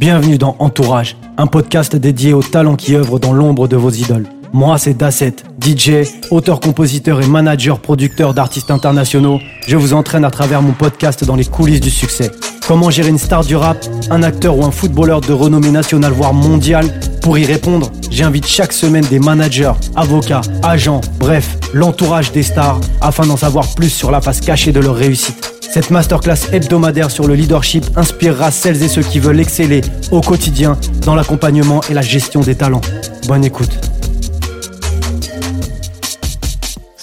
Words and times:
Bienvenue 0.00 0.38
dans 0.38 0.56
Entourage, 0.60 1.14
un 1.36 1.46
podcast 1.46 1.94
dédié 1.94 2.32
aux 2.32 2.42
talents 2.42 2.76
qui 2.76 2.96
œuvrent 2.96 3.20
dans 3.20 3.34
l'ombre 3.34 3.68
de 3.68 3.76
vos 3.76 3.90
idoles. 3.90 4.24
Moi, 4.52 4.78
c'est 4.78 4.94
Dasset, 4.94 5.36
DJ, 5.64 6.08
auteur-compositeur 6.30 7.22
et 7.22 7.26
manager-producteur 7.26 8.34
d'artistes 8.34 8.72
internationaux. 8.72 9.38
Je 9.68 9.76
vous 9.76 9.94
entraîne 9.94 10.24
à 10.24 10.30
travers 10.30 10.60
mon 10.60 10.72
podcast 10.72 11.24
dans 11.24 11.36
les 11.36 11.44
coulisses 11.44 11.80
du 11.80 11.90
succès. 11.90 12.32
Comment 12.66 12.90
gérer 12.90 13.10
une 13.10 13.18
star 13.18 13.44
du 13.44 13.54
rap, 13.54 13.78
un 14.10 14.24
acteur 14.24 14.58
ou 14.58 14.64
un 14.64 14.72
footballeur 14.72 15.20
de 15.20 15.32
renommée 15.32 15.70
nationale 15.70 16.12
voire 16.12 16.34
mondiale? 16.34 16.86
Pour 17.22 17.38
y 17.38 17.44
répondre, 17.44 17.92
j'invite 18.10 18.46
chaque 18.46 18.72
semaine 18.72 19.04
des 19.04 19.20
managers, 19.20 19.72
avocats, 19.94 20.40
agents, 20.64 21.00
bref, 21.20 21.56
l'entourage 21.72 22.32
des 22.32 22.42
stars 22.42 22.80
afin 23.00 23.26
d'en 23.26 23.36
savoir 23.36 23.72
plus 23.74 23.90
sur 23.90 24.10
la 24.10 24.20
face 24.20 24.40
cachée 24.40 24.72
de 24.72 24.80
leur 24.80 24.96
réussite. 24.96 25.54
Cette 25.72 25.90
masterclass 25.90 26.48
hebdomadaire 26.52 27.12
sur 27.12 27.28
le 27.28 27.34
leadership 27.34 27.86
inspirera 27.96 28.50
celles 28.50 28.82
et 28.82 28.88
ceux 28.88 29.02
qui 29.02 29.20
veulent 29.20 29.38
exceller 29.38 29.82
au 30.10 30.20
quotidien 30.20 30.76
dans 31.06 31.14
l'accompagnement 31.14 31.80
et 31.88 31.94
la 31.94 32.02
gestion 32.02 32.40
des 32.40 32.56
talents. 32.56 32.80
Bonne 33.28 33.44
écoute. 33.44 33.89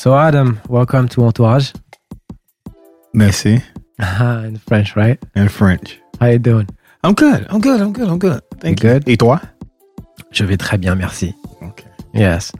So 0.08 0.16
Adam, 0.16 0.62
welcome 0.70 1.10
to 1.10 1.26
Entourage. 1.26 1.74
Merci. 3.14 3.62
In 4.00 4.58
French, 4.66 4.96
right? 4.96 5.20
In 5.36 5.50
French. 5.50 6.00
How 6.22 6.28
you 6.28 6.40
doing? 6.40 6.70
I'm 7.04 7.14
good. 7.14 7.46
I'm 7.50 7.60
good. 7.60 7.82
I'm 7.82 7.92
good. 7.92 8.08
I'm 8.08 8.18
good. 8.18 8.42
Thank 8.62 8.82
You 8.84 8.90
you. 8.90 9.00
good? 9.00 9.10
Et 9.10 9.18
toi? 9.18 9.42
Je 10.32 10.46
vais 10.46 10.56
très 10.56 10.78
bien, 10.80 10.96
merci. 10.96 11.36
Okay. 11.62 11.90
Yes. 12.14 12.54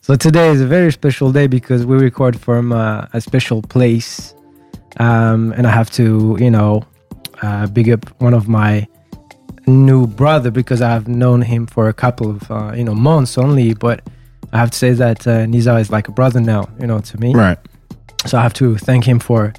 So 0.00 0.16
today 0.16 0.48
is 0.48 0.62
a 0.62 0.66
very 0.66 0.90
special 0.90 1.32
day 1.32 1.46
because 1.46 1.84
we 1.84 1.98
record 1.98 2.40
from 2.40 2.72
uh, 2.72 3.04
a 3.12 3.20
special 3.20 3.60
place, 3.60 4.34
um, 4.98 5.52
and 5.54 5.66
I 5.66 5.72
have 5.72 5.90
to, 5.96 6.38
you 6.40 6.50
know, 6.50 6.82
uh, 7.42 7.66
big 7.66 7.90
up 7.90 8.06
one 8.22 8.32
of 8.32 8.48
my 8.48 8.88
new 9.66 10.06
brother 10.06 10.50
because 10.50 10.80
I've 10.80 11.08
known 11.08 11.42
him 11.42 11.66
for 11.66 11.90
a 11.90 11.92
couple 11.92 12.30
of, 12.30 12.50
uh, 12.50 12.72
you 12.74 12.84
know, 12.84 12.94
months 12.94 13.36
only. 13.36 13.74
But 13.74 14.00
I 14.52 14.58
have 14.58 14.70
to 14.70 14.78
say 14.78 14.92
that 14.92 15.26
uh, 15.26 15.44
Niza 15.46 15.80
is 15.80 15.90
like 15.90 16.08
a 16.08 16.12
brother 16.12 16.40
now, 16.40 16.68
you 16.80 16.86
know, 16.86 16.98
to 17.00 17.18
me. 17.18 17.34
Right. 17.34 17.58
So 18.26 18.38
I 18.38 18.42
have 18.42 18.54
to 18.54 18.76
thank 18.76 19.04
him 19.04 19.18
for, 19.18 19.52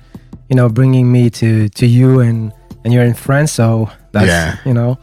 you 0.50 0.56
know, 0.56 0.70
bringing 0.70 1.12
me 1.12 1.30
to 1.32 1.70
to 1.70 1.86
you 1.86 2.20
and 2.22 2.52
and 2.84 2.94
you're 2.94 3.04
in 3.06 3.14
France, 3.14 3.52
so 3.52 3.90
that's 4.14 4.28
Yeah. 4.28 4.56
you 4.66 4.74
know, 4.74 4.98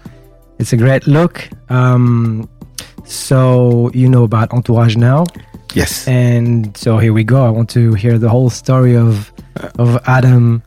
it's 0.59 0.73
a 0.73 0.77
great 0.77 1.07
look. 1.07 1.49
Um, 1.71 2.49
so 3.05 3.91
you 3.95 4.09
know 4.09 4.25
about 4.25 4.53
Entourage 4.53 4.97
now, 4.97 5.25
Yes. 5.75 6.07
and 6.09 6.75
so 6.77 6.99
here 6.99 7.13
we 7.13 7.25
go. 7.25 7.45
I 7.47 7.51
want 7.51 7.69
to 7.71 7.93
hear 7.95 8.19
the 8.19 8.29
whole 8.29 8.51
story 8.51 8.97
of 8.97 9.33
of 9.79 9.99
Adam 10.07 10.63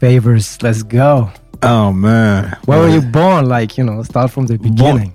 Favors. 0.00 0.58
Let's 0.62 0.82
go. 0.82 1.30
Oh 1.62 1.92
man. 1.92 2.56
Where 2.66 2.78
were 2.78 2.88
you 2.88 3.02
born? 3.02 3.46
Like 3.48 3.76
you 3.78 3.84
know, 3.84 4.02
start 4.02 4.30
from 4.30 4.46
the 4.46 4.56
beginning. 4.58 5.12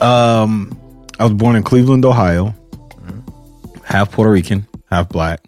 Um, 0.00 0.78
I 1.18 1.24
was 1.24 1.32
born 1.34 1.56
in 1.56 1.62
Cleveland, 1.62 2.04
Ohio. 2.04 2.54
Half 3.84 4.12
Puerto 4.12 4.30
Rican, 4.30 4.66
half 4.90 5.08
black. 5.08 5.40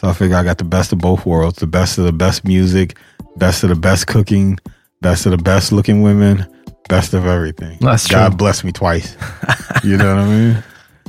So 0.00 0.08
I 0.08 0.12
figure 0.12 0.36
I 0.36 0.42
got 0.44 0.58
the 0.58 0.64
best 0.64 0.92
of 0.92 0.98
both 0.98 1.24
worlds: 1.24 1.58
the 1.58 1.66
best 1.66 1.98
of 1.98 2.04
the 2.04 2.12
best 2.12 2.44
music, 2.44 2.96
best 3.36 3.62
of 3.62 3.68
the 3.70 3.76
best 3.76 4.06
cooking, 4.06 4.58
best 5.00 5.24
of 5.26 5.30
the 5.32 5.38
best 5.38 5.72
looking 5.72 6.02
women, 6.02 6.46
best 6.88 7.14
of 7.14 7.26
everything. 7.26 7.78
That's 7.80 8.06
God 8.08 8.28
true. 8.30 8.36
bless 8.36 8.64
me 8.64 8.72
twice. 8.72 9.16
you 9.84 9.96
know 9.96 10.14
what 10.16 10.24
I 10.24 10.28
mean? 10.28 10.64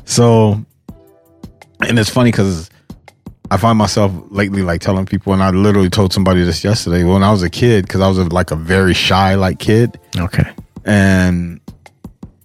So, 0.06 0.64
and 1.82 1.98
it's 1.98 2.10
funny 2.12 2.32
because 2.32 2.70
I 3.52 3.58
find 3.58 3.78
myself 3.78 4.12
lately 4.30 4.62
like 4.62 4.82
telling 4.82 5.06
people, 5.08 5.34
and 5.34 5.42
I 5.44 5.50
literally 5.50 5.90
told 5.90 6.14
somebody 6.14 6.44
this 6.44 6.64
yesterday 6.64 7.04
when 7.04 7.24
I 7.24 7.32
was 7.32 7.42
a 7.44 7.50
kid 7.50 7.86
because 7.88 8.02
I 8.02 8.08
was 8.08 8.18
a, 8.20 8.24
like 8.26 8.52
a 8.52 8.56
very 8.56 8.94
shy 8.94 9.34
like 9.36 9.60
kid 9.60 10.00
Okay. 10.16 10.48
and 10.86 11.60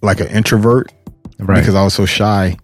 like 0.01 0.19
an 0.19 0.27
introvert 0.27 0.91
Right. 1.39 1.59
because 1.59 1.75
I 1.75 1.83
was 1.83 1.93
so 1.93 2.05
shy. 2.05 2.57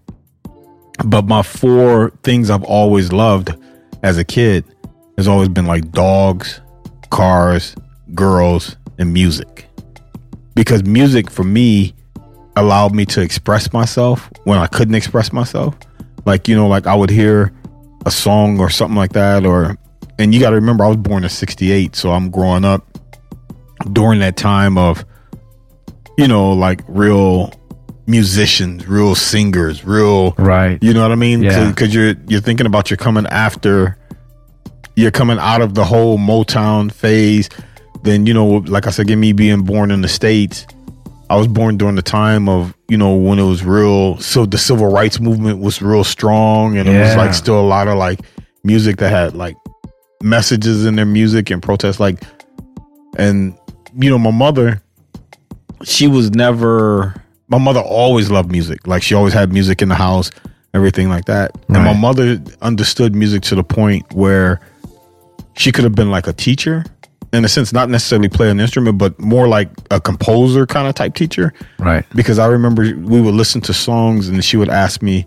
But 1.04 1.26
my 1.26 1.42
four 1.42 2.10
things 2.22 2.50
I've 2.50 2.64
always 2.64 3.12
loved 3.12 3.50
as 4.02 4.18
a 4.18 4.24
kid 4.24 4.64
has 5.16 5.28
always 5.28 5.48
been 5.48 5.66
like 5.66 5.90
dogs, 5.92 6.60
cars, 7.10 7.74
girls, 8.14 8.76
and 8.98 9.12
music. 9.12 9.66
Because 10.54 10.84
music 10.84 11.30
for 11.30 11.44
me 11.44 11.94
allowed 12.56 12.94
me 12.94 13.06
to 13.06 13.20
express 13.20 13.72
myself 13.72 14.30
when 14.44 14.58
I 14.58 14.66
couldn't 14.66 14.94
express 14.94 15.32
myself. 15.32 15.76
Like, 16.24 16.48
you 16.48 16.56
know, 16.56 16.66
like 16.66 16.86
I 16.86 16.94
would 16.94 17.10
hear 17.10 17.52
a 18.04 18.10
song 18.10 18.58
or 18.58 18.70
something 18.70 18.96
like 18.96 19.12
that 19.12 19.44
or 19.44 19.76
and 20.18 20.34
you 20.34 20.40
got 20.40 20.50
to 20.50 20.56
remember 20.56 20.84
I 20.84 20.88
was 20.88 20.96
born 20.96 21.22
in 21.22 21.30
68, 21.30 21.94
so 21.94 22.10
I'm 22.10 22.28
growing 22.30 22.64
up 22.64 22.84
during 23.92 24.18
that 24.18 24.36
time 24.36 24.76
of 24.76 25.04
you 26.18 26.26
know, 26.26 26.52
like 26.52 26.82
real 26.88 27.52
musicians, 28.08 28.88
real 28.88 29.14
singers, 29.14 29.84
real 29.84 30.32
right. 30.32 30.82
you 30.82 30.94
know 30.94 31.02
what 31.02 31.12
I 31.12 31.16
mean? 31.16 31.42
Yeah. 31.42 31.68
Because 31.68 31.94
you're 31.94 32.14
you're 32.26 32.40
thinking 32.40 32.66
about 32.66 32.90
you're 32.90 32.96
coming 32.96 33.26
after, 33.26 33.96
you're 34.96 35.10
coming 35.10 35.38
out 35.38 35.60
of 35.60 35.74
the 35.74 35.84
whole 35.84 36.18
Motown 36.18 36.90
phase. 36.90 37.48
Then 38.02 38.26
you 38.26 38.34
know, 38.34 38.46
like 38.46 38.86
I 38.86 38.90
said, 38.90 39.06
give 39.06 39.18
me 39.18 39.32
being 39.32 39.62
born 39.62 39.90
in 39.90 40.00
the 40.00 40.08
states. 40.08 40.66
I 41.30 41.36
was 41.36 41.46
born 41.46 41.76
during 41.76 41.94
the 41.94 42.02
time 42.02 42.48
of 42.48 42.74
you 42.88 42.96
know 42.96 43.14
when 43.14 43.38
it 43.38 43.44
was 43.44 43.62
real. 43.62 44.18
So 44.18 44.46
the 44.46 44.58
civil 44.58 44.90
rights 44.90 45.20
movement 45.20 45.60
was 45.60 45.82
real 45.82 46.04
strong, 46.04 46.78
and 46.78 46.88
it 46.88 46.98
was 46.98 47.14
like 47.16 47.34
still 47.34 47.60
a 47.60 47.68
lot 47.68 47.86
of 47.86 47.98
like 47.98 48.20
music 48.64 48.96
that 48.96 49.10
had 49.10 49.34
like 49.34 49.56
messages 50.22 50.86
in 50.86 50.96
their 50.96 51.06
music 51.06 51.50
and 51.50 51.62
protests. 51.62 52.00
Like, 52.00 52.22
and 53.18 53.56
you 53.94 54.08
know, 54.08 54.18
my 54.18 54.30
mother, 54.30 54.82
she 55.84 56.08
was 56.08 56.30
never. 56.30 57.14
My 57.48 57.58
mother 57.58 57.80
always 57.80 58.30
loved 58.30 58.50
music. 58.50 58.86
Like 58.86 59.02
she 59.02 59.14
always 59.14 59.32
had 59.32 59.52
music 59.52 59.82
in 59.82 59.88
the 59.88 59.94
house, 59.94 60.30
everything 60.74 61.08
like 61.08 61.24
that. 61.26 61.52
And 61.68 61.84
my 61.84 61.94
mother 61.94 62.40
understood 62.62 63.14
music 63.14 63.42
to 63.44 63.54
the 63.54 63.64
point 63.64 64.12
where 64.12 64.60
she 65.56 65.72
could 65.72 65.84
have 65.84 65.94
been 65.94 66.10
like 66.10 66.26
a 66.26 66.32
teacher 66.32 66.84
in 67.32 67.44
a 67.44 67.48
sense, 67.48 67.72
not 67.72 67.90
necessarily 67.90 68.28
play 68.28 68.50
an 68.50 68.60
instrument, 68.60 68.98
but 68.98 69.18
more 69.18 69.48
like 69.48 69.68
a 69.90 70.00
composer 70.00 70.66
kind 70.66 70.88
of 70.88 70.94
type 70.94 71.14
teacher. 71.14 71.52
Right. 71.78 72.04
Because 72.14 72.38
I 72.38 72.46
remember 72.46 72.82
we 72.82 73.20
would 73.20 73.34
listen 73.34 73.60
to 73.62 73.74
songs 73.74 74.28
and 74.28 74.42
she 74.44 74.56
would 74.56 74.70
ask 74.70 75.02
me, 75.02 75.26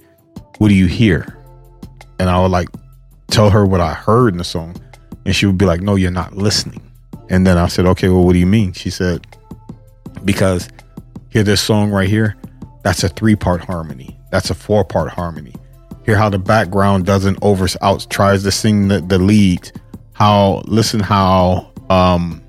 What 0.58 0.70
do 0.70 0.74
you 0.74 0.88
hear? 0.88 1.38
And 2.20 2.30
I 2.30 2.40
would 2.40 2.52
like 2.52 2.70
tell 3.28 3.50
her 3.50 3.66
what 3.66 3.82
I 3.82 3.94
heard 3.94 4.34
in 4.34 4.38
the 4.38 4.44
song. 4.44 4.76
And 5.26 5.36
she 5.36 5.46
would 5.46 5.58
be 5.58 5.66
like, 5.66 5.82
No, 5.82 5.96
you're 5.96 6.12
not 6.12 6.34
listening. 6.36 6.82
And 7.30 7.46
then 7.46 7.58
I 7.58 7.68
said, 7.68 7.86
Okay, 7.86 8.10
well, 8.10 8.24
what 8.24 8.34
do 8.34 8.40
you 8.40 8.48
mean? 8.48 8.74
She 8.74 8.90
said, 8.90 9.26
Because 10.26 10.70
hear 11.32 11.44
this 11.44 11.62
song 11.62 11.90
right 11.92 12.08
here? 12.10 12.36
That's 12.84 13.04
a 13.04 13.10
three 13.10 13.36
part 13.36 13.62
harmony. 13.62 14.18
That's 14.32 14.50
a 14.50 14.54
four 14.56 14.84
part 14.86 15.10
harmony. 15.12 15.54
Hear 16.06 16.18
how 16.18 16.30
the 16.30 16.40
background 16.40 17.06
doesn't 17.06 17.38
over 17.42 17.68
out 17.82 18.08
tries 18.10 18.44
to 18.44 18.52
sing 18.52 18.88
the, 18.88 19.02
the 19.02 19.18
lead. 19.20 19.72
How 20.14 20.62
listen 20.66 21.00
how 21.00 21.72
um 21.90 22.42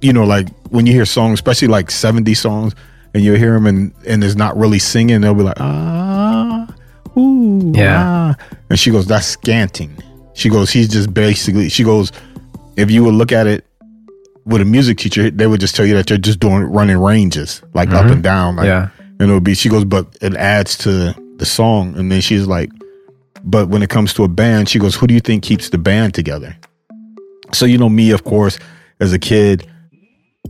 you 0.00 0.12
know 0.12 0.24
like 0.24 0.48
when 0.70 0.86
you 0.86 0.92
hear 0.92 1.04
songs, 1.06 1.34
especially 1.34 1.68
like 1.68 1.90
70 1.90 2.32
songs, 2.34 2.74
and 3.14 3.22
you 3.22 3.34
hear 3.34 3.52
them 3.54 3.66
and 3.66 3.92
and 4.06 4.24
it's 4.24 4.34
not 4.36 4.56
really 4.56 4.78
singing, 4.78 5.20
they'll 5.20 5.34
be 5.34 5.42
like 5.42 5.60
ah 5.60 6.66
ooh 7.16 7.72
Yeah. 7.74 8.34
ah." 8.38 8.44
And 8.70 8.78
she 8.78 8.90
goes, 8.90 9.06
that's 9.06 9.36
scatting. 9.36 9.90
She 10.34 10.48
goes, 10.48 10.70
he's 10.70 10.88
just 10.88 11.12
basically. 11.12 11.68
She 11.68 11.84
goes, 11.84 12.10
if 12.76 12.90
you 12.90 13.04
would 13.04 13.12
look 13.14 13.32
at 13.32 13.46
it 13.46 13.66
with 14.44 14.60
a 14.60 14.64
music 14.64 14.98
teacher, 14.98 15.30
they 15.30 15.46
would 15.46 15.60
just 15.60 15.76
tell 15.76 15.86
you 15.86 15.94
that 15.94 16.06
they're 16.06 16.18
just 16.18 16.40
doing 16.40 16.62
running 16.64 16.98
ranges, 16.98 17.62
like 17.74 17.90
up 17.90 18.02
and 18.02 18.14
mm-hmm. 18.14 18.20
down. 18.22 18.56
Like, 18.56 18.66
Yeah. 18.66 18.88
And 19.20 19.30
it 19.30 19.34
would 19.34 19.44
be. 19.44 19.54
She 19.54 19.68
goes, 19.68 19.84
but 19.84 20.06
it 20.20 20.34
adds 20.34 20.76
to 20.78 21.14
the 21.36 21.46
song. 21.46 21.96
And 21.96 22.10
then 22.10 22.20
she's 22.20 22.46
like, 22.46 22.70
but 23.44 23.68
when 23.68 23.82
it 23.82 23.90
comes 23.90 24.14
to 24.14 24.24
a 24.24 24.28
band, 24.28 24.68
she 24.68 24.78
goes, 24.78 24.94
who 24.94 25.06
do 25.06 25.14
you 25.14 25.20
think 25.20 25.42
keeps 25.42 25.68
the 25.68 25.78
band 25.78 26.14
together? 26.14 26.56
So 27.52 27.66
you 27.66 27.78
know 27.78 27.88
me, 27.88 28.10
of 28.10 28.24
course, 28.24 28.58
as 29.00 29.12
a 29.12 29.18
kid, 29.18 29.68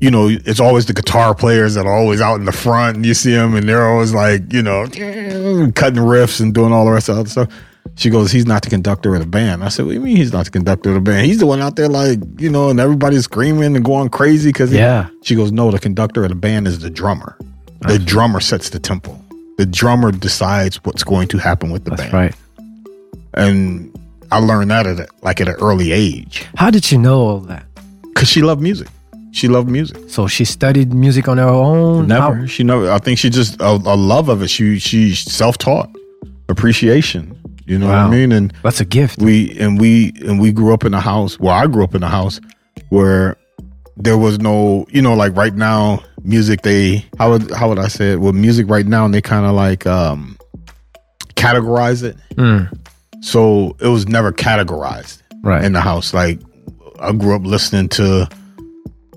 you 0.01 0.11
know, 0.11 0.29
it's 0.29 0.61
always 0.61 0.87
the 0.87 0.93
guitar 0.93 1.35
players 1.35 1.75
that 1.75 1.87
are 1.87 1.97
always 1.97 2.21
out 2.21 2.37
in 2.37 2.45
the 2.45 2.53
front, 2.53 2.97
and 2.97 3.07
you 3.07 3.15
see 3.15 3.33
them, 3.33 3.55
and 3.55 3.69
they're 3.69 3.87
always 3.87 4.15
like, 4.15 4.53
you 4.53 4.63
know, 4.63 4.87
cutting 4.87 6.03
riffs 6.03 6.41
and 6.41 6.55
doing 6.55 6.73
all 6.73 6.85
the 6.85 6.93
rest 6.93 7.09
of 7.09 7.17
the 7.17 7.21
other 7.21 7.31
stuff. 7.31 7.49
She 7.95 8.09
goes, 8.11 8.33
he's 8.33 8.47
not 8.47 8.63
the 8.63 8.71
conductor 8.71 9.15
of 9.15 9.21
the 9.21 9.27
band. 9.27 9.63
I 9.63 9.69
said, 9.69 9.85
what 9.85 9.91
do 9.93 9.95
you 9.97 10.01
mean 10.01 10.17
he's 10.17 10.33
not 10.33 10.47
the 10.47 10.51
conductor 10.51 10.89
of 10.91 10.95
the 10.95 11.01
band? 11.03 11.27
He's 11.27 11.39
the 11.39 11.47
one 11.47 11.61
out 11.61 11.77
there, 11.77 11.89
like, 11.89 12.19
you 12.39 12.49
know, 12.49 12.71
and 12.71 12.81
everybody's 12.81 13.25
screaming 13.25 13.77
and 13.77 13.85
going 13.85 14.09
crazy 14.09 14.49
because 14.49 14.73
Yeah. 14.73 15.09
She 15.23 15.35
goes, 15.35 15.53
no, 15.53 15.71
the 15.71 15.79
conductor 15.79 16.23
of 16.25 16.31
the 16.31 16.35
band 16.35 16.67
is 16.67 16.79
the 16.79 16.89
drummer. 16.91 17.37
The 17.83 17.99
drummer 17.99 18.41
sets 18.41 18.71
the 18.71 18.79
tempo. 18.79 19.19
The 19.59 19.67
drummer 19.67 20.11
decides 20.13 20.77
what's 20.85 21.05
going 21.05 21.29
to 21.29 21.39
happen 21.39 21.71
with 21.71 21.85
the 21.85 21.91
That's 21.91 22.03
band. 22.03 22.13
right. 22.15 22.35
And 23.35 23.95
I 24.31 24.39
learned 24.39 24.71
that 24.71 24.87
at 24.87 24.99
a, 25.01 25.09
like 25.23 25.41
at 25.41 25.49
an 25.49 25.55
early 25.61 25.93
age 25.93 26.47
How 26.57 26.71
did 26.71 26.91
you 26.91 26.99
know 26.99 27.21
all 27.21 27.41
that? 27.41 27.67
because 28.15 28.29
she 28.29 28.41
loved 28.43 28.63
music. 28.63 28.89
She 29.33 29.49
loved 29.49 29.69
music. 29.71 29.97
So 30.09 30.27
she 30.27 30.45
studied 30.45 30.93
music 30.93 31.27
on 31.29 31.39
her 31.39 31.45
own. 31.49 32.07
Never. 32.07 32.35
How- 32.37 32.47
She 32.47 32.63
never. 32.65 32.91
I 32.91 32.99
think 32.99 33.19
she 33.19 33.31
just 33.31 33.61
a, 33.61 33.69
a 33.71 33.97
love 33.97 34.29
of 34.29 34.43
it. 34.43 34.49
She 34.49 34.79
she 34.79 35.15
self 35.15 35.57
taught 35.59 35.91
appreciation. 36.49 37.37
You 37.67 37.79
know 37.79 37.87
Wow. 37.89 38.09
what 38.09 38.15
I 38.15 38.17
mean? 38.19 38.33
And 38.33 38.53
That's 38.63 38.81
a 38.81 38.85
gift. 38.85 39.21
we 39.21 39.57
and 39.59 39.81
we 39.81 40.13
and 40.27 40.41
we 40.41 40.53
grew 40.53 40.73
up 40.75 40.85
in 40.85 40.95
a 40.95 41.01
house. 41.01 41.39
Well, 41.39 41.55
I 41.55 41.67
grew 41.67 41.85
up 41.85 41.95
in 41.95 42.03
a 42.03 42.09
house 42.09 42.41
where 42.89 43.37
there 43.97 44.19
was 44.19 44.39
no, 44.41 44.87
you 44.91 45.01
know, 45.03 45.15
like 45.15 45.37
right 45.37 45.55
now 45.55 46.03
music 46.25 46.63
they 46.63 47.05
how 47.19 47.31
would 47.31 47.51
how 47.53 47.69
would 47.69 47.79
I 47.79 47.89
say 47.89 48.13
it? 48.13 48.21
Well, 48.21 48.33
music 48.33 48.69
right 48.69 48.87
now, 48.87 49.05
and 49.05 49.13
they 49.15 49.21
kind 49.23 49.47
of 49.47 49.53
like 49.55 49.87
um 49.87 50.37
categorize 51.35 52.03
it. 52.03 52.17
Mm. 52.37 52.73
So 53.21 53.77
it 53.81 53.89
was 53.89 54.09
never 54.09 54.33
categorized 54.33 55.19
Right. 55.43 55.65
in 55.65 55.73
the 55.73 55.81
house. 55.81 56.13
Like 56.15 56.41
I 57.01 57.13
grew 57.13 57.35
up 57.37 57.43
listening 57.45 57.89
to 57.91 58.29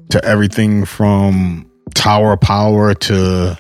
to 0.10 0.24
everything 0.24 0.86
from 0.86 1.70
Tower 1.96 2.34
of 2.34 2.42
Power 2.42 2.94
to 2.94 3.58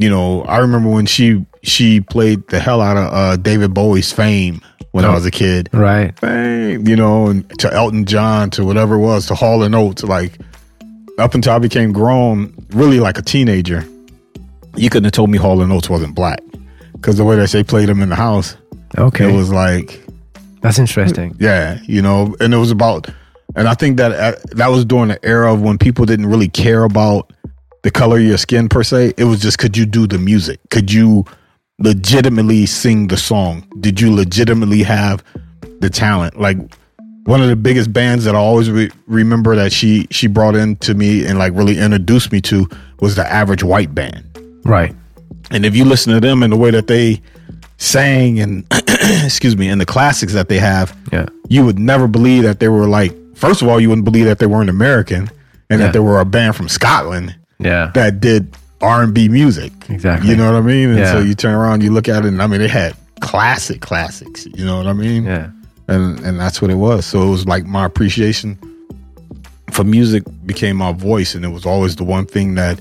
you 0.00 0.08
know, 0.08 0.42
I 0.42 0.58
remember 0.58 0.88
when 0.90 1.06
she 1.06 1.44
she 1.62 2.00
played 2.00 2.46
the 2.48 2.58
hell 2.60 2.80
out 2.80 2.96
of 2.96 3.12
uh, 3.12 3.36
David 3.36 3.74
Bowie's 3.74 4.12
Fame 4.12 4.60
when 4.92 5.04
I 5.04 5.08
Oh. 5.08 5.14
was 5.14 5.26
a 5.26 5.30
kid. 5.30 5.68
right. 5.72 6.18
Fame, 6.18 6.86
you 6.86 6.96
know, 6.96 7.26
and 7.28 7.48
to 7.60 7.72
Elton 7.72 8.04
John 8.04 8.50
to 8.50 8.64
whatever 8.64 8.94
it 8.94 8.98
was 9.00 9.26
to 9.26 9.34
Hall 9.34 9.62
and 9.62 9.74
Oates 9.74 10.02
like 10.02 10.38
up 11.18 11.34
until 11.34 11.52
I 11.52 11.58
became 11.58 11.92
grown, 11.92 12.54
really 12.70 13.00
like 13.00 13.18
a 13.18 13.22
teenager. 13.22 13.84
You 14.76 14.88
couldn't 14.90 15.04
have 15.04 15.12
told 15.12 15.30
me 15.30 15.38
Hall 15.38 15.60
and 15.62 15.72
Oates 15.72 15.90
wasn't 15.90 16.14
black 16.14 16.40
because 16.92 17.16
the 17.16 17.24
way 17.24 17.36
that 17.36 17.50
they 17.50 17.64
played 17.64 17.88
him 17.88 18.00
in 18.02 18.08
the 18.08 18.14
house, 18.16 18.56
Okay. 18.96 19.28
it 19.28 19.34
was 19.34 19.50
like 19.50 20.00
That's 20.62 20.78
interesting. 20.78 21.36
yeah, 21.40 21.78
you 21.84 22.00
know, 22.02 22.34
and 22.40 22.54
it 22.54 22.58
was 22.58 22.70
about, 22.70 23.08
and 23.56 23.68
I 23.68 23.74
think 23.74 23.96
that 23.98 24.12
uh, 24.12 24.38
that 24.52 24.68
was 24.68 24.84
during 24.84 25.08
the 25.08 25.24
era 25.24 25.52
of 25.52 25.60
when 25.60 25.78
people 25.78 26.04
didn't 26.06 26.26
really 26.26 26.48
care 26.48 26.84
about 26.84 27.32
the 27.82 27.90
color 27.90 28.16
of 28.18 28.22
your 28.24 28.38
skin 28.38 28.68
per 28.68 28.82
se. 28.82 29.14
It 29.16 29.24
was 29.24 29.40
just 29.40 29.58
could 29.58 29.76
you 29.76 29.86
do 29.86 30.06
the 30.06 30.18
music? 30.18 30.60
Could 30.70 30.92
you 30.92 31.24
legitimately 31.78 32.66
sing 32.66 33.08
the 33.08 33.16
song? 33.16 33.66
Did 33.80 34.00
you 34.00 34.14
legitimately 34.14 34.82
have 34.82 35.22
the 35.80 35.90
talent? 35.90 36.38
Like 36.40 36.56
one 37.24 37.42
of 37.42 37.48
the 37.48 37.56
biggest 37.56 37.92
bands 37.92 38.24
that 38.24 38.34
I 38.34 38.38
always 38.38 38.70
re- 38.70 38.90
remember 39.06 39.54
that 39.56 39.72
she 39.72 40.06
she 40.10 40.26
brought 40.26 40.54
into 40.56 40.94
me 40.94 41.26
and 41.26 41.38
like 41.38 41.52
really 41.54 41.78
introduced 41.78 42.32
me 42.32 42.40
to 42.42 42.68
was 43.00 43.16
the 43.16 43.26
Average 43.30 43.62
White 43.62 43.94
Band. 43.94 44.24
Right. 44.64 44.94
And 45.50 45.64
if 45.64 45.74
you 45.76 45.84
listen 45.84 46.12
to 46.12 46.20
them 46.20 46.42
and 46.42 46.52
the 46.52 46.56
way 46.56 46.70
that 46.70 46.86
they 46.88 47.22
sang 47.78 48.40
and 48.40 48.66
excuse 49.24 49.56
me, 49.56 49.68
and 49.68 49.80
the 49.80 49.86
classics 49.86 50.32
that 50.34 50.48
they 50.48 50.58
have, 50.58 50.96
Yeah. 51.12 51.26
you 51.48 51.64
would 51.64 51.78
never 51.78 52.08
believe 52.08 52.42
that 52.42 52.60
they 52.60 52.68
were 52.68 52.86
like 52.88 53.14
first 53.36 53.62
of 53.62 53.68
all, 53.68 53.78
you 53.80 53.88
wouldn't 53.88 54.04
believe 54.04 54.24
that 54.26 54.40
they 54.40 54.46
weren't 54.46 54.68
American 54.70 55.30
and 55.70 55.78
Yeah. 55.80 55.86
that 55.86 55.92
they 55.92 56.00
were 56.00 56.18
a 56.18 56.24
band 56.24 56.56
from 56.56 56.68
Scotland 56.68 57.36
Yeah. 57.60 57.90
that 57.94 58.20
did 58.20 58.54
R 58.80 59.02
and 59.02 59.12
B 59.14 59.28
music. 59.28 59.72
Exactly. 59.88 60.30
You 60.30 60.36
know 60.36 60.46
what 60.52 60.58
I 60.58 60.60
mean? 60.64 60.90
And 60.90 61.06
so 61.08 61.20
you 61.20 61.34
turn 61.34 61.54
around, 61.54 61.82
you 61.82 61.92
look 61.92 62.08
at 62.08 62.24
it, 62.24 62.28
and 62.28 62.42
I 62.42 62.46
mean 62.46 62.60
they 62.60 62.68
had 62.68 62.94
classic 63.20 63.80
classics. 63.80 64.46
You 64.46 64.64
know 64.64 64.76
what 64.78 64.86
I 64.86 64.92
mean? 64.92 65.24
Yeah. 65.24 65.50
And 65.88 66.18
and 66.20 66.38
that's 66.38 66.60
what 66.62 66.70
it 66.70 66.76
was. 66.76 67.04
So 67.06 67.22
it 67.26 67.30
was 67.30 67.46
like 67.46 67.64
my 67.66 67.84
appreciation 67.84 68.58
for 69.72 69.84
music 69.84 70.22
became 70.46 70.76
my 70.76 70.92
voice, 70.92 71.34
and 71.34 71.44
it 71.44 71.48
was 71.48 71.66
always 71.66 71.96
the 71.96 72.04
one 72.04 72.26
thing 72.26 72.54
that 72.54 72.80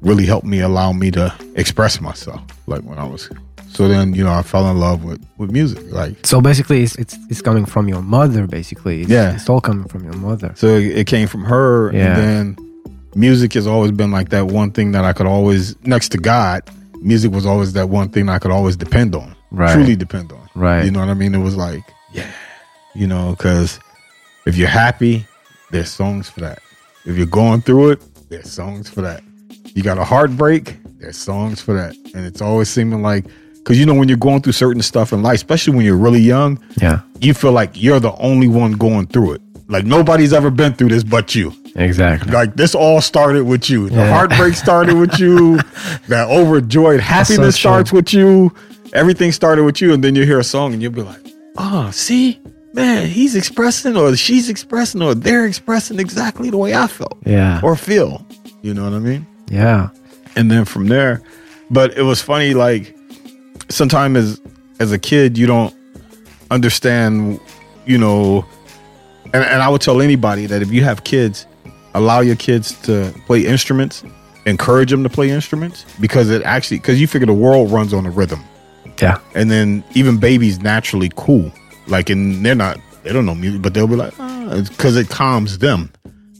really 0.00 0.24
helped 0.26 0.46
me 0.46 0.60
allow 0.60 0.92
me 0.92 1.10
to 1.10 1.34
express 1.56 2.00
myself. 2.00 2.40
Like 2.66 2.82
when 2.82 2.98
I 2.98 3.04
was 3.04 3.28
so 3.70 3.86
then, 3.86 4.14
you 4.14 4.24
know, 4.24 4.32
I 4.32 4.42
fell 4.42 4.68
in 4.70 4.78
love 4.80 5.04
with 5.04 5.20
with 5.36 5.50
music. 5.52 5.80
Like 5.92 6.24
So 6.26 6.40
basically, 6.40 6.82
it's 6.84 6.96
it's, 6.96 7.16
it's 7.28 7.42
coming 7.42 7.66
from 7.66 7.86
your 7.88 8.02
mother. 8.02 8.46
Basically, 8.46 9.02
it's, 9.02 9.10
Yeah. 9.10 9.34
It's 9.34 9.48
all 9.48 9.60
coming 9.60 9.86
from 9.88 10.04
your 10.04 10.14
mother. 10.14 10.52
so 10.56 10.68
it, 10.68 10.98
it 10.98 11.06
came 11.06 11.28
from 11.28 11.44
her, 11.44 11.92
Yeah. 11.92 11.98
and 12.06 12.16
then 12.56 12.67
music 13.14 13.52
has 13.54 13.66
always 13.66 13.90
been 13.92 14.10
like 14.10 14.28
that 14.30 14.46
one 14.46 14.70
thing 14.70 14.92
that 14.92 15.04
I 15.04 15.12
could 15.12 15.26
always 15.26 15.76
next 15.84 16.10
to 16.10 16.18
God. 16.18 16.62
Music 17.00 17.30
was 17.32 17.46
always 17.46 17.72
that 17.74 17.88
one 17.88 18.08
thing 18.08 18.28
I 18.28 18.38
could 18.38 18.50
always 18.50 18.76
depend 18.76 19.14
on, 19.14 19.34
Right. 19.50 19.72
truly 19.72 19.94
depend 19.96 20.32
on. 20.32 20.48
Right. 20.54 20.84
You 20.84 20.90
know 20.90 21.00
what 21.00 21.08
I 21.08 21.14
mean? 21.14 21.34
It 21.34 21.38
was 21.38 21.56
like, 21.56 21.82
yeah, 22.12 22.26
you 22.94 23.06
know, 23.06 23.30
because 23.36 23.78
if 24.46 24.56
you're 24.56 24.66
happy, 24.68 25.24
there's 25.70 25.90
songs 25.90 26.28
for 26.28 26.40
that. 26.40 26.58
If 27.06 27.16
you're 27.16 27.26
going 27.26 27.60
through 27.62 27.90
it, 27.90 28.02
there's 28.28 28.50
songs 28.50 28.88
for 28.90 29.00
that. 29.02 29.22
You 29.74 29.82
got 29.82 29.96
a 29.98 30.04
heartbreak, 30.04 30.76
there's 30.98 31.16
songs 31.16 31.60
for 31.60 31.72
that. 31.74 31.94
And 32.14 32.26
it's 32.26 32.42
always 32.42 32.68
seeming 32.68 33.00
like, 33.02 33.24
because 33.58 33.78
you 33.78 33.86
know, 33.86 33.94
when 33.94 34.08
you're 34.08 34.18
going 34.18 34.42
through 34.42 34.54
certain 34.54 34.82
stuff 34.82 35.12
in 35.12 35.22
life, 35.22 35.36
especially 35.36 35.76
when 35.76 35.84
you're 35.84 35.96
really 35.96 36.20
young, 36.20 36.58
Yeah. 36.80 37.00
you 37.20 37.32
feel 37.32 37.52
like 37.52 37.80
you're 37.80 38.00
the 38.00 38.14
only 38.16 38.48
one 38.48 38.72
going 38.72 39.06
through 39.06 39.34
it. 39.34 39.42
Like 39.68 39.84
nobody's 39.84 40.32
ever 40.32 40.50
been 40.50 40.72
through 40.74 40.88
this 40.88 41.04
but 41.04 41.34
you. 41.34 41.52
Exactly. 41.76 42.32
Like 42.32 42.56
this 42.56 42.74
all 42.74 43.00
started 43.00 43.44
with 43.44 43.68
you. 43.70 43.88
The 43.90 43.96
Yeah. 43.96 44.10
heartbreak 44.12 44.54
started 44.54 44.96
with 44.96 45.18
you. 45.18 45.58
That 46.08 46.28
overjoyed 46.30 47.00
happiness 47.00 47.54
so 47.56 47.60
starts 47.60 47.92
with 47.92 48.12
you. 48.14 48.52
Everything 48.94 49.30
started 49.32 49.64
with 49.64 49.80
you, 49.82 49.92
and 49.92 50.02
then 50.02 50.14
you 50.14 50.24
hear 50.24 50.38
a 50.38 50.44
song, 50.44 50.72
and 50.72 50.80
you'll 50.82 50.92
be 50.92 51.02
like, 51.02 51.20
"Oh, 51.58 51.90
see, 51.90 52.40
man, 52.72 53.06
he's 53.08 53.36
expressing, 53.36 53.94
or 53.96 54.16
she's 54.16 54.48
expressing, 54.48 55.02
or 55.02 55.14
they're 55.14 55.44
expressing 55.44 55.98
exactly 56.00 56.48
the 56.48 56.56
way 56.56 56.74
I 56.74 56.86
felt 56.86 57.18
Yeah. 57.26 57.60
or 57.62 57.76
feel." 57.76 58.24
You 58.62 58.72
know 58.74 58.84
what 58.84 58.94
I 58.94 58.98
mean? 59.00 59.26
yeah. 59.50 59.88
and 60.36 60.50
then 60.50 60.64
from 60.64 60.86
there 60.88 61.20
but 61.70 61.96
it 61.98 62.02
was 62.02 62.20
funny 62.22 62.54
like 62.54 62.94
sometimes 63.70 64.16
as 64.18 64.40
as 64.78 64.92
a 64.92 64.98
kid 64.98 65.36
you 65.38 65.46
don't 65.46 65.74
understand 66.50 67.40
you 67.86 67.98
know 67.98 68.44
and, 69.34 69.44
and 69.44 69.62
i 69.62 69.68
would 69.68 69.80
tell 69.80 70.00
anybody 70.00 70.46
that 70.46 70.62
if 70.62 70.70
you 70.72 70.82
have 70.84 71.04
kids 71.04 71.46
allow 71.94 72.20
your 72.20 72.36
kids 72.36 72.72
to 72.82 73.12
play 73.26 73.44
instruments 73.44 74.02
encourage 74.46 74.90
them 74.90 75.02
to 75.02 75.08
play 75.10 75.30
instruments 75.30 75.84
because 76.00 76.30
it 76.30 76.42
actually 76.42 76.78
because 76.78 77.00
you 77.00 77.06
figure 77.06 77.26
the 77.26 77.32
world 77.34 77.70
runs 77.70 77.92
on 77.92 78.06
a 78.06 78.10
rhythm. 78.10 78.40
Yeah. 79.02 79.18
and 79.34 79.50
then 79.50 79.84
even 79.94 80.18
babies 80.18 80.58
naturally 80.60 81.10
cool. 81.16 81.52
Like 81.86 82.08
and 82.10 82.44
they're 82.44 82.54
not 82.54 82.78
they 83.04 83.12
don't 83.12 83.26
know 83.26 83.34
music 83.34 83.60
but 83.62 83.74
they'll 83.74 83.86
be 83.86 83.94
like 83.96 84.12
ah, 84.18 84.62
because 84.68 84.96
it 84.96 85.08
calms 85.10 85.58
them. 85.58 85.92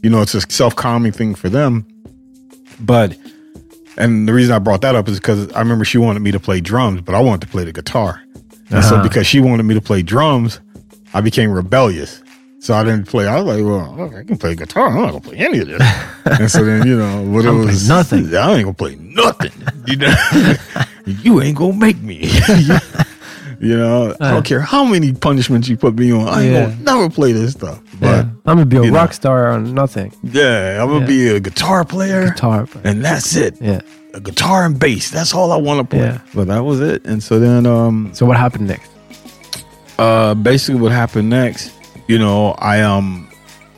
You 0.03 0.09
know 0.11 0.23
it's 0.23 0.35
a 0.35 0.41
self-calming 0.41 1.13
thing 1.13 1.35
for 1.35 1.49
them. 1.51 1.87
But 2.81 3.17
and 3.97 4.27
the 4.29 4.33
reason 4.33 4.55
i 4.55 4.59
brought 4.59 4.81
that 4.83 4.95
up 4.95 5.09
is 5.09 5.19
because 5.19 5.53
i 5.53 5.59
remember 5.61 5.85
she 5.85 5.99
wanted 5.99 6.21
me 6.21 6.31
to 6.31 6.41
play 6.41 6.61
drums 6.61 7.01
but 7.03 7.15
i 7.15 7.21
wanted 7.21 7.43
to 7.43 7.49
play 7.49 7.65
the 7.65 7.73
guitar. 7.73 8.23
And 8.71 8.85
so 8.85 8.95
Uh-huh. 8.97 9.03
because 9.03 9.27
she 9.27 9.41
wanted 9.41 9.65
me 9.65 9.75
to 9.75 9.81
play 9.83 10.03
drums 10.03 10.61
i 11.15 11.21
became 11.21 11.51
rebellious 11.51 12.23
so 12.61 12.75
I 12.75 12.85
didn't 12.85 13.05
play. 13.07 13.27
I 13.27 13.41
was 13.41 13.45
like, 13.57 13.65
"Well, 13.65 14.13
I 14.19 14.25
can 14.25 14.37
play 14.39 14.55
guitar. 14.55 14.89
I'm 14.89 14.95
not 14.97 15.09
gonna 15.09 15.21
play 15.21 15.37
any 15.39 15.59
of 15.61 15.69
this." 15.69 15.83
and 16.25 16.51
so 16.51 16.65
then, 16.65 16.87
you 16.87 16.99
know, 16.99 17.23
what 17.31 17.45
it 17.45 17.51
was 17.51 17.89
nothing. 17.89 18.35
I 18.37 18.55
ain't 18.55 18.65
gonna 18.65 18.75
play 18.75 18.97
nothing. 18.97 19.53
You 19.87 19.97
know, 19.97 20.15
you 21.07 21.41
ain't 21.41 21.57
gonna 21.57 21.75
make 21.77 22.01
me. 22.03 22.31
you 23.61 23.77
know, 23.77 24.15
I 24.21 24.31
don't 24.33 24.45
care 24.45 24.61
how 24.61 24.85
many 24.85 25.13
punishments 25.13 25.69
you 25.69 25.77
put 25.77 25.95
me 25.97 26.13
on. 26.13 26.29
I 26.29 26.43
ain't 26.43 26.53
Yeah. 26.53 26.63
gonna 26.71 26.83
never 26.83 27.11
play 27.11 27.33
this 27.33 27.53
stuff. 27.53 27.81
But 28.01 28.07
yeah. 28.07 28.21
I'm 28.47 28.57
gonna 28.57 28.67
be 28.67 28.77
a 28.77 28.83
you 28.85 28.91
know. 28.91 28.97
rock 28.97 29.13
star 29.13 29.53
or 29.53 29.59
nothing. 29.61 30.13
yeah, 30.23 30.81
I'm 30.83 30.89
gonna 30.89 31.01
Yeah. 31.01 31.07
be 31.07 31.29
a 31.29 31.41
guitar 31.41 31.85
player, 31.85 32.31
Guitar. 32.31 32.67
but- 32.73 32.85
and 32.87 33.05
that's 33.05 33.35
it. 33.37 33.57
Yeah. 33.61 33.81
A 34.15 34.21
guitar 34.21 34.65
and 34.65 34.79
bass. 34.79 35.11
That's 35.11 35.35
all 35.35 35.53
I 35.53 35.57
want 35.57 35.81
to 35.81 35.97
play. 35.97 36.07
Yeah. 36.07 36.19
But 36.35 36.47
that 36.49 36.65
was 36.65 36.81
it. 36.81 37.05
And 37.05 37.23
so 37.23 37.39
then, 37.39 37.67
um, 37.67 38.11
So 38.15 38.27
what 38.27 38.37
happened 38.37 38.67
next? 38.69 38.91
uh, 39.99 40.35
basically 40.35 40.81
what 40.81 40.93
happened 40.93 41.29
next, 41.29 41.73
you 42.09 42.19
know, 42.19 42.53
I 42.59 42.81
um 42.81 43.29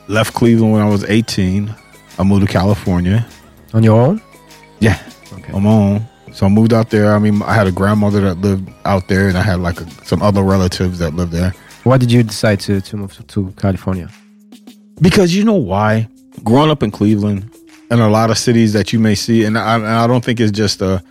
left 0.09 0.35
Cleveland 0.35 0.73
when 0.73 0.83
I 0.83 0.89
was 0.89 1.05
18. 1.05 1.75
I 2.19 2.23
moved 2.23 2.47
to 2.47 2.53
California. 2.53 3.27
On 3.75 3.83
your 3.83 4.01
own? 4.01 4.21
Yeah, 4.81 4.99
Okay. 5.33 5.53
on 5.53 5.63
my 5.63 5.71
own. 5.71 6.09
So 6.33 6.47
I 6.47 6.49
moved 6.49 6.73
out 6.73 6.91
there. 6.91 7.15
I 7.15 7.19
mean, 7.19 7.43
I 7.43 7.55
had 7.55 7.67
a 7.67 7.73
grandmother 7.73 8.21
that 8.23 8.39
lived 8.41 8.69
out 8.85 9.09
there, 9.09 9.29
and 9.29 9.37
I 9.37 9.43
had 9.43 9.61
like 9.61 9.81
a, 9.81 9.89
some 10.05 10.23
other 10.23 10.43
relatives 10.43 10.99
that 11.01 11.15
lived 11.15 11.33
there. 11.33 11.53
Why 11.85 11.97
did 11.99 12.11
you 12.13 12.23
decide 12.23 12.61
to, 12.61 12.81
to 12.81 12.97
move 12.97 13.13
to, 13.17 13.23
to 13.25 13.53
California? 13.57 14.09
Because 15.01 15.35
you 15.35 15.45
know 15.45 15.55
why? 15.55 16.09
Growing 16.45 16.71
up 16.71 16.83
in 16.83 16.91
Cleveland 16.91 17.51
and 17.91 18.01
a 18.01 18.09
lot 18.09 18.31
of 18.31 18.39
cities 18.39 18.73
that 18.75 18.93
you 18.93 18.99
may 18.99 19.15
see, 19.15 19.45
and 19.45 19.57
I, 19.59 19.75
and 19.77 19.87
I 19.87 20.07
don't 20.07 20.25
think 20.25 20.41
it's 20.41 20.53
just 20.53 20.83
a, 20.83 21.03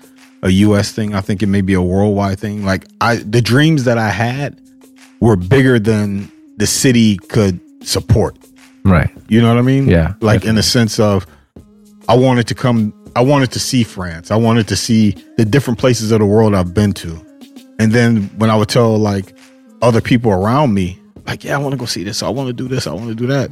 a 0.44 0.50
U.S. 0.50 0.92
thing. 0.92 1.14
I 1.16 1.22
think 1.22 1.42
it 1.44 1.48
may 1.48 1.62
be 1.62 1.74
a 1.74 1.82
worldwide 1.82 2.40
thing. 2.40 2.64
Like 2.64 2.86
I, 3.02 3.18
the 3.18 3.42
dreams 3.42 3.84
that 3.86 3.98
I 3.98 4.10
had 4.10 4.60
were 5.20 5.36
bigger 5.36 5.80
than 5.80 6.32
the 6.60 6.68
city 6.68 7.18
could 7.18 7.60
support. 7.84 8.38
Right. 8.84 9.10
You 9.28 9.42
know 9.42 9.48
what 9.50 9.58
I 9.58 9.62
mean? 9.64 9.88
Yeah, 9.88 10.14
Like 10.22 10.46
in 10.46 10.56
the 10.56 10.64
sense 10.64 11.00
of, 11.00 11.26
I 12.08 12.16
wanted 12.16 12.48
to 12.48 12.56
come. 12.56 12.94
I 13.16 13.22
wanted 13.22 13.52
to 13.52 13.60
see 13.60 13.84
France. 13.84 14.30
I 14.32 14.36
wanted 14.36 14.68
to 14.68 14.76
see 14.76 15.12
the 15.38 15.46
different 15.46 15.80
places 15.80 16.12
of 16.12 16.20
the 16.20 16.26
world 16.26 16.54
I've 16.54 16.74
been 16.74 16.94
to. 16.94 17.12
And 17.80 17.92
then 17.92 18.24
when 18.38 18.50
I 18.50 18.56
would 18.56 18.70
tell 18.70 18.98
like 18.98 19.36
other 19.82 20.02
people 20.02 20.32
around 20.32 20.74
me, 20.74 21.00
like, 21.26 21.44
yeah, 21.44 21.56
I 21.56 21.60
want 21.60 21.74
to 21.74 21.78
go 21.78 21.86
see 21.86 22.04
this. 22.04 22.22
I 22.24 22.30
want 22.30 22.48
to 22.48 22.54
do 22.54 22.68
this. 22.68 22.88
I 22.88 22.94
want 22.94 23.08
to 23.10 23.16
do 23.16 23.28
that. 23.28 23.52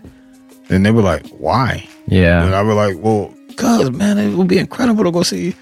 And 0.69 0.85
they 0.85 0.91
were 0.91 1.01
like, 1.01 1.25
why? 1.29 1.87
Yeah. 2.07 2.43
And 2.45 2.53
I 2.55 2.61
was 2.61 2.75
like, 2.75 2.97
well, 3.03 3.33
cause 3.55 3.89
man, 3.91 4.17
it 4.17 4.35
would 4.35 4.47
be 4.47 4.57
incredible 4.57 5.03
to 5.05 5.11
go 5.11 5.23
see 5.23 5.55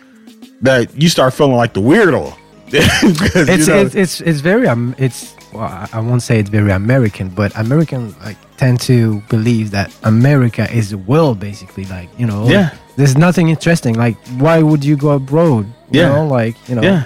that. 0.62 0.94
You 1.00 1.10
start 1.10 1.34
feeling 1.34 1.56
like 1.58 1.74
the 1.74 1.82
weirdo. 1.82 2.34
It's, 2.74 3.68
you 3.68 3.74
know, 3.74 3.82
it's 3.82 3.96
it's 3.96 4.22
it's 4.22 4.40
very 4.42 4.68
um 4.68 4.96
it's 4.98 5.36
well, 5.56 5.66
I- 5.68 5.90
I 5.94 6.00
won't 6.00 6.22
say 6.22 6.40
it's 6.40 6.50
very 6.50 6.72
American, 6.72 7.30
but 7.30 7.52
American 7.56 8.16
like 8.24 8.38
tend 8.58 8.80
to 8.82 9.22
believe 9.30 9.72
that 9.72 9.92
America 10.04 10.64
is 10.72 10.90
the 10.92 10.98
world 10.98 11.40
basically. 11.40 11.86
Like 11.86 12.10
you 12.18 12.26
know, 12.26 12.48
Yeah. 12.50 12.70
There's 12.98 13.18
nothing 13.18 13.50
interesting. 13.50 13.96
Like 13.96 14.16
why 14.38 14.62
would 14.62 14.84
you 14.86 14.96
go 14.96 15.10
abroad? 15.12 15.66
You 15.92 16.02
Yeah. 16.02 16.10
know, 16.10 16.28
like 16.28 16.56
you 16.70 16.76
know, 16.76 16.82
yeah, 16.84 17.04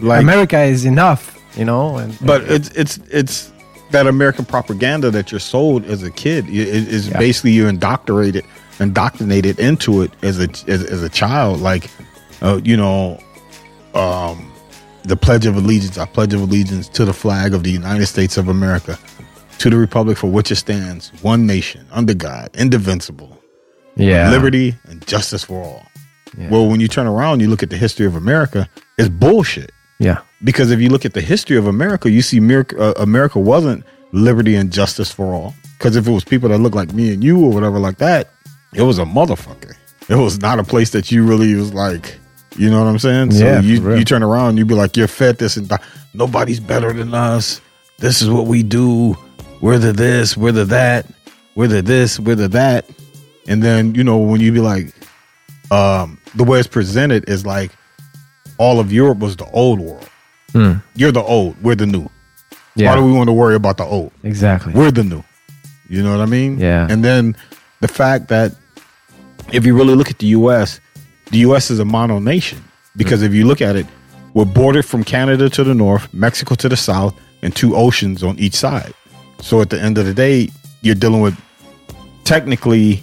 like 0.00 0.22
America 0.22 0.60
is 0.60 0.84
enough. 0.84 1.36
You 1.56 1.64
know, 1.64 1.96
and 1.98 2.16
But 2.24 2.42
it's 2.50 2.68
it's 2.70 2.98
it's 3.10 3.50
that 3.90 4.06
American 4.06 4.44
propaganda 4.44 5.10
that 5.10 5.30
you're 5.30 5.40
sold 5.54 5.84
as 5.84 6.02
a 6.02 6.10
kid. 6.10 6.48
is 6.48 7.06
it- 7.06 7.12
Yeah. 7.12 7.18
basically 7.18 7.52
you're 7.52 7.68
indoctrinated 7.68 8.44
indoctrinated 8.80 9.58
into 9.58 10.02
it 10.02 10.10
as 10.22 10.38
a 10.40 10.48
as, 10.68 10.82
as 10.84 11.02
a 11.02 11.08
child. 11.08 11.60
Like, 11.60 11.90
uh, 12.40 12.58
you 12.64 12.76
know, 12.76 13.18
um, 13.94 14.51
the 15.04 15.16
Pledge 15.16 15.46
of 15.46 15.56
Allegiance. 15.56 15.98
I 15.98 16.06
pledge 16.06 16.32
of 16.34 16.40
allegiance 16.42 16.88
to 16.90 17.04
the 17.04 17.12
flag 17.12 17.54
of 17.54 17.62
the 17.64 17.70
United 17.70 18.06
States 18.06 18.36
of 18.36 18.48
America, 18.48 18.98
to 19.58 19.70
the 19.70 19.76
republic 19.76 20.16
for 20.18 20.28
which 20.30 20.50
it 20.50 20.56
stands, 20.56 21.10
one 21.22 21.46
nation 21.46 21.86
under 21.92 22.14
God, 22.14 22.50
indivisible, 22.54 23.38
Yeah. 23.96 24.30
liberty 24.30 24.76
and 24.88 25.06
justice 25.06 25.44
for 25.44 25.62
all. 25.62 25.86
Yeah. 26.38 26.48
Well, 26.50 26.68
when 26.68 26.80
you 26.80 26.88
turn 26.88 27.06
around, 27.06 27.40
you 27.40 27.48
look 27.48 27.62
at 27.62 27.70
the 27.70 27.76
history 27.76 28.06
of 28.06 28.16
America. 28.16 28.68
It's 28.96 29.08
bullshit. 29.08 29.70
Yeah. 29.98 30.18
Because 30.42 30.70
if 30.70 30.80
you 30.80 30.88
look 30.88 31.04
at 31.04 31.12
the 31.14 31.20
history 31.20 31.56
of 31.56 31.66
America, 31.66 32.10
you 32.10 32.22
see 32.22 32.38
America, 32.38 32.80
uh, 32.80 32.94
America 33.02 33.38
wasn't 33.38 33.84
liberty 34.12 34.54
and 34.56 34.72
justice 34.72 35.12
for 35.12 35.34
all. 35.34 35.54
Because 35.78 35.94
if 35.96 36.06
it 36.06 36.10
was 36.10 36.24
people 36.24 36.48
that 36.48 36.58
look 36.58 36.74
like 36.74 36.92
me 36.92 37.12
and 37.12 37.22
you 37.22 37.38
or 37.44 37.50
whatever 37.52 37.78
like 37.78 37.98
that, 37.98 38.30
it 38.74 38.82
was 38.82 38.98
a 38.98 39.04
motherfucker. 39.04 39.74
It 40.08 40.14
was 40.16 40.40
not 40.40 40.58
a 40.58 40.64
place 40.64 40.90
that 40.90 41.12
you 41.12 41.24
really 41.24 41.54
was 41.54 41.74
like, 41.74 42.18
you 42.56 42.70
know 42.70 42.80
what 42.82 42.88
I'm 42.88 42.98
saying? 42.98 43.30
Yeah, 43.32 43.60
so 43.60 43.66
you 43.66 43.96
you 43.96 44.04
turn 44.04 44.22
around, 44.22 44.56
you 44.56 44.64
be 44.64 44.74
like, 44.74 44.96
you're 44.96 45.08
fed 45.08 45.38
this 45.38 45.56
and 45.56 45.68
that. 45.68 45.82
nobody's 46.14 46.60
better 46.60 46.92
than 46.92 47.14
us. 47.14 47.60
This 47.98 48.20
is 48.20 48.28
what 48.28 48.46
we 48.46 48.62
do. 48.62 49.16
We're 49.60 49.78
the 49.78 49.92
this, 49.92 50.36
we're 50.36 50.52
the 50.52 50.64
that, 50.66 51.06
we're 51.54 51.68
the 51.68 51.82
this, 51.82 52.18
we're 52.18 52.34
the 52.34 52.48
that. 52.48 52.88
And 53.46 53.62
then, 53.62 53.94
you 53.94 54.02
know, 54.04 54.18
when 54.18 54.40
you 54.40 54.52
be 54.52 54.60
like, 54.60 54.92
um, 55.70 56.20
the 56.34 56.44
way 56.44 56.58
it's 56.58 56.68
presented 56.68 57.28
is 57.28 57.46
like 57.46 57.70
all 58.58 58.80
of 58.80 58.92
Europe 58.92 59.18
was 59.18 59.36
the 59.36 59.48
old 59.52 59.80
world. 59.80 60.08
Hmm. 60.52 60.74
You're 60.94 61.12
the 61.12 61.22
old, 61.22 61.60
we're 61.62 61.76
the 61.76 61.86
new. 61.86 62.08
Yeah. 62.74 62.90
Why 62.90 62.96
do 62.96 63.04
we 63.04 63.12
want 63.12 63.28
to 63.28 63.32
worry 63.32 63.54
about 63.54 63.76
the 63.76 63.84
old? 63.84 64.12
exactly. 64.22 64.72
We're 64.74 64.90
the 64.90 65.04
new. 65.04 65.22
You 65.88 66.02
know 66.02 66.10
what 66.16 66.22
I 66.22 66.26
mean? 66.26 66.58
Yeah. 66.58 66.86
And 66.90 67.04
then 67.04 67.36
the 67.80 67.88
fact 67.88 68.28
that 68.28 68.54
if 69.52 69.66
you 69.66 69.76
really 69.76 69.94
look 69.94 70.10
at 70.10 70.18
the 70.18 70.28
US, 70.28 70.80
the 71.32 71.38
US 71.38 71.70
is 71.70 71.80
a 71.80 71.84
mono 71.84 72.20
nation. 72.20 72.62
Because 72.94 73.22
mm. 73.22 73.26
if 73.26 73.34
you 73.34 73.46
look 73.46 73.60
at 73.60 73.74
it, 73.74 73.86
we're 74.34 74.44
bordered 74.44 74.86
from 74.86 75.02
Canada 75.02 75.50
to 75.50 75.64
the 75.64 75.74
north, 75.74 76.12
Mexico 76.14 76.54
to 76.54 76.68
the 76.68 76.76
south, 76.76 77.18
and 77.42 77.54
two 77.54 77.74
oceans 77.74 78.22
on 78.22 78.38
each 78.38 78.54
side. 78.54 78.94
So 79.40 79.60
at 79.60 79.70
the 79.70 79.80
end 79.80 79.98
of 79.98 80.06
the 80.06 80.14
day, 80.14 80.48
you're 80.82 80.94
dealing 80.94 81.20
with 81.20 81.38
technically 82.24 83.02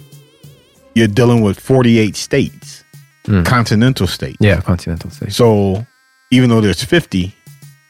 you're 0.94 1.08
dealing 1.08 1.42
with 1.42 1.58
48 1.60 2.16
states, 2.16 2.84
mm. 3.24 3.44
continental 3.44 4.06
states. 4.06 4.38
yeah. 4.40 4.60
Continental 4.60 5.10
state. 5.10 5.32
So 5.32 5.86
even 6.30 6.50
though 6.50 6.60
there's 6.60 6.82
50, 6.82 7.34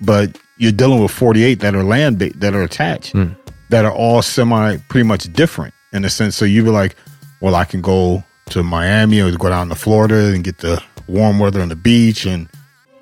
but 0.00 0.38
you're 0.58 0.72
dealing 0.72 1.02
with 1.02 1.10
48 1.10 1.60
that 1.60 1.74
are 1.74 1.84
land 1.84 2.18
ba- 2.18 2.32
that 2.36 2.54
are 2.54 2.62
attached, 2.62 3.14
mm. 3.14 3.34
that 3.70 3.84
are 3.84 3.92
all 3.92 4.22
semi 4.22 4.76
pretty 4.88 5.06
much 5.06 5.32
different 5.32 5.74
in 5.92 6.04
a 6.04 6.10
sense. 6.10 6.36
So 6.36 6.44
you 6.44 6.62
be 6.62 6.70
like, 6.70 6.94
well, 7.40 7.54
I 7.54 7.64
can 7.64 7.80
go 7.80 8.22
to 8.50 8.62
Miami 8.62 9.20
or 9.20 9.30
go 9.32 9.48
down 9.48 9.68
to 9.68 9.74
Florida 9.74 10.32
and 10.34 10.44
get 10.44 10.58
the 10.58 10.82
warm 11.06 11.38
weather 11.38 11.60
on 11.60 11.68
the 11.68 11.76
beach, 11.76 12.26
and 12.26 12.48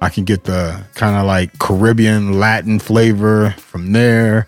I 0.01 0.09
can 0.09 0.25
get 0.25 0.45
the 0.45 0.83
kind 0.95 1.17
of 1.17 1.27
like 1.27 1.59
Caribbean 1.59 2.39
Latin 2.39 2.79
flavor 2.79 3.51
from 3.59 3.93
there, 3.93 4.47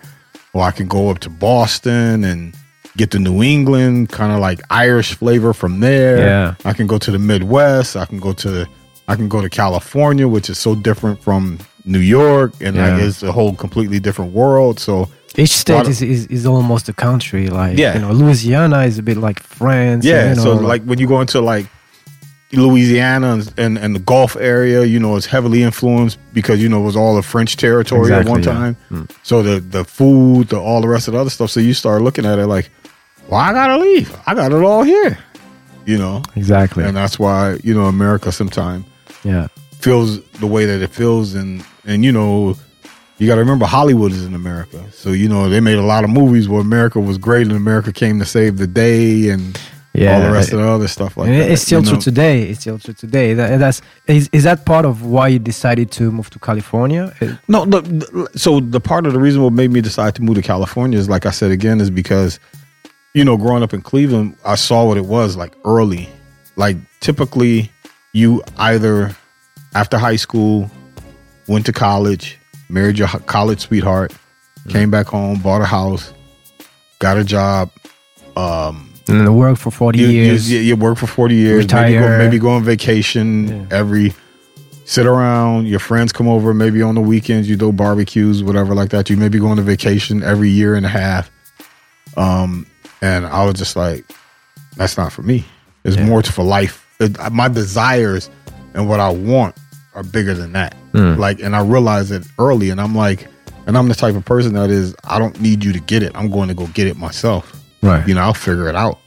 or 0.53 0.63
I 0.63 0.71
can 0.71 0.89
go 0.89 1.11
up 1.11 1.19
to 1.21 1.31
Boston 1.31 2.25
and 2.25 2.55
get 2.97 3.11
the 3.11 3.19
New 3.19 3.43
England 3.43 4.09
kind 4.11 4.33
of 4.33 4.41
like 4.41 4.61
Irish 4.71 5.15
flavor 5.15 5.53
from 5.53 5.81
there. 5.81 6.19
Yeah. 6.19 6.55
I 6.65 6.73
can 6.73 6.87
go 6.87 6.99
to 6.99 7.11
the 7.11 7.19
Midwest. 7.19 7.97
I 7.97 8.05
can 8.05 8.19
go 8.19 8.33
to 8.35 8.67
I 9.09 9.17
can 9.17 9.29
go 9.29 9.41
to 9.41 9.49
California, 9.51 10.29
which 10.29 10.49
is 10.49 10.57
so 10.59 10.77
different 10.77 11.21
from 11.21 11.59
New 11.85 11.99
York, 11.99 12.53
and 12.61 12.77
Yeah. 12.77 12.95
like 12.95 13.03
it's 13.03 13.23
a 13.25 13.33
whole 13.33 13.55
completely 13.55 13.99
different 13.99 14.33
world. 14.33 14.79
So 14.79 15.09
Each 15.37 15.51
state 15.51 15.87
is, 15.87 16.03
is, 16.03 16.27
is 16.27 16.45
almost 16.45 16.89
a 16.89 16.93
country. 16.93 17.49
Like, 17.49 17.79
Yeah. 17.79 17.95
you 17.95 18.01
know, 18.01 18.13
Louisiana 18.13 18.83
is 18.83 18.99
a 18.99 19.03
bit 19.03 19.17
like 19.17 19.41
France. 19.41 20.05
yeah, 20.05 20.31
you 20.31 20.37
know, 20.37 20.43
so 20.43 20.55
like 20.55 20.83
when 20.85 20.99
you 20.99 21.07
go 21.07 21.21
into 21.21 21.41
like 21.41 21.67
Louisiana 22.53 23.35
and, 23.35 23.55
and 23.57 23.79
and 23.79 23.95
the 23.95 24.01
Gulf 24.01 24.37
area, 24.37 24.83
you 24.85 24.99
know, 24.99 25.17
it's 25.17 25.27
heavily 25.27 25.63
influenced 25.63 26.19
because 26.33 26.61
you 26.61 26.69
know 26.69 26.81
it 26.81 26.85
was 26.85 26.97
all 26.97 27.15
the 27.15 27.23
French 27.23 27.57
territory 27.57 28.13
at 28.13 28.27
one 28.29 28.43
yeah. 28.43 28.53
time. 28.53 28.77
Mm. 28.91 29.11
So 29.23 29.43
the 29.43 29.61
the 29.61 29.85
food, 29.85 30.49
the 30.49 30.59
all 30.59 30.81
the 30.81 30.89
rest 30.89 31.07
of 31.07 31.15
the 31.15 31.21
other 31.21 31.31
stuff. 31.31 31.51
So 31.51 31.61
you 31.61 31.75
start 31.75 32.03
looking 32.03 32.27
at 32.27 32.39
it 32.41 32.47
like, 32.47 32.69
well, 33.29 33.41
I 33.41 33.53
gotta 33.53 33.79
leave. 33.79 34.15
I 34.27 34.35
got 34.35 34.51
it 34.51 34.63
all 34.63 34.83
here, 34.83 35.17
you 35.87 35.97
know, 35.97 36.23
exactly. 36.35 36.83
and 36.85 36.97
that's 36.97 37.19
why 37.21 37.59
you 37.63 37.73
know 37.73 37.85
America 37.85 38.33
sometimes 38.33 38.85
yeah. 39.23 39.47
feels 39.79 40.21
the 40.41 40.47
way 40.49 40.65
that 40.65 40.83
it 40.83 40.91
feels 40.91 41.35
and 41.35 41.65
and 41.85 42.05
you 42.05 42.11
know 42.11 42.57
you 43.21 43.27
got 43.27 43.35
to 43.35 43.41
remember 43.41 43.67
hollywood 43.67 44.13
is 44.13 44.25
in 44.25 44.35
america 44.35 44.85
so 44.91 45.11
you 45.11 45.29
know 45.29 45.49
they 45.49 45.61
made 45.61 45.79
a 45.79 45.83
lot 45.83 46.03
of 46.03 46.11
movies 46.11 46.49
where 46.49 46.61
america 46.61 46.99
was 46.99 47.19
great 47.19 47.47
and 47.47 47.53
america 47.53 47.93
came 47.93 48.19
to 48.19 48.25
save 48.25 48.57
the 48.57 48.67
day 48.67 49.29
and 49.29 49.61
all 49.99 50.21
the 50.21 50.31
rest 50.33 50.53
of 50.53 50.59
the 50.59 50.67
other 50.67 50.89
stuff 50.89 51.17
like 51.17 51.29
that 51.29 51.51
it's 51.51 51.63
still 51.63 51.83
you 51.83 51.91
true 51.91 52.01
today. 52.01 52.43
It's 52.43 52.61
still 52.61 52.79
true 52.79 52.95
today. 52.95 53.35
That, 53.35 53.59
that's 53.59 53.83
is, 54.07 54.31
is 54.33 54.45
that 54.45 54.65
part 54.65 54.85
of 54.85 55.05
why 55.05 55.29
you 55.29 55.39
decided 55.39 55.91
to 55.93 56.11
move 56.11 56.31
to 56.31 56.39
California? 56.39 57.13
Uh, 57.21 57.35
no 57.49 57.65
look 57.65 57.85
so 58.37 58.61
the 58.61 58.81
part 58.81 59.07
of 59.07 59.13
the 59.13 59.19
reason 59.19 59.43
what 59.43 59.53
made 59.53 59.71
me 59.71 59.81
decide 59.81 60.15
to 60.15 60.23
move 60.23 60.37
to 60.37 60.43
california 60.43 60.99
is 60.99 61.09
like 61.09 61.27
i 61.27 61.31
said 61.31 61.51
again 61.51 61.81
is 61.81 61.91
because 61.91 62.39
you 63.15 63.25
know 63.25 63.37
growing 63.37 63.63
up 63.63 63.75
in 63.75 63.83
cleveland 63.83 64.37
i 64.45 64.55
saw 64.55 64.85
what 64.85 64.97
it 64.97 65.05
was 65.05 65.37
like 65.37 65.53
early 65.65 66.09
like 66.57 66.77
typically 67.01 67.71
you 68.13 68.43
either 68.59 69.15
after 69.75 69.99
high 69.99 70.17
school 70.17 70.71
went 71.49 71.67
to 71.67 71.73
college 71.73 72.40
married 72.71 72.99
your 72.99 73.09
college 73.09 73.61
sweetheart 73.61 74.13
came 74.69 74.91
back 74.91 75.07
home 75.07 75.39
bought 75.41 75.61
a 75.63 75.65
house 75.67 76.13
got 76.99 77.17
a 77.17 77.25
job 77.25 77.71
um 78.37 78.93
And 79.09 79.21
then 79.21 79.35
work 79.35 79.57
for 79.59 79.71
forty 79.71 79.99
you, 80.01 80.07
you, 80.09 80.23
years. 80.25 80.51
you, 80.51 80.59
you 80.61 80.77
work 80.77 80.99
for 80.99 81.07
40 81.07 81.35
years 81.35 81.73
maybe 81.73 81.95
go, 81.95 82.19
maybe 82.19 82.39
go 82.39 82.51
on 82.51 82.63
vacation 82.65 83.49
Yeah. 83.49 83.67
every 83.79 84.13
sit 84.85 85.07
around 85.07 85.67
your 85.67 85.79
friends 85.81 86.13
come 86.13 86.29
over 86.29 86.53
maybe 86.55 86.83
on 86.83 86.95
the 86.95 87.01
weekends 87.01 87.49
you 87.49 87.57
do 87.57 87.73
barbecues 87.73 88.43
whatever 88.43 88.75
like 88.75 88.91
that 88.91 89.09
you 89.11 89.17
maybe 89.17 89.39
go 89.39 89.49
on 89.49 89.59
a 89.59 89.63
vacation 89.63 90.23
every 90.23 90.49
year 90.51 90.75
and 90.75 90.85
a 90.87 90.89
half 90.89 91.31
um 92.17 92.67
and 93.03 93.27
i 93.27 93.45
was 93.45 93.55
just 93.55 93.77
like 93.77 94.05
that's 94.77 94.97
not 94.97 95.13
for 95.13 95.23
me 95.23 95.45
it's 95.85 95.97
Yeah. 95.97 96.07
more 96.07 96.23
for 96.23 96.45
life 96.45 96.87
It- 97.01 97.19
my 97.33 97.49
desires 97.49 98.29
and 98.75 98.89
what 98.89 99.01
i 99.01 99.09
want 99.11 99.57
are 99.95 100.03
bigger 100.05 100.35
than 100.35 100.53
that 100.53 100.75
Mm. 100.93 101.19
like 101.19 101.41
and 101.41 101.55
i 101.55 101.61
realized 101.61 102.11
it 102.11 102.25
early 102.39 102.71
and 102.71 102.81
i'm 102.81 102.95
like 102.97 103.29
and 103.67 103.79
i'm 103.79 103.89
the 103.89 103.95
type 103.95 104.17
of 104.17 104.25
person 104.25 104.55
that 104.55 104.71
is 104.71 104.95
i 105.05 105.19
don't 105.21 105.41
need 105.41 105.63
you 105.65 105.73
to 105.73 105.79
get 105.81 106.03
it 106.03 106.11
i'm 106.17 106.31
going 106.31 106.49
to 106.49 106.55
go 106.55 106.67
get 106.69 106.87
it 106.87 106.97
myself 106.97 107.57
Right. 107.83 108.07
you 108.07 108.15
know, 108.15 108.21
I'll 108.21 108.35
figure 108.35 108.69
it 108.69 108.75
out 108.77 108.99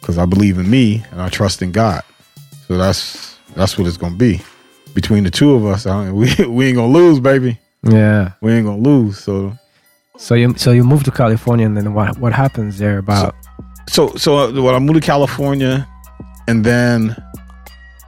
because 0.00 0.18
I 0.18 0.26
believe 0.26 0.58
in 0.58 0.68
me 0.68 1.04
and 1.12 1.22
I 1.22 1.28
trust 1.28 1.62
in 1.62 1.70
God. 1.70 2.02
So 2.66 2.76
that's 2.76 3.36
that's 3.54 3.78
what 3.78 3.86
it's 3.86 3.96
gonna 3.96 4.16
be. 4.16 4.40
Between 4.94 5.22
the 5.22 5.30
two 5.30 5.54
of 5.54 5.64
us, 5.64 5.86
I, 5.86 6.10
we 6.20 6.26
we 6.48 6.66
ain't 6.66 6.76
gonna 6.76 6.92
lose, 6.92 7.20
baby. 7.20 7.60
Yeah. 7.84 8.32
We 8.40 8.50
ain't 8.52 8.66
gonna 8.66 8.82
lose. 8.82 9.16
So 9.20 9.56
So 10.16 10.34
you 10.34 10.54
so 10.56 10.72
you 10.72 10.82
moved 10.82 11.04
to 11.04 11.12
California, 11.12 11.66
and 11.66 11.76
then 11.76 11.94
what 11.94 12.18
what 12.18 12.32
happens 12.32 12.78
there 12.78 12.98
about? 12.98 13.36
so 13.88 14.08
so 14.16 14.50
when 14.60 14.74
I 14.74 14.80
moved 14.80 15.00
to 15.00 15.06
California, 15.06 15.86
and 16.48 16.64
then 16.64 17.14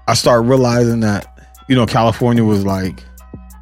I 0.09 0.15
started 0.15 0.49
realizing 0.49 0.99
that 1.01 1.32
you 1.73 1.79
know 1.79 1.87
California 1.87 2.45
was 2.45 2.67
like 2.67 3.03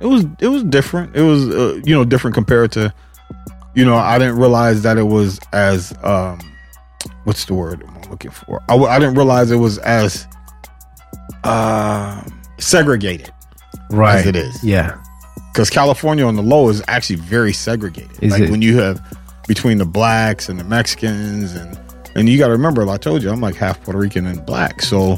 it 0.01 0.07
was 0.07 0.25
it 0.41 0.49
was 0.49 0.65
different. 0.65 1.15
It 1.15 1.23
was 1.23 1.49
uh, 1.49 1.81
you 1.85 1.95
know 1.95 2.05
different 2.05 2.35
compared 2.35 2.73
to 2.73 2.93
you 3.77 3.85
know 3.85 3.95
I 3.95 4.19
didn't 4.19 4.35
realize 4.37 4.83
that 4.83 4.99
it 4.99 5.05
was 5.05 5.39
as 5.53 5.95
um 6.03 6.41
what's 7.23 7.45
the 7.45 7.55
word 7.55 7.85
I'm 7.87 8.11
looking 8.11 8.33
for. 8.33 8.61
I 8.69 8.99
didn't 8.99 9.15
realize 9.15 9.53
it 9.53 9.57
was 9.59 9.79
as 9.79 10.27
uh, 11.45 12.21
segregated 12.59 13.33
as 13.93 14.27
it 14.27 14.35
is 14.35 14.63
Yeah. 14.65 15.01
because 15.53 15.71
California 15.71 16.25
on 16.27 16.35
the 16.35 16.43
low 16.43 16.69
is 16.69 16.83
actually 16.89 17.17
very 17.17 17.53
segregated. 17.53 18.11
Is 18.23 18.33
like 18.33 18.43
it? 18.43 18.51
when 18.51 18.61
you 18.61 18.79
have 18.81 19.01
between 19.47 19.79
the 19.79 19.87
blacks 19.87 20.49
and 20.49 20.59
the 20.59 20.65
Mexicans 20.65 21.55
and 21.55 21.79
and 22.17 22.29
you 22.29 22.39
got 22.39 22.47
to 22.49 22.53
remember, 22.53 22.85
like 22.85 22.95
I 22.95 22.99
told 22.99 23.23
you, 23.23 23.31
I'm 23.31 23.41
like 23.41 23.55
half 23.55 23.81
Puerto 23.85 23.99
Rican 24.01 24.27
and 24.27 24.45
black. 24.45 24.83
So 24.83 25.17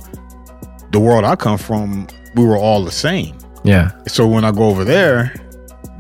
the 0.90 1.00
world 1.00 1.25
I 1.25 1.37
come 1.37 1.56
from, 1.56 2.06
we 2.34 2.44
were 2.44 2.56
all 2.56 2.84
the 2.84 2.90
same. 2.92 3.36
Yeah. 3.64 3.90
So 4.08 4.26
when 4.26 4.44
I 4.44 4.50
go 4.52 4.64
over 4.64 4.84
there, 4.84 5.34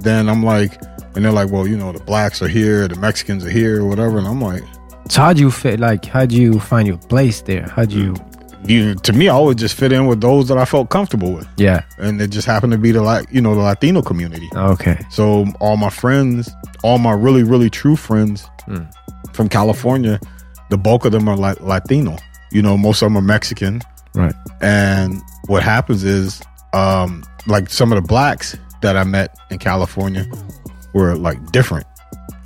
then 0.00 0.28
I'm 0.28 0.42
like, 0.42 0.80
and 1.14 1.24
they're 1.24 1.32
like, 1.32 1.50
well, 1.50 1.66
you 1.66 1.76
know, 1.76 1.92
the 1.92 2.00
blacks 2.00 2.42
are 2.42 2.48
here, 2.48 2.88
the 2.88 2.96
Mexicans 2.96 3.44
are 3.44 3.50
here, 3.50 3.82
or 3.82 3.86
whatever, 3.88 4.18
and 4.18 4.26
I'm 4.26 4.40
like, 4.40 4.62
So 5.10 5.20
how 5.22 5.32
do 5.32 5.40
you 5.40 5.50
fit? 5.50 5.78
Like, 5.78 6.04
how 6.06 6.26
do 6.26 6.36
you 6.40 6.58
find 6.58 6.88
your 6.88 6.96
place 6.98 7.42
there? 7.42 7.68
How 7.68 7.84
do 7.84 7.96
you? 7.98 8.14
you 8.64 8.94
to 8.94 9.12
me, 9.12 9.28
I 9.28 9.32
always 9.34 9.56
just 9.56 9.74
fit 9.76 9.92
in 9.92 10.06
with 10.06 10.20
those 10.20 10.48
that 10.48 10.56
I 10.58 10.64
felt 10.64 10.88
comfortable 10.90 11.32
with, 11.32 11.46
Yeah. 11.56 11.82
and 11.98 12.20
it 12.22 12.28
just 12.30 12.46
happened 12.46 12.72
to 12.72 12.78
be 12.78 12.92
the 12.92 13.02
like, 13.02 13.26
you 13.30 13.40
know, 13.42 13.54
the 13.54 13.60
Latino 13.60 14.02
community. 14.02 14.48
Okay. 14.54 14.98
So 15.10 15.46
all 15.60 15.76
my 15.76 15.90
friends, 15.90 16.50
all 16.82 16.98
my 16.98 17.12
really, 17.12 17.42
really 17.42 17.68
true 17.70 17.96
friends 17.96 18.48
Hmm. 18.66 18.84
from 19.32 19.48
California, 19.48 20.18
the 20.70 20.78
bulk 20.78 21.04
of 21.04 21.12
them 21.12 21.28
are 21.28 21.36
like 21.36 21.60
Latino. 21.60 22.16
You 22.52 22.62
know, 22.62 22.76
most 22.78 23.02
of 23.02 23.06
them 23.06 23.16
are 23.18 23.22
Mexican. 23.22 23.82
Right. 24.14 24.34
And 24.60 25.20
what 25.46 25.62
happens 25.62 26.04
is, 26.04 26.42
um, 26.72 27.24
like 27.46 27.68
some 27.70 27.92
of 27.92 28.00
the 28.02 28.06
blacks 28.06 28.56
that 28.82 28.96
I 28.96 29.04
met 29.04 29.36
in 29.50 29.58
California 29.58 30.24
were 30.94 31.14
like 31.16 31.52
different. 31.52 31.86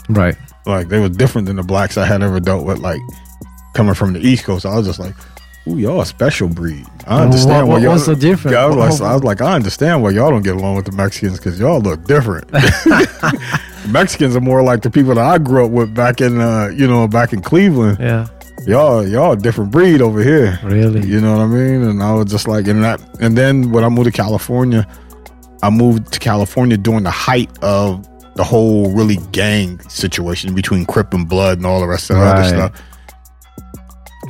Right. 0.08 0.36
Like 0.66 0.88
they 0.88 0.98
were 1.00 1.08
different 1.08 1.46
than 1.46 1.56
the 1.56 1.62
blacks 1.62 1.96
I 1.96 2.06
had 2.06 2.22
ever 2.22 2.40
dealt 2.40 2.64
with, 2.66 2.78
like 2.78 3.00
coming 3.74 3.94
from 3.94 4.12
the 4.14 4.20
East 4.20 4.44
Coast, 4.44 4.64
I 4.66 4.74
was 4.76 4.86
just 4.86 4.98
like, 4.98 5.14
"Ooh, 5.68 5.76
y'all 5.76 6.00
a 6.00 6.06
special 6.06 6.48
breed." 6.48 6.86
I 7.06 7.22
understand 7.22 7.68
What- 7.68 7.76
why 7.78 7.82
y'all. 7.84 7.92
what's 7.92 8.06
so 8.06 8.14
different? 8.14 8.56
Yeah, 8.56 8.64
I 8.64 8.66
was, 8.66 9.00
like, 9.00 9.10
I 9.10 9.14
was 9.14 9.22
like, 9.24 9.40
I 9.42 9.54
understand 9.54 10.02
why 10.02 10.10
y'all 10.10 10.30
don't 10.30 10.42
get 10.42 10.56
along 10.56 10.76
with 10.76 10.86
the 10.86 10.92
Mexicans 10.92 11.38
because 11.38 11.60
y'all 11.60 11.80
look 11.80 12.04
different. 12.04 12.50
Mexicans 13.88 14.34
are 14.34 14.40
more 14.40 14.62
like 14.62 14.82
the 14.82 14.90
people 14.90 15.14
that 15.14 15.24
I 15.24 15.38
grew 15.38 15.64
up 15.66 15.70
with 15.70 15.94
back 15.94 16.20
in, 16.20 16.40
uh, 16.40 16.68
you 16.74 16.88
know, 16.88 17.06
back 17.06 17.32
in 17.32 17.40
Cleveland. 17.42 17.98
Yeah. 18.00 18.26
Y'all, 18.66 19.06
y'all 19.06 19.32
a 19.32 19.36
different 19.36 19.70
breed 19.70 20.02
over 20.02 20.22
here. 20.22 20.58
Really? 20.64 21.06
You 21.06 21.20
know 21.20 21.36
what 21.36 21.42
I 21.42 21.46
mean? 21.46 21.82
And 21.82 22.02
I 22.02 22.12
was 22.14 22.30
just 22.30 22.48
like, 22.48 22.66
and 22.66 22.82
that, 22.82 23.00
and 23.20 23.38
then 23.38 23.70
when 23.70 23.84
I 23.84 23.88
moved 23.88 24.06
to 24.06 24.12
California, 24.12 24.86
I 25.62 25.70
moved 25.70 26.12
to 26.12 26.18
California 26.18 26.76
during 26.76 27.04
the 27.04 27.10
height 27.10 27.50
of 27.62 28.06
the 28.34 28.42
whole 28.44 28.92
really 28.92 29.18
gang 29.30 29.80
situation 29.88 30.54
between 30.54 30.84
Crip 30.84 31.14
and 31.14 31.28
Blood 31.28 31.58
and 31.58 31.66
all 31.66 31.80
the 31.80 31.86
rest 31.86 32.10
of 32.10 32.16
the 32.16 32.22
other 32.22 32.44
stuff. 32.44 32.82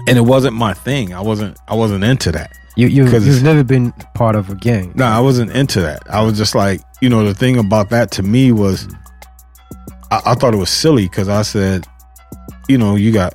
And 0.07 0.19
it 0.19 0.23
wasn't 0.23 0.55
my 0.55 0.75
thing. 0.75 1.15
I 1.15 1.21
wasn't. 1.21 1.59
I 1.67 1.75
wasn't 1.75 2.05
into 2.05 2.31
that. 2.33 2.53
You 2.77 2.89
you 2.89 3.07
you've 3.07 3.43
never 3.43 3.65
been 3.65 3.93
part 4.15 4.37
of 4.37 4.51
a 4.51 4.55
gang. 4.55 4.93
No, 4.95 5.07
I 5.07 5.19
wasn't 5.19 5.51
into 5.51 5.81
that. 5.81 6.03
I 6.11 6.23
was 6.23 6.37
just 6.37 6.55
like, 6.55 6.83
you 7.01 7.09
know, 7.09 7.25
the 7.25 7.35
thing 7.35 7.59
about 7.59 7.89
that 7.91 8.11
to 8.13 8.23
me 8.23 8.53
was, 8.53 8.87
I, 10.11 10.21
I 10.27 10.35
thought 10.35 10.53
it 10.53 10.59
was 10.59 10.71
silly 10.71 11.05
because 11.09 11.29
I 11.29 11.43
said, 11.43 11.87
you 12.69 12.77
know, 12.77 12.95
you 12.95 13.13
got, 13.13 13.35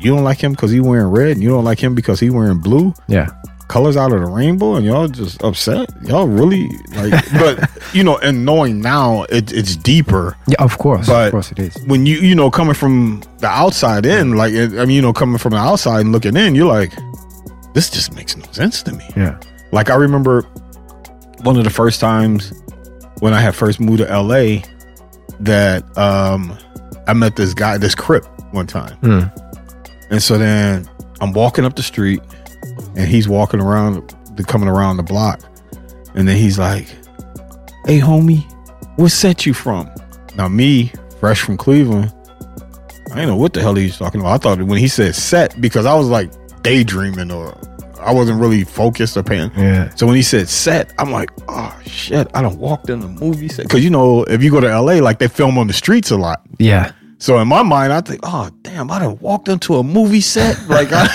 you 0.00 0.14
don't 0.14 0.24
like 0.24 0.42
him 0.42 0.52
because 0.52 0.70
he 0.70 0.80
wearing 0.80 1.08
red, 1.08 1.32
and 1.32 1.42
you 1.42 1.48
don't 1.50 1.64
like 1.64 1.78
him 1.82 1.94
because 1.94 2.20
he 2.20 2.30
wearing 2.30 2.58
blue. 2.58 2.92
Yeah. 3.08 3.28
colors 3.68 3.96
out 3.96 4.12
of 4.12 4.18
the 4.20 4.26
rainbow 4.26 4.74
and 4.74 4.84
y'all 4.84 5.06
just 5.06 5.40
upset 5.44 5.88
y'all 6.02 6.26
really 6.26 6.68
like 6.96 7.12
but 7.38 7.70
you 7.94 8.02
know 8.02 8.18
and 8.18 8.44
knowing 8.44 8.80
now 8.80 9.22
it, 9.30 9.52
it's 9.52 9.76
deeper 9.76 10.36
Yeah, 10.48 10.56
of 10.58 10.76
course. 10.78 11.06
But- 11.06 11.26
of 11.26 11.30
course 11.30 11.52
it 11.52 11.60
is. 11.60 11.76
when 11.86 12.04
you 12.04 12.16
you 12.18 12.34
know 12.34 12.50
coming 12.50 12.74
from 12.74 13.22
the 13.38 13.46
outside 13.46 14.04
in 14.06 14.34
like 14.34 14.52
i 14.54 14.66
mean 14.84 14.90
you 14.90 15.00
know 15.02 15.12
coming 15.12 15.38
from 15.38 15.52
the 15.52 15.58
outside 15.58 16.00
and 16.00 16.10
looking 16.10 16.36
in 16.36 16.56
you're 16.56 16.66
like 16.66 16.92
this 17.72 17.88
just 17.90 18.12
makes 18.16 18.36
no 18.36 18.44
sense 18.50 18.82
to 18.82 18.92
me 18.92 19.06
Yeah. 19.16 19.38
like 19.70 19.88
i 19.88 19.94
remember 19.94 20.42
one 21.44 21.56
of 21.56 21.62
the 21.62 21.70
first 21.70 22.00
times 22.00 22.52
when 23.20 23.32
i 23.34 23.40
had 23.40 23.54
first 23.54 23.78
moved 23.78 23.98
to 24.02 24.20
la 24.20 24.58
that 25.38 25.84
um 25.96 26.58
i 27.06 27.12
met 27.12 27.36
this 27.36 27.54
guy 27.54 27.78
this 27.78 27.94
crip 27.94 28.24
one 28.52 28.66
time 28.66 28.96
Hmm. 28.96 29.49
And 30.10 30.22
so 30.22 30.38
then 30.38 30.88
I'm 31.20 31.32
walking 31.32 31.64
up 31.64 31.76
the 31.76 31.82
street 31.82 32.20
and 32.96 33.08
he's 33.08 33.28
walking 33.28 33.60
around, 33.60 34.14
the 34.34 34.44
coming 34.44 34.68
around 34.68 34.96
the 34.96 35.02
block. 35.02 35.40
And 36.14 36.26
then 36.26 36.36
he's 36.36 36.58
like, 36.58 36.88
Hey, 37.86 37.98
homie, 38.00 38.42
what 38.96 39.10
set 39.10 39.46
you 39.46 39.54
from? 39.54 39.90
Now, 40.36 40.48
me, 40.48 40.92
fresh 41.18 41.40
from 41.40 41.56
Cleveland, 41.56 42.12
I 43.10 43.14
didn't 43.16 43.28
know 43.28 43.36
what 43.36 43.52
the 43.52 43.60
hell 43.60 43.74
he 43.74 43.84
was 43.84 43.98
talking 43.98 44.20
about. 44.20 44.32
I 44.32 44.38
thought 44.38 44.62
when 44.62 44.78
he 44.78 44.88
said 44.88 45.14
set, 45.14 45.60
because 45.60 45.86
I 45.86 45.94
was 45.94 46.08
like 46.08 46.30
daydreaming 46.62 47.30
or 47.30 47.56
I 48.00 48.12
wasn't 48.12 48.40
really 48.40 48.64
focused 48.64 49.16
or 49.16 49.22
paying. 49.22 49.50
Yeah. 49.56 49.94
So 49.94 50.06
when 50.06 50.16
he 50.16 50.22
said 50.22 50.48
set, 50.48 50.92
I'm 50.98 51.10
like, 51.10 51.30
oh 51.48 51.78
shit, 51.84 52.28
I 52.34 52.42
don't 52.42 52.58
walked 52.58 52.88
in 52.88 53.00
the 53.00 53.08
movie 53.08 53.48
set. 53.48 53.68
Cause 53.68 53.82
you 53.82 53.90
know, 53.90 54.24
if 54.24 54.42
you 54.42 54.50
go 54.50 54.60
to 54.60 54.80
LA, 54.80 54.94
like 54.94 55.18
they 55.18 55.28
film 55.28 55.58
on 55.58 55.66
the 55.66 55.72
streets 55.72 56.10
a 56.10 56.16
lot. 56.16 56.40
Yeah. 56.58 56.92
So 57.20 57.38
in 57.38 57.48
my 57.48 57.62
mind, 57.62 57.92
I 57.92 58.00
think, 58.00 58.20
oh 58.22 58.48
damn, 58.62 58.90
I 58.90 58.98
done 58.98 59.18
walked 59.18 59.48
into 59.48 59.76
a 59.76 59.82
movie 59.82 60.22
set. 60.22 60.58
Like 60.68 60.88
I, 60.90 61.06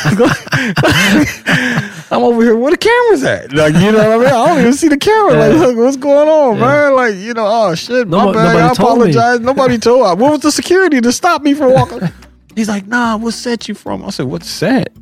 am 2.12 2.22
over 2.22 2.44
here 2.44 2.56
where 2.56 2.70
the 2.70 2.78
cameras 2.78 3.24
at. 3.24 3.52
Like 3.52 3.74
you 3.74 3.92
know 3.92 3.98
what 3.98 4.12
I 4.12 4.18
mean? 4.18 4.28
I 4.28 4.48
don't 4.48 4.60
even 4.60 4.74
see 4.74 4.88
the 4.88 4.98
camera. 4.98 5.34
Like, 5.34 5.54
look, 5.54 5.76
what's 5.76 5.98
going 5.98 6.30
on, 6.30 6.60
man? 6.60 6.96
Like 6.96 7.16
you 7.16 7.34
know, 7.34 7.48
oh 7.48 7.74
shit, 7.74 8.08
my 8.08 8.32
bad. 8.32 8.34
nobody 8.34 8.60
I 8.60 8.74
told 8.76 8.78
apologize. 8.78 9.40
Nobody 9.40 9.78
told. 9.80 10.20
Me. 10.20 10.24
What 10.24 10.32
was 10.34 10.42
the 10.42 10.52
security 10.52 11.02
to 11.02 11.12
stop 11.12 11.42
me 11.42 11.56
from 11.56 11.74
walking? 11.74 12.02
He's 12.56 12.70
like, 12.70 12.86
nah, 12.86 13.18
what 13.18 13.34
set 13.34 13.68
you 13.68 13.74
from? 13.74 14.06
I 14.06 14.12
said, 14.12 14.28
what 14.28 14.44
set? 14.44 14.94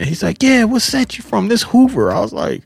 And 0.00 0.08
he's 0.08 0.22
like, 0.22 0.42
yeah, 0.42 0.64
what 0.64 0.80
set 0.82 1.16
you 1.18 1.22
from? 1.22 1.48
This 1.48 1.62
Hoover. 1.62 2.10
I 2.10 2.20
was 2.20 2.32
like, 2.32 2.62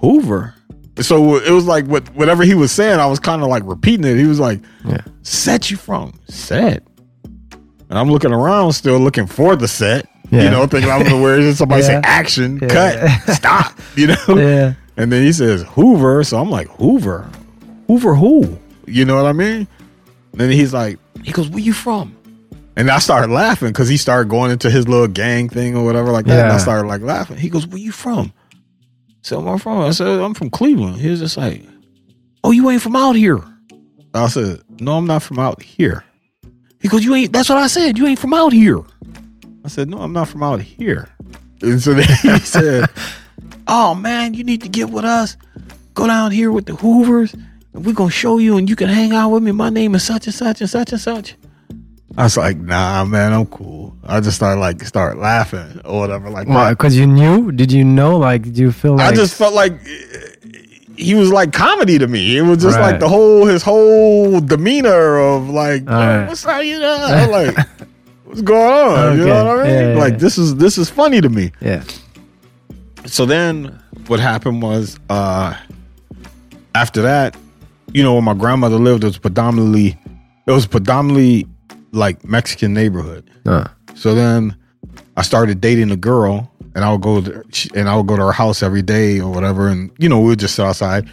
Hoover. 0.00 0.54
So 1.00 1.36
it 1.36 1.50
was 1.50 1.64
like 1.66 1.86
what 1.86 2.06
whatever 2.14 2.44
he 2.44 2.54
was 2.54 2.72
saying, 2.72 3.00
I 3.00 3.06
was 3.06 3.20
kind 3.20 3.42
of 3.42 3.48
like 3.48 3.62
repeating 3.64 4.04
it. 4.04 4.18
He 4.18 4.26
was 4.26 4.38
like, 4.38 4.60
Yeah. 4.84 5.00
set 5.22 5.70
you 5.70 5.78
from 5.78 6.12
set. 6.28 6.82
And 7.88 7.98
I'm 7.98 8.10
looking 8.10 8.32
around, 8.32 8.72
still 8.72 8.98
looking 8.98 9.26
for 9.26 9.54
the 9.56 9.68
set. 9.68 10.08
Yeah. 10.30 10.44
You 10.44 10.50
know, 10.50 10.66
thinking 10.66 10.90
I'm 10.90 11.04
gonna 11.04 11.20
where 11.22 11.38
is 11.38 11.58
somebody 11.58 11.82
say 11.82 12.00
action, 12.02 12.58
Yeah. 12.60 12.68
cut, 13.18 13.34
stop. 13.36 13.78
You 13.96 14.08
know. 14.08 14.16
Yeah. 14.36 14.74
And 14.96 15.12
then 15.12 15.22
he 15.22 15.32
says 15.32 15.62
Hoover, 15.70 16.24
so 16.24 16.38
I'm 16.40 16.50
like 16.50 16.68
Hoover, 16.78 17.30
Hoover 17.86 18.14
who? 18.14 18.58
You 18.86 19.04
know 19.04 19.14
what 19.16 19.26
I 19.26 19.32
mean? 19.32 19.68
And 20.32 20.40
then 20.40 20.50
he's 20.50 20.72
like, 20.72 20.98
he 21.22 21.32
goes, 21.32 21.48
where 21.50 21.60
you 21.60 21.72
from? 21.74 22.16
And 22.76 22.90
I 22.90 22.98
started 22.98 23.30
laughing 23.30 23.68
because 23.68 23.88
he 23.88 23.96
started 23.98 24.28
going 24.30 24.50
into 24.50 24.70
his 24.70 24.88
little 24.88 25.06
gang 25.08 25.48
thing 25.48 25.76
or 25.76 25.84
whatever 25.84 26.12
like 26.12 26.24
that. 26.26 26.44
And 26.44 26.52
I 26.52 26.58
started 26.58 26.88
like 26.88 27.02
laughing. 27.02 27.36
He 27.36 27.48
goes, 27.48 27.66
where 27.66 27.78
you 27.78 27.92
from? 27.92 28.32
So 29.22 29.40
where 29.40 29.52
I'm 29.54 29.58
from. 29.58 29.78
I 29.82 29.90
said, 29.90 30.06
I'm 30.08 30.34
from 30.34 30.50
Cleveland. 30.50 30.96
He 30.96 31.08
was 31.08 31.20
just 31.20 31.36
like, 31.36 31.62
oh, 32.44 32.50
you 32.50 32.68
ain't 32.70 32.82
from 32.82 32.96
out 32.96 33.16
here. 33.16 33.40
I 34.14 34.28
said, 34.28 34.60
no, 34.80 34.96
I'm 34.96 35.06
not 35.06 35.22
from 35.22 35.38
out 35.38 35.62
here. 35.62 36.04
He 36.86 36.88
goes, 36.88 37.04
you 37.04 37.16
ain't. 37.16 37.32
That's 37.32 37.48
what 37.48 37.58
I 37.58 37.66
said. 37.66 37.98
You 37.98 38.06
ain't 38.06 38.20
from 38.20 38.32
out 38.32 38.52
here. 38.52 38.80
I 39.64 39.68
said, 39.68 39.88
no, 39.88 39.98
I'm 39.98 40.12
not 40.12 40.28
from 40.28 40.44
out 40.44 40.60
here. 40.60 41.08
And 41.60 41.82
so 41.82 41.94
then 41.94 42.06
he 42.22 42.38
said, 42.44 42.88
oh 43.66 43.96
man, 43.96 44.34
you 44.34 44.44
need 44.44 44.62
to 44.62 44.68
get 44.68 44.90
with 44.90 45.04
us. 45.04 45.36
Go 45.94 46.06
down 46.06 46.30
here 46.30 46.52
with 46.52 46.66
the 46.66 46.76
Hoovers, 46.76 47.34
and 47.72 47.84
we're 47.84 47.92
gonna 47.92 48.12
show 48.12 48.38
you, 48.38 48.56
and 48.56 48.70
you 48.70 48.76
can 48.76 48.88
hang 48.88 49.10
out 49.10 49.30
with 49.30 49.42
me. 49.42 49.50
My 49.50 49.68
name 49.68 49.96
is 49.96 50.04
such 50.04 50.26
and 50.28 50.34
such 50.34 50.60
and 50.60 50.70
such 50.70 50.92
and 50.92 51.00
such. 51.00 51.34
I 52.16 52.22
was 52.22 52.36
like, 52.36 52.56
nah, 52.56 53.04
man, 53.04 53.32
I'm 53.32 53.46
cool. 53.46 53.96
I 54.04 54.20
just 54.20 54.36
started 54.36 54.60
like 54.60 54.80
start 54.82 55.18
laughing 55.18 55.80
or 55.84 55.98
whatever. 55.98 56.30
Like, 56.30 56.46
Why? 56.46 56.70
Because 56.70 56.96
you 56.96 57.08
knew? 57.08 57.50
Did 57.50 57.72
you 57.72 57.82
know? 57.82 58.16
Like, 58.16 58.42
did 58.42 58.56
you 58.56 58.70
feel 58.70 58.94
like? 58.94 59.12
I 59.12 59.16
just 59.16 59.34
felt 59.34 59.54
like 59.54 59.72
he 60.96 61.14
was 61.14 61.30
like 61.32 61.52
comedy 61.52 61.98
to 61.98 62.06
me. 62.06 62.36
It 62.36 62.42
was 62.42 62.62
just 62.62 62.78
like 62.78 63.00
the 63.00 63.08
whole 63.08 63.46
his 63.46 63.62
whole 63.62 64.40
demeanor 64.40 65.18
of 65.18 65.48
like, 65.50 65.82
oh, 65.86 65.92
Alright. 65.92 66.28
what's 66.28 66.44
up, 66.46 66.64
you 66.64 66.78
know? 66.78 66.96
I'm 66.96 67.30
like, 67.30 67.56
what's 68.24 68.42
going 68.42 68.62
on? 68.98 69.18
You 69.18 69.26
know 69.26 69.44
what 69.44 69.58
I 69.60 69.62
mean? 69.64 69.72
Yeah, 69.72 69.92
yeah, 69.94 69.98
like 69.98 70.12
yeah. 70.14 70.18
this 70.18 70.38
is 70.38 70.56
this 70.56 70.78
is 70.78 70.88
funny 70.90 71.20
to 71.20 71.28
me. 71.28 71.52
Yeah. 71.60 71.82
so 73.06 73.26
then 73.26 73.78
what 74.08 74.20
happened 74.20 74.62
was 74.62 74.98
uh 75.10 75.56
after 76.74 77.02
that 77.02 77.36
you 77.92 78.02
know 78.02 78.12
where 78.14 78.22
my 78.22 78.34
grandmother 78.34 78.76
lived 78.76 79.02
it 79.04 79.06
was 79.06 79.18
predominantly 79.18 79.98
it 80.46 80.52
was 80.52 80.66
predominantly 80.66 81.46
like 81.92 82.24
mexican 82.24 82.72
neighborhood 82.74 83.28
Uh, 83.46 83.66
so 83.94 84.14
then 84.14 84.56
i 85.16 85.22
started 85.22 85.60
dating 85.60 85.90
a 85.90 85.96
girl 85.96 86.50
and 86.76 86.84
i 86.84 86.92
would 86.92 87.00
go 87.00 87.20
to, 87.20 87.68
and 87.74 87.88
i 87.88 87.96
would 87.96 88.06
go 88.06 88.14
to 88.14 88.22
her 88.22 88.32
house 88.32 88.62
every 88.62 88.82
day 88.82 89.18
or 89.18 89.32
whatever 89.32 89.66
and 89.66 89.90
you 89.98 90.08
know 90.08 90.20
we 90.20 90.28
would 90.28 90.38
just 90.38 90.54
sit 90.54 90.64
outside 90.64 91.08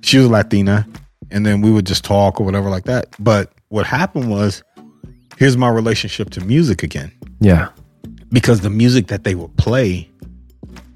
she 0.00 0.16
was 0.16 0.28
latina 0.28 0.86
and 1.30 1.44
then 1.44 1.60
we 1.60 1.70
would 1.70 1.84
just 1.84 2.04
talk 2.04 2.40
or 2.40 2.44
whatever 2.44 2.70
like 2.70 2.84
that 2.84 3.14
but 3.18 3.52
what 3.68 3.86
happened 3.86 4.30
was 4.30 4.62
here's 5.36 5.56
my 5.56 5.68
relationship 5.68 6.30
to 6.30 6.40
music 6.40 6.82
again 6.82 7.12
yeah. 7.40 7.70
because 8.30 8.60
the 8.60 8.70
music 8.70 9.08
that 9.08 9.24
they 9.24 9.34
would 9.34 9.56
play, 9.56 10.08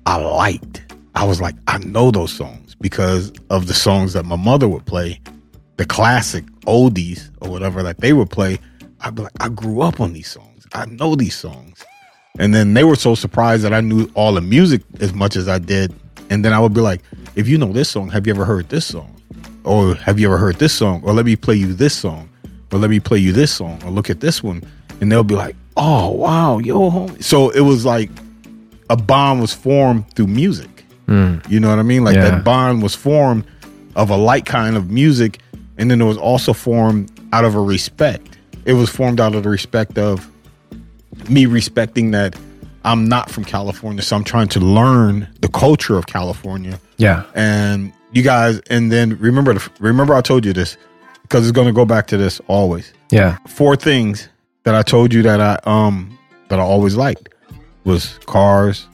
I 0.07 0.17
liked. 0.17 0.83
I 1.15 1.25
was 1.25 1.41
like, 1.41 1.55
I 1.67 1.79
know 1.79 2.11
those 2.11 2.33
songs 2.33 2.75
because 2.75 3.33
of 3.51 3.67
the 3.67 3.75
songs 3.75 4.13
that 4.13 4.25
my 4.25 4.37
mother 4.37 4.69
would 4.69 4.85
play, 4.85 5.21
the 5.77 5.87
classic 5.87 6.45
oldies 6.67 7.31
or 7.41 7.51
whatever 7.51 7.83
that 7.83 7.99
they 7.99 8.13
would 8.13 8.31
play. 8.31 8.59
I'd 9.01 9.15
be 9.15 9.23
like, 9.23 9.33
I 9.41 9.49
grew 9.49 9.81
up 9.81 10.01
on 10.01 10.13
these 10.13 10.29
songs. 10.29 10.67
I 10.75 10.87
know 10.87 11.15
these 11.15 11.37
songs. 11.37 11.85
And 12.39 12.53
then 12.53 12.75
they 12.75 12.83
were 12.83 12.97
so 12.97 13.15
surprised 13.15 13.63
that 13.63 13.73
I 13.73 13.81
knew 13.81 14.11
all 14.15 14.33
the 14.35 14.41
music 14.41 14.83
as 15.01 15.13
much 15.13 15.37
as 15.37 15.49
I 15.49 15.59
did. 15.59 15.95
And 16.31 16.45
then 16.45 16.53
I 16.53 16.59
would 16.59 16.75
be 16.75 16.81
like, 16.81 17.01
if 17.37 17.47
you 17.47 17.59
know 17.59 17.73
this 17.73 17.89
song, 17.89 18.09
have 18.11 18.27
you 18.27 18.33
ever 18.35 18.45
heard 18.45 18.69
this 18.69 18.85
song? 18.87 19.15
Or 19.63 19.95
have 19.95 20.19
you 20.19 20.27
ever 20.27 20.37
heard 20.37 20.57
this 20.57 20.73
song? 20.73 21.01
Or 21.05 21.13
let 21.13 21.27
me 21.27 21.37
play 21.37 21.55
you 21.55 21.73
this 21.73 21.95
song. 21.95 22.29
Or 22.73 22.79
let 22.79 22.91
me 22.91 22.99
play 22.99 23.19
you 23.19 23.33
this 23.33 23.53
song. 23.53 23.81
Or 23.85 23.91
look 23.91 24.11
at 24.11 24.19
this 24.21 24.43
one. 24.43 24.65
And 25.01 25.13
they'll 25.13 25.23
be 25.23 25.37
like, 25.37 25.55
oh, 25.77 26.11
wow, 26.11 26.59
yo, 26.59 26.91
homie. 26.91 27.23
So 27.23 27.51
it 27.51 27.61
was 27.61 27.85
like 27.85 28.11
a 28.91 28.97
bond 28.97 29.41
was 29.41 29.55
formed 29.55 30.13
through 30.15 30.27
music. 30.27 30.85
Hmm. 31.07 31.37
You 31.49 31.61
know 31.61 31.69
what 31.71 31.79
I 31.79 31.83
mean? 31.83 32.03
Like 32.03 32.17
Yeah. 32.17 32.31
that 32.31 32.45
bond 32.45 32.83
was 32.83 32.97
formed 32.97 33.45
of 33.95 34.11
a 34.11 34.17
like 34.17 34.45
kind 34.45 34.77
of 34.77 34.91
music. 34.91 35.39
And 35.79 35.89
then 35.89 36.01
it 36.01 36.05
was 36.05 36.19
also 36.19 36.53
formed 36.53 37.13
out 37.33 37.45
of 37.45 37.55
a 37.55 37.61
respect. 37.61 38.39
It 38.65 38.73
was 38.73 38.91
formed 38.91 39.21
out 39.21 39.37
of 39.37 39.45
the 39.45 39.51
respect 39.51 39.99
of 39.99 40.29
me 41.29 41.47
respecting 41.47 42.11
that 42.13 42.37
I'm 42.85 43.09
not 43.09 43.31
from 43.31 43.45
California. 43.45 44.03
So 44.03 44.17
I'm 44.17 44.25
trying 44.25 44.49
to 44.49 44.61
learn 44.61 45.29
the 45.41 45.49
culture 45.49 45.97
of 45.97 46.07
California 46.07 46.79
Yeah. 46.99 47.25
and 47.35 47.93
you 48.13 48.23
guys 48.23 48.61
and 48.71 48.93
then 48.93 49.17
remember 49.19 49.57
remember 49.81 50.15
I 50.15 50.21
told 50.21 50.45
you 50.45 50.53
this 50.53 50.77
because 51.23 51.45
it's 51.49 51.53
going 51.53 51.67
to 51.67 51.73
go 51.73 51.85
back 51.85 52.07
to 52.09 52.17
this 52.17 52.41
always. 52.47 52.93
Yeah. 53.11 53.39
Four 53.49 53.75
things 53.77 54.29
that 54.65 54.75
I 54.75 54.83
told 54.83 55.13
you 55.15 55.23
that 55.23 55.41
I 55.41 55.59
um 55.69 56.17
that 56.49 56.59
I 56.61 56.63
always 56.63 56.95
liked 56.97 57.31
was 57.85 58.19
cars, 58.27 58.87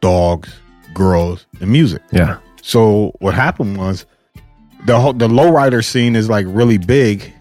dogs, 0.00 0.52
girls, 0.94 1.46
and 1.60 1.70
music. 1.70 2.02
Yeah. 2.12 2.38
So 2.62 3.12
what 3.20 3.34
happened 3.34 3.76
was 3.78 4.04
the 4.86 4.98
whole, 4.98 5.12
the 5.12 5.28
lowrider 5.28 5.84
scene 5.84 6.14
is 6.16 6.28
like 6.28 6.46
really 6.48 6.78
big 6.78 7.32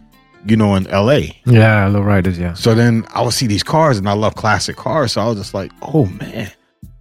you 0.49 0.57
know, 0.57 0.75
in 0.75 0.83
LA. 0.85 1.33
Yeah, 1.45 1.87
low 1.87 2.01
riders. 2.01 2.39
Yeah. 2.39 2.53
So 2.53 2.73
then 2.73 3.05
I 3.13 3.21
would 3.21 3.33
see 3.33 3.47
these 3.47 3.63
cars 3.63 3.97
and 3.97 4.07
I 4.07 4.13
love 4.13 4.35
classic 4.35 4.75
cars. 4.75 5.13
So 5.13 5.21
I 5.21 5.27
was 5.27 5.37
just 5.37 5.53
like, 5.53 5.71
oh 5.81 6.05
man, 6.05 6.51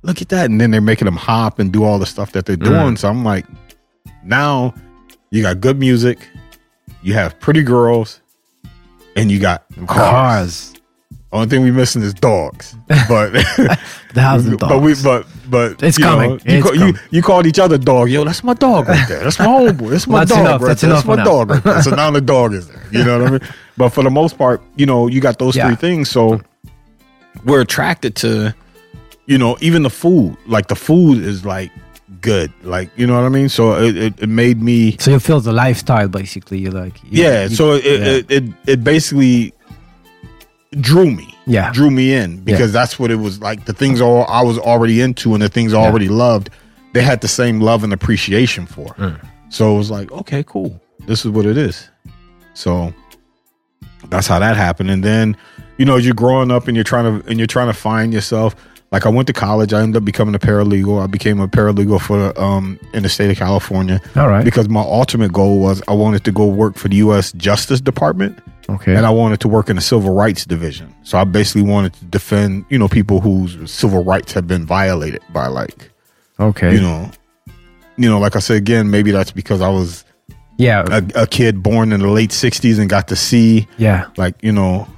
look 0.02 0.20
at 0.22 0.28
that. 0.30 0.50
And 0.50 0.60
then 0.60 0.70
they're 0.70 0.80
making 0.80 1.06
them 1.06 1.16
hop 1.16 1.58
and 1.58 1.72
do 1.72 1.84
all 1.84 1.98
the 1.98 2.06
stuff 2.06 2.32
that 2.32 2.46
they're 2.46 2.56
doing. 2.56 2.96
So 2.96 3.08
I'm 3.08 3.24
like, 3.24 3.46
now 4.24 4.74
you 5.30 5.42
got 5.42 5.60
good 5.60 5.78
music, 5.78 6.28
you 7.02 7.14
have 7.14 7.38
pretty 7.40 7.62
girls, 7.62 8.20
and 9.16 9.30
you 9.30 9.38
got 9.38 9.64
cars. 9.86 9.86
Cars. 9.86 10.72
Only 11.32 11.48
thing 11.48 11.62
we 11.62 11.70
missing 11.70 12.02
is 12.02 12.14
dogs. 12.14 12.76
But 13.08 13.32
The 14.14 14.22
house 14.22 14.44
but 14.58 14.80
we 14.80 14.94
but 15.02 15.26
but 15.48 15.82
It's 15.82 15.98
you 15.98 16.04
know, 16.04 16.10
coming. 16.16 16.30
you, 16.30 16.38
It's 16.44 16.62
call, 16.64 16.74
you 16.74 16.80
coming. 16.80 17.00
you 17.10 17.22
called 17.22 17.46
each 17.46 17.58
other 17.58 17.78
dog. 17.78 18.10
Yo, 18.10 18.24
that's 18.24 18.42
my 18.44 18.54
dog 18.54 18.88
right 18.88 19.08
there. 19.08 19.24
That's 19.24 19.38
my 19.38 19.46
homeboy. 19.46 19.90
That's 19.90 20.06
my 20.06 20.18
That's 20.20 20.30
dog 20.30 20.40
enough. 20.40 20.60
right 20.62 20.68
That's 20.68 20.80
there. 20.82 20.90
enough 20.90 21.04
That's 21.04 21.08
my 21.08 21.16
now. 21.16 21.24
dog 21.24 21.50
right 21.50 21.62
there. 21.64 21.82
So 21.82 21.90
now 21.90 22.10
the 22.10 22.20
dog 22.20 22.52
is 22.54 22.68
there. 22.68 22.82
You 22.92 23.04
know 23.04 23.18
what 23.18 23.28
I 23.28 23.30
mean? 23.32 23.40
But 23.78 23.90
for 23.90 24.02
the 24.02 24.10
most 24.10 24.38
part, 24.38 24.62
you 24.76 24.86
know, 24.86 25.06
you 25.06 25.20
got 25.20 25.38
those 25.38 25.54
Yeah. 25.54 25.66
three 25.66 25.76
things. 25.76 26.08
So 26.10 26.40
we're 27.44 27.60
attracted 27.60 28.16
to, 28.16 28.54
you 29.26 29.36
know, 29.38 29.56
even 29.60 29.82
the 29.82 29.90
food. 29.90 30.36
Like 30.46 30.68
the 30.68 30.76
food 30.76 31.22
is 31.22 31.44
like 31.44 31.70
good. 32.22 32.50
Like 32.62 32.88
you 32.96 33.06
know 33.06 33.14
what 33.14 33.24
I 33.26 33.28
mean? 33.28 33.48
So 33.50 33.74
it, 33.82 33.96
it, 33.96 34.14
it 34.22 34.28
made 34.30 34.62
me 34.62 34.96
So 34.98 35.10
you 35.10 35.20
feel 35.20 35.40
the 35.40 35.52
lifestyle 35.52 36.08
basically. 36.08 36.58
You're 36.58 36.72
like. 36.72 37.02
you- 37.04 37.22
yeah. 37.24 37.42
you- 37.44 37.54
so 37.54 37.72
it, 37.72 37.84
yeah. 37.84 38.06
it 38.06 38.30
it 38.30 38.44
it 38.66 38.84
basically 38.84 39.52
drew 40.80 41.10
me. 41.10 41.35
Yeah. 41.46 41.72
drew 41.72 41.90
me 41.90 42.12
in 42.12 42.42
because 42.42 42.72
that's 42.72 42.98
what 42.98 43.10
it 43.10 43.16
was 43.16 43.40
like. 43.40 43.64
The 43.66 43.72
things 43.72 44.00
all 44.00 44.24
I 44.28 44.42
was 44.42 44.58
already 44.58 45.00
into 45.00 45.32
and 45.32 45.42
the 45.42 45.48
things 45.48 45.72
I 45.72 45.78
already 45.78 46.08
loved, 46.08 46.50
they 46.92 47.02
had 47.02 47.20
the 47.20 47.28
same 47.28 47.60
love 47.60 47.84
and 47.84 47.92
appreciation 47.92 48.66
for. 48.66 48.94
Mm. 48.94 49.24
So 49.48 49.74
it 49.74 49.78
was 49.78 49.90
like, 49.90 50.10
okay, 50.10 50.42
cool. 50.44 50.80
This 51.06 51.24
is 51.24 51.30
what 51.30 51.46
it 51.46 51.56
is. 51.56 51.88
So 52.54 52.92
that's 54.08 54.26
how 54.26 54.38
that 54.38 54.56
happened. 54.56 54.90
And 54.90 55.04
then, 55.04 55.36
you 55.78 55.84
know, 55.84 55.96
you're 55.96 56.14
growing 56.14 56.50
up 56.50 56.66
and 56.66 56.76
you're 56.76 56.84
trying 56.84 57.22
to 57.22 57.28
and 57.28 57.38
you're 57.38 57.46
trying 57.46 57.68
to 57.68 57.74
find 57.74 58.12
yourself. 58.12 58.56
Like 58.92 59.04
I 59.04 59.08
went 59.08 59.26
to 59.26 59.32
college, 59.32 59.72
I 59.72 59.82
ended 59.82 59.96
up 59.96 60.04
becoming 60.04 60.34
a 60.34 60.38
paralegal. 60.38 61.02
I 61.02 61.06
became 61.06 61.40
a 61.40 61.48
paralegal 61.48 62.00
for 62.00 62.38
um 62.40 62.78
in 62.94 63.02
the 63.02 63.08
state 63.08 63.30
of 63.30 63.36
California 63.36 64.00
All 64.14 64.28
right. 64.28 64.44
because 64.44 64.68
my 64.68 64.80
ultimate 64.80 65.32
goal 65.32 65.58
was 65.58 65.82
I 65.88 65.92
wanted 65.92 66.24
to 66.24 66.32
go 66.32 66.46
work 66.46 66.76
for 66.76 66.88
the 66.88 66.96
US 66.96 67.32
Justice 67.32 67.80
Department 67.80 68.38
Okay. 68.68 68.96
and 68.96 69.06
I 69.06 69.10
wanted 69.10 69.40
to 69.40 69.48
work 69.48 69.70
in 69.70 69.76
the 69.76 69.82
civil 69.82 70.12
rights 70.12 70.44
division. 70.44 70.92
So 71.04 71.18
I 71.18 71.24
basically 71.24 71.62
wanted 71.62 71.92
to 71.94 72.04
defend, 72.06 72.64
you 72.68 72.78
know, 72.78 72.88
people 72.88 73.20
whose 73.20 73.70
civil 73.70 74.02
rights 74.02 74.32
have 74.32 74.48
been 74.48 74.66
violated 74.66 75.22
by 75.32 75.46
like, 75.46 75.90
okay. 76.40 76.74
you 76.74 76.80
know, 76.80 77.10
you 77.96 78.08
know, 78.08 78.18
like 78.18 78.34
I 78.34 78.40
said 78.40 78.56
again, 78.56 78.90
maybe 78.90 79.10
that's 79.10 79.30
because 79.30 79.60
I 79.60 79.68
was 79.68 80.04
yeah. 80.58 80.84
a, 80.90 81.22
a 81.22 81.26
kid 81.26 81.62
born 81.62 81.92
in 81.92 82.00
the 82.00 82.08
late 82.08 82.30
'60s 82.30 82.78
and 82.78 82.88
got 82.88 83.08
to 83.08 83.16
see 83.16 83.66
yeah. 83.78 84.08
like 84.16 84.34
you 84.42 84.52
know 84.52 84.88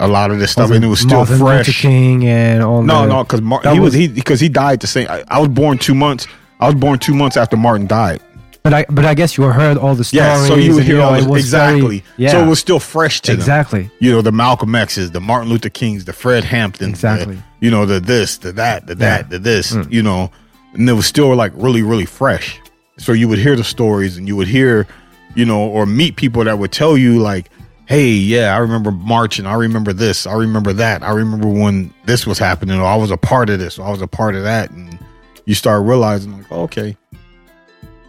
a 0.00 0.08
lot 0.08 0.30
of 0.30 0.38
this 0.38 0.52
stuff, 0.52 0.70
and 0.70 0.84
it 0.84 0.88
was 0.88 1.00
still 1.00 1.18
Martin 1.18 1.38
Luther 1.38 1.64
fresh. 1.64 1.80
King 1.82 2.26
and 2.26 2.62
all. 2.62 2.82
No, 2.82 3.02
the, 3.02 3.06
no, 3.08 3.24
because 3.24 3.40
Mar- 3.42 3.60
he 3.62 3.68
was 3.80 3.80
was- 3.80 3.94
he 3.94 4.08
because 4.08 4.40
he 4.40 4.48
died 4.48 4.80
the 4.80 4.86
same. 4.86 5.06
I, 5.08 5.24
I 5.28 5.38
was 5.38 5.48
born 5.48 5.78
two 5.78 5.94
months. 5.94 6.26
I 6.60 6.66
was 6.66 6.74
born 6.74 6.98
two 6.98 7.14
months 7.14 7.36
after 7.36 7.56
Martin 7.56 7.86
died. 7.86 8.20
But 8.62 8.72
I, 8.72 8.86
but 8.88 9.04
I 9.04 9.12
guess 9.12 9.36
you 9.36 9.44
heard 9.44 9.76
all 9.76 9.94
the 9.94 10.04
stories. 10.04 10.24
Yeah, 10.26 10.46
so 10.46 10.54
you 10.54 10.74
would 10.74 10.84
hear 10.84 11.02
all 11.02 11.12
this, 11.12 11.26
exactly. 11.26 11.98
Very, 11.98 12.02
yeah. 12.16 12.30
So 12.30 12.42
it 12.42 12.48
was 12.48 12.58
still 12.58 12.80
fresh 12.80 13.20
to 13.22 13.32
them. 13.32 13.38
exactly. 13.40 13.90
you 13.98 14.10
know, 14.10 14.22
the 14.22 14.32
Malcolm 14.32 14.74
X's, 14.74 15.10
the 15.10 15.20
Martin 15.20 15.50
Luther 15.50 15.68
Kings, 15.68 16.06
the 16.06 16.14
Fred 16.14 16.44
Hamptons, 16.44 16.92
Exactly. 16.94 17.34
the, 17.34 17.42
you 17.60 17.70
know, 17.70 17.84
the 17.84 18.00
this, 18.00 18.38
the 18.38 18.52
that, 18.52 18.86
the 18.86 18.94
that, 18.94 19.24
Yeah. 19.24 19.28
the 19.28 19.38
this, 19.38 19.72
Mm. 19.72 19.92
you 19.92 20.02
know, 20.02 20.30
and 20.72 20.88
it 20.88 20.94
was 20.94 21.04
still 21.04 21.34
like 21.36 21.52
really, 21.56 21.82
really 21.82 22.06
fresh. 22.06 22.58
So 22.96 23.12
you 23.12 23.28
would 23.28 23.38
hear 23.38 23.54
the 23.54 23.64
stories 23.64 24.16
and 24.16 24.26
you 24.26 24.34
would 24.36 24.48
hear, 24.48 24.86
you 25.34 25.44
know, 25.44 25.60
or 25.68 25.84
meet 25.84 26.16
people 26.16 26.42
that 26.44 26.58
would 26.58 26.72
tell 26.72 26.96
you 26.96 27.18
like, 27.18 27.50
hey, 27.86 28.08
yeah, 28.10 28.54
I 28.54 28.58
remember 28.58 28.90
marching. 28.90 29.46
I 29.46 29.54
remember 29.54 29.92
this. 29.92 30.26
I 30.26 30.34
remember 30.34 30.72
that. 30.74 31.02
I 31.02 31.10
remember 31.10 31.48
when 31.48 31.92
this 32.06 32.26
was 32.26 32.38
happening 32.38 32.80
I 32.80 32.96
was 32.96 33.10
a 33.10 33.16
part 33.16 33.50
of 33.50 33.58
this 33.58 33.78
I 33.78 33.90
was 33.90 34.00
a 34.02 34.06
part 34.06 34.34
of 34.34 34.42
that. 34.44 34.70
And 34.70 34.98
you 35.46 35.54
start 35.54 35.84
realizing 35.84 36.32
like, 36.38 36.50
okay. 36.50 36.96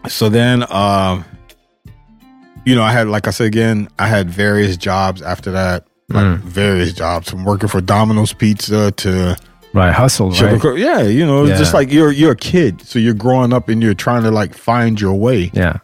So 0.08 0.30
then, 0.30 0.64
um, 0.72 1.26
you 2.66 2.76
know, 2.76 2.84
I 2.84 2.92
had, 2.92 3.08
like 3.08 3.28
I 3.28 3.32
said 3.32 3.48
again, 3.48 3.90
I 4.00 4.08
had 4.08 4.30
various 4.30 4.78
jobs 4.78 5.22
after 5.22 5.52
that, 5.52 5.86
like 6.10 6.24
Mm. 6.26 6.38
various 6.40 6.94
jobs 6.94 7.30
from 7.30 7.44
working 7.46 7.68
for 7.70 7.82
Domino's 7.82 8.34
Pizza 8.34 8.92
to 8.92 9.36
Right. 9.74 9.92
Hustle. 9.94 10.32
Right. 10.32 10.60
Cro- 10.62 10.76
Yeah, 10.76 11.02
you 11.02 11.26
know, 11.26 11.42
it's 11.42 11.50
Yeah. 11.52 11.58
just 11.58 11.74
like 11.74 11.92
you're 11.92 12.12
you're 12.12 12.32
a 12.32 12.36
kid, 12.38 12.82
so 12.88 12.98
you're 12.98 13.14
growing 13.14 13.52
up 13.52 13.68
and 13.68 13.84
you're 13.84 13.94
trying 13.94 14.24
to 14.24 14.32
like 14.32 14.54
find 14.56 15.02
your 15.02 15.14
way. 15.16 15.52
Yeah. 15.54 15.78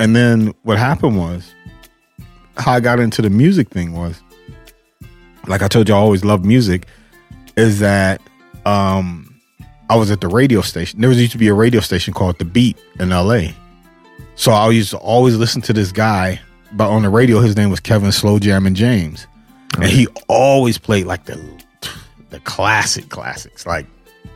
And 0.00 0.16
then 0.16 0.52
what 0.64 0.78
happened 0.78 1.16
was, 1.16 1.44
how 2.56 2.72
I 2.72 2.80
got 2.80 3.00
into 3.00 3.22
the 3.22 3.30
music 3.30 3.68
thing 3.68 3.92
was, 3.92 4.20
like 5.46 5.62
I 5.62 5.68
told 5.68 5.88
you, 5.88 5.94
I 5.94 5.98
always 5.98 6.24
loved 6.24 6.44
music. 6.44 6.86
Is 7.56 7.78
that 7.80 8.20
um, 8.66 9.40
I 9.90 9.96
was 9.96 10.10
at 10.10 10.20
the 10.20 10.28
radio 10.28 10.60
station. 10.60 11.00
There 11.00 11.08
was 11.08 11.20
used 11.20 11.32
to 11.32 11.38
be 11.38 11.48
a 11.48 11.54
radio 11.54 11.80
station 11.80 12.14
called 12.14 12.38
The 12.38 12.44
Beat 12.44 12.76
in 12.98 13.12
L.A. 13.12 13.54
So 14.36 14.50
I 14.52 14.68
used 14.70 14.90
to 14.90 14.98
always 14.98 15.36
listen 15.36 15.62
to 15.62 15.72
this 15.72 15.92
guy, 15.92 16.40
but 16.72 16.88
on 16.88 17.02
the 17.02 17.10
radio, 17.10 17.40
his 17.40 17.56
name 17.56 17.70
was 17.70 17.80
Kevin 17.80 18.10
Slow 18.10 18.38
Jammin' 18.38 18.74
James, 18.74 19.26
and 19.76 19.84
he 19.84 20.08
always 20.28 20.78
played 20.78 21.06
like 21.06 21.26
the 21.26 21.40
the 22.30 22.40
classic 22.40 23.10
classics, 23.10 23.66
like 23.66 23.86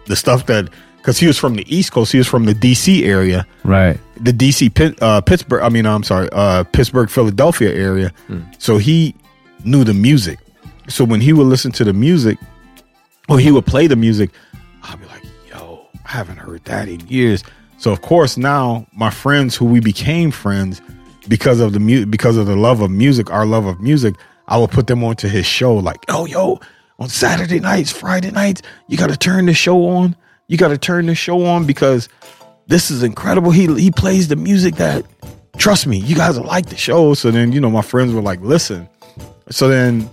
the 0.07 0.15
stuff 0.15 0.47
that 0.47 0.69
because 1.09 1.19
he 1.19 1.27
was 1.27 1.39
from 1.39 1.55
the 1.55 1.65
East 1.75 1.91
Coast, 1.91 2.13
he 2.13 2.19
was 2.19 2.27
from 2.29 2.45
the 2.45 2.53
D.C. 2.53 3.03
area 3.07 3.47
Right. 3.65 3.99
the 4.21 4.31
DC 4.31 4.75
Pit- 4.75 5.03
uh, 5.03 5.23
Pittsburgh. 5.23 5.63
I 5.63 5.71
mean, 5.71 5.87
I'm 5.87 6.03
sorry, 6.03 6.29
uh, 6.33 6.65
Pittsburgh, 6.65 7.09
Philadelphia 7.09 7.73
area. 7.75 8.13
So 8.59 8.77
he 8.77 9.15
knew 9.65 9.85
the 9.85 9.95
music. 9.95 10.39
So 10.89 11.05
when 11.07 11.23
he 11.23 11.33
would 11.33 11.47
listen 11.47 11.73
to 11.73 11.85
the 11.85 11.95
music, 11.95 12.37
or 13.27 13.39
he 13.39 13.51
would 13.51 13.65
play 13.65 13.87
the 13.87 13.97
music, 13.97 14.29
I'd 14.83 15.01
be 15.01 15.07
like, 15.07 15.23
"Yo, 15.49 15.87
I 16.05 16.11
haven't 16.11 16.37
heard 16.37 16.63
that 16.67 16.89
in 16.91 17.01
years." 17.09 17.43
So 17.79 17.91
of 17.91 18.03
course 18.03 18.37
now 18.37 18.87
my 18.95 19.09
friends, 19.09 19.57
who 19.57 19.65
we 19.65 19.81
became 19.81 20.31
friends 20.31 20.83
because 21.27 21.59
of 21.61 21.73
the 21.73 21.81
mu- 21.81 22.05
because 22.05 22.37
of 22.37 22.45
the 22.47 22.57
love 22.57 22.83
of 22.83 22.91
music, 22.91 23.31
our 23.31 23.47
love 23.47 23.65
of 23.65 23.81
music, 23.81 24.15
I 24.47 24.59
would 24.59 24.71
put 24.73 24.89
them 24.89 25.03
onto 25.03 25.27
his 25.27 25.47
show. 25.47 25.75
Like, 25.75 26.05
"Oh, 26.11 26.27
yo, 26.27 26.61
on 26.99 27.09
Saturday 27.09 27.61
nights, 27.61 27.91
Friday 27.91 28.31
nights, 28.31 28.61
you 28.89 28.99
got 28.99 29.09
to 29.09 29.17
turn 29.17 29.47
the 29.47 29.55
show 29.55 29.89
on. 29.89 30.15
You 30.49 30.57
got 30.57 30.69
to 30.69 30.79
turn 30.79 31.07
the 31.07 31.15
show 31.15 31.45
on 31.47 31.67
because." 31.67 32.09
this 32.69 32.91
is 32.91 33.03
incredible. 33.03 33.51
He 33.51 33.67
he 33.81 33.91
plays 33.91 34.29
the 34.29 34.37
music 34.37 34.77
that 34.77 35.05
trust 35.57 35.87
me, 35.87 35.99
you 35.99 36.15
guys 36.15 36.39
like 36.39 36.67
the 36.67 36.77
show. 36.77 37.15
So 37.15 37.31
then, 37.31 37.53
you 37.53 37.61
know, 37.61 37.71
my 37.71 37.83
friends 37.83 38.13
were 38.13 38.23
like, 38.23 38.41
listen. 38.41 38.89
So 39.51 39.69
then 39.69 40.09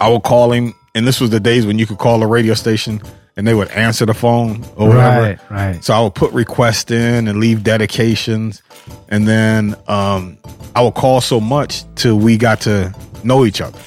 I 0.00 0.08
would 0.08 0.22
call 0.22 0.52
him, 0.52 0.74
and 0.94 1.06
this 1.06 1.20
was 1.20 1.30
the 1.30 1.40
days 1.40 1.66
when 1.66 1.78
you 1.78 1.86
could 1.86 1.98
call 1.98 2.22
a 2.22 2.26
radio 2.26 2.54
station 2.54 3.02
and 3.36 3.46
they 3.46 3.54
would 3.54 3.68
answer 3.70 4.04
the 4.04 4.14
phone 4.14 4.64
or 4.76 4.88
whatever. 4.88 5.22
Right. 5.22 5.50
Right. 5.50 5.84
So 5.84 5.94
I 5.94 6.00
would 6.00 6.14
put 6.14 6.32
requests 6.32 6.90
in 6.90 7.28
and 7.28 7.40
leave 7.40 7.62
dedications. 7.62 8.62
And 9.08 9.26
then 9.26 9.74
um 9.88 10.38
I 10.76 10.82
would 10.82 10.94
call 10.94 11.20
so 11.20 11.40
much 11.40 11.84
till 11.96 12.18
we 12.18 12.36
got 12.36 12.60
to 12.62 12.94
know 13.24 13.44
each 13.44 13.60
other. 13.60 13.78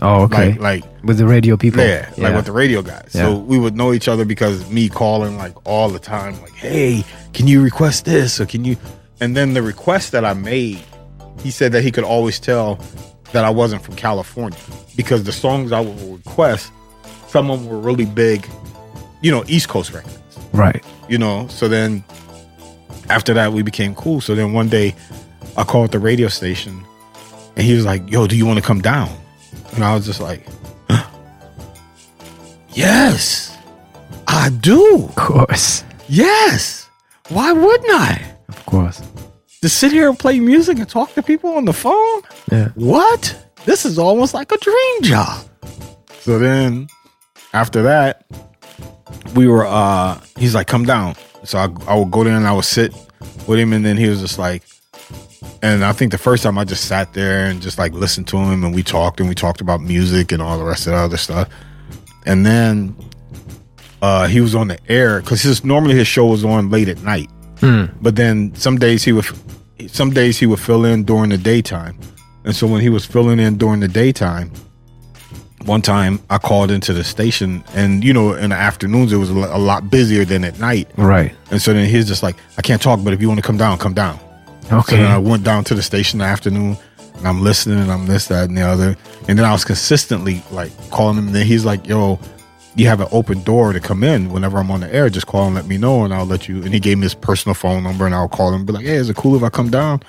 Oh, 0.00 0.22
okay. 0.24 0.52
Like 0.52 0.84
like 0.84 0.84
With 1.04 1.18
the 1.18 1.26
radio 1.26 1.56
people. 1.56 1.80
yeah, 1.82 2.08
like 2.18 2.34
with 2.34 2.44
the 2.46 2.52
radio 2.52 2.82
guys. 2.82 3.10
Yeah. 3.14 3.22
So 3.26 3.36
we 3.38 3.58
would 3.58 3.76
know 3.76 3.92
each 3.92 4.08
other 4.08 4.24
because 4.24 4.68
me 4.70 4.88
calling 4.88 5.36
like 5.36 5.54
all 5.66 5.88
the 5.88 5.98
time, 5.98 6.40
like, 6.42 6.52
hey, 6.54 7.04
can 7.34 7.46
you 7.48 7.62
request 7.62 8.04
this 8.04 8.40
or 8.40 8.46
can 8.46 8.64
you? 8.64 8.76
And 9.20 9.36
then 9.36 9.54
the 9.54 9.62
request 9.62 10.12
that 10.12 10.24
I 10.24 10.34
made, 10.34 10.80
he 11.42 11.50
said 11.50 11.72
that 11.72 11.82
he 11.82 11.90
could 11.90 12.04
always 12.04 12.38
tell 12.38 12.78
that 13.32 13.44
I 13.44 13.50
wasn't 13.50 13.82
from 13.82 13.96
California 13.96 14.58
because 14.96 15.24
the 15.24 15.32
songs 15.32 15.72
I 15.72 15.80
would 15.80 16.24
request, 16.24 16.70
some 17.26 17.50
of 17.50 17.60
them 17.62 17.68
were 17.68 17.78
really 17.80 18.06
big, 18.06 18.46
you 19.20 19.30
know, 19.32 19.42
East 19.48 19.68
Coast 19.68 19.92
records, 19.92 20.38
Right. 20.52 20.84
you 21.08 21.18
know. 21.18 21.46
So 21.48 21.66
then 21.68 22.04
after 23.10 23.34
that, 23.34 23.52
we 23.52 23.62
became 23.62 23.94
cool. 23.96 24.20
So 24.20 24.34
then 24.34 24.52
one 24.52 24.68
day 24.68 24.94
I 25.56 25.64
called 25.64 25.90
the 25.92 25.98
radio 25.98 26.28
station 26.28 26.84
and 27.56 27.66
he 27.66 27.74
was 27.74 27.84
like, 27.84 28.08
yo, 28.10 28.26
do 28.28 28.36
you 28.36 28.46
want 28.46 28.58
to 28.60 28.64
come 28.64 28.80
down? 28.80 29.10
And 29.78 29.84
I 29.84 29.94
was 29.94 30.04
just 30.04 30.20
like, 30.20 30.44
Yes, 32.72 33.56
I 34.26 34.50
do. 34.50 35.04
Of 35.04 35.14
course. 35.14 35.84
Yes. 36.08 36.90
Why 37.28 37.52
wouldn't 37.52 37.88
I? 37.88 38.34
Of 38.48 38.66
course. 38.66 39.00
To 39.62 39.68
sit 39.68 39.92
here 39.92 40.08
and 40.08 40.18
play 40.18 40.40
music 40.40 40.80
and 40.80 40.88
talk 40.88 41.14
to 41.14 41.22
people 41.22 41.50
on 41.50 41.64
the 41.64 41.72
phone? 41.72 42.22
Yeah. 42.50 42.70
What? 42.74 43.52
This 43.66 43.86
is 43.86 44.00
almost 44.00 44.34
like 44.34 44.50
a 44.50 44.58
dream 44.58 45.02
job. 45.02 45.46
So 46.22 46.40
then 46.40 46.88
after 47.52 47.80
that, 47.82 48.26
we 49.36 49.46
were 49.46 49.64
uh 49.64 50.20
he's 50.36 50.56
like, 50.56 50.66
come 50.66 50.86
down. 50.86 51.14
So 51.44 51.56
I 51.56 51.68
I 51.86 51.96
would 51.96 52.10
go 52.10 52.24
there 52.24 52.34
and 52.34 52.48
I 52.48 52.52
would 52.52 52.64
sit 52.64 52.92
with 53.46 53.60
him 53.60 53.72
and 53.72 53.84
then 53.84 53.96
he 53.96 54.08
was 54.08 54.20
just 54.22 54.40
like 54.40 54.64
and 55.62 55.84
I 55.84 55.92
think 55.92 56.12
the 56.12 56.18
first 56.18 56.42
time 56.42 56.58
I 56.58 56.64
just 56.64 56.84
sat 56.86 57.12
there 57.14 57.46
and 57.46 57.60
just 57.60 57.78
like 57.78 57.92
listened 57.92 58.28
to 58.28 58.36
him 58.36 58.64
and 58.64 58.74
we 58.74 58.82
talked 58.82 59.20
and 59.20 59.28
we 59.28 59.34
talked 59.34 59.60
about 59.60 59.80
music 59.80 60.32
and 60.32 60.42
all 60.42 60.58
the 60.58 60.64
rest 60.64 60.86
of 60.86 60.92
the 60.92 60.98
other 60.98 61.16
stuff. 61.16 61.48
And 62.26 62.44
then 62.44 62.96
uh 64.02 64.26
he 64.26 64.40
was 64.40 64.54
on 64.54 64.68
the 64.68 64.78
air 64.88 65.20
because 65.20 65.42
his 65.42 65.64
normally 65.64 65.94
his 65.94 66.06
show 66.06 66.26
was 66.26 66.44
on 66.44 66.70
late 66.70 66.88
at 66.88 67.02
night. 67.02 67.30
Hmm. 67.60 67.86
But 68.00 68.16
then 68.16 68.54
some 68.54 68.78
days 68.78 69.02
he 69.02 69.12
would 69.12 69.26
some 69.88 70.10
days 70.10 70.38
he 70.38 70.46
would 70.46 70.60
fill 70.60 70.84
in 70.84 71.04
during 71.04 71.30
the 71.30 71.38
daytime. 71.38 71.98
And 72.44 72.54
so 72.54 72.66
when 72.66 72.80
he 72.80 72.88
was 72.88 73.04
filling 73.04 73.38
in 73.38 73.58
during 73.58 73.80
the 73.80 73.88
daytime, 73.88 74.50
one 75.64 75.82
time 75.82 76.20
I 76.30 76.38
called 76.38 76.70
into 76.70 76.92
the 76.92 77.04
station, 77.04 77.62
and 77.74 78.02
you 78.02 78.12
know, 78.12 78.32
in 78.32 78.50
the 78.50 78.56
afternoons 78.56 79.12
it 79.12 79.16
was 79.16 79.30
a 79.30 79.34
a 79.34 79.58
lot 79.58 79.90
busier 79.90 80.24
than 80.24 80.44
at 80.44 80.58
night. 80.58 80.88
Right. 80.96 81.34
And 81.50 81.60
so 81.60 81.72
then 81.72 81.88
he's 81.88 82.06
just 82.08 82.22
like, 82.22 82.36
I 82.56 82.62
can't 82.62 82.80
talk, 82.80 83.00
but 83.02 83.12
if 83.12 83.20
you 83.20 83.28
want 83.28 83.38
to 83.38 83.46
come 83.46 83.58
down, 83.58 83.78
come 83.78 83.94
down. 83.94 84.18
So 84.68 84.76
Okay. 84.78 84.96
then 84.96 85.10
I 85.10 85.18
went 85.18 85.44
down 85.44 85.64
to 85.64 85.74
the 85.74 85.82
station 85.82 86.20
in 86.20 86.26
the 86.26 86.30
afternoon 86.30 86.76
and 87.16 87.26
I'm 87.26 87.42
listening 87.42 87.80
and 87.80 87.90
I'm 87.90 88.06
this, 88.06 88.26
that, 88.28 88.48
and 88.48 88.56
the 88.56 88.62
other. 88.62 88.96
And 89.26 89.38
then 89.38 89.44
I 89.46 89.52
was 89.52 89.64
consistently 89.64 90.42
like 90.50 90.70
calling 90.90 91.16
him. 91.18 91.26
And 91.28 91.34
then 91.36 91.46
he's 91.46 91.64
like, 91.64 91.86
yo, 91.88 92.18
you 92.76 92.86
have 92.86 93.00
an 93.00 93.08
open 93.10 93.42
door 93.42 93.72
to 93.72 93.80
come 93.80 94.04
in 94.04 94.30
whenever 94.30 94.58
I'm 94.58 94.70
on 94.70 94.80
the 94.80 94.94
air. 94.94 95.08
Just 95.10 95.26
call 95.26 95.46
and 95.46 95.54
let 95.54 95.66
me 95.66 95.78
know 95.78 96.04
and 96.04 96.14
I'll 96.14 96.26
let 96.26 96.48
you. 96.48 96.62
And 96.62 96.72
he 96.72 96.78
gave 96.80 96.98
me 96.98 97.04
his 97.04 97.14
personal 97.14 97.54
phone 97.54 97.82
number 97.82 98.06
and 98.06 98.14
I'll 98.14 98.28
call 98.28 98.48
him 98.50 98.56
and 98.60 98.66
be 98.66 98.72
like, 98.72 98.84
hey, 98.84 98.94
is 98.96 99.10
it 99.10 99.16
cool 99.16 99.34
if 99.36 99.42
I 99.42 99.48
come 99.48 99.70
down? 99.70 100.00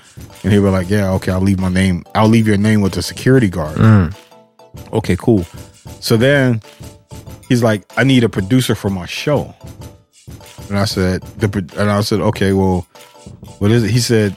And 0.44 0.54
he 0.54 0.60
was 0.60 0.72
like, 0.72 0.90
yeah, 0.90 1.10
okay, 1.14 1.32
I'll 1.32 1.42
leave 1.42 1.60
my 1.60 1.70
name. 1.70 2.04
I'll 2.14 2.28
leave 2.28 2.48
your 2.48 2.58
name 2.58 2.82
with 2.82 2.94
the 2.94 3.02
security 3.02 3.50
guard. 3.50 3.78
Mm. 3.78 4.16
Okay, 4.94 5.16
cool. 5.16 5.44
So 6.00 6.16
then 6.16 6.62
he's 7.48 7.64
like, 7.64 7.84
I 7.98 8.04
need 8.04 8.24
a 8.24 8.30
producer 8.30 8.76
for 8.76 8.90
my 8.92 9.06
show. 9.08 9.56
And 10.68 10.78
I 10.78 10.86
said, 10.86 11.22
the, 11.40 11.48
and 11.80 11.90
I 11.90 12.02
said, 12.02 12.20
okay, 12.20 12.54
well, 12.54 12.82
what 13.58 13.72
is 13.72 13.84
it? 13.84 13.90
He 13.90 14.00
said, 14.00 14.36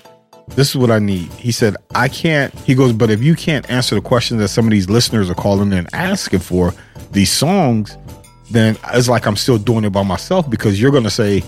this 0.55 0.69
is 0.71 0.77
what 0.77 0.91
I 0.91 0.99
need. 0.99 1.31
He 1.33 1.53
said, 1.53 1.77
I 1.95 2.09
can't. 2.09 2.53
He 2.61 2.75
goes, 2.75 2.93
but 2.93 3.11
if 3.11 3.23
you 3.23 3.35
can't 3.35 3.69
answer 3.71 3.95
the 3.95 4.01
questions 4.01 4.41
that 4.41 4.49
some 4.49 4.65
of 4.67 4.71
these 4.71 4.89
listeners 4.91 5.31
are 5.31 5.35
calling 5.35 5.73
and 5.73 5.89
asking 5.95 6.41
for 6.41 6.73
these 7.13 7.31
songs, 7.33 7.97
then 8.51 8.77
it's 8.93 9.09
like 9.09 9.27
I'm 9.27 9.37
still 9.37 9.59
doing 9.59 9.85
it 9.85 9.91
by 9.91 10.03
myself 10.03 10.49
because 10.51 10.81
you're 10.81 10.91
gonna 10.91 11.11
say, 11.11 11.43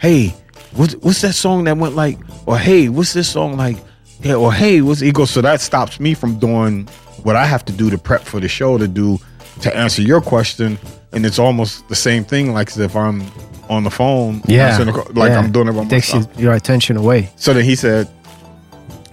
hey, 0.00 0.28
what's 0.74 0.94
what's 0.96 1.22
that 1.22 1.32
song 1.34 1.64
that 1.64 1.76
went 1.78 1.94
like, 1.96 2.18
or 2.46 2.58
hey, 2.58 2.88
what's 2.90 3.12
this 3.14 3.28
song 3.30 3.56
like? 3.56 3.76
Yeah, 4.22 4.34
or 4.34 4.52
hey, 4.52 4.82
what's 4.82 5.00
he 5.00 5.10
goes, 5.12 5.30
so 5.30 5.40
that 5.40 5.62
stops 5.62 5.98
me 5.98 6.12
from 6.12 6.38
doing 6.38 6.86
what 7.22 7.36
I 7.36 7.46
have 7.46 7.64
to 7.66 7.72
do 7.72 7.88
to 7.88 7.96
prep 7.96 8.22
for 8.22 8.40
the 8.40 8.48
show 8.48 8.76
to 8.76 8.86
do 8.86 9.18
to 9.62 9.74
answer 9.74 10.02
your 10.02 10.20
question. 10.20 10.78
And 11.12 11.24
it's 11.26 11.38
almost 11.38 11.88
the 11.88 11.96
same 11.96 12.24
thing, 12.24 12.52
like 12.52 12.68
as 12.68 12.78
if 12.78 12.94
I'm 12.94 13.22
on 13.70 13.84
the 13.84 13.90
phone, 13.90 14.42
Yeah. 14.46 14.76
the 14.78 14.92
like 15.14 15.30
Yeah. 15.30 15.38
I'm 15.38 15.50
doing 15.52 15.68
it 15.68 15.72
by 15.72 15.84
Takes 15.86 16.12
myself. 16.12 16.36
you, 16.36 16.44
your 16.44 16.52
attention 16.54 16.96
away. 16.98 17.30
So 17.36 17.54
then 17.54 17.64
he 17.64 17.74
said, 17.74 18.06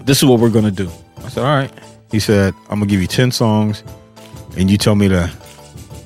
This 0.08 0.20
is 0.20 0.26
what 0.26 0.40
we're 0.40 0.50
gonna 0.50 0.72
do. 0.72 0.90
I 1.18 1.28
said, 1.30 1.44
All 1.44 1.56
right. 1.56 1.72
He 2.12 2.20
said, 2.20 2.54
I'm 2.70 2.80
gonna 2.80 2.86
give 2.86 3.02
you 3.02 3.08
10 3.08 3.32
songs 3.32 3.84
and 4.58 4.72
you 4.72 4.78
tell 4.78 4.96
me 4.96 5.10
the 5.10 5.28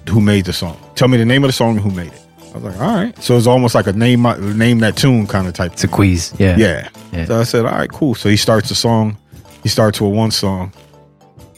who 0.10 0.20
made 0.20 0.46
the 0.46 0.54
song. 0.54 0.76
Tell 0.96 1.08
me 1.08 1.18
the 1.18 1.26
name 1.26 1.44
of 1.44 1.50
the 1.50 1.54
song 1.54 1.78
and 1.78 1.80
who 1.80 1.92
made 1.92 2.12
it. 2.12 2.22
I 2.40 2.54
was 2.56 2.64
like, 2.64 2.82
all 2.82 2.96
right. 2.96 3.18
So 3.24 3.38
it's 3.38 3.46
almost 3.48 3.76
like 3.76 3.86
a 3.86 3.94
name 3.94 4.24
name 4.58 4.80
that 4.80 4.98
tune 4.98 5.28
kind 5.28 5.48
of 5.48 5.54
type. 5.54 5.74
It's 5.74 5.84
a 5.84 5.88
quiz. 5.88 6.34
Yeah. 6.40 6.58
Yeah. 6.58 6.90
Yeah. 7.14 7.26
So 7.26 7.40
I 7.40 7.44
said, 7.44 7.66
all 7.66 7.72
right, 7.72 7.92
cool. 7.92 8.16
So 8.16 8.28
he 8.28 8.38
starts 8.38 8.70
the 8.70 8.76
song. 8.76 9.18
He 9.64 9.70
starts 9.70 10.02
with 10.02 10.12
one 10.12 10.32
song. 10.32 10.74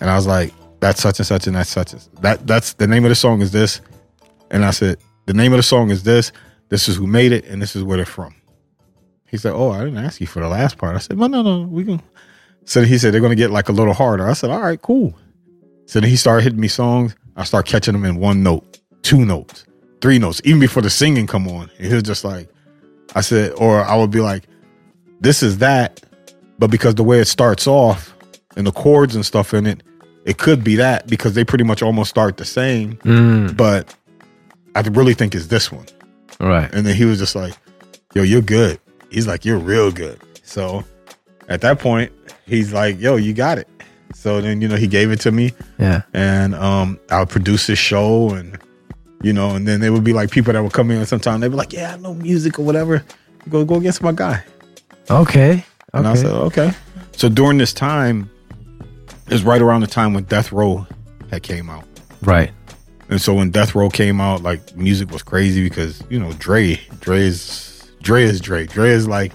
And 0.01 0.09
I 0.09 0.15
was 0.15 0.27
like, 0.27 0.53
that's 0.81 1.01
such 1.01 1.19
and 1.19 1.25
such 1.25 1.47
and 1.47 1.55
that's 1.55 1.69
such 1.69 1.93
and 1.93 2.01
that 2.19 2.45
that's 2.45 2.73
the 2.73 2.87
name 2.87 3.05
of 3.05 3.09
the 3.09 3.15
song 3.15 3.41
is 3.41 3.53
this. 3.53 3.79
And 4.51 4.65
I 4.65 4.71
said, 4.71 4.97
the 5.25 5.33
name 5.33 5.53
of 5.53 5.57
the 5.57 5.63
song 5.63 5.89
is 5.89 6.03
this. 6.03 6.33
This 6.67 6.89
is 6.89 6.97
who 6.97 7.07
made 7.07 7.31
it, 7.31 7.45
and 7.45 7.61
this 7.61 7.75
is 7.75 7.83
where 7.83 7.97
they're 7.97 8.05
from. 8.05 8.35
He 9.27 9.37
said, 9.37 9.53
Oh, 9.53 9.71
I 9.71 9.83
didn't 9.83 10.03
ask 10.03 10.19
you 10.19 10.27
for 10.27 10.41
the 10.41 10.47
last 10.47 10.77
part. 10.77 10.95
I 10.95 10.99
said, 10.99 11.17
No, 11.17 11.27
no, 11.27 11.41
no, 11.41 11.61
we 11.63 11.85
can 11.85 12.01
so 12.65 12.83
he 12.83 12.97
said 12.97 13.13
they're 13.13 13.21
gonna 13.21 13.35
get 13.35 13.51
like 13.51 13.69
a 13.69 13.73
little 13.73 13.93
harder. 13.93 14.27
I 14.29 14.33
said, 14.33 14.49
All 14.49 14.61
right, 14.61 14.81
cool. 14.81 15.13
So 15.85 15.99
then 15.99 16.09
he 16.09 16.15
started 16.15 16.43
hitting 16.43 16.59
me 16.59 16.67
songs. 16.67 17.15
I 17.35 17.43
start 17.43 17.65
catching 17.65 17.93
them 17.93 18.05
in 18.05 18.15
one 18.17 18.41
note, 18.43 18.79
two 19.01 19.25
notes, 19.25 19.65
three 20.01 20.19
notes, 20.19 20.41
even 20.45 20.59
before 20.59 20.81
the 20.83 20.89
singing 20.89 21.27
come 21.27 21.47
on. 21.47 21.69
And 21.77 21.87
he 21.87 21.93
was 21.93 22.03
just 22.03 22.23
like, 22.23 22.47
I 23.15 23.21
said, 23.21 23.53
or 23.57 23.83
I 23.83 23.95
would 23.97 24.11
be 24.11 24.19
like, 24.21 24.43
this 25.19 25.41
is 25.43 25.57
that, 25.59 26.01
but 26.59 26.69
because 26.71 26.95
the 26.95 27.03
way 27.03 27.19
it 27.19 27.25
starts 27.25 27.67
off 27.67 28.13
and 28.55 28.65
the 28.67 28.71
chords 28.71 29.15
and 29.15 29.25
stuff 29.25 29.53
in 29.53 29.65
it, 29.65 29.81
it 30.25 30.37
could 30.37 30.63
be 30.63 30.75
that 30.77 31.07
because 31.07 31.33
they 31.33 31.43
pretty 31.43 31.63
much 31.63 31.81
almost 31.81 32.09
start 32.09 32.37
the 32.37 32.45
same. 32.45 32.97
Mm, 32.97 33.57
But 33.57 33.93
I 34.75 34.81
really 34.81 35.13
think 35.13 35.35
it's 35.35 35.47
this 35.47 35.71
one. 35.71 35.85
right. 36.39 36.71
And 36.73 36.85
then 36.85 36.95
he 36.95 37.05
was 37.05 37.19
just 37.19 37.35
like, 37.35 37.53
yo, 38.13 38.21
you're 38.23 38.41
good. 38.41 38.79
He's 39.09 39.27
like, 39.27 39.43
you're 39.43 39.57
real 39.59 39.91
good. 39.91 40.19
So 40.43 40.83
at 41.49 41.61
that 41.61 41.79
point, 41.79 42.11
he's 42.45 42.73
like, 42.73 42.99
yo, 42.99 43.15
you 43.15 43.33
got 43.33 43.57
it. 43.57 43.67
So 44.13 44.41
then, 44.41 44.61
you 44.61 44.67
know, 44.67 44.75
he 44.75 44.87
gave 44.87 45.11
it 45.11 45.19
to 45.21 45.31
me 45.31 45.53
Yeah. 45.79 46.03
and 46.13 46.53
um, 46.55 46.99
I 47.09 47.19
would 47.19 47.29
produce 47.29 47.65
his 47.67 47.79
show 47.79 48.29
and, 48.29 48.57
you 49.23 49.33
know, 49.33 49.55
and 49.55 49.67
then 49.67 49.79
there 49.81 49.91
would 49.91 50.03
be 50.03 50.13
like 50.13 50.29
people 50.31 50.53
that 50.53 50.61
would 50.61 50.73
come 50.73 50.91
in 50.91 50.97
and 50.97 51.07
sometimes 51.07 51.41
they'd 51.41 51.47
be 51.49 51.55
like, 51.55 51.73
yeah, 51.73 51.93
I 51.93 51.97
know 51.97 52.13
music 52.13 52.59
or 52.59 52.63
whatever. 52.65 53.03
Go, 53.49 53.65
go 53.65 53.75
against 53.75 54.01
my 54.03 54.11
guy. 54.11 54.43
Okay. 55.09 55.65
And 55.93 56.07
I 56.07 56.11
Okay. 56.11 56.21
said, 56.21 56.31
okay. 56.31 56.71
So 57.15 57.27
during 57.29 57.57
this 57.57 57.73
time, 57.73 58.29
it 59.27 59.31
was 59.33 59.43
right 59.43 59.61
around 59.61 59.81
the 59.81 59.87
time 59.87 60.13
when 60.13 60.23
Death 60.25 60.51
Row 60.51 60.85
had 61.31 61.43
came 61.43 61.69
out. 61.69 61.85
Right. 62.21 62.51
And 63.09 63.19
so 63.21 63.33
when 63.33 63.51
Death 63.51 63.75
Row 63.75 63.89
came 63.89 64.21
out, 64.21 64.43
like 64.43 64.75
music 64.75 65.11
was 65.11 65.23
crazy 65.23 65.63
because, 65.67 66.03
you 66.09 66.19
know, 66.19 66.31
Dre, 66.33 66.75
Dre 66.99 67.19
is 67.21 67.91
Dre 68.01 68.23
is 68.23 68.39
Dre. 68.41 68.65
Dre 68.65 68.89
is 68.91 69.07
like 69.07 69.31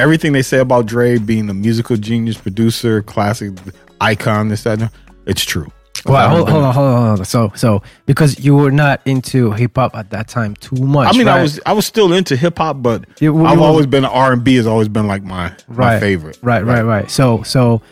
everything 0.00 0.32
they 0.32 0.42
say 0.42 0.58
about 0.58 0.86
Dre 0.86 1.18
being 1.18 1.48
a 1.50 1.54
musical 1.54 1.96
genius, 1.96 2.36
producer, 2.38 3.02
classic 3.02 3.52
icon, 4.00 4.48
this, 4.48 4.64
that, 4.64 4.80
and 4.80 4.90
it's 5.26 5.44
true. 5.44 5.70
Well, 6.06 6.30
hold, 6.30 6.48
hold 6.48 6.64
on, 6.64 6.74
hold 6.74 6.86
on, 6.88 7.06
hold 7.08 7.18
on. 7.20 7.24
So, 7.26 7.52
so 7.54 7.82
because 8.06 8.42
you 8.42 8.56
were 8.56 8.70
not 8.70 9.02
into 9.04 9.50
hip 9.52 9.72
hop 9.76 9.94
at 9.94 10.08
that 10.10 10.28
time 10.28 10.56
too 10.56 10.76
much. 10.76 11.14
I 11.14 11.18
mean, 11.18 11.28
I 11.28 11.42
was 11.42 11.60
I 11.66 11.72
was 11.74 11.84
still 11.84 12.12
into 12.14 12.36
hip 12.36 12.56
hop, 12.56 12.80
but 12.82 13.04
You- 13.20 13.36
you 13.38 13.44
I've 13.44 13.58
were- 13.58 13.64
always 13.64 13.84
been 13.86 14.06
R 14.06 14.32
and 14.32 14.42
B 14.42 14.54
has 14.56 14.66
always 14.66 14.88
been 14.88 15.06
like 15.06 15.22
my 15.22 15.48
my 15.68 15.74
right, 15.76 16.00
favorite. 16.00 16.38
Right, 16.42 16.64
right, 16.64 16.82
right. 16.82 17.10
So, 17.10 17.42
so, 17.42 17.82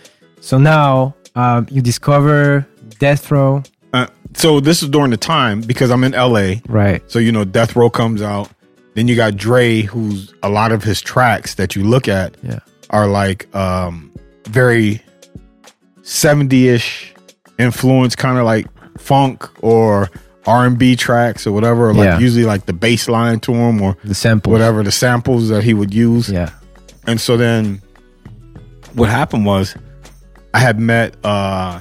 so 0.40 0.56
now 0.56 1.14
um, 1.34 1.66
you 1.70 1.82
discover 1.82 2.66
Death 2.98 3.30
Row. 3.30 3.62
Uh, 3.92 4.06
so 4.34 4.58
this 4.60 4.82
is 4.82 4.88
during 4.88 5.10
the 5.10 5.16
time 5.18 5.60
because 5.60 5.90
I'm 5.90 6.02
in 6.02 6.12
LA. 6.12 6.60
Right. 6.66 7.02
So 7.10 7.18
you 7.18 7.30
know, 7.32 7.44
Death 7.44 7.76
Row 7.76 7.90
comes 7.90 8.22
out. 8.22 8.48
Then 8.98 9.06
you 9.06 9.14
got 9.14 9.36
Dre, 9.36 9.82
who's 9.82 10.34
a 10.42 10.48
lot 10.48 10.72
of 10.72 10.82
his 10.82 11.00
tracks 11.00 11.54
that 11.54 11.76
you 11.76 11.84
look 11.84 12.08
at 12.08 12.36
Yeah. 12.42 12.58
are 12.90 13.06
like 13.06 13.46
um 13.54 14.10
very 14.48 15.00
70ish 16.02 17.10
influence, 17.60 18.16
kind 18.16 18.38
of 18.38 18.44
like 18.44 18.66
funk 18.98 19.48
or 19.62 20.10
R 20.48 20.66
and 20.66 20.76
B 20.76 20.96
tracks 20.96 21.46
or 21.46 21.52
whatever. 21.52 21.90
Or 21.90 21.94
like 21.94 22.06
Yeah. 22.06 22.18
usually 22.18 22.44
like 22.44 22.66
the 22.66 22.72
bass 22.72 23.08
line 23.08 23.38
to 23.40 23.54
him 23.54 23.80
or 23.80 23.96
The 24.02 24.16
sample. 24.16 24.50
whatever 24.50 24.82
the 24.82 24.90
samples 24.90 25.48
that 25.48 25.62
he 25.62 25.74
would 25.74 25.94
use. 25.94 26.28
Yeah. 26.28 26.50
And 27.06 27.20
so 27.20 27.36
then 27.36 27.80
what 28.94 29.08
happened 29.10 29.46
was 29.46 29.76
I 30.54 30.58
had 30.58 30.80
met 30.80 31.14
uh 31.22 31.78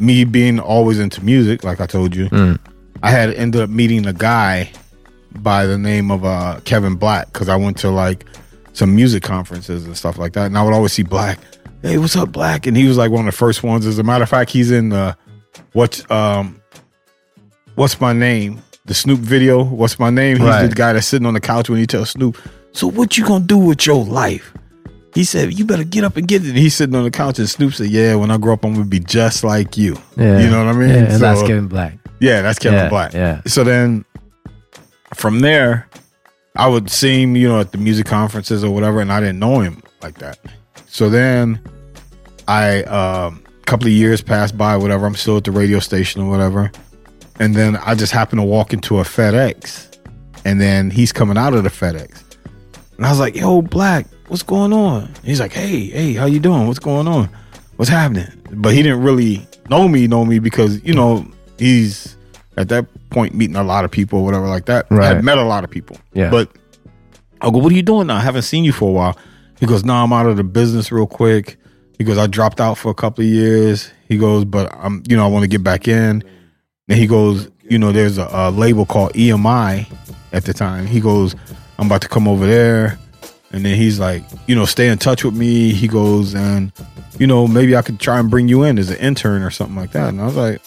me 0.00 0.24
being 0.24 0.60
always 0.60 0.98
into 0.98 1.22
music, 1.22 1.62
like 1.62 1.78
I 1.78 1.86
told 1.86 2.16
you. 2.16 2.30
Mm. 2.30 2.58
I 3.02 3.10
had 3.10 3.34
ended 3.34 3.60
up 3.60 3.68
meeting 3.68 4.06
a 4.06 4.14
guy 4.14 4.70
by 5.32 5.66
the 5.66 5.78
name 5.78 6.10
of 6.10 6.24
uh 6.24 6.60
Kevin 6.64 6.94
Black 6.96 7.32
because 7.32 7.48
I 7.48 7.56
went 7.56 7.76
to 7.78 7.90
like 7.90 8.24
some 8.72 8.94
music 8.94 9.22
conferences 9.22 9.84
and 9.86 9.96
stuff 9.96 10.18
like 10.18 10.32
that. 10.34 10.46
And 10.46 10.56
I 10.58 10.62
would 10.62 10.74
always 10.74 10.92
see 10.92 11.02
Black. 11.02 11.38
Hey, 11.82 11.98
what's 11.98 12.16
up, 12.16 12.32
Black? 12.32 12.66
And 12.66 12.76
he 12.76 12.86
was 12.88 12.96
like 12.96 13.10
one 13.10 13.26
of 13.26 13.32
the 13.32 13.36
first 13.36 13.62
ones. 13.62 13.86
As 13.86 13.98
a 13.98 14.02
matter 14.02 14.22
of 14.24 14.28
fact, 14.30 14.50
he's 14.50 14.70
in 14.70 14.88
the 14.90 15.16
what's 15.72 16.08
um 16.10 16.60
what's 17.74 18.00
my 18.00 18.12
name? 18.12 18.62
The 18.86 18.94
Snoop 18.94 19.20
video, 19.20 19.62
what's 19.64 19.98
my 19.98 20.10
name? 20.10 20.38
He's 20.38 20.46
Right. 20.46 20.66
the 20.66 20.74
guy 20.74 20.92
that's 20.94 21.06
sitting 21.06 21.26
on 21.26 21.34
the 21.34 21.40
couch 21.40 21.68
when 21.68 21.78
he 21.78 21.86
tells 21.86 22.10
Snoop, 22.10 22.38
So 22.72 22.86
what 22.86 23.18
you 23.18 23.24
gonna 23.26 23.44
do 23.44 23.58
with 23.58 23.86
your 23.86 24.04
life? 24.04 24.52
He 25.14 25.24
said, 25.24 25.52
You 25.58 25.64
better 25.64 25.84
get 25.84 26.04
up 26.04 26.16
and 26.16 26.26
get 26.26 26.44
it. 26.44 26.48
And 26.48 26.56
he's 26.58 26.74
sitting 26.74 26.94
on 26.94 27.04
the 27.04 27.10
couch 27.10 27.38
and 27.38 27.48
Snoop 27.48 27.74
said, 27.74 27.88
Yeah, 27.88 28.14
when 28.14 28.30
I 28.30 28.38
grow 28.38 28.54
up, 28.54 28.64
I'm 28.64 28.72
gonna 28.72 28.86
be 28.86 29.00
just 29.00 29.44
like 29.44 29.76
you. 29.76 29.96
Yeah. 30.16 30.38
You 30.40 30.48
know 30.50 30.64
what 30.64 30.74
I 30.74 30.78
mean? 30.78 30.88
Yeah, 30.88 30.96
and 30.96 31.20
that's 31.22 31.42
Kevin 31.42 31.66
Black. 31.68 31.98
yeah, 32.20 32.40
that's 32.42 32.58
Kevin 32.58 32.78
Yeah, 32.78 32.88
Black. 32.88 33.12
yeah. 33.12 33.40
So 33.46 33.62
then 33.62 34.04
from 35.18 35.40
there, 35.40 35.88
I 36.56 36.68
would 36.68 36.90
see 36.90 37.22
him, 37.22 37.36
you 37.36 37.48
know, 37.48 37.60
at 37.60 37.72
the 37.72 37.78
music 37.78 38.06
conferences 38.06 38.64
or 38.64 38.72
whatever, 38.72 39.00
and 39.00 39.12
I 39.12 39.20
didn't 39.20 39.38
know 39.38 39.60
him 39.60 39.82
like 40.02 40.18
that. 40.18 40.38
So 40.86 41.10
then 41.10 41.60
I, 42.46 42.82
a 42.86 43.26
um 43.26 43.44
couple 43.66 43.86
of 43.86 43.92
years 43.92 44.22
passed 44.22 44.56
by, 44.56 44.76
whatever, 44.76 45.04
I'm 45.06 45.14
still 45.14 45.36
at 45.36 45.44
the 45.44 45.50
radio 45.50 45.78
station 45.78 46.22
or 46.22 46.30
whatever. 46.30 46.72
And 47.38 47.54
then 47.54 47.76
I 47.76 47.94
just 47.94 48.12
happened 48.12 48.40
to 48.40 48.46
walk 48.46 48.72
into 48.72 48.98
a 48.98 49.02
FedEx 49.02 49.98
and 50.46 50.58
then 50.58 50.90
he's 50.90 51.12
coming 51.12 51.36
out 51.36 51.52
of 51.52 51.64
the 51.64 51.68
FedEx. 51.68 52.22
And 52.96 53.04
I 53.04 53.10
was 53.10 53.18
like, 53.18 53.36
yo, 53.36 53.60
Black, 53.60 54.06
what's 54.28 54.42
going 54.42 54.72
on? 54.72 55.12
He's 55.22 55.38
like, 55.38 55.52
hey, 55.52 55.84
hey, 55.84 56.14
how 56.14 56.24
you 56.24 56.40
doing? 56.40 56.66
What's 56.66 56.78
going 56.78 57.06
on? 57.06 57.28
What's 57.76 57.90
happening? 57.90 58.28
But 58.52 58.72
he 58.72 58.82
didn't 58.82 59.02
really 59.02 59.46
know 59.68 59.86
me, 59.86 60.06
know 60.06 60.24
me 60.24 60.38
because, 60.38 60.82
you 60.82 60.94
know, 60.94 61.26
he's 61.58 62.16
at 62.58 62.68
that 62.68 62.86
point 63.10 63.34
meeting 63.34 63.56
a 63.56 63.62
lot 63.62 63.84
of 63.84 63.90
people, 63.90 64.24
whatever 64.24 64.48
like 64.48 64.66
that. 64.66 64.90
Right. 64.90 65.06
Had 65.06 65.24
met 65.24 65.38
a 65.38 65.44
lot 65.44 65.62
of 65.62 65.70
people. 65.70 65.96
Yeah. 66.12 66.28
But 66.28 66.50
I 67.40 67.50
go, 67.50 67.58
what 67.58 67.72
are 67.72 67.76
you 67.76 67.82
doing 67.82 68.08
now? 68.08 68.16
I 68.16 68.20
haven't 68.20 68.42
seen 68.42 68.64
you 68.64 68.72
for 68.72 68.88
a 68.88 68.92
while. 68.92 69.16
He 69.60 69.66
goes, 69.66 69.84
no, 69.84 69.94
I'm 69.94 70.12
out 70.12 70.26
of 70.26 70.36
the 70.36 70.44
business 70.44 70.90
real 70.90 71.06
quick. 71.06 71.56
He 71.98 72.04
goes, 72.04 72.18
I 72.18 72.26
dropped 72.26 72.60
out 72.60 72.74
for 72.74 72.90
a 72.90 72.94
couple 72.94 73.24
of 73.24 73.30
years. 73.30 73.90
He 74.08 74.18
goes, 74.18 74.44
but 74.44 74.74
I'm, 74.74 75.02
you 75.08 75.16
know, 75.16 75.24
I 75.24 75.28
want 75.28 75.44
to 75.44 75.48
get 75.48 75.62
back 75.62 75.86
in. 75.86 76.24
And 76.88 76.98
he 76.98 77.06
goes, 77.06 77.48
you 77.62 77.78
know, 77.78 77.92
there's 77.92 78.18
a, 78.18 78.28
a 78.30 78.50
label 78.50 78.86
called 78.86 79.12
EMI 79.12 79.86
at 80.32 80.44
the 80.44 80.52
time. 80.52 80.86
He 80.86 81.00
goes, 81.00 81.36
I'm 81.78 81.86
about 81.86 82.02
to 82.02 82.08
come 82.08 82.26
over 82.26 82.44
there. 82.46 82.98
And 83.52 83.64
then 83.64 83.76
he's 83.76 83.98
like, 83.98 84.24
you 84.46 84.54
know, 84.54 84.64
stay 84.66 84.88
in 84.88 84.98
touch 84.98 85.24
with 85.24 85.34
me. 85.34 85.72
He 85.72 85.88
goes, 85.88 86.34
and, 86.34 86.70
you 87.18 87.26
know, 87.26 87.46
maybe 87.48 87.76
I 87.76 87.82
could 87.82 87.98
try 87.98 88.18
and 88.18 88.30
bring 88.30 88.46
you 88.48 88.62
in 88.62 88.78
as 88.78 88.90
an 88.90 88.98
intern 88.98 89.42
or 89.42 89.50
something 89.50 89.76
like 89.76 89.92
that. 89.92 90.10
And 90.10 90.20
I 90.20 90.26
was 90.26 90.36
like, 90.36 90.60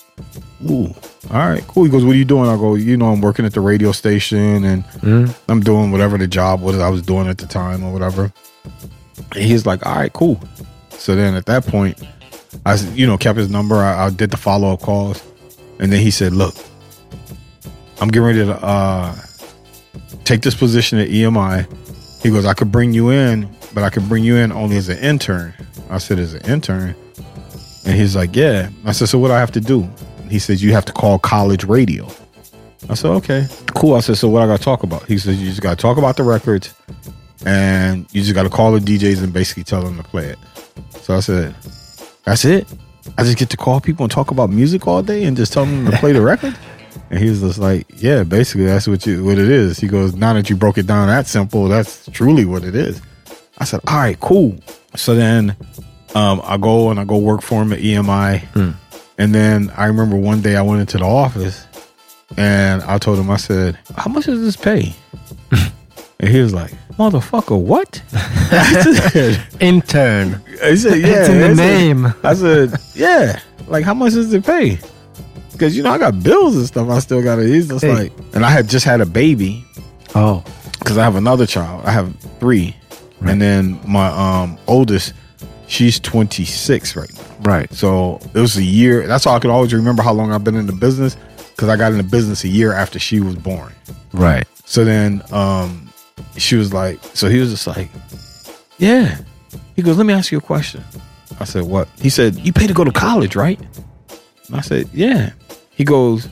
ooh, 0.70 0.88
all 1.30 1.38
right, 1.50 1.65
cool. 1.67 1.84
He 1.84 1.89
goes, 1.91 2.04
what 2.04 2.13
are 2.13 2.17
you 2.17 2.26
doing? 2.26 2.50
I 2.50 2.56
go, 2.58 2.74
you 2.76 2.98
know, 2.98 3.12
I'm 3.12 3.22
working 3.22 3.46
at 3.46 3.54
the 3.54 3.62
radio 3.62 3.91
station 3.91 4.63
and 4.63 4.84
Mm. 5.02 5.36
I'm 5.48 5.62
doing 5.62 5.91
whatever 5.91 6.17
the 6.17 6.28
job 6.28 6.62
was 6.62 6.80
I 6.80 6.89
was 6.89 7.02
doing 7.04 7.28
at 7.28 7.38
the 7.38 7.46
time 7.48 7.84
or 7.84 7.94
whatever. 7.94 8.34
And 9.36 9.44
he's 9.44 9.65
like, 9.67 9.86
all 9.86 9.96
right, 9.96 10.12
cool. 10.13 10.39
So 10.89 11.15
then 11.15 11.36
at 11.36 11.46
that 11.46 11.65
point, 11.67 12.02
I, 12.65 12.76
you 12.94 13.06
know, 13.08 13.17
kept 13.17 13.38
his 13.38 13.50
number. 13.50 13.76
I, 13.76 14.06
I 14.06 14.10
did 14.10 14.32
the 14.32 14.38
follow 14.38 14.74
up 14.74 14.82
calls. 14.82 15.24
And 15.80 15.91
then 15.91 16.02
he 16.02 16.12
said, 16.12 16.34
look, 16.34 16.56
I'm 18.00 18.08
getting 18.10 18.24
ready 18.26 18.46
to 18.46 18.54
uh, 18.63 19.15
take 20.24 20.41
this 20.41 20.56
position 20.56 20.98
at 21.00 21.10
EMI. 21.10 21.67
He 22.21 22.29
goes, 22.29 22.45
I 22.45 22.53
could 22.53 22.71
bring 22.71 22.93
you 22.93 23.10
in, 23.10 23.49
but 23.73 23.84
I 23.84 23.89
could 23.89 24.07
bring 24.07 24.23
you 24.23 24.36
in 24.36 24.51
only 24.51 24.77
as 24.77 24.89
an 24.89 24.97
intern. 24.99 25.53
I 25.89 25.97
said, 25.97 26.19
as 26.19 26.34
an 26.34 26.45
intern? 26.49 26.95
And 27.86 27.95
he's 27.95 28.15
like, 28.15 28.36
yeah. 28.36 28.69
I 28.86 28.91
said, 28.91 29.10
so 29.10 29.17
what 29.17 29.29
do 29.29 29.34
I 29.34 29.39
have 29.39 29.51
to 29.53 29.62
do? 29.62 29.89
He 30.29 30.39
says, 30.39 30.63
you 30.63 30.71
have 30.73 30.86
to 30.86 30.93
call 30.93 31.17
college 31.19 31.63
radio. 31.63 32.07
I 32.89 32.93
said, 32.93 33.12
okay, 33.12 33.47
cool. 33.75 33.95
I 33.95 34.01
said, 34.01 34.17
so 34.17 34.29
what 34.29 34.41
I 34.41 34.47
got 34.47 34.57
to 34.57 34.63
talk 34.63 34.84
about? 34.84 35.05
He 35.05 35.17
says, 35.17 35.41
you 35.41 35.47
just 35.47 35.62
got 35.62 35.77
to 35.77 35.81
talk 35.81 35.97
about 35.97 36.17
the 36.17 36.23
records 36.23 36.73
and 37.45 38.05
you 38.12 38.21
just 38.21 38.36
got 38.36 38.43
to 38.43 38.49
call 38.49 38.71
the 38.71 38.79
DJs 38.79 39.23
and 39.23 39.34
basically 39.34 39.63
tell 39.63 39.81
them 39.81 39.97
to 39.97 40.03
play 40.03 40.27
it. 40.27 40.38
So 41.01 41.15
I 41.15 41.19
said, 41.21 41.55
that's 42.23 42.45
it? 42.45 42.67
I 43.17 43.23
just 43.23 43.38
get 43.38 43.49
to 43.49 43.57
call 43.57 43.81
people 43.81 44.03
and 44.03 44.12
talk 44.12 44.31
about 44.31 44.49
music 44.49 44.88
all 44.88 45.01
day 45.01 45.23
and 45.23 45.36
just 45.36 45.53
tell 45.53 45.65
them 45.65 45.89
to 45.89 45.97
play 45.97 46.12
the 46.12 46.21
record? 46.21 46.55
And 47.10 47.19
he 47.19 47.30
was 47.30 47.41
just 47.41 47.58
like, 47.60 47.86
yeah, 48.01 48.23
basically 48.23 48.65
that's 48.65 48.88
what 48.88 49.06
you 49.06 49.23
what 49.23 49.38
it 49.38 49.49
is. 49.49 49.80
He 49.80 49.88
goes, 49.88 50.15
now 50.15 50.34
that 50.34 50.49
you 50.49 50.56
broke 50.56 50.77
it 50.77 50.88
down 50.88 51.08
that 51.08 51.27
simple, 51.27 51.67
that's 51.67 52.08
truly 52.12 52.45
what 52.45 52.63
it 52.63 52.75
is. 52.75 53.01
I 53.58 53.65
said, 53.65 53.82
all 53.88 53.97
right, 53.97 54.19
cool. 54.19 54.56
So 54.95 55.13
then 55.15 55.56
um, 56.15 56.41
I 56.43 56.58
go 56.58 56.89
and 56.89 56.99
I 56.99 57.04
go 57.06 57.17
work 57.17 57.41
for 57.41 57.62
him 57.62 57.73
at 57.73 57.80
EMI. 57.80 58.75
And 59.17 59.36
then 59.36 59.71
I 59.77 59.86
remember 59.86 60.15
one 60.15 60.41
day 60.41 60.56
I 60.56 60.62
went 60.63 60.82
into 60.82 60.97
the 60.97 61.06
office 61.06 61.65
and 62.38 62.82
I 62.84 62.97
told 62.97 63.19
him, 63.19 63.30
I 63.30 63.38
said, 63.38 63.77
how 63.95 64.10
much 64.10 64.25
does 64.25 64.41
this 64.41 64.56
pay? 64.56 64.95
and 66.19 66.30
he 66.30 66.39
was 66.39 66.54
like, 66.54 66.71
motherfucker, 66.97 67.60
what? 67.62 68.01
Said, 68.12 69.41
Intern. 69.60 70.41
I 70.63 70.75
said, 70.75 70.99
yeah. 70.99 71.08
it's 71.19 71.30
in 71.30 71.39
the 71.39 71.45
I 71.45 71.54
said- 71.54 71.58
name. 71.58 72.13
I 72.23 72.34
said, 72.34 72.73
yeah. 72.95 73.39
Like, 73.67 73.86
how 73.86 73.93
much 73.93 74.13
does 74.13 74.34
it 74.34 74.45
pay? 74.45 74.80
Because, 75.62 75.78
you 75.78 75.84
know, 75.84 75.91
I 75.91 76.00
got 76.00 76.24
bills 76.24 76.56
and 76.56 76.65
stuff 76.65 76.89
I 76.89 76.97
still 76.97 77.21
got 77.21 77.36
to, 77.36 77.43
he's 77.43 77.67
just 77.67 77.86
Hey. 77.86 77.93
like, 77.93 78.12
and 78.34 78.43
I 78.43 78.50
had 78.50 78.67
just 78.67 78.84
had 78.84 79.00
a 79.00 79.06
baby 79.06 79.63
Oh, 80.15 80.43
because 80.80 80.97
I 80.97 81.04
have 81.04 81.15
another 81.15 81.45
child. 81.45 81.86
I 81.86 81.91
have 81.91 82.15
three. 82.39 82.76
And 83.24 83.39
then 83.39 83.80
my 83.88 84.08
um 84.08 84.58
oldest, 84.65 85.13
she's 85.67 86.00
26 86.00 86.95
right 86.95 87.13
now. 87.13 87.21
right. 87.43 87.71
So 87.71 88.19
it 88.34 88.39
was 88.39 88.58
a 88.58 88.63
year. 88.63 89.06
That's 89.06 89.28
all 89.28 89.36
I 89.36 89.39
could 89.39 89.52
always 89.52 89.71
remember 89.71 90.02
how 90.02 90.13
long 90.13 90.32
I've 90.32 90.43
been 90.43 90.56
in 90.56 90.65
the 90.65 90.74
business 90.74 91.15
because 91.56 91.69
I 91.69 91.78
got 91.78 91.91
in 91.91 92.00
the 92.00 92.04
business 92.04 92.43
a 92.43 92.47
year 92.47 92.74
after 92.74 92.97
she 92.97 93.19
was 93.19 93.36
born. 93.36 93.71
Right. 94.13 94.47
So 94.65 94.84
then 94.84 95.21
um 95.32 95.89
she 96.38 96.56
was 96.56 96.74
like, 96.74 97.00
so 97.13 97.30
he 97.30 97.38
was 97.39 97.52
just 97.52 97.67
like, 97.67 97.89
yeah. 98.80 99.19
He 99.76 99.84
goes, 99.84 99.97
let 99.97 100.08
me 100.08 100.13
ask 100.15 100.32
you 100.32 100.39
a 100.39 100.41
question. 100.41 100.84
I 101.39 101.43
said, 101.43 101.63
what? 101.65 101.88
He 102.02 102.10
said, 102.10 102.36
you 102.38 102.52
pay 102.52 102.65
to 102.65 102.74
go 102.74 102.84
to 102.84 102.91
college, 102.91 103.36
right? 103.36 103.60
And 104.47 104.56
I 104.56 104.62
said, 104.62 104.89
yeah. 104.93 105.32
He 105.82 105.86
goes, 105.86 106.28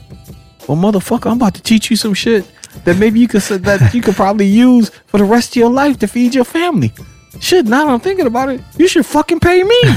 well, 0.68 0.78
motherfucker, 0.78 1.28
I'm 1.28 1.36
about 1.38 1.54
to 1.54 1.60
teach 1.62 1.90
you 1.90 1.96
some 1.96 2.14
shit 2.14 2.48
that 2.84 2.96
maybe 2.98 3.18
you 3.18 3.26
could 3.26 3.42
that 3.42 3.92
you 3.92 4.00
could 4.00 4.14
probably 4.14 4.46
use 4.46 4.90
for 5.08 5.18
the 5.18 5.24
rest 5.24 5.50
of 5.50 5.56
your 5.56 5.70
life 5.70 5.98
to 5.98 6.06
feed 6.06 6.36
your 6.36 6.44
family. 6.44 6.92
Shit, 7.40 7.66
now 7.66 7.86
that 7.86 7.92
I'm 7.94 7.98
thinking 7.98 8.28
about 8.28 8.48
it, 8.50 8.60
you 8.78 8.86
should 8.86 9.04
fucking 9.04 9.40
pay 9.40 9.64
me. 9.64 9.80
and 9.82 9.92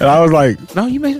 I 0.00 0.18
was 0.20 0.32
like, 0.32 0.74
no, 0.74 0.86
you 0.86 0.98
make, 0.98 1.18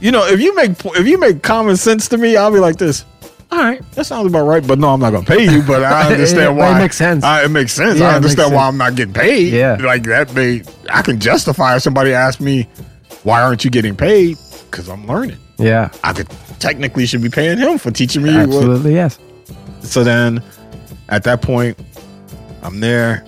you 0.00 0.12
know, 0.12 0.24
if 0.24 0.40
you 0.40 0.54
make 0.54 0.70
if 0.84 1.04
you 1.08 1.18
make 1.18 1.42
common 1.42 1.76
sense 1.76 2.06
to 2.10 2.16
me, 2.18 2.36
I'll 2.36 2.52
be 2.52 2.60
like 2.60 2.76
this. 2.76 3.04
All 3.50 3.58
right, 3.58 3.82
that 3.92 4.04
sounds 4.04 4.28
about 4.28 4.46
right. 4.46 4.64
But 4.64 4.78
no, 4.78 4.90
I'm 4.90 5.00
not 5.00 5.10
gonna 5.10 5.26
pay 5.26 5.52
you. 5.52 5.62
But 5.62 5.82
I 5.82 6.06
understand 6.12 6.42
It- 6.42 6.50
it 6.50 6.54
why. 6.54 6.78
makes 6.78 6.96
sense. 6.96 7.24
I, 7.24 7.44
it 7.44 7.48
makes 7.48 7.72
sense. 7.72 7.98
Yeah, 7.98 8.06
I 8.06 8.10
it 8.10 8.20
makes 8.20 8.38
understand 8.38 8.54
why 8.54 8.60
sense. 8.66 8.72
I'm 8.72 8.78
not 8.78 8.94
getting 8.94 9.14
paid. 9.14 9.52
Yeah. 9.52 9.78
like 9.80 10.04
that. 10.04 10.32
May 10.32 10.62
I 10.90 11.02
can 11.02 11.18
justify 11.18 11.74
if 11.74 11.82
somebody 11.82 12.12
asked 12.12 12.40
me, 12.40 12.68
why 13.24 13.42
aren't 13.42 13.64
you 13.64 13.70
getting 13.70 13.96
paid? 13.96 14.36
Because 14.70 14.88
I'm 14.88 15.06
learning. 15.06 15.38
Yeah. 15.58 15.90
I 16.04 16.12
could 16.12 16.28
technically 16.58 17.06
should 17.06 17.22
be 17.22 17.28
paying 17.30 17.58
him 17.58 17.78
for 17.78 17.90
teaching 17.90 18.22
me. 18.22 18.32
what- 18.32 18.40
Absolutely. 18.42 18.94
Yes. 18.94 19.18
so 19.80 20.04
then 20.04 20.42
at 21.08 21.24
that 21.24 21.42
point, 21.42 21.78
I'm 22.62 22.80
there. 22.80 23.24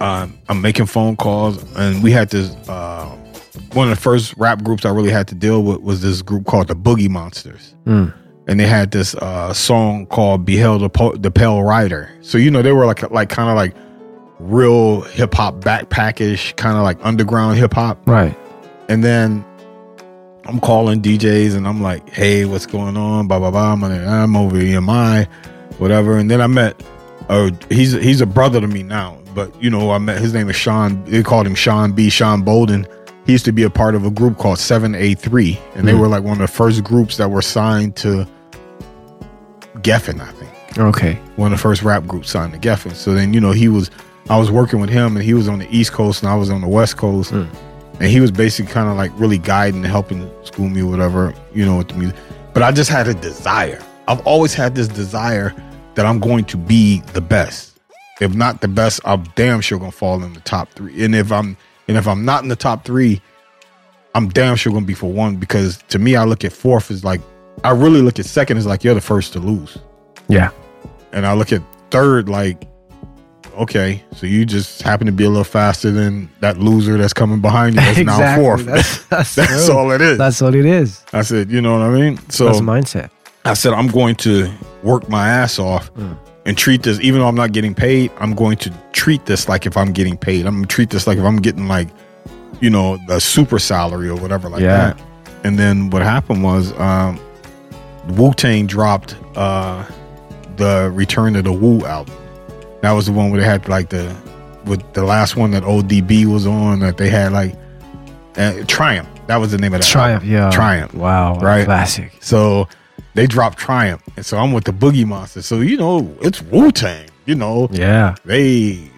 Um, 0.00 0.38
I'm 0.48 0.60
making 0.62 0.86
phone 0.86 1.16
calls, 1.16 1.62
and 1.76 2.02
we 2.02 2.10
had 2.10 2.30
this. 2.30 2.50
Uh, 2.68 3.06
one 3.74 3.90
of 3.90 3.94
the 3.94 4.00
first 4.00 4.34
rap 4.38 4.62
groups 4.64 4.84
I 4.86 4.90
really 4.90 5.10
had 5.10 5.28
to 5.28 5.34
deal 5.34 5.62
with 5.62 5.80
was 5.82 6.00
this 6.00 6.22
group 6.22 6.46
called 6.46 6.68
the 6.68 6.74
Boogie 6.74 7.10
Monsters, 7.10 7.74
Mm. 7.86 8.12
and 8.48 8.58
they 8.58 8.66
had 8.66 8.90
this 8.92 9.14
uh, 9.16 9.52
song 9.52 10.06
called 10.06 10.46
"Beheld 10.46 10.80
the, 10.80 10.88
po- 10.88 11.14
the 11.16 11.30
Pale 11.30 11.62
Rider." 11.64 12.08
So 12.22 12.38
you 12.38 12.50
know 12.50 12.62
they 12.62 12.72
were 12.72 12.86
like 12.86 13.10
like 13.10 13.28
kind 13.28 13.50
of 13.50 13.56
like 13.56 13.74
real 14.38 15.02
hip 15.02 15.34
hop 15.34 15.56
backpackish, 15.60 16.56
kind 16.56 16.76
of 16.78 16.82
like 16.82 16.98
underground 17.02 17.58
hip 17.58 17.74
hop. 17.74 17.98
Right. 18.08 18.34
And 18.90 19.02
then 19.04 19.44
I'm 20.44 20.60
calling 20.60 21.00
DJs 21.00 21.56
and 21.56 21.66
I'm 21.66 21.80
like, 21.80 22.08
hey, 22.10 22.44
what's 22.44 22.66
going 22.66 22.96
on? 22.96 23.28
Blah 23.28 23.38
blah 23.38 23.50
blah. 23.50 23.72
I'm, 23.72 23.80
like, 23.80 23.92
I'm 23.92 24.36
over 24.36 24.56
EMI, 24.56 25.26
whatever. 25.78 26.18
And 26.18 26.30
then 26.30 26.40
I 26.40 26.46
met 26.48 26.82
uh 27.28 27.50
he's 27.70 27.92
he's 27.92 28.20
a 28.20 28.26
brother 28.26 28.60
to 28.60 28.66
me 28.66 28.82
now. 28.82 29.16
But 29.34 29.54
you 29.62 29.70
know, 29.70 29.92
I 29.92 29.98
met 29.98 30.18
his 30.20 30.34
name 30.34 30.50
is 30.50 30.56
Sean. 30.56 31.04
They 31.04 31.22
called 31.22 31.46
him 31.46 31.54
Sean 31.54 31.92
B. 31.92 32.10
Sean 32.10 32.42
Bolden. 32.42 32.86
He 33.26 33.32
used 33.32 33.44
to 33.44 33.52
be 33.52 33.62
a 33.62 33.70
part 33.70 33.94
of 33.94 34.04
a 34.04 34.10
group 34.10 34.38
called 34.38 34.58
7A3. 34.58 35.56
And 35.76 35.86
they 35.86 35.92
Hmm. 35.92 36.00
were 36.00 36.08
like 36.08 36.24
one 36.24 36.32
of 36.32 36.38
the 36.40 36.48
first 36.48 36.82
groups 36.82 37.16
that 37.18 37.30
were 37.30 37.42
signed 37.42 37.94
to 37.96 38.26
Geffen, 39.82 40.20
I 40.20 40.32
think 40.32 40.50
Okay. 40.78 41.18
one 41.36 41.52
of 41.52 41.58
the 41.58 41.62
first 41.62 41.82
rap 41.82 42.06
groups 42.06 42.30
signed 42.30 42.52
to 42.54 42.58
Geffen. 42.58 42.94
So 42.94 43.14
then, 43.14 43.32
you 43.34 43.40
know, 43.40 43.52
he 43.52 43.68
was, 43.68 43.90
I 44.28 44.36
was 44.38 44.50
working 44.50 44.80
with 44.80 44.90
him 44.90 45.16
and 45.16 45.24
he 45.24 45.34
was 45.34 45.48
on 45.48 45.58
the 45.60 45.68
East 45.70 45.92
Coast 45.92 46.22
and 46.22 46.30
I 46.30 46.34
was 46.34 46.50
on 46.50 46.60
the 46.60 46.68
West 46.68 46.96
Coast. 46.96 47.32
Mm. 47.32 47.46
And 48.00 48.08
he 48.08 48.18
was 48.20 48.30
basically 48.30 48.72
kind 48.72 48.88
of 48.88 48.96
like 48.96 49.12
really 49.16 49.38
guiding 49.38 49.84
and 49.84 49.86
helping 49.86 50.30
school 50.44 50.68
me, 50.68 50.80
or 50.82 50.86
whatever, 50.86 51.34
you 51.54 51.64
know, 51.66 51.76
with 51.76 51.88
the 51.88 51.94
music. 51.94 52.16
But 52.54 52.62
I 52.62 52.72
just 52.72 52.90
had 52.90 53.06
a 53.06 53.14
desire. 53.14 53.80
I've 54.08 54.20
always 54.26 54.54
had 54.54 54.74
this 54.74 54.88
desire 54.88 55.54
that 55.94 56.06
I'm 56.06 56.18
going 56.18 56.44
to 56.46 56.56
be 56.56 57.00
the 57.12 57.20
best. 57.20 57.78
If 58.20 58.34
not 58.34 58.60
the 58.60 58.68
best, 58.68 59.00
I'm 59.04 59.24
damn 59.36 59.60
sure 59.60 59.78
gonna 59.78 59.92
fall 59.92 60.22
in 60.24 60.32
the 60.34 60.40
top 60.40 60.70
three. 60.72 61.04
And 61.04 61.14
if 61.14 61.30
I'm 61.30 61.56
and 61.88 61.96
if 61.96 62.06
I'm 62.08 62.24
not 62.24 62.42
in 62.42 62.48
the 62.48 62.56
top 62.56 62.84
three, 62.84 63.20
I'm 64.14 64.28
damn 64.30 64.56
sure 64.56 64.72
gonna 64.72 64.84
be 64.86 64.94
for 64.94 65.12
one 65.12 65.36
because 65.36 65.78
to 65.88 65.98
me, 65.98 66.16
I 66.16 66.24
look 66.24 66.44
at 66.44 66.52
fourth 66.52 66.90
as 66.90 67.04
like 67.04 67.20
I 67.64 67.70
really 67.70 68.00
look 68.02 68.18
at 68.18 68.24
second 68.26 68.56
as 68.58 68.66
like 68.66 68.82
you're 68.84 68.94
the 68.94 69.00
first 69.00 69.32
to 69.34 69.38
lose 69.38 69.78
Yeah. 70.28 70.50
and 71.12 71.26
I 71.26 71.34
look 71.34 71.52
at 71.52 71.62
third 71.90 72.28
like, 72.28 72.64
okay, 73.58 74.02
so 74.16 74.26
you 74.26 74.44
just 74.46 74.82
happen 74.82 75.06
to 75.06 75.12
be 75.12 75.24
a 75.24 75.28
little 75.28 75.44
faster 75.44 75.90
than 75.90 76.30
that 76.40 76.58
loser 76.58 76.96
that's 76.98 77.12
coming 77.12 77.40
behind 77.40 77.74
you 77.74 77.80
that's 77.80 77.98
now 78.04 78.12
Exactly. 78.14 78.44
fourth. 78.44 78.64
That's, 78.66 79.04
that's, 79.08 79.34
That's 79.34 79.68
all 79.68 79.90
it 79.92 80.00
is. 80.00 80.18
That's 80.18 80.40
what 80.40 80.54
it 80.54 80.64
is. 80.66 81.04
I 81.12 81.22
said, 81.22 81.50
you 81.50 81.60
know 81.60 81.72
what 81.78 81.82
I 81.82 81.90
mean? 81.90 82.18
So 82.30 82.46
That's 82.46 82.60
mindset. 82.60 83.10
I 83.44 83.54
said, 83.54 83.72
I'm 83.72 83.86
going 83.88 84.16
to 84.16 84.50
work 84.82 85.08
my 85.08 85.28
ass 85.28 85.58
off 85.58 85.92
Mm. 85.94 86.16
and 86.46 86.56
treat 86.58 86.82
this, 86.82 87.00
even 87.00 87.20
though 87.20 87.28
I'm 87.28 87.34
not 87.34 87.52
getting 87.52 87.74
paid, 87.74 88.10
I'm 88.18 88.34
going 88.34 88.56
to 88.58 88.70
treat 88.92 89.24
this 89.26 89.48
like 89.48 89.66
if 89.66 89.76
I'm 89.76 89.92
getting 89.92 90.16
paid. 90.16 90.46
I'm 90.46 90.54
going 90.56 90.64
to 90.64 90.74
treat 90.74 90.90
this 90.90 91.06
like 91.06 91.18
if 91.18 91.24
I'm 91.24 91.38
getting 91.38 91.66
like, 91.68 91.88
you 92.60 92.68
know, 92.70 92.98
a 93.08 93.20
super 93.20 93.58
salary 93.58 94.08
or 94.08 94.16
whatever 94.16 94.48
like 94.50 94.60
Yeah. 94.62 94.94
that. 94.94 95.00
And 95.44 95.58
then 95.58 95.88
what 95.90 96.02
happened 96.02 96.42
was 96.42 96.78
um, 96.78 97.18
Wu 98.08 98.32
Tang 98.34 98.66
dropped 98.66 99.16
uh, 99.36 99.84
the 100.56 100.90
Return 100.92 101.34
of 101.36 101.44
the 101.44 101.52
Wu 101.52 101.84
album. 101.86 102.14
That 102.82 102.92
was 102.92 103.06
the 103.06 103.12
one 103.12 103.30
where 103.30 103.40
they 103.40 103.46
had 103.46 103.68
like 103.68 103.90
the, 103.90 104.14
with 104.64 104.92
the 104.94 105.02
last 105.04 105.36
one 105.36 105.50
that 105.52 105.62
ODB 105.64 106.24
was 106.26 106.46
on 106.46 106.80
that 106.80 106.96
they 106.96 107.08
had 107.10 107.32
like 107.32 107.54
uh, 108.36 108.64
Triumph. 108.66 109.08
That 109.26 109.36
was 109.36 109.52
the 109.52 109.58
name 109.58 109.74
of 109.74 109.80
that 109.82 109.86
Triumph. 109.86 110.22
album. 110.24 110.30
Yeah. 110.30 110.50
Triumph. 110.50 110.94
Wow. 110.94 111.38
Right. 111.38 111.64
Classic. 111.64 112.10
So 112.20 112.68
they 113.14 113.26
dropped 113.26 113.58
Triumph, 113.58 114.02
and 114.16 114.24
so 114.24 114.38
I'm 114.38 114.52
with 114.52 114.64
the 114.64 114.72
Boogie 114.72 115.06
Monster. 115.06 115.42
So 115.42 115.60
you 115.60 115.76
know, 115.76 116.16
it's 116.22 116.40
Wu 116.42 116.70
Tang. 116.72 117.08
You 117.26 117.34
know, 117.34 117.68
Yeah. 117.70 118.14
they 118.24 118.90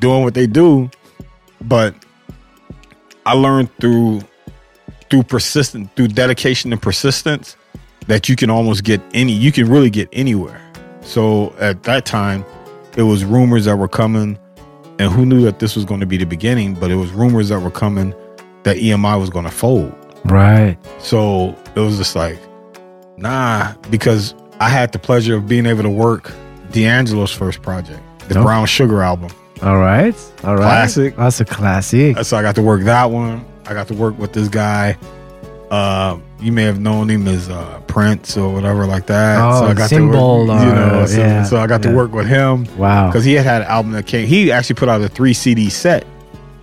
doing 0.00 0.22
what 0.24 0.34
they 0.34 0.46
do, 0.46 0.90
but 1.62 1.94
I 3.24 3.34
learned 3.34 3.70
through 3.80 4.22
through 5.10 5.22
persistent 5.22 5.94
through 5.96 6.08
dedication 6.08 6.70
and 6.72 6.82
persistence 6.82 7.56
that 8.08 8.28
you 8.28 8.36
can 8.36 8.50
almost 8.50 8.84
get 8.84 9.00
any. 9.14 9.32
You 9.32 9.52
can 9.52 9.68
really 9.68 9.90
get 9.90 10.08
anywhere. 10.12 10.60
So 11.02 11.54
at 11.58 11.82
that 11.84 12.04
time, 12.04 12.44
it 12.98 13.02
was 13.04 13.24
rumors 13.24 13.64
that 13.64 13.76
were 13.76 13.88
coming, 13.88 14.38
and 14.98 15.10
who 15.10 15.24
knew 15.24 15.40
that 15.42 15.58
this 15.60 15.74
was 15.76 15.86
going 15.86 16.00
to 16.00 16.06
be 16.06 16.18
the 16.18 16.26
beginning? 16.26 16.74
But 16.74 16.90
it 16.90 16.96
was 16.96 17.10
rumors 17.12 17.48
that 17.48 17.60
were 17.60 17.70
coming 17.70 18.12
that 18.64 18.76
EMI 18.76 19.18
was 19.18 19.30
going 19.30 19.46
to 19.46 19.50
fold. 19.50 19.94
Right. 20.26 20.76
So 20.98 21.56
it 21.74 21.80
was 21.80 21.96
just 21.96 22.14
like, 22.16 22.38
nah, 23.16 23.72
because 23.90 24.34
I 24.60 24.68
had 24.68 24.92
the 24.92 24.98
pleasure 24.98 25.36
of 25.36 25.48
being 25.48 25.64
able 25.64 25.84
to 25.84 25.90
work 25.90 26.32
D'Angelo's 26.72 27.32
first 27.32 27.62
project. 27.62 28.00
the 28.28 28.34
Nope. 28.34 28.44
Brown 28.44 28.66
Sugar 28.66 29.00
album. 29.02 29.30
All 29.62 29.78
right. 29.78 30.14
All 30.44 30.54
right. 30.56 30.62
Classic. 30.62 31.16
That's 31.16 31.40
a 31.40 31.44
classic. 31.44 32.18
So 32.24 32.36
I 32.36 32.42
got 32.42 32.54
to 32.56 32.62
work 32.62 32.82
that 32.82 33.06
one. 33.10 33.44
I 33.66 33.74
got 33.74 33.88
to 33.88 33.94
work 33.94 34.18
with 34.18 34.32
this 34.32 34.48
guy. 34.48 34.96
Uh, 35.70 36.18
you 36.40 36.52
may 36.52 36.62
have 36.64 36.78
known 36.80 37.08
him 37.10 37.26
as 37.26 37.48
uh, 37.48 37.80
Prince 37.86 38.36
or 38.36 38.52
whatever 38.52 38.86
like 38.86 39.06
that. 39.06 39.40
Oh, 39.40 39.60
so 39.60 39.66
I 39.66 39.74
got 39.74 39.88
Symbol 39.90 40.46
to 40.46 40.52
work, 40.52 40.62
you 40.62 40.68
or- 40.70 40.74
know, 40.74 41.06
so, 41.06 41.18
yeah, 41.18 41.42
so 41.44 41.56
I 41.58 41.66
got 41.66 41.82
to 41.82 41.92
work 41.94 42.12
with 42.12 42.26
him 42.28 42.66
Wow. 42.76 43.08
because 43.08 43.24
he 43.24 43.32
had 43.34 43.44
had 43.44 43.62
an 43.62 43.68
album 43.68 43.92
that 43.92 44.06
came. 44.06 44.26
He 44.26 44.52
actually 44.52 44.76
put 44.76 44.88
out 44.88 45.00
a 45.00 45.08
three 45.08 45.32
CD 45.34 45.68
set 45.68 46.06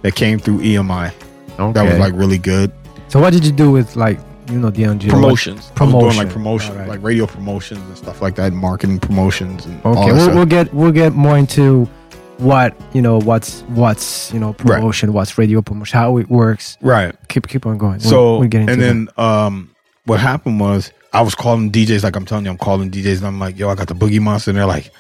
that 0.02 0.16
came 0.16 0.40
through 0.40 0.60
EMI. 0.60 1.12
Okay. 1.60 1.72
That 1.74 1.84
was 1.90 2.00
like 2.00 2.14
really 2.14 2.38
good. 2.38 2.72
so 3.08 3.20
what 3.20 3.32
did 3.34 3.46
you 3.46 3.52
do 3.52 3.72
with 3.72 3.96
like 3.96 4.20
you 4.50 4.60
know 4.60 4.70
D'Angelo? 4.70 5.14
promotions. 5.14 5.72
I 5.78 5.84
was 5.84 5.92
doing 5.92 6.02
Promotion. 6.02 6.18
like 6.24 6.30
promotion, 6.34 6.72
Alright. 6.74 6.88
like 6.90 7.02
radio 7.04 7.26
promotions 7.26 7.82
and 7.88 7.98
stuff 7.98 8.22
like 8.22 8.36
that, 8.36 8.54
marketing 8.54 9.00
promotions 9.00 9.66
and 9.66 9.82
all 9.84 9.98
Okay, 9.98 10.12
we'll, 10.14 10.36
we'll 10.36 10.46
get 10.46 10.74
we'll 10.74 10.92
get 10.92 11.14
more 11.14 11.38
into 11.38 11.90
what 12.38 12.76
you 12.94 13.02
know 13.02 13.20
what's 13.20 13.62
what's 13.64 14.34
you 14.34 14.40
know 14.40 14.54
promotion, 14.54 15.14
what's 15.14 15.38
radio 15.38 15.62
promotion, 15.62 15.98
how 15.98 16.18
it 16.18 16.30
works. 16.30 16.78
right. 16.82 17.16
Keep 17.30 17.48
keep 17.48 17.66
on 17.66 17.78
going. 17.78 18.00
We'll- 18.00 18.10
So 18.10 18.34
we'll 18.40 18.44
into 18.44 18.72
and 18.74 18.82
then 18.82 19.08
um, 19.18 19.72
what 20.06 20.20
happened 20.20 20.60
was 20.60 20.92
I 21.14 21.22
was 21.22 21.34
calling 21.36 21.72
DJs 21.72 22.04
like 22.04 22.16
I'm 22.16 22.26
telling 22.26 22.46
you, 22.46 22.52
I'm 22.52 22.58
calling 22.58 22.92
DJs 22.92 23.18
and 23.18 23.28
I'm 23.28 23.40
like, 23.40 23.58
yo, 23.58 23.70
I 23.70 23.76
got 23.76 23.88
the 23.88 23.96
Boogie 23.96 24.20
Monster, 24.20 24.52
and 24.52 24.58
they're 24.58 24.66
like, 24.66 24.92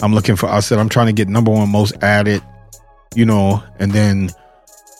I'm 0.00 0.14
looking 0.14 0.36
for. 0.36 0.48
I 0.48 0.60
said 0.60 0.78
I'm 0.78 0.88
trying 0.88 1.06
to 1.06 1.12
get 1.12 1.28
number 1.28 1.50
one 1.50 1.68
most 1.70 1.94
added, 2.02 2.42
you 3.14 3.26
know, 3.26 3.62
and 3.80 3.90
then 3.92 4.30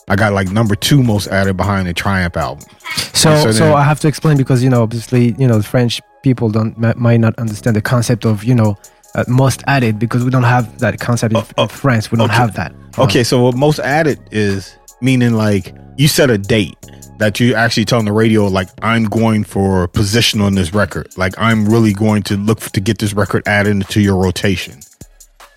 I 0.09 0.15
got 0.17 0.33
like 0.33 0.49
number 0.51 0.75
two 0.75 1.01
most 1.01 1.27
added 1.27 1.55
behind 1.57 1.87
the 1.87 1.93
Triumph 1.93 2.35
album. 2.35 2.65
that. 2.83 3.11
so 3.13 3.35
so 3.43 3.51
so, 3.51 3.63
then- 3.65 3.73
I 3.77 3.83
have 3.83 3.99
to 4.01 4.07
explain 4.09 4.35
because 4.37 4.61
you 4.63 4.69
know 4.69 4.83
obviously 4.83 5.35
you 5.39 5.47
know 5.47 5.57
the 5.57 5.63
French 5.63 6.01
people 6.23 6.49
don't 6.49 6.77
might 6.97 7.19
not 7.21 7.33
understand 7.39 7.75
the 7.77 7.81
concept 7.81 8.25
of 8.25 8.43
you 8.43 8.53
know 8.55 8.75
uh, 9.17 9.23
most 9.27 9.63
added 9.67 9.99
because 9.99 10.23
we 10.23 10.29
don't 10.29 10.43
have 10.43 10.79
that 10.79 10.99
concept 10.99 11.33
in, 11.35 11.43
Oh, 11.57 11.63
in 11.63 11.69
France. 11.69 12.11
We 12.11 12.17
don't 12.17 12.29
okay. 12.29 12.37
have 12.37 12.53
that. 12.53 12.73
Okay, 12.97 13.23
so 13.23 13.43
what 13.43 13.55
most 13.55 13.79
added 13.79 14.19
is 14.31 14.75
meaning 15.01 15.33
like 15.33 15.75
you 15.97 16.07
set 16.07 16.29
a 16.29 16.37
date 16.37 16.77
that 17.17 17.39
you 17.39 17.55
actually 17.55 17.85
tell 17.85 17.99
on 17.99 18.05
the 18.05 18.11
radio, 18.11 18.45
like 18.45 18.69
I'm 18.81 19.05
going 19.05 19.43
for 19.43 19.87
position 19.87 20.39
on 20.39 20.55
this 20.55 20.73
record. 20.73 21.07
Like 21.17 21.33
I'm 21.37 21.67
really 21.67 21.93
going 21.93 22.23
to 22.23 22.37
look 22.37 22.59
to 22.59 22.79
get 22.79 22.99
this 22.99 23.13
record 23.13 23.47
added 23.47 23.71
into 23.71 24.01
your 24.01 24.17
rotation. 24.17 24.79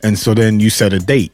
And 0.03 0.19
so 0.19 0.35
then 0.35 0.61
you 0.61 0.71
set 0.71 0.93
a 0.93 0.99
date. 0.99 1.33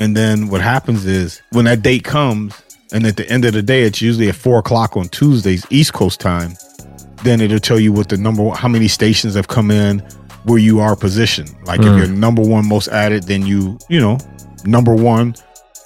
And 0.00 0.16
then 0.16 0.48
what 0.48 0.62
happens 0.62 1.04
is 1.04 1.42
when 1.52 1.66
that 1.66 1.82
date 1.82 2.04
comes, 2.04 2.54
and 2.92 3.06
at 3.06 3.16
the 3.18 3.28
end 3.30 3.44
of 3.44 3.52
the 3.52 3.62
day, 3.62 3.82
it's 3.82 4.00
usually 4.00 4.30
at 4.30 4.34
four 4.34 4.58
o'clock 4.58 4.96
on 4.96 5.08
Tuesdays, 5.08 5.66
East 5.70 5.92
Coast 5.92 6.20
time, 6.20 6.56
then 7.22 7.42
it'll 7.42 7.58
tell 7.58 7.78
you 7.78 7.92
what 7.92 8.08
the 8.08 8.16
number 8.16 8.48
how 8.50 8.66
many 8.68 8.88
stations 8.88 9.34
have 9.34 9.48
come 9.48 9.70
in, 9.70 10.02
where 10.44 10.58
you 10.58 10.80
are 10.80 10.96
positioned. 10.96 11.54
Like 11.64 11.80
if 11.80 11.86
you're 11.86 12.06
number 12.08 12.42
one 12.42 12.66
most 12.68 12.88
added, 12.88 13.24
then 13.24 13.44
you, 13.46 13.78
you 13.88 14.00
know, 14.00 14.18
number 14.64 14.94
one. 14.94 15.34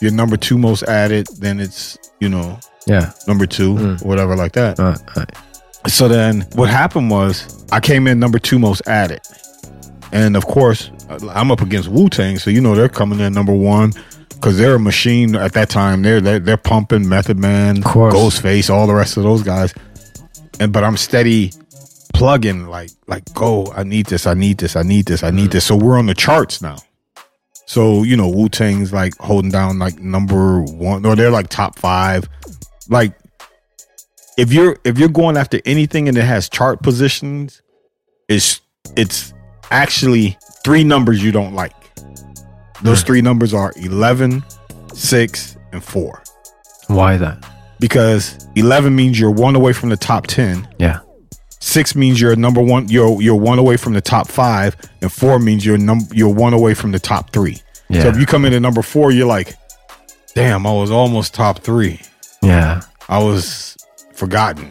You're 0.01 0.13
number 0.13 0.37
two 0.37 0.59
most 0.59 0.83
added, 0.85 1.27
then 1.39 1.61
it's, 1.61 1.97
you 2.21 2.29
know, 2.29 2.59
Yeah. 2.87 3.13
number 3.27 3.47
two, 3.47 3.75
Mm. 3.75 4.03
or 4.05 4.09
whatever 4.09 4.37
like 4.37 4.53
that. 4.53 4.79
Uh, 4.79 4.97
uh, 5.17 5.25
So 5.87 6.09
then 6.09 6.47
what 6.55 6.69
happened 6.69 7.11
was 7.11 7.65
I 7.73 7.81
came 7.81 8.07
in 8.07 8.19
number 8.19 8.39
two 8.39 8.59
most 8.59 8.83
added. 8.87 9.21
And 10.13 10.37
of 10.37 10.47
course, 10.47 10.91
I'm 11.33 11.51
up 11.51 11.61
against 11.61 11.89
Wu 11.89 12.09
Tang, 12.09 12.39
so 12.39 12.51
you 12.51 12.61
know 12.61 12.75
they're 12.75 12.89
coming 12.89 13.21
in 13.21 13.33
number 13.33 13.53
one 13.53 13.93
because 14.31 14.57
they're 14.59 14.75
a 14.77 14.81
machine 14.81 15.35
at 15.37 15.53
that 15.55 15.69
time. 15.71 16.03
They're 16.03 16.21
they're, 16.21 16.39
they're 16.39 16.57
pumping 16.57 17.09
Method 17.09 17.39
Man. 17.39 17.83
Ghostface, 18.15 18.71
all 18.73 18.87
the 18.87 18.95
rest 18.95 19.17
of 19.17 19.23
those 19.25 19.43
guys. 19.43 19.73
And 20.61 20.73
but 20.73 20.85
I'm 20.85 20.97
steady 20.97 21.53
plugging 22.15 22.67
like 22.67 22.91
like 23.07 23.33
go. 23.35 23.73
I 23.77 23.83
need 23.83 24.07
this. 24.07 24.27
I 24.27 24.35
need 24.35 24.59
this. 24.59 24.77
I 24.77 24.83
need 24.83 25.07
this. 25.07 25.23
I 25.23 25.31
need 25.31 25.51
this. 25.51 25.67
So 25.67 25.77
we're 25.77 25.99
on 25.99 26.07
the 26.07 26.15
charts 26.15 26.63
now. 26.63 26.79
So 27.67 28.03
you 28.03 28.17
know 28.17 28.29
Wu 28.29 28.49
Tang's 28.49 28.93
like 28.93 29.17
holding 29.19 29.51
down 29.51 29.79
like 29.79 29.99
number 29.99 30.63
one, 30.63 31.05
or 31.05 31.17
they're 31.17 31.31
like 31.31 31.49
top 31.49 31.79
five. 31.79 32.29
Like 32.89 33.13
if 34.37 34.53
you're 34.53 34.79
if 34.85 34.99
you're 34.99 35.09
going 35.09 35.37
after 35.37 35.61
anything 35.65 36.09
and 36.09 36.17
it 36.17 36.25
has 36.25 36.49
chart 36.49 36.83
positions, 36.83 37.63
it's 38.29 38.61
it's 38.97 39.35
actually 39.71 40.39
three 40.65 40.85
numbers 40.85 41.23
you 41.23 41.33
don't 41.33 41.55
like. 41.55 41.75
Those 42.83 43.01
hmm. 43.01 43.07
three 43.07 43.23
numbers 43.23 43.55
are 43.55 43.73
11, 43.77 44.45
6, 44.93 45.57
and 45.73 45.83
4. 45.83 46.23
why 46.89 47.17
that? 47.17 47.45
Because 47.81 48.47
11 48.57 48.95
means 48.95 49.19
you're 49.19 49.31
one 49.31 49.57
away 49.57 49.73
from 49.73 49.89
the 49.89 49.97
top 49.97 50.27
10. 50.27 50.69
Yeah. 50.79 51.01
6 51.65 51.95
means 51.95 52.21
you're 52.21 52.33
a 52.33 52.37
number 52.37 52.61
1 52.61 52.89
you're 52.91 53.23
you're 53.23 53.35
one 53.35 53.59
away 53.59 53.79
from 53.79 53.95
the 53.95 54.01
top 54.03 54.29
5 54.29 54.77
and 55.01 55.11
4 55.11 55.39
means 55.39 55.65
you're 55.65 55.79
num 55.79 56.01
you're 56.13 56.29
one 56.33 56.53
away 56.53 56.75
from 56.75 56.93
the 56.93 56.99
top 56.99 57.31
3. 57.33 57.55
So 57.91 58.09
if 58.09 58.19
you 58.19 58.27
come 58.27 58.45
in 58.45 58.53
at 58.53 58.61
number 58.61 58.83
4, 58.83 59.13
you're 59.13 59.27
like, 59.27 59.55
"Damn, 60.35 60.67
I 60.67 60.73
was 60.73 60.91
almost 60.91 61.33
top 61.33 61.61
3. 61.61 62.01
Yeah. 62.43 62.81
I 63.09 63.19
was 63.23 63.77
forgotten." 64.15 64.71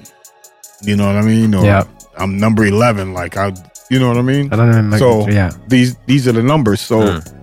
You 0.83 0.95
know 0.95 1.07
what 1.07 1.15
I 1.15 1.21
mean? 1.21 1.55
Or 1.55 1.63
Yeah. 1.65 1.83
I'm 2.17 2.37
number 2.37 2.63
11 2.65 3.13
like 3.13 3.37
I 3.37 3.53
you 3.89 3.97
know 3.99 4.07
what 4.09 4.17
I 4.17 4.21
mean? 4.21 4.51
I 4.53 4.55
don't. 4.55 4.91
So 4.99 5.27
yeah. 5.29 5.51
these 5.67 5.95
these 6.05 6.27
are 6.27 6.31
the 6.31 6.43
numbers. 6.43 6.79
So 6.81 6.99
Mm. 7.01 7.33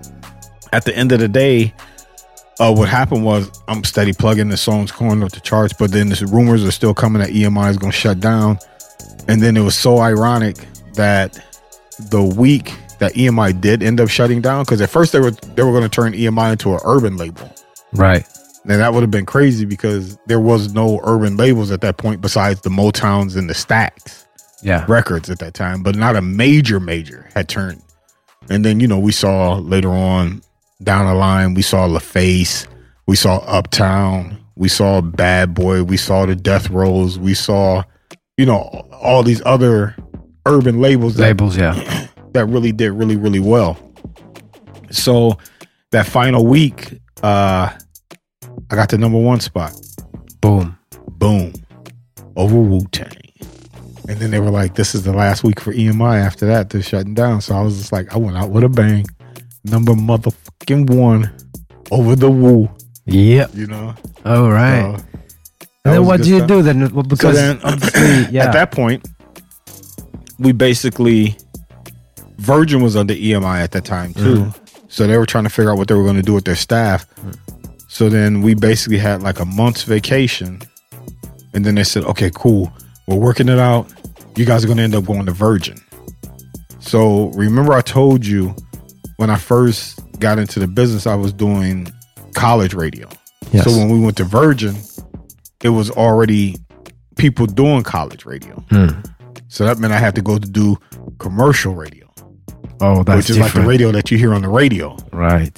at 0.71 0.85
the 0.85 0.95
end 0.95 1.11
of 1.11 1.19
the 1.19 1.27
day, 1.27 1.73
uh, 2.59 2.73
what 2.73 2.87
happened 2.87 3.25
was 3.25 3.51
I'm 3.67 3.83
steady 3.83 4.13
plugging 4.13 4.47
the 4.49 4.57
songs 4.57 4.91
going 4.91 5.23
up 5.23 5.31
the 5.31 5.41
charts, 5.41 5.73
but 5.73 5.91
then 5.91 6.07
the 6.09 6.25
rumors 6.31 6.63
are 6.63 6.71
still 6.71 6.93
coming 6.93 7.21
that 7.21 7.31
EMI 7.31 7.69
is 7.69 7.77
going 7.77 7.91
to 7.91 7.97
shut 7.97 8.19
down. 8.21 8.59
And 9.27 9.41
then 9.41 9.55
it 9.57 9.61
was 9.61 9.75
so 9.77 9.99
ironic 9.99 10.57
that 10.95 11.39
the 12.09 12.23
week 12.23 12.73
that 12.99 13.13
EMI 13.13 13.59
did 13.59 13.81
end 13.81 13.99
up 13.99 14.09
shutting 14.09 14.41
down, 14.41 14.63
because 14.63 14.81
at 14.81 14.89
first 14.89 15.11
they 15.11 15.19
were 15.19 15.31
they 15.31 15.63
were 15.63 15.71
going 15.71 15.83
to 15.83 15.89
turn 15.89 16.13
EMI 16.13 16.51
into 16.53 16.73
an 16.73 16.79
urban 16.85 17.17
label. 17.17 17.51
Right. 17.93 18.25
And 18.63 18.79
that 18.79 18.93
would 18.93 19.01
have 19.01 19.09
been 19.11 19.25
crazy 19.25 19.65
because 19.65 20.17
there 20.27 20.39
was 20.39 20.73
no 20.73 20.99
urban 21.03 21.35
labels 21.35 21.71
at 21.71 21.81
that 21.81 21.97
point 21.97 22.21
besides 22.21 22.61
the 22.61 22.69
Motowns 22.69 23.35
and 23.35 23.49
the 23.49 23.55
Stacks 23.55 24.27
Yeah. 24.61 24.85
records 24.87 25.29
at 25.31 25.39
that 25.39 25.55
time, 25.55 25.81
but 25.81 25.95
not 25.95 26.15
a 26.15 26.21
major 26.21 26.79
major 26.79 27.27
had 27.33 27.49
turned. 27.49 27.81
And 28.49 28.63
then 28.63 28.79
you 28.79 28.87
know 28.87 28.99
we 28.99 29.11
saw 29.13 29.55
later 29.55 29.89
on 29.89 30.41
down 30.83 31.05
the 31.07 31.13
line 31.15 31.53
we 31.55 31.61
saw 31.63 31.87
LaFace, 31.87 32.67
we 33.07 33.15
saw 33.15 33.37
Uptown, 33.39 34.37
we 34.55 34.67
saw 34.67 35.01
Bad 35.01 35.53
Boy, 35.55 35.81
we 35.83 35.97
saw 35.97 36.25
the 36.27 36.35
Death 36.35 36.69
Rows, 36.69 37.17
we 37.17 37.33
saw 37.33 37.83
you 38.41 38.47
know 38.47 38.61
all 39.01 39.21
these 39.23 39.41
other 39.45 39.95
urban 40.47 40.81
labels 40.81 41.13
that, 41.15 41.23
Labels. 41.23 41.55
Yeah. 41.55 41.73
that 42.33 42.47
really 42.47 42.71
did 42.71 42.91
really 42.91 43.15
really 43.15 43.39
well. 43.39 43.77
So 44.89 45.37
that 45.91 46.05
final 46.07 46.45
week, 46.45 46.99
uh 47.23 47.69
I 48.71 48.75
got 48.75 48.89
the 48.89 48.97
number 48.97 49.19
one 49.19 49.39
spot 49.41 49.73
Boom. 50.41 50.77
boom, 51.19 51.53
over 52.35 52.55
Wu 52.55 52.81
Tang. 52.91 53.07
And 54.09 54.17
then 54.19 54.31
they 54.31 54.39
were 54.39 54.49
like, 54.49 54.73
this 54.75 54.95
is 54.95 55.03
the 55.03 55.13
last 55.13 55.43
week 55.43 55.59
for 55.59 55.71
EMI 55.71 56.19
after 56.19 56.45
that, 56.47 56.69
they're 56.71 56.81
shutting 56.81 57.13
down. 57.13 57.41
So 57.41 57.55
I 57.55 57.61
was 57.61 57.77
just 57.77 57.91
like, 57.91 58.11
I 58.13 58.17
went 58.17 58.35
out 58.37 58.49
with 58.49 58.63
a 58.63 58.69
bang. 58.69 59.05
Number 59.63 59.93
motherfucking 59.93 60.89
one 60.89 61.31
over 61.91 62.15
the 62.15 62.29
Wu, 62.31 62.67
Yep. 63.05 63.51
you 63.53 63.67
know? 63.67 63.93
All 64.25 64.49
right. 64.49 64.97
So, 64.99 65.05
and 65.85 65.93
then 65.95 66.05
what 66.05 66.21
do 66.21 66.29
you 66.29 66.37
stuff. 66.37 66.47
do 66.47 66.61
then? 66.61 66.93
Well, 66.93 67.03
Because 67.03 67.35
then- 67.35 67.59
obviously, 67.63 68.25
yeah. 68.35 68.45
At 68.45 68.53
that 68.53 68.71
point, 68.71 69.07
we 70.39 70.51
basically, 70.51 71.35
Virgin 72.37 72.81
was 72.81 72.95
under 72.95 73.13
EMI 73.13 73.61
at 73.61 73.71
that 73.71 73.85
time 73.85 74.13
too. 74.13 74.35
Mm-hmm. 74.35 74.65
So 74.89 75.07
they 75.07 75.17
were 75.17 75.25
trying 75.25 75.45
to 75.45 75.49
figure 75.49 75.71
out 75.71 75.77
what 75.77 75.87
they 75.87 75.95
were 75.95 76.03
going 76.03 76.17
to 76.17 76.21
do 76.21 76.33
with 76.33 76.45
their 76.45 76.55
staff. 76.55 77.05
So 77.87 78.09
then 78.09 78.41
we 78.41 78.55
basically 78.55 78.97
had 78.97 79.21
like 79.23 79.39
a 79.39 79.45
month's 79.45 79.83
vacation. 79.83 80.61
And 81.53 81.65
then 81.65 81.75
they 81.75 81.83
said, 81.83 82.03
okay, 82.05 82.29
cool. 82.33 82.71
We're 83.07 83.17
working 83.17 83.49
it 83.49 83.59
out. 83.59 83.91
You 84.35 84.45
guys 84.45 84.63
are 84.63 84.67
going 84.67 84.77
to 84.77 84.83
end 84.83 84.95
up 84.95 85.05
going 85.05 85.25
to 85.25 85.31
Virgin. 85.31 85.77
So 86.79 87.27
remember, 87.29 87.73
I 87.73 87.81
told 87.81 88.25
you 88.25 88.55
when 89.17 89.29
I 89.29 89.37
first 89.37 89.99
got 90.19 90.39
into 90.39 90.59
the 90.59 90.67
business, 90.67 91.05
I 91.07 91.15
was 91.15 91.31
doing 91.33 91.87
college 92.33 92.73
radio. 92.73 93.07
Yes. 93.51 93.65
So 93.65 93.71
when 93.77 93.89
we 93.89 93.99
went 93.99 94.17
to 94.17 94.23
Virgin, 94.23 94.75
it 95.63 95.69
was 95.69 95.89
already 95.91 96.55
people 97.17 97.45
doing 97.45 97.83
college 97.83 98.25
radio. 98.25 98.55
Hmm. 98.69 98.89
So 99.47 99.65
that 99.65 99.79
meant 99.79 99.93
I 99.93 99.97
had 99.99 100.15
to 100.15 100.21
go 100.21 100.37
to 100.37 100.49
do 100.49 100.77
commercial 101.19 101.75
radio, 101.75 102.09
oh, 102.79 103.03
that's 103.03 103.17
which 103.17 103.29
is 103.31 103.37
like 103.39 103.53
the 103.53 103.61
radio 103.61 103.91
that 103.91 104.09
you 104.09 104.17
hear 104.17 104.33
on 104.33 104.41
the 104.41 104.47
radio. 104.49 104.95
Right. 105.11 105.55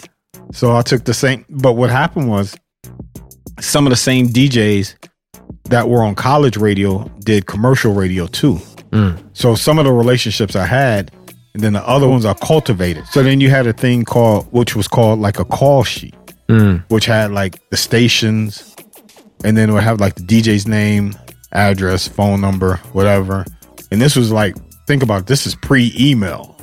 So 0.51 0.75
I 0.75 0.81
took 0.81 1.05
the 1.05 1.13
same, 1.13 1.45
but 1.49 1.73
what 1.73 1.89
happened 1.89 2.27
was 2.29 2.55
some 3.59 3.85
of 3.85 3.91
the 3.91 3.95
same 3.95 4.27
DJs 4.27 4.95
that 5.65 5.87
were 5.89 6.03
on 6.03 6.15
college 6.15 6.57
radio 6.57 7.07
did 7.19 7.45
commercial 7.45 7.93
radio 7.93 8.27
too. 8.27 8.55
Mm. 8.91 9.23
So 9.33 9.55
some 9.55 9.79
of 9.79 9.85
the 9.85 9.93
relationships 9.93 10.55
I 10.55 10.65
had, 10.65 11.11
and 11.53 11.63
then 11.63 11.73
the 11.73 11.87
other 11.87 12.07
ones 12.09 12.25
I 12.25 12.33
cultivated. 12.33 13.05
So 13.07 13.21
then 13.23 13.39
you 13.41 13.49
had 13.49 13.67
a 13.67 13.73
thing 13.73 14.05
called, 14.05 14.47
which 14.51 14.75
was 14.75 14.87
called 14.87 15.19
like 15.19 15.39
a 15.39 15.45
call 15.45 15.83
sheet, 15.83 16.15
Mm. 16.49 16.83
which 16.89 17.05
had 17.05 17.31
like 17.31 17.57
the 17.69 17.77
stations, 17.77 18.75
and 19.43 19.55
then 19.57 19.69
it 19.69 19.73
would 19.73 19.83
have 19.83 19.99
like 19.99 20.15
the 20.15 20.21
DJ's 20.23 20.67
name, 20.67 21.13
address, 21.51 22.07
phone 22.07 22.41
number, 22.41 22.77
whatever. 22.93 23.45
And 23.91 24.01
this 24.01 24.15
was 24.15 24.31
like, 24.31 24.55
think 24.87 25.03
about 25.03 25.21
it, 25.21 25.27
this 25.27 25.45
is 25.45 25.55
pre 25.55 25.93
email. 25.99 26.55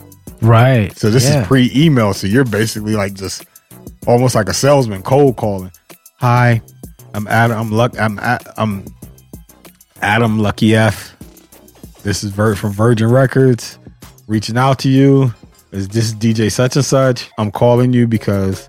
Right. 0.43 0.97
So 0.99 1.11
this 1.11 1.25
Yeah. 1.29 1.43
is 1.43 1.47
pre-email. 1.47 2.15
So 2.15 2.27
you're 2.27 2.45
basically 2.47 2.95
like 2.95 3.13
just 3.13 3.45
almost 4.07 4.35
like 4.35 4.49
a 4.49 4.55
salesman 4.55 5.03
cold 5.03 5.37
calling. 5.37 5.71
Hi, 6.19 6.63
I'm 7.13 7.27
Adam. 7.29 7.59
I'm 7.59 7.71
Luck. 7.73 7.99
I'm 8.01 8.19
I'm 8.57 8.87
Adam 10.01 10.39
Lucky 10.39 10.75
F. 10.75 11.15
This 12.03 12.25
is 12.25 12.31
Vir- 12.31 12.55
from 12.55 12.73
Virgin 12.73 13.11
Records. 13.11 13.79
Reaching 14.27 14.57
out 14.57 14.79
to 14.81 14.89
you. 14.89 15.35
Is 15.73 15.89
this 15.89 16.13
DJ 16.15 16.51
such 16.51 16.75
and 16.77 16.85
such? 16.85 17.29
I'm 17.39 17.51
calling 17.51 17.93
you 17.93 18.07
because 18.07 18.69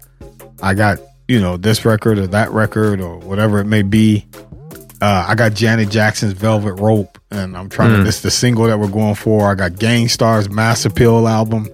I 0.62 0.74
got 0.74 1.00
you 1.32 1.40
know 1.40 1.56
this 1.56 1.86
record 1.86 2.20
or 2.20 2.28
that 2.28 2.52
record 2.52 3.00
or 3.00 3.18
whatever 3.20 3.60
it 3.60 3.66
may 3.66 3.84
be. 3.84 4.26
Uh, 5.02 5.26
I 5.30 5.34
got 5.36 5.54
Janet 5.54 5.90
Jackson's 5.90 6.34
Velvet 6.34 6.74
Rope, 6.74 7.18
and 7.32 7.56
I'm 7.56 7.70
trying 7.70 7.96
to. 7.96 8.04
This 8.04 8.18
is 8.18 8.22
the 8.22 8.32
single 8.32 8.66
that 8.66 8.78
we're 8.78 8.90
going 8.90 9.16
for. 9.16 9.50
I 9.50 9.56
got 9.56 9.80
Gang 9.80 10.10
Starr's 10.10 10.50
Mass 10.50 10.84
Appeal 10.84 11.28
album. 11.30 11.70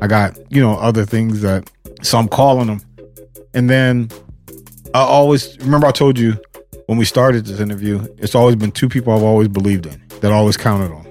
I 0.00 0.08
got 0.08 0.38
you 0.52 0.60
know 0.60 0.74
other 0.78 1.06
things 1.06 1.40
that. 1.40 1.70
So 2.02 2.18
I'm 2.18 2.28
calling 2.28 2.66
them, 2.66 2.82
and 3.54 3.70
then 3.70 4.10
I 4.94 5.00
always 5.00 5.58
remember 5.58 5.86
I 5.86 5.90
told 5.90 6.18
you 6.18 6.38
when 6.86 6.98
we 6.98 7.06
started 7.06 7.46
this 7.46 7.60
interview. 7.60 8.06
It's 8.18 8.34
always 8.34 8.56
been 8.56 8.72
two 8.72 8.90
people 8.90 9.14
I've 9.14 9.22
always 9.22 9.48
believed 9.48 9.86
in 9.86 10.00
that 10.20 10.30
I 10.30 10.34
always 10.34 10.58
counted 10.58 10.92
on. 10.92 11.06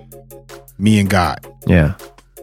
Me 0.77 0.99
and 0.99 1.09
God. 1.09 1.45
Yeah. 1.65 1.95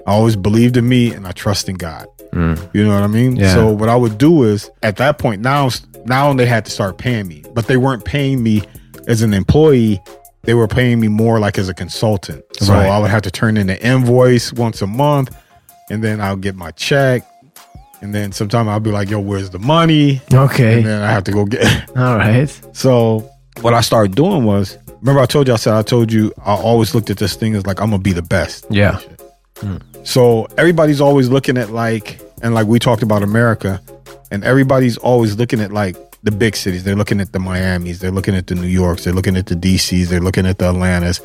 I 0.07 0.13
always 0.13 0.35
believed 0.35 0.77
in 0.77 0.89
me, 0.89 1.15
and 1.15 1.27
I 1.27 1.31
trust 1.33 1.69
in 1.69 1.77
God. 1.77 2.07
You 2.35 2.85
know 2.85 2.95
what 2.95 3.03
I 3.03 3.07
mean? 3.07 3.37
Yeah. 3.37 3.55
So 3.55 3.73
what 3.73 3.89
I 3.89 3.97
would 3.97 4.19
do 4.19 4.43
is 4.45 4.71
at 4.83 4.97
that 4.97 5.19
point 5.19 5.41
now 5.41 5.71
now 6.07 6.33
they 6.35 6.47
had 6.47 6.65
to 6.67 6.71
start 6.71 6.99
paying 6.99 7.29
me, 7.29 7.45
but 7.55 7.67
they 7.67 7.77
weren't 7.77 8.05
paying 8.05 8.43
me 8.43 8.63
as 9.07 9.23
an 9.23 9.33
employee. 9.33 10.01
They 10.43 10.53
were 10.55 10.69
paying 10.69 11.01
me 11.01 11.09
more 11.09 11.39
like 11.39 11.57
as 11.59 11.69
a 11.69 11.75
consultant. 11.75 12.45
So 12.59 12.73
Right. 12.75 12.89
I 12.89 12.99
would 12.99 13.11
have 13.11 13.23
to 13.23 13.31
turn 13.31 13.57
in 13.57 13.71
an 13.71 13.79
invoice 13.79 14.53
once 14.53 14.83
a 14.83 14.87
month, 14.87 15.35
and 15.91 16.03
then 16.05 16.21
I'll 16.21 16.37
get 16.37 16.55
my 16.57 16.71
check, 16.73 17.23
and 18.03 18.15
then 18.15 18.33
sometime 18.33 18.69
I'll 18.69 18.81
be 18.81 18.91
like, 18.91 19.09
"Yo, 19.09 19.21
where's 19.21 19.49
the 19.51 19.59
money?" 19.59 20.21
Okay. 20.33 20.79
And 20.79 20.87
then 20.87 21.03
I 21.03 21.11
have 21.11 21.25
to 21.25 21.33
go 21.33 21.45
get. 21.47 21.65
All 21.97 22.17
right. 22.19 22.51
So 22.73 23.31
what 23.63 23.73
I 23.73 23.81
started 23.81 24.15
doing 24.17 24.45
was, 24.45 24.77
remember 25.01 25.21
I 25.23 25.27
told 25.27 25.47
you 25.49 25.55
I 25.55 25.57
said 25.57 25.73
I 25.75 25.83
told 25.83 26.13
you 26.13 26.33
I 26.45 26.55
always 26.55 26.95
looked 26.95 27.09
at 27.11 27.17
this 27.19 27.37
thing 27.37 27.55
as 27.55 27.65
like 27.67 27.81
I'm 27.81 27.89
gonna 27.91 28.03
be 28.03 28.13
the 28.13 28.21
best. 28.23 28.67
Yeah. 28.69 28.99
So 30.05 30.47
everybody's 30.57 31.01
always 31.01 31.29
looking 31.29 31.59
at 31.59 31.71
like, 31.71 32.21
and 32.43 32.55
like 32.55 32.67
we 32.67 32.79
talked 32.79 33.03
about 33.03 33.23
America, 33.23 33.81
and 34.31 34.45
everybody's 34.45 34.97
always 34.99 35.37
looking 35.37 35.61
at 35.61 35.73
like 35.73 35.97
the 36.23 36.31
big 36.31 36.57
cities. 36.57 36.85
They're 36.85 36.97
looking 36.97 37.21
at 37.21 37.33
the 37.33 37.39
Miamis, 37.39 38.01
they're 38.01 38.11
looking 38.11 38.35
at 38.35 38.47
the 38.47 38.55
New 38.55 38.67
Yorks, 38.67 39.05
they're 39.05 39.13
looking 39.13 39.37
at 39.37 39.47
the 39.47 39.55
DCs, 39.55 40.09
they're 40.09 40.21
looking 40.21 40.47
at 40.47 40.59
the 40.59 40.69
Atlantas, 40.69 41.21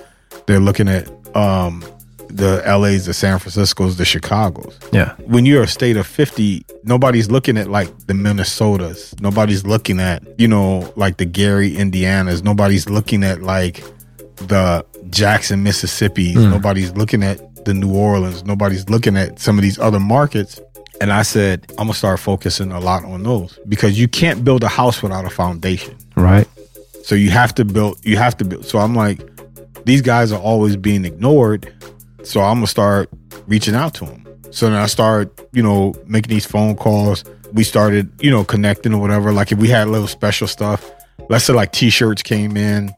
they're 0.47 0.59
looking 0.59 0.87
at 0.87 1.07
um 1.35 1.83
the 2.29 2.61
LAs, 2.65 3.05
the 3.07 3.13
San 3.13 3.39
Franciscos, 3.39 3.97
the 3.97 4.03
Chicagos. 4.03 4.75
Yeah. 4.93 5.15
When 5.25 5.45
you're 5.47 5.63
a 5.63 5.67
state 5.67 5.97
of 5.97 6.05
50, 6.05 6.63
nobody's 6.83 7.31
looking 7.31 7.57
at 7.57 7.69
like 7.69 7.87
the 8.05 8.13
Minnesotas. 8.13 9.19
Nobody's 9.19 9.65
looking 9.65 9.99
at, 9.99 10.21
you 10.39 10.47
know, 10.47 10.93
like 10.95 11.17
the 11.17 11.25
Gary, 11.25 11.71
Indianas. 11.71 12.43
Nobody's 12.43 12.87
looking 12.87 13.23
at 13.23 13.41
like 13.41 13.83
the 14.35 14.85
Jackson, 15.09 15.63
Mississippi. 15.63 16.35
Nobody's 16.35 16.91
looking 16.91 17.23
at 17.23 17.48
the 17.69 17.73
New 17.75 17.93
Orleans. 17.93 18.43
Nobody's 18.43 18.89
looking 18.89 19.15
at 19.15 19.39
some 19.39 19.57
of 19.57 19.61
these 19.61 19.79
other 19.79 19.99
markets. 19.99 20.59
And 21.01 21.13
I 21.13 21.21
said, 21.21 21.65
I'm 21.71 21.85
gonna 21.85 21.93
start 21.93 22.19
focusing 22.19 22.71
a 22.71 22.79
lot 22.79 23.05
on 23.05 23.23
those 23.23 23.57
because 23.69 23.97
you 23.97 24.07
can't 24.09 24.43
build 24.43 24.63
a 24.63 24.67
house 24.67 25.01
without 25.01 25.23
a 25.23 25.29
foundation. 25.29 25.95
Right. 26.17 26.47
So 27.03 27.15
you 27.15 27.29
have 27.29 27.55
to 27.55 27.63
build. 27.63 28.03
You 28.03 28.17
have 28.17 28.35
to 28.37 28.45
build. 28.45 28.65
So 28.65 28.79
I'm 28.79 28.95
like, 28.95 29.21
these 29.85 30.01
guys 30.01 30.31
are 30.33 30.41
always 30.41 30.75
being 30.75 31.05
ignored. 31.05 31.71
So 32.23 32.41
I'm 32.41 32.57
gonna 32.57 32.67
start 32.67 33.09
reaching 33.47 33.75
out 33.75 33.93
to 33.95 34.05
them. 34.05 34.27
So 34.51 34.69
then 34.69 34.75
I 34.75 34.87
started, 34.87 35.31
you 35.53 35.63
know, 35.63 35.93
making 36.05 36.31
these 36.31 36.45
phone 36.45 36.75
calls. 36.75 37.23
We 37.53 37.63
started, 37.63 38.11
you 38.21 38.29
know, 38.29 38.43
connecting 38.43 38.93
or 38.93 38.99
whatever. 38.99 39.31
Like 39.31 39.51
if 39.51 39.59
we 39.59 39.69
had 39.69 39.87
a 39.87 39.91
little 39.91 40.07
special 40.07 40.47
stuff, 40.47 40.91
let's 41.29 41.45
say 41.45 41.53
like 41.53 41.71
T-shirts 41.71 42.23
came 42.23 42.57
in, 42.57 42.91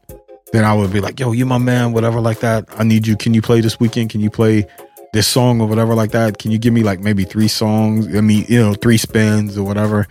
then 0.52 0.64
I 0.64 0.74
would 0.74 0.92
be 0.92 1.00
like, 1.00 1.18
"Yo, 1.18 1.32
you 1.32 1.46
my 1.46 1.58
man," 1.58 1.92
whatever 1.92 2.20
like 2.20 2.40
that. 2.40 2.66
I 2.78 2.84
need 2.84 3.06
you. 3.06 3.16
Can 3.16 3.34
you 3.34 3.42
play 3.42 3.60
this 3.60 3.80
weekend? 3.80 4.10
Can 4.10 4.20
you 4.20 4.30
play 4.30 4.66
this 5.12 5.26
song 5.26 5.60
or 5.60 5.66
whatever 5.66 5.94
like 5.94 6.12
that? 6.12 6.38
Can 6.38 6.50
you 6.50 6.58
give 6.58 6.72
me 6.72 6.82
like 6.82 7.00
maybe 7.00 7.24
three 7.24 7.48
songs? 7.48 8.06
I 8.14 8.20
mean, 8.20 8.44
you 8.48 8.60
know, 8.60 8.74
three 8.74 8.96
spins 8.98 9.56
or 9.58 9.64
whatever. 9.64 10.06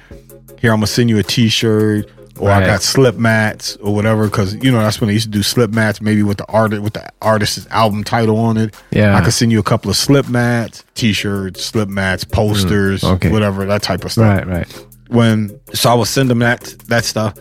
Here, 0.59 0.71
I'm 0.71 0.77
gonna 0.77 0.87
send 0.87 1.09
you 1.09 1.17
a 1.17 1.23
T-shirt, 1.23 2.07
or 2.37 2.51
I 2.51 2.63
got 2.65 2.83
slip 2.83 3.15
mats 3.17 3.77
or 3.77 3.93
whatever. 3.95 4.25
Because 4.25 4.53
you 4.63 4.71
know 4.71 4.79
that's 4.79 4.99
when 5.01 5.07
they 5.07 5.13
used 5.13 5.25
to 5.25 5.31
do 5.31 5.41
slip 5.43 5.71
mats, 5.71 6.01
maybe 6.01 6.21
with 6.23 6.37
the 6.37 6.45
artist 6.51 6.81
with 6.83 6.93
the 6.93 7.07
artist's 7.21 7.65
album 7.71 8.03
title 8.03 8.37
on 8.37 8.57
it. 8.57 8.75
Yeah. 8.91 9.15
I 9.15 9.21
could 9.21 9.33
send 9.33 9.51
you 9.51 9.59
a 9.59 9.63
couple 9.63 9.89
of 9.89 9.97
slip 9.97 10.27
mats, 10.29 10.83
T-shirts, 10.95 11.63
slip 11.63 11.89
mats, 11.89 12.23
mm, 12.25 12.31
posters, 12.31 13.03
okay. 13.03 13.31
whatever 13.31 13.65
that 13.65 13.81
type 13.81 14.05
of 14.05 14.11
stuff 14.11 14.37
Right. 14.37 14.47
Right. 14.47 14.85
when 15.09 15.59
so 15.73 15.89
I 15.89 15.93
would 15.95 16.07
send 16.07 16.29
them 16.29 16.39
that 16.39 16.61
that 16.87 17.05
stuff, 17.05 17.33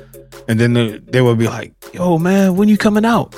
and 0.49 0.59
then 0.59 0.73
they, 0.75 0.99
they 0.99 1.21
would 1.21 1.39
be 1.39 1.47
like, 1.49 1.73
"Yo, 1.93 2.19
man, 2.19 2.57
when 2.57 2.69
you 2.69 2.77
coming 2.77 3.05
out? 3.05 3.35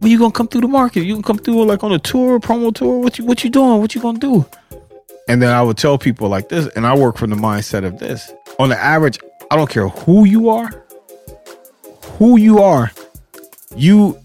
When 0.00 0.10
you 0.10 0.18
gonna 0.18 0.32
come 0.32 0.48
through 0.48 0.62
the 0.62 0.68
market? 0.68 1.04
You 1.04 1.14
can 1.14 1.22
come 1.22 1.38
through 1.38 1.64
like 1.64 1.82
on 1.82 1.92
a 1.92 1.98
tour, 1.98 2.38
promo 2.40 2.74
tour? 2.74 2.98
What 2.98 3.18
you 3.18 3.24
what 3.24 3.42
you 3.44 3.50
doing? 3.50 3.80
What 3.80 3.94
you 3.94 4.00
gonna 4.00 4.18
do?" 4.18 4.44
And 5.28 5.40
then 5.40 5.50
I 5.50 5.62
would 5.62 5.78
tell 5.78 5.96
people 5.96 6.28
like 6.28 6.48
this, 6.50 6.66
and 6.76 6.86
I 6.86 6.94
work 6.96 7.16
from 7.16 7.30
the 7.30 7.36
mindset 7.36 7.84
of 7.84 7.98
this. 7.98 8.32
On 8.58 8.68
the 8.68 8.78
average, 8.78 9.18
I 9.50 9.56
don't 9.56 9.70
care 9.70 9.88
who 9.88 10.26
you 10.26 10.50
are, 10.50 10.84
who 12.18 12.36
you 12.38 12.58
are, 12.58 12.90
you 13.76 14.18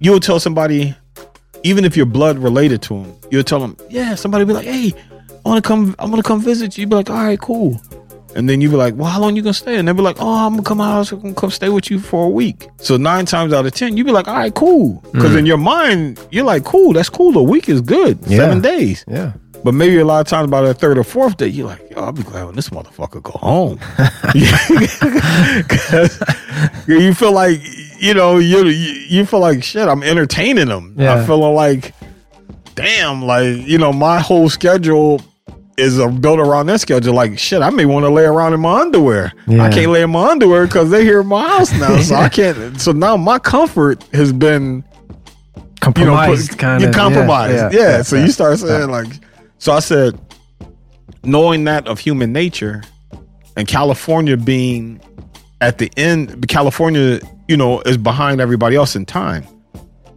you'll 0.00 0.20
tell 0.20 0.38
somebody, 0.38 0.94
even 1.62 1.84
if 1.84 1.96
you're 1.96 2.06
blood 2.06 2.38
related 2.38 2.82
to 2.82 2.94
them, 3.02 3.14
you'll 3.30 3.44
tell 3.44 3.60
them, 3.60 3.76
"Yeah." 3.88 4.14
Somebody 4.14 4.44
be 4.44 4.52
like, 4.52 4.66
"Hey, 4.66 4.92
I 5.44 5.48
want 5.48 5.62
to 5.64 5.66
come. 5.66 5.94
I'm 5.98 6.10
gonna 6.10 6.22
come 6.22 6.40
visit 6.42 6.76
you." 6.76 6.82
You 6.82 6.88
be 6.88 6.96
like, 6.96 7.10
"All 7.10 7.16
right, 7.16 7.40
cool." 7.40 7.80
And 8.36 8.48
then 8.48 8.60
you 8.60 8.68
be 8.68 8.76
like, 8.76 8.94
well, 8.96 9.08
how 9.08 9.20
long 9.20 9.36
you 9.36 9.42
gonna 9.42 9.54
stay? 9.54 9.76
And 9.78 9.86
they'll 9.86 9.94
be 9.94 10.02
like, 10.02 10.16
oh, 10.18 10.46
I'm 10.46 10.52
gonna 10.54 10.62
come 10.64 10.80
out, 10.80 11.12
I'm 11.12 11.20
gonna 11.20 11.34
come 11.34 11.50
stay 11.50 11.68
with 11.68 11.90
you 11.90 11.98
for 12.00 12.26
a 12.26 12.28
week. 12.28 12.68
So 12.78 12.96
nine 12.96 13.26
times 13.26 13.52
out 13.52 13.64
of 13.64 13.72
ten, 13.72 13.96
you 13.96 14.04
be 14.04 14.10
like, 14.12 14.26
all 14.26 14.34
right, 14.34 14.52
cool. 14.54 15.00
Mm. 15.02 15.12
Because 15.12 15.34
in 15.36 15.46
your 15.46 15.56
mind, 15.58 16.18
you're 16.32 16.44
like, 16.44 16.64
cool, 16.64 16.92
that's 16.92 17.08
cool. 17.08 17.36
A 17.38 17.42
week 17.42 17.68
is 17.68 17.80
good. 17.80 18.18
Yeah. 18.26 18.38
Seven 18.38 18.60
days. 18.60 19.04
Yeah. 19.06 19.32
But 19.62 19.72
maybe 19.72 19.96
a 19.98 20.04
lot 20.04 20.20
of 20.20 20.26
times 20.26 20.50
by 20.50 20.60
the 20.60 20.74
third 20.74 20.98
or 20.98 21.04
fourth 21.04 21.36
day, 21.38 21.46
you're 21.46 21.66
like, 21.68 21.90
yo, 21.90 22.02
I'll 22.02 22.12
be 22.12 22.22
glad 22.22 22.44
when 22.44 22.54
this 22.54 22.68
motherfucker 22.70 23.22
go 23.22 23.30
home. 23.38 23.78
'Cause 25.68 26.20
you 26.86 27.14
feel 27.14 27.32
like, 27.32 27.60
you 27.98 28.14
know, 28.14 28.38
you 28.38 28.64
you 28.66 29.24
feel 29.24 29.40
like 29.40 29.62
shit, 29.64 29.88
I'm 29.88 30.02
entertaining 30.02 30.68
them. 30.68 30.94
Yeah. 30.98 31.14
I'm 31.14 31.26
feeling 31.26 31.54
like, 31.54 31.94
damn, 32.74 33.22
like, 33.24 33.66
you 33.66 33.78
know, 33.78 33.92
my 33.92 34.20
whole 34.20 34.48
schedule 34.50 35.22
is 35.76 35.98
a, 35.98 36.08
built 36.08 36.38
around 36.38 36.66
that 36.66 36.80
schedule. 36.80 37.14
Like, 37.14 37.38
shit, 37.38 37.62
I 37.62 37.70
may 37.70 37.84
want 37.84 38.04
to 38.04 38.10
lay 38.10 38.24
around 38.24 38.54
in 38.54 38.60
my 38.60 38.80
underwear. 38.80 39.32
Yeah. 39.46 39.62
I 39.64 39.70
can't 39.70 39.90
lay 39.90 40.02
in 40.02 40.10
my 40.10 40.30
underwear 40.30 40.66
because 40.66 40.90
they're 40.90 41.02
here 41.02 41.20
in 41.20 41.26
my 41.26 41.46
house 41.48 41.72
now. 41.72 42.00
So 42.00 42.14
I 42.14 42.28
can't. 42.38 42.80
So 42.80 42.92
now 42.92 43.16
my 43.16 43.38
comfort 43.38 44.02
has 44.12 44.32
been 44.32 44.84
you 45.56 45.60
know, 45.60 45.64
Compromised 45.80 46.58
kind 46.58 46.80
you 46.82 46.88
of. 46.88 46.94
compromise. 46.94 47.72
Yeah, 47.74 48.02
so 48.02 48.16
you 48.16 48.28
start 48.30 48.58
saying 48.58 48.90
like, 48.90 49.06
so 49.58 49.72
I 49.72 49.80
said, 49.80 50.18
knowing 51.22 51.64
that 51.64 51.86
of 51.88 51.98
human 51.98 52.32
nature, 52.32 52.82
and 53.56 53.68
California 53.68 54.36
being 54.36 55.00
at 55.60 55.78
the 55.78 55.90
end, 55.96 56.46
California, 56.48 57.20
you 57.48 57.56
know, 57.56 57.80
is 57.82 57.96
behind 57.96 58.40
everybody 58.40 58.76
else 58.76 58.96
in 58.96 59.04
time. 59.06 59.44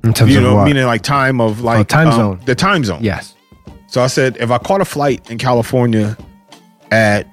in 0.04 0.14
terms 0.14 0.32
You 0.32 0.38
of 0.38 0.44
know, 0.44 0.56
what? 0.56 0.66
meaning 0.66 0.86
like 0.86 1.02
time 1.02 1.40
of 1.42 1.62
like 1.62 1.80
Oh, 1.80 1.84
time 1.84 2.08
um, 2.08 2.14
zone. 2.16 2.40
the 2.46 2.56
time 2.56 2.84
zone. 2.84 3.04
yes. 3.04 3.36
So 3.88 4.02
I 4.04 4.08
said, 4.08 4.38
if 4.38 4.52
I 4.52 4.58
caught 4.58 4.82
a 4.82 4.86
flight 4.86 5.30
in 5.32 5.38
California 5.38 6.18
at, 6.92 7.26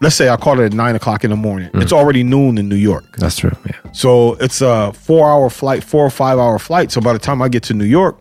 let's 0.00 0.16
say 0.16 0.28
I 0.28 0.36
caught 0.36 0.58
it 0.58 0.64
at 0.64 0.72
nine 0.72 0.96
o'clock 0.96 1.24
in 1.24 1.30
the 1.30 1.36
morning, 1.36 1.70
Mm. 1.70 1.82
it's 1.82 1.92
already 1.92 2.22
noon 2.24 2.58
in 2.58 2.68
New 2.68 2.76
York. 2.76 3.16
That's 3.18 3.36
true. 3.36 3.56
Yeah. 3.66 3.92
So 3.92 4.34
it's 4.34 4.60
a 4.60 4.92
four 4.92 5.30
hour 5.30 5.48
flight, 5.50 5.84
four 5.84 6.04
or 6.04 6.10
five 6.10 6.38
hour 6.38 6.58
flight. 6.58 6.90
So 6.90 7.00
by 7.00 7.12
the 7.12 7.18
time 7.18 7.40
I 7.40 7.48
get 7.48 7.62
to 7.64 7.74
New 7.74 7.84
York, 7.84 8.18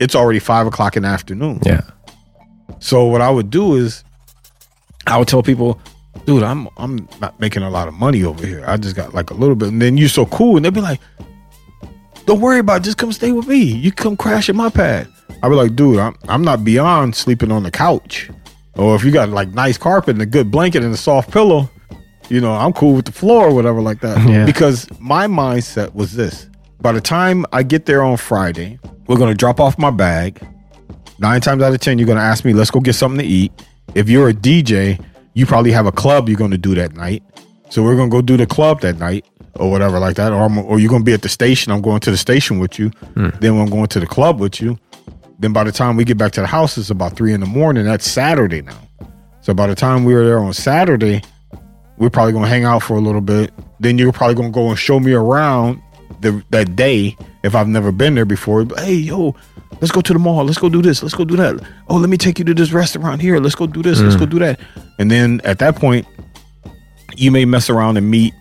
it's 0.00 0.14
already 0.16 0.40
five 0.40 0.66
o'clock 0.66 0.96
in 0.96 1.04
the 1.04 1.08
afternoon. 1.08 1.60
Yeah. 1.64 1.82
So 2.80 3.04
what 3.04 3.20
I 3.20 3.30
would 3.30 3.50
do 3.50 3.74
is 3.76 4.02
I 5.06 5.16
would 5.18 5.28
tell 5.28 5.42
people, 5.42 5.80
dude, 6.26 6.42
I'm 6.42 6.68
I'm 6.76 7.08
not 7.20 7.38
making 7.38 7.62
a 7.62 7.70
lot 7.70 7.86
of 7.86 7.94
money 7.94 8.24
over 8.24 8.44
here. 8.44 8.64
I 8.66 8.76
just 8.76 8.96
got 8.96 9.14
like 9.14 9.30
a 9.30 9.34
little 9.34 9.54
bit. 9.54 9.68
And 9.68 9.80
then 9.80 9.96
you're 9.96 10.08
so 10.08 10.26
cool. 10.26 10.56
And 10.56 10.64
they'd 10.64 10.74
be 10.74 10.80
like, 10.80 11.00
Don't 12.26 12.40
worry 12.40 12.58
about 12.58 12.80
it, 12.80 12.84
just 12.84 12.98
come 12.98 13.12
stay 13.12 13.30
with 13.30 13.46
me. 13.46 13.62
You 13.62 13.92
come 13.92 14.16
crash 14.16 14.48
at 14.48 14.56
my 14.56 14.68
pad. 14.70 15.06
I'd 15.42 15.48
be 15.48 15.54
like, 15.54 15.74
dude, 15.74 15.98
I'm 15.98 16.16
I'm 16.28 16.42
not 16.42 16.64
beyond 16.64 17.14
sleeping 17.16 17.50
on 17.52 17.62
the 17.62 17.70
couch. 17.70 18.30
Or 18.76 18.94
if 18.96 19.04
you 19.04 19.10
got 19.10 19.28
like 19.28 19.48
nice 19.50 19.76
carpet 19.76 20.14
and 20.14 20.22
a 20.22 20.26
good 20.26 20.50
blanket 20.50 20.82
and 20.82 20.94
a 20.94 20.96
soft 20.96 21.30
pillow, 21.30 21.68
you 22.28 22.40
know, 22.40 22.52
I'm 22.54 22.72
cool 22.72 22.94
with 22.94 23.04
the 23.04 23.12
floor 23.12 23.48
or 23.48 23.54
whatever 23.54 23.80
like 23.80 24.00
that. 24.00 24.18
Yeah. 24.28 24.46
Because 24.46 24.88
my 24.98 25.26
mindset 25.26 25.94
was 25.94 26.14
this. 26.14 26.48
By 26.80 26.92
the 26.92 27.00
time 27.00 27.44
I 27.52 27.62
get 27.62 27.86
there 27.86 28.02
on 28.02 28.16
Friday, 28.16 28.78
we're 29.06 29.18
gonna 29.18 29.34
drop 29.34 29.60
off 29.60 29.78
my 29.78 29.90
bag. 29.90 30.40
Nine 31.18 31.40
times 31.40 31.62
out 31.62 31.72
of 31.72 31.80
ten, 31.80 31.98
you're 31.98 32.08
gonna 32.08 32.20
ask 32.20 32.44
me, 32.44 32.52
let's 32.52 32.70
go 32.70 32.80
get 32.80 32.94
something 32.94 33.20
to 33.20 33.26
eat. 33.26 33.52
If 33.94 34.08
you're 34.08 34.28
a 34.28 34.34
DJ, 34.34 35.04
you 35.34 35.46
probably 35.46 35.72
have 35.72 35.86
a 35.86 35.92
club 35.92 36.28
you're 36.28 36.38
gonna 36.38 36.58
do 36.58 36.74
that 36.74 36.94
night. 36.94 37.22
So 37.68 37.82
we're 37.82 37.96
gonna 37.96 38.10
go 38.10 38.22
do 38.22 38.36
the 38.36 38.46
club 38.46 38.80
that 38.80 38.98
night 38.98 39.24
or 39.56 39.70
whatever 39.70 39.98
like 39.98 40.16
that. 40.16 40.32
Or, 40.32 40.42
I'm, 40.44 40.58
or 40.58 40.78
you're 40.78 40.90
gonna 40.90 41.04
be 41.04 41.12
at 41.12 41.22
the 41.22 41.28
station. 41.28 41.72
I'm 41.72 41.82
going 41.82 42.00
to 42.00 42.10
the 42.10 42.16
station 42.16 42.58
with 42.58 42.78
you. 42.78 42.88
Hmm. 43.14 43.28
Then 43.40 43.58
I'm 43.58 43.68
going 43.70 43.86
to 43.88 44.00
the 44.00 44.06
club 44.06 44.40
with 44.40 44.60
you. 44.60 44.78
Then 45.42 45.52
by 45.52 45.64
the 45.64 45.72
time 45.72 45.96
we 45.96 46.04
get 46.04 46.16
back 46.16 46.30
to 46.32 46.40
the 46.40 46.46
house, 46.46 46.78
it's 46.78 46.88
about 46.88 47.16
three 47.16 47.32
in 47.32 47.40
the 47.40 47.46
morning. 47.46 47.84
That's 47.84 48.08
Saturday 48.08 48.62
now. 48.62 48.78
So 49.40 49.52
by 49.52 49.66
the 49.66 49.74
time 49.74 50.04
we 50.04 50.14
were 50.14 50.24
there 50.24 50.38
on 50.38 50.52
Saturday, 50.52 51.20
we're 51.98 52.10
probably 52.10 52.32
gonna 52.32 52.46
hang 52.46 52.64
out 52.64 52.84
for 52.84 52.94
a 52.94 53.00
little 53.00 53.20
bit. 53.20 53.52
Then 53.80 53.98
you're 53.98 54.12
probably 54.12 54.36
gonna 54.36 54.50
go 54.50 54.70
and 54.70 54.78
show 54.78 55.00
me 55.00 55.12
around 55.12 55.82
the 56.20 56.44
that 56.50 56.76
day 56.76 57.16
if 57.42 57.56
I've 57.56 57.66
never 57.66 57.90
been 57.90 58.14
there 58.14 58.24
before. 58.24 58.64
But, 58.64 58.78
hey, 58.84 58.94
yo, 58.94 59.34
let's 59.80 59.90
go 59.90 60.00
to 60.00 60.12
the 60.12 60.18
mall. 60.20 60.44
Let's 60.44 60.60
go 60.60 60.68
do 60.68 60.80
this. 60.80 61.02
Let's 61.02 61.16
go 61.16 61.24
do 61.24 61.34
that. 61.34 61.60
Oh, 61.88 61.96
let 61.96 62.08
me 62.08 62.16
take 62.16 62.38
you 62.38 62.44
to 62.44 62.54
this 62.54 62.70
restaurant 62.70 63.20
here. 63.20 63.40
Let's 63.40 63.56
go 63.56 63.66
do 63.66 63.82
this. 63.82 63.98
Let's 64.00 64.14
go 64.14 64.26
mm. 64.26 64.30
do 64.30 64.38
that. 64.38 64.60
And 65.00 65.10
then 65.10 65.40
at 65.42 65.58
that 65.58 65.74
point, 65.74 66.06
you 67.16 67.32
may 67.32 67.46
mess 67.46 67.68
around 67.68 67.96
and 67.96 68.08
meet 68.08 68.32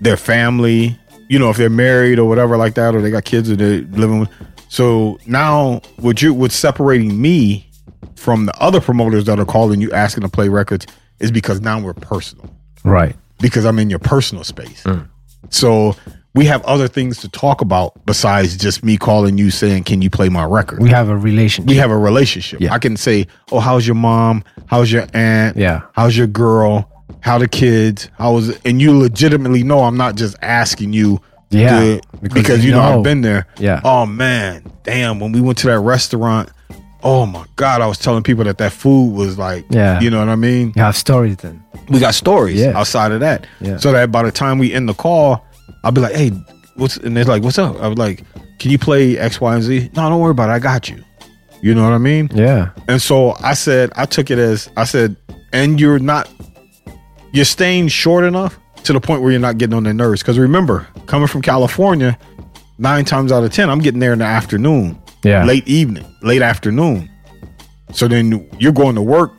their 0.00 0.16
family. 0.16 0.98
You 1.28 1.38
know, 1.38 1.50
if 1.50 1.58
they're 1.58 1.68
married 1.68 2.18
or 2.18 2.26
whatever 2.26 2.56
like 2.56 2.76
that, 2.76 2.94
or 2.94 3.02
they 3.02 3.10
got 3.10 3.26
kids 3.26 3.50
or 3.50 3.56
they're 3.56 3.82
living 3.82 4.20
with. 4.20 4.30
So 4.68 5.18
now, 5.26 5.80
what 5.96 6.20
you 6.22 6.34
what's 6.34 6.54
separating 6.54 7.20
me 7.20 7.68
from 8.16 8.46
the 8.46 8.54
other 8.62 8.80
promoters 8.80 9.24
that 9.24 9.38
are 9.38 9.44
calling 9.44 9.80
you 9.80 9.90
asking 9.92 10.22
to 10.22 10.28
play 10.28 10.48
records 10.48 10.86
is 11.20 11.30
because 11.30 11.60
now 11.60 11.80
we're 11.80 11.94
personal 11.94 12.48
Right. 12.84 13.16
because 13.40 13.64
I'm 13.64 13.78
in 13.78 13.90
your 13.90 13.98
personal 13.98 14.44
space. 14.44 14.82
Mm. 14.84 15.08
So 15.50 15.96
we 16.34 16.44
have 16.46 16.62
other 16.64 16.86
things 16.88 17.18
to 17.20 17.28
talk 17.28 17.60
about 17.60 18.04
besides 18.06 18.56
just 18.56 18.84
me 18.84 18.96
calling 18.96 19.38
you 19.38 19.50
saying, 19.50 19.84
"Can 19.84 20.02
you 20.02 20.10
play 20.10 20.28
my 20.28 20.44
record?" 20.44 20.80
We 20.82 20.90
have 20.90 21.08
a 21.08 21.16
relationship. 21.16 21.68
we 21.68 21.76
have 21.76 21.90
a 21.90 21.96
relationship. 21.96 22.60
Yeah. 22.60 22.72
I 22.74 22.78
can 22.78 22.96
say, 22.96 23.26
"Oh, 23.50 23.60
how's 23.60 23.86
your 23.86 23.96
mom? 23.96 24.44
How's 24.66 24.92
your 24.92 25.06
aunt? 25.14 25.56
Yeah. 25.56 25.82
How's 25.94 26.16
your 26.16 26.26
girl? 26.26 26.90
How 27.20 27.38
the 27.38 27.48
kids? 27.48 28.10
How 28.18 28.32
was?" 28.34 28.50
It? 28.50 28.60
And 28.64 28.80
you 28.82 28.96
legitimately 28.96 29.62
know 29.64 29.80
I'm 29.84 29.96
not 29.96 30.14
just 30.16 30.36
asking 30.42 30.92
you. 30.92 31.20
Yeah, 31.50 31.80
to- 31.80 32.00
because 32.20 32.34
because, 32.34 32.58
you 32.64 32.70
you 32.70 32.76
know, 32.76 32.82
know. 32.90 32.98
I've 32.98 33.02
been 33.04 33.20
there. 33.22 33.46
Yeah. 33.58 33.80
Oh 33.84 34.04
man, 34.06 34.64
damn! 34.82 35.18
When 35.20 35.32
we 35.32 35.40
went 35.40 35.58
to 35.58 35.66
that 35.68 35.80
restaurant, 35.80 36.50
oh 37.02 37.24
my 37.26 37.46
god, 37.56 37.80
I 37.80 37.86
was 37.86 37.98
telling 37.98 38.22
people 38.22 38.44
that 38.44 38.58
that 38.58 38.72
food 38.72 39.14
was 39.14 39.38
like, 39.38 39.64
Yeah. 39.70 40.00
you 40.00 40.10
know 40.10 40.18
what 40.18 40.28
I 40.28 40.36
mean 40.36 40.72
you 40.76 40.82
have 40.82 40.96
stories 40.96 41.36
then. 41.38 41.62
we 41.88 42.00
got 42.00 42.14
stories 42.14 42.60
Yeah. 42.60 42.78
outside 42.78 43.12
of 43.12 43.20
that. 43.20 43.46
Yeah. 43.60 43.78
So 43.78 43.92
that 43.92 44.12
by 44.12 44.22
the 44.24 44.32
time 44.32 44.58
we 44.58 44.72
end 44.74 44.88
the 44.88 44.94
call, 44.94 45.44
I'll 45.84 45.92
be 45.92 46.00
like, 46.02 46.14
hey, 46.14 46.30
what's 46.76 46.96
and 46.98 47.16
they're 47.16 47.24
like, 47.24 47.42
what's 47.42 47.58
up? 47.58 47.80
I 47.80 47.88
was 47.88 47.96
like, 47.98 48.24
can 48.58 48.70
you 48.70 48.78
play 48.78 49.16
X, 49.18 49.40
Y, 49.40 49.54
and 49.54 49.62
Z? 49.62 49.90
No, 49.96 50.08
don't 50.10 50.20
worry 50.20 50.32
about 50.32 50.50
it. 50.50 50.52
I 50.52 50.58
got 50.58 50.88
you. 50.90 51.02
You 51.62 51.74
know 51.74 51.82
what 51.84 51.92
I 51.92 51.98
mean? 51.98 52.28
Yeah. 52.34 52.70
And 52.88 53.00
so 53.00 53.34
I 53.42 53.54
said, 53.54 53.90
I 53.96 54.04
took 54.04 54.30
it 54.30 54.38
as 54.38 54.68
I 54.76 54.84
said, 54.84 55.16
and 55.52 55.80
you're 55.80 55.98
not 55.98 56.28
you're 57.32 57.44
staying 57.44 57.88
short 57.88 58.24
enough 58.24 58.58
to 58.84 58.92
the 58.92 59.00
point 59.00 59.22
where 59.22 59.30
you're 59.30 59.40
not 59.40 59.58
getting 59.58 59.74
on 59.74 59.84
their 59.84 59.94
nerves. 59.94 60.22
Because 60.22 60.38
remember, 60.38 60.86
coming 61.06 61.28
from 61.28 61.42
California, 61.42 62.18
nine 62.78 63.04
times 63.04 63.32
out 63.32 63.44
of 63.44 63.52
ten, 63.52 63.68
I'm 63.70 63.80
getting 63.80 64.00
there 64.00 64.12
in 64.12 64.18
the 64.20 64.24
afternoon 64.24 64.98
Yeah. 65.24 65.44
late 65.44 65.66
evening, 65.68 66.04
late 66.22 66.42
afternoon. 66.42 67.08
So 67.92 68.08
then 68.08 68.46
you're 68.58 68.72
going 68.72 68.94
to 68.96 69.02
work 69.02 69.32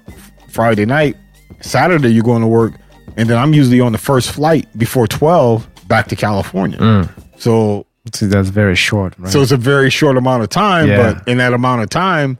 Friday 0.49 0.85
night, 0.85 1.15
Saturday 1.61 2.09
you're 2.09 2.23
going 2.23 2.41
to 2.41 2.47
work, 2.47 2.73
and 3.17 3.29
then 3.29 3.37
I'm 3.37 3.53
usually 3.53 3.79
on 3.79 3.91
the 3.91 3.97
first 3.97 4.31
flight 4.31 4.67
before 4.77 5.07
12 5.07 5.67
back 5.87 6.07
to 6.07 6.15
California. 6.15 6.77
Mm. 6.79 7.09
So 7.37 7.85
See, 8.13 8.25
that's 8.25 8.49
very 8.49 8.75
short, 8.75 9.13
right? 9.19 9.31
so 9.31 9.41
it's 9.41 9.51
a 9.51 9.57
very 9.57 9.89
short 9.89 10.17
amount 10.17 10.41
of 10.43 10.49
time, 10.49 10.87
Yeah. 10.87 11.13
but 11.13 11.27
in 11.27 11.37
that 11.37 11.53
amount 11.53 11.83
of 11.83 11.89
time, 11.89 12.37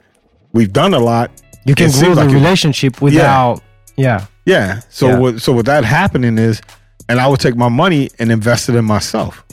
we've 0.54 0.74
done 0.74 0.94
a 0.94 1.00
lot. 1.00 1.32
you 1.66 1.76
can 1.76 1.92
grow 1.92 2.16
the 2.16 2.26
like 2.26 2.32
relationship 2.34 3.00
without. 3.02 3.62
Yeah. 3.96 4.26
Yeah. 4.46 4.80
So 4.90 5.08
Yeah. 5.08 5.18
what 5.20 5.42
so 5.42 5.52
what 5.54 5.66
that 5.68 5.84
happening 5.86 6.38
is, 6.40 6.62
and 7.10 7.20
I 7.20 7.28
would 7.28 7.40
take 7.42 7.56
my 7.58 7.68
money 7.70 8.10
and 8.20 8.32
invest 8.32 8.70
it 8.70 8.76
in 8.76 8.86
myself. 8.86 9.44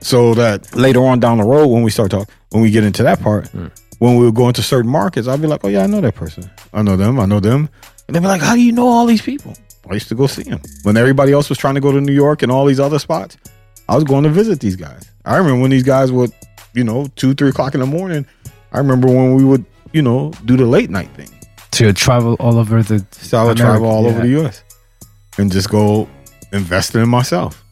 So 0.00 0.34
that 0.34 0.74
later 0.76 1.00
on 1.04 1.18
down 1.20 1.38
the 1.38 1.44
road, 1.44 1.68
when 1.68 1.82
we 1.82 1.90
start 1.90 2.10
talking, 2.10 2.32
when 2.50 2.62
we 2.62 2.70
get 2.70 2.84
into 2.84 3.02
that 3.04 3.20
part, 3.20 3.48
Hmm. 3.48 3.66
when 3.98 4.16
we 4.16 4.30
go 4.30 4.46
into 4.48 4.62
certain 4.62 4.90
markets, 4.90 5.26
I'd 5.26 5.40
be 5.40 5.46
like, 5.48 5.64
oh 5.64 5.68
yeah, 5.68 5.82
I 5.82 5.86
know 5.86 6.00
that 6.00 6.14
person. 6.14 6.48
I 6.72 6.82
know 6.82 6.96
them. 6.96 7.18
I 7.18 7.24
know 7.26 7.40
them. 7.40 7.68
And 8.06 8.14
they'd 8.14 8.20
be 8.20 8.26
like, 8.26 8.40
how 8.42 8.54
do 8.54 8.60
you 8.60 8.72
know 8.72 8.86
all 8.86 9.06
these 9.06 9.22
people? 9.22 9.54
I 9.90 9.94
used 9.94 10.08
to 10.08 10.14
go 10.14 10.26
see 10.26 10.42
them 10.42 10.60
when 10.82 10.96
everybody 10.96 11.32
else 11.32 11.48
was 11.48 11.56
trying 11.58 11.74
to 11.74 11.80
go 11.80 11.90
to 11.92 12.00
New 12.00 12.12
York 12.12 12.42
and 12.42 12.52
all 12.52 12.66
these 12.66 12.78
other 12.80 12.98
spots. 12.98 13.36
I 13.88 13.94
was 13.94 14.04
going 14.04 14.24
to 14.24 14.30
visit 14.30 14.60
these 14.60 14.76
guys. 14.76 15.02
I 15.24 15.36
remember 15.38 15.62
when 15.62 15.70
these 15.70 15.82
guys 15.82 16.12
would, 16.12 16.30
you 16.74 16.84
know, 16.84 17.06
two, 17.16 17.32
three 17.34 17.48
o'clock 17.48 17.72
in 17.74 17.80
the 17.80 17.86
morning. 17.86 18.26
I 18.72 18.78
remember 18.78 19.08
when 19.08 19.34
we 19.34 19.44
would, 19.44 19.64
you 19.92 20.02
know, 20.02 20.32
do 20.44 20.56
the 20.58 20.66
late 20.66 20.90
night 20.90 21.08
thing. 21.16 21.30
To 21.72 21.92
travel 21.94 22.34
all 22.38 22.58
over 22.58 22.82
the. 22.82 23.04
So 23.12 23.38
I 23.38 23.44
would 23.44 23.58
America, 23.58 23.78
travel 23.78 23.88
all 23.88 24.02
yeah. 24.04 24.10
over 24.10 24.20
the 24.20 24.28
U.S. 24.40 24.62
and 25.38 25.50
just 25.50 25.70
go 25.70 26.06
invest 26.52 26.94
in 26.94 27.08
myself. 27.08 27.64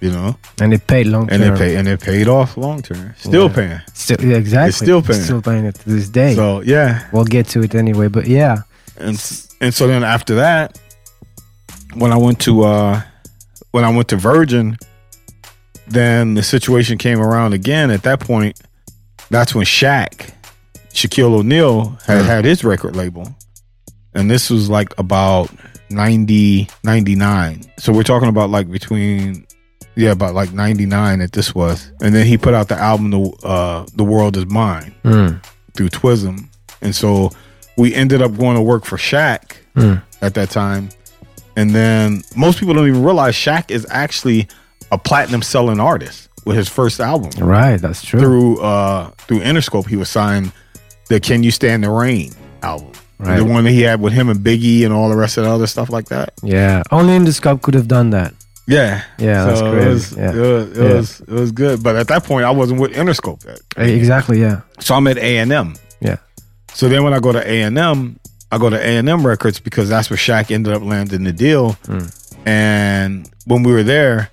You 0.00 0.10
know, 0.10 0.36
And 0.60 0.74
it 0.74 0.86
paid 0.86 1.06
long 1.06 1.30
and 1.30 1.42
term. 1.42 1.54
it 1.54 1.58
paid 1.58 1.76
and 1.76 1.88
it 1.88 2.00
paid 2.00 2.28
off 2.28 2.58
long 2.58 2.82
term. 2.82 3.14
Still 3.16 3.48
Yeah. 3.48 3.54
paying. 3.54 3.80
Still, 3.94 4.16
yeah, 4.20 4.36
exactly. 4.36 4.68
It's 4.68 4.76
still 4.76 5.00
paying. 5.00 5.22
Still 5.22 5.40
paying 5.40 5.64
it 5.64 5.76
to 5.76 5.88
this 5.88 6.08
day. 6.10 6.34
So 6.34 6.60
yeah, 6.60 7.06
we'll 7.12 7.24
get 7.24 7.46
to 7.48 7.62
it 7.62 7.74
anyway. 7.74 8.08
But 8.08 8.26
yeah. 8.26 8.58
and 8.98 9.16
and 9.62 9.72
so 9.72 9.86
then 9.86 10.04
after 10.04 10.34
that, 10.34 10.78
when 11.94 12.12
I 12.12 12.16
went 12.18 12.38
to 12.40 12.64
uh 12.64 13.00
when 13.70 13.84
I 13.84 13.88
went 13.96 14.08
to 14.08 14.16
Virgin, 14.16 14.76
then 15.88 16.34
the 16.34 16.42
situation 16.42 16.98
came 16.98 17.18
around 17.20 17.54
again. 17.54 17.90
At 17.90 18.02
that 18.02 18.20
point, 18.20 18.60
that's 19.30 19.54
when 19.54 19.64
Shaq, 19.64 20.30
Shaquille 20.92 21.32
O'Neal, 21.32 21.96
had 22.06 22.24
had 22.26 22.44
his 22.44 22.62
record 22.62 22.94
label, 22.94 23.34
and 24.14 24.30
this 24.30 24.50
was 24.50 24.68
like 24.68 24.92
about 24.98 25.50
90, 25.94 26.68
99. 26.82 27.62
So 27.78 27.92
we're 27.92 28.02
talking 28.02 28.28
about 28.28 28.50
like 28.50 28.70
between 28.70 29.46
yeah, 29.96 30.10
about 30.10 30.34
like 30.34 30.52
99 30.52 31.20
that 31.20 31.32
this 31.32 31.54
was. 31.54 31.92
And 32.02 32.14
then 32.14 32.26
he 32.26 32.36
put 32.36 32.52
out 32.52 32.68
the 32.68 32.76
album 32.76 33.10
The 33.10 33.20
uh 33.44 33.86
The 33.94 34.04
World 34.04 34.36
Is 34.36 34.46
Mine 34.46 34.94
Mm. 35.04 35.44
through 35.74 35.88
Twism. 35.90 36.48
And 36.82 36.94
so 36.94 37.30
we 37.76 37.94
ended 37.94 38.20
up 38.22 38.36
going 38.36 38.56
to 38.56 38.62
work 38.62 38.84
for 38.84 38.96
Shaq 38.96 39.56
Mm. 39.76 40.02
at 40.22 40.34
that 40.34 40.50
time. 40.50 40.88
And 41.56 41.70
then 41.70 42.22
most 42.36 42.58
people 42.58 42.74
don't 42.74 42.88
even 42.88 43.04
realize 43.04 43.34
Shaq 43.34 43.70
is 43.70 43.86
actually 43.90 44.48
a 44.92 44.98
platinum 44.98 45.42
selling 45.42 45.78
artist 45.80 46.28
with 46.44 46.56
his 46.56 46.68
first 46.68 47.00
album. 47.00 47.30
Right. 47.44 47.76
That's 47.80 48.04
true. 48.04 48.20
Through 48.20 48.60
uh 48.60 49.10
through 49.28 49.40
Interscope, 49.40 49.88
he 49.88 49.96
was 49.96 50.08
signed 50.08 50.52
the 51.08 51.20
Can 51.20 51.42
You 51.42 51.50
Stand 51.52 51.84
the 51.84 51.90
Rain 51.90 52.32
album. 52.62 52.92
Right. 53.24 53.36
The 53.38 53.44
one 53.44 53.64
that 53.64 53.70
he 53.70 53.82
had 53.82 54.00
with 54.00 54.12
him 54.12 54.28
and 54.28 54.40
Biggie 54.40 54.84
and 54.84 54.92
all 54.92 55.08
the 55.08 55.16
rest 55.16 55.36
of 55.38 55.44
the 55.44 55.50
other 55.50 55.66
stuff 55.66 55.90
like 55.90 56.06
that. 56.06 56.32
Yeah. 56.42 56.82
Only 56.90 57.14
Interscope 57.18 57.62
could 57.62 57.74
have 57.74 57.88
done 57.88 58.10
that. 58.10 58.34
Yeah. 58.66 59.02
Yeah, 59.18 59.44
that's 59.44 59.60
It 59.60 59.70
crazy. 59.70 59.88
was, 59.88 60.12
Yeah. 60.16 60.30
it, 60.32 60.36
was, 60.36 60.78
it, 60.78 60.82
Yeah. 60.82 60.94
was, 60.94 61.20
it 61.20 61.28
was 61.28 61.52
good. 61.52 61.82
But 61.82 61.96
at 61.96 62.08
that 62.08 62.24
point 62.24 62.44
I 62.44 62.50
wasn't 62.50 62.80
with 62.80 62.92
Interscope 62.92 63.44
yet. 63.44 63.60
Eh, 63.76 63.86
exactly. 63.88 64.40
Yeah. 64.40 64.60
So 64.80 64.94
I'm 64.94 65.06
at 65.06 65.18
A 65.18 65.38
and 65.38 65.52
M. 65.52 65.74
Yeah. 66.00 66.16
So 66.72 66.88
then 66.88 67.04
when 67.04 67.12
I 67.14 67.18
go 67.20 67.32
to 67.32 67.40
A 67.50 67.62
and 67.62 67.76
M, 67.78 68.18
I 68.52 68.58
go 68.58 68.70
to 68.70 68.76
A 68.76 68.96
and 68.98 69.08
M 69.08 69.26
Records 69.26 69.58
because 69.60 69.88
that's 69.88 70.08
where 70.10 70.16
Shaq 70.16 70.50
ended 70.50 70.72
up 70.72 70.82
landing 70.82 71.24
the 71.24 71.32
deal. 71.32 71.72
Hmm. 71.86 72.06
And 72.46 73.28
when 73.46 73.62
we 73.62 73.72
were 73.72 73.82
there, 73.82 74.30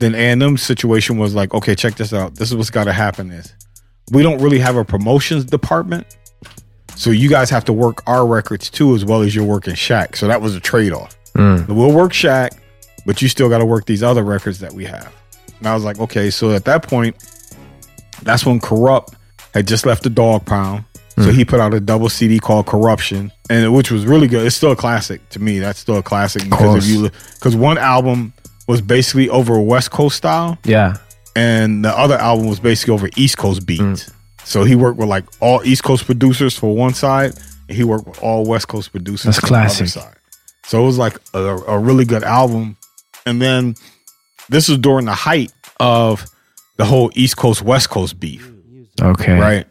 then 0.00 0.14
A 0.14 0.30
and 0.30 0.42
M 0.42 0.56
situation 0.56 1.18
was 1.18 1.34
like, 1.34 1.54
okay, 1.54 1.74
check 1.74 1.94
this 1.96 2.12
out. 2.12 2.34
This 2.36 2.50
is 2.50 2.56
what's 2.56 2.70
got 2.70 2.84
to 2.84 2.92
happen. 2.92 3.30
Is 3.30 3.52
we 4.10 4.22
don't 4.22 4.40
really 4.40 4.58
have 4.58 4.76
a 4.76 4.84
promotions 4.84 5.44
department, 5.44 6.06
so 6.96 7.10
you 7.10 7.28
guys 7.28 7.50
have 7.50 7.64
to 7.66 7.72
work 7.72 8.02
our 8.06 8.26
records 8.26 8.70
too, 8.70 8.94
as 8.94 9.04
well 9.04 9.22
as 9.22 9.34
you're 9.34 9.44
working 9.44 9.74
Shaq. 9.74 10.16
So 10.16 10.26
that 10.28 10.40
was 10.40 10.54
a 10.54 10.60
trade 10.60 10.92
off. 10.92 11.16
Mm. 11.34 11.66
We'll 11.68 11.92
work 11.92 12.12
Shaq, 12.12 12.50
but 13.06 13.20
you 13.22 13.28
still 13.28 13.48
got 13.48 13.58
to 13.58 13.64
work 13.66 13.86
these 13.86 14.02
other 14.02 14.22
records 14.22 14.60
that 14.60 14.72
we 14.72 14.84
have. 14.84 15.12
And 15.58 15.66
I 15.68 15.74
was 15.74 15.84
like, 15.84 15.98
okay. 15.98 16.30
So 16.30 16.52
at 16.52 16.64
that 16.66 16.82
point, 16.82 17.16
that's 18.22 18.46
when 18.46 18.60
Kurupt 18.60 19.14
had 19.52 19.66
just 19.66 19.86
left 19.86 20.02
the 20.02 20.10
Dog 20.10 20.46
Pound. 20.46 20.84
So 21.16 21.30
he 21.30 21.44
put 21.44 21.60
out 21.60 21.72
a 21.74 21.78
double 21.78 22.08
CD 22.08 22.40
called 22.40 22.66
Kuruption, 22.66 23.30
and 23.48 23.72
which 23.72 23.92
was 23.92 24.04
really 24.04 24.26
good. 24.26 24.44
It's 24.44 24.56
still 24.56 24.72
a 24.72 24.76
classic 24.76 25.28
to 25.28 25.38
me. 25.38 25.60
That's 25.60 25.78
still 25.78 25.98
a 25.98 26.02
classic 26.02 26.42
because 26.42 26.88
if 26.88 26.92
you 26.92 27.08
because 27.34 27.54
one 27.54 27.78
album 27.78 28.32
was 28.66 28.80
basically 28.80 29.28
over 29.28 29.60
West 29.60 29.92
Coast 29.92 30.16
style, 30.16 30.58
Yeah. 30.64 30.96
and 31.36 31.84
the 31.84 31.96
other 31.96 32.16
album 32.16 32.48
was 32.48 32.58
basically 32.58 32.94
over 32.94 33.08
East 33.16 33.38
Coast 33.38 33.64
beats. 33.64 33.80
Mm. 33.82 34.12
So 34.44 34.64
he 34.64 34.74
worked 34.74 34.98
with 34.98 35.08
like 35.08 35.24
all 35.40 35.62
East 35.64 35.82
Coast 35.84 36.04
producers 36.06 36.56
for 36.56 36.74
one 36.74 36.94
side, 36.94 37.32
and 37.68 37.76
he 37.76 37.84
worked 37.84 38.06
with 38.06 38.22
all 38.22 38.44
West 38.44 38.68
Coast 38.68 38.90
producers 38.92 39.24
That's 39.24 39.40
for 39.40 39.46
classic. 39.46 39.86
the 39.92 40.00
other 40.00 40.08
side. 40.08 40.16
So 40.66 40.82
it 40.82 40.86
was 40.86 40.98
like 40.98 41.18
a, 41.34 41.38
a 41.38 41.78
really 41.78 42.04
good 42.04 42.24
album. 42.24 42.76
And 43.26 43.40
then 43.40 43.74
this 44.48 44.68
was 44.68 44.78
during 44.78 45.06
the 45.06 45.14
height 45.14 45.52
of 45.80 46.24
the 46.76 46.84
whole 46.84 47.10
East 47.14 47.36
Coast 47.36 47.62
West 47.62 47.90
Coast 47.90 48.18
beef, 48.20 48.50
Okay. 49.00 49.38
right? 49.38 49.66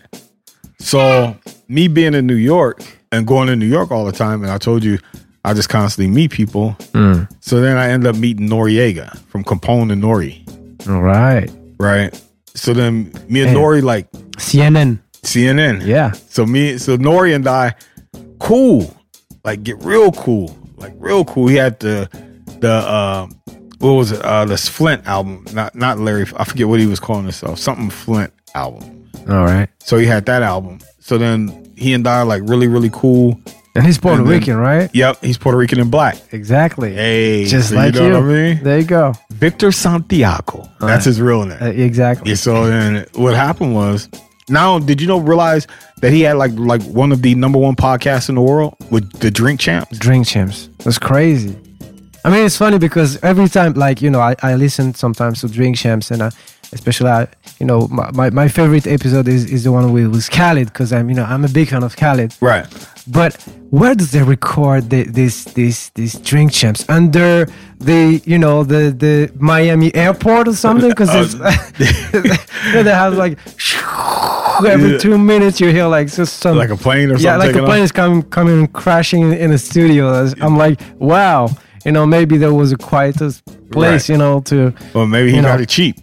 So 0.80 1.36
me 1.68 1.88
being 1.88 2.14
in 2.14 2.28
New 2.28 2.36
York 2.36 2.82
and 3.12 3.26
going 3.28 3.48
to 3.48 3.56
New 3.56 3.68
York 3.68 3.92
all 3.92 4.06
the 4.06 4.12
time, 4.12 4.44
and 4.44 4.52
I 4.52 4.58
told 4.58 4.84
you 4.84 5.00
I 5.46 5.54
just 5.54 5.70
constantly 5.70 6.14
meet 6.14 6.32
people. 6.32 6.76
Mm. 6.94 7.30
So 7.42 7.62
then 7.62 7.78
I 7.78 7.90
end 7.90 8.08
up 8.08 8.16
meeting 8.16 8.48
Noreaga 8.50 9.18
from 9.28 9.44
Capone 9.44 9.92
and 9.92 10.02
Nori, 10.04 10.88
All 10.90 11.02
right. 11.02 11.50
right? 11.78 12.20
So 12.56 12.74
then 12.74 13.12
me 13.28 13.42
and 13.42 13.50
Hey. 13.50 13.56
Nori 13.56 13.82
like 13.82 14.12
CNN. 14.38 15.00
CNN. 15.24 15.86
Yeah. 15.86 16.12
So 16.30 16.46
me, 16.46 16.78
so 16.78 16.98
Nori 16.98 17.34
and 17.36 17.48
I, 17.48 17.74
cool, 18.40 18.96
like 19.44 19.64
get 19.64 19.82
real 19.84 20.12
cool, 20.12 20.56
like 20.76 20.94
real 20.98 21.24
cool. 21.26 21.48
He 21.48 21.56
had 21.56 21.80
the 21.80 22.10
the 22.60 22.72
uh, 22.72 23.28
what 23.80 23.92
was 23.94 24.12
it? 24.12 24.22
Uh, 24.22 24.46
this 24.46 24.68
Flynt 24.70 25.06
album, 25.08 25.46
not 25.54 25.76
not 25.76 25.98
Larry. 26.00 26.26
I 26.38 26.44
forget 26.44 26.68
what 26.68 26.80
he 26.80 26.86
was 26.88 27.00
calling 27.00 27.24
himself. 27.24 27.60
Something 27.60 27.90
Flynt 27.90 28.34
album. 28.54 29.10
All 29.30 29.46
right. 29.46 29.70
So 29.80 29.98
he 29.98 30.06
had 30.06 30.26
that 30.26 30.44
album. 30.44 30.80
So 31.00 31.18
then 31.18 31.74
he 31.78 31.94
and 31.94 32.06
I 32.08 32.20
are 32.20 32.26
like 32.26 32.42
really, 32.46 32.68
really 32.68 32.90
cool. 32.92 33.40
And 33.76 33.84
he's 33.86 33.98
Puerto 33.98 34.20
And 34.20 34.28
then- 34.28 34.40
Rican, 34.40 34.58
right? 34.58 34.90
Yep, 34.94 35.24
he's 35.24 35.38
Puerto 35.38 35.58
Rican 35.58 35.80
and 35.80 35.90
black. 35.90 36.18
Exactly. 36.32 36.94
Hey, 36.94 37.46
Just 37.46 37.70
so 37.70 37.76
like 37.76 37.96
you 37.96 38.04
you. 38.04 38.10
know 38.10 38.20
what 38.22 38.30
I 38.30 38.34
mean? 38.54 38.64
There 38.64 38.78
you 38.80 38.86
go. 38.86 39.14
Victor 39.32 39.72
Santiago. 39.72 40.70
That's 40.80 41.06
his 41.06 41.20
real 41.20 41.46
name. 41.46 41.58
Uh, 41.62 41.66
exactly. 41.68 42.30
Yeah, 42.30 42.36
so 42.36 42.68
then 42.68 43.06
what 43.16 43.34
happened 43.34 43.74
was 43.74 44.10
now 44.50 44.78
did 44.78 45.02
you 45.02 45.08
know 45.08 45.20
realize 45.20 45.66
that 46.02 46.12
he 46.12 46.22
had 46.22 46.34
like 46.38 46.52
like 46.54 46.84
one 46.84 47.12
of 47.12 47.22
the 47.24 47.34
number 47.34 47.58
one 47.58 47.76
podcasts 47.76 48.30
in 48.30 48.36
the 48.36 48.42
world 48.42 48.76
with 48.92 49.10
the 49.20 49.32
drink 49.32 49.60
champs? 49.60 49.98
Drink 49.98 50.28
champs. 50.28 50.70
That's 50.80 51.00
crazy. 51.00 51.58
I 52.26 52.30
mean, 52.30 52.46
it's 52.46 52.56
funny 52.58 52.78
because 52.78 53.18
every 53.24 53.50
time, 53.50 53.74
like 53.74 54.02
you 54.02 54.10
know, 54.10 54.20
I, 54.22 54.36
I 54.44 54.56
listen 54.56 54.94
sometimes 54.94 55.42
to 55.42 55.50
Drink 55.50 55.76
Champs, 55.78 56.10
and 56.10 56.22
uh, 56.22 56.32
especially, 56.72 57.10
I, 57.10 57.28
you 57.64 57.68
know, 57.68 57.88
my, 57.88 58.12
my, 58.12 58.30
my 58.30 58.48
favorite 58.50 58.86
episode 58.88 59.26
is, 59.30 59.50
is 59.50 59.64
the 59.64 59.72
one 59.72 59.94
with, 59.94 60.08
with 60.14 60.30
Khaled 60.30 60.68
because 60.68 60.92
I'm 60.92 61.08
you 61.10 61.16
know 61.16 61.24
I'm 61.24 61.46
a 61.46 61.48
big 61.48 61.70
fan 61.70 61.82
of 61.82 61.96
Khaled. 61.96 62.36
Right. 62.42 62.68
But 63.08 63.36
where 63.70 63.96
does 63.96 64.12
they 64.12 64.22
record 64.22 64.90
the, 64.90 65.04
this 65.04 65.46
this 65.60 65.78
this 65.92 66.16
Drink 66.30 66.52
Champs 66.52 66.84
under 66.90 67.48
the 67.80 68.22
you 68.26 68.38
know 68.38 68.66
the 68.66 68.92
the 69.06 69.32
Miami 69.40 69.96
airport 69.96 70.50
or 70.50 70.56
something? 70.56 70.90
Because 70.90 71.36
know, 72.74 72.84
they 72.84 72.92
have 72.92 73.14
like 73.16 73.38
every 74.68 75.00
two 75.00 75.18
minutes 75.18 75.62
you 75.62 75.70
hear 75.70 75.88
like 75.88 76.12
just 76.12 76.40
some 76.40 76.58
Like 76.58 76.70
a 76.70 76.76
plane 76.76 77.12
or 77.12 77.18
something. 77.18 77.26
yeah, 77.26 77.38
like 77.38 77.56
a 77.56 77.64
plane 77.64 77.80
off? 77.84 77.86
is 77.86 77.92
coming 77.94 78.24
coming 78.24 78.68
crashing 78.68 79.32
in, 79.32 79.52
the 79.52 79.58
studio. 79.58 80.06
I'm 80.42 80.58
like, 80.58 80.82
wow, 81.00 81.48
you 81.86 81.94
know, 81.94 82.06
maybe 82.06 82.38
there 82.38 82.54
was 82.54 82.74
a 82.74 82.78
quietest 82.78 83.46
place, 83.72 84.10
Right. 84.10 84.10
you 84.10 84.18
know, 84.18 84.42
to 84.42 84.74
Well, 84.94 85.08
maybe 85.08 85.32
he 85.32 85.42
got 85.42 85.56
know. 85.58 85.64
it 85.64 85.70
cheap. 85.70 85.96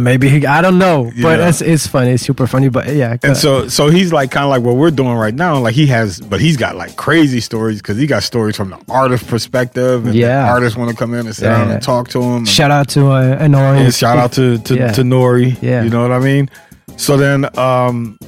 Maybe 0.00 0.28
he, 0.30 0.46
I 0.46 0.62
don't 0.62 0.78
know, 0.78 1.04
but 1.22 1.38
Yeah. 1.38 1.48
it's 1.48 1.60
it's 1.60 1.86
funny, 1.86 2.12
it's 2.12 2.22
super 2.22 2.46
funny, 2.46 2.68
but 2.70 2.88
yeah, 2.94 3.16
And 3.22 3.36
so 3.36 3.68
so 3.68 3.90
he's 3.90 4.12
like 4.14 4.30
kind 4.30 4.44
of 4.44 4.50
like 4.50 4.62
what 4.62 4.76
we're 4.76 4.90
doing 4.90 5.12
right 5.14 5.34
now. 5.34 5.58
Like 5.58 5.74
he 5.74 5.86
has, 5.88 6.20
but 6.20 6.40
he's 6.40 6.56
got 6.56 6.74
like 6.76 6.96
crazy 6.96 7.40
stories 7.40 7.82
because 7.82 7.98
he 7.98 8.06
got 8.06 8.22
stories 8.22 8.56
from 8.56 8.70
the 8.70 8.78
artist 8.88 9.26
perspective. 9.28 10.06
And 10.06 10.14
Yeah. 10.14 10.50
artists 10.50 10.76
want 10.78 10.90
to 10.90 10.96
come 10.96 11.12
in 11.12 11.26
and 11.26 11.36
sit 11.36 11.44
Yeah, 11.44 11.58
down 11.58 11.70
and 11.70 11.82
talk 11.82 12.08
to 12.08 12.22
him. 12.22 12.32
and- 12.38 12.48
shout 12.48 12.70
out 12.70 12.88
to 12.90 13.10
uh, 13.10 13.36
Annoying. 13.40 13.84
And 13.84 13.94
shout 13.94 14.16
out 14.16 14.32
to 14.32 14.58
to, 14.58 14.74
Yeah. 14.74 14.92
to 14.92 15.02
Nori. 15.02 15.56
Yeah. 15.60 15.82
You 15.84 15.90
know 15.90 16.00
what 16.02 16.12
I 16.12 16.18
mean? 16.18 16.48
So 16.96 17.16
then 17.18 17.46
um 17.58 18.18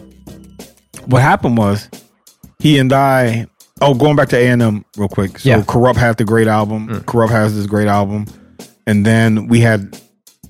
what 1.06 1.22
happened 1.22 1.56
was 1.56 1.88
he 2.58 2.78
and 2.78 2.92
I 2.92 3.46
oh 3.80 3.94
going 3.94 4.16
back 4.16 4.28
to 4.28 4.36
A 4.36 4.46
and 4.48 4.60
M 4.62 4.84
real 4.98 5.08
quick. 5.08 5.38
So 5.38 5.48
Yeah. 5.48 5.60
Mm. 5.60 5.64
Kurupt 5.66 5.96
had 5.96 6.18
the 6.18 6.24
great 6.24 6.48
album. 6.48 6.88
Kurupt 7.06 7.30
has 7.30 7.56
this 7.56 7.66
great 7.66 7.88
album. 7.88 8.26
And 8.86 9.04
then 9.06 9.48
we 9.48 9.60
had 9.60 9.98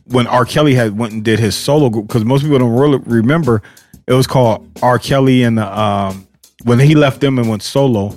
when 0.07 0.27
R. 0.27 0.45
Kelly 0.45 0.75
had 0.75 0.97
went 0.99 1.13
and 1.13 1.25
did 1.25 1.39
his 1.39 1.55
solo 1.57 1.89
group, 1.91 2.07
because 2.07 2.25
most 2.25 2.43
people 2.43 2.59
don't 2.59 2.73
really 2.77 2.99
remember, 2.99 3.63
it 4.07 4.13
was 4.13 4.27
called 4.27 4.69
R. 4.83 4.99
Kelly 4.99 5.43
and 5.43 5.59
the 5.59 5.79
um 5.81 6.27
when 6.65 6.79
he 6.79 6.95
left 6.95 7.21
them 7.21 7.39
and 7.39 7.49
went 7.49 7.63
solo, 7.63 8.09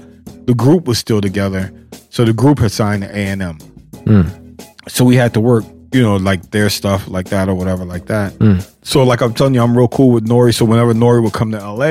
the 0.45 0.53
group 0.53 0.85
was 0.85 0.97
still 0.97 1.21
together. 1.21 1.71
So 2.09 2.25
the 2.25 2.33
group 2.33 2.59
had 2.59 2.71
signed 2.71 3.03
to 3.03 3.09
A 3.09 3.19
and 3.27 3.41
M 3.41 3.57
so 4.87 5.05
we 5.05 5.15
had 5.15 5.33
to 5.35 5.39
work, 5.39 5.65
you 5.91 6.01
know, 6.01 6.15
like 6.15 6.49
their 6.51 6.69
stuff 6.69 7.07
like 7.07 7.29
that 7.29 7.47
or 7.49 7.53
whatever 7.53 7.85
like 7.85 8.05
that. 8.07 8.33
So 8.83 9.03
like 9.03 9.21
I'm 9.21 9.33
telling 9.33 9.53
you, 9.53 9.61
I'm 9.61 9.77
real 9.77 9.87
cool 9.87 10.11
with 10.11 10.27
Nori. 10.27 10.53
So 10.53 10.65
whenever 10.65 10.93
Nori 10.93 11.21
would 11.21 11.33
come 11.33 11.51
to 11.51 11.57
LA, 11.59 11.87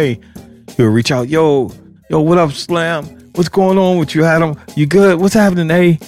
he 0.75 0.83
would 0.83 0.87
reach 0.93 1.13
out, 1.13 1.29
yo, 1.29 1.71
yo, 2.11 2.21
what 2.21 2.39
up, 2.39 2.51
Slam? 2.53 3.05
What's 3.35 3.49
going 3.49 3.79
on 3.79 3.99
with 3.99 4.15
you, 4.17 4.25
Adam? 4.25 4.59
You 4.75 4.87
good? 4.87 5.21
What's 5.21 5.35
happening, 5.35 5.71
A? 5.71 5.99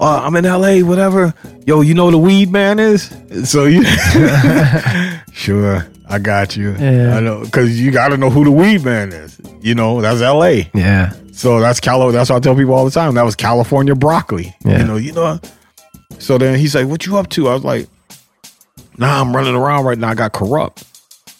Uh, 0.00 0.22
I'm 0.24 0.34
in 0.36 0.44
LA, 0.44 0.78
whatever. 0.78 1.34
Yo, 1.66 1.82
you 1.82 1.92
know 1.94 2.06
who 2.06 2.12
the 2.12 2.18
weed 2.18 2.50
man 2.50 2.78
is? 2.78 3.14
So 3.44 3.66
you 3.66 3.84
Sure, 5.32 5.86
I 6.08 6.18
got 6.18 6.56
you. 6.56 6.72
Yeah. 6.78 7.16
I 7.16 7.20
know 7.20 7.40
because 7.44 7.78
you 7.78 7.90
gotta 7.90 8.16
know 8.16 8.30
who 8.30 8.44
the 8.44 8.50
weed 8.50 8.82
man 8.84 9.12
is. 9.12 9.38
You 9.60 9.74
know, 9.74 10.00
that's 10.00 10.20
LA. 10.20 10.70
yeah, 10.74 11.12
So 11.32 11.60
that's 11.60 11.80
Calo. 11.80 12.12
That's 12.12 12.30
what 12.30 12.36
I 12.36 12.40
tell 12.40 12.56
people 12.56 12.72
all 12.74 12.84
the 12.86 12.90
time. 12.90 13.14
That 13.14 13.24
was 13.24 13.36
California 13.36 13.94
broccoli. 13.94 14.54
Yeah. 14.64 14.78
You 14.78 14.84
know, 14.86 14.96
you 14.96 15.12
know. 15.12 15.38
So 16.18 16.38
then 16.38 16.58
he's 16.58 16.74
like, 16.74 16.86
"What 16.86 17.04
you 17.06 17.18
up 17.18 17.28
to?" 17.30 17.48
I 17.48 17.54
was 17.54 17.64
like, 17.64 17.86
"Nah, 18.96 19.20
I'm 19.20 19.34
running 19.36 19.54
around 19.54 19.84
right 19.84 19.98
now. 19.98 20.08
I 20.08 20.14
got 20.14 20.32
Kurupt." 20.32 20.82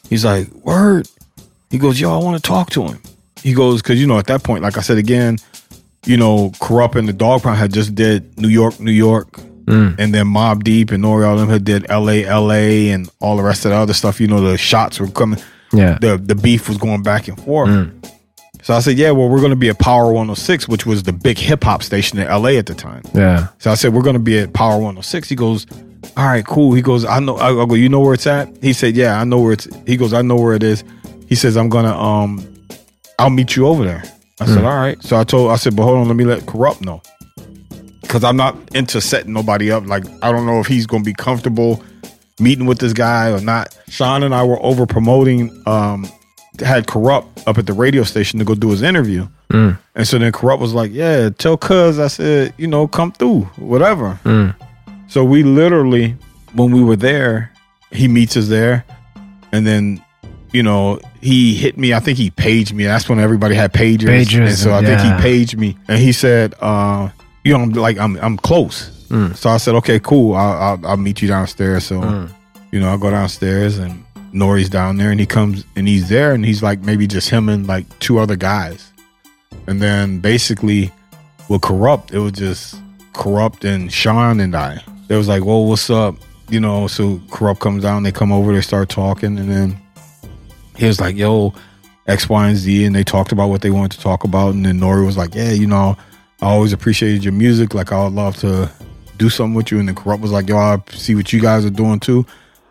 He's 0.08 0.24
like, 0.24 0.50
"Word." 0.52 1.08
He 1.70 1.78
goes, 1.78 1.98
"Yo, 2.00 2.12
I 2.18 2.22
want 2.22 2.36
to 2.36 2.42
talk 2.42 2.70
to 2.70 2.82
him." 2.86 3.00
He 3.42 3.52
goes, 3.54 3.80
"Cause 3.82 3.96
you 3.98 4.06
know, 4.06 4.18
at 4.18 4.26
that 4.26 4.42
point, 4.42 4.62
like 4.62 4.76
I 4.76 4.80
said 4.82 4.98
again, 4.98 5.38
you 6.06 6.16
know, 6.16 6.50
Kurupt 6.60 6.96
and 6.96 7.08
the 7.08 7.12
dog 7.12 7.42
pound 7.42 7.58
had 7.58 7.72
just 7.72 7.94
did 7.94 8.38
New 8.38 8.48
York, 8.48 8.80
New 8.80 8.92
York, 8.92 9.38
and 9.66 10.12
then 10.12 10.26
Mobb 10.26 10.64
Deep 10.64 10.90
and 10.90 11.04
Nori 11.04 11.24
all 11.28 11.36
them 11.36 11.48
had 11.48 11.64
did 11.64 11.86
L.A., 11.88 12.24
L.A., 12.24 12.90
and 12.90 13.08
all 13.20 13.36
the 13.36 13.42
rest 13.44 13.64
of 13.64 13.70
the 13.70 13.76
other 13.76 13.92
stuff. 13.92 14.20
You 14.20 14.26
know, 14.26 14.40
the 14.40 14.58
shots 14.58 14.98
were 14.98 15.06
coming 15.08 15.38
yeah, 15.72 15.96
the 16.00 16.16
the 16.18 16.34
beef 16.34 16.68
was 16.68 16.76
going 16.78 17.02
back 17.04 17.28
and 17.28 17.40
forth. 17.40 17.70
So 18.62 18.74
I 18.74 18.80
said, 18.80 18.98
yeah, 18.98 19.10
well, 19.12 19.28
we're 19.28 19.38
going 19.38 19.50
to 19.50 19.56
be 19.56 19.68
at 19.70 19.78
Power 19.78 20.06
106, 20.06 20.68
which 20.68 20.84
was 20.84 21.04
the 21.04 21.12
big 21.12 21.38
hip 21.38 21.62
hop 21.64 21.82
station 21.82 22.18
in 22.18 22.26
LA 22.28 22.50
at 22.58 22.66
the 22.66 22.74
time. 22.74 23.02
yeah. 23.14 23.48
So 23.58 23.70
I 23.70 23.74
said, 23.74 23.94
we're 23.94 24.02
going 24.02 24.14
to 24.16 24.18
be 24.20 24.38
at 24.40 24.52
Power 24.52 24.74
106. 24.74 25.28
He 25.30 25.34
goes, 25.36 25.66
all 26.16 26.24
right, 26.26 26.44
cool. 26.44 26.74
He 26.74 26.82
goes, 26.82 27.04
I 27.04 27.20
know. 27.20 27.36
I 27.36 27.50
I 27.50 27.64
go, 27.66 27.74
you 27.74 27.88
know 27.88 28.00
where 28.00 28.12
it's 28.14 28.26
at? 28.26 28.48
He 28.62 28.72
said, 28.72 28.96
yeah, 28.96 29.20
I 29.20 29.24
know 29.24 29.40
where 29.40 29.52
it's. 29.52 29.66
He 29.86 29.96
goes, 29.96 30.12
I 30.12 30.22
know 30.22 30.36
where 30.36 30.54
it 30.54 30.62
is. 30.62 30.82
He 31.26 31.36
says, 31.36 31.56
I'm 31.56 31.68
gonna 31.68 31.96
um, 31.96 32.44
I'll 33.18 33.30
meet 33.30 33.54
you 33.56 33.66
over 33.68 33.84
there. 33.84 34.02
I 34.40 34.46
said, 34.46 34.58
hmm. 34.58 34.66
all 34.66 34.76
right. 34.76 35.02
So 35.02 35.18
I 35.18 35.24
told, 35.24 35.50
I 35.50 35.56
said, 35.56 35.76
but 35.76 35.82
hold 35.82 35.98
on, 35.98 36.08
let 36.08 36.16
me 36.16 36.24
let 36.24 36.42
Kurupt 36.42 36.80
know, 36.80 37.02
because 38.02 38.24
I'm 38.24 38.36
not 38.36 38.56
into 38.74 39.00
setting 39.00 39.32
nobody 39.32 39.70
up. 39.70 39.86
Like 39.86 40.04
I 40.22 40.32
don't 40.32 40.46
know 40.46 40.60
if 40.60 40.66
he's 40.66 40.86
gonna 40.86 41.04
be 41.04 41.14
comfortable 41.14 41.82
meeting 42.38 42.66
with 42.66 42.78
this 42.78 42.92
guy 42.92 43.30
or 43.30 43.40
not. 43.40 43.76
Sean 43.88 44.22
and 44.22 44.34
I 44.34 44.44
were 44.44 44.60
over 44.64 44.86
promoting. 44.86 45.62
Um, 45.66 46.08
had 46.58 46.86
Kurupt 46.86 47.46
up 47.46 47.58
at 47.58 47.66
the 47.66 47.72
radio 47.72 48.02
station 48.02 48.38
to 48.38 48.44
go 48.44 48.54
do 48.54 48.70
his 48.70 48.82
interview. 48.82 49.26
Hmm. 49.50 49.70
And 49.94 50.06
so 50.06 50.18
then 50.18 50.32
Kurupt 50.32 50.60
was 50.60 50.74
like, 50.74 50.92
Yeah, 50.92 51.30
tell 51.30 51.56
Cuz 51.56 51.98
I 51.98 52.08
said, 52.08 52.54
you 52.58 52.66
know, 52.66 52.86
come 52.86 53.12
through, 53.12 53.42
whatever. 53.56 54.14
Hmm. 54.24 54.50
So 55.08 55.24
we 55.24 55.42
literally, 55.42 56.16
when 56.52 56.70
we 56.72 56.82
were 56.82 56.96
there, 56.96 57.52
he 57.90 58.08
meets 58.08 58.36
us 58.36 58.48
there. 58.48 58.84
And 59.52 59.66
then, 59.66 60.04
you 60.52 60.62
know, 60.62 61.00
he 61.20 61.54
hit 61.54 61.78
me. 61.78 61.94
I 61.94 62.00
think 62.00 62.18
he 62.18 62.30
paged 62.30 62.74
me. 62.74 62.84
That's 62.84 63.08
when 63.08 63.18
everybody 63.20 63.54
had 63.54 63.72
pagers. 63.72 64.08
Pagers, 64.08 64.46
and 64.46 64.56
so 64.56 64.70
I 64.70 64.80
yeah. 64.80 65.02
think 65.02 65.14
he 65.16 65.22
paged 65.22 65.58
me. 65.58 65.76
And 65.88 65.98
he 65.98 66.12
said, 66.12 66.54
uh, 66.60 67.10
you 67.44 67.52
know, 67.52 67.60
I'm 67.60 67.70
like, 67.70 67.98
I'm 67.98 68.16
I'm 68.18 68.36
close. 68.36 68.96
So 69.34 69.50
I 69.50 69.56
said, 69.56 69.74
okay, 69.74 69.98
cool. 69.98 70.34
I'll, 70.36 70.62
I'll, 70.62 70.86
I'll 70.86 70.96
meet 70.96 71.20
you 71.20 71.26
downstairs. 71.26 71.84
So, 71.84 72.28
you 72.70 72.78
know, 72.78 72.94
I 72.94 72.96
go 72.96 73.10
downstairs 73.10 73.76
and 73.76 74.04
Nori's 74.32 74.68
down 74.68 74.98
there 74.98 75.10
and 75.10 75.18
he 75.18 75.26
comes 75.26 75.64
and 75.74 75.88
he's 75.88 76.08
there 76.08 76.32
and 76.32 76.44
he's 76.44 76.62
like 76.62 76.78
maybe 76.82 77.08
just 77.08 77.28
him 77.28 77.48
and 77.48 77.66
like 77.66 77.86
two 77.98 78.20
other 78.20 78.36
guys. 78.36 78.92
And 79.66 79.82
then 79.82 80.20
basically 80.20 80.92
with 81.48 81.62
Kurupt, 81.62 82.12
it 82.12 82.20
was 82.20 82.32
just 82.32 82.76
Kurupt 83.12 83.64
and 83.64 83.92
Sean 83.92 84.38
and 84.38 84.54
I. 84.54 84.80
It 85.08 85.16
was 85.16 85.26
like, 85.26 85.44
well, 85.44 85.64
what's 85.66 85.90
up? 85.90 86.14
You 86.48 86.60
know, 86.60 86.86
so 86.86 87.16
Kurupt 87.30 87.58
comes 87.58 87.82
down, 87.82 88.04
they 88.04 88.12
come 88.12 88.30
over, 88.30 88.52
they 88.52 88.60
start 88.60 88.88
talking, 88.88 89.38
and 89.38 89.50
then 89.50 89.76
he 90.80 90.86
was 90.86 91.00
like, 91.00 91.16
yo, 91.16 91.52
X, 92.06 92.28
Y, 92.28 92.48
and 92.48 92.56
Z, 92.56 92.84
and 92.84 92.94
they 92.94 93.04
talked 93.04 93.32
about 93.32 93.48
what 93.50 93.60
they 93.62 93.70
wanted 93.70 93.92
to 93.92 94.00
talk 94.00 94.24
about. 94.24 94.54
And 94.54 94.64
then 94.64 94.80
Nori 94.80 95.04
was 95.06 95.16
like, 95.16 95.34
yeah, 95.34 95.50
you 95.52 95.66
know, 95.66 95.96
I 96.42 96.46
always 96.46 96.72
appreciated 96.72 97.22
your 97.22 97.32
music. 97.34 97.74
Like, 97.74 97.92
I 97.92 98.02
would 98.04 98.14
love 98.14 98.36
to 98.38 98.70
do 99.18 99.28
something 99.28 99.54
with 99.54 99.70
you. 99.70 99.78
And 99.78 99.86
then 99.88 99.94
Kurupt 99.94 100.20
was 100.20 100.32
like, 100.32 100.48
yo, 100.48 100.56
I 100.56 100.78
see 100.92 101.14
what 101.14 101.32
you 101.32 101.40
guys 101.40 101.64
are 101.64 101.70
doing 101.70 102.00
too. 102.00 102.24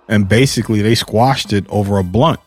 And 0.07 0.28
basically, 0.28 0.82
they 0.82 0.95
squashed 0.95 1.53
it 1.53 1.66
over 1.70 1.99
a 1.99 2.03
blunt. 2.03 2.39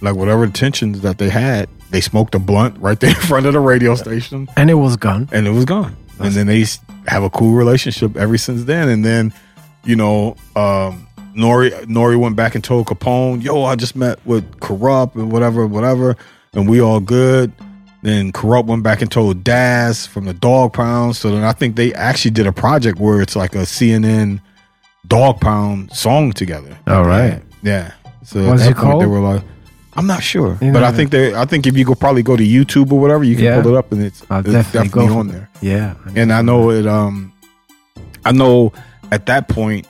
Like, 0.00 0.16
whatever 0.16 0.46
tensions 0.46 1.02
that 1.02 1.18
they 1.18 1.28
had, 1.28 1.68
they 1.90 2.00
smoked 2.00 2.34
a 2.34 2.38
blunt 2.38 2.78
right 2.78 2.98
there 2.98 3.10
in 3.14 3.16
front 3.16 3.46
of 3.46 3.52
the 3.52 3.60
radio 3.60 3.94
station 3.94 4.48
And 4.56 4.70
it 4.70 4.74
was 4.74 4.96
gone. 4.96 5.28
and 5.32 5.46
it 5.46 5.50
was 5.50 5.64
gone. 5.66 5.94
And 6.18 6.32
then 6.32 6.46
they 6.46 6.64
have 7.06 7.22
a 7.22 7.28
cool 7.30 7.52
relationship 7.52 8.16
ever 8.16 8.38
since 8.38 8.64
then. 8.64 8.88
And 8.88 9.04
then, 9.04 9.34
you 9.84 9.96
know, 9.96 10.36
um, 10.56 11.05
Nori 11.36 11.70
Nori 11.86 12.18
went 12.18 12.36
back 12.36 12.54
and 12.54 12.64
told 12.64 12.86
Capone, 12.86 13.42
"Yo, 13.42 13.64
I 13.64 13.76
just 13.76 13.94
met 13.96 14.18
with 14.24 14.44
Kurupt 14.60 15.14
and 15.16 15.30
whatever, 15.30 15.66
whatever, 15.66 16.16
and 16.54 16.68
we 16.68 16.80
all 16.80 17.00
good." 17.00 17.52
Then 18.02 18.30
Kurupt 18.32 18.66
went 18.66 18.82
back 18.82 19.02
and 19.02 19.10
told 19.10 19.42
Daz 19.42 20.06
from 20.06 20.26
the 20.26 20.34
Dog 20.34 20.72
Pound. 20.72 21.16
So 21.16 21.30
then 21.30 21.42
I 21.44 21.52
think 21.52 21.76
they 21.76 21.92
actually 21.94 22.30
did 22.30 22.46
a 22.46 22.52
project 22.52 22.98
where 23.00 23.20
it's 23.20 23.34
like 23.34 23.54
a 23.54 23.66
CNN 23.66 24.40
Dog 25.08 25.40
Pound 25.40 25.92
song 25.92 26.32
together. 26.32 26.76
All 26.86 27.04
right. 27.04 27.42
Yeah. 27.62 27.92
So 28.22 28.46
What's 28.46 28.62
at 28.62 28.70
it 28.72 28.74
that 28.76 28.82
point, 28.84 29.00
They 29.00 29.06
were 29.06 29.20
like, 29.20 29.42
I'm 29.94 30.06
not 30.06 30.22
sure, 30.22 30.58
You 30.60 30.72
but 30.72 30.80
know, 30.80 30.84
I 30.86 30.92
think 30.92 31.10
they. 31.10 31.34
I 31.34 31.46
think 31.46 31.66
if 31.66 31.76
you 31.76 31.84
go 31.84 31.94
probably 31.94 32.22
go 32.22 32.36
to 32.36 32.42
YouTube 32.44 32.92
or 32.92 33.00
whatever, 33.00 33.24
you 33.24 33.34
can 33.34 33.44
Yeah. 33.44 33.62
pull 33.62 33.74
it 33.74 33.78
up 33.78 33.90
and 33.92 34.02
it's, 34.02 34.22
I'll 34.30 34.40
it's 34.40 34.50
definitely 34.50 34.88
definitely, 34.90 35.16
on 35.16 35.28
there. 35.28 35.48
Yeah. 35.62 35.94
And 36.14 36.32
I 36.32 36.42
know 36.42 36.70
it. 36.70 36.86
Um, 36.86 37.32
I 38.24 38.32
know 38.32 38.72
at 39.10 39.26
that 39.26 39.48
point 39.48 39.86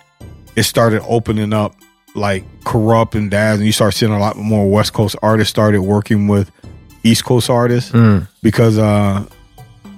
it 0.57 0.63
started 0.65 1.03
opening 1.07 1.53
up 1.53 1.75
like 2.15 2.45
Kurupt 2.61 3.15
and 3.15 3.31
Daz, 3.31 3.59
and 3.59 3.67
you 3.67 3.73
start 3.73 3.95
seeing 3.95 4.13
a 4.13 4.19
lot 4.19 4.37
more 4.37 4.69
West 4.71 4.93
Coast 4.95 5.17
artists 5.23 5.51
started 5.51 5.83
working 5.83 6.29
with 6.29 6.51
East 7.05 7.25
Coast 7.25 7.51
artists 7.51 7.93
Mm. 7.93 8.27
because 8.43 8.79
uh, 8.79 9.25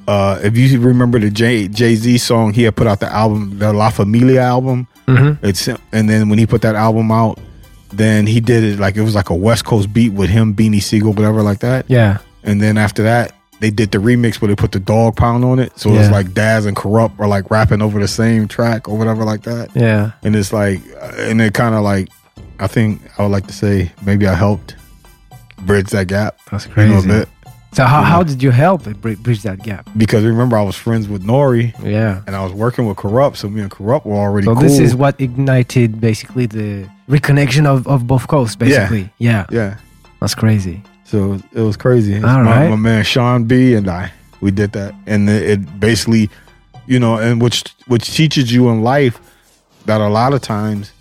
uh, 0.09 0.41
if 0.43 0.57
you 0.57 0.81
remember 0.81 1.19
the 1.19 1.31
Jay 1.31 1.69
Jay 1.69 1.95
Z 1.95 2.19
song, 2.19 2.53
he 2.53 2.63
had 2.65 2.75
put 2.77 2.87
out 2.87 3.01
the 3.01 3.13
album, 3.13 3.59
the 3.59 3.73
La 3.73 3.91
Familia 3.91 4.41
album. 4.43 4.87
Mhm. 5.07 5.39
It's 5.43 5.69
and 5.93 6.09
then 6.11 6.29
when 6.29 6.39
he 6.39 6.47
put 6.47 6.63
that 6.63 6.75
album 6.75 7.11
out, 7.13 7.39
Then 7.91 8.27
he 8.27 8.39
did 8.41 8.65
it 8.65 8.79
like 8.79 8.97
it 8.99 9.03
was 9.03 9.15
like 9.15 9.31
a 9.31 9.35
West 9.35 9.65
Coast 9.65 9.95
beat 9.95 10.13
with 10.13 10.29
him, 10.29 10.55
Beanie 10.55 10.83
Sigel, 10.83 11.15
whatever 11.15 11.43
like 11.43 11.61
that. 11.61 11.87
Yeah. 11.89 12.19
And 12.45 12.61
then 12.61 12.77
after 12.77 13.03
that, 13.05 13.33
they 13.61 13.71
did 13.71 13.91
the 13.91 13.99
remix 13.99 14.41
where 14.41 14.49
they 14.49 14.55
put 14.55 14.73
the 14.73 14.79
dog 14.81 15.17
pound 15.17 15.45
on 15.45 15.59
it. 15.59 15.77
So 15.79 15.91
it's 15.93 16.11
like 16.11 16.33
Daz 16.33 16.65
and 16.67 16.77
Kurupt 16.77 17.19
are 17.19 17.27
like 17.27 17.51
rapping 17.51 17.83
over 17.83 17.99
the 18.01 18.09
same 18.09 18.47
track 18.49 18.89
or 18.89 18.97
whatever 18.97 19.25
like 19.25 19.43
that. 19.43 19.71
Yeah. 19.75 20.13
And 20.23 20.37
it's 20.37 20.53
like, 20.53 20.81
uh, 21.01 21.13
and 21.19 21.41
it 21.41 21.55
kind 21.55 21.75
of 21.75 21.83
like, 21.83 22.09
I 22.61 22.67
think 22.69 23.03
I 23.19 23.23
would 23.23 23.33
like 23.33 23.47
to 23.49 23.53
say 23.53 23.93
maybe 24.05 24.27
I 24.29 24.35
helped 24.35 24.77
bridge 25.63 25.91
that 25.91 26.07
gap 26.07 26.39
That's 26.51 26.67
you 26.67 26.73
crazy. 26.73 26.93
know, 26.93 26.99
a 27.17 27.21
bit. 27.21 27.29
So 27.73 27.85
how, 27.85 28.03
how 28.03 28.23
did 28.23 28.43
you 28.43 28.51
help 28.51 28.85
bridge 28.85 29.43
that 29.43 29.59
gap? 29.63 29.89
Because 29.97 30.25
remember, 30.25 30.57
I 30.57 30.63
was 30.63 30.75
friends 30.75 31.07
with 31.09 31.23
Nori 31.25 31.75
Yeah. 31.85 32.23
and 32.27 32.35
I 32.35 32.43
was 32.43 32.53
working 32.53 32.87
with 32.87 32.97
Kurupt. 32.97 33.37
So 33.37 33.49
me 33.49 33.61
and 33.61 33.71
Kurupt 33.71 34.07
were 34.07 34.15
already 34.17 34.47
So 34.47 34.55
cool. 34.55 34.63
this 34.63 34.79
is 34.79 34.95
what 34.95 35.21
ignited 35.21 36.01
basically 36.01 36.47
the 36.47 36.89
reconnection 37.09 37.67
of, 37.67 37.87
of 37.87 38.07
both 38.07 38.27
coasts, 38.29 38.57
basically. 38.57 39.11
Yeah. 39.19 39.47
yeah. 39.51 39.77
That's 40.21 40.35
crazy. 40.35 40.83
So 41.09 41.39
it 41.55 41.61
was 41.63 41.77
crazy. 41.79 42.17
All 42.17 42.21
my, 42.21 42.43
right. 42.43 42.69
my 42.69 42.77
man 42.77 43.03
Sean 43.03 43.45
B 43.45 43.73
and 43.75 43.89
I, 43.89 44.13
we 44.43 44.51
did 44.51 44.73
that, 44.73 44.95
and 45.07 45.29
it, 45.31 45.43
it 45.43 45.81
basically, 45.81 46.29
you 46.87 46.99
know, 47.01 47.17
and 47.17 47.41
which 47.41 47.65
which 47.87 48.13
teaches 48.15 48.53
you 48.53 48.69
in 48.69 48.83
life 48.83 49.19
that 49.87 50.03
a 50.03 50.09
lot 50.09 50.35
of 50.35 50.43
times 50.43 50.93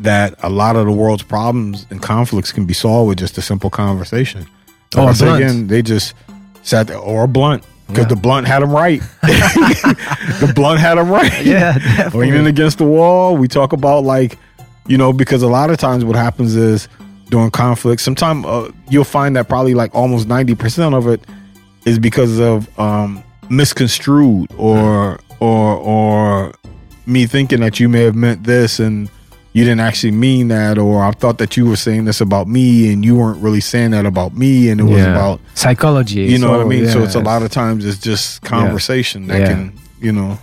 that 0.00 0.34
a 0.42 0.50
lot 0.50 0.76
of 0.76 0.84
the 0.84 0.92
world's 0.92 1.22
problems 1.22 1.86
and 1.88 2.02
conflicts 2.02 2.52
can 2.52 2.66
be 2.66 2.74
solved 2.74 3.08
with 3.08 3.18
just 3.18 3.38
a 3.38 3.42
simple 3.42 3.70
conversation. 3.70 4.46
Oh, 4.96 5.08
or 5.08 5.14
blunt. 5.14 5.42
again, 5.42 5.66
they 5.66 5.80
just 5.80 6.12
sat 6.62 6.88
there, 6.88 6.98
or 6.98 7.24
a 7.24 7.28
blunt 7.28 7.64
because 7.86 8.02
Yeah. 8.04 8.08
the 8.10 8.16
blunt 8.16 8.46
had 8.46 8.60
them 8.62 8.70
right. 8.70 9.00
the 9.22 10.52
blunt 10.54 10.78
had 10.80 10.96
them 10.98 11.08
right. 11.10 11.44
Yeah, 11.44 11.78
definitely. 11.78 12.30
leaning 12.30 12.46
against 12.46 12.78
the 12.78 12.84
wall. 12.84 13.36
We 13.36 13.48
talk 13.48 13.72
about 13.72 14.04
like, 14.04 14.38
you 14.86 14.98
know, 14.98 15.12
because 15.12 15.42
a 15.42 15.48
lot 15.48 15.70
of 15.70 15.78
times 15.78 16.04
what 16.04 16.16
happens 16.16 16.54
is 16.54 16.86
during 17.34 17.50
conflict, 17.50 18.00
sometimes 18.00 18.46
uh, 18.46 18.70
you'll 18.88 19.02
find 19.02 19.34
that 19.34 19.48
probably 19.48 19.74
like 19.74 19.92
almost 19.92 20.28
ninety 20.28 20.54
percent 20.54 20.94
of 20.94 21.08
it 21.08 21.20
is 21.84 21.98
because 21.98 22.38
of 22.38 22.78
um, 22.78 23.24
misconstrued 23.50 24.52
or 24.56 25.18
or 25.40 25.74
or 25.76 26.52
me 27.06 27.26
thinking 27.26 27.58
that 27.60 27.80
you 27.80 27.88
may 27.88 28.02
have 28.02 28.14
meant 28.14 28.44
this 28.44 28.78
and 28.78 29.10
you 29.52 29.64
didn't 29.64 29.80
actually 29.80 30.12
mean 30.12 30.46
that, 30.48 30.78
or 30.78 31.02
I 31.04 31.10
thought 31.10 31.38
that 31.38 31.56
you 31.56 31.66
were 31.66 31.74
saying 31.76 32.04
this 32.04 32.20
about 32.20 32.46
me 32.46 32.92
and 32.92 33.04
you 33.04 33.16
weren't 33.16 33.42
really 33.42 33.60
saying 33.60 33.90
that 33.90 34.06
about 34.06 34.36
me, 34.36 34.68
and 34.70 34.80
it 34.80 34.84
was 34.84 34.98
Yeah. 35.02 35.10
about 35.10 35.40
psychology. 35.54 36.22
you 36.22 36.38
know 36.38 36.50
what 36.52 36.60
I 36.60 36.62
so, 36.62 36.68
mean. 36.68 36.86
So 36.88 36.98
yeah, 37.00 37.04
it's 37.04 37.14
a 37.16 37.20
lot 37.20 37.42
of 37.42 37.50
times 37.50 37.84
it's 37.84 37.98
just 37.98 38.42
conversation 38.42 39.26
that 39.26 39.40
Yeah. 39.40 39.48
can 39.48 39.72
you 40.00 40.12
know 40.12 40.38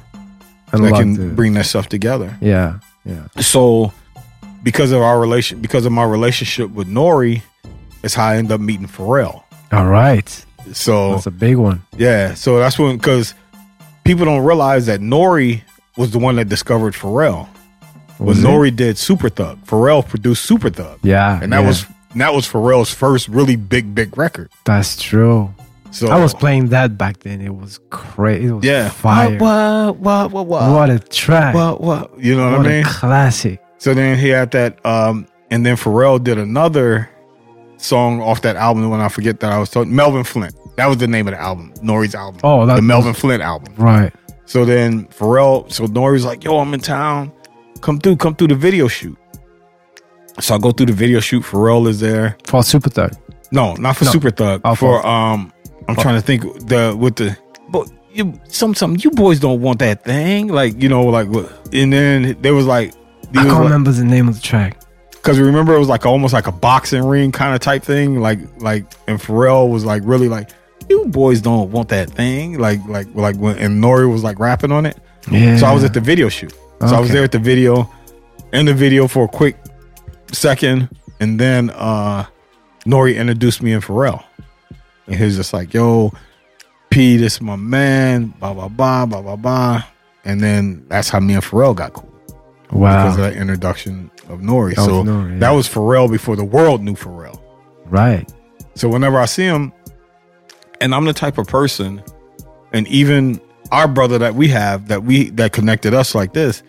a 0.73 0.77
that 0.77 0.93
can 0.93 1.15
to- 1.15 1.29
bring 1.35 1.53
that 1.53 1.65
stuff 1.67 1.87
together 1.87 2.37
Yeah. 2.41 2.79
Yeah. 3.05 3.27
so 3.39 3.91
because 4.63 4.91
of 4.91 5.01
our 5.01 5.19
relation 5.19 5.59
because 5.59 5.85
of 5.85 5.91
my 5.91 6.03
relationship 6.03 6.69
with 6.71 6.87
Nori 6.87 7.41
is 8.03 8.13
how 8.13 8.27
I 8.27 8.37
end 8.37 8.51
up 8.51 8.61
meeting 8.61 8.87
Pharrell. 8.87 9.43
All 9.71 9.87
right. 9.87 10.45
So 10.73 11.13
That's 11.13 11.25
a 11.27 11.31
big 11.31 11.57
one. 11.57 11.81
yeah, 11.97 12.33
so 12.35 12.59
that's 12.59 12.77
when 12.77 12.97
because 12.97 13.33
people 14.03 14.25
don't 14.25 14.43
realize 14.43 14.85
that 14.85 14.99
Nori 14.99 15.61
was 15.97 16.11
the 16.11 16.19
one 16.19 16.35
that 16.35 16.49
discovered 16.49 16.93
Pharrell. 16.93 17.47
Was 18.19 18.43
it? 18.43 18.47
Nori 18.47 18.75
did 18.75 18.97
Super 18.99 19.29
Thug, 19.29 19.59
Pharrell 19.65 20.07
produced 20.07 20.45
Super 20.45 20.69
Thug, 20.69 20.99
Yeah. 21.01 21.39
and 21.41 21.51
that 21.53 21.61
yeah. 21.61 21.67
was 21.67 21.85
that 22.15 22.33
was 22.33 22.45
Pharrell's 22.47 22.93
first 22.93 23.27
really 23.27 23.55
big 23.55 23.95
big 23.95 24.17
record. 24.17 24.51
That's 24.65 25.01
true. 25.01 25.53
So 25.89 26.07
I 26.07 26.21
was 26.21 26.33
playing 26.33 26.69
that 26.69 26.97
back 26.97 27.19
then. 27.19 27.41
It 27.41 27.53
was 27.55 27.79
crazy. 27.89 28.45
It 28.47 28.51
was 28.51 28.63
yeah, 28.63 28.89
fire. 28.89 29.37
What 29.39 29.97
what 29.97 30.31
what 30.31 30.45
what 30.45 30.71
What 30.71 30.89
a 30.89 30.99
track. 30.99 31.55
what 31.55 31.81
what 31.81 32.19
you 32.19 32.35
know 32.37 32.51
what, 32.51 32.59
what 32.59 32.67
I 32.67 32.69
mean? 32.69 32.85
a 32.85 32.89
classic. 32.89 33.61
So 33.81 33.95
then 33.95 34.15
he 34.19 34.29
had 34.29 34.51
that, 34.51 34.77
um, 34.85 35.25
and 35.49 35.65
then 35.65 35.75
Pharrell 35.75 36.23
did 36.23 36.37
another 36.37 37.09
song 37.77 38.21
off 38.21 38.43
that 38.43 38.55
album. 38.55 38.87
When 38.91 39.01
I 39.01 39.09
forget 39.09 39.39
that 39.39 39.51
I 39.51 39.57
was 39.57 39.71
talking, 39.71 39.95
Melvin 39.95 40.23
Flynt. 40.23 40.53
That 40.77 40.85
was 40.85 40.97
the 40.97 41.07
name 41.07 41.27
of 41.27 41.33
the 41.33 41.41
album, 41.41 41.73
Nori's 41.81 42.13
album. 42.13 42.41
Oh, 42.43 42.63
that 42.67 42.75
the 42.75 42.83
Melvin 42.83 43.15
Flynt 43.15 43.41
album. 43.41 43.73
Right. 43.77 44.13
So 44.45 44.65
then 44.65 45.05
Pharrell, 45.07 45.71
so 45.71 45.87
Nori's 45.87 46.23
like, 46.23 46.43
"Yo, 46.43 46.59
I'm 46.59 46.71
in 46.75 46.79
town. 46.79 47.31
Come 47.81 47.97
through, 47.97 48.17
come 48.17 48.35
through 48.35 48.49
the 48.49 48.55
video 48.55 48.87
shoot." 48.87 49.17
So 50.39 50.53
I 50.53 50.57
go 50.59 50.71
through 50.71 50.85
the 50.85 50.93
video 50.93 51.19
shoot. 51.19 51.41
Pharrell 51.41 51.87
is 51.87 51.99
there. 51.99 52.37
For 52.45 52.61
Super 52.61 52.91
Thug. 52.91 53.13
No, 53.51 53.73
not 53.73 53.97
for 53.97 54.05
No. 54.05 54.11
Super 54.11 54.29
Thug. 54.29 54.61
Oh, 54.63 54.75
for 54.75 55.01
for- 55.01 55.07
um, 55.07 55.51
I'm 55.87 55.95
trying 55.95 56.17
to 56.17 56.21
think 56.21 56.43
the 56.67 56.95
with 56.95 57.15
the, 57.15 57.35
but 57.71 57.91
you 58.13 58.39
some 58.47 58.75
some 58.75 58.95
you 58.99 59.09
boys 59.09 59.39
don't 59.39 59.59
want 59.59 59.79
that 59.79 60.03
thing, 60.03 60.49
like 60.49 60.79
you 60.79 60.87
know, 60.87 61.03
like 61.05 61.29
what- 61.29 61.51
and 61.73 61.91
then 61.91 62.37
there 62.41 62.53
was 62.53 62.67
like. 62.67 62.93
I 63.35 63.43
can't 63.45 63.63
remember 63.63 63.91
the 63.91 64.03
name 64.03 64.27
of 64.27 64.35
the 64.35 64.41
track. 64.41 64.77
Because 65.11 65.39
remember, 65.39 65.75
it 65.75 65.79
was 65.79 65.87
like 65.87 66.05
almost 66.05 66.33
like 66.33 66.47
a 66.47 66.51
boxing 66.51 67.03
ring 67.05 67.31
kind 67.31 67.53
of 67.53 67.61
type 67.61 67.83
thing. 67.83 68.19
Like, 68.19 68.39
like, 68.59 68.91
and 69.07 69.19
Pharrell 69.19 69.69
was 69.69 69.85
like 69.85 70.01
really 70.05 70.27
like, 70.27 70.49
you 70.89 71.05
boys 71.05 71.41
don't 71.41 71.71
want 71.71 71.89
that 71.89 72.09
thing. 72.09 72.57
Like, 72.57 72.83
like, 72.87 73.13
like 73.13 73.35
when 73.35 73.57
and 73.57 73.83
Nori 73.83 74.11
was 74.11 74.23
like 74.23 74.39
rapping 74.39 74.71
on 74.71 74.85
it. 74.85 74.97
Yeah. 75.31 75.57
So 75.57 75.67
I 75.67 75.73
was 75.73 75.83
at 75.83 75.93
the 75.93 75.99
video 75.99 76.27
shoot. 76.29 76.53
So 76.79 76.87
I 76.87 76.99
was 76.99 77.11
there 77.11 77.23
at 77.23 77.31
the 77.31 77.37
video, 77.37 77.87
in 78.53 78.65
the 78.65 78.73
video 78.73 79.07
for 79.07 79.25
a 79.25 79.27
quick 79.27 79.55
second, 80.31 80.89
and 81.19 81.39
then 81.39 81.69
uh 81.69 82.25
Nori 82.85 83.15
introduced 83.15 83.61
me 83.61 83.73
and 83.73 83.83
Pharrell, 83.83 84.23
and 85.05 85.15
he 85.15 85.23
was 85.23 85.35
just 85.35 85.53
like, 85.53 85.75
"Yo, 85.75 86.11
P, 86.89 87.17
this 87.17 87.35
is 87.35 87.41
my 87.41 87.55
man." 87.55 88.33
Blah 88.39 88.55
blah 88.55 88.67
blah 88.67 89.05
blah 89.05 89.21
blah 89.21 89.35
blah, 89.35 89.83
and 90.25 90.41
then 90.41 90.85
that's 90.87 91.09
how 91.09 91.19
me 91.19 91.35
and 91.35 91.43
Pharrell 91.43 91.75
got 91.75 91.93
cool 91.93 92.10
because 92.71 93.13
of 93.13 93.19
Wow. 93.19 93.29
that 93.29 93.33
introduction 93.33 94.09
of 94.29 94.39
Nori. 94.39 94.71
Of 94.77 94.85
so 94.85 95.03
Nori, 95.03 95.33
yeah. 95.33 95.39
that 95.39 95.51
was 95.51 95.67
Pharrell 95.67 96.09
before 96.09 96.35
the 96.35 96.43
world 96.43 96.81
knew 96.81 96.95
Pharrell. 96.95 97.39
Right. 97.85 98.31
So 98.75 98.87
whenever 98.87 99.19
I 99.19 99.25
see 99.25 99.43
him, 99.43 99.73
and 100.79 100.95
I'm 100.95 101.05
the 101.05 101.13
type 101.13 101.37
of 101.37 101.47
person, 101.47 102.01
and 102.73 102.87
even 102.87 103.39
our 103.71 103.87
brother 103.87 104.17
that 104.17 104.35
we 104.35 104.47
have 104.49 104.87
that 104.87 105.03
we 105.03 105.29
that 105.31 105.51
connected 105.51 105.93
us 105.93 106.15
like 106.15 106.33
this, 106.33 106.63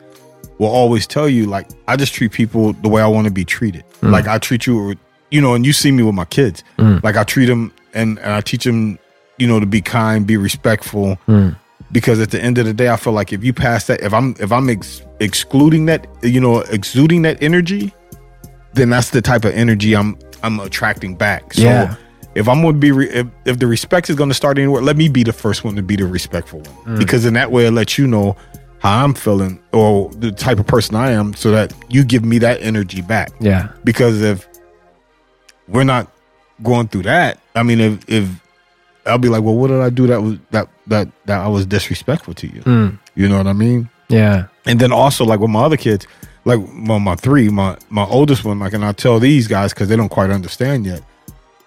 will 0.58 0.68
always 0.68 1.06
tell 1.06 1.28
you 1.28 1.46
like 1.46 1.68
I 1.88 1.96
just 1.96 2.12
treat 2.14 2.32
people 2.32 2.72
the 2.74 2.88
way 2.88 3.00
I 3.02 3.06
want 3.06 3.26
to 3.26 3.32
be 3.32 3.44
treated. 3.44 3.84
Mm. 4.00 4.10
Like 4.10 4.26
I 4.26 4.38
treat 4.38 4.66
you, 4.66 4.96
you 5.30 5.40
know, 5.40 5.54
and 5.54 5.64
you 5.64 5.72
see 5.72 5.92
me 5.92 6.02
with 6.02 6.14
my 6.14 6.24
kids. 6.24 6.62
Mm. 6.78 7.02
Like 7.02 7.16
I 7.16 7.24
treat 7.24 7.46
them 7.46 7.72
and, 7.94 8.18
and 8.18 8.32
I 8.32 8.40
teach 8.40 8.64
them, 8.64 8.98
you 9.38 9.46
know, 9.46 9.60
to 9.60 9.66
be 9.66 9.80
kind, 9.80 10.26
be 10.26 10.36
respectful. 10.36 11.16
Mm. 11.28 11.56
Because 11.92 12.20
at 12.20 12.30
the 12.30 12.40
end 12.42 12.56
of 12.58 12.64
the 12.66 12.72
day, 12.72 12.88
I 12.88 12.96
feel 12.96 13.12
like 13.12 13.32
if 13.32 13.44
you 13.44 13.52
pass 13.52 13.86
that, 13.86 14.00
if 14.00 14.12
I'm 14.14 14.34
if 14.40 14.50
I'm 14.50 14.68
ex- 14.70 15.02
excluding 15.20 15.86
that, 15.86 16.06
you 16.22 16.40
know, 16.40 16.60
exuding 16.60 17.22
that 17.22 17.42
energy, 17.42 17.92
then 18.72 18.88
that's 18.90 19.10
the 19.10 19.20
type 19.20 19.44
of 19.44 19.52
energy 19.54 19.94
I'm 19.94 20.18
I'm 20.42 20.58
attracting 20.60 21.14
back. 21.16 21.52
So 21.54 21.62
Yeah. 21.62 21.94
if 22.34 22.48
I'm 22.48 22.62
going 22.62 22.74
to 22.74 22.80
be, 22.80 22.90
re- 22.92 23.10
if, 23.10 23.26
if 23.44 23.58
the 23.58 23.66
respect 23.66 24.08
is 24.10 24.16
going 24.16 24.30
to 24.30 24.34
start 24.34 24.58
anywhere, 24.58 24.80
let 24.82 24.96
me 24.96 25.08
be 25.08 25.22
the 25.22 25.32
first 25.34 25.64
one 25.64 25.76
to 25.76 25.82
be 25.82 25.94
the 25.96 26.06
respectful 26.06 26.60
one, 26.60 26.96
mm. 26.96 26.98
because 26.98 27.26
in 27.26 27.34
that 27.34 27.52
way 27.52 27.66
it 27.66 27.72
lets 27.72 27.98
you 27.98 28.06
know 28.06 28.36
how 28.78 29.04
I'm 29.04 29.14
feeling 29.14 29.62
or 29.72 30.08
the 30.10 30.32
type 30.32 30.58
of 30.58 30.66
person 30.66 30.96
I 30.96 31.10
am, 31.12 31.34
so 31.34 31.50
that 31.52 31.72
you 31.90 32.04
give 32.04 32.24
me 32.24 32.38
that 32.38 32.60
energy 32.62 33.02
back. 33.02 33.30
Yeah. 33.38 33.68
Because 33.84 34.22
if 34.22 34.48
we're 35.68 35.84
not 35.84 36.10
going 36.62 36.88
through 36.88 37.02
that, 37.02 37.38
I 37.54 37.62
mean, 37.62 37.80
if 37.80 38.08
if 38.08 38.28
I'll 39.06 39.18
be 39.18 39.28
like, 39.28 39.42
well, 39.42 39.54
what 39.56 39.68
did 39.68 39.80
I 39.80 39.90
do 39.90 40.06
that 40.06 40.22
was 40.22 40.38
that 40.50 40.68
that 40.86 41.08
that 41.26 41.40
I 41.40 41.48
was 41.48 41.66
disrespectful 41.66 42.34
to 42.34 42.46
you? 42.46 42.62
Hmm. 42.62 42.88
You 43.14 43.28
know 43.28 43.36
what 43.36 43.46
I 43.46 43.52
mean? 43.52 43.88
Yeah. 44.08 44.46
And 44.66 44.80
then 44.80 44.92
also 44.92 45.24
like 45.24 45.40
with 45.40 45.50
my 45.50 45.62
other 45.62 45.76
kids, 45.76 46.06
like 46.44 46.60
well, 46.86 47.00
my 47.00 47.16
three, 47.16 47.48
my 47.48 47.76
my 47.90 48.04
oldest 48.04 48.44
one, 48.44 48.58
like, 48.58 48.72
and 48.72 48.84
I 48.84 48.92
tell 48.92 49.18
these 49.18 49.48
guys 49.48 49.72
because 49.72 49.88
they 49.88 49.96
don't 49.96 50.08
quite 50.08 50.30
understand 50.30 50.86
yet. 50.86 51.02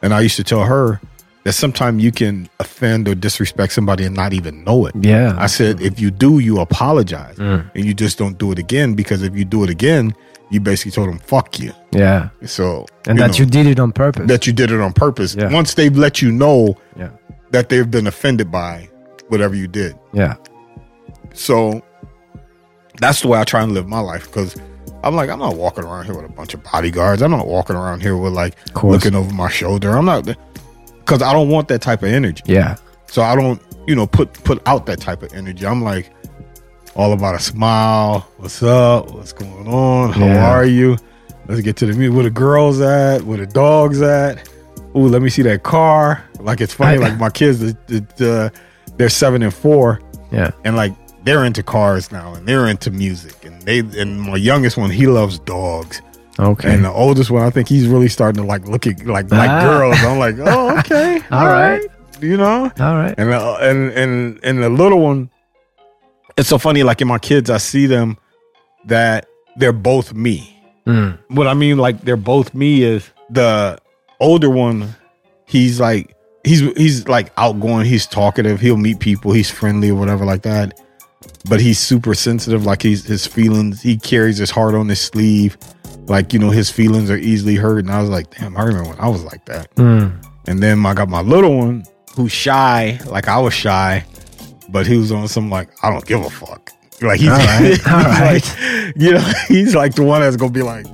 And 0.01 0.13
I 0.13 0.21
used 0.21 0.35
to 0.37 0.43
tell 0.43 0.63
her 0.63 1.01
that 1.43 1.53
sometimes 1.53 2.03
you 2.03 2.11
can 2.11 2.49
offend 2.59 3.07
or 3.07 3.15
disrespect 3.15 3.73
somebody 3.73 4.03
and 4.03 4.15
not 4.15 4.33
even 4.33 4.63
know 4.63 4.85
it. 4.87 4.95
Yeah. 4.99 5.35
I 5.37 5.47
said 5.47 5.81
if 5.81 5.99
you 5.99 6.11
do, 6.11 6.39
you 6.39 6.59
apologize, 6.59 7.37
hmm. 7.37 7.61
and 7.75 7.85
you 7.85 7.93
just 7.93 8.17
don't 8.17 8.37
do 8.37 8.51
it 8.51 8.59
again 8.59 8.93
because 8.95 9.21
if 9.23 9.35
you 9.35 9.45
do 9.45 9.63
it 9.63 9.69
again, 9.69 10.15
you 10.51 10.59
basically 10.59 10.91
told 10.91 11.09
them 11.09 11.19
fuck 11.19 11.59
you. 11.59 11.73
yeah. 11.91 12.29
So 12.45 12.85
And 13.07 13.17
that 13.19 13.31
know, 13.31 13.37
you 13.37 13.45
did 13.45 13.65
it 13.65 13.79
on 13.79 13.91
purpose. 13.91 14.27
that 14.27 14.45
you 14.45 14.53
did 14.53 14.71
it 14.71 14.79
on 14.79 14.93
purpose. 14.93 15.35
Yeah. 15.35 15.51
Once 15.51 15.73
they've 15.73 15.95
let 15.95 16.21
you 16.21 16.31
know 16.31 16.77
yeah. 16.97 17.09
That 17.55 17.69
they've 17.69 17.89
been 17.89 18.05
offended 18.05 18.51
by 18.51 18.89
whatever 19.29 19.55
you 19.55 19.65
did. 19.67 19.97
Yeah. 20.11 20.35
So 21.33 21.81
that's 22.99 23.21
the 23.21 23.29
way 23.29 23.39
I 23.39 23.45
try 23.45 23.63
and 23.63 23.71
live 23.73 23.87
my 23.87 23.99
life 24.01 24.25
because 24.27 24.55
I'm 25.03 25.15
like, 25.15 25.29
I'm 25.29 25.39
not 25.39 25.55
walking 25.55 25.85
around 25.85 26.05
here 26.05 26.15
with 26.15 26.25
a 26.25 26.33
bunch 26.33 26.53
of 26.53 26.61
bodyguards. 26.63 27.21
I'm 27.21 27.31
not 27.31 27.47
walking 27.47 27.75
around 27.77 28.01
here 28.01 28.17
with 28.17 28.33
like 28.33 28.55
looking 28.83 29.15
over 29.15 29.33
my 29.33 29.49
shoulder. 29.49 29.91
I'm 29.97 30.05
not 30.05 30.25
because 30.99 31.21
I 31.21 31.31
don't 31.31 31.47
want 31.49 31.69
that 31.69 31.81
type 31.81 32.03
of 32.03 32.09
energy. 32.09 32.43
Yeah. 32.45 32.75
So 33.07 33.21
I 33.21 33.35
don't, 33.35 33.61
you 33.87 33.95
know, 33.95 34.05
put 34.07 34.33
put 34.43 34.61
out 34.67 34.85
that 34.87 34.99
type 34.99 35.23
of 35.23 35.31
energy. 35.33 35.65
I'm 35.65 35.81
like 35.81 36.11
all 36.95 37.13
about 37.13 37.35
a 37.35 37.39
smile. 37.39 38.27
What's 38.37 38.61
up? 38.63 39.11
What's 39.11 39.31
going 39.31 39.67
on? 39.67 40.11
How 40.11 40.25
Yeah. 40.25 40.49
are 40.51 40.65
you? 40.65 40.97
Let's 41.47 41.61
get 41.61 41.77
to 41.77 41.85
the 41.85 41.93
music. 41.93 42.15
Where 42.15 42.23
the 42.23 42.29
girls 42.31 42.81
at? 42.81 43.21
Where 43.23 43.37
the 43.37 43.45
dogs 43.45 44.01
at? 44.01 44.49
Ooh, 44.95 45.07
let 45.07 45.21
me 45.21 45.29
see 45.29 45.41
that 45.43 45.63
car. 45.63 46.23
Like 46.39 46.61
it's 46.61 46.73
funny. 46.73 46.97
I- 46.97 47.09
like 47.09 47.17
my 47.19 47.29
kids, 47.29 47.59
the, 47.59 47.77
the, 47.87 47.99
the, 48.17 48.51
they're 48.97 49.09
seven 49.09 49.43
and 49.43 49.53
four 49.53 49.99
Yeah. 50.31 50.51
and 50.63 50.75
like 50.75 50.93
they're 51.23 51.43
into 51.43 51.63
cars 51.63 52.11
now 52.11 52.33
and 52.35 52.47
they're 52.47 52.67
into 52.67 52.91
music 52.91 53.43
and 53.45 53.61
they 53.63 53.79
and 53.79 54.21
my 54.21 54.35
youngest 54.37 54.77
one 54.77 54.89
he 54.91 55.07
loves 55.07 55.39
dogs 55.39 56.01
Okay. 56.37 56.73
And 56.73 56.83
the 56.83 56.91
oldest 56.91 57.31
one, 57.31 57.43
I 57.43 57.49
think 57.49 57.69
he's 57.69 57.87
really 57.87 58.09
starting 58.09 58.41
to 58.43 58.47
like 58.47 58.67
look 58.67 58.85
at 58.87 59.05
like 59.05 59.31
like 59.31 59.49
Ah. 59.49 59.61
girls. 59.61 59.95
I'm 60.03 60.19
like, 60.19 60.35
oh, 60.39 60.77
okay, 60.79 61.21
All 61.31 61.47
right. 61.47 61.81
you 62.19 62.35
know. 62.35 62.63
All 62.77 62.95
right. 62.95 63.15
And 63.17 63.31
the, 63.31 63.57
and 63.61 63.91
and 63.93 64.39
and 64.43 64.61
the 64.61 64.67
little 64.69 64.99
one, 64.99 65.29
it's 66.35 66.49
so 66.49 66.57
funny. 66.57 66.83
Like 66.83 66.99
in 67.01 67.07
my 67.07 67.19
kids, 67.19 67.49
I 67.49 67.55
see 67.55 67.85
them 67.85 68.17
that 68.83 69.27
they're 69.55 69.71
both 69.71 70.13
me. 70.13 70.61
Mm. 70.85 71.17
What 71.29 71.47
I 71.47 71.53
mean, 71.53 71.77
like 71.77 72.01
they're 72.01 72.17
both 72.17 72.53
me, 72.53 72.83
is 72.83 73.09
the 73.29 73.77
older 74.19 74.49
one. 74.49 74.95
He's 75.45 75.79
like 75.79 76.15
he's 76.43 76.61
he's 76.77 77.07
like 77.07 77.31
outgoing. 77.37 77.85
He's 77.85 78.05
talkative. 78.05 78.59
He'll 78.59 78.77
meet 78.77 78.99
people. 78.99 79.31
He's 79.31 79.49
friendly 79.49 79.89
or 79.89 79.95
whatever 79.95 80.25
like 80.25 80.43
that. 80.43 80.79
But 81.49 81.59
he's 81.61 81.79
super 81.79 82.13
sensitive. 82.13 82.65
Like 82.65 82.81
he's 82.81 83.05
his 83.05 83.25
feelings. 83.27 83.81
He 83.81 83.97
carries 83.97 84.37
his 84.37 84.51
heart 84.51 84.75
on 84.75 84.87
his 84.87 85.01
sleeve. 85.01 85.57
Like 86.07 86.33
you 86.33 86.39
know, 86.39 86.49
his 86.49 86.69
feelings 86.69 87.09
are 87.09 87.17
easily 87.17 87.55
hurt. 87.55 87.79
And 87.79 87.91
I 87.91 88.01
was 88.01 88.09
like, 88.09 88.29
damn, 88.31 88.57
I 88.57 88.63
remember 88.63 88.89
when 88.89 88.99
I 88.99 89.09
was 89.09 89.23
like 89.23 89.45
that. 89.45 89.73
Mm. 89.75 90.23
And 90.47 90.61
then 90.61 90.85
I 90.85 90.93
got 90.93 91.09
my 91.09 91.21
little 91.21 91.57
one 91.57 91.85
who's 92.15 92.31
shy, 92.31 92.99
like 93.07 93.27
I 93.27 93.39
was 93.39 93.53
shy, 93.53 94.05
but 94.69 94.87
he 94.87 94.97
was 94.97 95.11
on 95.11 95.27
some 95.27 95.49
like 95.49 95.69
I 95.83 95.89
don't 95.89 96.05
give 96.05 96.23
a 96.23 96.29
fuck. 96.29 96.71
Like 97.01 97.19
he's, 97.19 97.29
All 97.29 97.37
right, 97.37 97.87
all 97.87 98.03
right. 98.03 98.33
like, 98.33 98.95
you 98.95 99.13
know, 99.13 99.31
he's 99.47 99.75
like 99.75 99.95
the 99.95 100.03
one 100.03 100.21
that's 100.21 100.37
gonna 100.37 100.51
be 100.51 100.61
like, 100.61 100.85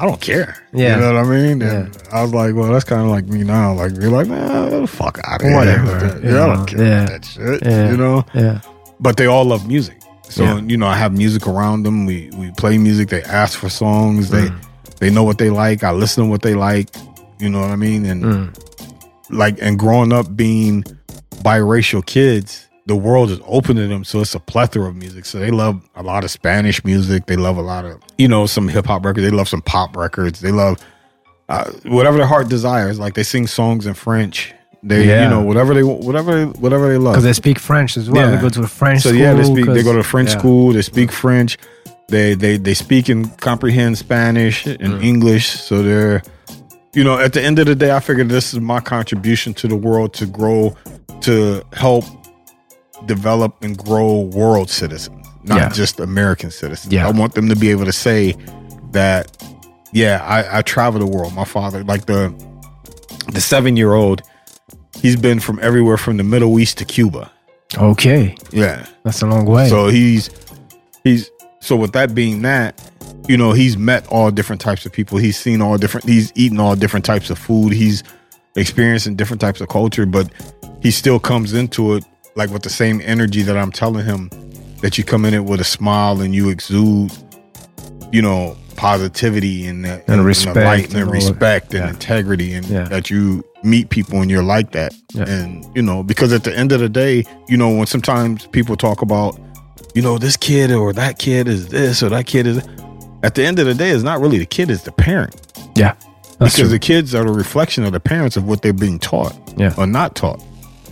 I 0.00 0.06
don't 0.06 0.20
care. 0.20 0.56
Yeah. 0.72 0.94
you 0.94 1.00
know 1.02 1.12
what 1.14 1.26
I 1.26 1.28
mean. 1.28 1.60
And 1.62 1.96
I 2.10 2.22
was 2.22 2.32
like, 2.32 2.54
well, 2.54 2.72
that's 2.72 2.84
kind 2.84 3.02
of 3.02 3.08
like 3.08 3.26
me 3.26 3.44
now. 3.44 3.74
Like 3.74 3.92
you're 3.92 4.10
like, 4.10 4.28
man, 4.28 4.86
fuck 4.86 5.18
out 5.24 5.42
of 5.42 5.46
here. 5.46 5.56
Whatever, 5.56 6.20
Yeah, 6.24 6.30
you 6.30 6.38
I 6.40 6.46
don't 6.56 6.66
care 6.66 6.82
yeah. 6.82 7.02
about 7.04 7.10
that 7.10 7.24
shit. 7.26 7.62
Yeah. 7.66 7.90
You 7.90 7.96
know, 7.98 8.24
Yeah. 8.34 8.60
but 8.98 9.18
they 9.18 9.26
all 9.26 9.44
love 9.44 9.68
music. 9.68 10.00
So 10.30 10.42
Yeah. 10.44 10.60
you 10.60 10.76
know, 10.78 10.86
I 10.86 10.94
have 10.96 11.12
music 11.12 11.46
around 11.46 11.82
them. 11.82 12.06
We 12.06 12.30
we 12.34 12.50
play 12.52 12.78
music. 12.78 13.10
They 13.10 13.22
ask 13.24 13.58
for 13.58 13.68
songs. 13.68 14.30
They 14.30 14.48
Mm. 14.48 14.58
they 15.00 15.10
know 15.10 15.22
what 15.22 15.36
they 15.38 15.50
like. 15.50 15.84
I 15.84 15.92
listen 15.92 16.24
to 16.24 16.30
what 16.30 16.40
they 16.42 16.54
like. 16.54 16.88
You 17.38 17.50
know 17.50 17.60
what 17.60 17.70
I 17.70 17.76
mean? 17.76 18.06
And 18.06 18.24
Mm. 18.24 18.58
like 19.28 19.58
and 19.60 19.78
growing 19.78 20.12
up 20.14 20.34
being 20.34 20.82
biracial 21.42 22.04
kids, 22.04 22.66
the 22.86 22.96
world 22.96 23.30
is 23.30 23.38
open 23.46 23.76
to 23.76 23.86
them. 23.86 24.04
So 24.04 24.20
it's 24.20 24.34
a 24.34 24.40
plethora 24.40 24.88
of 24.88 24.96
music. 24.96 25.24
So 25.26 25.38
they 25.38 25.50
love 25.50 25.88
a 25.94 26.02
lot 26.02 26.24
of 26.24 26.30
Spanish 26.30 26.84
music. 26.84 27.26
They 27.26 27.36
love 27.36 27.56
a 27.56 27.62
lot 27.62 27.84
of 27.84 28.00
you 28.18 28.28
know 28.28 28.46
some 28.46 28.68
hip 28.68 28.86
hop 28.86 29.04
records. 29.04 29.24
They 29.24 29.30
love 29.36 29.48
some 29.48 29.62
pop 29.62 29.96
records. 29.96 30.40
They 30.40 30.50
love 30.52 30.78
uh, 31.48 31.70
whatever 31.84 32.16
their 32.16 32.26
heart 32.26 32.48
desires. 32.48 32.98
Like 32.98 33.14
they 33.14 33.22
sing 33.22 33.46
songs 33.46 33.86
in 33.86 33.94
French. 33.94 34.52
They 34.82 35.06
Yeah. 35.06 35.24
you 35.24 35.28
know 35.30 35.42
whatever 35.42 35.74
they 35.74 35.82
whatever 35.82 36.46
whatever 36.46 36.88
they 36.88 36.96
love. 36.96 37.12
Because 37.14 37.24
they 37.24 37.32
speak 37.34 37.58
French 37.58 37.96
as 37.96 38.08
well. 38.10 38.28
Yeah. 38.30 38.36
They 38.36 38.42
go 38.42 38.48
to 38.48 38.62
a 38.62 38.66
French 38.66 39.02
So 39.02 39.10
school. 39.10 39.20
yeah, 39.20 39.34
they 39.34 39.44
speak. 39.44 39.66
They 39.66 39.74
'cause- 39.74 39.84
go 39.84 39.92
to 39.92 40.02
French 40.02 40.30
yeah. 40.30 40.38
school. 40.38 40.72
They 40.72 40.82
speak 40.82 41.12
French. 41.12 41.58
They 42.08 42.34
they 42.34 42.56
they 42.56 42.74
speak 42.74 43.08
and 43.08 43.36
comprehend 43.38 43.98
Spanish 43.98 44.64
and 44.66 44.78
Mm. 44.80 45.04
English. 45.04 45.48
So 45.60 45.82
they're, 45.82 46.22
you 46.94 47.04
know, 47.04 47.18
at 47.18 47.34
the 47.34 47.42
end 47.42 47.58
of 47.58 47.66
the 47.66 47.74
day, 47.74 47.94
I 47.94 48.00
figured 48.00 48.30
this 48.30 48.52
is 48.54 48.58
my 48.60 48.80
contribution 48.80 49.52
to 49.54 49.68
the 49.68 49.76
world 49.76 50.12
to 50.14 50.26
grow, 50.26 50.74
to 51.20 51.62
help 51.74 52.04
develop 53.06 53.62
and 53.62 53.76
grow 53.78 54.20
world 54.20 54.70
citizens, 54.70 55.26
not 55.44 55.56
Yeah. 55.58 55.68
just 55.70 56.00
American 56.00 56.50
citizens. 56.50 56.92
Yeah. 56.92 57.06
I 57.06 57.10
want 57.10 57.34
them 57.34 57.48
to 57.48 57.56
be 57.56 57.70
able 57.70 57.84
to 57.84 57.92
say 57.92 58.34
that, 58.92 59.36
yeah, 59.92 60.24
I, 60.26 60.58
I 60.58 60.62
travel 60.62 61.00
the 61.00 61.06
world. 61.06 61.34
My 61.34 61.44
father, 61.44 61.82
like 61.84 62.06
the 62.06 62.32
the 63.32 63.40
seven 63.40 63.76
year 63.76 63.92
old, 63.94 64.22
he's 64.96 65.16
been 65.16 65.40
from 65.40 65.58
everywhere 65.62 65.96
from 65.96 66.16
the 66.16 66.24
Middle 66.24 66.58
East 66.58 66.78
to 66.78 66.84
Cuba. 66.84 67.30
Okay. 67.76 68.34
Yeah. 68.50 68.86
That's 69.04 69.22
a 69.22 69.26
long 69.26 69.46
way. 69.46 69.68
So 69.68 69.88
he's 69.88 70.30
he's 71.04 71.30
so 71.60 71.76
with 71.76 71.92
that 71.92 72.14
being 72.14 72.42
that, 72.42 72.80
you 73.28 73.36
know, 73.36 73.52
he's 73.52 73.76
met 73.76 74.06
all 74.08 74.30
different 74.30 74.60
types 74.60 74.84
of 74.86 74.92
people. 74.92 75.18
He's 75.18 75.38
seen 75.38 75.60
all 75.62 75.76
different 75.78 76.08
he's 76.08 76.32
eaten 76.34 76.58
all 76.58 76.74
different 76.76 77.04
types 77.04 77.30
of 77.30 77.38
food. 77.38 77.72
He's 77.72 78.02
experiencing 78.56 79.14
different 79.16 79.40
types 79.40 79.60
of 79.60 79.68
culture, 79.68 80.06
but 80.06 80.30
he 80.82 80.90
still 80.90 81.20
comes 81.20 81.52
into 81.52 81.94
it 81.94 82.04
like 82.34 82.50
with 82.50 82.62
the 82.62 82.70
same 82.70 83.00
energy 83.04 83.42
that 83.42 83.56
I'm 83.56 83.72
telling 83.72 84.04
him 84.04 84.30
that 84.80 84.96
you 84.98 85.04
come 85.04 85.24
in 85.24 85.34
it 85.34 85.44
with 85.44 85.60
a 85.60 85.64
smile 85.64 86.20
and 86.20 86.34
you 86.34 86.48
exude, 86.48 87.12
you 88.12 88.22
know, 88.22 88.56
positivity 88.76 89.66
and, 89.66 89.84
And 89.86 90.02
the 90.06 90.22
respect 90.22 90.56
light 90.56 90.88
and 90.94 91.02
and, 91.02 91.10
respect 91.10 91.74
and 91.74 91.84
Yeah. 91.84 91.90
integrity 91.90 92.54
and 92.54 92.64
Yeah. 92.66 92.84
that 92.84 93.10
you 93.10 93.44
meet 93.62 93.90
people 93.90 94.22
and 94.22 94.30
you're 94.30 94.42
like 94.42 94.72
that. 94.72 94.94
Yeah. 95.12 95.28
And 95.28 95.66
you 95.74 95.82
know, 95.82 96.02
because 96.02 96.32
at 96.32 96.44
the 96.44 96.56
end 96.56 96.72
of 96.72 96.80
the 96.80 96.88
day, 96.88 97.24
you 97.48 97.56
know, 97.58 97.68
when 97.68 97.86
sometimes 97.86 98.46
people 98.46 98.76
talk 98.76 99.02
about, 99.02 99.38
you 99.94 100.00
know, 100.00 100.16
this 100.16 100.36
kid 100.38 100.70
or 100.72 100.92
that 100.94 101.18
kid 101.18 101.46
is 101.46 101.68
this 101.68 102.02
or 102.02 102.08
that 102.08 102.26
kid 102.26 102.46
is 102.46 102.62
at 103.22 103.34
the 103.34 103.44
end 103.44 103.58
of 103.58 103.66
the 103.66 103.74
day, 103.74 103.90
it's 103.90 104.02
not 104.02 104.18
really 104.18 104.38
the 104.38 104.46
kid, 104.46 104.70
it's 104.70 104.84
the 104.84 104.92
parent. 104.92 105.36
yeah. 105.76 105.92
Because 106.38 106.54
true. 106.54 106.68
the 106.68 106.78
kids 106.78 107.14
are 107.14 107.22
the 107.24 107.32
reflection 107.32 107.84
of 107.84 107.92
the 107.92 108.00
parents 108.00 108.34
of 108.34 108.44
what 108.48 108.62
they're 108.62 108.72
being 108.72 108.98
taught 108.98 109.36
Yeah. 109.58 109.74
or 109.76 109.86
not 109.86 110.14
taught. 110.14 110.42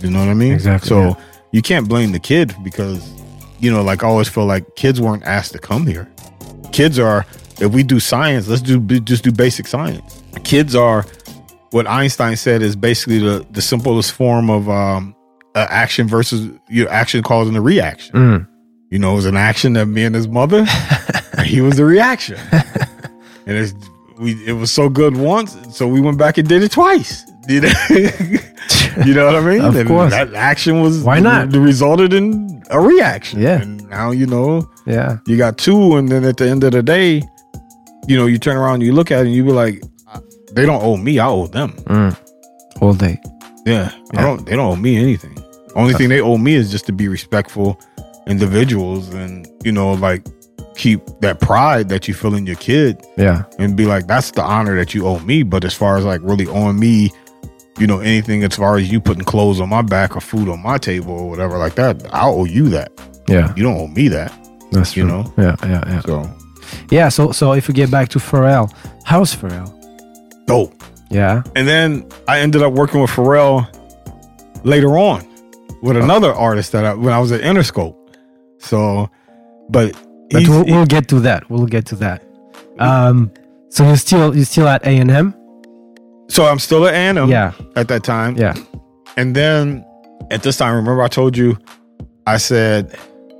You 0.01 0.09
know 0.09 0.19
what 0.19 0.29
I 0.29 0.33
mean? 0.33 0.53
Exactly, 0.53 0.87
So 0.87 1.01
yeah. 1.01 1.15
you 1.51 1.61
can't 1.61 1.87
blame 1.87 2.11
the 2.11 2.19
kid 2.19 2.55
because, 2.63 3.11
you 3.59 3.71
know, 3.71 3.81
like 3.81 4.03
I 4.03 4.07
always 4.07 4.29
feel 4.29 4.45
like 4.45 4.75
kids 4.75 5.01
weren't 5.01 5.23
asked 5.23 5.51
to 5.53 5.59
come 5.59 5.85
here. 5.85 6.09
Kids 6.71 6.99
are, 6.99 7.25
if 7.59 7.71
we 7.73 7.83
do 7.83 7.99
science, 7.99 8.47
let's 8.47 8.61
do 8.61 8.79
just 9.01 9.23
do 9.23 9.31
basic 9.31 9.67
science. 9.67 10.23
Kids 10.43 10.75
are 10.75 11.05
what 11.71 11.87
Einstein 11.87 12.35
said 12.35 12.61
is 12.61 12.75
basically 12.75 13.19
the, 13.19 13.45
the 13.51 13.61
simplest 13.61 14.13
form 14.13 14.49
of 14.49 14.69
um, 14.69 15.15
uh, 15.55 15.67
action 15.69 16.07
versus 16.07 16.49
your 16.69 16.89
action 16.89 17.21
causing 17.23 17.55
a 17.55 17.61
reaction. 17.61 18.15
Mm. 18.15 18.47
You 18.89 18.99
know, 18.99 19.11
it 19.13 19.15
was 19.15 19.25
an 19.25 19.37
action 19.37 19.73
that 19.73 19.85
me 19.85 20.03
and 20.03 20.15
his 20.15 20.27
mother, 20.27 20.65
he 21.45 21.61
was 21.61 21.75
the 21.77 21.85
reaction. 21.85 22.37
and 22.51 23.57
it's 23.57 23.73
we 24.17 24.33
it 24.45 24.53
was 24.53 24.71
so 24.71 24.89
good 24.89 25.15
once, 25.15 25.55
so 25.75 25.87
we 25.87 26.01
went 26.01 26.17
back 26.17 26.37
and 26.37 26.47
did 26.47 26.63
it 26.63 26.71
twice. 26.71 27.25
You 27.49 27.61
know, 27.61 27.69
you 29.05 29.13
know 29.13 29.25
what 29.25 29.35
I 29.35 29.41
mean? 29.41 29.61
Of 29.61 29.75
and 29.75 29.87
course. 29.87 30.11
that 30.11 30.33
action 30.33 30.81
was 30.81 31.03
Why 31.03 31.19
not? 31.19 31.51
The, 31.51 31.59
resulted 31.59 32.13
in 32.13 32.61
a 32.69 32.79
reaction. 32.79 33.41
Yeah. 33.41 33.61
and 33.61 33.87
now 33.89 34.11
you 34.11 34.25
know 34.25 34.69
Yeah. 34.85 35.17
you 35.27 35.37
got 35.37 35.57
two, 35.57 35.95
and 35.97 36.09
then 36.09 36.23
at 36.25 36.37
the 36.37 36.47
end 36.49 36.63
of 36.63 36.71
the 36.71 36.83
day, 36.83 37.21
you 38.07 38.17
know, 38.17 38.25
you 38.25 38.37
turn 38.39 38.57
around, 38.57 38.81
you 38.81 38.91
look 38.93 39.11
at 39.11 39.19
it, 39.19 39.25
and 39.27 39.33
you 39.35 39.43
be 39.43 39.51
like, 39.51 39.81
they 40.53 40.65
don't 40.65 40.81
owe 40.83 40.97
me, 40.97 41.19
I 41.19 41.27
owe 41.27 41.47
them. 41.47 41.71
Mm. 41.85 42.17
All 42.81 42.93
day. 42.93 43.19
Yeah, 43.65 43.91
Yeah. 44.13 44.19
I 44.19 44.21
don't. 44.23 44.45
They 44.45 44.55
don't 44.55 44.71
owe 44.71 44.75
me 44.75 44.97
anything. 44.97 45.37
Only 45.75 45.93
thing 45.93 46.09
they 46.09 46.21
owe 46.21 46.37
me 46.37 46.55
is 46.55 46.71
just 46.71 46.85
to 46.87 46.91
be 46.91 47.07
respectful 47.07 47.79
individuals, 48.27 49.13
and 49.13 49.47
you 49.63 49.71
know, 49.71 49.93
like 49.93 50.25
keep 50.75 51.01
that 51.19 51.39
pride 51.41 51.89
that 51.89 52.07
you 52.07 52.13
feel 52.13 52.33
in 52.35 52.45
your 52.47 52.55
kid, 52.55 53.05
Yeah. 53.17 53.43
and 53.59 53.75
be 53.75 53.85
like, 53.85 54.07
that's 54.07 54.31
the 54.31 54.41
honor 54.41 54.75
that 54.77 54.93
you 54.93 55.05
owe 55.05 55.19
me. 55.19 55.43
But 55.43 55.65
as 55.65 55.73
far 55.73 55.97
as 55.97 56.05
like 56.05 56.21
really 56.23 56.47
owing 56.47 56.79
me, 56.79 57.11
you 57.79 57.87
know, 57.87 57.99
anything 57.99 58.43
as 58.43 58.55
far 58.55 58.77
as 58.77 58.91
you 58.91 58.99
putting 58.99 59.23
clothes 59.23 59.59
on 59.61 59.69
my 59.69 59.81
back 59.81 60.15
or 60.15 60.21
food 60.21 60.49
on 60.49 60.61
my 60.61 60.77
table 60.77 61.11
or 61.13 61.29
whatever 61.29 61.57
like 61.57 61.75
that, 61.75 62.03
I 62.13 62.25
owe 62.27 62.45
you 62.45 62.69
that. 62.69 62.91
Yeah. 63.27 63.53
You 63.55 63.63
don't 63.63 63.77
owe 63.77 63.87
me 63.87 64.07
that. 64.09 64.31
That's 64.71 64.95
You 64.97 65.03
true. 65.07 65.11
know? 65.11 65.33
Yeah. 65.37 65.55
Yeah. 65.63 65.83
Yeah. 65.87 66.01
So 66.01 66.37
Yeah. 66.91 67.09
So 67.09 67.31
so 67.31 67.53
if 67.53 67.67
we 67.67 67.73
get 67.73 67.89
back 67.91 68.09
to 68.09 68.19
Pharrell, 68.19 68.71
how's 69.03 69.35
Pharrell? 69.35 69.73
dope. 70.45 70.73
Yeah. 71.11 71.43
And 71.55 71.67
then 71.67 72.07
I 72.27 72.39
ended 72.39 72.61
up 72.63 72.73
working 72.73 73.01
with 73.01 73.11
Pharrell 73.11 73.67
later 74.63 74.97
on 74.97 75.25
with 75.81 75.95
another 75.97 76.33
artist 76.33 76.71
that 76.73 76.85
I, 76.85 76.93
when 76.93 77.13
I 77.13 77.19
was 77.19 77.31
at 77.31 77.41
Interscope. 77.41 77.95
So, 78.59 79.09
but, 79.69 79.93
But 80.31 80.47
we'll, 80.47 80.65
we'll 80.65 80.85
get 80.85 81.07
to 81.09 81.19
that. 81.21 81.49
We'll 81.49 81.65
get 81.67 81.85
to 81.87 81.95
that. 81.97 82.23
Um. 82.79 83.31
So 83.69 83.85
you're 83.85 83.97
still 83.97 84.35
you're 84.35 84.45
still 84.45 84.67
at 84.67 84.83
A 84.85 84.89
and 84.97 85.11
M. 85.11 85.33
so 86.29 86.45
I'm 86.45 86.59
still 86.59 86.85
at 86.87 86.93
A 86.93 86.97
and 86.97 87.17
M 87.17 87.29
Yeah. 87.29 87.51
at 87.75 87.87
that 87.89 88.03
time. 88.03 88.37
Yeah. 88.37 88.53
And 89.17 89.35
then 89.35 89.83
at 90.31 90.43
this 90.43 90.57
time, 90.57 90.75
remember 90.75 91.01
I 91.03 91.07
told 91.09 91.35
you, 91.35 91.57
I 92.27 92.37
said, 92.37 92.95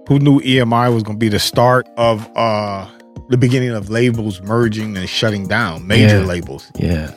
who 0.08 0.20
knew 0.20 0.40
EMI 0.42 0.94
was 0.94 1.04
going 1.04 1.18
to 1.18 1.24
be 1.24 1.30
the 1.30 1.40
start 1.40 1.88
of 1.98 2.28
uh 2.36 2.88
the 3.30 3.38
beginning 3.38 3.70
of 3.70 3.90
labels 3.92 4.42
merging 4.42 4.98
and 4.98 5.08
shutting 5.08 5.48
down 5.48 5.86
major 5.88 6.20
Yeah. 6.20 6.26
labels. 6.26 6.72
Yeah. 6.80 7.12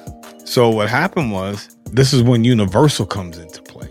So 0.44 0.68
what 0.68 0.88
happened 0.90 1.32
was 1.32 1.74
this 1.90 2.12
is 2.12 2.22
when 2.22 2.44
Universal 2.44 3.06
comes 3.06 3.38
into 3.38 3.62
play. 3.62 3.88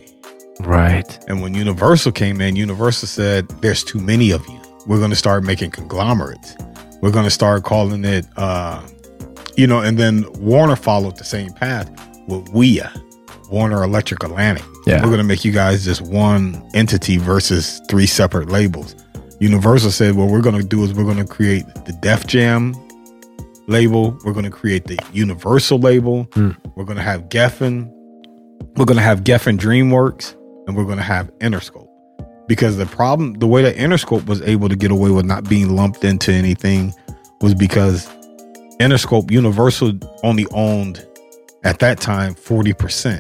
Right. 0.60 1.18
And 1.28 1.42
when 1.42 1.56
Universal 1.56 2.12
came 2.12 2.40
in, 2.42 2.56
Universal 2.56 3.08
said, 3.08 3.48
There's 3.62 3.84
too 3.84 4.00
many 4.00 4.30
of 4.32 4.48
you. 4.48 4.62
We're 4.86 5.00
going 5.00 5.10
to 5.10 5.16
start 5.16 5.44
making 5.44 5.72
conglomerates. 5.72 6.56
We're 7.02 7.10
going 7.12 7.26
to 7.26 7.32
start 7.32 7.64
calling 7.64 8.06
it, 8.06 8.28
uh, 8.38 8.84
you 9.58 9.68
know, 9.68 9.80
and 9.80 9.98
then 9.98 10.26
Warner 10.34 10.76
followed 10.76 11.18
the 11.18 11.24
same 11.24 11.52
path 11.54 11.90
with 12.28 12.50
WEA, 12.50 12.88
Warner 13.50 13.84
Elektra 13.84 14.18
Atlantic. 14.22 14.64
Yeah. 14.86 14.98
We're 14.98 15.10
going 15.10 15.18
to 15.18 15.24
make 15.24 15.46
you 15.46 15.52
guys 15.52 15.86
just 15.86 16.02
one 16.02 16.62
entity 16.74 17.18
versus 17.18 17.82
three 17.90 18.08
separate 18.08 18.50
labels. 18.50 18.96
Universal 19.40 19.92
said, 19.92 20.16
What 20.16 20.30
we're 20.30 20.42
going 20.42 20.60
to 20.60 20.68
do 20.68 20.84
is 20.84 20.94
we're 20.94 21.04
going 21.04 21.18
to 21.18 21.26
create 21.26 21.66
the 21.86 21.98
Def 22.02 22.28
Jam 22.28 22.76
label. 23.68 24.18
We're 24.24 24.34
going 24.34 24.46
to 24.46 24.52
create 24.52 24.86
the 24.86 25.00
Universal 25.14 25.80
label. 25.80 26.24
Hmm. 26.34 26.52
We're 26.76 26.86
going 26.86 26.98
to 26.98 27.04
have 27.04 27.30
Geffen. 27.30 27.90
We're 28.78 28.86
going 28.86 28.98
to 28.98 29.04
have 29.04 29.24
Geffen 29.24 29.58
DreamWorks 29.58 30.36
and 30.68 30.76
we're 30.78 30.86
going 30.86 30.98
to 30.98 31.04
have 31.04 31.32
Interscope. 31.40 31.88
Because 32.48 32.78
the 32.78 32.86
problem, 32.86 33.34
the 33.34 33.48
way 33.48 33.62
that 33.62 33.76
Interscope 33.76 34.26
was 34.26 34.42
able 34.42 34.70
to 34.70 34.76
get 34.76 34.92
away 34.92 35.10
with 35.10 35.26
not 35.26 35.48
being 35.48 35.76
lumped 35.76 36.04
into 36.04 36.32
anything 36.32 36.94
was 37.42 37.56
because 37.56 38.10
Interscope 38.82 39.32
Universal 39.32 39.94
only 40.24 40.46
owned 40.52 41.06
at 41.64 41.80
that 41.80 42.00
time 42.00 42.36
40%. 42.36 43.20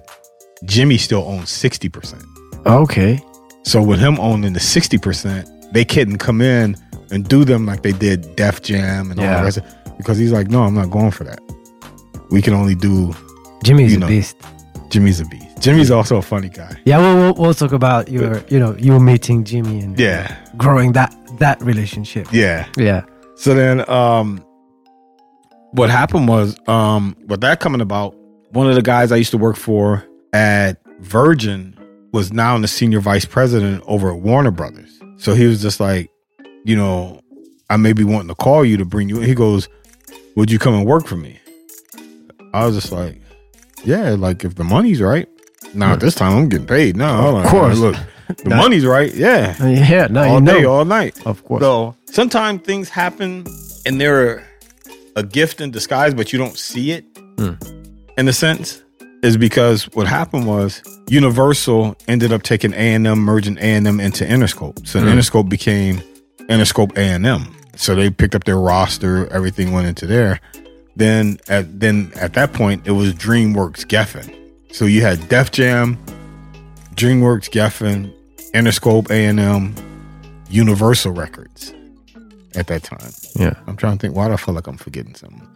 Jimmy 0.66 0.98
still 0.98 1.24
owned 1.24 1.44
60%. 1.46 2.24
Okay. 2.66 3.20
So 3.64 3.82
with 3.82 4.00
him 4.00 4.20
owning 4.20 4.54
the 4.54 4.60
60%, 4.60 5.72
they 5.74 5.86
couldn't 5.86 6.18
come 6.18 6.42
in 6.42 6.76
and 7.12 7.28
do 7.28 7.44
them 7.46 7.66
like 7.66 7.82
they 7.84 7.92
did 7.92 8.36
Def 8.36 8.62
Jam 8.62 9.12
and 9.12 9.20
all 9.20 9.26
Yeah. 9.26 9.38
the 9.40 9.44
rest 9.44 9.58
of 9.58 9.98
because 9.98 10.18
he's 10.18 10.32
like, 10.32 10.50
no, 10.50 10.64
I'm 10.64 10.74
not 10.74 10.90
going 10.90 11.12
for 11.12 11.24
that. 11.26 11.40
We 12.32 12.42
can 12.42 12.54
only 12.54 12.76
do 12.76 13.14
Jimmy's 13.64 13.94
You 13.96 14.04
a 14.04 14.08
beast. 14.08 14.38
Jimmy's 14.90 15.20
a 15.20 15.26
beast. 15.26 15.62
Jimmy's 15.62 15.92
also 15.92 16.18
a 16.18 16.22
funny 16.24 16.50
guy. 16.50 16.76
Yeah, 16.86 16.98
we'll, 16.98 17.16
we'll, 17.16 17.34
we'll 17.36 17.54
talk 17.54 17.72
about 17.72 18.10
your, 18.10 18.44
you 18.50 18.58
know, 18.60 18.76
you 18.80 19.00
meeting 19.00 19.44
Jimmy 19.44 19.80
and 19.80 20.00
Yeah. 20.00 20.36
growing 20.58 20.94
that 20.94 21.16
that 21.40 21.62
relationship. 21.62 22.28
Yeah. 22.32 22.66
Yeah. 22.78 23.04
So 23.36 23.54
then 23.54 23.88
um 23.90 24.44
what 25.72 25.90
happened 25.90 26.28
was 26.28 26.58
um 26.68 27.16
with 27.28 27.42
that 27.42 27.60
coming 27.60 27.82
about, 27.82 28.16
one 28.52 28.68
of 28.70 28.76
the 28.76 28.82
guys 28.82 29.12
I 29.12 29.18
used 29.18 29.32
to 29.32 29.38
work 29.38 29.56
for 29.56 30.06
at 30.34 30.78
Virgin 31.00 31.78
was 32.12 32.32
now 32.34 32.58
the 32.58 32.68
senior 32.68 33.00
vice 33.00 33.26
president 33.26 33.84
over 33.88 34.12
at 34.12 34.20
Warner 34.20 34.52
Brothers. 34.52 35.00
So 35.18 35.34
he 35.34 35.46
was 35.46 35.62
just 35.62 35.80
like, 35.80 36.10
you 36.66 36.76
know, 36.76 37.22
I 37.70 37.78
may 37.78 37.94
be 37.94 38.04
wanting 38.04 38.28
to 38.28 38.36
call 38.36 38.66
you 38.66 38.78
to 38.78 38.86
bring 38.86 39.08
you 39.08 39.18
in. 39.22 39.24
He 39.24 39.34
goes, 39.36 39.70
Would 40.36 40.52
you 40.52 40.60
come 40.60 40.74
and 40.74 40.86
work 40.86 41.08
for 41.08 41.16
me? 41.16 41.40
I 42.54 42.66
was 42.66 42.76
just 42.76 42.92
like, 42.92 43.22
Yeah, 43.84 44.12
like 44.12 44.44
if 44.44 44.56
the 44.56 44.64
money's 44.64 45.02
right. 45.02 45.28
Now 45.74 45.94
at 45.94 46.02
this 46.02 46.16
time 46.16 46.36
I'm 46.38 46.50
getting 46.50 46.68
paid. 46.68 46.98
No, 46.98 47.38
Of 47.38 47.48
course. 47.48 47.78
Look, 47.78 47.96
the 48.44 48.50
money's 48.50 48.86
right. 48.86 49.14
Yeah. 49.14 49.56
Yeah. 49.66 50.08
No, 50.10 50.24
all 50.24 50.34
you 50.36 50.42
know. 50.42 50.54
day, 50.60 50.66
all 50.66 50.86
night. 50.86 51.26
of 51.26 51.44
course. 51.46 51.62
So 51.62 51.96
sometimes 52.06 52.62
things 52.64 52.90
happen 52.90 53.46
and 53.86 54.02
they're 54.02 54.46
a 55.16 55.24
gift 55.24 55.62
in 55.62 55.72
disguise, 55.72 56.14
but 56.14 56.32
you 56.34 56.40
don't 56.40 56.58
see 56.58 56.92
it 56.92 57.06
Hmm. 57.38 57.54
in 58.18 58.28
a 58.28 58.34
sense. 58.34 58.82
Is 59.24 59.38
because 59.38 59.84
what 59.94 60.08
happened 60.08 60.48
was 60.48 60.82
Universal 61.08 61.96
ended 62.08 62.34
up 62.34 62.42
taking 62.42 62.74
A 62.74 62.96
and 62.96 63.06
M, 63.06 63.20
merging 63.20 63.56
A 63.60 63.62
and 63.76 63.88
M 63.88 64.00
into 64.00 64.26
Interscope. 64.26 64.88
So 64.88 65.00
Hmm. 65.00 65.08
Interscope 65.10 65.48
became 65.48 66.02
Interscope 66.50 66.98
A 66.98 67.02
and 67.02 67.26
M. 67.26 67.46
So 67.76 67.94
they 67.94 68.10
picked 68.10 68.34
up 68.34 68.46
their 68.46 68.58
roster, 68.58 69.28
everything 69.32 69.74
went 69.74 69.86
into 69.88 70.08
there. 70.08 70.40
Then 70.96 71.38
at 71.48 71.80
then 71.80 72.12
at 72.16 72.34
that 72.34 72.52
point 72.54 72.82
it 72.88 72.92
was 72.92 73.14
DreamWorks 73.14 73.86
Geffen. 73.86 74.34
So 74.72 74.86
you 74.86 75.02
had 75.02 75.30
Def 75.30 75.52
Jam, 75.52 75.98
DreamWorks 76.96 77.50
Geffen, 77.52 78.12
Interscope 78.54 79.10
A 79.12 79.26
and 79.28 79.40
M, 79.40 79.76
Universal 80.50 81.12
Records 81.14 81.74
at 82.56 82.68
that 82.68 82.84
time. 82.84 83.12
yeah. 83.36 83.54
I'm 83.68 83.76
trying 83.78 83.98
to 83.98 84.02
think. 84.02 84.16
Why 84.16 84.28
do 84.28 84.34
I 84.34 84.38
feel 84.38 84.54
like 84.54 84.68
I'm 84.68 84.78
forgetting 84.78 85.16
something? 85.16 85.48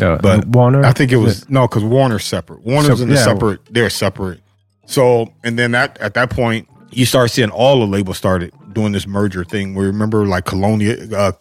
Uh, 0.00 0.16
But 0.18 0.46
Warner. 0.46 0.84
I 0.84 0.92
think 0.92 1.10
it 1.12 1.16
was 1.16 1.48
no, 1.50 1.66
because 1.66 1.84
Warner's 1.84 2.24
separate. 2.24 2.60
Warner's 2.62 2.98
Sep- 2.98 3.04
in 3.04 3.08
the 3.08 3.14
yeah. 3.16 3.24
separate. 3.24 3.60
They're 3.70 3.90
separate. 3.90 4.40
So 4.86 5.32
and 5.44 5.58
then 5.58 5.72
that 5.72 5.98
at 5.98 6.14
that 6.14 6.30
point, 6.30 6.68
you 6.90 7.04
start 7.04 7.30
seeing 7.30 7.50
all 7.50 7.80
the 7.80 7.86
labels 7.86 8.16
started 8.16 8.52
doing 8.72 8.92
this 8.92 9.06
merger 9.06 9.44
thing. 9.44 9.74
Where 9.74 9.86
remember 9.86 10.24
like 10.26 10.44
Colonia, 10.44 10.96
uh, 11.14 11.32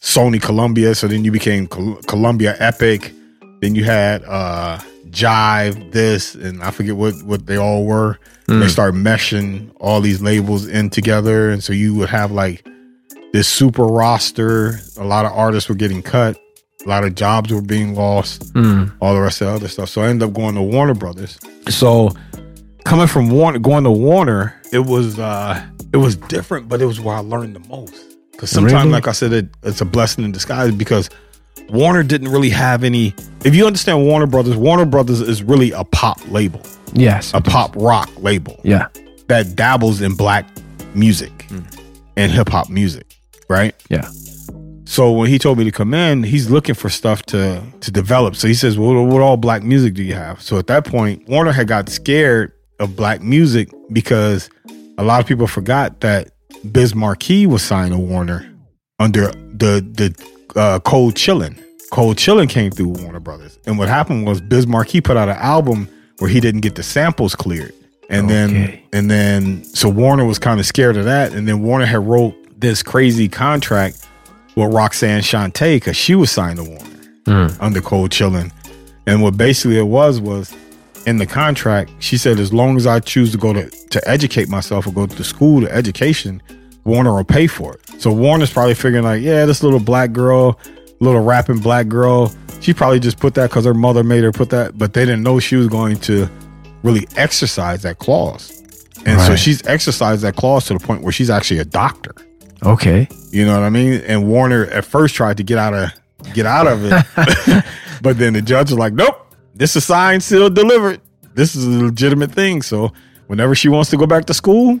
Sony 0.00 0.40
Columbia. 0.40 0.94
So 0.94 1.08
then 1.08 1.24
you 1.24 1.32
became 1.32 1.66
Col- 1.66 1.96
Columbia 2.06 2.54
Epic. 2.58 3.12
Then 3.60 3.74
you 3.74 3.84
had 3.84 4.22
uh 4.24 4.78
Jive, 5.10 5.92
this, 5.92 6.34
and 6.34 6.62
I 6.62 6.70
forget 6.70 6.96
what 6.96 7.14
what 7.22 7.46
they 7.46 7.56
all 7.56 7.84
were. 7.86 8.18
They 8.48 8.68
start 8.68 8.94
meshing 8.94 9.72
all 9.80 10.00
these 10.00 10.22
labels 10.22 10.68
in 10.68 10.88
together, 10.90 11.50
and 11.50 11.64
so 11.64 11.72
you 11.72 11.94
would 11.96 12.10
have 12.10 12.30
like 12.30 12.64
this 13.36 13.48
super 13.48 13.84
roster. 13.84 14.80
A 14.96 15.04
lot 15.04 15.26
of 15.26 15.32
artists 15.32 15.68
were 15.68 15.74
getting 15.74 16.02
cut. 16.02 16.40
A 16.84 16.88
lot 16.88 17.04
of 17.04 17.14
jobs 17.14 17.52
were 17.52 17.60
being 17.60 17.94
lost. 17.94 18.52
Mm. 18.54 18.92
All 19.00 19.14
the 19.14 19.20
rest 19.20 19.42
of 19.42 19.48
the 19.48 19.54
other 19.54 19.68
stuff. 19.68 19.90
So 19.90 20.00
I 20.02 20.08
ended 20.08 20.26
up 20.28 20.34
going 20.34 20.54
to 20.54 20.62
Warner 20.62 20.94
Brothers. 20.94 21.38
So 21.68 22.12
coming 22.84 23.06
from 23.06 23.28
Warner, 23.28 23.58
going 23.58 23.84
to 23.84 23.90
Warner, 23.90 24.58
it 24.72 24.78
was 24.80 25.18
uh 25.18 25.62
it 25.92 25.98
was 25.98 26.16
different, 26.16 26.68
but 26.68 26.80
it 26.80 26.86
was 26.86 26.98
where 26.98 27.14
I 27.14 27.18
learned 27.20 27.56
the 27.56 27.68
most. 27.68 27.94
Because 28.32 28.50
sometimes, 28.50 28.74
Really? 28.84 28.90
like 28.92 29.08
I 29.08 29.12
said, 29.12 29.32
it, 29.32 29.48
it's 29.62 29.80
a 29.80 29.84
blessing 29.86 30.24
in 30.24 30.32
disguise 30.32 30.74
because 30.74 31.08
Warner 31.70 32.02
didn't 32.02 32.28
really 32.28 32.50
have 32.50 32.84
any. 32.84 33.14
If 33.44 33.54
you 33.54 33.66
understand 33.66 34.04
Warner 34.04 34.26
Brothers, 34.26 34.56
Warner 34.56 34.84
Brothers 34.86 35.20
is 35.20 35.42
really 35.42 35.72
a 35.72 35.84
pop 35.84 36.20
label, 36.30 36.62
Yes. 36.94 37.32
a 37.34 37.40
pop 37.40 37.74
rock 37.76 38.10
label 38.18 38.58
Yeah. 38.62 38.88
that 39.28 39.56
dabbles 39.56 40.00
in 40.02 40.14
black 40.14 40.46
music 40.94 41.46
and 42.16 42.30
hip 42.32 42.48
hop 42.50 42.68
music, 42.68 43.05
right? 43.48 43.74
Yeah. 43.88 44.08
So 44.86 45.10
when 45.10 45.28
he 45.28 45.38
told 45.38 45.58
me 45.58 45.64
to 45.64 45.72
come 45.72 45.92
in, 45.94 46.22
he's 46.22 46.48
looking 46.48 46.74
for 46.74 46.88
stuff 46.88 47.22
to 47.26 47.62
to 47.80 47.90
develop. 47.90 48.36
So 48.36 48.46
he 48.46 48.54
says, 48.54 48.78
"Well, 48.78 49.04
what 49.04 49.20
all 49.20 49.36
black 49.36 49.62
music 49.62 49.94
do 49.94 50.02
you 50.02 50.14
have?" 50.14 50.40
So 50.40 50.58
at 50.58 50.68
that 50.68 50.84
point, 50.84 51.28
Warner 51.28 51.52
had 51.52 51.66
got 51.66 51.88
scared 51.88 52.52
of 52.78 52.94
black 52.94 53.20
music 53.20 53.68
because 53.92 54.48
a 54.98 55.02
lot 55.02 55.20
of 55.20 55.26
people 55.26 55.46
forgot 55.46 56.00
that 56.00 56.30
Biz 56.70 56.94
Markie 56.94 57.46
was 57.46 57.62
signed 57.62 57.92
to 57.92 57.98
Warner 57.98 58.48
under 58.98 59.26
the 59.52 59.84
the 59.92 60.14
uh, 60.58 60.78
Cold 60.80 61.14
Chillin'. 61.14 61.60
Cold 61.90 62.16
Chillin' 62.16 62.48
came 62.48 62.70
through 62.70 62.88
Warner 62.88 63.20
Brothers, 63.20 63.58
and 63.66 63.78
what 63.78 63.88
happened 63.88 64.26
was 64.26 64.40
Biz 64.40 64.66
Markie 64.66 65.00
put 65.00 65.16
out 65.16 65.28
an 65.28 65.36
album 65.36 65.88
where 66.18 66.30
he 66.30 66.40
didn't 66.40 66.60
get 66.60 66.76
the 66.76 66.82
samples 66.82 67.34
cleared, 67.34 67.74
and 68.08 68.30
then 68.30 68.80
and 68.92 69.10
then 69.10 69.64
so 69.64 69.88
Warner 69.88 70.24
was 70.24 70.38
kind 70.38 70.60
of 70.60 70.66
scared 70.66 70.96
of 70.96 71.04
that, 71.06 71.32
and 71.32 71.46
then 71.48 71.62
Warner 71.62 71.86
had 71.86 72.06
wrote 72.06 72.34
this 72.56 72.82
crazy 72.82 73.28
contract 73.28 74.06
with 74.56 74.72
Roxanne 74.72 75.20
Shante 75.20 75.76
because 75.76 75.96
she 75.96 76.14
was 76.14 76.30
signed 76.30 76.58
to 76.58 76.64
Warner 76.64 77.50
hmm. 77.50 77.62
under 77.62 77.80
Cold 77.80 78.10
Chillin'. 78.10 78.52
And 79.06 79.22
what 79.22 79.36
basically 79.36 79.78
it 79.78 79.86
was 79.86 80.20
was 80.20 80.54
in 81.06 81.18
the 81.18 81.26
contract, 81.26 81.92
she 82.00 82.18
said 82.18 82.40
as 82.40 82.52
long 82.52 82.76
as 82.76 82.86
I 82.86 82.98
choose 83.00 83.30
to 83.32 83.38
go 83.38 83.52
to 83.52 83.70
to 83.70 84.08
educate 84.08 84.48
myself 84.48 84.86
or 84.86 84.92
go 84.92 85.06
to 85.06 85.24
school 85.24 85.60
to 85.60 85.72
education, 85.72 86.42
Warner 86.84 87.14
will 87.14 87.24
pay 87.24 87.46
for 87.46 87.74
it. 87.74 88.00
So 88.00 88.12
Warner's 88.12 88.52
probably 88.52 88.74
figuring 88.74 89.04
like, 89.04 89.22
yeah, 89.22 89.44
this 89.44 89.62
little 89.62 89.80
black 89.80 90.12
girl, 90.12 90.58
little 91.00 91.22
rapping 91.22 91.60
black 91.60 91.88
girl, 91.88 92.32
she 92.60 92.74
probably 92.74 93.00
just 93.00 93.18
put 93.18 93.34
that 93.34 93.50
because 93.50 93.64
her 93.64 93.74
mother 93.74 94.02
made 94.02 94.24
her 94.24 94.32
put 94.32 94.50
that, 94.50 94.76
but 94.76 94.92
they 94.92 95.04
didn't 95.04 95.22
know 95.22 95.38
she 95.38 95.56
was 95.56 95.68
going 95.68 95.98
to 96.00 96.28
really 96.82 97.06
exercise 97.16 97.82
that 97.82 97.98
clause. 97.98 98.52
And 99.04 99.20
so 99.20 99.36
she's 99.36 99.64
exercised 99.66 100.22
that 100.22 100.34
clause 100.34 100.66
to 100.66 100.74
the 100.74 100.80
point 100.80 101.02
where 101.02 101.12
she's 101.12 101.30
actually 101.30 101.60
a 101.60 101.64
doctor. 101.64 102.12
Okay. 102.62 103.08
You 103.30 103.44
know 103.44 103.54
what 103.54 103.62
I 103.64 103.70
mean? 103.70 104.00
And 104.06 104.26
Warner 104.28 104.64
at 104.66 104.84
first 104.84 105.14
tried 105.14 105.36
to 105.38 105.42
get 105.42 105.58
out 105.58 105.74
of 105.74 105.90
get 106.34 106.46
out 106.46 106.66
of 106.66 106.80
it, 106.84 107.64
but 108.02 108.18
then 108.18 108.32
the 108.32 108.42
judge 108.42 108.70
was 108.70 108.78
like, 108.78 108.92
"Nope, 108.94 109.34
this 109.54 109.76
is 109.76 109.84
signed, 109.84 110.22
sealed, 110.22 110.54
delivered. 110.54 111.00
This 111.34 111.54
is 111.54 111.64
a 111.66 111.84
legitimate 111.84 112.32
thing." 112.32 112.62
So 112.62 112.92
whenever 113.26 113.54
she 113.54 113.68
wants 113.68 113.90
to 113.90 113.96
go 113.96 114.06
back 114.06 114.24
to 114.26 114.34
school, 114.34 114.80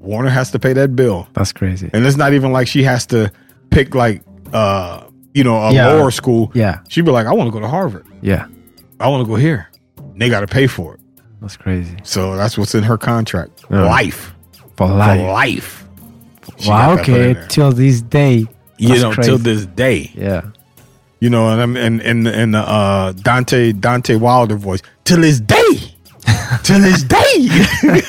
Warner 0.00 0.30
has 0.30 0.50
to 0.52 0.58
pay 0.58 0.72
that 0.74 0.94
bill, 0.96 1.28
That's 1.34 1.52
crazy. 1.52 1.88
and 1.92 2.04
it's 2.04 2.16
not 2.16 2.32
even 2.34 2.52
like 2.52 2.66
she 2.68 2.82
has 2.82 3.06
to 3.06 3.30
pick 3.70 3.94
like 3.94 4.22
uh 4.52 5.04
you 5.34 5.44
know 5.44 5.56
a 5.56 5.72
Yeah. 5.72 5.88
lower 5.88 6.10
school. 6.10 6.50
Yeah. 6.54 6.80
She'd 6.88 7.04
be 7.04 7.10
like, 7.12 7.26
"I 7.26 7.32
want 7.32 7.48
to 7.48 7.52
go 7.52 7.60
to 7.60 7.68
Harvard. 7.68 8.06
Yeah. 8.22 8.46
I 9.00 9.08
want 9.08 9.24
to 9.24 9.28
go 9.28 9.36
here." 9.36 9.68
They 10.16 10.28
got 10.30 10.40
to 10.40 10.46
pay 10.46 10.66
for 10.66 10.94
it. 10.94 11.00
That's 11.40 11.56
crazy. 11.56 11.96
So 12.04 12.36
that's 12.36 12.56
what's 12.58 12.74
in 12.74 12.82
her 12.84 12.96
contract. 12.98 13.64
Yeah. 13.70 13.82
Life 13.84 14.32
For 14.76 14.86
for 14.86 14.86
life. 14.88 15.83
She 16.58 16.68
Wow. 16.70 16.96
got 16.96 17.06
that 17.06 17.06
put 17.06 17.20
in 17.20 17.36
Okay. 17.36 17.46
Till 17.48 17.72
this 17.72 18.00
day. 18.02 18.46
You 18.78 18.88
That's 18.88 19.02
know, 19.02 19.12
crazy. 19.12 19.28
till 19.30 19.38
this 19.38 19.66
day. 19.66 20.10
Yeah. 20.14 20.42
You 21.20 21.30
know, 21.30 21.48
and 21.48 21.60
I'm 21.62 21.76
and 21.76 22.00
and 22.02 22.26
and 22.26 22.56
uh 22.56 23.12
Dante 23.12 23.72
Dante 23.72 24.16
Wilder 24.16 24.56
voice 24.56 24.82
till 25.04 25.20
this 25.20 25.40
day, 25.40 25.94
till 26.64 26.80
this 26.80 27.02
day. 27.02 28.02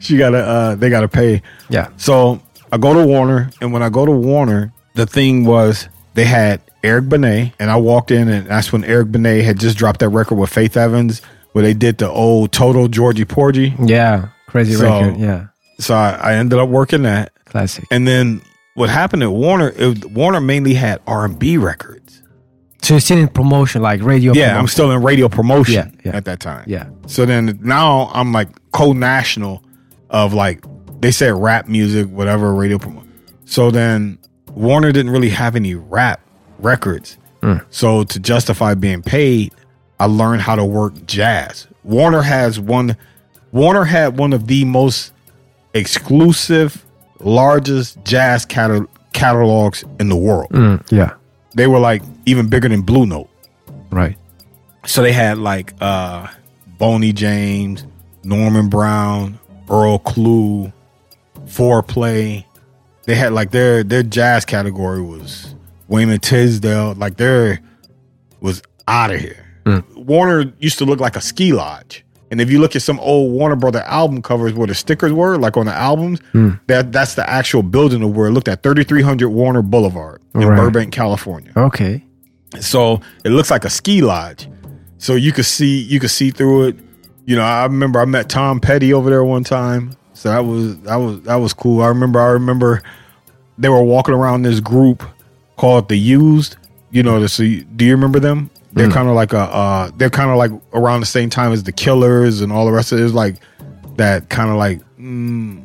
she 0.00 0.16
gotta 0.16 0.38
uh 0.38 0.74
they 0.76 0.90
gotta 0.90 1.08
pay. 1.08 1.42
Yeah. 1.68 1.88
So 1.96 2.40
I 2.72 2.76
go 2.78 2.94
to 2.94 3.04
Warner, 3.06 3.50
and 3.60 3.72
when 3.72 3.82
I 3.82 3.88
go 3.88 4.04
to 4.06 4.12
Warner, 4.12 4.72
the 4.94 5.06
thing 5.06 5.44
was 5.44 5.88
they 6.14 6.24
had 6.24 6.60
Eric 6.84 7.08
Benet, 7.08 7.54
and 7.58 7.70
I 7.70 7.76
walked 7.76 8.10
in, 8.10 8.28
and 8.28 8.46
that's 8.46 8.72
when 8.72 8.84
Eric 8.84 9.10
Benet 9.10 9.42
had 9.42 9.58
just 9.58 9.76
dropped 9.78 10.00
that 10.00 10.10
record 10.10 10.36
with 10.36 10.50
Faith 10.50 10.76
Evans, 10.76 11.20
where 11.52 11.64
they 11.64 11.74
did 11.74 11.98
the 11.98 12.08
old 12.08 12.52
Toto 12.52 12.86
Georgy 12.88 13.24
Porgy. 13.24 13.74
Yeah. 13.82 14.28
Crazy 14.46 14.74
So- 14.74 14.84
record. 15.00 15.18
Yeah. 15.18 15.46
So 15.78 15.94
I, 15.94 16.10
I 16.12 16.34
ended 16.34 16.58
up 16.58 16.68
working 16.68 17.02
that, 17.02 17.32
Classic. 17.44 17.84
and 17.90 18.06
then 18.06 18.42
what 18.74 18.90
happened 18.90 19.22
at 19.22 19.30
Warner? 19.30 19.72
It, 19.76 20.04
Warner 20.10 20.40
mainly 20.40 20.74
had 20.74 21.00
R 21.06 21.24
and 21.24 21.38
B 21.38 21.56
records. 21.56 22.22
So 22.82 22.94
you're 22.94 23.00
still 23.00 23.18
in 23.18 23.28
promotion, 23.28 23.82
like 23.82 24.02
radio. 24.02 24.32
Yeah, 24.32 24.58
I'm 24.58 24.66
still 24.68 24.90
in 24.92 25.02
radio 25.02 25.28
promotion 25.28 25.74
Yeah, 25.74 25.90
yeah. 26.10 26.16
at 26.16 26.24
that 26.26 26.40
time. 26.40 26.64
Yeah. 26.66 26.88
So 27.06 27.26
then 27.26 27.58
now 27.62 28.10
I'm 28.14 28.32
like 28.32 28.48
co-national 28.72 29.62
of 30.10 30.32
like 30.32 30.64
they 31.00 31.10
said 31.10 31.34
rap 31.34 31.68
music, 31.68 32.08
whatever 32.08 32.54
radio 32.54 32.78
promo. 32.78 33.06
So 33.44 33.70
then 33.70 34.18
Warner 34.52 34.92
didn't 34.92 35.10
really 35.12 35.30
have 35.30 35.54
any 35.56 35.74
rap 35.74 36.20
records. 36.58 37.18
Hmm. 37.42 37.58
So 37.70 38.04
to 38.04 38.18
justify 38.20 38.74
being 38.74 39.02
paid, 39.02 39.52
I 40.00 40.06
learned 40.06 40.42
how 40.42 40.54
to 40.56 40.64
work 40.64 41.04
jazz. 41.06 41.66
Warner 41.84 42.22
has 42.22 42.58
one 42.60 42.96
Warner 43.52 43.84
had 43.84 44.18
one 44.18 44.32
of 44.32 44.46
the 44.46 44.64
most 44.64 45.12
exclusive, 45.74 46.84
largest 47.20 48.02
jazz 48.04 48.44
catal- 48.44 48.86
catalogs 49.12 49.84
in 50.00 50.08
the 50.08 50.16
world. 50.16 50.50
Mm, 50.50 50.84
yeah. 50.92 51.14
they 51.54 51.66
were 51.66 51.78
like 51.78 52.02
even 52.26 52.48
bigger 52.48 52.68
than 52.68 52.82
Blue 52.82 53.06
Note. 53.06 53.28
Right. 53.90 54.16
So 54.86 55.02
they 55.02 55.12
had 55.12 55.38
like 55.38 55.74
uh 55.80 56.28
Boney 56.78 57.12
James, 57.12 57.84
Norman 58.22 58.68
Brown, 58.68 59.38
Earl 59.68 59.98
Klugh, 59.98 60.72
Fourplay. 61.46 62.44
They 63.04 63.14
had 63.14 63.32
like 63.32 63.50
their 63.50 63.82
their 63.82 64.02
jazz 64.02 64.44
category 64.44 65.02
was 65.02 65.54
Wayman 65.88 66.20
Tisdale. 66.20 66.94
Like 66.94 67.16
their 67.16 67.60
was 68.40 68.62
out 68.86 69.10
of 69.12 69.20
here. 69.20 69.44
Warner 69.96 70.50
used 70.60 70.78
to 70.78 70.86
look 70.86 70.98
like 71.00 71.14
a 71.16 71.20
ski 71.20 71.52
lodge. 71.52 72.02
And 72.30 72.40
if 72.40 72.50
you 72.50 72.60
look 72.60 72.76
at 72.76 72.82
some 72.82 73.00
old 73.00 73.32
Warner 73.32 73.56
Brother 73.56 73.80
album 73.80 74.20
covers 74.20 74.52
where 74.52 74.66
the 74.66 74.74
stickers 74.74 75.12
were, 75.12 75.38
like 75.38 75.56
on 75.56 75.66
the 75.66 75.72
albums, 75.72 76.20
hmm. 76.32 76.50
that 76.66 76.92
that's 76.92 77.14
the 77.14 77.28
actual 77.28 77.62
building 77.62 78.02
of 78.02 78.14
where 78.14 78.28
it 78.28 78.32
looked 78.32 78.48
at 78.48 78.62
3300 78.62 79.28
Warner 79.30 79.62
Boulevard 79.62 80.20
in 80.34 80.46
Right. 80.46 80.56
Burbank, 80.56 80.92
California. 80.92 81.52
Okay. 81.56 82.04
So 82.60 83.00
it 83.24 83.30
looks 83.30 83.50
like 83.50 83.64
a 83.64 83.70
ski 83.70 84.02
lodge. 84.02 84.48
So 84.98 85.14
you 85.14 85.32
could 85.32 85.46
see 85.46 85.80
you 85.82 86.00
could 86.00 86.10
see 86.10 86.30
through 86.30 86.68
it. 86.68 86.76
You 87.24 87.36
know, 87.36 87.42
I 87.42 87.64
remember 87.64 88.00
I 88.00 88.04
met 88.04 88.28
Tom 88.28 88.58
Petty 88.60 88.92
over 88.92 89.10
there 89.10 89.24
one 89.24 89.44
time. 89.44 89.92
So 90.14 90.30
that 90.30 90.40
was 90.40 90.78
that 90.80 90.96
was 90.96 91.20
that 91.22 91.36
was 91.36 91.52
cool. 91.54 91.82
I 91.82 91.88
remember 91.88 92.20
I 92.20 92.26
remember 92.30 92.82
they 93.56 93.68
were 93.68 93.82
walking 93.82 94.14
around 94.14 94.42
this 94.42 94.60
group 94.60 95.02
called 95.56 95.88
the 95.88 95.98
Used. 95.98 96.56
You 96.90 97.02
know, 97.02 97.20
the, 97.20 97.28
so 97.28 97.42
you- 97.42 97.64
do 97.64 97.84
you 97.84 97.92
remember 97.92 98.18
them? 98.18 98.50
They're 98.72 98.90
kind 98.90 99.08
of 99.08 99.14
like 99.14 99.32
a 99.32 99.38
uh, 99.40 99.90
they're 99.96 100.10
kind 100.10 100.30
of 100.30 100.36
like 100.36 100.50
around 100.72 101.00
the 101.00 101.06
same 101.06 101.30
time 101.30 101.52
as 101.52 101.62
the 101.64 101.72
Killers 101.72 102.40
and 102.42 102.52
all 102.52 102.66
the 102.66 102.72
rest 102.72 102.92
of 102.92 102.98
it. 102.98 103.00
It 103.00 103.04
was 103.04 103.14
like 103.14 103.36
that 103.96 104.28
kind 104.28 104.50
of 104.50 104.56
like 104.56 104.80
mm, 104.98 105.62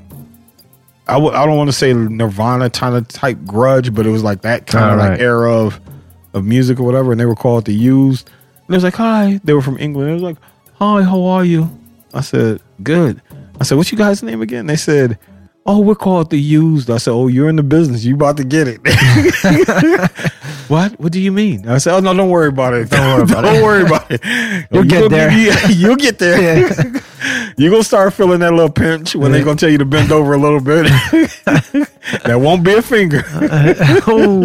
I 1.08 1.14
w- 1.14 1.34
I 1.34 1.46
don't 1.46 1.58
want 1.58 1.68
to 1.70 1.74
say 1.74 1.94
Nirvana 1.94 2.70
kind 2.70 2.96
of 2.96 3.08
type 3.08 3.38
grunge, 3.40 3.94
but 3.94 4.06
it 4.06 4.10
was 4.10 4.24
like 4.24 4.42
that 4.44 4.68
kind 4.68 4.86
of 4.86 4.92
All 4.92 4.98
like 4.98 5.10
right. 5.12 5.20
era 5.22 5.54
of 5.54 5.80
of 6.34 6.46
music 6.46 6.80
or 6.80 6.84
whatever, 6.84 7.12
and 7.12 7.20
they 7.20 7.26
were 7.26 7.36
called 7.36 7.66
the 7.66 7.74
Used. 7.74 8.30
And 8.68 8.74
it 8.74 8.78
was 8.78 8.84
like, 8.84 8.96
hi. 8.96 9.40
They 9.44 9.54
were 9.54 9.62
from 9.62 9.78
England. 9.78 10.10
It 10.10 10.14
was 10.14 10.24
like, 10.24 10.38
hi, 10.76 11.04
how 11.04 11.24
are 11.26 11.44
you? 11.46 11.70
I 12.14 12.22
said, 12.22 12.62
good. 12.82 13.22
I 13.60 13.66
said, 13.66 13.78
what's 13.78 13.92
you 13.92 13.98
guys' 13.98 14.24
name 14.24 14.42
again? 14.42 14.66
They 14.66 14.78
said, 14.78 15.20
oh, 15.66 15.80
we're 15.80 15.96
called 15.96 16.30
the 16.30 16.40
Used. 16.40 16.90
I 16.90 16.98
said, 16.98 17.12
oh, 17.12 17.28
you're 17.28 17.50
in 17.50 17.56
the 17.56 17.64
business. 17.64 18.04
You 18.04 18.16
about 18.16 18.38
to 18.38 18.44
get 18.44 18.68
it. 18.68 18.80
what? 20.68 21.00
What 21.00 21.12
do 21.12 21.20
you 21.22 21.32
mean? 21.32 21.68
I 21.68 21.78
said, 21.78 21.96
oh, 21.96 22.00
no, 22.00 22.14
don't 22.14 22.30
worry 22.30 22.50
about 22.50 22.74
it. 22.74 22.90
Don't 22.90 23.02
worry 23.02 23.24
about 23.24 23.44
it. 23.46 23.52
Don't 23.54 23.64
worry 23.64 23.84
about 23.84 24.12
it. 24.12 24.22
You'll 24.72 24.84
get 24.84 25.10
gonna 25.10 25.10
there. 25.10 25.30
be- 25.68 25.74
you'll 25.74 25.96
get 25.96 26.20
there. 26.20 26.60
You're 27.58 27.70
going 27.70 27.82
to 27.84 27.88
start 27.88 28.14
feeling 28.14 28.40
that 28.40 28.52
little 28.52 28.70
pinch 28.72 29.16
when 29.16 29.32
they're 29.32 29.44
going 29.44 29.58
to 29.58 29.62
tell 29.66 29.72
you 29.72 29.78
to 29.78 29.86
bend 29.86 30.12
over 30.12 30.34
a 30.34 30.38
little 30.38 30.60
bit. 30.60 30.86
that 32.24 32.40
won't 32.40 32.64
be 32.64 32.74
a 32.74 32.82
finger. 32.82 33.24
oh. 34.08 34.42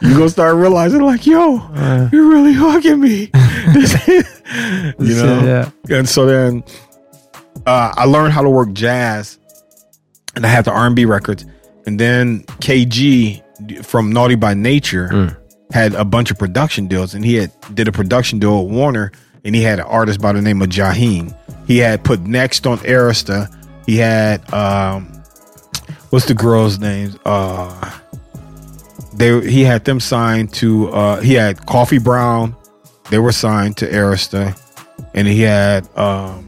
You're 0.00 0.14
going 0.14 0.26
to 0.26 0.30
start 0.30 0.56
realizing, 0.56 1.02
like, 1.02 1.26
yo, 1.26 1.56
you're 2.12 2.28
really 2.28 2.54
hugging 2.54 3.00
me. 3.00 3.30
you 4.98 5.14
know? 5.16 5.44
yeah. 5.44 5.70
And 5.96 6.08
so 6.08 6.26
then 6.26 6.64
uh, 7.66 7.92
I 7.96 8.04
learned 8.06 8.32
how 8.32 8.42
to 8.42 8.50
work 8.50 8.72
jazz, 8.72 9.37
and 10.38 10.46
I 10.46 10.50
had 10.50 10.64
the 10.64 10.70
R&B 10.70 11.04
records. 11.04 11.44
And 11.84 11.98
then 11.98 12.44
KG 12.60 13.42
from 13.84 14.12
Naughty 14.12 14.36
by 14.36 14.54
Nature 14.54 15.36
had 15.72 15.94
a 15.94 16.04
bunch 16.04 16.30
of 16.30 16.38
production 16.38 16.86
deals, 16.86 17.12
and 17.12 17.24
he 17.24 17.34
had 17.34 17.50
did 17.74 17.88
a 17.88 17.92
production 17.92 18.38
deal 18.38 18.64
with 18.64 18.72
Warner, 18.74 19.10
and 19.44 19.54
he 19.54 19.62
had 19.62 19.78
an 19.80 19.86
artist 19.86 20.20
by 20.20 20.32
the 20.32 20.40
name 20.40 20.62
of 20.62 20.68
Jaheim. 20.68 21.34
He 21.66 21.78
had 21.78 22.04
put 22.04 22.20
Next 22.20 22.66
on 22.66 22.78
Arista. 22.78 23.52
He 23.84 23.96
had 23.96 24.50
um, 24.54 25.06
what's 26.10 26.26
the 26.26 26.34
girl's 26.34 26.78
name? 26.78 27.18
Uh, 27.24 27.98
they 29.14 29.40
he 29.50 29.62
had 29.62 29.84
them 29.84 30.00
signed 30.00 30.52
to. 30.54 30.88
Uh, 30.90 31.20
he 31.20 31.34
had 31.34 31.58
Koffee 31.66 32.02
Brown. 32.02 32.54
They 33.10 33.18
were 33.18 33.32
signed 33.32 33.76
to 33.78 33.90
Arista, 33.90 34.56
and 35.14 35.26
he 35.26 35.42
had 35.42 35.88
um, 35.98 36.46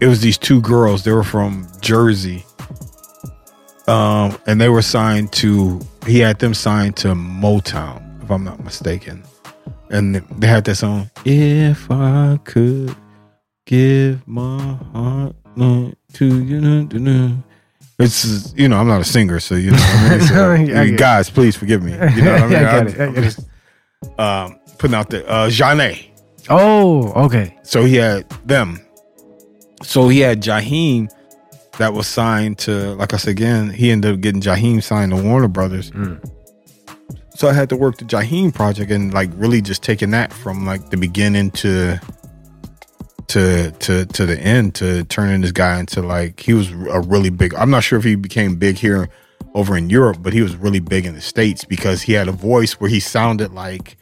it 0.00 0.06
was 0.08 0.20
these 0.20 0.38
two 0.38 0.60
girls. 0.60 1.04
They 1.04 1.12
were 1.12 1.24
from 1.24 1.68
Jersey, 1.80 2.44
um, 3.86 4.38
and 4.46 4.60
they 4.60 4.68
were 4.68 4.82
signed 4.82 5.32
to. 5.34 5.80
He 6.06 6.20
had 6.20 6.38
them 6.38 6.54
signed 6.54 6.96
to 6.98 7.08
Motown, 7.08 8.22
if 8.22 8.30
I'm 8.30 8.44
not 8.44 8.62
mistaken, 8.62 9.22
and 9.90 10.16
they 10.16 10.46
had 10.46 10.64
that 10.64 10.76
song. 10.76 11.10
If 11.24 11.90
I 11.90 12.38
could 12.44 12.94
give 13.66 14.26
my 14.26 14.74
heart 14.92 15.36
uh, 15.60 15.90
to 16.14 16.44
you, 16.44 16.60
know. 16.60 17.42
It's 17.98 18.52
you 18.54 18.68
know 18.68 18.78
I'm 18.78 18.88
not 18.88 19.00
a 19.00 19.04
singer, 19.04 19.40
so 19.40 19.54
you 19.54 19.70
know 19.70 19.78
I 19.80 20.10
mean? 20.10 20.20
So, 20.20 20.50
I 20.52 20.64
get 20.64 20.86
it. 20.88 20.98
guys, 20.98 21.30
please 21.30 21.56
forgive 21.56 21.82
me. 21.82 21.92
You 21.92 21.98
know 22.22 22.32
what 22.32 22.42
I 22.42 22.46
mean? 22.48 22.56
I 22.56 22.60
get 22.60 22.86
it, 22.86 23.00
I 23.00 23.06
get 23.12 23.18
it. 23.18 23.22
just, 23.22 23.40
um, 24.18 24.58
putting 24.78 24.94
out 24.94 25.10
the 25.10 25.26
uh, 25.28 25.48
Zhané. 25.48 26.08
Oh, 26.48 27.12
okay. 27.24 27.56
So 27.62 27.84
he 27.84 27.96
had 27.96 28.28
them. 28.44 28.80
So 29.82 30.08
he 30.08 30.20
had 30.20 30.42
Jaheim 30.42 31.10
that 31.78 31.92
was 31.92 32.06
signed 32.06 32.58
to, 32.60 32.94
like 32.94 33.12
I 33.12 33.16
said 33.16 33.30
again, 33.32 33.70
he 33.70 33.90
ended 33.90 34.14
up 34.14 34.20
getting 34.20 34.40
Jaheim 34.40 34.82
signed 34.82 35.12
to 35.12 35.22
Warner 35.22 35.48
Brothers. 35.48 35.90
So 37.34 37.48
I 37.48 37.52
had 37.52 37.68
to 37.68 37.76
work 37.76 37.98
the 37.98 38.04
Jaheim 38.06 38.54
project 38.54 38.90
and 38.90 39.12
like 39.12 39.30
really 39.34 39.60
just 39.60 39.82
taking 39.82 40.10
that 40.12 40.32
from 40.32 40.64
like 40.64 40.88
the 40.90 40.96
beginning 40.96 41.50
to 41.52 42.00
to 43.28 43.70
to 43.72 44.06
to 44.06 44.26
the 44.26 44.38
end 44.40 44.74
to 44.76 45.04
turning 45.04 45.42
this 45.42 45.52
guy 45.52 45.78
into 45.80 46.00
like 46.00 46.40
he 46.40 46.54
was 46.54 46.70
a 46.70 47.00
really 47.00 47.30
big. 47.30 47.54
I'm 47.54 47.70
not 47.70 47.82
sure 47.84 47.98
if 47.98 48.04
he 48.04 48.14
became 48.14 48.56
big 48.56 48.76
here 48.78 49.08
over 49.54 49.76
in 49.76 49.90
Europe, 49.90 50.18
but 50.20 50.32
he 50.32 50.40
was 50.42 50.56
really 50.56 50.80
big 50.80 51.04
in 51.06 51.14
the 51.14 51.20
states 51.20 51.64
because 51.64 52.02
he 52.02 52.12
had 52.14 52.28
a 52.28 52.32
voice 52.32 52.74
where 52.74 52.88
he 52.88 53.00
sounded 53.00 53.52
like 53.52 53.96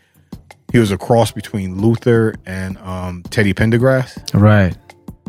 he 0.73 0.79
was 0.79 0.91
a 0.91 0.99
cross 0.99 1.31
between 1.33 1.81
Luther 1.81 2.35
and 2.47 2.77
um, 2.79 3.23
Teddy 3.31 3.55
Pendergrass, 3.55 4.17
Right. 4.35 4.77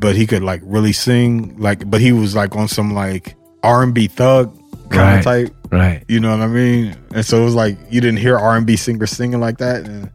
But 0.01 0.15
he 0.15 0.25
could 0.27 0.43
like 0.43 0.61
really 0.63 0.93
sing 0.93 1.57
like, 1.57 1.89
but 1.89 2.01
he 2.01 2.11
was 2.11 2.35
like 2.35 2.55
on 2.55 2.67
some 2.67 2.93
like 2.93 3.35
R 3.63 3.83
and 3.83 3.93
B 3.93 4.07
thug 4.07 4.55
kind 4.89 5.19
of 5.19 5.25
Right. 5.25 5.45
type. 5.45 5.55
Right. 5.71 6.03
You 6.07 6.19
know 6.19 6.31
what 6.31 6.41
I 6.41 6.47
mean? 6.47 6.95
And 7.13 7.25
so 7.25 7.41
it 7.41 7.45
was 7.45 7.55
like 7.55 7.77
you 7.89 8.01
didn't 8.01 8.17
hear 8.19 8.37
R 8.37 8.55
and 8.55 8.65
B 8.67 8.75
singers 8.75 9.11
singing 9.11 9.39
like 9.39 9.57
that. 9.57 9.85
And 9.87 10.09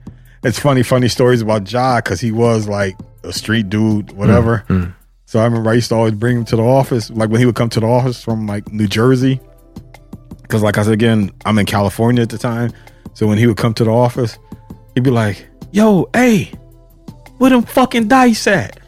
it's 0.44 0.58
funny, 0.58 0.82
funny 0.82 1.08
stories 1.08 1.42
about 1.42 1.70
Ja 1.70 1.96
because 1.96 2.20
he 2.20 2.32
was 2.32 2.68
like 2.68 2.96
a 3.24 3.32
street 3.32 3.68
dude, 3.68 4.12
whatever. 4.12 4.64
Mm, 4.68 4.82
mm. 4.84 4.94
So 5.26 5.38
I 5.40 5.44
remember 5.44 5.70
I 5.70 5.74
used 5.74 5.88
to 5.90 5.94
always 5.94 6.14
bring 6.14 6.38
him 6.38 6.44
to 6.46 6.56
the 6.56 6.62
office, 6.62 7.10
like 7.10 7.30
when 7.30 7.38
he 7.40 7.46
would 7.46 7.54
come 7.56 7.68
to 7.70 7.80
the 7.80 7.86
office 7.86 8.22
from 8.22 8.46
like 8.46 8.72
New 8.72 8.86
Jersey. 8.88 9.40
Because 10.42 10.62
like 10.62 10.78
I 10.78 10.82
said 10.82 10.92
again, 10.92 11.30
I'm 11.44 11.58
in 11.58 11.66
California 11.66 12.22
at 12.22 12.30
the 12.30 12.38
time. 12.38 12.72
So 13.14 13.26
when 13.26 13.38
he 13.38 13.46
would 13.46 13.56
come 13.56 13.74
to 13.74 13.84
the 13.84 13.90
office, 13.90 14.38
he'd 14.94 15.04
be 15.04 15.10
like, 15.10 15.46
"Yo, 15.72 16.08
hey, 16.14 16.50
where 17.38 17.50
them 17.50 17.62
fucking 17.62 18.08
dice 18.08 18.46
at?" 18.46 18.78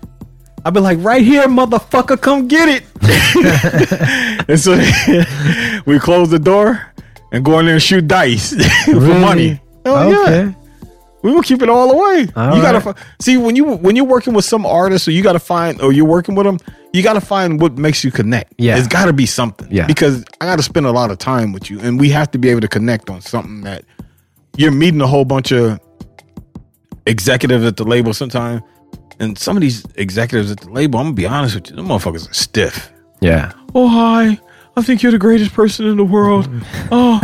I'd 0.64 0.74
be 0.74 0.80
like, 0.80 0.98
"Right 1.00 1.22
here, 1.24 1.44
motherfucker, 1.48 2.20
come 2.20 2.46
get 2.48 2.68
it." 2.68 2.82
and 4.48 4.58
so 4.60 4.72
we 5.86 5.98
close 5.98 6.30
the 6.30 6.38
door 6.38 6.80
and 7.32 7.44
go 7.44 7.58
in 7.58 7.66
there 7.66 7.74
and 7.74 7.82
shoot 7.82 8.06
dice 8.06 8.50
for 8.84 8.94
Really? 9.00 9.20
money. 9.20 9.60
Oh 9.84 10.10
yeah. 10.10 10.52
We 11.22 11.30
will 11.32 11.42
keep 11.42 11.62
it 11.62 11.68
all 11.68 11.90
away. 11.92 12.26
All 12.34 12.56
you 12.56 12.62
gotta 12.62 12.80
right. 12.80 12.96
fi- 12.96 13.02
see 13.20 13.36
when 13.36 13.54
you 13.54 13.64
when 13.76 13.94
you're 13.96 14.04
working 14.04 14.34
with 14.34 14.44
some 14.44 14.66
artist 14.66 15.06
or 15.06 15.12
you 15.12 15.22
gotta 15.22 15.38
find, 15.38 15.80
or 15.80 15.92
you're 15.92 16.04
working 16.06 16.34
with 16.34 16.46
them, 16.46 16.58
you 16.92 17.02
gotta 17.02 17.20
find 17.20 17.60
what 17.60 17.78
makes 17.78 18.02
you 18.02 18.10
connect. 18.10 18.52
Yeah. 18.58 18.76
it's 18.76 18.88
gotta 18.88 19.12
be 19.12 19.26
something. 19.26 19.68
Yeah. 19.70 19.86
because 19.86 20.24
I 20.40 20.46
gotta 20.46 20.62
spend 20.64 20.86
a 20.86 20.90
lot 20.90 21.10
of 21.12 21.18
time 21.18 21.52
with 21.52 21.70
you, 21.70 21.78
and 21.80 21.98
we 22.00 22.08
have 22.10 22.30
to 22.32 22.38
be 22.38 22.48
able 22.48 22.60
to 22.62 22.68
connect 22.68 23.08
on 23.08 23.20
something 23.20 23.60
that 23.62 23.84
you're 24.56 24.72
meeting 24.72 25.00
a 25.00 25.06
whole 25.06 25.24
bunch 25.24 25.52
of 25.52 25.78
executives 27.06 27.64
at 27.64 27.76
the 27.76 27.84
label 27.84 28.12
sometime, 28.14 28.62
and 29.20 29.36
some 29.38 29.56
of 29.56 29.60
these 29.60 29.84
executives 29.96 30.50
at 30.50 30.60
the 30.60 30.70
label, 30.70 30.98
I'm 30.98 31.06
gonna 31.06 31.14
be 31.14 31.26
honest 31.26 31.54
with 31.54 31.70
you, 31.70 31.76
them 31.76 31.86
motherfuckers 31.88 32.30
are 32.30 32.34
stiff. 32.34 32.92
Yeah. 33.20 33.52
Oh 33.74 33.88
hi, 33.88 34.38
I 34.76 34.82
think 34.82 35.02
you're 35.02 35.12
the 35.12 35.18
greatest 35.18 35.52
person 35.54 35.86
in 35.86 35.96
the 35.96 36.04
world. 36.04 36.48
Oh, 36.90 37.20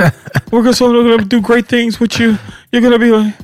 we're 0.52 0.62
gonna, 0.62 0.72
so 0.74 0.90
we're 0.90 1.16
gonna 1.16 1.24
do 1.28 1.40
great 1.40 1.66
things 1.66 2.00
with 2.00 2.18
you. 2.18 2.38
You're 2.72 2.82
gonna 2.82 2.98
be 2.98 3.10
like, 3.10 3.34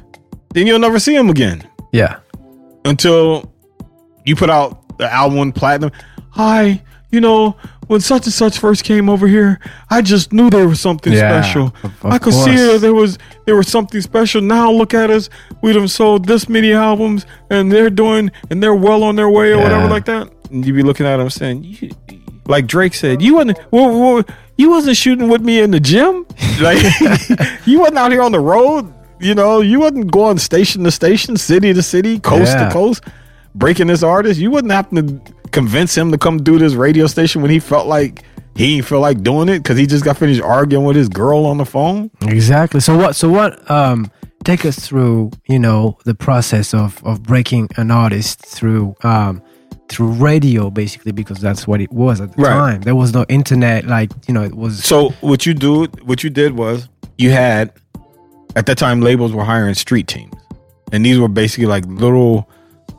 then 0.54 0.66
you'll 0.66 0.78
never 0.78 0.98
see 0.98 1.14
him 1.14 1.28
again 1.28 1.68
Yeah. 1.92 2.18
until 2.84 3.52
you 4.24 4.34
put 4.36 4.48
out 4.50 4.96
the 4.98 5.12
album 5.12 5.52
platinum. 5.52 5.90
Hi, 6.30 6.82
you 7.10 7.20
know, 7.20 7.56
when 7.86 8.00
such 8.00 8.24
and 8.26 8.32
such 8.32 8.58
first 8.58 8.84
came 8.84 9.08
over 9.08 9.26
here, 9.28 9.60
I 9.90 10.02
just 10.02 10.32
knew 10.32 10.50
there 10.50 10.68
was 10.68 10.80
something 10.80 11.12
Yeah, 11.12 11.42
special. 11.42 11.74
I 12.02 12.18
could 12.18 12.34
see 12.34 12.44
course. 12.56 12.60
it. 12.60 12.80
There 12.80 12.94
was 12.94 13.18
there 13.46 13.56
was 13.56 13.68
something 13.68 14.00
special. 14.00 14.40
Now 14.40 14.70
look 14.70 14.94
at 14.94 15.10
us. 15.10 15.28
We've 15.62 15.74
done 15.74 15.88
sold 15.88 16.26
this 16.26 16.48
many 16.48 16.72
albums, 16.72 17.26
and 17.50 17.70
they're 17.70 17.90
doing, 17.90 18.30
and 18.50 18.62
they're 18.62 18.74
well 18.74 19.02
on 19.02 19.16
their 19.16 19.28
way, 19.30 19.52
or 19.52 19.58
whatever 19.58 19.88
like 19.88 20.04
that. 20.06 20.30
And 20.50 20.64
you 20.66 20.72
be 20.72 20.82
looking 20.82 21.06
at 21.06 21.16
them 21.18 21.30
saying, 21.30 21.64
you, 21.64 21.90
like 22.46 22.66
Drake 22.66 22.94
said, 22.94 23.22
you 23.22 23.34
wasn't, 23.36 23.58
well, 23.70 23.88
well, 24.14 24.24
you 24.56 24.70
wasn't 24.70 24.96
shooting 24.96 25.28
with 25.28 25.40
me 25.40 25.60
in 25.60 25.70
the 25.70 25.80
gym. 25.80 26.26
Like 26.60 26.78
you 27.66 27.80
wasn't 27.80 27.98
out 27.98 28.12
here 28.12 28.22
on 28.22 28.30
the 28.32 28.38
road. 28.40 28.92
You 29.20 29.34
know, 29.34 29.60
you 29.60 29.80
wasn't 29.80 30.10
going 30.12 30.38
station 30.38 30.84
to 30.84 30.90
station, 30.90 31.36
city 31.36 31.72
to 31.74 31.82
city, 31.82 32.18
coast 32.20 32.52
Yeah. 32.52 32.68
to 32.68 32.72
coast, 32.72 33.02
breaking 33.54 33.86
this 33.88 34.02
artist. 34.02 34.40
You 34.40 34.50
wouldn't 34.50 34.72
have 34.72 34.90
to 34.90 35.20
convince 35.50 35.96
him 35.96 36.10
to 36.12 36.18
come 36.18 36.42
do 36.42 36.58
this 36.58 36.74
radio 36.74 37.06
station 37.06 37.42
when 37.42 37.50
he 37.50 37.60
felt 37.60 37.86
like 37.86 38.24
he 38.56 38.76
ain't 38.76 38.86
feel 38.86 39.00
like 39.00 39.22
doing 39.22 39.48
it 39.48 39.58
because 39.58 39.76
he 39.78 39.86
just 39.86 40.04
got 40.04 40.16
finished 40.16 40.40
arguing 40.42 40.84
with 40.84 40.96
his 40.96 41.08
girl 41.08 41.44
on 41.46 41.58
the 41.58 41.64
phone. 41.64 42.10
Exactly. 42.22 42.80
So 42.80 42.96
what? 42.96 43.16
So 43.16 43.28
what? 43.28 43.68
Um, 43.70 44.10
take 44.44 44.64
us 44.64 44.78
through. 44.78 45.30
You 45.48 45.58
know 45.58 45.98
the 46.04 46.14
process 46.14 46.72
of 46.74 47.02
of 47.04 47.22
breaking 47.22 47.68
an 47.76 47.90
artist 47.90 48.40
through 48.44 48.94
um 49.02 49.42
through 49.88 50.12
radio, 50.12 50.70
basically, 50.70 51.12
because 51.12 51.38
that's 51.40 51.66
what 51.68 51.80
it 51.80 51.92
was 51.92 52.20
at 52.20 52.34
the 52.34 52.42
Right. 52.42 52.50
time. 52.54 52.80
There 52.82 52.94
was 52.96 53.12
no 53.12 53.24
internet. 53.28 53.86
Like 53.86 54.10
you 54.28 54.34
know, 54.34 54.42
it 54.42 54.54
was. 54.54 54.82
So 54.84 55.10
what 55.20 55.46
you 55.46 55.54
do, 55.54 55.84
what 56.04 56.22
you 56.24 56.30
did 56.30 56.56
was 56.56 56.88
you 57.18 57.30
had 57.30 57.72
at 58.56 58.66
that 58.66 58.78
time 58.78 59.00
labels 59.00 59.32
were 59.32 59.44
hiring 59.44 59.74
street 59.74 60.06
teams, 60.06 60.34
and 60.92 61.04
these 61.04 61.18
were 61.18 61.28
basically 61.28 61.66
like 61.66 61.84
little. 61.86 62.48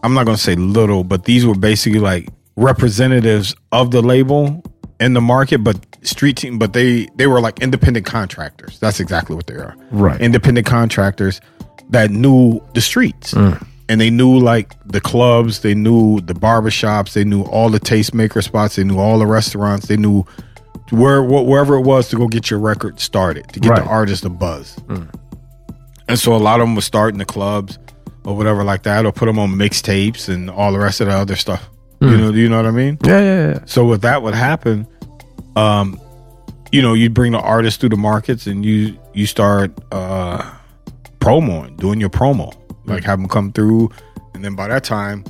I'm 0.05 0.13
not 0.13 0.25
gonna 0.25 0.37
say 0.37 0.55
little, 0.55 1.03
but 1.03 1.25
these 1.25 1.45
were 1.45 1.55
basically 1.55 1.99
like 1.99 2.29
representatives 2.55 3.55
of 3.71 3.91
the 3.91 4.01
label 4.01 4.63
in 4.99 5.13
the 5.13 5.21
market, 5.21 5.59
but 5.63 5.77
street 6.03 6.37
team. 6.37 6.59
But 6.59 6.73
they 6.73 7.07
they 7.15 7.27
were 7.27 7.41
like 7.41 7.59
independent 7.61 8.05
contractors. 8.05 8.79
That's 8.79 8.99
exactly 8.99 9.35
what 9.35 9.47
they 9.47 9.55
are. 9.55 9.75
Right. 9.91 10.19
Independent 10.21 10.67
contractors 10.67 11.41
that 11.89 12.11
knew 12.11 12.61
the 12.73 12.81
streets. 12.81 13.33
Mm. 13.33 13.65
And 13.87 14.01
they 14.01 14.09
knew 14.09 14.37
like 14.39 14.73
the 14.87 14.99
clubs, 15.01 15.59
they 15.59 15.75
knew 15.75 16.19
the 16.21 16.33
barbershops, 16.33 17.13
they 17.13 17.23
knew 17.23 17.43
all 17.43 17.69
the 17.69 17.79
tastemaker 17.79 18.43
spots, 18.43 18.75
they 18.77 18.83
knew 18.83 18.97
all 18.99 19.19
the 19.19 19.27
restaurants, 19.27 19.87
they 19.87 19.97
knew 19.97 20.23
where 20.89 21.21
wh- 21.23 21.45
wherever 21.47 21.75
it 21.75 21.81
was 21.81 22.09
to 22.09 22.15
go 22.15 22.27
get 22.27 22.49
your 22.49 22.59
record 22.59 22.99
started 22.99 23.47
to 23.53 23.59
get 23.59 23.69
Right. 23.71 23.83
the 23.83 23.89
artist 23.89 24.25
a 24.25 24.29
buzz. 24.29 24.75
Mm. 24.87 25.07
And 26.07 26.17
so 26.19 26.35
a 26.35 26.37
lot 26.37 26.59
of 26.61 26.67
them 26.67 26.75
were 26.75 26.81
starting 26.81 27.17
the 27.19 27.25
clubs 27.25 27.77
or 28.25 28.35
whatever 28.35 28.63
like 28.63 28.83
that, 28.83 29.05
or 29.05 29.11
put 29.11 29.25
them 29.27 29.39
on 29.39 29.51
mixtapes 29.51 30.27
and 30.27 30.49
all 30.49 30.71
the 30.71 30.79
rest 30.79 31.01
of 31.01 31.07
the 31.07 31.13
other 31.13 31.35
stuff. 31.35 31.69
You 32.01 32.17
know, 32.17 32.29
you 32.31 32.49
know 32.49 32.57
what 32.57 32.65
I 32.67 32.71
mean? 32.71 32.99
yeah, 33.03 33.19
yeah, 33.19 33.47
yeah. 33.53 33.59
So 33.65 33.85
with 33.85 34.01
that 34.01 34.21
would 34.21 34.35
happen, 34.35 34.85
um, 35.55 35.99
you 36.71 36.81
know, 36.81 36.93
you'd 36.93 37.13
bring 37.13 37.31
the 37.31 37.39
artist 37.39 37.79
through 37.79 37.89
the 37.89 37.97
markets 37.97 38.45
and 38.47 38.63
you 38.65 38.99
you 39.13 39.25
start 39.25 39.71
uh 39.91 40.53
promoing, 41.19 41.77
doing 41.77 41.99
your 41.99 42.09
promo, 42.09 42.53
like 42.85 43.03
have 43.05 43.17
them 43.17 43.27
come 43.27 43.51
through, 43.53 43.91
and 44.33 44.43
then 44.43 44.55
by 44.55 44.67
that 44.67 44.83
time, 44.83 45.23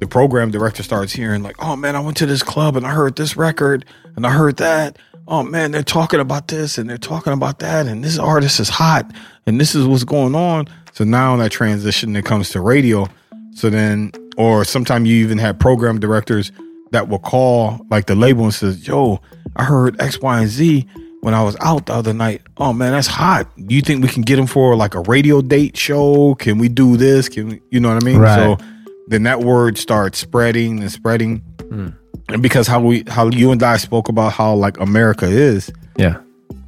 the 0.00 0.06
program 0.06 0.50
director 0.50 0.82
starts 0.82 1.12
hearing 1.12 1.42
like, 1.42 1.56
oh 1.58 1.76
man, 1.76 1.94
I 1.94 2.00
went 2.00 2.16
to 2.18 2.26
this 2.26 2.42
club 2.42 2.76
and 2.76 2.86
I 2.86 2.90
heard 2.90 3.16
this 3.16 3.36
record 3.36 3.84
and 4.16 4.26
I 4.26 4.30
heard 4.30 4.56
that. 4.58 4.98
Oh 5.28 5.42
man, 5.42 5.72
they're 5.72 5.82
talking 5.82 6.20
about 6.20 6.48
this 6.48 6.78
and 6.78 6.88
they're 6.88 6.96
talking 6.96 7.32
about 7.32 7.58
that, 7.58 7.86
and 7.86 8.02
this 8.02 8.18
artist 8.18 8.60
is 8.60 8.68
hot, 8.68 9.12
and 9.46 9.60
this 9.60 9.74
is 9.74 9.86
what's 9.86 10.04
going 10.04 10.34
on. 10.34 10.68
So 10.92 11.04
now 11.04 11.34
in 11.34 11.40
that 11.40 11.50
transition, 11.52 12.14
it 12.16 12.24
comes 12.24 12.50
to 12.50 12.60
radio. 12.60 13.08
So 13.54 13.70
then, 13.70 14.12
or 14.36 14.64
sometimes 14.64 15.08
you 15.08 15.16
even 15.24 15.38
have 15.38 15.58
program 15.58 15.98
directors 16.00 16.52
that 16.92 17.08
will 17.08 17.18
call 17.18 17.84
like 17.90 18.06
the 18.06 18.14
label 18.14 18.44
and 18.44 18.54
says, 18.54 18.86
"Yo, 18.86 19.20
I 19.56 19.64
heard 19.64 20.00
X, 20.00 20.20
Y, 20.20 20.40
and 20.40 20.48
Z 20.48 20.86
when 21.22 21.34
I 21.34 21.42
was 21.42 21.56
out 21.60 21.86
the 21.86 21.94
other 21.94 22.12
night. 22.12 22.42
Oh 22.58 22.72
man, 22.72 22.92
that's 22.92 23.06
hot. 23.06 23.46
Do 23.66 23.74
you 23.74 23.80
think 23.82 24.02
we 24.02 24.08
can 24.08 24.22
get 24.22 24.36
them 24.36 24.46
for 24.46 24.74
like 24.76 24.94
a 24.94 25.00
radio 25.00 25.40
date 25.40 25.76
show? 25.76 26.34
Can 26.34 26.58
we 26.58 26.68
do 26.68 26.96
this? 26.96 27.28
Can 27.28 27.48
we, 27.48 27.60
you 27.70 27.80
know 27.80 27.92
what 27.94 28.02
I 28.02 28.04
mean? 28.04 28.18
Right. 28.18 28.34
So 28.58 28.64
then 29.08 29.22
that 29.24 29.40
word 29.40 29.78
starts 29.78 30.18
spreading 30.18 30.80
and 30.80 30.90
spreading. 30.90 31.38
Hmm. 31.68 31.88
And 32.28 32.42
because 32.42 32.66
how 32.66 32.80
we 32.80 33.04
how 33.08 33.28
you 33.28 33.50
and 33.52 33.62
I 33.62 33.76
spoke 33.76 34.08
about 34.08 34.32
how 34.32 34.54
like 34.54 34.78
America 34.80 35.26
is, 35.26 35.70
Yeah. 35.96 36.18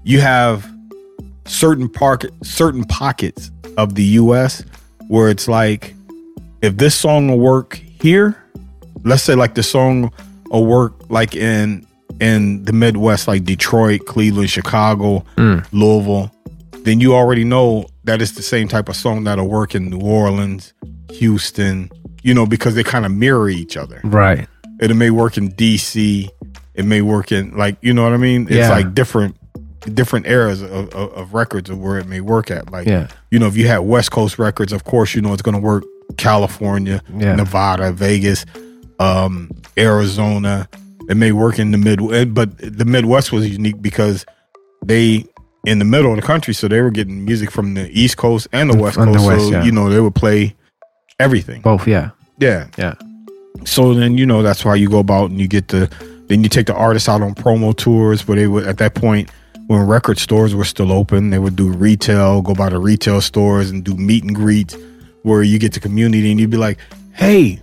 you 0.05 0.21
have 0.21 0.71
certain 1.47 1.89
park 1.89 2.25
certain 2.43 2.85
pockets 2.85 3.51
of 3.77 3.95
the 3.95 4.05
US 4.23 4.65
where 5.09 5.29
it's 5.29 5.49
like 5.49 5.95
if 6.63 6.77
this 6.77 6.95
song 6.95 7.29
will 7.29 7.41
work 7.41 7.75
here, 8.01 8.37
let's 9.05 9.23
say 9.23 9.35
like 9.35 9.55
the 9.55 9.63
song 9.63 10.13
will 10.51 10.67
work 10.67 10.95
like 11.11 11.35
in 11.37 11.87
in 12.21 12.65
the 12.65 12.73
Midwest, 12.73 13.27
like 13.29 13.45
Detroit, 13.45 14.07
Cleveland, 14.07 14.49
Chicago, 14.51 15.25
mm. 15.37 15.67
Louisville, 15.73 16.31
then 16.85 17.01
you 17.01 17.15
already 17.15 17.45
know 17.45 17.87
that 18.05 18.23
it's 18.23 18.33
the 18.33 18.43
same 18.43 18.69
type 18.69 18.89
of 18.89 18.95
song 18.97 19.25
that'll 19.25 19.49
work 19.49 19.75
in 19.75 19.91
New 19.91 20.01
Orleans, 20.01 20.73
Houston, 21.11 21.91
you 22.23 22.33
know, 22.35 22.47
because 22.47 22.75
they 22.75 22.85
kind 22.85 23.05
of 23.05 23.13
mirror 23.13 23.49
each 23.49 23.77
other. 23.77 24.01
Right. 24.05 24.47
It 24.81 24.95
may 24.95 25.11
work 25.11 25.37
in 25.37 25.51
DC. 25.53 26.29
It 26.75 26.85
may 26.85 27.03
work 27.03 27.33
in 27.33 27.57
like 27.57 27.77
you 27.81 27.93
know 27.95 28.05
what 28.05 28.13
I 28.13 28.17
mean. 28.17 28.43
It's 28.45 28.53
Yeah. 28.57 28.71
like 28.71 28.95
different 28.95 29.37
different 29.93 30.27
eras 30.27 30.62
of, 30.62 30.73
of, 30.94 31.12
of 31.12 31.35
records 31.35 31.69
of 31.70 31.78
where 31.78 31.98
it 31.98 32.06
may 32.06 32.20
work 32.20 32.51
at. 32.51 32.70
Like 32.70 32.86
Yeah. 32.86 33.09
you 33.31 33.39
know, 33.39 33.47
if 33.47 33.56
you 33.56 33.66
had 33.66 33.78
West 33.78 34.11
Coast 34.11 34.39
records, 34.39 34.73
of 34.73 34.85
course 34.85 35.15
you 35.15 35.20
know 35.23 35.32
it's 35.32 35.43
going 35.43 35.55
to 35.55 35.61
work. 35.61 35.85
California, 36.16 37.02
Yeah. 37.16 37.35
Nevada, 37.35 37.90
Vegas, 37.93 38.44
um, 38.98 39.51
Arizona. 39.78 40.69
It 41.09 41.16
may 41.16 41.32
work 41.32 41.59
in 41.59 41.70
the 41.70 41.78
Midwest, 41.78 42.32
but 42.35 42.56
the 42.59 42.85
Midwest 42.85 43.32
was 43.32 43.48
unique 43.48 43.81
because 43.82 44.24
they 44.85 45.24
in 45.66 45.78
the 45.78 45.85
middle 45.85 46.11
of 46.12 46.16
the 46.16 46.23
country, 46.27 46.52
so 46.52 46.69
they 46.69 46.81
were 46.82 46.90
getting 46.90 47.24
music 47.24 47.51
from 47.51 47.73
the 47.74 47.89
East 47.90 48.16
Coast 48.19 48.47
and 48.52 48.70
the 48.70 48.77
West 48.77 48.97
From 48.97 49.12
the 49.12 49.19
Coast. 49.19 49.27
West, 49.28 49.44
so 49.47 49.51
yeah. 49.52 49.65
you 49.65 49.73
know 49.73 49.89
they 49.89 50.01
would 50.01 50.15
play 50.15 50.55
everything. 51.19 51.62
Both. 51.62 51.89
Yeah. 51.89 52.11
Yeah. 52.39 52.69
Yeah. 52.77 52.94
So 53.65 53.94
then 53.94 54.19
you 54.19 54.27
know 54.27 54.43
that's 54.43 54.65
why 54.65 54.74
you 54.74 54.89
go 54.89 54.98
about 54.98 55.31
and 55.31 55.40
you 55.40 55.48
get 55.48 55.69
the 55.69 55.90
then 56.28 56.43
you 56.43 56.48
take 56.48 56.66
the 56.66 56.74
artists 56.74 57.09
out 57.09 57.23
on 57.23 57.35
promo 57.35 57.77
tours 57.77 58.27
where 58.28 58.36
they 58.36 58.47
would 58.47 58.66
at 58.66 58.78
that 58.78 58.94
point 58.94 59.31
when 59.66 59.86
record 59.86 60.19
stores 60.19 60.55
were 60.55 60.65
still 60.65 60.93
open 60.93 61.31
they 61.31 61.39
would 61.39 61.57
do 61.57 61.70
retail 61.70 62.43
go 62.43 62.55
by 62.55 62.69
the 62.69 62.78
retail 62.78 63.20
stores 63.20 63.70
and 63.70 63.85
do 63.85 63.95
meet 63.95 64.23
and 64.24 64.35
greets 64.35 64.77
where 65.23 65.43
you 65.43 65.59
get 65.59 65.73
to 65.73 65.81
community 65.81 66.31
and 66.31 66.39
you'd 66.39 66.51
be 66.51 66.57
like 66.57 66.78
hey 67.12 67.61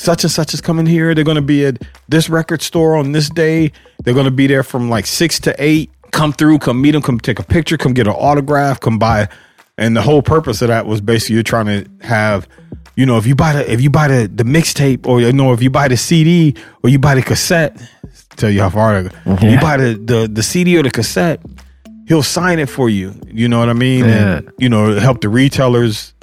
such 0.00 0.24
and 0.24 0.30
such 0.30 0.54
is 0.54 0.62
coming 0.62 0.86
here. 0.86 1.14
They're 1.14 1.24
going 1.24 1.36
to 1.36 1.42
be 1.42 1.66
at 1.66 1.82
this 2.08 2.30
record 2.30 2.62
store 2.62 2.96
on 2.96 3.12
this 3.12 3.28
day. 3.28 3.70
They're 4.02 4.14
going 4.14 4.24
to 4.24 4.30
be 4.30 4.46
there 4.46 4.62
from 4.62 4.88
like 4.88 5.04
six 5.04 5.38
to 5.40 5.54
eight. 5.58 5.90
Come 6.10 6.32
through 6.32 6.60
come 6.60 6.80
meet 6.80 6.92
them 6.92 7.02
come 7.02 7.20
take 7.20 7.38
a 7.38 7.42
picture 7.42 7.76
come 7.76 7.92
get 7.92 8.06
an 8.06 8.14
autograph 8.14 8.80
come 8.80 8.98
buy. 8.98 9.28
And 9.76 9.94
the 9.94 10.02
whole 10.02 10.22
purpose 10.22 10.62
of 10.62 10.68
that 10.68 10.86
was 10.86 11.00
basically 11.02 11.34
you're 11.34 11.42
trying 11.42 11.66
to 11.66 11.86
have 12.00 12.48
you 12.96 13.06
know 13.06 13.18
if 13.18 13.26
you 13.26 13.34
buy 13.34 13.52
the 13.52 13.70
if 13.70 13.80
you 13.80 13.90
buy 13.90 14.08
the 14.08 14.26
the 14.26 14.42
mixtape 14.42 15.06
or 15.06 15.20
you 15.20 15.32
know 15.32 15.52
if 15.52 15.62
you 15.62 15.70
buy 15.70 15.86
the 15.86 15.96
cd 15.96 16.56
or 16.82 16.90
you 16.90 16.98
buy 16.98 17.14
the 17.14 17.22
cassette 17.22 17.80
tell 18.40 18.50
you 18.50 18.60
how 18.60 18.70
far 18.70 19.02
go. 19.02 19.10
you 19.42 19.60
buy 19.60 19.76
the, 19.76 19.94
the 19.94 20.28
the 20.30 20.42
cd 20.42 20.76
or 20.76 20.82
the 20.82 20.90
cassette 20.90 21.40
he'll 22.06 22.22
sign 22.22 22.58
it 22.58 22.68
for 22.68 22.88
you 22.88 23.14
you 23.26 23.48
know 23.48 23.58
what 23.58 23.68
i 23.68 23.72
mean 23.72 24.04
and, 24.04 24.50
you 24.58 24.68
know 24.68 24.98
help 24.98 25.20
the 25.20 25.28
retailers 25.28 26.14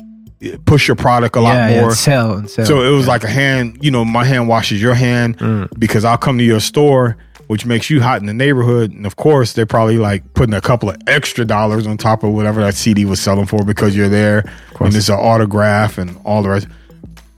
push 0.66 0.88
your 0.88 0.96
product 0.96 1.36
a 1.36 1.42
lot 1.42 1.54
yeah, 1.54 1.70
yeah, 1.70 1.80
more 1.82 1.90
and 1.90 1.98
sell 1.98 2.48
sell. 2.48 2.66
so 2.66 2.82
it 2.84 2.96
was 2.96 3.08
like 3.08 3.24
a 3.24 3.30
hand, 3.30 3.78
you 3.82 3.90
know, 3.90 4.06
my 4.06 4.24
hand 4.24 4.48
washes 4.48 4.82
your 4.82 4.94
hand 4.94 5.38
mm. 5.38 5.68
because 5.80 6.06
I'll 6.06 6.18
come 6.18 6.38
to 6.38 6.44
your 6.44 6.60
store, 6.60 7.18
which 7.48 7.66
makes 7.66 7.90
you 7.90 8.02
hot 8.02 8.22
in 8.22 8.28
the 8.28 8.34
neighborhood. 8.34 8.92
And 8.92 9.06
of 9.06 9.16
course, 9.16 9.54
they're 9.54 9.66
probably 9.66 9.98
like 9.98 10.34
putting 10.34 10.54
a 10.54 10.62
couple 10.62 10.90
of 10.90 10.98
extra 11.08 11.44
dollars 11.44 11.88
on 11.88 11.98
top 11.98 12.24
of 12.24 12.34
whatever 12.34 12.62
that 12.62 12.76
CD 12.76 13.04
was 13.06 13.20
selling 13.20 13.48
for 13.48 13.64
because 13.64 13.96
you're 13.96 14.10
there 14.10 14.44
and 14.80 14.96
it's 14.96 15.10
an 15.10 15.16
autograph 15.16 15.98
and 15.98 16.20
all 16.24 16.44
the 16.44 16.50
rest. 16.50 16.68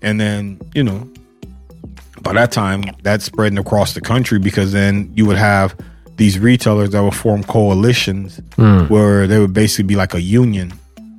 And 0.01 0.19
then, 0.19 0.59
you 0.73 0.83
know, 0.83 1.09
by 2.23 2.33
that 2.33 2.51
time, 2.51 2.83
that's 3.03 3.25
spreading 3.25 3.57
across 3.57 3.93
the 3.93 4.01
country 4.01 4.39
because 4.39 4.71
then 4.71 5.11
you 5.15 5.25
would 5.25 5.37
have 5.37 5.75
these 6.17 6.37
retailers 6.37 6.89
that 6.91 7.01
would 7.01 7.15
form 7.15 7.43
coalitions 7.43 8.41
hmm. 8.55 8.81
where 8.87 9.25
they 9.25 9.39
would 9.39 9.53
basically 9.53 9.85
be 9.85 9.95
like 9.95 10.13
a 10.13 10.21
union, 10.21 10.73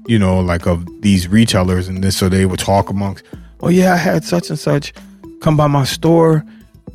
you 0.07 0.19
know, 0.19 0.41
like 0.41 0.67
of 0.67 0.87
these 1.01 1.27
retailers. 1.27 1.89
And 1.89 2.05
this, 2.05 2.17
so 2.17 2.29
they 2.29 2.45
would 2.45 2.61
talk 2.61 2.91
amongst, 2.91 3.25
oh, 3.61 3.69
yeah, 3.69 3.95
I 3.95 3.97
had 3.97 4.25
such 4.25 4.51
and 4.51 4.59
such 4.59 4.93
come 5.41 5.57
by 5.57 5.67
my 5.67 5.85
store. 5.85 6.45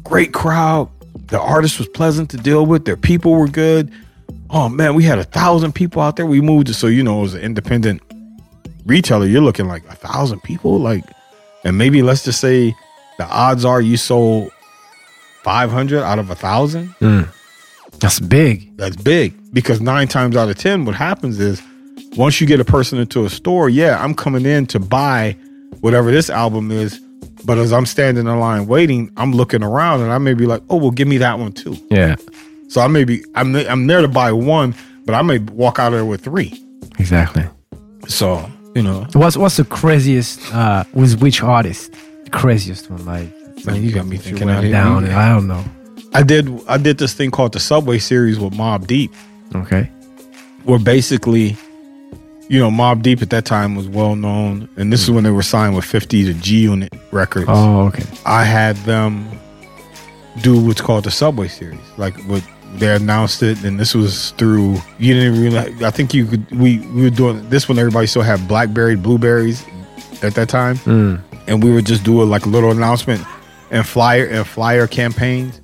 Great 0.04 0.34
crowd. 0.34 0.90
The 1.28 1.42
artist 1.42 1.80
was 1.80 1.88
pleasant 1.88 2.30
to 2.30 2.38
deal 2.38 2.66
with. 2.66 2.86
Their 2.86 2.98
people 2.98 3.34
were 3.34 3.48
good. 3.48 3.92
Oh, 4.52 4.70
man, 4.70 4.94
we 4.94 5.04
had 5.04 5.18
a 5.18 5.24
thousand 5.24 5.74
people 5.74 6.02
out 6.02 6.16
there. 6.16 6.28
We 6.28 6.42
moved. 6.42 6.74
So, 6.76 6.86
you 6.86 7.04
know, 7.04 7.24
as 7.24 7.34
an 7.34 7.42
independent 7.42 8.04
retailer, 8.86 9.26
you're 9.26 9.42
looking 9.42 9.68
like 9.68 9.84
a 9.90 9.96
thousand 9.96 10.44
people. 10.44 10.78
Like, 10.80 11.04
and 11.64 11.78
maybe 11.78 12.04
let's 12.04 12.24
just 12.24 12.40
say 12.40 12.76
the 13.18 13.26
odds 13.26 13.66
are 13.66 13.82
you 13.82 13.98
sold 13.98 14.52
500 15.44 16.02
out 16.04 16.20
of 16.20 16.30
a 16.30 16.36
thousand. 16.36 16.96
That's 18.00 18.20
big. 18.20 18.76
That's 18.78 18.96
big 18.96 19.34
because 19.54 19.80
nine 19.82 20.08
times 20.08 20.36
out 20.36 20.50
of 20.50 20.58
10, 20.58 20.86
what 20.86 20.96
happens 20.96 21.40
is 21.40 21.62
once 22.18 22.42
you 22.42 22.48
get 22.48 22.60
a 22.60 22.66
person 22.66 23.00
into 23.00 23.26
a 23.26 23.30
store, 23.30 23.70
yeah, 23.70 24.04
I'm 24.04 24.14
coming 24.14 24.46
in 24.46 24.66
to 24.68 24.80
buy 24.80 25.38
whatever 25.82 26.12
this 26.12 26.30
album 26.30 26.72
is. 26.72 27.00
But 27.46 27.58
as 27.60 27.72
I'm 27.72 27.86
standing 27.86 28.26
in 28.28 28.40
line 28.40 28.66
waiting, 28.66 29.12
I'm 29.18 29.32
looking 29.32 29.64
around 29.64 30.02
and 30.02 30.12
I 30.12 30.18
may 30.18 30.34
be 30.34 30.46
like, 30.46 30.64
oh, 30.70 30.78
well, 30.78 30.92
give 30.92 31.08
me 31.08 31.18
that 31.20 31.38
one 31.38 31.52
too. 31.52 31.78
Yeah. 31.92 32.16
So 32.70 32.82
I 32.82 32.88
may 32.88 33.04
be, 33.04 33.24
I'm, 33.36 33.56
I'm 33.56 33.86
there 33.88 34.02
to 34.02 34.08
buy 34.08 34.32
one, 34.32 34.74
but 35.06 35.14
I 35.14 35.22
may 35.22 35.38
walk 35.38 35.78
out 35.78 35.88
of 35.88 36.00
there 36.00 36.06
with 36.06 36.24
three. 36.24 36.60
Exactly. 36.98 37.44
So, 38.08 38.50
you 38.74 38.82
know, 38.82 39.06
What's 39.14 39.38
what's 39.38 39.58
the 39.58 39.64
craziest 39.66 40.54
uh 40.54 40.84
with 40.94 41.22
which 41.22 41.42
artist? 41.44 41.94
Craziest 42.36 42.90
one, 42.90 43.06
like 43.06 43.30
Man, 43.66 43.84
you 43.84 43.92
got 43.92 44.06
me 44.06 44.18
thinking 44.18 44.50
out 44.50 44.64
here. 44.64 44.72
down. 44.72 45.06
I 45.10 45.30
don't 45.30 45.48
know. 45.48 45.64
I 46.14 46.24
did, 46.24 46.50
I 46.68 46.78
did 46.78 46.98
this 46.98 47.14
thing 47.14 47.32
called 47.32 47.54
the 47.54 47.60
Subway 47.60 47.98
series 48.00 48.40
with 48.40 48.54
Mobb 48.54 48.88
Deep. 48.88 49.12
Okay. 49.54 49.90
where 50.64 50.80
basically, 50.80 51.56
you 52.50 52.60
know, 52.60 52.70
Mobb 52.70 53.02
Deep 53.02 53.22
at 53.22 53.30
that 53.32 53.46
time 53.46 53.76
was 53.76 53.88
well 53.88 54.16
known, 54.16 54.68
and 54.76 54.92
this 54.92 55.04
is 55.04 55.12
when 55.12 55.24
they 55.24 55.30
were 55.32 55.42
signed 55.44 55.76
with 55.76 55.86
50 55.86 56.26
to 56.26 56.34
G 56.34 56.60
Unit 56.62 56.94
Records. 57.12 57.46
Oh, 57.48 57.88
okay. 57.88 58.04
I 58.26 58.44
had 58.44 58.76
them 58.78 59.28
do 60.42 60.64
what's 60.66 60.82
called 60.82 61.06
the 61.06 61.12
Subway 61.12 61.48
series, 61.48 61.80
like 61.98 62.16
with 62.28 62.46
they 62.76 62.94
announced 62.94 63.42
it, 63.42 63.64
and 63.64 63.80
this 63.80 63.96
was 63.96 64.32
through. 64.32 64.78
You 65.00 65.14
didn't 65.14 65.40
realize. 65.42 65.82
I 65.82 65.92
think 65.92 66.14
you 66.14 66.26
could. 66.26 66.50
We 66.52 66.80
we 66.80 67.04
were 67.04 67.10
doing 67.10 67.50
this 67.50 67.70
when 67.70 67.80
everybody 67.80 68.06
still 68.08 68.22
had 68.22 68.46
BlackBerry, 68.48 68.96
Blueberries 68.98 69.64
at 70.22 70.34
that 70.36 70.50
time, 70.50 70.76
hmm. 70.78 71.16
And 71.48 71.64
we 71.64 71.72
would 71.72 71.86
just 71.86 72.04
do 72.04 72.22
a 72.22 72.26
like 72.26 72.46
little 72.46 72.72
announcement 72.72 73.24
and 73.72 73.86
flyer 73.86 74.26
and 74.26 74.48
flyer 74.48 74.88
campaigns. 74.88 75.60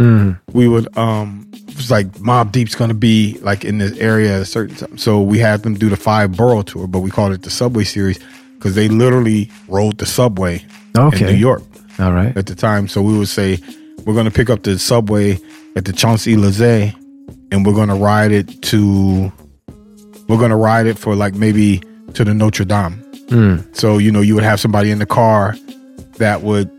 We 0.53 0.68
would 0.68 0.95
um. 0.98 1.48
it's 1.53 1.90
like 1.90 2.08
Mobb 2.20 2.52
Deep's 2.52 2.76
gonna 2.76 2.94
be 2.94 3.38
like 3.41 3.66
in 3.66 3.78
this 3.80 3.98
area 3.98 4.36
at 4.36 4.41
a 4.41 4.45
certain 4.45 4.76
time, 4.76 4.98
so 4.98 5.22
we 5.22 5.40
had 5.40 5.64
them 5.64 5.74
do 5.76 5.90
the 5.90 5.98
five 5.98 6.36
borough 6.38 6.62
tour, 6.62 6.88
but 6.88 6.99
we 6.99 7.10
called 7.10 7.34
it 7.34 7.41
the 7.44 7.49
Subway 7.49 7.84
Series 7.84 8.20
because 8.56 8.76
they 8.76 8.88
literally 8.88 9.49
rode 9.68 9.98
the 9.98 10.06
subway 10.06 10.64
in 11.14 11.20
New 11.28 11.40
York 11.40 11.64
All 11.99 12.12
right. 12.12 12.36
at 12.38 12.45
the 12.45 12.53
time. 12.53 12.88
So 12.88 13.02
we 13.02 13.18
would 13.18 13.28
say 13.28 13.58
we're 14.06 14.14
going 14.14 14.26
to 14.26 14.32
pick 14.32 14.49
up 14.52 14.62
the 14.62 14.78
subway 14.78 15.40
at 15.76 15.86
the 15.86 15.94
Champs 15.94 16.28
Elysees, 16.28 16.94
and 17.52 17.66
we're 17.66 17.74
going 17.74 17.90
to 17.90 17.95
ride 17.95 18.32
it 18.32 18.62
to. 18.64 19.32
We're 20.28 20.38
going 20.38 20.52
to 20.52 20.56
ride 20.58 20.86
it 20.86 20.98
for 20.99 21.16
like 21.16 21.34
maybe 21.34 21.82
to 22.14 22.24
the 22.24 22.34
Notre 22.36 22.66
Dame. 22.66 23.03
Mm. 23.32 23.76
So 23.76 23.98
you 23.98 24.12
know 24.12 24.22
you 24.22 24.36
would 24.36 24.44
have 24.44 24.60
somebody 24.60 24.91
in 24.91 24.99
the 24.99 25.06
car 25.06 25.56
that 26.18 26.41
would 26.44 26.70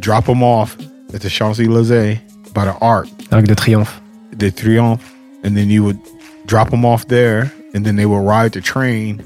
drop 0.00 0.26
them 0.26 0.42
off 0.42 0.76
at 1.14 1.20
the 1.22 1.30
Champs 1.30 1.58
Elysees 1.60 2.18
by 2.52 2.64
the 2.66 2.74
Arc 2.78 3.08
Arc 3.30 3.44
de 3.46 3.54
Triomphe. 3.54 4.00
de 4.36 4.50
Triomphe, 4.50 5.02
and 5.42 5.56
then 5.56 5.70
you 5.70 5.84
would 5.84 5.98
drop 6.46 6.70
them 6.70 6.84
off 6.84 7.06
there, 7.08 7.52
and 7.74 7.86
then 7.86 7.96
they 7.96 8.06
would 8.06 8.18
ride 8.26 8.52
the 8.52 8.60
train 8.60 9.24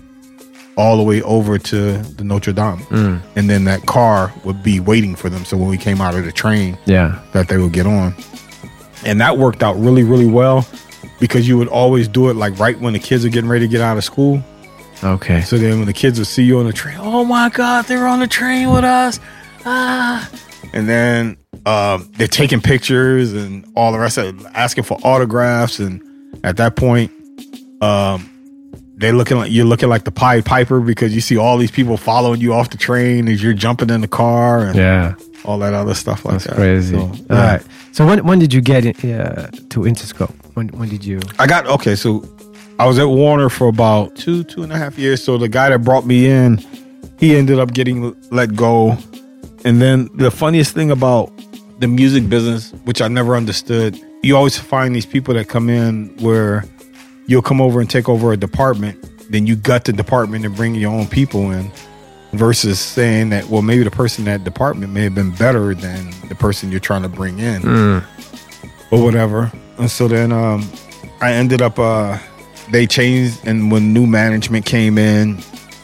all 0.77 0.99
the 0.99 1.03
way 1.03 1.23
over 1.23 1.57
to 1.59 1.97
the 1.99 2.23
Notre 2.25 2.53
Dame, 2.53 2.79
mm. 2.91 3.21
and 3.35 3.49
then 3.49 3.65
that 3.65 3.87
car 3.87 4.31
would 4.45 4.63
be 4.63 4.79
waiting 4.79 5.17
for 5.17 5.31
them. 5.31 5.45
So 5.47 5.57
when 5.57 5.69
we 5.69 5.79
came 5.79 6.03
out 6.03 6.15
of 6.15 6.25
the 6.27 6.33
train, 6.33 6.77
Yeah. 6.85 7.19
that 7.33 7.49
they 7.49 7.57
would 7.57 7.73
get 7.73 7.87
on, 7.87 8.15
and 9.05 9.19
that 9.23 9.39
worked 9.39 9.63
out 9.63 9.75
really, 9.81 10.03
really 10.05 10.27
well 10.27 10.67
because 11.19 11.49
you 11.49 11.57
would 11.57 11.69
always 11.69 12.09
do 12.09 12.29
it 12.29 12.37
like 12.37 12.59
right 12.59 12.79
when 12.79 12.93
the 12.93 12.99
kids 12.99 13.25
are 13.25 13.31
getting 13.31 13.49
ready 13.49 13.67
to 13.67 13.71
get 13.73 13.81
out 13.81 13.97
of 13.97 14.05
school. 14.05 14.43
Okay. 15.05 15.43
So 15.43 15.59
then 15.59 15.79
when 15.79 15.87
the 15.87 15.93
kids 15.93 16.19
would 16.19 16.27
see 16.29 16.43
you 16.43 16.59
on 16.59 16.67
the 16.67 16.73
train, 16.73 16.97
oh 16.99 17.25
my 17.25 17.49
God, 17.51 17.85
they're 17.87 18.07
on 18.07 18.21
the 18.21 18.27
train 18.27 18.71
with 18.71 18.85
us. 18.85 19.21
Ah. 19.65 20.29
And 20.73 20.89
then 20.89 21.37
um, 21.65 22.09
they're 22.17 22.29
taking 22.29 22.61
pictures 22.61 23.33
and 23.33 23.65
all 23.77 23.93
the 23.93 23.99
rest 23.99 24.19
of 24.19 24.41
it, 24.41 24.47
asking 24.55 24.85
for 24.85 24.99
autographs. 25.05 25.79
And 25.79 26.03
at 26.45 26.57
that 26.59 26.77
point, 26.77 27.11
um, 27.83 28.31
they're 28.97 29.13
looking 29.13 29.37
like 29.37 29.51
you're 29.53 29.67
looking 29.67 29.89
like 29.89 30.05
the 30.05 30.11
Pied 30.11 30.45
Piper 30.45 30.81
because 30.81 31.15
you 31.15 31.21
see 31.21 31.37
all 31.37 31.59
these 31.59 31.71
people 31.71 31.97
following 31.97 32.41
you 32.41 32.55
off 32.55 32.71
the 32.71 32.79
train 32.79 33.29
as 33.29 33.43
you're 33.43 33.53
jumping 33.53 33.91
in 33.91 34.01
the 34.01 34.09
car 34.09 34.61
and 34.67 34.75
Yeah. 34.77 35.15
all 35.45 35.59
that 35.59 35.75
other 35.75 35.95
stuff 35.95 36.25
like 36.25 36.35
That's 36.35 36.45
that. 36.47 36.57
crazy. 36.57 36.95
So, 36.97 37.01
All 37.03 37.17
yeah. 37.31 37.53
right. 37.53 37.63
So 37.93 38.07
when 38.07 38.25
when 38.27 38.39
did 38.39 38.53
you 38.55 38.61
get 38.63 38.85
in, 39.05 39.13
uh, 39.21 39.51
to 39.71 39.81
Interscope? 39.81 40.33
When 40.55 40.69
when 40.69 40.89
did 40.89 41.05
you? 41.05 41.21
I 41.39 41.47
got 41.47 41.67
okay. 41.67 41.95
So 41.97 42.21
I 42.79 42.87
was 42.87 42.99
at 42.99 43.09
Warner 43.09 43.49
for 43.49 43.69
about 43.69 44.15
two, 44.17 44.45
two 44.45 44.63
and 44.63 44.73
a 44.73 44.77
half 44.77 44.99
years. 44.99 45.25
So 45.25 45.39
the 45.39 45.49
guy 45.49 45.71
that 45.71 45.79
brought 45.79 46.05
me 46.05 46.29
in, 46.29 46.59
he 47.19 47.35
ended 47.35 47.59
up 47.59 47.73
getting 47.73 48.15
let 48.31 48.55
go. 48.55 48.99
And 49.65 49.81
then 49.81 50.11
the 50.15 50.31
funniest 50.31 50.75
thing 50.75 50.91
about 50.91 51.33
the 51.79 51.89
music 51.89 52.29
business, 52.29 52.73
which 52.85 53.01
I 53.01 53.09
never 53.09 53.35
understood, 53.35 53.99
you 54.23 54.37
always 54.37 54.59
find 54.59 54.95
these 54.95 55.07
people 55.07 55.35
that 55.35 55.49
come 55.49 55.71
in 55.71 56.15
where 56.21 56.65
you'll 57.27 57.43
come 57.43 57.61
over 57.61 57.81
and 57.81 57.89
take 57.89 58.09
over 58.09 58.33
a 58.33 58.37
department, 58.37 59.11
then 59.31 59.47
you 59.47 59.57
gut 59.57 59.85
the 59.85 59.93
department 59.93 60.45
and 60.45 60.55
bring 60.55 60.75
your 60.75 60.93
own 60.93 61.07
people 61.07 61.51
in. 61.51 61.71
Versus 62.33 62.79
saying 62.79 63.31
that, 63.31 63.47
well, 63.47 63.63
maybe 63.63 63.83
the 63.83 63.91
person 63.91 64.27
in 64.27 64.33
that 64.33 64.45
department 64.45 64.93
may 64.93 65.05
have 65.05 65.15
been 65.15 65.31
better 65.37 65.75
than 65.75 66.11
the 66.29 66.35
person 66.35 66.71
you're 66.71 66.81
trying 66.81 67.01
to 67.03 67.09
bring 67.09 67.39
in 67.39 67.65
or 68.91 69.03
whatever. 69.03 69.51
And 69.79 69.91
so 69.91 70.07
then 70.07 70.33
um, 70.33 70.69
I 71.23 71.33
ended 71.33 71.63
up, 71.63 71.79
uh, 71.79 72.19
they 72.71 72.87
changed, 72.87 73.41
and 73.47 73.71
when 73.71 73.93
new 73.93 74.07
management 74.07 74.67
came 74.67 74.99
in, 74.99 75.39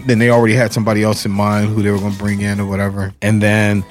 then 0.07 0.19
they 0.19 0.31
already 0.31 0.55
had 0.55 0.73
somebody 0.73 1.03
else 1.03 1.25
in 1.25 1.31
mind 1.33 1.69
who 1.69 1.83
they 1.83 1.91
were 1.91 1.99
going 1.99 2.13
to 2.13 2.19
bring 2.19 2.41
in 2.41 2.59
or 2.61 2.67
whatever. 2.67 3.15
And 3.23 3.41
then 3.41 3.85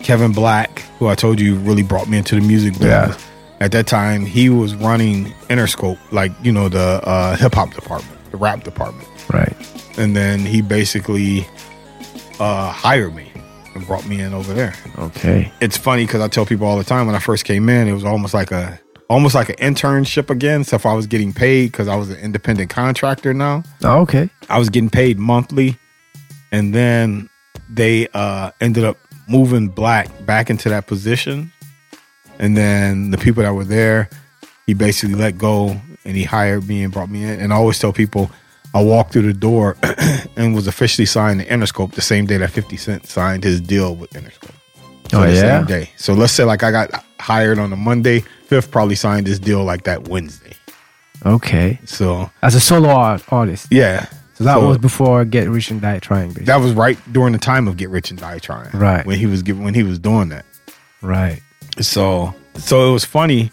Kevin 0.00 0.32
Black, 0.32 0.80
who 0.98 1.08
I 1.08 1.14
told 1.14 1.40
you 1.40 1.56
really 1.56 1.82
brought 1.82 2.08
me 2.08 2.18
into 2.18 2.34
the 2.34 2.40
music 2.40 2.74
business. 2.74 3.22
At 3.60 3.72
that 3.72 3.86
time, 3.88 4.24
he 4.24 4.48
was 4.50 4.74
running 4.76 5.26
Interscope, 5.50 5.98
like, 6.12 6.30
you 6.42 6.52
know, 6.52 6.68
the 6.68 7.00
uh, 7.04 7.36
hip 7.36 7.54
hop 7.54 7.74
department, 7.74 8.16
the 8.30 8.36
rap 8.36 8.62
department. 8.64 9.08
Right. 9.32 9.54
And 9.98 10.14
then 10.16 10.38
he 10.40 10.62
basically 10.62 11.44
uh, 12.38 12.70
hired 12.70 13.14
me 13.16 13.32
and 13.74 13.84
brought 13.86 14.06
me 14.06 14.20
in 14.20 14.32
over 14.32 14.54
there 14.54 14.74
Okay. 14.96 15.52
it's 15.60 15.76
funny 15.76 16.06
because 16.06 16.20
I 16.20 16.28
tell 16.28 16.46
people 16.46 16.66
all 16.66 16.78
the 16.78 16.84
time 16.84 17.06
when 17.06 17.14
I 17.16 17.18
first 17.18 17.44
came 17.44 17.68
in, 17.68 17.88
it 17.88 17.92
was 17.92 18.04
almost 18.04 18.32
like 18.32 18.50
a 18.52 18.78
almost 19.08 19.34
like 19.34 19.48
an 19.48 19.56
internship 19.56 20.30
again. 20.30 20.64
So 20.64 20.76
if 20.76 20.86
I 20.86 20.94
was 20.94 21.06
getting 21.06 21.32
paid 21.32 21.72
because 21.72 21.88
I 21.88 21.96
was 21.96 22.10
an 22.10 22.16
independent 22.18 22.70
contractor 22.70 23.32
now, 23.34 23.62
Oh, 23.82 24.00
okay. 24.00 24.30
I 24.48 24.58
was 24.58 24.68
getting 24.70 24.90
paid 24.90 25.18
monthly, 25.18 25.78
and 26.52 26.74
then 26.74 27.28
they 27.68 28.08
uh, 28.14 28.50
ended 28.60 28.84
up 28.84 28.96
moving 29.28 29.68
Black 29.68 30.08
back 30.24 30.48
into 30.50 30.68
that 30.70 30.86
position, 30.86 31.52
and 32.38 32.56
then 32.56 33.10
the 33.10 33.18
people 33.18 33.42
that 33.42 33.54
were 33.54 33.64
there, 33.64 34.08
he 34.66 34.74
basically 34.74 35.14
let 35.14 35.38
go 35.38 35.80
and 36.04 36.16
he 36.16 36.24
hired 36.24 36.66
me 36.68 36.82
and 36.82 36.92
brought 36.92 37.10
me 37.10 37.24
in. 37.24 37.40
And 37.40 37.52
I 37.52 37.56
always 37.56 37.78
tell 37.78 37.92
people. 37.92 38.30
I 38.74 38.82
walked 38.82 39.14
through 39.14 39.22
the 39.22 39.32
door 39.32 39.78
and 40.36 40.54
was 40.54 40.66
officially 40.66 41.06
signed 41.06 41.40
to 41.40 41.46
Interscope 41.46 41.92
the 41.94 42.02
same 42.02 42.26
day 42.26 42.36
that 42.36 42.50
50 42.50 42.76
Cent 42.76 43.06
signed 43.06 43.42
his 43.42 43.62
deal 43.62 43.96
with 43.96 44.10
Interscope. 44.10 44.52
Oh, 45.12 45.22
the 45.26 45.32
yeah? 45.34 45.58
same 45.58 45.66
day. 45.66 45.90
So 45.96 46.12
let's 46.14 46.32
say 46.32 46.44
like 46.44 46.62
I 46.62 46.70
got 46.70 47.04
hired 47.20 47.58
on 47.58 47.72
a 47.72 47.76
Monday, 47.76 48.24
Fifth 48.46 48.70
probably 48.70 48.94
signed 48.94 49.26
this 49.26 49.38
deal 49.38 49.64
like 49.64 49.84
that 49.84 50.08
Wednesday. 50.08 50.52
Okay. 51.26 51.78
So 51.84 52.30
As 52.42 52.54
a 52.54 52.60
solo 52.60 52.88
art, 52.90 53.22
artist. 53.32 53.66
yeah, 53.70 54.06
So 54.34 54.44
that 54.44 54.56
was 54.62 54.78
before 54.78 55.24
Get 55.24 55.48
Rich 55.48 55.70
and 55.70 55.80
Die 55.80 55.98
Trying, 55.98 56.28
basically. 56.28 56.44
that 56.46 56.56
was 56.60 56.72
right 56.72 56.98
during 57.12 57.32
the 57.32 57.38
time 57.38 57.66
of 57.68 57.76
Get 57.76 57.90
Rich 57.90 58.10
and 58.10 58.20
Die 58.20 58.38
Trying. 58.38 58.70
Right. 58.72 59.04
when 59.04 59.18
he 59.18 59.26
was 59.26 59.42
giving 59.42 59.64
when 59.64 59.74
he 59.74 59.82
was 59.82 59.98
doing 59.98 60.28
that. 60.30 60.44
right. 61.02 61.40
So 61.80 62.34
so 62.56 62.88
it 62.88 62.92
was 62.92 63.04
funny 63.04 63.50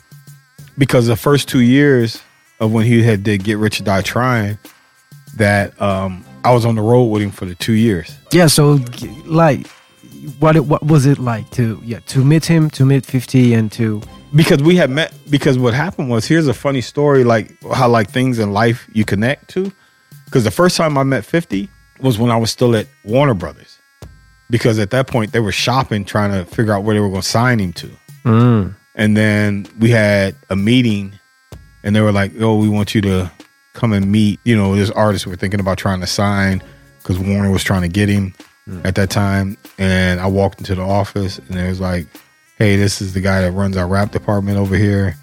because 0.78 1.08
the 1.08 1.16
first 1.16 1.48
two 1.48 1.62
years 1.62 2.22
of 2.60 2.72
when 2.72 2.86
he 2.86 3.02
had 3.04 3.24
did 3.24 3.44
Get 3.44 3.58
Rich 3.58 3.80
and 3.80 3.86
Die 3.86 4.02
Trying, 4.02 4.58
that 5.38 5.80
um 5.82 6.24
I 6.44 6.54
was 6.54 6.66
on 6.66 6.76
the 6.76 6.82
road 6.82 7.06
with 7.06 7.24
him 7.24 7.32
for 7.32 7.46
the 7.46 7.56
two 7.56 7.74
years. 7.74 8.16
Yeah. 8.32 8.46
So, 8.48 8.80
like, 9.26 9.66
what 10.40 10.56
it, 10.56 10.66
what 10.66 10.84
was 10.84 11.06
it 11.06 11.20
like 11.20 11.50
to 11.52 11.80
yeah 11.84 12.00
to 12.08 12.24
meet 12.24 12.46
him 12.46 12.70
to 12.72 12.86
meet 12.86 13.06
Fifty 13.06 13.54
and 13.54 13.72
to 13.74 14.02
because 14.36 14.62
we 14.62 14.76
had 14.76 14.90
met 14.90 15.14
because 15.30 15.58
what 15.58 15.74
happened 15.74 16.10
was 16.10 16.26
here's 16.26 16.48
a 16.48 16.54
funny 16.54 16.82
story 16.82 17.24
like 17.24 17.56
how 17.74 17.88
like 17.88 18.10
things 18.10 18.40
in 18.40 18.52
life 18.52 18.88
you 18.94 19.06
connect 19.06 19.50
to. 19.50 19.72
Because 20.26 20.44
the 20.44 20.52
first 20.52 20.76
time 20.76 20.98
i 20.98 21.04
met 21.04 21.24
50 21.24 21.70
was 22.02 22.18
when 22.20 22.32
i 22.32 22.38
was 22.38 22.52
still 22.52 22.76
at 22.76 22.88
warner 23.04 23.34
brothers. 23.34 23.80
Because 24.50 24.78
at 24.78 24.92
that 24.92 25.08
point 25.08 25.32
they 25.32 25.40
were 25.40 25.52
shopping 25.52 26.06
trying 26.06 26.32
to 26.32 26.50
figure 26.50 26.74
out 26.74 26.84
where 26.84 26.94
they 26.94 27.00
were 27.00 27.10
going 27.10 27.22
to 27.22 27.28
sign 27.28 27.60
him 27.60 27.74
to. 27.74 27.92
Mm. 28.24 28.76
And 28.94 29.18
then 29.18 29.68
we 29.80 29.90
had 29.90 30.36
a 30.50 30.56
meeting 30.56 31.18
and 31.84 31.96
they 31.96 32.02
were 32.02 32.12
like 32.12 32.34
oh 32.40 32.58
we 32.58 32.68
want 32.68 32.94
you 32.94 33.02
to 33.02 33.32
come 33.74 33.94
and 33.94 34.12
meet 34.12 34.40
you 34.44 34.56
know 34.56 34.76
this 34.76 34.92
artist 34.92 35.28
we're 35.28 35.36
thinking 35.36 35.60
about 35.60 35.78
trying 35.78 36.02
to 36.02 36.08
sign 36.08 36.62
because 36.98 37.20
warner 37.20 37.52
was 37.52 37.64
trying 37.64 37.84
to 37.84 37.88
get 37.88 38.10
him 38.10 38.34
at 38.84 38.96
that 38.96 39.12
time 39.12 39.56
and 39.78 40.20
i 40.20 40.26
walked 40.26 40.60
into 40.60 40.74
the 40.74 40.82
office 40.82 41.38
and 41.38 41.56
it 41.58 41.68
was 41.70 41.80
like 41.80 42.08
hey 42.58 42.76
this 42.76 43.00
is 43.02 43.14
the 43.14 43.22
guy 43.22 43.42
that 43.42 43.52
runs 43.52 43.78
our 43.78 43.88
rap 43.88 44.12
department 44.12 44.58
over 44.58 44.76
here. 44.76 45.16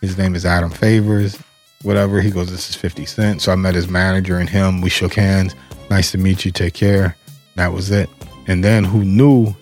His 0.00 0.18
name 0.18 0.34
is 0.34 0.44
adam 0.44 0.70
favors 0.70 1.38
whatever. 1.82 2.20
He 2.20 2.30
goes 2.30 2.50
this 2.50 2.68
is 2.68 2.76
50 2.76 3.06
cent 3.06 3.42
so 3.42 3.52
i 3.52 3.54
met 3.54 3.74
his 3.74 3.88
manager 3.88 4.38
and 4.38 4.48
him. 4.48 4.80
We 4.80 4.90
shook 4.90 5.14
hands. 5.14 5.54
Nice 5.90 6.10
to 6.12 6.18
meet 6.18 6.44
you. 6.44 6.50
Take 6.50 6.74
care. 6.74 7.16
That 7.56 7.72
was 7.72 7.90
it. 7.90 8.08
And 8.48 8.64
then 8.64 8.84
who 8.84 9.04
knew 9.04 9.54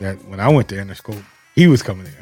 that 0.00 0.22
when 0.26 0.38
i 0.38 0.48
went 0.48 0.68
to 0.68 0.76
interscope 0.76 1.24
he 1.54 1.66
was 1.66 1.82
coming 1.82 2.06
interscope 2.06 2.21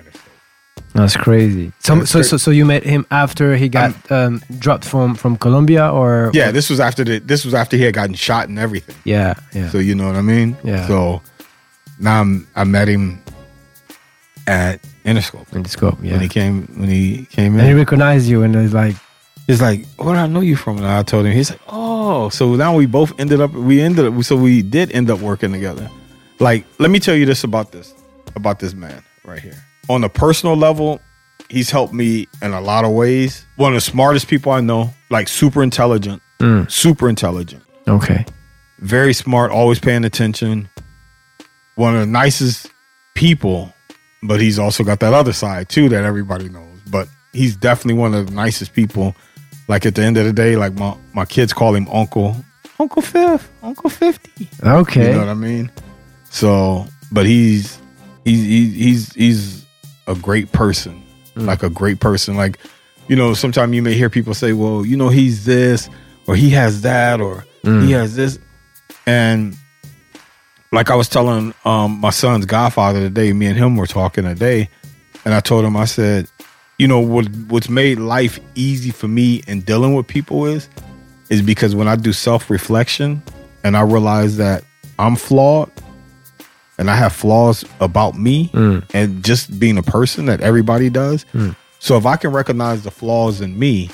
That's 0.92 1.16
crazy. 1.16 1.72
So, 1.78 1.94
That's 1.96 2.10
so, 2.10 2.18
cra- 2.18 2.24
so, 2.24 2.36
so 2.36 2.50
you 2.50 2.64
met 2.64 2.82
him 2.82 3.06
after 3.10 3.54
he 3.56 3.68
got 3.68 3.94
um, 4.10 4.42
dropped 4.58 4.84
from 4.84 5.14
from 5.14 5.36
Columbia, 5.36 5.88
or 5.88 6.30
Yeah, 6.34 6.50
this 6.50 6.68
was 6.68 6.80
after 6.80 7.04
the 7.04 7.20
this 7.20 7.44
was 7.44 7.54
after 7.54 7.76
he 7.76 7.84
had 7.84 7.94
gotten 7.94 8.14
shot 8.14 8.48
and 8.48 8.58
everything. 8.58 8.96
yeah, 9.04 9.34
yeah. 9.54 9.70
So 9.70 9.78
you 9.78 9.94
know 9.94 10.06
what 10.06 10.16
I 10.16 10.22
mean? 10.22 10.56
Yeah. 10.64 10.86
So 10.88 11.22
now 11.98 12.20
I'm, 12.20 12.48
I 12.56 12.64
met 12.64 12.88
him 12.88 13.22
at 14.46 14.80
Interscope 15.04 15.52
in 15.54 15.62
the 15.62 15.68
scope, 15.68 15.98
yeah. 16.02 16.12
when 16.12 16.20
he 16.20 16.28
came 16.28 16.66
when 16.76 16.88
he 16.88 17.26
came 17.26 17.58
and 17.58 17.66
he 17.68 17.74
recognized 17.74 18.26
you, 18.28 18.42
and 18.42 18.54
he's 18.54 18.74
like, 18.74 18.96
He's 19.46 19.60
like, 19.60 19.84
"Where 19.96 20.14
do 20.14 20.20
I 20.20 20.26
know 20.28 20.40
you 20.42 20.54
from?" 20.54 20.76
And 20.76 20.86
I 20.86 21.02
told 21.02 21.26
him. 21.26 21.32
He's 21.32 21.50
like, 21.50 21.60
"Oh." 21.66 22.28
So 22.28 22.54
now 22.54 22.72
we 22.76 22.86
both 22.86 23.12
ended 23.18 23.40
up. 23.40 23.52
We 23.52 23.80
ended 23.80 24.06
up. 24.06 24.22
So 24.22 24.36
we 24.36 24.62
did 24.62 24.92
end 24.92 25.10
up 25.10 25.18
working 25.18 25.50
together. 25.52 25.90
Like, 26.38 26.64
let 26.78 26.90
me 26.90 27.00
tell 27.00 27.16
you 27.16 27.26
this 27.26 27.42
about 27.42 27.72
this 27.72 27.92
about 28.36 28.60
this 28.60 28.74
man 28.74 29.02
right 29.24 29.40
here. 29.40 29.60
On 29.88 30.04
a 30.04 30.08
personal 30.08 30.56
level, 30.56 31.00
he's 31.48 31.70
helped 31.70 31.92
me 31.92 32.28
in 32.42 32.52
a 32.52 32.60
lot 32.60 32.84
of 32.84 32.92
ways. 32.92 33.44
One 33.56 33.72
of 33.72 33.76
the 33.76 33.80
smartest 33.80 34.28
people 34.28 34.52
I 34.52 34.60
know. 34.60 34.94
Like 35.10 35.28
super 35.28 35.62
intelligent. 35.62 36.22
Mm. 36.38 36.70
Super 36.70 37.08
intelligent. 37.08 37.62
okay, 37.88 38.24
very 38.78 39.12
smart, 39.12 39.50
always 39.50 39.78
paying 39.78 40.04
attention. 40.04 40.68
One 41.74 41.94
of 41.94 42.00
the 42.00 42.06
nicest 42.06 42.70
people, 43.14 43.74
but 44.22 44.40
he's 44.40 44.58
also 44.58 44.84
got 44.84 45.00
that 45.00 45.12
other 45.12 45.32
side 45.32 45.68
too 45.68 45.88
that 45.90 46.04
everybody 46.04 46.48
knows. 46.48 46.78
But 46.90 47.08
he's 47.32 47.56
definitely 47.56 48.00
one 48.00 48.14
of 48.14 48.26
the 48.28 48.32
nicest 48.32 48.72
people. 48.72 49.14
Like 49.68 49.86
at 49.86 49.94
the 49.94 50.02
end 50.02 50.16
of 50.16 50.24
the 50.24 50.32
day, 50.32 50.56
like 50.56 50.74
my 50.74 50.96
my 51.12 51.24
kids 51.24 51.52
call 51.52 51.74
him 51.74 51.88
Uncle 51.92 52.36
Uncle 52.78 53.02
Fifth, 53.02 53.50
Uncle 53.62 53.90
Fifty. 53.90 54.48
Okay. 54.64 55.08
You 55.08 55.12
know 55.12 55.18
what 55.20 55.28
I 55.28 55.34
mean? 55.34 55.70
So, 56.30 56.86
but 57.12 57.26
he's 57.26 57.78
he's 58.24 58.44
he's 58.44 58.74
he's, 58.74 59.12
he's 59.14 59.66
a 60.10 60.14
great 60.14 60.52
person, 60.52 61.02
like 61.36 61.62
a 61.62 61.70
great 61.70 62.00
person. 62.00 62.36
Like 62.36 62.58
you 63.08 63.16
know, 63.16 63.34
sometimes 63.34 63.74
you 63.74 63.82
may 63.82 63.94
hear 63.94 64.10
people 64.10 64.34
say, 64.34 64.52
"Well, 64.52 64.84
you 64.84 64.96
know, 64.96 65.08
he's 65.08 65.44
this 65.44 65.88
or 66.26 66.36
he 66.36 66.50
has 66.50 66.82
that 66.82 67.20
or 67.20 67.44
he 67.64 67.92
has 67.92 68.16
this," 68.16 68.38
and 69.06 69.56
like 70.72 70.90
I 70.90 70.94
was 70.94 71.08
telling 71.08 71.54
um, 71.64 72.00
my 72.00 72.10
son's 72.10 72.46
godfather 72.46 73.00
today, 73.00 73.32
me 73.32 73.46
and 73.46 73.56
him 73.56 73.76
were 73.76 73.86
talking 73.86 74.24
today, 74.24 74.68
and 75.24 75.34
I 75.34 75.40
told 75.40 75.64
him, 75.64 75.76
I 75.76 75.84
said, 75.84 76.30
you 76.78 76.86
know, 76.88 77.00
what 77.00 77.28
what's 77.48 77.68
made 77.68 77.98
life 77.98 78.38
easy 78.54 78.90
for 78.90 79.08
me 79.08 79.42
in 79.46 79.60
dealing 79.60 79.94
with 79.94 80.06
people 80.06 80.46
is, 80.46 80.68
is 81.28 81.42
because 81.42 81.74
when 81.74 81.88
I 81.88 81.96
do 81.96 82.12
self 82.12 82.50
reflection 82.50 83.22
and 83.64 83.76
I 83.76 83.82
realize 83.82 84.36
that 84.38 84.64
I'm 84.98 85.16
flawed 85.16 85.70
and 86.80 86.90
I 86.90 86.96
have 86.96 87.12
flaws 87.12 87.62
about 87.78 88.18
me 88.18 88.48
mm. 88.48 88.82
and 88.94 89.22
just 89.22 89.60
being 89.60 89.76
a 89.76 89.82
person 89.82 90.24
that 90.26 90.40
everybody 90.40 90.88
does. 90.88 91.26
Mm. 91.34 91.54
So 91.78 91.98
if 91.98 92.06
I 92.06 92.16
can 92.16 92.32
recognize 92.32 92.82
the 92.82 92.90
flaws 92.90 93.42
in 93.42 93.58
me, 93.58 93.90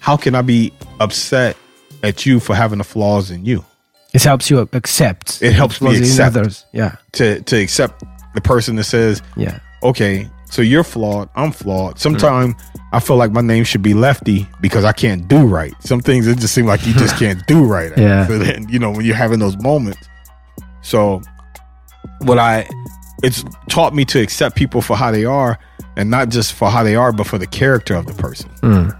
how 0.00 0.16
can 0.16 0.34
I 0.34 0.40
be 0.40 0.72
upset 0.98 1.58
at 2.02 2.24
you 2.24 2.40
for 2.40 2.54
having 2.54 2.78
the 2.78 2.84
flaws 2.84 3.30
in 3.30 3.44
you? 3.44 3.66
It 4.14 4.22
helps 4.22 4.48
you 4.48 4.66
accept. 4.72 5.42
It 5.42 5.52
helps 5.52 5.82
me 5.82 5.98
accept. 5.98 6.36
others. 6.36 6.64
Yeah. 6.72 6.96
To 7.12 7.42
to 7.42 7.56
accept 7.60 8.02
the 8.34 8.40
person 8.40 8.76
that 8.76 8.84
says, 8.84 9.20
Yeah. 9.36 9.58
okay, 9.82 10.28
so 10.50 10.62
you're 10.62 10.84
flawed, 10.84 11.28
I'm 11.36 11.52
flawed. 11.52 11.98
Sometimes 11.98 12.54
I 12.92 13.00
feel 13.00 13.16
like 13.16 13.32
my 13.32 13.40
name 13.42 13.64
should 13.64 13.82
be 13.82 13.92
Lefty 13.92 14.48
because 14.62 14.84
I 14.84 14.92
can't 14.92 15.28
do 15.28 15.46
right. 15.46 15.74
Some 15.80 16.00
things 16.00 16.26
it 16.26 16.38
just 16.38 16.54
seem 16.54 16.64
like 16.64 16.86
you 16.86 16.94
just 16.94 17.16
can't 17.18 17.46
do 17.46 17.64
right. 17.64 17.92
at. 17.92 17.98
Yeah. 17.98 18.26
So 18.28 18.38
then, 18.38 18.68
you 18.70 18.78
know, 18.78 18.90
when 18.90 19.04
you're 19.04 19.16
having 19.16 19.38
those 19.38 19.56
moments. 19.58 20.08
So 20.80 21.22
what 22.20 22.38
I 22.38 22.68
it's 23.22 23.44
taught 23.68 23.94
me 23.94 24.04
to 24.06 24.20
accept 24.20 24.56
people 24.56 24.82
for 24.82 24.96
how 24.96 25.10
they 25.10 25.24
are 25.24 25.58
and 25.96 26.10
not 26.10 26.28
just 26.28 26.52
for 26.52 26.68
how 26.68 26.82
they 26.82 26.96
are, 26.96 27.12
but 27.12 27.26
for 27.26 27.38
the 27.38 27.46
character 27.46 27.94
of 27.94 28.06
the 28.06 28.14
person. 28.14 28.50
Hmm. 28.60 28.90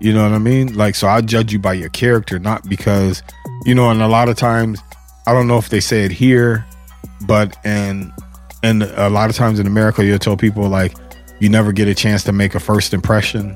You 0.00 0.12
know 0.12 0.24
what 0.24 0.32
I 0.32 0.38
mean? 0.38 0.74
Like, 0.74 0.94
so 0.94 1.08
I 1.08 1.22
judge 1.22 1.52
you 1.52 1.58
by 1.58 1.72
your 1.72 1.88
character, 1.88 2.38
not 2.38 2.68
because, 2.68 3.22
you 3.64 3.74
know, 3.74 3.90
and 3.90 4.02
a 4.02 4.08
lot 4.08 4.28
of 4.28 4.36
times, 4.36 4.80
I 5.26 5.32
don't 5.32 5.46
know 5.46 5.56
if 5.56 5.70
they 5.70 5.80
say 5.80 6.04
it 6.04 6.10
here, 6.12 6.66
but 7.26 7.56
and 7.64 8.12
and 8.62 8.82
a 8.82 9.08
lot 9.08 9.30
of 9.30 9.36
times 9.36 9.58
in 9.58 9.66
America, 9.66 10.04
you'll 10.04 10.18
tell 10.18 10.36
people 10.36 10.68
like, 10.68 10.94
you 11.40 11.48
never 11.48 11.72
get 11.72 11.88
a 11.88 11.94
chance 11.94 12.24
to 12.24 12.32
make 12.32 12.54
a 12.54 12.60
first 12.60 12.92
impression 12.92 13.54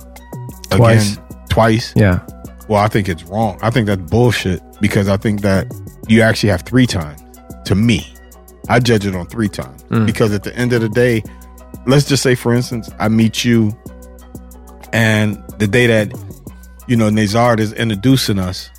Twice. 0.71 1.15
again, 1.15 1.25
twice. 1.51 1.93
Yeah. 1.97 2.21
Well, 2.69 2.81
I 2.83 2.89
think 2.89 3.09
it's 3.09 3.25
wrong. 3.25 3.59
I 3.61 3.71
think 3.71 3.87
that's 3.87 4.03
bullshit 4.03 4.63
because 4.81 5.09
I 5.09 5.17
think 5.17 5.43
that 5.43 5.67
you 6.09 6.23
actually 6.23 6.51
have 6.51 6.63
three 6.63 6.87
times. 6.87 7.21
To 7.67 7.75
me, 7.75 8.15
I 8.69 8.79
judge 8.81 9.07
it 9.07 9.15
on 9.15 9.27
three 9.27 9.49
times 9.49 9.83
mm. 9.85 10.07
because 10.07 10.33
at 10.33 10.45
the 10.45 10.55
end 10.57 10.73
of 10.73 10.81
the 10.81 10.89
day, 10.89 11.23
let's 11.87 12.07
just 12.07 12.23
say, 12.23 12.35
for 12.35 12.53
instance, 12.55 12.91
I 12.99 13.09
meet 13.09 13.45
you, 13.45 13.77
and 14.93 15.43
the 15.59 15.67
day 15.67 15.87
that 15.87 16.13
you 16.87 16.97
know 16.97 17.11
Nazard 17.11 17.61
is 17.61 17.73
introducing 17.73 18.39
us, 18.39 18.71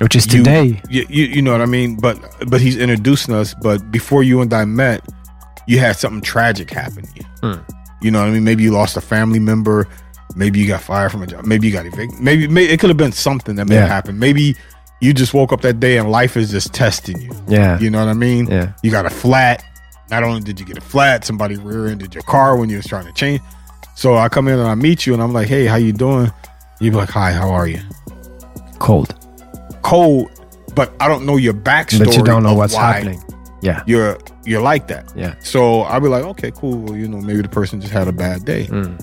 Which 0.00 0.16
is 0.16 0.26
you- 0.26 0.42
today. 0.42 0.80
You, 0.88 1.06
you 1.08 1.24
you 1.26 1.42
know 1.42 1.52
what 1.52 1.62
I 1.62 1.66
mean? 1.66 1.96
But 1.96 2.18
but 2.48 2.60
he's 2.60 2.76
introducing 2.76 3.34
us. 3.34 3.54
But 3.54 3.90
before 3.90 4.22
you 4.22 4.40
and 4.40 4.52
I 4.52 4.64
met, 4.64 5.06
you 5.66 5.78
had 5.78 5.96
something 5.96 6.20
tragic 6.20 6.70
happen 6.70 7.04
to 7.04 7.12
you. 7.14 7.24
Hmm. 7.42 7.62
You 8.02 8.10
know 8.10 8.20
what 8.20 8.28
I 8.28 8.32
mean? 8.32 8.44
Maybe 8.44 8.62
you 8.62 8.72
lost 8.72 8.96
a 8.96 9.00
family 9.00 9.38
member. 9.38 9.86
Maybe 10.36 10.58
you 10.60 10.66
got 10.66 10.80
fired 10.80 11.10
from 11.10 11.22
a 11.22 11.26
job. 11.26 11.44
Maybe 11.44 11.66
you 11.66 11.72
got 11.72 11.86
evicted. 11.86 12.20
Maybe, 12.20 12.46
maybe 12.46 12.72
it 12.72 12.78
could 12.80 12.88
have 12.88 12.96
been 12.96 13.12
something 13.12 13.56
that 13.56 13.68
may 13.68 13.74
have 13.74 13.88
happened. 13.88 14.20
Maybe 14.20 14.56
you 15.00 15.14
just 15.14 15.32
woke 15.34 15.52
up 15.52 15.62
that 15.62 15.80
day 15.80 15.96
and 15.96 16.10
life 16.10 16.36
is 16.36 16.50
just 16.50 16.74
testing 16.74 17.20
you. 17.20 17.30
Yeah. 17.48 17.78
You 17.78 17.90
know 17.90 17.98
what 17.98 18.08
I 18.08 18.14
mean? 18.14 18.46
Yeah. 18.46 18.72
You 18.82 18.90
got 18.90 19.06
a 19.06 19.10
flat. 19.10 19.64
Not 20.10 20.22
only 20.24 20.40
did 20.40 20.60
you 20.60 20.66
get 20.66 20.76
a 20.76 20.82
flat, 20.82 21.24
somebody 21.24 21.56
rear-ended 21.56 22.14
your 22.14 22.22
car 22.24 22.56
when 22.56 22.68
you 22.68 22.76
was 22.76 22.86
trying 22.86 23.06
to 23.06 23.12
change. 23.12 23.40
So 23.94 24.16
I 24.16 24.28
come 24.28 24.48
in 24.48 24.58
and 24.58 24.68
I 24.68 24.74
meet 24.74 25.06
you 25.06 25.14
and 25.14 25.22
I'm 25.22 25.32
like, 25.32 25.48
hey, 25.48 25.66
how 25.66 25.76
you 25.76 25.92
doing? 25.92 26.30
You 26.80 26.90
be 26.90 26.96
like, 26.96 27.10
hi, 27.10 27.32
how 27.32 27.50
are 27.50 27.66
you? 27.66 27.80
Cold. 28.78 29.14
Cold, 29.82 30.30
but 30.74 30.92
I 31.00 31.08
don't 31.08 31.26
know 31.26 31.36
your 31.36 31.54
backstory. 31.54 32.06
But 32.06 32.16
you 32.16 32.22
don't 32.22 32.42
know 32.42 32.54
what's 32.54 32.74
happening. 32.74 33.22
Yeah. 33.62 33.82
You're 33.86 34.18
you're 34.44 34.62
like 34.62 34.88
that. 34.88 35.12
Yeah. 35.14 35.34
So 35.40 35.82
I'll 35.82 36.00
be 36.00 36.08
like, 36.08 36.24
okay, 36.24 36.50
cool. 36.50 36.78
Well, 36.78 36.96
you 36.96 37.06
know, 37.06 37.20
maybe 37.20 37.42
the 37.42 37.48
person 37.48 37.80
just 37.80 37.92
had 37.92 38.08
a 38.08 38.12
bad 38.12 38.44
day. 38.44 38.66
Mm. 38.66 38.98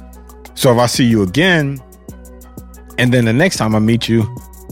So 0.57 0.71
if 0.71 0.77
I 0.79 0.87
see 0.87 1.05
you 1.05 1.21
again, 1.21 1.79
and 2.97 3.13
then 3.13 3.25
the 3.25 3.33
next 3.33 3.57
time 3.57 3.75
I 3.75 3.79
meet 3.79 4.09
you, 4.09 4.23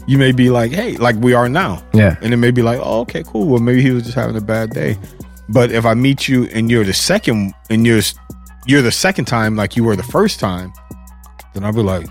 you 0.06 0.18
may 0.18 0.32
be 0.32 0.50
like, 0.50 0.72
hey, 0.72 0.96
like 0.96 1.16
we 1.16 1.34
are 1.34 1.48
now. 1.48 1.84
Yeah. 1.92 2.16
And 2.22 2.32
it 2.32 2.36
may 2.36 2.50
be 2.50 2.62
like, 2.62 2.80
oh, 2.82 3.00
okay, 3.00 3.22
cool. 3.24 3.46
Well, 3.46 3.60
maybe 3.60 3.82
he 3.82 3.90
was 3.90 4.04
just 4.04 4.14
having 4.14 4.36
a 4.36 4.40
bad 4.40 4.70
day. 4.70 4.98
But 5.48 5.70
if 5.70 5.84
I 5.84 5.94
meet 5.94 6.28
you 6.28 6.44
and 6.46 6.70
you're 6.70 6.84
the 6.84 6.92
second, 6.92 7.54
and 7.70 7.86
you're 7.86 8.02
you're 8.66 8.82
the 8.82 8.92
second 8.92 9.26
time 9.26 9.54
like 9.56 9.76
you 9.76 9.84
were 9.84 9.96
the 9.96 10.02
first 10.02 10.40
time, 10.40 10.72
then 11.54 11.64
I'll 11.64 11.72
be 11.72 11.82
like, 11.82 12.06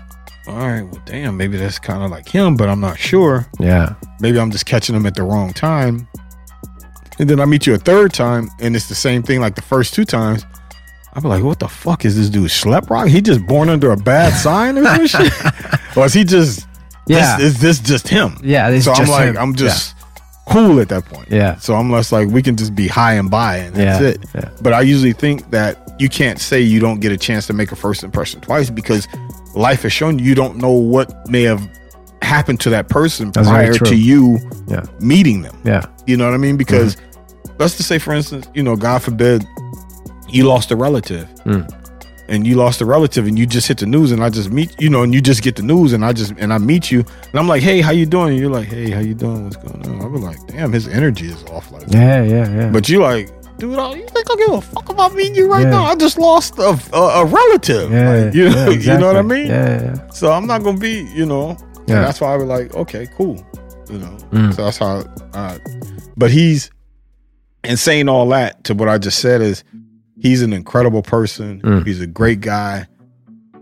all 0.46 0.56
right, 0.56 0.82
well, 0.82 1.02
damn, 1.04 1.36
maybe 1.36 1.56
that's 1.56 1.78
kind 1.78 2.02
of 2.02 2.10
like 2.10 2.28
him, 2.28 2.56
but 2.56 2.68
I'm 2.68 2.80
not 2.80 2.98
sure. 2.98 3.46
Yeah. 3.58 3.94
Maybe 4.20 4.38
I'm 4.38 4.50
just 4.50 4.64
catching 4.64 4.94
him 4.94 5.04
at 5.06 5.14
the 5.14 5.22
wrong 5.22 5.52
time. 5.52 6.08
And 7.18 7.28
then 7.28 7.40
I 7.40 7.46
meet 7.46 7.66
you 7.66 7.74
a 7.74 7.78
third 7.78 8.12
time, 8.12 8.48
and 8.60 8.76
it's 8.76 8.88
the 8.88 8.94
same 8.94 9.22
thing 9.22 9.40
like 9.40 9.54
the 9.54 9.62
first 9.62 9.94
two 9.94 10.04
times. 10.04 10.44
I'll 11.14 11.22
be 11.22 11.28
like, 11.28 11.42
what 11.42 11.58
the 11.58 11.68
fuck 11.68 12.04
is 12.04 12.16
this 12.16 12.28
dude? 12.28 12.50
Schleprock? 12.50 13.08
He 13.08 13.22
just 13.22 13.44
born 13.46 13.68
under 13.70 13.90
a 13.90 13.96
bad 13.96 14.32
sign 14.36 14.76
or 14.78 14.84
some 14.84 15.06
shit? 15.06 15.32
Or 15.96 16.04
is 16.04 16.12
he 16.12 16.24
just, 16.24 16.65
Yeah. 17.06 17.36
this, 17.36 17.54
is 17.54 17.60
this 17.60 17.78
just 17.80 18.08
him? 18.08 18.38
Yeah, 18.42 18.68
it's 18.68 18.84
so 18.84 18.92
I'm 18.92 19.08
like, 19.08 19.24
him. 19.26 19.38
I'm 19.38 19.54
just 19.54 19.94
cool 20.48 20.80
at 20.80 20.88
that 20.88 21.04
point. 21.04 21.30
Yeah. 21.30 21.56
So 21.56 21.74
I'm 21.74 21.90
less 21.90 22.12
like, 22.12 22.28
we 22.28 22.42
can 22.42 22.56
just 22.56 22.74
be 22.74 22.88
high 22.88 23.14
and 23.14 23.30
by, 23.30 23.56
and 23.58 23.74
that's 23.74 24.00
Yeah, 24.00 24.08
it. 24.08 24.24
yeah. 24.34 24.50
But 24.62 24.72
I 24.72 24.80
usually 24.80 25.12
think 25.12 25.50
that 25.50 25.94
you 25.98 26.08
can't 26.08 26.38
say 26.38 26.60
you 26.60 26.80
don't 26.80 27.00
get 27.00 27.12
a 27.12 27.16
chance 27.16 27.46
to 27.48 27.52
make 27.52 27.72
a 27.72 27.76
first 27.76 28.04
impression 28.04 28.40
twice 28.40 28.70
because 28.70 29.08
life 29.54 29.82
has 29.82 29.92
shown 29.92 30.18
you 30.18 30.26
you 30.26 30.34
don't 30.34 30.56
know 30.58 30.72
what 30.72 31.28
may 31.28 31.42
have 31.42 31.68
happened 32.22 32.60
to 32.60 32.70
that 32.70 32.88
person 32.88 33.30
That's 33.30 33.48
prior 33.48 33.72
to 33.74 33.96
you 33.96 34.38
Yeah. 34.66 34.84
meeting 35.00 35.42
them. 35.42 35.56
Yeah. 35.64 35.86
You 36.06 36.16
know 36.16 36.24
what 36.24 36.34
I 36.34 36.38
mean? 36.38 36.56
Because 36.56 36.96
mm-hmm. 36.96 37.52
let's 37.58 37.76
just 37.76 37.88
say, 37.88 37.98
for 37.98 38.12
instance, 38.12 38.48
you 38.54 38.62
know, 38.62 38.76
God 38.76 39.02
forbid, 39.02 39.46
you 40.28 40.44
lost 40.44 40.70
a 40.72 40.76
relative, 40.76 41.28
mm. 41.44 41.64
And 42.28 42.46
you 42.46 42.54
lost 42.56 42.80
a 42.80 42.84
relative, 42.84 43.26
and 43.26 43.38
you 43.38 43.46
just 43.46 43.68
hit 43.68 43.78
the 43.78 43.86
news, 43.86 44.10
and 44.12 44.22
I 44.22 44.30
just 44.30 44.50
meet, 44.50 44.74
you 44.80 44.88
know, 44.90 45.02
and 45.02 45.14
you 45.14 45.20
just 45.20 45.42
get 45.42 45.56
the 45.56 45.62
news, 45.62 45.92
and 45.92 46.04
I 46.04 46.12
just 46.12 46.32
and 46.38 46.52
I 46.52 46.58
meet 46.58 46.90
you, 46.90 47.00
and 47.00 47.34
I'm 47.34 47.46
like, 47.48 47.62
hey, 47.62 47.80
how 47.80 47.92
you 47.92 48.06
doing? 48.06 48.30
And 48.30 48.38
you're 48.38 48.50
like, 48.50 48.68
hey, 48.68 48.90
how 48.90 49.00
you 49.00 49.14
doing? 49.14 49.44
What's 49.44 49.56
going 49.56 49.86
on? 49.86 50.00
I'll 50.02 50.10
be 50.10 50.18
like, 50.18 50.44
damn, 50.48 50.72
his 50.72 50.88
energy 50.88 51.26
is 51.26 51.42
off 51.44 51.70
like 51.72 51.86
that. 51.86 51.92
Yeah. 51.94 52.22
Yeah. 52.22 52.50
Yeah. 52.56 52.70
But 52.70 52.88
you 52.88 53.00
like, 53.00 53.30
dude, 53.58 53.78
I- 53.78 53.94
you 53.94 54.06
think 54.08 54.30
I 54.30 54.36
give 54.36 54.52
a 54.52 54.60
fuck 54.60 54.88
about 54.88 55.14
meeting 55.14 55.34
you 55.34 55.50
right 55.50 55.62
Yeah. 55.64 55.70
now? 55.70 55.84
I 55.84 55.94
just 55.94 56.18
lost 56.18 56.58
a 56.58 56.78
a, 56.92 56.98
a 56.98 57.24
relative. 57.24 57.90
yeah. 57.92 58.24
Like, 58.24 58.34
you 58.34 58.48
know, 58.50 58.70
yeah, 58.70 58.70
you 58.94 58.98
know 59.00 59.06
what 59.06 59.16
I 59.16 59.22
mean? 59.22 59.46
Yeah. 59.46 59.82
Yeah. 59.82 60.10
So 60.10 60.32
I'm 60.32 60.46
not 60.46 60.62
gonna 60.62 60.78
be, 60.78 61.08
you 61.14 61.26
know. 61.26 61.56
Yeah. 61.86 62.02
that's 62.02 62.20
why 62.20 62.32
I 62.32 62.36
was 62.36 62.46
like, 62.48 62.74
okay, 62.74 63.06
cool. 63.16 63.36
You 63.88 63.98
know. 63.98 64.16
Mm. 64.32 64.52
So 64.56 64.64
that's 64.64 64.78
how. 64.78 65.04
I, 65.32 65.58
but 66.16 66.32
he's 66.32 66.70
and 67.62 67.78
saying 67.78 68.08
all 68.08 68.28
that 68.30 68.64
to 68.64 68.74
what 68.74 68.88
I 68.88 68.98
just 68.98 69.20
said 69.20 69.40
is 69.40 69.62
he's 70.18 70.42
an 70.42 70.52
incredible 70.52 71.02
person. 71.02 71.60
Mm. 71.62 71.86
He's 71.86 72.00
a 72.00 72.06
great 72.06 72.40
guy, 72.40 72.86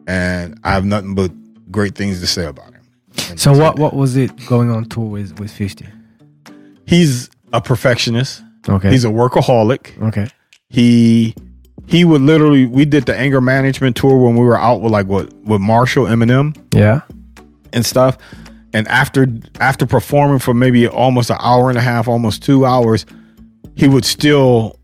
and 0.07 0.59
I 0.65 0.73
have 0.73 0.85
nothing 0.85 1.15
but 1.15 1.31
great 1.71 1.95
things 1.95 2.21
to 2.21 2.27
say 2.27 2.47
about 2.47 2.73
him. 2.75 2.83
And 3.31 3.41
So 3.41 3.53
what 3.53 3.79
what 3.79 3.95
was 3.95 4.17
it 4.17 4.31
going 4.47 4.71
on 4.71 4.85
tour 4.87 5.05
with 5.07 5.39
with 5.41 5.51
Fifty? 5.51 5.87
He's 6.87 7.31
a 7.53 7.61
perfectionist. 7.61 8.43
Okay. 8.69 8.91
He's 8.91 9.05
a 9.05 9.09
workaholic. 9.09 10.01
okay. 10.09 10.27
he 10.69 11.35
he 11.87 12.05
would 12.05 12.23
literally 12.23 12.65
we 12.67 12.85
did 12.85 13.05
the 13.05 13.15
anger 13.17 13.41
management 13.41 13.95
tour 13.97 14.17
when 14.19 14.35
we 14.37 14.45
were 14.45 14.59
out 14.59 14.81
with 14.81 14.91
like 14.93 15.07
what 15.07 15.33
with 15.45 15.61
Marshall 15.61 16.07
Eminem 16.07 16.57
Yeah. 16.73 17.03
and 17.75 17.85
stuff 17.85 18.17
and 18.73 18.89
after 18.89 19.27
after 19.61 19.85
performing 19.87 20.39
for 20.39 20.55
maybe 20.55 20.89
almost 20.89 21.29
an 21.31 21.37
hour 21.41 21.69
and 21.69 21.77
a 21.79 21.83
half 21.83 22.09
almost 22.09 22.43
two 22.43 22.65
hours 22.65 23.05
he 23.77 23.87
would 23.87 24.05
still 24.07 24.79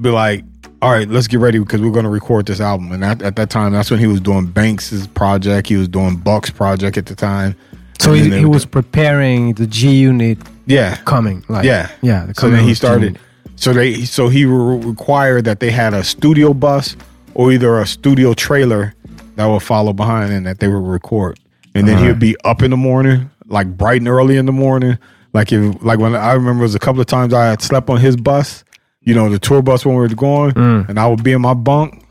be 0.00 0.10
like 0.10 0.44
all 0.82 0.90
right 0.90 1.08
let's 1.08 1.26
get 1.26 1.40
ready 1.40 1.58
because 1.58 1.80
we're 1.80 1.90
going 1.90 2.04
to 2.04 2.10
record 2.10 2.46
this 2.46 2.60
album 2.60 2.92
and 2.92 3.04
at, 3.04 3.22
at 3.22 3.36
that 3.36 3.50
time 3.50 3.72
that's 3.72 3.90
when 3.90 4.00
he 4.00 4.06
was 4.06 4.20
doing 4.20 4.46
Banks's 4.46 5.06
project 5.06 5.68
he 5.68 5.76
was 5.76 5.88
doing 5.88 6.16
Buck's 6.16 6.50
project 6.50 6.96
at 6.96 7.06
the 7.06 7.14
time 7.14 7.56
So 7.98 8.12
he, 8.12 8.30
he 8.30 8.44
was 8.44 8.64
preparing 8.64 9.54
the 9.54 9.66
G 9.66 9.90
Unit 9.96 10.38
yeah 10.68 10.96
coming. 11.04 11.44
Like 11.48 11.64
Yeah. 11.64 11.90
Yeah. 12.02 12.26
the 12.26 12.34
So 12.34 12.50
then 12.50 12.64
he 12.64 12.74
started. 12.74 13.18
So 13.56 13.72
they 13.72 14.04
so 14.04 14.28
he 14.28 14.44
re- 14.44 14.78
required 14.78 15.44
that 15.46 15.60
they 15.60 15.70
had 15.70 15.94
a 15.94 16.04
studio 16.04 16.54
bus 16.54 16.96
or 17.34 17.50
either 17.50 17.78
a 17.80 17.86
studio 17.86 18.34
trailer 18.34 18.94
that 19.36 19.46
would 19.46 19.62
follow 19.62 19.92
behind 19.92 20.32
and 20.32 20.46
that 20.46 20.60
they 20.60 20.68
would 20.68 20.86
record. 20.86 21.40
And 21.74 21.86
then 21.86 21.98
he 21.98 22.04
would 22.04 22.12
uh-huh. 22.12 22.20
be 22.20 22.36
up 22.44 22.62
in 22.62 22.70
the 22.70 22.76
morning, 22.76 23.30
like 23.46 23.76
bright 23.76 24.00
and 24.00 24.08
early 24.08 24.36
in 24.36 24.46
the 24.46 24.52
morning. 24.52 24.98
Like 25.32 25.52
if 25.52 25.82
like 25.82 25.98
when 25.98 26.14
I 26.14 26.32
remember 26.32 26.62
it 26.62 26.66
was 26.66 26.74
a 26.74 26.78
couple 26.78 27.00
of 27.00 27.06
times 27.06 27.32
I 27.34 27.46
had 27.46 27.62
slept 27.62 27.90
on 27.90 27.98
his 27.98 28.16
bus, 28.16 28.64
you 29.02 29.14
know, 29.14 29.28
the 29.30 29.38
tour 29.38 29.62
bus 29.62 29.84
when 29.86 29.94
we 29.94 30.00
were 30.00 30.08
going, 30.08 30.52
mm. 30.52 30.88
and 30.88 30.98
I 30.98 31.06
would 31.06 31.22
be 31.22 31.32
in 31.32 31.40
my 31.40 31.54
bunk. 31.54 32.04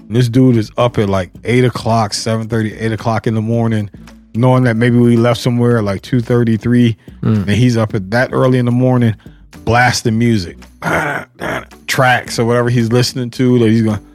And 0.00 0.16
this 0.16 0.28
dude 0.28 0.56
is 0.56 0.70
up 0.76 0.98
at 0.98 1.08
like 1.08 1.30
eight 1.44 1.64
o'clock, 1.64 2.12
7 2.12 2.52
8 2.52 2.92
o'clock 2.92 3.26
in 3.26 3.34
the 3.34 3.40
morning, 3.40 3.90
knowing 4.34 4.64
that 4.64 4.76
maybe 4.76 4.98
we 4.98 5.16
left 5.16 5.40
somewhere 5.40 5.78
at 5.78 5.84
like 5.84 6.02
2 6.02 6.20
3 6.20 6.46
mm. 6.46 6.96
and 7.22 7.50
he's 7.50 7.76
up 7.76 7.94
at 7.94 8.10
that 8.10 8.32
early 8.32 8.58
in 8.58 8.66
the 8.66 8.72
morning, 8.72 9.16
blasting 9.64 10.18
music, 10.18 10.58
tracks 11.86 12.38
or 12.38 12.44
whatever 12.44 12.68
he's 12.68 12.92
listening 12.92 13.30
to. 13.30 13.58
That 13.58 13.68
he's 13.68 13.82
going, 13.82 14.06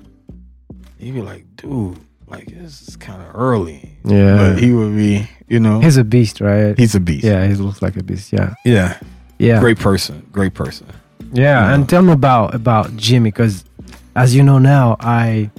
he'd 0.99 1.13
be 1.13 1.21
like, 1.21 1.45
dude, 1.55 1.97
like 2.27 2.47
this 2.47 2.87
is 2.87 2.95
kind 2.95 3.21
of 3.21 3.35
early. 3.35 3.97
Yeah. 4.03 4.53
But 4.53 4.59
he 4.59 4.73
would 4.73 4.95
be, 4.95 5.27
you 5.47 5.59
know, 5.59 5.79
He's 5.79 5.97
a 5.97 6.03
beast, 6.03 6.41
right? 6.41 6.77
he's 6.77 6.93
a 6.93 6.99
beast. 6.99 7.23
yeah, 7.23 7.47
he 7.47 7.55
looks 7.55 7.81
like 7.81 7.95
a 7.95 8.03
beast. 8.03 8.33
Yeah. 8.33 8.53
Yeah. 8.65 8.99
Yeah. 9.39 9.59
Great 9.59 9.79
person. 9.79 10.27
Great 10.31 10.53
person. 10.53 10.87
Yeah, 11.33 11.73
and 11.73 11.87
tell 11.87 12.01
me 12.01 12.13
about 12.13 12.55
about 12.55 12.95
Jimmy 12.95 13.31
because, 13.31 13.63
as 14.15 14.35
you 14.35 14.43
know 14.43 14.59
now, 14.59 14.97
I 14.99 15.49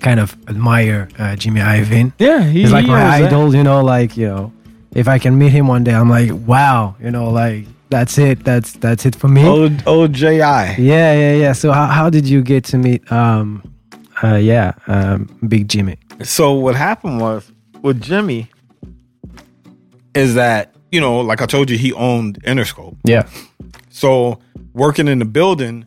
kind 0.00 0.20
of 0.20 0.36
admire 0.48 1.08
uh, 1.18 1.36
Jimmy 1.36 1.60
Iovine. 1.60 2.12
Yeah. 2.18 2.42
He, 2.42 2.62
He's 2.62 2.72
like 2.72 2.86
my 2.86 3.24
idol, 3.24 3.54
you 3.54 3.62
know. 3.62 3.82
Like 3.82 4.16
you 4.16 4.26
know, 4.28 4.52
if 4.94 5.08
I 5.08 5.18
can 5.18 5.38
meet 5.38 5.50
him 5.52 5.68
one 5.68 5.84
day, 5.84 5.94
I'm 5.94 6.10
like, 6.10 6.30
wow, 6.32 6.96
you 7.00 7.10
know, 7.10 7.30
like 7.30 7.66
that's 7.90 8.18
it. 8.18 8.44
That's 8.44 8.72
that's 8.74 9.06
it 9.06 9.14
for 9.14 9.28
me. 9.28 9.46
Old, 9.46 9.86
old 9.86 10.12
J.I. 10.12 10.76
Yeah, 10.76 11.12
yeah, 11.14 11.34
yeah. 11.34 11.52
So 11.52 11.72
how 11.72 11.86
how 11.86 12.10
did 12.10 12.28
you 12.28 12.42
get 12.42 12.64
to 12.66 12.78
meet? 12.78 13.10
Um, 13.12 13.62
uh, 14.22 14.36
yeah, 14.36 14.72
um, 14.86 15.28
Big 15.48 15.68
Jimmy. 15.68 15.98
So 16.22 16.52
what 16.54 16.74
happened 16.74 17.20
was 17.20 17.50
with 17.82 18.00
Jimmy 18.02 18.48
is 20.14 20.34
that, 20.34 20.74
you 20.92 21.00
know, 21.00 21.20
like 21.20 21.40
I 21.40 21.46
told 21.46 21.70
you, 21.70 21.78
he 21.78 21.92
owned 21.92 22.42
Interscope. 22.44 22.96
Yeah. 23.04 23.28
So 23.90 24.38
working 24.72 25.06
in 25.08 25.18
the 25.18 25.24
building, 25.24 25.84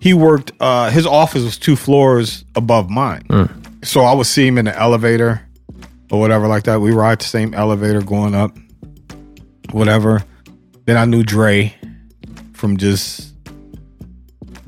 he 0.00 0.14
worked 0.14 0.52
uh 0.60 0.90
his 0.90 1.06
office 1.06 1.42
was 1.42 1.58
two 1.58 1.76
floors 1.76 2.44
above 2.54 2.88
mine. 2.88 3.26
So 3.84 4.00
I 4.02 4.12
would 4.14 4.26
see 4.26 4.46
him 4.46 4.58
in 4.58 4.64
the 4.64 4.76
elevator 4.78 5.42
or 6.10 6.18
whatever 6.20 6.46
like 6.48 6.64
that. 6.64 6.80
We 6.80 6.92
ride 6.92 7.20
the 7.20 7.24
same 7.24 7.52
elevator 7.54 8.00
going 8.00 8.34
up, 8.34 8.56
whatever. 9.72 10.24
Then 10.86 10.96
I 10.96 11.04
knew 11.04 11.22
Dre 11.22 11.74
from 12.54 12.76
just 12.76 13.34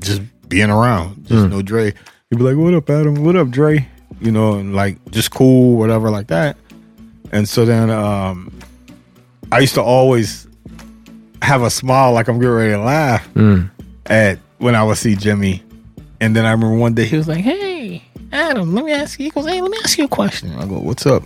just 0.01 0.21
being 0.49 0.69
around. 0.69 1.25
Just 1.27 1.49
know 1.49 1.61
Dre. 1.61 1.93
He'd 2.29 2.37
be 2.37 2.43
like, 2.43 2.57
What 2.57 2.73
up, 2.73 2.89
Adam? 2.89 3.23
What 3.23 3.35
up, 3.35 3.49
Dre? 3.49 3.87
You 4.19 4.31
know, 4.31 4.53
and 4.55 4.75
like 4.75 4.97
just 5.11 5.31
cool, 5.31 5.77
whatever 5.77 6.09
like 6.09 6.27
that. 6.27 6.57
And 7.31 7.47
so 7.47 7.63
then 7.65 7.89
um 7.89 8.51
I 9.51 9.59
used 9.59 9.75
to 9.75 9.81
always 9.81 10.47
have 11.41 11.61
a 11.61 11.69
smile 11.69 12.13
like 12.13 12.27
I'm 12.27 12.39
getting 12.39 12.55
ready 12.55 12.73
to 12.73 12.79
laugh 12.79 13.27
mm. 13.33 13.69
at 14.05 14.39
when 14.57 14.75
I 14.75 14.83
would 14.83 14.97
see 14.97 15.15
Jimmy. 15.15 15.63
And 16.21 16.35
then 16.35 16.45
I 16.45 16.51
remember 16.51 16.77
one 16.77 16.93
day 16.93 17.05
he 17.05 17.17
was 17.17 17.27
like, 17.27 17.39
Hey, 17.39 18.03
Adam, 18.31 18.73
let 18.73 18.85
me 18.85 18.91
ask 18.91 19.19
you. 19.19 19.25
He 19.25 19.31
goes, 19.31 19.45
Hey, 19.45 19.61
let 19.61 19.71
me 19.71 19.77
ask 19.83 19.97
you 19.97 20.05
a 20.05 20.09
question. 20.09 20.53
I 20.53 20.65
go, 20.65 20.79
What's 20.79 21.05
up? 21.05 21.23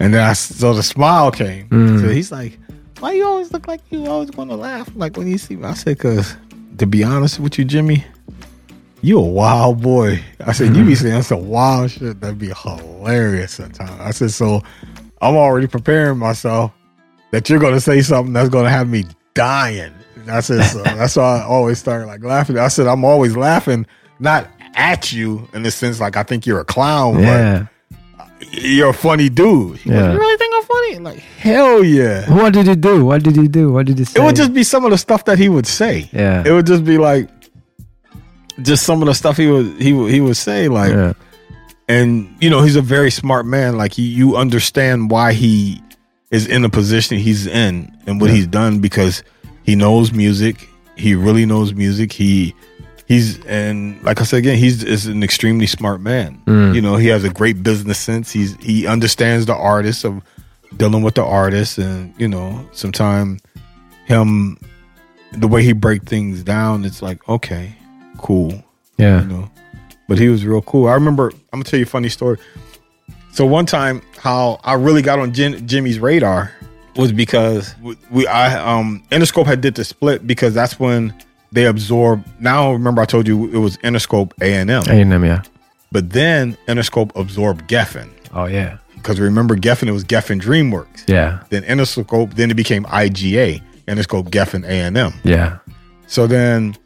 And 0.00 0.14
then 0.14 0.26
I 0.26 0.32
so 0.32 0.74
the 0.74 0.82
smile 0.82 1.30
came. 1.30 1.68
Mm. 1.68 2.00
So 2.00 2.08
he's 2.08 2.32
like, 2.32 2.58
Why 3.00 3.12
you 3.12 3.26
always 3.26 3.52
look 3.52 3.68
like 3.68 3.80
you 3.90 4.06
always 4.06 4.30
want 4.32 4.50
to 4.50 4.56
laugh? 4.56 4.90
Like 4.94 5.16
when 5.16 5.28
you 5.28 5.38
see 5.38 5.56
me, 5.56 5.64
I 5.64 5.74
said, 5.74 5.98
Cause 5.98 6.36
to 6.78 6.86
be 6.86 7.04
honest 7.04 7.40
with 7.40 7.58
you, 7.58 7.64
Jimmy, 7.64 8.04
you 9.02 9.18
a 9.18 9.22
wild 9.22 9.82
boy. 9.82 10.22
I 10.40 10.52
said, 10.52 10.68
you 10.76 10.84
be 10.84 10.92
mm-hmm. 10.92 11.06
saying 11.06 11.22
some 11.22 11.48
wild 11.48 11.90
shit 11.90 12.20
that'd 12.20 12.38
be 12.38 12.52
hilarious 12.62 13.52
sometimes. 13.52 14.00
I 14.00 14.10
said, 14.10 14.30
so 14.30 14.62
I'm 15.20 15.36
already 15.36 15.66
preparing 15.66 16.18
myself 16.18 16.72
that 17.30 17.48
you're 17.48 17.60
gonna 17.60 17.80
say 17.80 18.00
something 18.00 18.32
that's 18.32 18.48
gonna 18.48 18.70
have 18.70 18.88
me 18.88 19.04
dying. 19.34 19.92
I 20.28 20.40
said, 20.40 20.62
so 20.64 20.82
that's 20.82 21.16
why 21.16 21.38
I 21.38 21.42
always 21.44 21.78
start 21.78 22.06
like 22.06 22.22
laughing. 22.22 22.58
I 22.58 22.68
said, 22.68 22.86
I'm 22.86 23.04
always 23.04 23.36
laughing, 23.36 23.86
not 24.18 24.48
at 24.74 25.12
you 25.12 25.48
in 25.54 25.62
the 25.62 25.70
sense 25.70 26.00
like 26.00 26.16
I 26.16 26.22
think 26.22 26.46
you're 26.46 26.60
a 26.60 26.64
clown, 26.64 27.20
Yeah. 27.20 27.66
but 28.18 28.52
you're 28.52 28.90
a 28.90 28.94
funny 28.94 29.28
dude. 29.28 29.78
He 29.78 29.90
goes, 29.90 29.96
Yeah. 29.98 30.12
you 30.12 30.18
really 30.18 30.36
think 30.36 30.54
I'm 30.56 30.62
funny? 30.64 30.98
Like, 30.98 31.18
hell 31.18 31.82
yeah. 31.84 32.30
What 32.32 32.52
did 32.52 32.66
he 32.66 32.74
do? 32.76 33.04
What 33.04 33.22
did 33.22 33.36
he 33.36 33.48
do? 33.48 33.72
What 33.72 33.86
did 33.86 33.98
he 33.98 34.04
say? 34.04 34.20
It 34.20 34.24
would 34.24 34.36
just 34.36 34.52
be 34.52 34.62
some 34.64 34.84
of 34.84 34.90
the 34.90 34.98
stuff 34.98 35.24
that 35.24 35.38
he 35.38 35.48
would 35.48 35.66
say. 35.66 36.08
Yeah. 36.12 36.42
It 36.46 36.52
would 36.52 36.66
just 36.66 36.84
be 36.84 36.98
like 36.98 37.28
just 38.62 38.84
some 38.84 39.00
of 39.02 39.06
the 39.06 39.14
stuff 39.14 39.36
he 39.36 39.46
would 39.46 39.80
he 39.80 39.92
would 39.92 40.10
he 40.12 40.20
would 40.20 40.36
say 40.36 40.66
like 40.68 40.90
yeah. 40.92 41.12
and 41.88 42.28
you 42.40 42.50
know 42.50 42.60
he's 42.60 42.74
a 42.74 42.82
very 42.82 43.08
smart 43.10 43.46
man 43.46 43.76
like 43.76 43.92
he, 43.92 44.02
you 44.02 44.36
understand 44.36 45.10
why 45.12 45.32
he 45.32 45.80
is 46.30 46.46
in 46.46 46.62
the 46.62 46.68
position 46.68 47.18
he's 47.18 47.46
in 47.46 47.90
and 48.06 48.20
what 48.20 48.30
he's 48.30 48.46
done 48.46 48.80
because 48.80 49.22
he 49.62 49.74
knows 49.74 50.12
music 50.12 50.68
he 50.96 51.14
really 51.14 51.46
knows 51.46 51.72
music 51.74 52.12
he 52.12 52.54
he's 53.06 53.42
and 53.46 54.02
like 54.02 54.20
i 54.20 54.24
said 54.24 54.38
again 54.38 54.56
he's 54.58 54.82
is 54.84 55.06
an 55.06 55.22
extremely 55.22 55.66
smart 55.66 56.00
man 56.00 56.40
mm. 56.46 56.74
you 56.74 56.80
know 56.80 56.96
he 56.96 57.06
has 57.06 57.24
a 57.24 57.30
great 57.30 57.62
business 57.62 57.98
sense 57.98 58.30
he's 58.30 58.54
he 58.56 58.86
understands 58.86 59.46
the 59.46 59.54
artist 59.54 60.04
of 60.04 60.22
dealing 60.76 61.02
with 61.02 61.14
the 61.14 61.24
artist 61.24 61.78
and 61.78 62.12
you 62.18 62.28
know 62.28 62.68
sometimes 62.72 63.40
him 64.04 64.58
the 65.32 65.48
way 65.48 65.62
he 65.62 65.72
break 65.72 66.02
things 66.04 66.42
down 66.42 66.84
it's 66.84 67.00
like 67.00 67.26
okay 67.28 67.74
cool 68.18 68.52
Yeah. 68.98 69.22
you 69.22 69.28
know. 69.28 69.50
But 70.08 70.18
he 70.18 70.28
was 70.28 70.44
real 70.44 70.62
cool. 70.62 70.88
I 70.88 70.94
remember. 70.94 71.28
I'm 71.52 71.60
gonna 71.60 71.64
tell 71.64 71.78
you 71.78 71.84
a 71.84 71.88
funny 71.88 72.08
story. 72.08 72.38
So 73.38 73.46
one 73.46 73.66
time, 73.66 74.02
how 74.16 74.58
I 74.64 74.72
really 74.72 75.00
got 75.00 75.20
on 75.20 75.32
Jim, 75.32 75.64
Jimmy's 75.64 76.00
radar 76.00 76.50
was 76.96 77.12
because 77.12 77.72
we, 77.80 77.96
we 78.10 78.26
I 78.26 78.58
um 78.58 79.04
Interscope 79.12 79.46
had 79.46 79.60
did 79.60 79.76
the 79.76 79.84
split 79.84 80.26
because 80.26 80.54
that's 80.54 80.80
when 80.80 81.14
they 81.52 81.66
absorbed. 81.66 82.26
Now 82.40 82.72
remember 82.72 83.00
I 83.00 83.04
told 83.04 83.28
you 83.28 83.44
it 83.50 83.58
was 83.58 83.76
Interscope 83.76 84.32
A 84.40 84.54
and 84.54 84.68
M, 84.68 84.82
A&M, 84.88 85.24
yeah. 85.24 85.42
but 85.92 86.10
then 86.10 86.56
Interscope 86.66 87.12
absorbed 87.14 87.68
Geffen 87.68 88.10
Oh 88.34 88.46
yeah. 88.46 88.78
because 88.96 89.20
remember 89.20 89.54
Geffen 89.54 89.86
it 89.86 89.92
was 89.92 90.02
Geffen 90.02 90.40
DreamWorks. 90.40 91.08
Yeah. 91.08 91.44
Then 91.50 91.62
Interscope 91.62 92.34
then 92.34 92.50
it 92.50 92.54
became 92.54 92.86
IGA 92.86 93.62
Interscope 93.86 94.30
Geffen 94.30 94.64
A 94.64 94.72
and 94.72 94.96
M. 94.96 95.12
Yeah. 95.22 95.58
So 96.08 96.26
then 96.26 96.76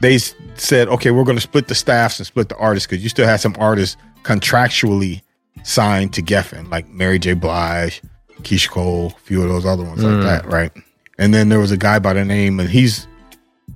they 0.00 0.18
said, 0.18 0.88
okay, 0.88 1.12
we're 1.12 1.22
going 1.22 1.36
to 1.36 1.40
split 1.40 1.68
the 1.68 1.76
staffs 1.76 2.18
and 2.18 2.26
split 2.26 2.48
the 2.48 2.56
artists 2.56 2.88
because 2.88 3.04
you 3.04 3.08
still 3.08 3.28
had 3.28 3.36
some 3.36 3.54
artists 3.60 3.96
contractually 4.24 5.22
signed 5.62 6.12
to 6.14 6.22
Geffen, 6.22 6.70
like 6.70 6.88
Mary 6.88 7.18
J. 7.18 7.34
Blige, 7.34 8.02
Keyshia 8.42 8.70
Cole, 8.70 9.12
a 9.16 9.20
few 9.20 9.42
of 9.42 9.48
those 9.48 9.66
other 9.66 9.84
ones 9.84 10.02
like 10.02 10.14
mm. 10.14 10.22
that, 10.22 10.46
right? 10.46 10.72
And 11.18 11.32
then 11.32 11.48
there 11.48 11.60
was 11.60 11.72
a 11.72 11.76
guy 11.76 11.98
by 11.98 12.12
the 12.12 12.24
name, 12.24 12.60
and 12.60 12.68
he's 12.68 13.06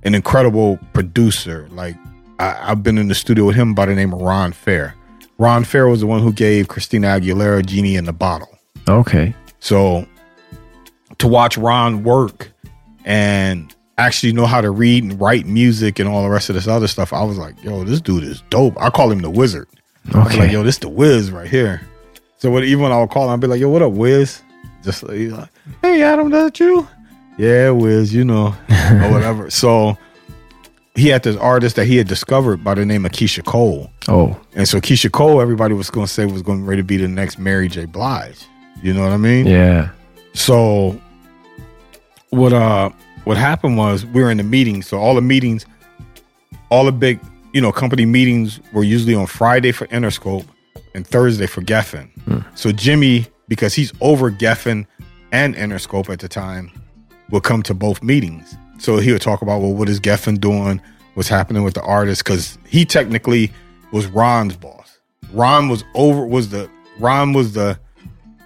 an 0.03 0.15
incredible 0.15 0.79
producer. 0.93 1.67
Like 1.71 1.95
I, 2.39 2.71
I've 2.71 2.83
been 2.83 2.97
in 2.97 3.07
the 3.07 3.15
studio 3.15 3.45
with 3.45 3.55
him 3.55 3.73
by 3.73 3.85
the 3.85 3.95
name 3.95 4.13
of 4.13 4.21
Ron 4.21 4.51
Fair. 4.51 4.95
Ron 5.37 5.63
Fair 5.63 5.87
was 5.87 6.01
the 6.01 6.07
one 6.07 6.21
who 6.21 6.31
gave 6.31 6.67
Christina 6.67 7.07
Aguilera 7.07 7.65
"Genie 7.65 7.95
in 7.95 8.05
the 8.05 8.13
Bottle." 8.13 8.49
Okay. 8.87 9.33
So 9.59 10.07
to 11.17 11.27
watch 11.27 11.57
Ron 11.57 12.03
work 12.03 12.51
and 13.05 13.73
actually 13.97 14.33
know 14.33 14.45
how 14.45 14.61
to 14.61 14.71
read 14.71 15.03
and 15.03 15.19
write 15.19 15.45
music 15.45 15.99
and 15.99 16.09
all 16.09 16.23
the 16.23 16.29
rest 16.29 16.49
of 16.49 16.55
this 16.55 16.67
other 16.67 16.87
stuff, 16.87 17.13
I 17.13 17.23
was 17.23 17.37
like, 17.37 17.61
yo, 17.63 17.83
this 17.83 18.01
dude 18.01 18.23
is 18.23 18.41
dope. 18.49 18.79
I 18.79 18.89
call 18.89 19.11
him 19.11 19.19
the 19.19 19.29
wizard. 19.29 19.67
Okay. 20.09 20.39
like, 20.39 20.51
yo, 20.51 20.63
this 20.63 20.77
the 20.79 20.89
whiz 20.89 21.31
right 21.31 21.49
here. 21.49 21.81
So 22.37 22.49
what, 22.49 22.63
even 22.63 22.83
when 22.83 22.91
I 22.91 22.99
would 22.99 23.09
call 23.11 23.25
him, 23.25 23.31
I'd 23.31 23.39
be 23.39 23.47
like, 23.47 23.59
yo, 23.59 23.69
what 23.69 23.83
up, 23.83 23.91
Wiz? 23.91 24.41
Just 24.83 25.03
like, 25.03 25.15
he's 25.15 25.31
like 25.31 25.49
hey, 25.83 26.01
Adam, 26.01 26.31
that 26.31 26.59
you? 26.59 26.87
Yeah, 27.37 27.69
Wiz, 27.69 28.13
you 28.13 28.23
know, 28.23 28.47
or 28.47 29.11
whatever. 29.11 29.49
So 29.51 29.95
he 30.95 31.07
had 31.07 31.23
this 31.23 31.35
artist 31.37 31.75
that 31.75 31.85
he 31.85 31.97
had 31.97 32.07
discovered 32.07 32.63
by 32.63 32.73
the 32.73 32.85
name 32.85 33.05
of 33.05 33.11
Keyshia 33.11 33.45
Cole. 33.45 33.91
Oh. 34.07 34.39
And 34.55 34.67
so 34.67 34.79
Keyshia 34.81 35.11
Cole, 35.11 35.39
everybody 35.39 35.73
was 35.73 35.89
going 35.89 36.07
to 36.07 36.11
say 36.11 36.25
was 36.25 36.41
going 36.41 36.65
to 36.65 36.83
be 36.83 36.97
the 36.97 37.07
next 37.07 37.37
Mary 37.37 37.67
J. 37.67 37.85
Blige. 37.85 38.45
You 38.81 38.93
know 38.93 39.03
what 39.03 39.11
I 39.11 39.17
mean? 39.17 39.45
Yeah. 39.45 39.89
So 40.33 40.99
what 42.31 42.53
uh 42.53 42.89
what 43.25 43.37
happened 43.37 43.77
was 43.77 44.05
we 44.05 44.21
were 44.21 44.31
in 44.31 44.37
the 44.37 44.43
meeting. 44.43 44.81
So 44.81 44.97
all 44.97 45.13
the 45.13 45.21
meetings, 45.21 45.65
all 46.69 46.85
the 46.85 46.91
big, 46.91 47.19
you 47.53 47.61
know, 47.61 47.71
company 47.71 48.05
meetings 48.05 48.59
were 48.73 48.83
usually 48.83 49.15
on 49.15 49.27
Friday 49.27 49.71
for 49.71 49.87
Interscope 49.87 50.45
and 50.93 51.05
Thursday 51.05 51.47
for 51.47 51.61
Geffen. 51.61 52.09
Hmm. 52.23 52.39
So 52.55 52.71
Jimmy, 52.71 53.27
because 53.47 53.73
he's 53.73 53.91
over 54.01 54.31
Geffen 54.31 54.85
and 55.31 55.55
Interscope 55.55 56.09
at 56.09 56.19
the 56.19 56.27
time, 56.27 56.71
would 57.29 57.43
come 57.43 57.63
to 57.63 57.73
both 57.73 58.03
meetings. 58.03 58.55
So 58.77 58.97
he 58.97 59.11
would 59.11 59.21
talk 59.21 59.41
about 59.41 59.61
well, 59.61 59.73
what 59.73 59.89
is 59.89 59.99
Geffen 59.99 60.39
doing? 60.39 60.81
What's 61.13 61.29
happening 61.29 61.63
with 61.63 61.73
the 61.73 61.81
artist? 61.83 62.23
Because 62.23 62.57
he 62.67 62.85
technically 62.85 63.51
was 63.91 64.07
Ron's 64.07 64.55
boss. 64.55 64.99
Ron 65.33 65.69
was 65.69 65.83
over 65.93 66.25
was 66.25 66.49
the 66.49 66.69
Ron 66.99 67.33
was 67.33 67.53
the 67.53 67.79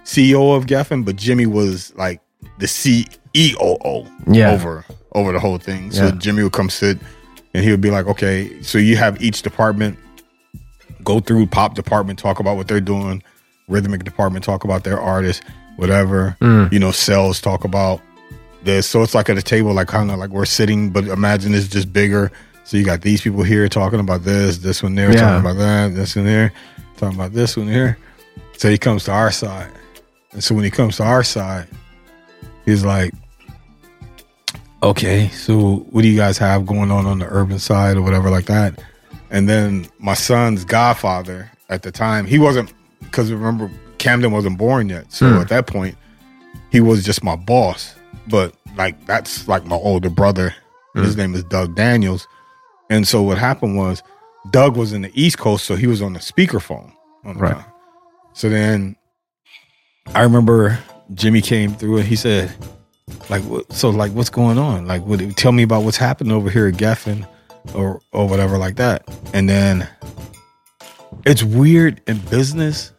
CEO 0.04 0.56
of 0.56 0.66
Geffen, 0.66 1.04
but 1.04 1.16
Jimmy 1.16 1.46
was 1.46 1.92
like 1.96 2.20
the 2.58 2.66
CEO 2.66 4.08
Yeah. 4.26 4.52
over 4.52 4.84
over 5.12 5.32
the 5.32 5.40
whole 5.40 5.58
thing. 5.58 5.90
So 5.90 6.06
Yeah. 6.06 6.10
Jimmy 6.12 6.42
would 6.42 6.52
come 6.52 6.68
sit 6.70 6.98
and 7.56 7.64
he 7.64 7.70
would 7.70 7.80
be 7.80 7.90
like, 7.90 8.06
okay, 8.06 8.60
so 8.62 8.76
you 8.76 8.96
have 8.96 9.22
each 9.22 9.40
department 9.40 9.98
go 11.02 11.20
through 11.20 11.46
pop 11.46 11.74
department, 11.74 12.18
talk 12.18 12.38
about 12.38 12.56
what 12.56 12.68
they're 12.68 12.82
doing, 12.82 13.22
rhythmic 13.66 14.04
department, 14.04 14.44
talk 14.44 14.64
about 14.64 14.84
their 14.84 15.00
artists, 15.00 15.42
whatever, 15.76 16.36
mm. 16.42 16.70
you 16.70 16.78
know, 16.78 16.90
sales, 16.90 17.40
talk 17.40 17.64
about 17.64 18.02
this. 18.62 18.86
So 18.86 19.02
it's 19.02 19.14
like 19.14 19.30
at 19.30 19.38
a 19.38 19.42
table, 19.42 19.72
like 19.72 19.88
kind 19.88 20.10
of 20.10 20.18
like 20.18 20.28
we're 20.28 20.44
sitting, 20.44 20.90
but 20.90 21.04
imagine 21.04 21.54
it's 21.54 21.68
just 21.68 21.94
bigger. 21.94 22.30
So 22.64 22.76
you 22.76 22.84
got 22.84 23.00
these 23.00 23.22
people 23.22 23.42
here 23.42 23.66
talking 23.68 24.00
about 24.00 24.22
this, 24.22 24.58
this 24.58 24.82
one 24.82 24.94
there 24.94 25.10
Yeah. 25.10 25.20
talking 25.20 25.40
about 25.40 25.56
that, 25.58 25.94
this 25.94 26.14
one 26.14 26.26
there, 26.26 26.52
talking 26.98 27.18
about 27.18 27.32
this 27.32 27.56
one 27.56 27.68
here. 27.68 27.96
So 28.58 28.68
he 28.68 28.76
comes 28.76 29.04
to 29.04 29.12
our 29.12 29.30
side. 29.30 29.70
And 30.32 30.44
so 30.44 30.54
when 30.54 30.64
he 30.64 30.70
comes 30.70 30.98
to 30.98 31.04
our 31.04 31.22
side, 31.22 31.68
he's 32.66 32.84
like, 32.84 33.14
okay, 34.82 35.28
so 35.28 35.86
what 35.90 36.02
do 36.02 36.08
you 36.08 36.16
guys 36.16 36.38
have 36.38 36.66
going 36.66 36.90
on 36.90 37.06
on 37.06 37.18
the 37.18 37.26
urban 37.30 37.58
side 37.58 37.96
or 37.96 38.02
whatever 38.02 38.30
like 38.30 38.46
that? 38.46 38.82
And 39.30 39.48
then 39.48 39.86
my 39.98 40.14
son's 40.14 40.64
godfather 40.64 41.50
at 41.68 41.82
the 41.82 41.90
time, 41.90 42.26
he 42.26 42.38
wasn't, 42.38 42.72
because 43.00 43.32
remember, 43.32 43.70
Camden 43.98 44.30
wasn't 44.30 44.58
born 44.58 44.88
yet. 44.88 45.12
So 45.12 45.26
Hmm. 45.26 45.40
at 45.40 45.48
that 45.48 45.66
point, 45.66 45.96
he 46.70 46.80
was 46.80 47.04
just 47.04 47.24
my 47.24 47.34
boss. 47.36 47.94
But 48.28 48.54
like, 48.76 49.04
that's 49.06 49.48
like 49.48 49.64
my 49.64 49.76
older 49.76 50.10
brother. 50.10 50.54
His 50.94 51.16
name 51.16 51.34
is 51.34 51.44
Doug 51.44 51.74
Daniels. 51.74 52.26
And 52.88 53.06
so 53.06 53.20
what 53.22 53.36
happened 53.36 53.76
was, 53.76 54.02
Doug 54.50 54.76
was 54.76 54.92
in 54.94 55.02
the 55.02 55.10
East 55.14 55.36
Coast, 55.38 55.64
so 55.66 55.76
he 55.76 55.86
was 55.86 56.00
on 56.00 56.14
the 56.14 56.20
speakerphone. 56.20 56.90
On 57.24 57.34
the 57.34 57.40
Right. 57.40 57.54
phone. 57.54 57.64
So 58.32 58.48
then 58.48 58.96
I 60.14 60.22
remember 60.22 60.78
Jimmy 61.12 61.42
came 61.42 61.74
through 61.74 61.98
and 61.98 62.06
he 62.06 62.16
said, 62.16 62.50
like, 63.30 63.42
what, 63.44 63.72
so 63.72 63.90
like, 63.90 64.12
what's 64.12 64.30
going 64.30 64.58
on? 64.58 64.86
Like, 64.86 65.02
what, 65.02 65.20
tell 65.36 65.52
me 65.52 65.62
about 65.62 65.82
what's 65.82 65.96
happening 65.96 66.32
over 66.32 66.50
here 66.50 66.66
at 66.66 66.74
Geffen 66.74 67.26
or, 67.74 68.00
or 68.12 68.28
whatever 68.28 68.58
like 68.58 68.76
that. 68.76 69.08
And 69.32 69.48
then 69.48 69.88
it's 71.24 71.42
weird 71.42 72.00
in 72.06 72.18
business 72.18 72.92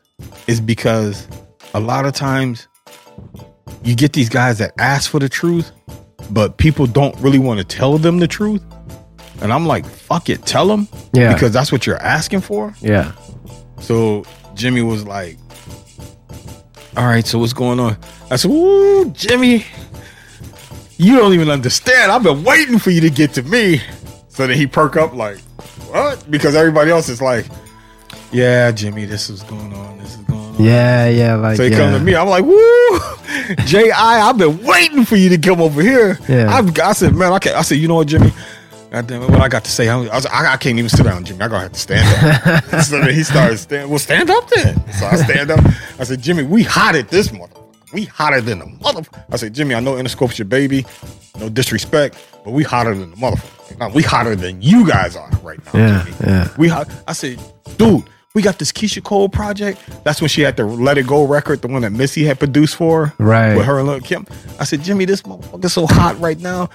is 0.47 0.59
because 0.61 1.27
a 1.73 1.79
lot 1.79 2.05
of 2.05 2.13
times 2.13 2.67
you 3.84 3.95
get 3.95 4.13
these 4.13 4.29
guys 4.29 4.57
that 4.57 4.73
ask 4.79 5.09
for 5.09 5.19
the 5.19 5.29
truth, 5.29 5.71
but 6.31 6.57
people 6.57 6.88
don't 6.88 7.15
really 7.19 7.39
want 7.39 7.59
to 7.59 7.65
tell 7.65 7.97
them 7.97 8.19
the 8.19 8.27
truth. 8.27 8.63
And 9.41 9.53
I'm 9.53 9.65
like, 9.65 9.85
fuck 9.85 10.29
it, 10.29 10.45
tell 10.45 10.67
them. 10.67 10.88
Yeah. 11.13 11.34
Because 11.34 11.53
that's 11.53 11.71
what 11.71 11.85
you're 11.85 12.01
asking 12.01 12.41
for. 12.41 12.73
Yeah. 12.81 13.11
So 13.79 14.25
Jimmy 14.55 14.81
was 14.81 15.05
like, 15.05 15.38
All 16.95 17.05
right, 17.05 17.25
so 17.25 17.38
what's 17.38 17.53
going 17.53 17.79
on? 17.79 17.95
I 18.31 18.38
said, 18.38 18.49
Ooh, 18.49 19.09
Jimmy, 19.11 19.65
you 20.98 21.15
don't 21.18 21.34
even 21.34 21.49
understand. 21.49 22.11
I've 22.11 22.24
been 22.24 22.44
waiting 22.44 22.80
for 22.80 22.90
you 22.90 23.02
to 23.02 23.10
get 23.10 23.34
to 23.34 23.44
me. 23.44 23.82
So 24.30 24.45
then 24.48 24.57
he 24.57 24.68
perk 24.68 24.95
up 24.95 25.14
like, 25.14 25.40
What? 25.90 26.30
Because 26.30 26.56
everybody 26.56 26.91
else 26.91 27.10
is 27.10 27.22
like, 27.22 27.45
Yeah, 28.32 28.72
Jimmy, 28.72 29.06
this 29.06 29.30
is 29.30 29.44
going 29.44 29.74
on. 29.74 29.98
This 29.98 30.11
is 30.11 30.24
going 30.26 30.40
on. 30.40 30.64
Yeah, 30.64 31.07
yeah, 31.07 31.36
like 31.36 31.57
So 31.57 31.64
he 31.64 31.72
yeah. 31.72 31.78
comes 31.78 31.98
to 31.98 32.03
me. 32.03 32.15
I'm 32.15 32.28
like, 32.28 32.44
woo, 32.44 32.99
J.I., 33.65 34.30
I've 34.30 34.38
been 34.38 34.64
waiting 34.64 35.06
for 35.06 35.15
you 35.15 35.30
to 35.30 35.38
come 35.38 35.61
over 35.61 35.82
here. 35.82 36.19
Yeah. 36.28 36.53
I've, 36.53 36.78
I 36.80 36.94
said, 36.94 37.15
man, 37.15 37.34
okay. 37.34 37.53
I 37.53 37.61
said, 37.61 37.76
you 37.76 37.88
know 37.88 37.95
what, 37.95 38.07
Jimmy? 38.07 38.32
God 38.90 39.06
damn 39.07 39.22
it, 39.22 39.30
what 39.30 39.41
I 39.41 39.49
got 39.49 39.65
to 39.65 39.72
say? 39.72 39.90
I, 39.90 39.98
was, 39.98 40.26
I, 40.28 40.53
I 40.53 40.57
can't 40.57 40.80
even 40.80 40.90
sit 40.90 41.03
down, 41.03 41.26
Jimmy. 41.26 41.41
I 41.41 41.48
gotta 41.49 41.64
have 41.64 41.74
to 41.74 41.80
stand 41.80 42.45
up. 42.48 42.64
so 42.84 42.99
then 43.02 43.14
he 43.14 43.22
started 43.24 43.57
stand. 43.57 43.90
Well, 43.90 43.99
stand 43.99 44.30
up 44.30 44.49
then. 44.49 44.76
So 44.94 45.06
I 45.07 45.15
stand 45.18 45.52
up. 45.52 45.60
I 45.99 46.06
said, 46.06 46.22
Jimmy, 46.22 46.44
we 46.44 46.64
hot 46.64 46.95
at 46.95 47.10
this 47.10 47.28
motherfucker. 47.28 47.56
We 47.93 48.03
hotter 48.05 48.41
than 48.41 48.59
the 48.59 48.65
motherfucker. 48.65 49.23
I 49.31 49.38
said, 49.38 49.53
Jimmy, 49.53 49.73
I 49.76 49.80
know 49.80 49.93
Interscope's 49.93 50.38
your 50.38 50.45
baby. 50.45 50.85
No 51.39 51.49
disrespect, 51.49 52.18
but 52.43 52.51
we 52.51 52.64
hotter 52.64 52.93
than 52.93 53.11
the 53.11 53.15
motherfucker. 53.18 53.80
Now, 53.80 53.89
we 53.89 54.01
hotter 54.03 54.35
than 54.35 54.61
you 54.61 54.88
guys 54.88 55.15
are 55.15 55.30
right 55.43 55.59
now. 55.65 55.72
Yeah, 55.80 56.03
Jimmy. 56.03 56.18
yeah. 56.22 56.47
We 56.57 56.68
hot. 56.68 56.89
I 57.07 57.14
said, 57.14 57.39
dude, 57.77 58.03
we 58.34 58.41
got 58.41 58.59
this 58.59 58.72
Keyshia 58.72 59.03
Cole 59.03 59.30
project. 59.30 59.81
That's 60.03 60.22
when 60.22 60.30
she 60.30 60.41
had 60.41 60.57
the 60.57 60.65
Let 60.65 60.97
It 60.97 61.07
Go 61.07 61.26
record, 61.26 61.61
the 61.61 61.68
one 61.69 61.81
that 61.84 61.91
Missy 61.91 62.23
had 62.26 62.39
produced 62.39 62.76
for 62.76 63.07
her. 63.07 63.23
Right. 63.23 63.55
With 63.55 63.65
her 63.65 63.80
and 63.80 63.88
Lil 63.88 64.01
Kim. 64.01 64.27
I 64.59 64.64
said, 64.64 64.81
Jimmy, 64.84 65.05
this 65.05 65.22
motherfucker's 65.22 65.73
so 65.73 65.88
hot 65.88 66.19
right 66.19 66.39
now. 66.39 66.69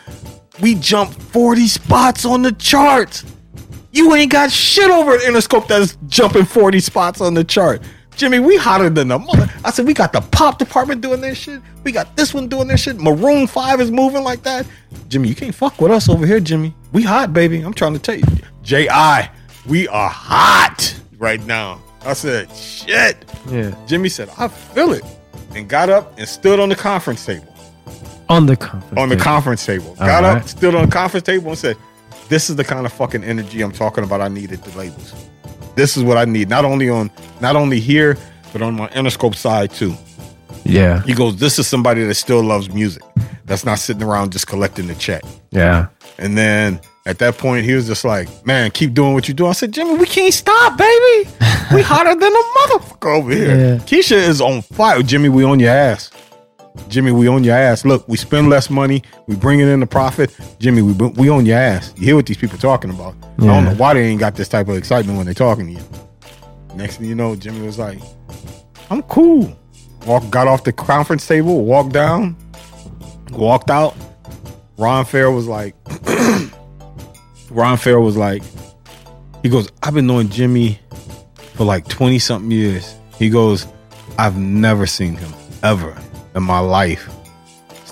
We 0.60 0.74
jumped 0.76 1.20
40 1.20 1.66
spots 1.68 2.24
on 2.24 2.42
the 2.42 2.52
charts. 2.52 3.24
You 3.92 4.14
ain't 4.14 4.32
got 4.32 4.50
shit 4.50 4.90
over 4.90 5.14
at 5.14 5.20
Interscope 5.20 5.66
that's 5.68 5.96
jumping 6.08 6.46
40 6.46 6.80
spots 6.80 7.20
on 7.20 7.34
the 7.34 7.44
chart. 7.44 7.82
Jimmy, 8.16 8.38
we 8.38 8.56
hotter 8.56 8.90
than 8.90 9.08
the 9.08 9.18
mother. 9.18 9.48
I 9.64 9.70
said, 9.70 9.86
we 9.86 9.94
got 9.94 10.12
the 10.12 10.20
pop 10.20 10.58
department 10.58 11.00
doing 11.00 11.20
this 11.20 11.38
shit. 11.38 11.60
We 11.82 11.92
got 11.92 12.14
this 12.16 12.34
one 12.34 12.48
doing 12.48 12.68
this 12.68 12.80
shit. 12.80 13.00
Maroon 13.00 13.46
5 13.46 13.80
is 13.80 13.90
moving 13.90 14.22
like 14.22 14.42
that. 14.42 14.66
Jimmy, 15.08 15.28
you 15.28 15.34
can't 15.34 15.54
fuck 15.54 15.80
with 15.80 15.90
us 15.90 16.08
over 16.08 16.26
here, 16.26 16.40
Jimmy. 16.40 16.74
We 16.92 17.02
hot, 17.02 17.32
baby. 17.32 17.60
I'm 17.60 17.74
trying 17.74 17.94
to 17.94 17.98
tell 17.98 18.16
you. 18.16 18.24
J.I., 18.62 19.30
we 19.66 19.88
are 19.88 20.08
hot 20.08 20.94
right 21.18 21.44
now. 21.46 21.80
I 22.04 22.12
said, 22.14 22.50
shit. 22.54 23.24
Yeah. 23.48 23.74
Jimmy 23.86 24.08
said, 24.08 24.28
I 24.38 24.48
feel 24.48 24.92
it. 24.92 25.04
And 25.54 25.68
got 25.68 25.88
up 25.88 26.18
and 26.18 26.28
stood 26.28 26.60
on 26.60 26.68
the 26.68 26.76
conference 26.76 27.24
table. 27.24 27.46
On 28.28 28.46
the 28.46 28.56
conference. 28.56 28.98
On 28.98 29.08
the 29.08 29.16
table. 29.16 29.24
conference 29.24 29.66
table. 29.66 29.88
All 30.00 30.06
got 30.06 30.24
up, 30.24 30.36
right. 30.38 30.48
stood 30.48 30.74
on 30.74 30.86
the 30.86 30.90
conference 30.90 31.26
table 31.26 31.50
and 31.50 31.58
said, 31.58 31.76
This 32.28 32.50
is 32.50 32.56
the 32.56 32.64
kind 32.64 32.86
of 32.86 32.92
fucking 32.92 33.22
energy 33.24 33.60
I'm 33.62 33.72
talking 33.72 34.04
about 34.04 34.20
I 34.20 34.28
need 34.28 34.52
at 34.52 34.64
the 34.64 34.76
labels. 34.78 35.12
This 35.74 35.96
is 35.96 36.02
what 36.02 36.18
I 36.18 36.24
need. 36.24 36.48
Not 36.48 36.64
only 36.64 36.88
on 36.88 37.10
not 37.40 37.56
only 37.56 37.80
here, 37.80 38.16
but 38.52 38.62
on 38.62 38.74
my 38.74 38.88
Interscope 38.88 39.34
side 39.34 39.70
too. 39.70 39.94
Yeah. 40.64 41.02
He 41.02 41.14
goes, 41.14 41.36
This 41.36 41.58
is 41.58 41.66
somebody 41.66 42.04
that 42.04 42.14
still 42.14 42.42
loves 42.42 42.70
music. 42.70 43.02
That's 43.44 43.64
not 43.64 43.78
sitting 43.78 44.02
around 44.02 44.32
just 44.32 44.46
collecting 44.46 44.86
the 44.86 44.94
check. 44.94 45.22
Yeah. 45.50 45.88
And 46.18 46.38
then 46.38 46.80
at 47.04 47.18
that 47.18 47.36
point, 47.36 47.64
he 47.64 47.74
was 47.74 47.86
just 47.86 48.04
like, 48.04 48.28
"Man, 48.46 48.70
keep 48.70 48.94
doing 48.94 49.12
what 49.12 49.26
you 49.26 49.34
do." 49.34 49.46
I 49.46 49.52
said, 49.52 49.72
"Jimmy, 49.72 49.94
we 49.96 50.06
can't 50.06 50.32
stop, 50.32 50.78
baby. 50.78 51.28
We 51.74 51.82
hotter 51.92 52.14
than 52.14 52.32
a 52.32 52.42
motherfucker 52.58 53.18
over 53.18 53.32
here." 53.32 53.56
Yeah. 53.56 53.76
Keyshia 53.78 54.28
is 54.28 54.40
on 54.40 54.62
fire. 54.62 55.02
Jimmy, 55.02 55.28
we 55.28 55.42
on 55.42 55.58
your 55.58 55.70
ass. 55.70 56.10
Jimmy, 56.88 57.12
we 57.12 57.28
own 57.28 57.44
your 57.44 57.56
ass. 57.56 57.84
Look, 57.84 58.06
we 58.08 58.16
spend 58.16 58.48
less 58.48 58.70
money. 58.70 59.02
We 59.26 59.36
bring 59.36 59.60
it 59.60 59.68
in 59.68 59.80
the 59.80 59.86
profit. 59.86 60.36
Jimmy, 60.58 60.82
we 60.82 60.92
we 60.92 61.28
on 61.28 61.46
your 61.46 61.58
ass. 61.58 61.92
You 61.96 62.06
hear 62.06 62.16
what 62.16 62.26
these 62.26 62.36
people 62.36 62.58
talking 62.58 62.90
about? 62.90 63.14
I 63.38 63.46
don't 63.46 63.64
know 63.64 63.74
why 63.74 63.94
they 63.94 64.04
ain't 64.04 64.20
got 64.20 64.34
this 64.36 64.48
type 64.48 64.68
of 64.68 64.76
excitement 64.76 65.18
when 65.18 65.26
they 65.26 65.34
talking 65.34 65.66
to 65.66 65.72
you. 65.72 65.88
Next 66.74 66.96
thing 66.96 67.08
you 67.08 67.14
know, 67.14 67.36
Jimmy 67.36 67.64
was 67.64 67.78
like, 67.78 67.98
"I'm 68.90 69.02
cool." 69.02 69.56
Walk, 70.06 70.28
got 70.30 70.48
off 70.48 70.64
the 70.64 70.72
conference 70.72 71.26
table, 71.26 71.64
walked 71.64 71.92
down, 71.92 72.36
walked 73.30 73.70
out. 73.70 73.94
Ron 74.78 75.04
Fair 75.04 75.30
was 75.30 75.46
like, 75.46 75.76
Ron 77.50 77.76
Fair 77.76 78.00
was 78.00 78.16
like, 78.16 78.42
he 79.44 79.48
goes, 79.48 79.70
I've 79.82 79.94
been 79.94 80.08
knowing 80.08 80.28
Jimmy 80.28 80.80
for 81.54 81.64
like 81.64 81.86
20 81.86 82.18
something 82.18 82.50
years. 82.50 82.96
He 83.16 83.30
goes, 83.30 83.68
I've 84.18 84.36
never 84.36 84.86
seen 84.86 85.14
him 85.14 85.32
ever 85.62 85.96
in 86.34 86.42
my 86.42 86.58
life 86.58 87.08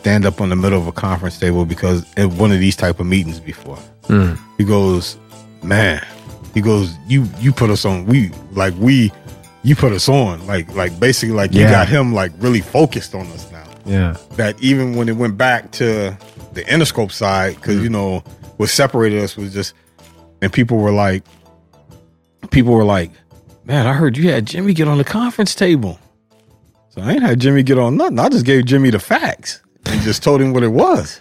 stand 0.00 0.24
up 0.24 0.40
on 0.40 0.48
the 0.48 0.56
middle 0.56 0.80
of 0.80 0.86
a 0.86 0.92
conference 0.92 1.38
table 1.38 1.66
because 1.66 2.06
at 2.16 2.26
one 2.30 2.50
of 2.50 2.58
these 2.58 2.74
type 2.74 3.00
of 3.00 3.06
meetings 3.06 3.38
before. 3.38 3.78
Mm. 4.04 4.38
He 4.56 4.64
goes, 4.64 5.18
man, 5.62 6.04
he 6.54 6.60
goes, 6.60 6.94
you 7.06 7.28
you 7.38 7.52
put 7.52 7.70
us 7.70 7.84
on. 7.84 8.06
We 8.06 8.30
like 8.52 8.74
we, 8.78 9.12
you 9.62 9.76
put 9.76 9.92
us 9.92 10.08
on. 10.08 10.46
Like 10.46 10.74
like 10.74 10.98
basically 10.98 11.34
like 11.34 11.52
you 11.52 11.64
got 11.64 11.88
him 11.88 12.14
like 12.14 12.32
really 12.38 12.62
focused 12.62 13.14
on 13.14 13.26
us 13.28 13.50
now 13.52 13.66
Yeah. 13.84 14.16
that 14.36 14.60
even 14.62 14.96
when 14.96 15.08
it 15.08 15.16
went 15.16 15.36
back 15.36 15.70
to 15.72 16.16
the 16.54 16.62
Interscope 16.64 17.12
side, 17.12 17.56
because 17.56 17.76
mm. 17.76 17.82
you 17.82 17.90
know 17.90 18.24
what 18.56 18.70
separated 18.70 19.22
us 19.22 19.36
was 19.36 19.52
just, 19.52 19.74
and 20.42 20.52
people 20.52 20.78
were 20.78 20.92
like, 20.92 21.24
people 22.50 22.72
were 22.72 22.84
like, 22.84 23.10
man, 23.64 23.86
I 23.86 23.92
heard 23.92 24.16
you 24.16 24.30
had 24.30 24.46
Jimmy 24.46 24.74
get 24.74 24.88
on 24.88 24.98
the 24.98 25.04
conference 25.04 25.54
table. 25.54 25.98
So 27.00 27.06
I 27.06 27.12
ain't 27.12 27.22
had 27.22 27.40
Jimmy 27.40 27.62
get 27.62 27.78
on 27.78 27.96
nothing. 27.96 28.18
I 28.18 28.28
just 28.28 28.44
gave 28.44 28.66
Jimmy 28.66 28.90
the 28.90 28.98
facts 28.98 29.62
and 29.86 30.00
just 30.02 30.22
told 30.22 30.40
him 30.40 30.52
what 30.52 30.62
it 30.62 30.68
was. 30.68 31.20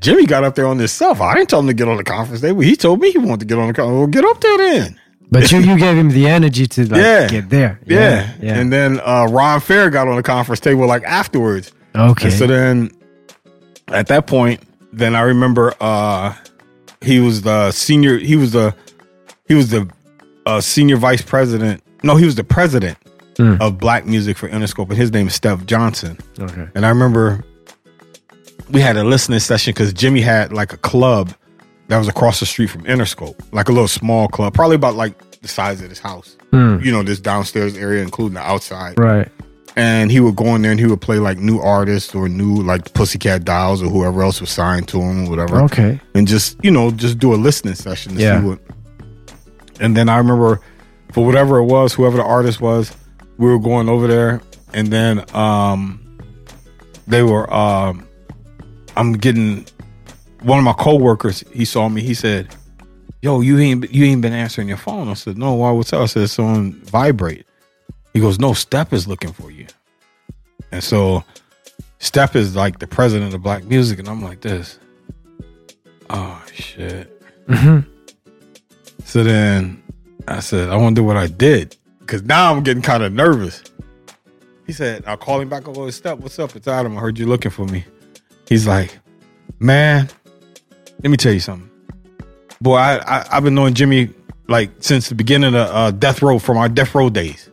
Jimmy 0.00 0.26
got 0.26 0.42
up 0.42 0.56
there 0.56 0.66
on 0.66 0.78
this 0.78 0.92
stuff. 0.92 1.20
I 1.20 1.34
didn't 1.34 1.48
tell 1.48 1.60
him 1.60 1.68
to 1.68 1.74
get 1.74 1.86
on 1.86 1.96
the 1.96 2.02
conference 2.04 2.40
table. 2.40 2.60
He 2.60 2.74
told 2.74 3.00
me 3.00 3.12
he 3.12 3.18
wanted 3.18 3.40
to 3.40 3.46
get 3.46 3.58
on 3.58 3.68
the 3.68 3.74
conference. 3.74 3.98
Well, 3.98 4.06
get 4.08 4.24
up 4.24 4.40
there 4.40 4.58
then. 4.58 5.00
But 5.30 5.50
you 5.52 5.60
you 5.60 5.78
gave 5.78 5.96
him 5.96 6.10
the 6.10 6.26
energy 6.26 6.66
to 6.66 6.82
like 6.82 7.00
Yeah. 7.00 7.28
get 7.28 7.48
there. 7.50 7.80
Yeah. 7.86 8.32
Yeah. 8.40 8.58
And 8.58 8.72
then 8.72 9.00
uh, 9.00 9.28
Ron 9.30 9.60
Fair 9.60 9.90
got 9.90 10.08
on 10.08 10.16
the 10.16 10.22
conference 10.22 10.60
table 10.60 10.86
like 10.86 11.04
afterwards. 11.04 11.72
okay. 11.94 12.26
And 12.28 12.34
so 12.34 12.46
then 12.48 12.90
at 13.88 14.08
that 14.08 14.26
point, 14.26 14.60
then 14.92 15.14
I 15.14 15.20
remember 15.22 15.72
uh 15.80 16.34
he 17.00 17.20
was 17.20 17.42
the 17.42 17.70
senior 17.70 18.18
he 18.18 18.34
was 18.36 18.52
the 18.52 18.74
he 19.46 19.54
was 19.54 19.70
the 19.70 19.88
uh 20.46 20.60
senior 20.60 20.96
vice 20.96 21.22
president. 21.22 21.82
No, 22.02 22.16
he 22.16 22.24
was 22.26 22.34
the 22.34 22.44
president 22.44 22.98
Mm. 23.36 23.60
of 23.60 23.78
black 23.78 24.04
music 24.06 24.36
for 24.36 24.48
Interscope, 24.48 24.88
and 24.90 24.98
his 24.98 25.10
name 25.10 25.26
is 25.26 25.34
Step 25.34 25.64
Johnson. 25.64 26.18
okay. 26.38 26.68
And 26.74 26.84
I 26.84 26.90
remember 26.90 27.42
we 28.70 28.80
had 28.80 28.96
a 28.96 29.04
listening 29.04 29.38
session 29.40 29.72
because 29.72 29.92
Jimmy 29.92 30.20
had 30.20 30.52
like 30.52 30.72
a 30.72 30.76
club 30.76 31.32
that 31.88 31.98
was 31.98 32.08
across 32.08 32.40
the 32.40 32.46
street 32.46 32.68
from 32.68 32.84
Interscope, 32.84 33.38
like 33.52 33.68
a 33.68 33.72
little 33.72 33.88
small 33.88 34.28
club, 34.28 34.54
probably 34.54 34.76
about 34.76 34.94
like 34.96 35.40
the 35.40 35.48
size 35.48 35.80
of 35.82 35.88
this 35.88 35.98
house. 35.98 36.36
Hmm. 36.50 36.78
You 36.82 36.92
know, 36.92 37.02
this 37.02 37.20
downstairs 37.20 37.76
area, 37.76 38.02
including 38.02 38.34
the 38.34 38.40
outside 38.40 38.98
Right. 38.98 39.28
and 39.76 40.10
he 40.10 40.20
would 40.20 40.36
go 40.36 40.54
in 40.54 40.60
there 40.62 40.70
and 40.70 40.78
he 40.78 40.86
would 40.86 41.00
play 41.00 41.18
like 41.18 41.38
new 41.38 41.58
artists 41.58 42.14
or 42.14 42.28
new 42.28 42.56
like 42.62 42.92
Pussycat 42.92 43.44
Dolls 43.44 43.82
or 43.82 43.88
whoever 43.88 44.22
else 44.22 44.40
was 44.42 44.50
signed 44.50 44.88
to 44.88 45.00
him 45.00 45.26
or 45.26 45.30
whatever, 45.30 45.60
Okay. 45.62 45.98
and 46.14 46.28
just 46.28 46.62
you 46.62 46.70
know 46.70 46.90
just 46.90 47.18
do 47.18 47.32
a 47.32 47.36
listening 47.36 47.74
session 47.74 48.14
to 48.16 48.20
Yeah. 48.20 48.40
see 48.40 48.46
what. 48.46 48.58
And 49.80 49.96
then 49.96 50.08
I 50.10 50.18
remember, 50.18 50.60
for 51.12 51.24
whatever 51.24 51.58
it 51.58 51.64
was, 51.64 51.92
whoever 51.94 52.18
the 52.18 52.24
artist 52.24 52.60
was, 52.60 52.92
we 53.42 53.48
were 53.48 53.58
going 53.58 53.88
over 53.88 54.06
there, 54.06 54.40
and 54.72 54.86
then 54.86 55.24
um, 55.34 56.00
they 57.08 57.24
were 57.24 57.52
um, 57.52 58.06
I'm 58.96 59.14
getting 59.14 59.66
one 60.42 60.58
of 60.58 60.64
my 60.64 60.74
coworkers. 60.74 61.42
He 61.52 61.64
saw 61.64 61.88
me. 61.88 62.02
He 62.02 62.14
said, 62.14 62.54
"Yo, 63.20 63.40
you 63.40 63.58
ain't 63.58 63.92
you 63.92 64.04
ain't 64.04 64.22
been 64.22 64.32
answering 64.32 64.68
your 64.68 64.76
phone." 64.76 65.08
I 65.08 65.14
said, 65.14 65.36
"No, 65.36 65.54
why? 65.54 65.72
What's 65.72 65.92
up?" 65.92 66.02
I 66.02 66.06
said, 66.06 66.30
"Someone 66.30 66.80
vibrate." 66.84 67.44
He 68.14 68.20
goes, 68.20 68.38
"No, 68.38 68.52
Step 68.52 68.92
is 68.92 69.08
looking 69.08 69.32
for 69.32 69.50
you." 69.50 69.66
And 70.70 70.84
so, 70.84 71.24
Step 71.98 72.36
is 72.36 72.54
like 72.54 72.78
the 72.78 72.86
president 72.86 73.34
of 73.34 73.42
black 73.42 73.64
music, 73.64 73.98
and 73.98 74.08
I'm 74.08 74.22
like 74.22 74.40
this. 74.42 74.78
Oh 76.10 76.40
shit. 76.54 77.10
Mm-hmm. 77.48 77.90
So 79.04 79.24
then 79.24 79.82
I 80.28 80.38
said, 80.38 80.68
I 80.68 80.76
wonder 80.76 81.02
what 81.02 81.16
I 81.16 81.26
did. 81.26 81.76
Cause 82.06 82.22
now 82.22 82.52
I'm 82.52 82.62
getting 82.62 82.82
kind 82.82 83.02
of 83.02 83.12
nervous. 83.12 83.62
He 84.66 84.72
said, 84.72 85.04
I'll 85.06 85.16
call 85.16 85.40
him 85.40 85.48
back 85.48 85.66
over 85.68 85.86
his 85.86 85.96
step. 85.96 86.18
What's 86.18 86.38
up? 86.38 86.54
It's 86.56 86.68
Adam. 86.68 86.96
I 86.96 87.00
heard 87.00 87.18
you 87.18 87.26
looking 87.26 87.50
for 87.50 87.66
me. 87.66 87.84
He's 88.48 88.66
like, 88.66 88.98
Man, 89.58 90.08
let 91.02 91.10
me 91.10 91.16
tell 91.16 91.32
you 91.32 91.40
something. 91.40 91.70
Boy, 92.60 92.76
I, 92.76 92.96
I 92.96 93.26
I've 93.30 93.44
been 93.44 93.54
knowing 93.54 93.74
Jimmy 93.74 94.10
like 94.48 94.70
since 94.80 95.08
the 95.08 95.14
beginning 95.14 95.54
of 95.54 95.68
uh, 95.68 95.90
Death 95.92 96.22
Row 96.22 96.38
from 96.38 96.56
our 96.56 96.68
Death 96.68 96.94
Row 96.94 97.10
days. 97.10 97.48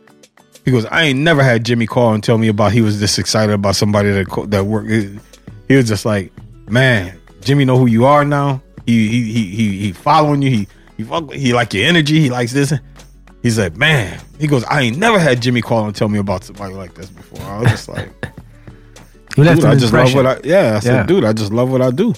He 0.64 0.70
goes, 0.70 0.84
I 0.86 1.04
ain't 1.04 1.20
never 1.20 1.42
had 1.42 1.64
Jimmy 1.64 1.86
call 1.86 2.12
and 2.12 2.22
tell 2.22 2.36
me 2.36 2.48
about 2.48 2.72
he 2.72 2.80
was 2.80 3.00
this 3.00 3.18
excited 3.18 3.52
about 3.52 3.76
somebody 3.76 4.10
that 4.10 4.46
that 4.50 4.66
worked. 4.66 4.90
He 5.68 5.76
was 5.76 5.88
just 5.88 6.04
like, 6.04 6.32
man, 6.68 7.18
Jimmy 7.42 7.64
know 7.64 7.78
who 7.78 7.86
you 7.86 8.04
are 8.06 8.24
now. 8.24 8.62
He 8.86 9.08
he 9.08 9.32
he 9.32 9.46
he, 9.54 9.78
he 9.78 9.92
following 9.92 10.42
you. 10.42 10.50
He 10.50 10.68
he 10.96 11.38
he 11.38 11.52
like 11.52 11.72
your 11.74 11.86
energy. 11.86 12.20
He 12.20 12.30
likes 12.30 12.52
this. 12.52 12.72
He's 13.42 13.58
like, 13.58 13.76
man. 13.76 14.20
He 14.38 14.46
goes, 14.46 14.64
I 14.64 14.82
ain't 14.82 14.98
never 14.98 15.18
had 15.18 15.40
Jimmy 15.40 15.62
call 15.62 15.86
and 15.86 15.94
tell 15.96 16.08
me 16.08 16.18
about 16.18 16.44
somebody 16.44 16.74
like 16.74 16.94
this 16.94 17.08
before. 17.08 17.40
I 17.42 17.60
was 17.60 17.70
just 17.70 17.88
like, 17.88 18.08
dude, 19.34 19.46
I 19.64 19.74
just 19.76 19.92
love 19.92 20.14
what 20.14 20.26
I 20.26 20.38
yeah. 20.44 20.76
I 20.76 20.80
said, 20.80 20.92
Yeah. 20.94 21.02
dude, 21.06 21.24
I 21.24 21.32
just 21.32 21.52
love 21.52 21.70
what 21.70 21.80
I 21.82 21.90
do. 21.90 22.12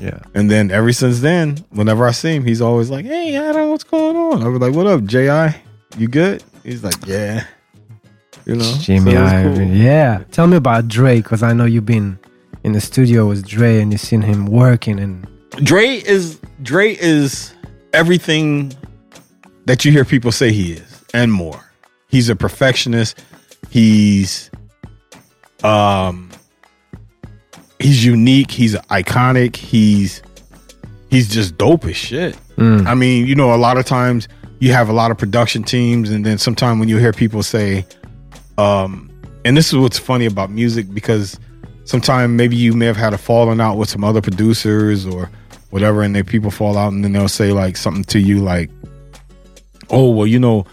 yeah. 0.00 0.18
And 0.34 0.50
then 0.50 0.70
ever 0.70 0.92
since 0.92 1.20
then, 1.20 1.64
whenever 1.70 2.06
I 2.06 2.10
see 2.12 2.34
him, 2.36 2.44
he's 2.44 2.60
always 2.60 2.90
like, 2.90 3.04
"Hey, 3.06 3.34
Adam, 3.36 3.70
what's 3.70 3.84
going 3.84 4.16
on?" 4.16 4.42
I 4.42 4.48
was 4.48 4.60
like, 4.60 4.74
"What 4.74 4.86
up, 4.86 5.04
Ji? 5.04 5.24
You 5.98 6.08
good?" 6.08 6.42
He's 6.64 6.84
like, 6.84 7.06
"Yeah." 7.06 7.44
You 8.44 8.56
know, 8.56 8.74
Jimmy 8.80 9.12
So 9.12 9.18
Iovine. 9.18 9.56
cool. 9.56 9.66
Yeah. 9.68 10.22
Tell 10.30 10.46
me 10.46 10.56
about 10.58 10.86
Dre, 10.88 11.16
because 11.22 11.42
I 11.42 11.52
know 11.54 11.64
you've 11.64 11.86
been 11.86 12.18
in 12.64 12.72
the 12.72 12.80
studio 12.80 13.26
with 13.26 13.46
Dre 13.46 13.80
and 13.80 13.90
you've 13.92 14.00
seen 14.00 14.20
him 14.22 14.46
working 14.46 14.98
and 15.00 15.26
Dre 15.64 15.86
is 16.04 16.38
Dre 16.62 16.94
is 17.00 17.54
everything 17.92 18.72
that 19.66 19.84
you 19.84 19.92
hear 19.92 20.04
people 20.04 20.32
say 20.32 20.52
he 20.52 20.72
is 20.72 21.04
and 21.12 21.32
more. 21.32 21.62
He's 22.08 22.28
a 22.28 22.36
perfectionist. 22.36 23.22
He's 23.70 24.50
um 25.62 26.30
he's 27.78 28.04
unique, 28.04 28.50
he's 28.50 28.74
iconic, 28.74 29.56
he's 29.56 30.22
he's 31.10 31.28
just 31.28 31.58
dope 31.58 31.84
as 31.84 31.96
shit. 31.96 32.36
I 32.86 32.94
mean, 32.94 33.26
you 33.26 33.34
know, 33.34 33.54
a 33.54 33.56
lot 33.56 33.76
of 33.76 33.84
times 33.84 34.28
you 34.60 34.72
have 34.72 34.88
a 34.88 34.92
lot 34.92 35.10
of 35.10 35.18
production 35.18 35.62
teams 35.62 36.10
and 36.10 36.24
then 36.24 36.38
sometimes 36.38 36.80
when 36.80 36.88
you 36.88 36.96
hear 36.96 37.12
people 37.12 37.42
say 37.42 37.84
um 38.56 39.10
and 39.44 39.56
this 39.56 39.68
is 39.68 39.78
what's 39.78 39.98
funny 39.98 40.24
about 40.24 40.50
music 40.50 40.92
because 40.94 41.38
sometimes 41.84 42.32
maybe 42.32 42.56
you 42.56 42.72
may 42.72 42.86
have 42.86 42.96
had 42.96 43.12
a 43.12 43.18
falling 43.18 43.60
out 43.60 43.76
with 43.76 43.88
some 43.90 44.02
other 44.02 44.22
producers 44.22 45.06
or 45.06 45.30
whatever 45.70 46.00
and 46.02 46.16
then 46.16 46.24
people 46.24 46.50
fall 46.50 46.78
out 46.78 46.92
and 46.92 47.04
then 47.04 47.12
they'll 47.12 47.28
say 47.28 47.52
like 47.52 47.76
something 47.76 48.04
to 48.04 48.18
you 48.18 48.38
like 48.38 48.70
oh 49.90 50.10
well 50.10 50.26
you 50.26 50.38
know 50.38 50.64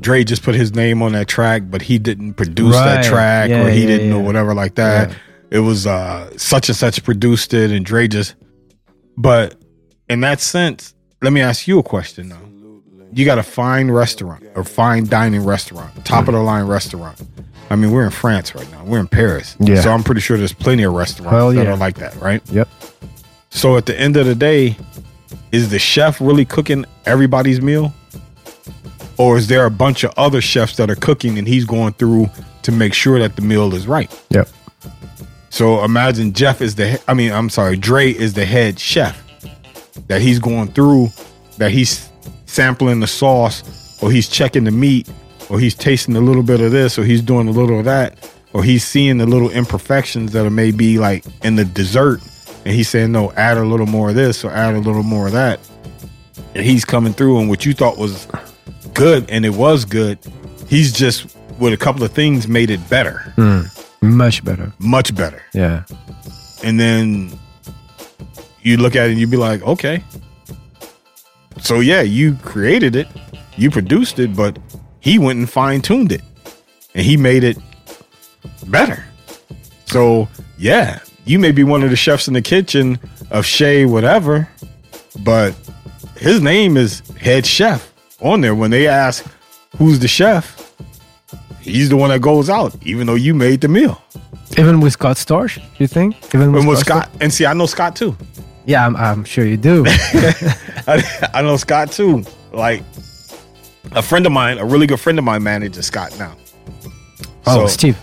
Dre 0.00 0.24
just 0.24 0.42
put 0.42 0.54
his 0.54 0.74
name 0.74 1.02
on 1.02 1.12
that 1.12 1.28
track 1.28 1.62
but 1.70 1.82
he 1.82 1.98
didn't 1.98 2.34
produce 2.34 2.74
that 2.74 3.04
track 3.04 3.50
Yeah, 3.50 3.64
or 3.64 3.70
he 3.70 3.82
yeah, 3.82 3.86
didn't 3.86 4.12
or 4.12 4.22
whatever 4.22 4.54
like 4.54 4.74
that 4.76 5.10
Yeah. 5.10 5.16
it 5.50 5.58
was 5.60 5.86
uh 5.86 6.36
such 6.36 6.68
and 6.68 6.76
such 6.76 7.02
produced 7.04 7.54
it 7.54 7.70
and 7.70 7.84
Dre 7.84 8.08
just 8.08 8.34
but 9.16 9.54
in 10.08 10.20
that 10.20 10.40
sense 10.40 10.94
let 11.22 11.32
me 11.32 11.40
ask 11.40 11.66
you 11.68 11.78
a 11.78 11.82
question 11.82 12.28
though 12.28 12.38
you 13.12 13.24
got 13.24 13.38
a 13.38 13.42
fine 13.44 13.90
restaurant 13.90 14.44
or 14.56 14.64
fine 14.64 15.06
dining 15.06 15.44
restaurant 15.44 16.04
top 16.04 16.26
of 16.28 16.34
the 16.34 16.40
line 16.40 16.64
restaurant 16.66 17.20
I 17.70 17.76
mean 17.76 17.92
we're 17.92 18.04
in 18.04 18.10
France 18.10 18.54
right 18.54 18.68
now 18.72 18.84
we're 18.84 18.98
in 19.00 19.06
Paris 19.08 19.56
Yeah. 19.60 19.80
so 19.80 19.92
I'm 19.92 20.02
pretty 20.02 20.20
sure 20.20 20.36
there's 20.36 20.52
plenty 20.52 20.82
of 20.82 20.92
restaurants 20.92 21.30
Hell 21.32 21.52
that 21.52 21.64
yeah. 21.64 21.70
are 21.72 21.76
like 21.76 21.96
that 21.98 22.16
right 22.16 22.42
Yep. 22.50 22.68
so 23.50 23.76
at 23.76 23.86
the 23.86 23.98
end 23.98 24.16
of 24.16 24.26
the 24.26 24.34
day, 24.34 24.76
is 25.52 25.70
the 25.70 25.78
chef 25.78 26.20
really 26.20 26.44
cooking 26.44 26.84
everybody's 27.06 27.60
meal? 27.62 27.94
Or 29.16 29.36
is 29.36 29.46
there 29.46 29.64
a 29.66 29.70
bunch 29.70 30.04
of 30.04 30.12
other 30.16 30.40
chefs 30.40 30.76
that 30.76 30.90
are 30.90 30.96
cooking 30.96 31.38
and 31.38 31.46
he's 31.46 31.64
going 31.64 31.92
through 31.94 32.28
to 32.62 32.72
make 32.72 32.94
sure 32.94 33.18
that 33.18 33.36
the 33.36 33.42
meal 33.42 33.74
is 33.74 33.86
right? 33.86 34.10
Yep. 34.30 34.48
So 35.50 35.84
imagine 35.84 36.32
Jeff 36.32 36.60
is 36.60 36.74
the 36.74 37.00
I 37.06 37.14
mean, 37.14 37.32
I'm 37.32 37.48
sorry, 37.48 37.76
Dre 37.76 38.10
is 38.10 38.34
the 38.34 38.44
head 38.44 38.78
chef 38.78 39.20
that 40.08 40.20
he's 40.20 40.38
going 40.38 40.68
through, 40.68 41.08
that 41.58 41.70
he's 41.70 42.10
sampling 42.46 43.00
the 43.00 43.06
sauce, 43.06 44.02
or 44.02 44.10
he's 44.10 44.28
checking 44.28 44.64
the 44.64 44.70
meat, 44.70 45.08
or 45.48 45.60
he's 45.60 45.74
tasting 45.74 46.16
a 46.16 46.20
little 46.20 46.42
bit 46.42 46.60
of 46.60 46.72
this, 46.72 46.98
or 46.98 47.04
he's 47.04 47.22
doing 47.22 47.48
a 47.48 47.52
little 47.52 47.78
of 47.78 47.84
that, 47.84 48.30
or 48.52 48.64
he's 48.64 48.84
seeing 48.84 49.18
the 49.18 49.26
little 49.26 49.50
imperfections 49.50 50.32
that 50.32 50.44
are 50.44 50.50
maybe 50.50 50.98
like 50.98 51.24
in 51.42 51.56
the 51.56 51.64
dessert, 51.64 52.20
and 52.64 52.74
he's 52.74 52.88
saying, 52.88 53.12
no, 53.12 53.30
add 53.32 53.56
a 53.56 53.64
little 53.64 53.86
more 53.86 54.10
of 54.10 54.14
this, 54.14 54.44
or 54.44 54.50
add 54.50 54.74
a 54.74 54.78
little 54.78 55.02
more 55.02 55.26
of 55.26 55.32
that. 55.32 55.60
And 56.54 56.64
he's 56.64 56.84
coming 56.84 57.12
through, 57.12 57.38
and 57.38 57.48
what 57.48 57.64
you 57.64 57.74
thought 57.74 57.96
was 57.96 58.26
good, 58.94 59.28
and 59.30 59.44
it 59.44 59.54
was 59.54 59.84
good, 59.84 60.18
he's 60.68 60.92
just 60.92 61.36
with 61.58 61.72
a 61.72 61.76
couple 61.76 62.02
of 62.02 62.12
things 62.12 62.48
made 62.48 62.70
it 62.70 62.80
better, 62.88 63.32
hmm. 63.36 63.62
Much 64.00 64.44
better. 64.44 64.72
much 64.78 65.14
better. 65.14 65.42
Yeah. 65.52 65.84
and 66.62 66.78
then 66.80 67.38
you 68.62 68.76
look 68.76 68.96
at 68.96 69.06
it 69.06 69.10
and 69.12 69.20
you'd 69.20 69.30
be 69.30 69.36
like, 69.36 69.62
okay. 69.62 70.02
So 71.60 71.80
yeah, 71.80 72.02
you 72.02 72.34
created 72.36 72.96
it, 72.96 73.08
you 73.56 73.70
produced 73.70 74.18
it, 74.18 74.34
but 74.36 74.58
he 75.00 75.18
went 75.18 75.38
and 75.38 75.48
fine 75.48 75.80
tuned 75.80 76.12
it, 76.12 76.22
and 76.94 77.04
he 77.04 77.16
made 77.16 77.44
it 77.44 77.56
better. 78.68 79.04
So 79.86 80.28
yeah, 80.58 81.00
you 81.24 81.38
may 81.38 81.52
be 81.52 81.64
one 81.64 81.82
of 81.82 81.90
the 81.90 81.96
chefs 81.96 82.26
in 82.28 82.34
the 82.34 82.42
kitchen 82.42 82.98
of 83.30 83.46
Shay 83.46 83.84
whatever, 83.86 84.48
but 85.20 85.54
his 86.18 86.40
name 86.40 86.76
is 86.76 87.00
head 87.20 87.46
chef 87.46 87.93
on 88.20 88.40
there. 88.40 88.54
When 88.54 88.70
they 88.70 88.86
ask 88.88 89.24
who's 89.76 89.98
the 89.98 90.08
chef, 90.08 90.72
he's 91.60 91.88
the 91.88 91.96
one 91.96 92.10
that 92.10 92.20
goes 92.20 92.48
out, 92.50 92.74
even 92.84 93.06
though 93.06 93.14
you 93.14 93.34
made 93.34 93.60
the 93.60 93.68
meal. 93.68 94.00
Even 94.58 94.80
with 94.80 94.92
Scott 94.92 95.16
Storch, 95.16 95.60
you 95.78 95.86
think? 95.86 96.16
Even 96.34 96.52
with, 96.52 96.66
with 96.66 96.78
Scott? 96.78 97.08
Scott, 97.08 97.22
and 97.22 97.32
see, 97.32 97.44
I 97.46 97.52
know 97.54 97.66
Scott 97.66 97.96
too. 97.96 98.16
Yeah, 98.66 98.86
I'm, 98.86 98.96
I'm 98.96 99.24
sure 99.24 99.44
you 99.44 99.56
do. 99.56 99.84
I, 100.86 101.30
I 101.34 101.42
know 101.42 101.56
Scott 101.56 101.90
too. 101.92 102.24
Like 102.52 102.82
a 103.92 104.02
friend 104.02 104.24
of 104.26 104.32
mine, 104.32 104.58
a 104.58 104.64
really 104.64 104.86
good 104.86 105.00
friend 105.00 105.18
of 105.18 105.24
mine, 105.24 105.42
manages 105.42 105.86
Scott 105.86 106.16
now. 106.18 106.36
oh, 107.46 107.62
So- 107.62 107.66
Steve. 107.66 107.98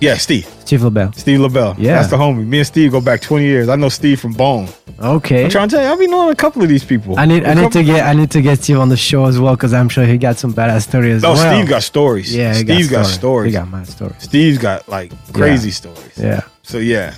Yeah, 0.00 0.16
Steve. 0.16 0.46
Steve 0.66 0.80
Lobel. 0.82 1.14
Steve 1.14 1.40
Lobel. 1.40 1.74
Yeah. 1.78 1.94
That's 1.94 2.10
the 2.10 2.16
homie. 2.16 2.44
Me 2.46 2.58
and 2.58 2.66
Steve 2.66 2.90
go 2.92 3.00
back 3.00 3.22
20 3.22 3.44
years. 3.46 3.68
I 3.70 3.76
know 3.76 3.88
Steve 3.88 4.20
from 4.20 4.32
Bone. 4.32 4.68
Okay. 5.04 5.44
I'm 5.44 5.50
trying 5.50 5.68
to 5.68 5.76
tell 5.76 5.84
you, 5.84 5.90
I've 5.92 5.98
been 5.98 6.10
knowing 6.10 6.32
a 6.32 6.36
couple 6.36 6.62
of 6.62 6.68
these 6.68 6.84
people. 6.84 7.18
I 7.18 7.26
need 7.26 7.44
I 7.44 7.54
need 7.54 7.72
to 7.72 7.82
get 7.84 8.06
I 8.06 8.12
need 8.14 8.30
to 8.32 8.40
get 8.42 8.62
Steve 8.62 8.78
on 8.78 8.88
the 8.88 8.96
show 8.96 9.26
as 9.26 9.38
well 9.38 9.54
because 9.54 9.72
I'm 9.72 9.88
sure 9.88 10.04
he 10.06 10.16
got 10.18 10.36
some 10.38 10.52
badass 10.54 10.82
stories 10.88 11.16
as 11.16 11.22
No, 11.22 11.32
well. 11.32 11.54
Steve 11.56 11.68
got 11.68 11.82
stories. 11.82 12.34
yeah, 12.34 12.54
he 12.54 12.60
Steve 12.60 12.90
got, 12.90 13.04
stories. 13.06 13.14
stories. 13.14 13.52
He 13.52 13.58
got 13.58 13.68
my 13.68 13.84
stories. 13.84 14.22
Steve's 14.22 14.58
got 14.58 14.88
like 14.88 15.12
crazy 15.32 15.70
stories. 15.70 16.16
Yeah. 16.16 16.40
So 16.62 16.78
yeah. 16.78 17.14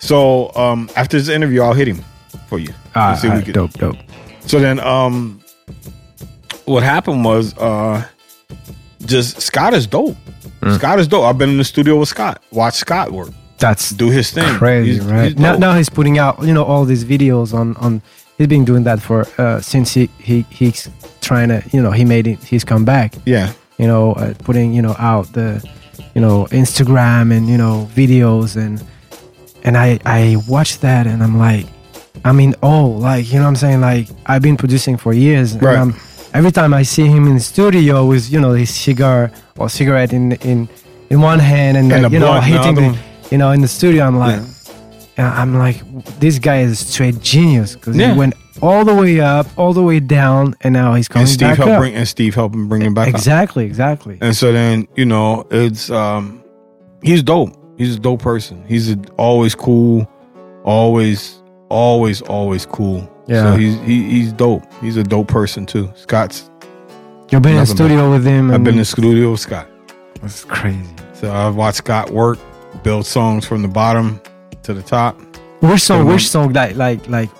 So 0.00 0.52
um 0.56 0.90
after 0.96 1.18
this 1.18 1.28
interview, 1.28 1.62
I'll 1.62 1.74
hit 1.74 1.88
him 1.88 2.04
for 2.48 2.58
you. 2.58 2.72
Ah, 2.94 3.14
see 3.14 3.28
we 3.28 3.42
can- 3.42 3.52
dope, 3.52 3.72
dope. 3.74 3.96
So 4.46 4.58
then, 4.60 4.78
um, 4.80 5.40
what 6.66 6.82
happened 6.82 7.24
was, 7.24 7.56
uh, 7.56 8.04
just 9.06 9.40
Scott 9.40 9.72
is 9.72 9.86
dope. 9.86 10.16
Mm. 10.60 10.76
Scott 10.76 10.98
is 11.00 11.08
dope. 11.08 11.24
I've 11.24 11.38
been 11.38 11.48
in 11.50 11.56
the 11.58 11.64
studio 11.64 11.96
with 11.98 12.08
Scott. 12.10 12.42
Watch 12.50 12.74
Scott 12.74 13.10
work, 13.10 13.30
That's 13.58 13.90
do 13.90 14.10
his 14.10 14.30
thing. 14.30 14.54
crazy, 14.56 14.94
He's- 14.94 15.04
right? 15.06 15.24
he's 15.32 15.36
now, 15.38 15.56
now 15.56 15.74
he's 15.74 15.88
putting 15.88 16.18
out 16.18 16.42
you 16.42 16.52
know 16.52 16.64
all 16.64 16.84
these 16.84 17.04
videos 17.04 17.54
on 17.54 17.76
on. 17.76 18.02
He's 18.36 18.48
been 18.48 18.64
doing 18.64 18.82
that 18.84 19.00
for 19.00 19.26
uh, 19.38 19.60
since 19.60 19.94
he 19.94 20.10
he 20.18 20.44
he's 20.50 20.88
trying 21.20 21.48
to 21.50 21.62
you 21.72 21.80
know 21.80 21.92
he 21.92 22.04
made 22.04 22.26
it 22.26 22.42
he's 22.42 22.64
come 22.64 22.84
back 22.84 23.14
yeah, 23.26 23.52
you 23.78 23.86
know 23.86 24.12
uh, 24.14 24.34
putting 24.42 24.72
you 24.74 24.82
know 24.82 24.96
out 24.98 25.32
the 25.32 25.62
you 26.14 26.20
know 26.20 26.46
Instagram 26.50 27.30
and 27.36 27.48
you 27.48 27.56
know 27.56 27.88
videos 27.94 28.56
and 28.56 28.82
and 29.62 29.76
I 29.76 30.00
I 30.04 30.36
watched 30.48 30.80
that 30.80 31.06
and 31.06 31.22
I'm 31.22 31.38
like 31.38 31.66
I 32.24 32.32
mean 32.32 32.54
oh 32.62 32.86
like 32.86 33.26
you 33.32 33.34
know 33.38 33.42
what 33.44 33.50
I'm 33.50 33.56
saying 33.56 33.80
like 33.80 34.08
I've 34.26 34.42
been 34.42 34.56
producing 34.56 34.96
for 34.96 35.12
years 35.12 35.52
and 35.52 35.62
Right. 35.62 35.78
I'm, 35.78 35.94
every 36.34 36.50
time 36.50 36.74
I 36.74 36.82
see 36.82 37.06
him 37.06 37.28
in 37.28 37.34
the 37.34 37.40
studio 37.40 38.04
with 38.04 38.28
you 38.32 38.40
know 38.40 38.52
his 38.52 38.70
cigar 38.74 39.30
or 39.58 39.68
cigarette 39.68 40.12
in 40.12 40.32
in 40.42 40.68
in 41.10 41.20
one 41.20 41.38
hand 41.38 41.76
and, 41.76 41.92
And 41.92 42.02
like, 42.02 42.12
you 42.12 42.18
know 42.18 42.40
hitting 42.40 42.74
the. 42.74 42.98
You 43.30 43.38
know 43.38 43.50
in 43.50 43.60
the 43.60 43.68
studio 43.68 44.04
I'm 44.04 44.18
like 44.18 44.40
Yeah. 45.18 45.40
I'm 45.40 45.56
like 45.58 45.82
this 46.20 46.38
guy 46.38 46.60
is 46.60 46.72
a 46.72 46.84
straight 46.84 47.20
genius 47.20 47.74
because 47.74 47.96
Yeah. 47.96 48.12
he 48.12 48.18
went 48.18 48.34
all 48.62 48.84
the 48.84 48.94
way 48.94 49.20
up 49.20 49.46
all 49.58 49.72
the 49.72 49.82
way 49.82 50.00
down 50.00 50.54
and 50.62 50.72
now 50.72 50.94
he's 50.94 51.08
coming 51.08 51.22
and 51.22 51.30
Steve 51.30 51.48
back 51.48 51.56
helped 51.58 51.72
up 51.72 51.80
bring 51.80 51.94
and 51.94 52.06
Steve 52.06 52.34
helped 52.34 52.54
him 52.54 52.68
bring 52.68 52.82
him 52.82 52.94
back. 52.94 53.08
up. 53.08 53.14
exactly 53.14 53.64
exactly 53.64 54.18
And 54.20 54.34
so 54.36 54.52
then 54.52 54.86
you 54.96 55.04
know 55.04 55.46
it's 55.50 55.90
um, 55.90 56.42
he's 57.02 57.22
dope. 57.22 57.56
He's 57.76 57.96
a 57.96 57.98
dope 57.98 58.22
person. 58.22 58.64
He's 58.68 58.92
a, 58.92 58.96
always 59.18 59.54
cool, 59.56 60.08
always 60.64 61.42
always, 61.70 62.22
always 62.22 62.66
cool. 62.66 63.10
Yeah. 63.26 63.42
So 63.52 63.56
he's 63.56 63.74
he, 63.80 64.08
he's 64.10 64.32
dope. 64.32 64.62
He's 64.80 64.96
a 64.96 65.02
dope 65.02 65.26
person 65.28 65.66
too. 65.66 65.90
Scott's. 65.96 66.48
You've 67.30 67.42
been 67.42 67.52
in 67.52 67.56
Never 67.58 67.66
studio 67.66 68.10
with 68.10 68.24
him. 68.24 68.52
I've 68.52 68.62
been 68.62 68.74
in 68.74 68.78
the 68.78 68.84
studio 68.84 69.32
with 69.32 69.40
Scott. 69.40 69.66
That's 70.20 70.44
crazy. 70.44 70.78
So 71.14 71.32
I've 71.32 71.56
watched 71.56 71.78
Scott 71.78 72.10
work, 72.10 72.38
build 72.84 73.04
songs 73.06 73.44
from 73.46 73.62
the 73.62 73.68
bottom 73.68 74.20
to 74.62 74.72
the 74.74 74.82
top. 74.82 75.18
Which 75.60 75.80
song? 75.80 76.06
Which 76.06 76.28
song? 76.28 76.52
That 76.52 76.76
like 76.76 77.08
like 77.08 77.30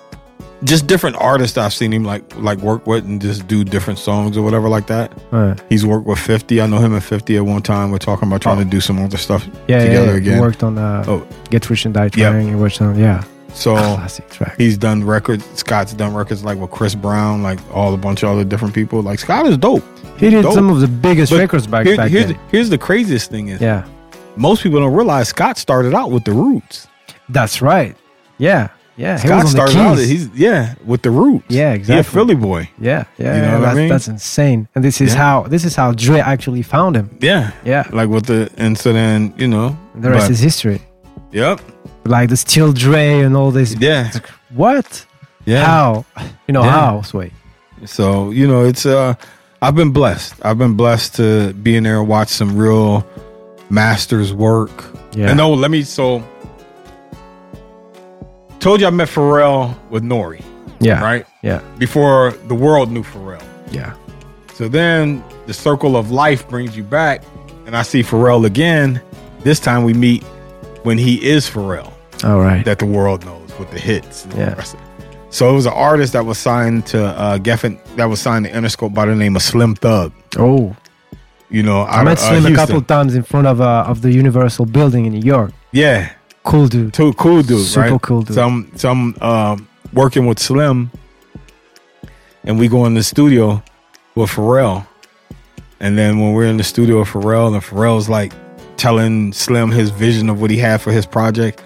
Just 0.64 0.86
different 0.86 1.16
artists 1.16 1.58
I've 1.58 1.74
seen 1.74 1.92
him 1.92 2.04
like 2.04 2.24
like 2.38 2.58
work 2.58 2.86
with 2.86 3.04
and 3.04 3.20
just 3.20 3.46
do 3.46 3.62
different 3.64 3.98
songs 3.98 4.36
or 4.38 4.42
whatever 4.42 4.68
like 4.68 4.86
that. 4.86 5.12
uh, 5.30 5.54
He's 5.68 5.84
worked 5.84 6.06
with 6.06 6.18
50. 6.18 6.60
I 6.62 6.66
know 6.66 6.78
him 6.78 6.94
and 6.94 7.04
50 7.04 7.36
at 7.36 7.44
one 7.44 7.62
time. 7.62 7.90
We're 7.90 7.98
talking 7.98 8.26
about 8.28 8.40
trying 8.40 8.58
to 8.58 8.64
do 8.64 8.80
some 8.80 8.98
other 8.98 9.18
stuff 9.18 9.46
yeah, 9.68 9.78
yeah, 9.78 9.84
together 9.84 10.10
yeah. 10.12 10.16
again. 10.16 10.34
He 10.36 10.40
worked 10.40 10.62
on 10.62 10.78
uh, 10.78 11.04
Oh. 11.06 11.26
Get 11.50 11.68
Rich 11.68 11.84
and 11.84 11.94
Die 11.94 12.04
Yep. 12.04 12.12
Trying. 12.14 12.48
He 12.48 12.54
worked 12.54 12.80
on 12.80 12.98
yeah, 12.98 13.22
So 13.52 13.74
classic 13.76 14.30
track. 14.30 14.54
he's 14.56 14.78
done 14.78 15.04
records. 15.04 15.44
Scott's 15.58 15.92
done 15.92 16.14
records 16.14 16.42
like 16.44 16.56
with 16.58 16.70
Chris 16.70 16.94
Brown, 16.94 17.42
like 17.42 17.58
all 17.74 17.92
a 17.92 17.98
bunch 17.98 18.22
of 18.22 18.30
other 18.30 18.44
different 18.44 18.74
people. 18.74 19.02
Like 19.02 19.18
Scott 19.18 19.46
is 19.46 19.58
dope. 19.58 19.84
He 20.18 20.30
did 20.30 20.42
dope. 20.42 20.54
some 20.54 20.70
of 20.70 20.80
the 20.80 20.88
biggest 20.88 21.30
But 21.30 21.40
records 21.40 21.66
back 21.66 21.84
Here- 21.86 21.96
back 21.96 22.10
here's, 22.10 22.26
then. 22.26 22.34
the, 22.36 22.40
here's 22.50 22.70
the 22.70 22.78
craziest 22.78 23.30
thing 23.30 23.48
is 23.48 23.60
Yeah, 23.60 23.84
most 24.36 24.62
people 24.62 24.81
don't 24.81 24.94
realize 24.94 25.28
Scott 25.28 25.59
started 25.59 25.94
out 25.94 26.11
with 26.11 26.24
the 26.24 26.32
Roots. 26.32 26.86
that's 27.28 27.62
right. 27.62 27.97
Yeah, 28.39 28.69
yeah. 28.97 29.19
He 29.19 29.27
Scott 29.28 29.44
was 29.44 29.55
on 29.55 29.61
the 29.66 29.70
started 29.73 29.78
out. 29.78 29.98
He's 29.98 30.28
yeah 30.35 30.74
with 30.85 31.02
the 31.02 31.11
Roots. 31.11 31.44
Yeah, 31.48 31.73
exactly. 31.73 32.12
Philly 32.12 32.35
boy. 32.35 32.69
yeah, 32.81 33.05
yeah. 33.19 33.36
You 33.36 33.40
know 33.43 33.47
yeah, 33.48 33.55
what 33.55 33.59
I 33.59 33.61
that's, 33.66 33.77
mean? 33.77 33.89
that's 33.89 34.09
insane. 34.09 34.69
And 34.74 34.85
this 34.85 35.01
is 35.01 35.12
Yeah. 35.15 35.19
how 35.20 35.43
this 35.44 35.65
is 35.65 35.77
how 35.77 35.93
Dre 35.93 36.19
actually 36.20 36.62
found 36.62 36.97
him. 36.97 37.16
Yeah, 37.20 37.52
Yeah, 37.65 37.85
like 37.93 38.09
with 38.09 38.27
the 38.27 38.51
incident, 38.59 39.39
you 39.39 39.47
know 39.48 39.77
the 39.94 40.11
rest 40.11 40.24
but- 40.27 40.31
is 40.32 40.40
history. 40.40 40.81
Yep. 41.32 41.61
Like 42.06 42.28
the 42.28 42.36
Still 42.36 42.73
Dre 42.73 43.20
and 43.20 43.36
all 43.36 43.51
this. 43.51 43.74
Yeah. 43.81 44.11
What? 44.51 45.06
Yeah. 45.47 45.65
How? 45.65 46.05
You 46.47 46.52
know 46.52 46.62
Yeah. 46.65 46.70
how? 46.70 47.02
Sway. 47.02 47.31
So 47.86 48.31
you 48.31 48.47
know, 48.47 48.65
it's 48.65 48.85
uh, 48.86 49.15
I've 49.62 49.74
been 49.74 49.90
blessed. 49.93 50.35
I've 50.43 50.59
been 50.59 50.74
blessed 50.74 51.16
to 51.16 51.52
be 51.55 51.77
in 51.77 51.85
there 51.85 51.98
and 52.01 52.09
watch 52.09 52.28
some 52.28 52.56
real 52.56 53.05
masters 53.74 54.32
work. 54.32 54.70
Yeah. 55.12 55.28
And 55.28 55.36
no, 55.36 55.52
let 55.52 55.70
me. 55.70 55.82
So, 55.82 56.22
told 58.60 58.80
you 58.80 58.86
I 58.86 58.90
met 58.90 59.09
Pharrell 59.09 59.74
with 59.90 60.02
Nori, 60.02 60.42
Yeah. 60.80 61.02
right 61.02 61.26
Yeah. 61.42 61.60
before 61.78 62.34
the 62.48 62.55
world 62.55 62.90
knew 62.90 63.02
Pharrell. 63.02 63.42
Yeah. 63.70 63.92
So 64.55 64.68
then 64.68 65.22
the 65.46 65.52
circle 65.55 65.96
of 65.96 66.10
life 66.10 66.48
brings 66.48 66.76
you 66.76 66.82
back, 66.84 67.22
and 67.66 67.76
I 67.76 67.82
see 67.82 68.02
Pharrell 68.02 68.44
again. 68.46 69.01
This 69.42 69.60
time 69.60 69.84
we 69.84 69.92
meet 69.92 70.22
when 70.84 70.96
he 70.96 71.16
is 71.16 71.46
Pharrell 71.48 71.90
All 72.24 72.38
right. 72.40 72.64
that 72.64 72.78
the 72.78 72.86
world 72.86 73.24
knows 73.26 73.51
with 73.59 73.70
the 73.70 73.78
hits. 73.78 74.22
the 74.22 74.36
Yeah. 74.38 74.59
it. 74.59 74.74
So 75.30 75.51
it 75.51 75.52
was 75.52 75.66
an 75.66 75.72
artist 75.74 76.12
that 76.12 76.24
was 76.24 76.38
signed 76.38 76.86
to 76.86 77.05
uh, 77.05 77.38
Geffen, 77.38 77.78
that 77.96 78.09
was 78.09 78.20
signed 78.20 78.44
to 78.46 78.52
Interscope 78.52 78.94
by 78.94 79.05
the 79.05 79.14
name 79.16 79.34
of 79.36 79.42
Slim 79.42 79.74
Thug. 79.74 80.12
Oh, 80.38 80.74
You 81.55 81.62
know, 81.62 81.82
I 81.82 81.98
out 82.01 82.05
met 82.05 82.18
uh, 82.18 82.28
Slim 82.28 82.44
a 82.44 82.48
Houston. 82.48 82.55
couple 82.66 82.82
times 82.82 83.14
in 83.14 83.22
front 83.22 83.47
of 83.47 83.60
uh, 83.60 83.85
of 83.93 83.97
the 84.02 84.12
Universal 84.22 84.66
building 84.66 85.06
in 85.06 85.12
New 85.12 85.24
York. 85.35 85.52
Yeah, 85.72 86.10
Cool 86.43 86.66
dude. 86.68 86.93
two 86.93 87.12
cool 87.14 87.43
dude, 87.43 87.64
Super 87.66 87.93
right? 87.93 88.02
cool 88.02 88.22
dude. 88.22 88.35
So 88.35 88.43
I'm, 88.48 88.76
so 88.76 88.90
I'm 88.90 89.22
um, 89.22 89.68
working 89.93 90.26
with 90.26 90.39
Slim, 90.40 90.90
and 92.44 92.59
we 92.59 92.66
go 92.68 92.85
in 92.86 92.94
the 92.94 93.02
studio 93.02 93.62
with 94.16 94.31
Pharrell, 94.31 94.86
and 95.81 95.97
then 95.98 96.18
when 96.20 96.32
we're 96.35 96.47
in 96.47 96.56
the 96.56 96.64
studio 96.64 96.98
with 97.01 97.09
Pharrell, 97.09 97.52
and 97.55 97.62
Pharrell's 97.62 98.09
like 98.09 98.32
telling 98.76 99.32
Slim 99.32 99.70
his 99.70 99.90
vision 99.90 100.28
of 100.28 100.40
what 100.40 100.51
he 100.51 100.56
had 100.59 100.81
for 100.82 100.93
his 100.93 101.06
project, 101.06 101.62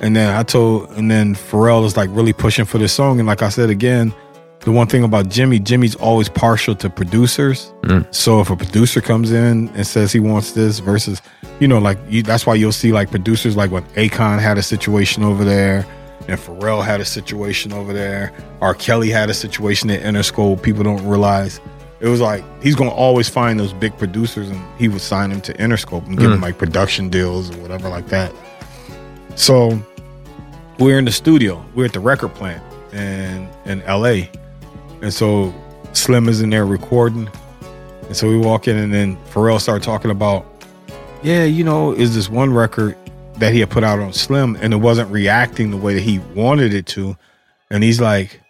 and 0.00 0.16
then 0.16 0.34
I 0.34 0.42
told, 0.42 0.90
and 0.92 1.10
then 1.10 1.34
Pharrell 1.34 1.84
is 1.84 1.96
like 1.96 2.08
really 2.12 2.32
pushing 2.32 2.64
for 2.64 2.78
this 2.78 2.92
song, 2.92 3.18
and 3.20 3.26
like 3.28 3.42
I 3.42 3.50
said 3.50 3.70
again, 3.70 4.12
the 4.62 4.72
one 4.72 4.86
thing 4.86 5.02
about 5.02 5.28
Jimmy, 5.28 5.58
Jimmy's 5.58 5.94
always 5.96 6.28
partial 6.28 6.74
to 6.76 6.88
producers. 6.88 7.72
Mm. 7.82 8.12
So 8.14 8.40
if 8.40 8.50
a 8.50 8.56
producer 8.56 9.00
comes 9.00 9.32
in 9.32 9.68
and 9.70 9.86
says 9.86 10.12
he 10.12 10.20
wants 10.20 10.52
this 10.52 10.78
versus, 10.78 11.20
you 11.58 11.66
know, 11.66 11.78
like 11.78 11.98
you, 12.08 12.22
that's 12.22 12.46
why 12.46 12.54
you'll 12.54 12.72
see 12.72 12.92
like 12.92 13.10
producers 13.10 13.56
like 13.56 13.70
when 13.70 13.82
Akon 13.94 14.40
had 14.40 14.58
a 14.58 14.62
situation 14.62 15.24
over 15.24 15.44
there, 15.44 15.84
and 16.28 16.38
Pharrell 16.38 16.84
had 16.84 17.00
a 17.00 17.04
situation 17.04 17.72
over 17.72 17.92
there, 17.92 18.32
R. 18.60 18.74
Kelly 18.74 19.10
had 19.10 19.28
a 19.28 19.34
situation 19.34 19.90
at 19.90 20.02
Interscope. 20.02 20.62
People 20.62 20.84
don't 20.84 21.04
realize 21.04 21.60
it 21.98 22.08
was 22.08 22.20
like 22.20 22.44
he's 22.62 22.76
gonna 22.76 22.90
always 22.90 23.28
find 23.28 23.58
those 23.58 23.72
big 23.72 23.96
producers, 23.98 24.48
and 24.48 24.60
he 24.78 24.88
would 24.88 25.00
sign 25.00 25.30
them 25.30 25.40
to 25.40 25.52
Interscope 25.54 26.06
and 26.06 26.16
give 26.16 26.28
mm. 26.28 26.34
them 26.34 26.40
like 26.40 26.58
production 26.58 27.08
deals 27.08 27.50
or 27.50 27.60
whatever 27.60 27.88
like 27.88 28.06
that. 28.08 28.32
So 29.34 29.82
we're 30.78 30.98
in 30.98 31.04
the 31.04 31.12
studio. 31.12 31.64
We're 31.74 31.86
at 31.86 31.92
the 31.92 32.00
record 32.00 32.34
plant 32.34 32.62
in 32.92 33.48
in 33.64 33.80
LA. 33.86 34.28
And 35.02 35.12
so 35.12 35.52
Slim 35.92 36.28
is 36.28 36.40
in 36.40 36.50
there 36.50 36.64
recording. 36.64 37.28
And 38.06 38.16
so 38.16 38.28
we 38.28 38.36
walk 38.38 38.68
in 38.68 38.76
and 38.76 38.92
then 38.92 39.16
Pharrell 39.32 39.60
started 39.60 39.82
talking 39.84 40.10
about, 40.10 40.46
yeah, 41.22 41.44
you 41.44 41.64
know, 41.64 41.92
is 41.92 42.14
this 42.14 42.28
one 42.28 42.52
record 42.52 42.96
that 43.38 43.52
he 43.52 43.60
had 43.60 43.70
put 43.70 43.84
out 43.84 43.98
on 43.98 44.12
Slim 44.12 44.56
and 44.60 44.72
it 44.72 44.76
wasn't 44.76 45.10
reacting 45.10 45.70
the 45.70 45.76
way 45.76 45.94
that 45.94 46.02
he 46.02 46.18
wanted 46.34 46.72
it 46.74 46.86
to. 46.86 47.16
And 47.70 47.82
he's 47.82 48.00
like, 48.00 48.40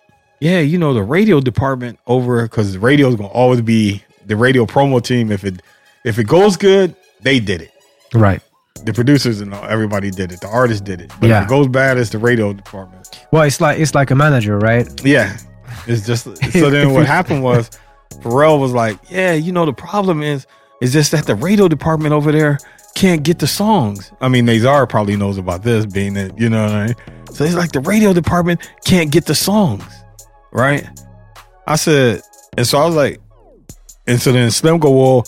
yeah, 0.41 0.59
you 0.61 0.77
know, 0.79 0.93
the 0.93 1.03
radio 1.03 1.41
department 1.41 1.99
over 2.07 2.43
because 2.43 2.73
the 2.73 2.81
radio 2.81 3.09
is 3.09 3.15
gonna 3.17 3.29
always 3.29 3.61
be 3.61 4.03
the 4.27 4.35
radio 4.37 4.67
promo 4.67 5.01
team. 5.03 5.31
If 5.31 5.45
it 5.45 5.63
if 6.05 6.19
it 6.19 6.25
goes 6.25 6.57
good, 6.57 6.97
they 7.21 7.39
did 7.39 7.63
it 7.63 7.71
Right. 8.13 8.41
the 8.85 8.93
producers 8.93 9.41
and 9.41 9.55
everybody 9.55 10.11
did 10.11 10.33
it. 10.33 10.41
The 10.41 10.49
artist 10.49 10.83
did 10.85 11.01
it. 11.01 11.13
But 11.21 11.29
Yeah. 11.29 11.39
if 11.39 11.47
it 11.47 11.49
goes 11.49 11.69
bad, 11.69 11.97
it's 11.97 12.11
the 12.11 12.19
radio 12.19 12.53
department. 12.53 13.09
Well, 13.31 13.43
it's 13.45 13.61
like 13.61 13.79
it's 13.79 13.95
like 13.95 14.11
a 14.11 14.17
manager, 14.17 14.59
right? 14.59 14.89
Yeah. 15.05 15.37
It's 15.87 16.07
just 16.07 16.25
so 16.53 16.71
then 16.71 16.93
what 16.93 17.07
happened 17.07 17.43
was 17.43 17.71
Pharrell 18.21 18.61
was 18.61 18.73
like, 18.73 18.99
Yeah, 19.11 19.33
you 19.33 19.53
know, 19.53 19.67
the 19.67 19.73
problem 19.73 20.23
is 20.23 20.47
is 20.81 20.93
just 20.93 21.13
that 21.13 21.27
the 21.27 21.35
radio 21.37 21.69
department 21.69 22.13
over 22.13 22.33
there 22.33 22.59
can't 22.95 23.23
get 23.23 23.39
the 23.39 23.47
songs. 23.47 24.13
I 24.21 24.29
mean, 24.29 24.45
Nazar 24.45 24.87
probably 24.87 25.17
knows 25.17 25.39
about 25.39 25.63
this, 25.63 25.87
being 25.87 26.15
that, 26.15 26.39
you 26.39 26.49
know 26.49 26.65
what 26.65 26.73
I 26.73 26.87
mean? 26.87 26.95
So 27.33 27.45
he's 27.45 27.55
like, 27.55 27.73
the 27.73 27.81
radio 27.81 28.13
department 28.13 28.61
can't 28.85 29.11
get 29.11 29.27
the 29.27 29.35
songs. 29.35 29.85
Right? 30.53 30.87
I 31.67 31.77
said, 31.77 32.23
and 32.59 32.67
so 32.67 32.79
I 32.79 32.85
was 32.85 32.95
like, 32.95 33.21
and 34.07 34.21
so 34.21 34.33
then 34.33 34.51
Slim 34.51 34.79
go, 34.79 34.91
Well, 34.91 35.27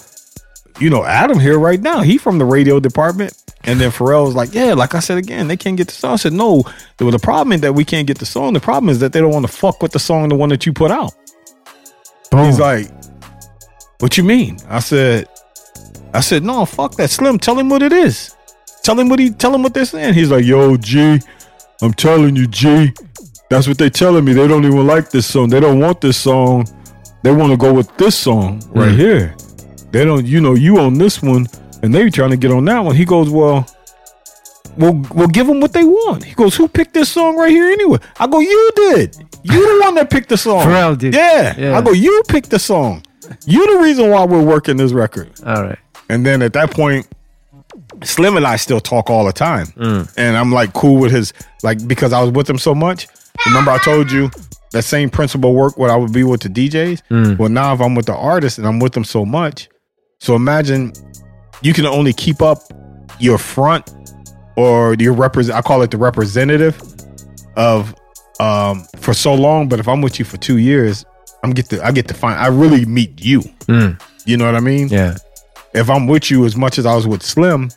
you 0.80 0.90
know, 0.90 1.04
Adam 1.04 1.38
here 1.38 1.58
right 1.58 1.80
now. 1.80 2.00
He 2.00 2.18
from 2.18 2.38
the 2.38 2.44
radio 2.44 2.80
department. 2.80 3.43
And 3.66 3.80
then 3.80 3.90
Pharrell 3.90 4.26
was 4.26 4.34
like, 4.34 4.52
Yeah, 4.54 4.74
like 4.74 4.94
I 4.94 5.00
said 5.00 5.18
again, 5.18 5.48
they 5.48 5.56
can't 5.56 5.76
get 5.76 5.88
the 5.88 5.94
song. 5.94 6.12
I 6.12 6.16
said, 6.16 6.32
No, 6.32 6.64
well, 7.00 7.10
the 7.10 7.18
problem 7.18 7.52
is 7.52 7.60
that 7.62 7.72
we 7.74 7.84
can't 7.84 8.06
get 8.06 8.18
the 8.18 8.26
song. 8.26 8.52
The 8.52 8.60
problem 8.60 8.90
is 8.90 9.00
that 9.00 9.12
they 9.12 9.20
don't 9.20 9.32
want 9.32 9.46
to 9.46 9.52
fuck 9.52 9.82
with 9.82 9.92
the 9.92 9.98
song, 9.98 10.28
the 10.28 10.34
one 10.34 10.50
that 10.50 10.66
you 10.66 10.72
put 10.72 10.90
out. 10.90 11.14
Boom. 12.30 12.46
He's 12.46 12.60
like, 12.60 12.88
What 14.00 14.16
you 14.18 14.24
mean? 14.24 14.58
I 14.68 14.80
said, 14.80 15.28
I 16.12 16.20
said, 16.20 16.42
No, 16.44 16.64
fuck 16.66 16.96
that. 16.96 17.10
Slim, 17.10 17.38
tell 17.38 17.58
him 17.58 17.68
what 17.68 17.82
it 17.82 17.92
is. 17.92 18.34
Tell 18.82 18.98
him 19.00 19.08
what 19.08 19.18
he 19.18 19.30
tell 19.30 19.54
him 19.54 19.62
what 19.62 19.72
they're 19.72 19.86
saying. 19.86 20.12
He's 20.14 20.30
like, 20.30 20.44
Yo, 20.44 20.76
G, 20.76 21.18
I'm 21.80 21.94
telling 21.94 22.36
you, 22.36 22.46
G. 22.46 22.92
That's 23.50 23.66
what 23.68 23.78
they're 23.78 23.90
telling 23.90 24.24
me. 24.24 24.32
They 24.34 24.46
don't 24.48 24.64
even 24.64 24.86
like 24.86 25.10
this 25.10 25.26
song. 25.26 25.48
They 25.48 25.60
don't 25.60 25.78
want 25.80 26.00
this 26.00 26.16
song. 26.16 26.66
They 27.22 27.32
want 27.32 27.52
to 27.52 27.56
go 27.56 27.72
with 27.72 27.94
this 27.96 28.16
song 28.16 28.62
right 28.74 28.90
Mm. 28.90 28.96
here. 28.96 29.36
They 29.92 30.04
don't, 30.04 30.26
you 30.26 30.40
know, 30.40 30.54
you 30.54 30.78
on 30.78 30.94
this 30.98 31.22
one, 31.22 31.46
and 31.84 31.94
they 31.94 32.02
were 32.02 32.10
trying 32.10 32.30
to 32.30 32.36
get 32.38 32.50
on 32.50 32.64
that 32.64 32.80
one. 32.80 32.96
He 32.96 33.04
goes, 33.04 33.28
Well, 33.28 33.66
we'll 34.78 34.94
we'll 35.12 35.28
give 35.28 35.46
them 35.46 35.60
what 35.60 35.74
they 35.74 35.84
want. 35.84 36.24
He 36.24 36.34
goes, 36.34 36.56
Who 36.56 36.66
picked 36.66 36.94
this 36.94 37.12
song 37.12 37.36
right 37.36 37.50
here 37.50 37.66
anyway? 37.70 37.98
I 38.18 38.26
go, 38.26 38.40
You 38.40 38.70
did. 38.74 39.16
You 39.42 39.78
the 39.78 39.84
one 39.84 39.94
that 39.96 40.08
picked 40.08 40.30
the 40.30 40.38
song. 40.38 40.62
Pharrell 40.66 40.96
did. 40.96 41.14
Yeah. 41.14 41.54
Yeah. 41.58 41.76
I 41.76 41.82
go, 41.82 41.92
You 41.92 42.22
picked 42.26 42.48
the 42.48 42.58
song. 42.58 43.04
You 43.46 43.74
the 43.76 43.82
reason 43.82 44.10
why 44.10 44.24
we're 44.24 44.42
working 44.42 44.78
this 44.78 44.92
record. 44.92 45.30
All 45.44 45.62
right. 45.62 45.78
And 46.08 46.24
then 46.24 46.40
at 46.40 46.54
that 46.54 46.70
point, 46.70 47.06
Slim 48.02 48.36
and 48.36 48.46
I 48.46 48.56
still 48.56 48.80
talk 48.80 49.10
all 49.10 49.26
the 49.26 49.32
time. 49.32 49.66
Mm. 49.68 50.12
And 50.16 50.36
I'm 50.38 50.52
like 50.52 50.72
cool 50.72 50.98
with 50.98 51.12
his 51.12 51.34
like 51.62 51.86
because 51.86 52.14
I 52.14 52.22
was 52.22 52.30
with 52.30 52.48
him 52.48 52.58
so 52.58 52.74
much. 52.74 53.08
Remember 53.46 53.72
I 53.72 53.78
told 53.78 54.10
you 54.10 54.30
that 54.72 54.84
same 54.84 55.10
principle 55.10 55.54
work 55.54 55.76
what 55.76 55.90
I 55.90 55.96
would 55.96 56.12
be 56.14 56.24
with 56.24 56.40
the 56.40 56.48
DJs. 56.48 57.02
Mm. 57.10 57.38
Well, 57.38 57.50
now 57.50 57.74
if 57.74 57.80
I'm 57.82 57.94
with 57.94 58.06
the 58.06 58.14
artist 58.14 58.56
and 58.56 58.66
I'm 58.66 58.78
with 58.78 58.94
them 58.94 59.04
so 59.04 59.24
much, 59.26 59.68
so 60.18 60.34
imagine 60.34 60.92
you 61.62 61.72
can 61.72 61.86
only 61.86 62.12
keep 62.12 62.42
up 62.42 62.58
your 63.18 63.38
front 63.38 63.90
or 64.56 64.94
your 64.98 65.12
represent. 65.12 65.56
I 65.56 65.62
call 65.62 65.82
it 65.82 65.90
the 65.90 65.98
representative 65.98 66.80
of 67.56 67.94
um 68.40 68.84
for 68.98 69.14
so 69.14 69.34
long. 69.34 69.68
But 69.68 69.78
if 69.80 69.88
I'm 69.88 70.00
with 70.02 70.18
you 70.18 70.24
for 70.24 70.36
two 70.36 70.58
years, 70.58 71.04
I'm 71.42 71.50
get 71.52 71.66
to 71.70 71.84
I 71.84 71.92
get 71.92 72.08
to 72.08 72.14
find 72.14 72.38
I 72.38 72.48
really 72.48 72.84
meet 72.84 73.24
you. 73.24 73.40
Mm. 73.66 74.00
You 74.26 74.36
know 74.36 74.46
what 74.46 74.54
I 74.56 74.60
mean? 74.60 74.88
Yeah. 74.88 75.16
if 75.74 75.90
I'm 75.90 76.06
with 76.06 76.30
you 76.30 76.44
as 76.44 76.56
much 76.56 76.78
as 76.78 76.86
I 76.86 76.94
was 76.94 77.06
with 77.06 77.22
Slim, 77.22 77.68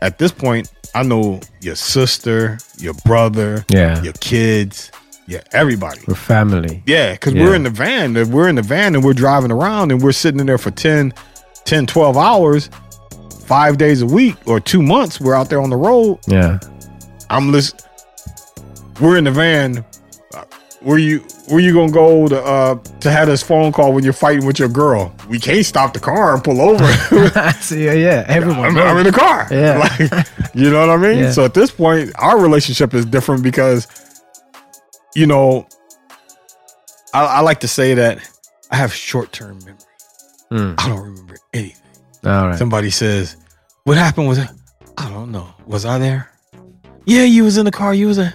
at 0.00 0.18
this 0.18 0.30
point, 0.32 0.70
I 0.94 1.02
know 1.02 1.40
your 1.62 1.74
sister, 1.76 2.58
your 2.78 2.92
brother, 3.06 3.64
Yeah. 3.70 4.02
your 4.02 4.12
kids, 4.20 4.90
yeah, 5.26 5.40
everybody. 5.52 6.00
We're 6.06 6.14
family. 6.14 6.82
Yeah, 6.86 7.12
because 7.12 7.32
Yeah. 7.32 7.44
we're 7.44 7.54
in 7.54 7.62
the 7.62 7.70
van. 7.70 8.12
We're 8.30 8.48
in 8.48 8.56
the 8.56 8.62
van 8.62 8.94
and 8.94 9.02
we're 9.02 9.14
driving 9.14 9.50
around 9.50 9.90
and 9.92 10.02
we're 10.02 10.12
sitting 10.12 10.40
in 10.40 10.46
there 10.46 10.58
for 10.58 10.70
10, 10.70 11.14
10, 11.64 11.86
12 11.86 12.16
hours, 12.18 12.68
five 13.42 13.78
days 13.78 14.02
a 14.02 14.06
week 14.06 14.36
or 14.46 14.60
two 14.60 14.82
months. 14.82 15.20
We're 15.20 15.34
out 15.34 15.50
there 15.50 15.60
on 15.60 15.70
the 15.70 15.76
road. 15.76 16.18
Yeah. 16.26 16.58
I'm 17.30 17.50
listening. 17.52 17.82
we're 19.00 19.16
in 19.16 19.24
the 19.24 19.30
van. 19.30 19.84
Where 20.80 20.98
you 20.98 21.20
where 21.46 21.60
you 21.60 21.72
gonna 21.72 21.92
go 21.92 22.26
to 22.26 22.42
uh 22.42 22.74
to 23.00 23.10
have 23.10 23.28
this 23.28 23.40
phone 23.40 23.70
call 23.70 23.92
when 23.92 24.02
you're 24.02 24.12
fighting 24.12 24.44
with 24.44 24.58
your 24.58 24.68
girl? 24.68 25.14
We 25.28 25.38
can't 25.38 25.64
stop 25.64 25.92
the 25.92 26.00
car 26.00 26.34
and 26.34 26.42
pull 26.42 26.60
over. 26.60 26.84
so, 27.60 27.76
yeah, 27.76 27.92
yeah, 27.92 28.24
everyone. 28.26 28.64
I'm, 28.64 28.78
I'm 28.78 28.96
in 28.98 29.04
the 29.04 29.12
car. 29.12 29.46
Yeah. 29.50 29.78
Like, 30.00 30.26
you 30.54 30.70
know 30.70 30.80
what 30.80 30.90
I 30.90 30.96
mean? 30.96 31.18
Yeah. 31.20 31.30
So 31.30 31.44
at 31.44 31.54
this 31.54 31.70
point, 31.70 32.10
our 32.18 32.38
relationship 32.40 32.94
is 32.94 33.06
different 33.06 33.44
because, 33.44 33.86
you 35.14 35.26
know, 35.26 35.68
I, 37.14 37.26
I 37.26 37.40
like 37.40 37.60
to 37.60 37.68
say 37.68 37.94
that 37.94 38.18
I 38.70 38.76
have 38.76 38.92
short 38.92 39.32
term 39.32 39.58
memory. 39.60 39.78
Mm. 40.50 40.74
I 40.80 40.88
don't 40.88 41.00
remember 41.00 41.36
anything. 41.54 41.81
All 42.24 42.48
right. 42.48 42.58
Somebody 42.58 42.90
says, 42.90 43.36
"What 43.84 43.96
happened 43.96 44.28
was 44.28 44.38
I 44.38 45.08
don't 45.08 45.32
know. 45.32 45.48
Was 45.66 45.84
I 45.84 45.98
there? 45.98 46.30
Yeah, 47.04 47.24
you 47.24 47.44
was 47.44 47.56
in 47.56 47.64
the 47.64 47.70
car. 47.72 47.92
You 47.94 48.06
was 48.06 48.18
a. 48.18 48.32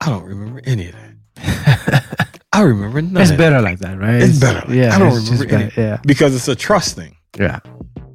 I 0.00 0.10
don't 0.10 0.24
remember 0.24 0.60
any 0.64 0.88
of 0.88 0.94
that. 0.94 2.40
I 2.52 2.60
remember 2.62 3.02
none. 3.02 3.22
It's 3.22 3.32
better 3.32 3.60
like 3.60 3.78
that, 3.80 3.98
right? 3.98 4.22
It's 4.22 4.38
better 4.38 4.60
like 4.60 4.76
yeah. 4.76 4.94
I 4.94 4.98
don't 4.98 5.16
it's 5.16 5.28
remember 5.30 5.54
any- 5.54 5.64
better, 5.70 5.80
Yeah, 5.80 5.98
because 6.06 6.34
it's 6.36 6.46
a 6.48 6.54
trust 6.54 6.94
thing 6.94 7.16
yeah, 7.38 7.58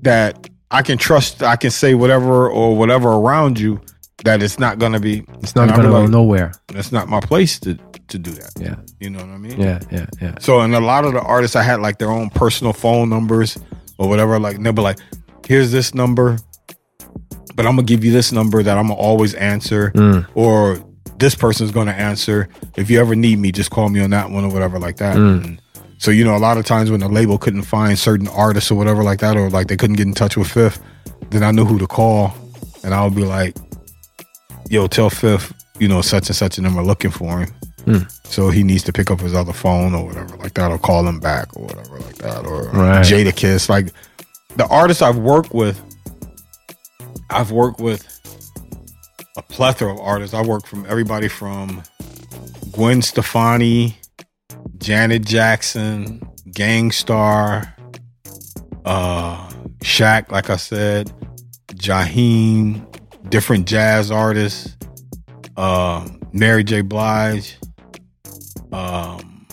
that 0.03 0.49
I 0.71 0.81
can 0.81 0.97
trust. 0.97 1.43
I 1.43 1.55
can 1.57 1.71
say 1.71 1.93
whatever 1.95 2.49
or 2.49 2.75
whatever 2.77 3.09
around 3.09 3.59
you 3.59 3.81
that 4.23 4.41
it's 4.41 4.57
not 4.59 4.79
gonna 4.79 4.99
be. 4.99 5.25
it's 5.41 5.55
not 5.55 5.67
gonna 5.69 5.83
be 5.83 5.89
go 5.89 6.05
nowhere. 6.05 6.53
That's 6.67 6.91
not 6.93 7.09
my 7.09 7.19
place 7.19 7.59
to 7.61 7.75
to 8.07 8.17
do 8.17 8.31
that. 8.31 8.51
Yeah, 8.59 8.75
You 8.99 9.09
know 9.09 9.19
what 9.19 9.29
I 9.29 9.37
mean? 9.37 9.59
yeah, 9.59 9.79
yeah, 9.91 10.05
yeah. 10.21 10.35
So, 10.39 10.61
and 10.61 10.73
a 10.73 10.79
lot 10.79 11.03
of 11.05 11.13
the 11.13 11.21
artists, 11.21 11.55
I 11.55 11.61
had 11.61 11.79
like 11.81 11.97
their 11.99 12.09
own 12.11 12.29
personal 12.29 12.73
phone 12.73 13.09
numbers 13.09 13.57
or 13.99 14.09
whatever. 14.09 14.39
Like, 14.39 14.61
they'll 14.63 14.73
be 14.73 14.81
like, 14.81 14.97
here's 15.45 15.71
this 15.71 15.93
number, 15.93 16.37
but 17.55 17.65
I'm 17.67 17.75
to 17.77 17.83
give 17.83 18.03
you 18.03 18.11
this 18.11 18.31
number 18.31 18.63
that 18.63 18.77
I'm 18.77 18.87
to 18.87 18.93
always 18.93 19.33
answer, 19.35 19.91
Mm. 19.93 20.25
or 20.33 20.79
this 21.19 21.35
person's 21.35 21.71
going 21.71 21.87
to 21.87 21.93
answer. 21.93 22.47
If 22.77 22.89
you 22.89 22.99
ever 22.99 23.13
need 23.15 23.37
me, 23.39 23.51
just 23.51 23.69
call 23.71 23.89
me 23.89 23.99
on 24.01 24.09
that 24.11 24.31
one 24.31 24.43
or 24.45 24.51
whatever, 24.51 24.79
like 24.79 24.97
that. 24.97 25.17
Mm. 25.17 25.59
So, 25.97 26.11
you 26.11 26.23
know, 26.23 26.35
a 26.35 26.39
lot 26.39 26.57
of 26.57 26.65
times 26.65 26.89
when 26.89 27.01
the 27.01 27.09
label 27.09 27.37
couldn't 27.37 27.63
find 27.63 27.99
certain 27.99 28.29
artists 28.29 28.71
or 28.71 28.75
whatever 28.75 29.03
like 29.03 29.19
that, 29.19 29.35
or 29.35 29.49
like 29.49 29.67
they 29.67 29.75
couldn't 29.75 29.97
get 29.97 30.07
in 30.07 30.13
touch 30.13 30.37
with 30.37 30.47
Fifth, 30.47 30.81
then 31.29 31.43
I 31.43 31.51
knew 31.51 31.65
who 31.65 31.77
to 31.77 31.87
call. 31.87 32.33
And 32.85 32.93
I 32.93 33.03
would 33.03 33.15
be 33.15 33.25
like, 33.25 33.57
yo, 34.69 34.87
tell 34.87 35.09
Fifth, 35.09 35.51
you 35.77 35.89
know, 35.89 36.01
such 36.01 36.27
and 36.29 36.35
such, 36.37 36.57
and 36.57 36.65
them 36.65 36.77
are 36.77 36.85
looking 36.85 37.11
for 37.11 37.39
him. 37.39 37.49
So 38.25 38.49
he 38.49 38.63
needs 38.63 38.83
to 38.83 38.93
pick 38.93 39.09
up 39.09 39.19
his 39.19 39.33
other 39.33 39.53
phone 39.53 39.95
or 39.95 40.05
whatever 40.05 40.35
like 40.37 40.53
that, 40.53 40.71
or 40.71 40.77
call 40.77 41.07
him 41.07 41.19
back 41.19 41.47
or 41.57 41.63
whatever 41.65 41.99
like 41.99 42.15
that, 42.17 42.45
or 42.45 42.65
Right. 42.69 43.03
Jadakiss. 43.05 43.67
Like 43.69 43.87
the 44.55 44.67
artists 44.67 45.01
I've 45.01 45.17
worked 45.17 45.53
with, 45.53 45.81
I've 47.29 47.51
worked 47.51 47.79
with 47.79 48.05
a 49.37 49.41
plethora 49.41 49.93
of 49.93 49.99
artists. 49.99 50.33
I 50.33 50.41
worked 50.41 50.67
from 50.67 50.85
everybody 50.87 51.27
from 51.27 51.81
Gwen 52.71 53.01
Stefani, 53.01 53.97
Janet 54.77 55.25
Jackson, 55.25 56.21
Gang 56.51 56.91
Starr, 56.91 57.73
uh, 58.85 59.49
Shaq, 59.83 60.31
like 60.31 60.49
I 60.49 60.57
said, 60.57 61.11
Jaheim, 61.73 62.85
different 63.29 63.67
jazz 63.67 64.11
artists, 64.11 64.75
uh, 65.57 66.07
Mary 66.33 66.63
J. 66.63 66.81
Blige, 66.81 67.57
um, 68.71 69.45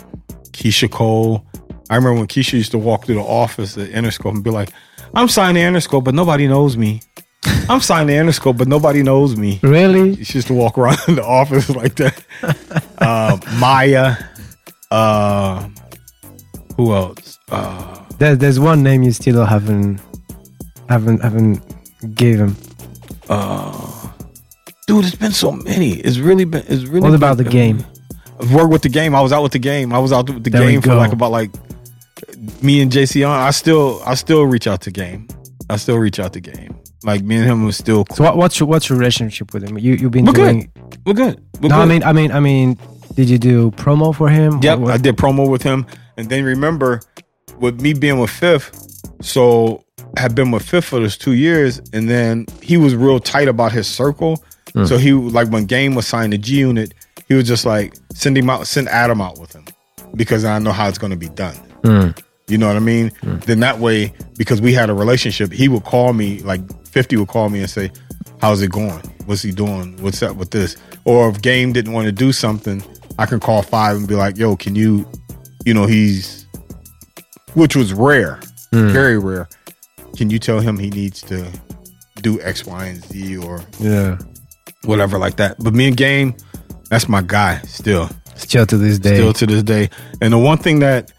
Keyshia 0.51 0.89
Cole. 0.91 1.45
I 1.89 1.95
remember 1.95 2.19
when 2.19 2.27
Keyshia 2.27 2.53
used 2.53 2.71
to 2.71 2.77
walk 2.77 3.05
through 3.05 3.15
the 3.15 3.21
office 3.21 3.77
at 3.77 3.89
Interscope 3.89 4.31
and 4.35 4.43
be 4.43 4.49
like, 4.49 4.69
I'm 5.13 5.27
signed 5.29 5.55
to 5.55 5.61
Interscope, 5.61 6.03
but 6.03 6.13
nobody 6.13 6.47
knows 6.47 6.75
me. 6.77 7.01
I'm 7.69 7.79
signed 7.81 8.09
to 8.09 8.13
Interscope, 8.13 8.57
but 8.57 8.67
nobody 8.67 9.03
knows 9.03 9.37
me. 9.37 9.59
Really? 9.63 10.21
She 10.23 10.37
used 10.39 10.47
to 10.47 10.53
walk 10.53 10.77
around 10.77 10.97
the 11.07 11.23
office 11.23 11.69
like 11.69 11.95
that. 11.95 12.23
uh, 12.97 13.37
Mya. 13.59 14.17
Uh, 14.91 15.69
who 16.75 16.93
else? 16.93 17.39
Uh, 17.51 18.03
There, 18.19 18.35
there's 18.35 18.59
one 18.59 18.83
name 18.83 19.03
you 19.03 19.11
still 19.11 19.45
haven't, 19.45 20.01
haven't, 20.89 21.21
haven't 21.21 21.61
gave 22.15 22.39
him. 22.39 22.55
uh, 23.29 24.09
dude, 24.87 25.05
it's 25.05 25.15
been 25.15 25.31
so 25.31 25.51
many. 25.51 25.91
It's 25.93 26.17
really 26.19 26.45
been. 26.45 26.63
It's 26.67 26.83
really. 26.85 27.01
What 27.01 27.13
about 27.15 27.37
been- 27.37 27.45
the 27.45 27.51
game? 27.51 27.85
Worked 28.53 28.71
with 28.71 28.81
the 28.83 28.89
game. 28.89 29.15
I 29.15 29.21
was 29.21 29.31
out 29.31 29.43
with 29.43 29.51
the 29.51 29.59
game. 29.59 29.91
I 29.91 29.99
was 29.99 30.11
out 30.11 30.29
with 30.29 30.43
the 30.43 30.49
There 30.49 30.61
game 30.61 30.81
for 30.81 30.93
like 30.95 31.11
about 31.11 31.31
like 31.31 31.51
me 32.61 32.81
and 32.81 32.91
JC 32.91 33.27
on. 33.27 33.39
I 33.39 33.51
still 33.51 34.01
I 34.05 34.15
still 34.15 34.43
reach 34.43 34.67
out 34.67 34.81
to 34.81 34.91
game. 34.91 35.27
I 35.69 35.77
still 35.77 35.97
reach 35.97 36.19
out 36.19 36.33
to 36.33 36.39
game. 36.39 36.79
Like 37.03 37.23
me 37.23 37.37
and 37.37 37.45
him 37.45 37.65
was 37.65 37.77
still 37.77 38.05
cool. 38.05 38.17
So 38.17 38.23
what, 38.23 38.37
what's 38.37 38.59
your 38.59 38.67
what's 38.67 38.89
your 38.89 38.97
relationship 38.97 39.53
with 39.53 39.63
him? 39.63 39.77
You 39.77 39.93
you've 39.93 40.11
been 40.11 40.25
We're 40.25 40.33
good. 40.33 40.69
We're 41.05 41.13
good. 41.13 41.43
We're 41.61 41.69
No, 41.69 41.79
I 41.79 41.85
mean, 41.85 42.03
I 42.03 42.13
mean, 42.13 42.31
I 42.31 42.39
mean, 42.39 42.77
did 43.15 43.29
you 43.29 43.37
do 43.37 43.71
promo 43.71 44.15
for 44.15 44.29
him? 44.29 44.59
Yep, 44.61 44.79
I 44.81 44.97
did 44.97 45.15
promo 45.17 45.49
with 45.49 45.63
him, 45.63 45.85
and 46.17 46.29
then 46.29 46.43
remember, 46.43 47.01
with 47.59 47.81
me 47.81 47.93
being 47.93 48.19
with 48.19 48.29
Fifth, 48.29 49.23
so 49.23 49.83
I 50.15 50.21
had 50.21 50.35
been 50.35 50.51
with 50.51 50.63
Fifth 50.63 50.85
for 50.85 50.99
those 50.99 51.17
two 51.17 51.33
years, 51.33 51.79
and 51.93 52.09
then 52.09 52.45
he 52.61 52.77
was 52.77 52.95
real 52.95 53.19
tight 53.19 53.47
about 53.47 53.71
his 53.71 53.87
circle. 53.87 54.43
Hmm. 54.73 54.85
So 54.85 54.97
he 54.97 55.13
like 55.13 55.49
when 55.49 55.65
Game 55.65 55.95
was 55.95 56.07
signed 56.07 56.31
to 56.31 56.37
G 56.37 56.59
Unit, 56.59 56.93
he 57.27 57.33
was 57.33 57.47
just 57.47 57.65
like 57.65 57.93
send 58.13 58.37
him 58.37 58.49
out, 58.49 58.67
send 58.67 58.87
Adam 58.89 59.21
out 59.21 59.39
with 59.39 59.53
him, 59.53 59.65
because 60.15 60.45
I 60.45 60.59
know 60.59 60.71
how 60.71 60.87
it's 60.87 60.97
going 60.97 61.11
to 61.11 61.17
be 61.17 61.29
done. 61.29 61.55
Mm. 61.83 62.17
You 62.47 62.57
know 62.57 62.67
what 62.67 62.77
I 62.77 62.79
mean? 62.79 63.11
Then 63.21 63.59
that 63.59 63.79
way, 63.79 64.13
because 64.37 64.61
we 64.61 64.73
had 64.73 64.89
a 64.89 64.93
relationship, 64.93 65.51
he 65.51 65.67
would 65.67 65.83
call 65.83 66.13
me, 66.13 66.39
like 66.39 66.61
50 66.87 67.17
would 67.17 67.27
call 67.27 67.49
me 67.49 67.59
and 67.59 67.69
say, 67.69 67.91
How's 68.39 68.61
it 68.61 68.71
going? 68.71 69.01
What's 69.25 69.41
he 69.41 69.51
doing? 69.51 70.01
What's 70.01 70.21
up 70.23 70.37
with 70.37 70.51
this? 70.51 70.77
Or 71.05 71.27
if 71.29 71.41
Game 71.41 71.73
didn't 71.73 71.91
want 71.91 72.05
to 72.05 72.11
do 72.11 72.31
something, 72.31 72.81
I 73.19 73.25
can 73.25 73.39
call 73.39 73.63
five 73.63 73.97
and 73.97 74.07
be 74.07 74.15
like, 74.15 74.37
Yo, 74.37 74.55
can 74.55 74.75
you, 74.75 75.09
you 75.65 75.73
know, 75.73 75.85
he's, 75.87 76.45
which 77.55 77.75
was 77.75 77.93
rare, 77.93 78.39
very 78.71 79.17
rare. 79.17 79.49
Can 80.15 80.29
you 80.29 80.39
tell 80.39 80.59
him 80.59 80.77
he 80.77 80.89
needs 80.89 81.21
to 81.23 81.45
do 82.21 82.39
X, 82.41 82.65
Y, 82.65 82.85
and 82.85 83.03
Z 83.03 83.37
or 83.37 83.61
Yeah. 83.79 84.17
whatever 84.85 85.17
like 85.17 85.35
that? 85.37 85.57
But 85.59 85.73
me 85.73 85.87
and 85.89 85.97
Game, 85.97 86.35
that's 86.89 87.07
my 87.09 87.21
guy 87.21 87.59
still 87.61 88.09
Still 88.35 88.65
to 88.67 88.77
this 88.77 88.99
day. 88.99 89.15
still 89.15 89.33
to 89.33 89.45
this 89.47 89.63
day. 89.63 89.89
And 90.21 90.31
the 90.31 90.37
one 90.37 90.57
thing 90.59 90.79
that 90.79 91.11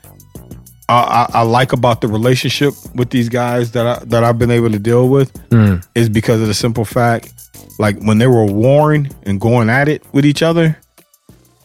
I, 0.89 1.27
I, 1.33 1.39
I 1.41 1.43
like 1.43 1.73
about 1.73 2.01
the 2.01 2.07
relationship 2.09 2.75
with 2.95 3.11
these 3.11 3.29
guys 3.29 3.73
that 3.73 3.87
I, 3.87 4.05
that 4.07 4.23
I've 4.25 4.39
been 4.39 4.51
able 4.53 4.71
to 4.71 4.79
deal 4.79 5.09
with 5.09 5.33
Mm. 5.51 5.85
is 5.97 6.09
because 6.09 6.41
of 6.41 6.47
the 6.47 6.55
simple 6.55 6.85
fact, 6.85 7.33
like 7.81 7.99
when 8.01 8.19
they 8.19 8.27
were 8.29 8.45
warring 8.45 9.11
and 9.25 9.41
going 9.41 9.69
at 9.69 9.89
it 9.89 10.03
with 10.13 10.25
each 10.25 10.43
other, 10.43 10.79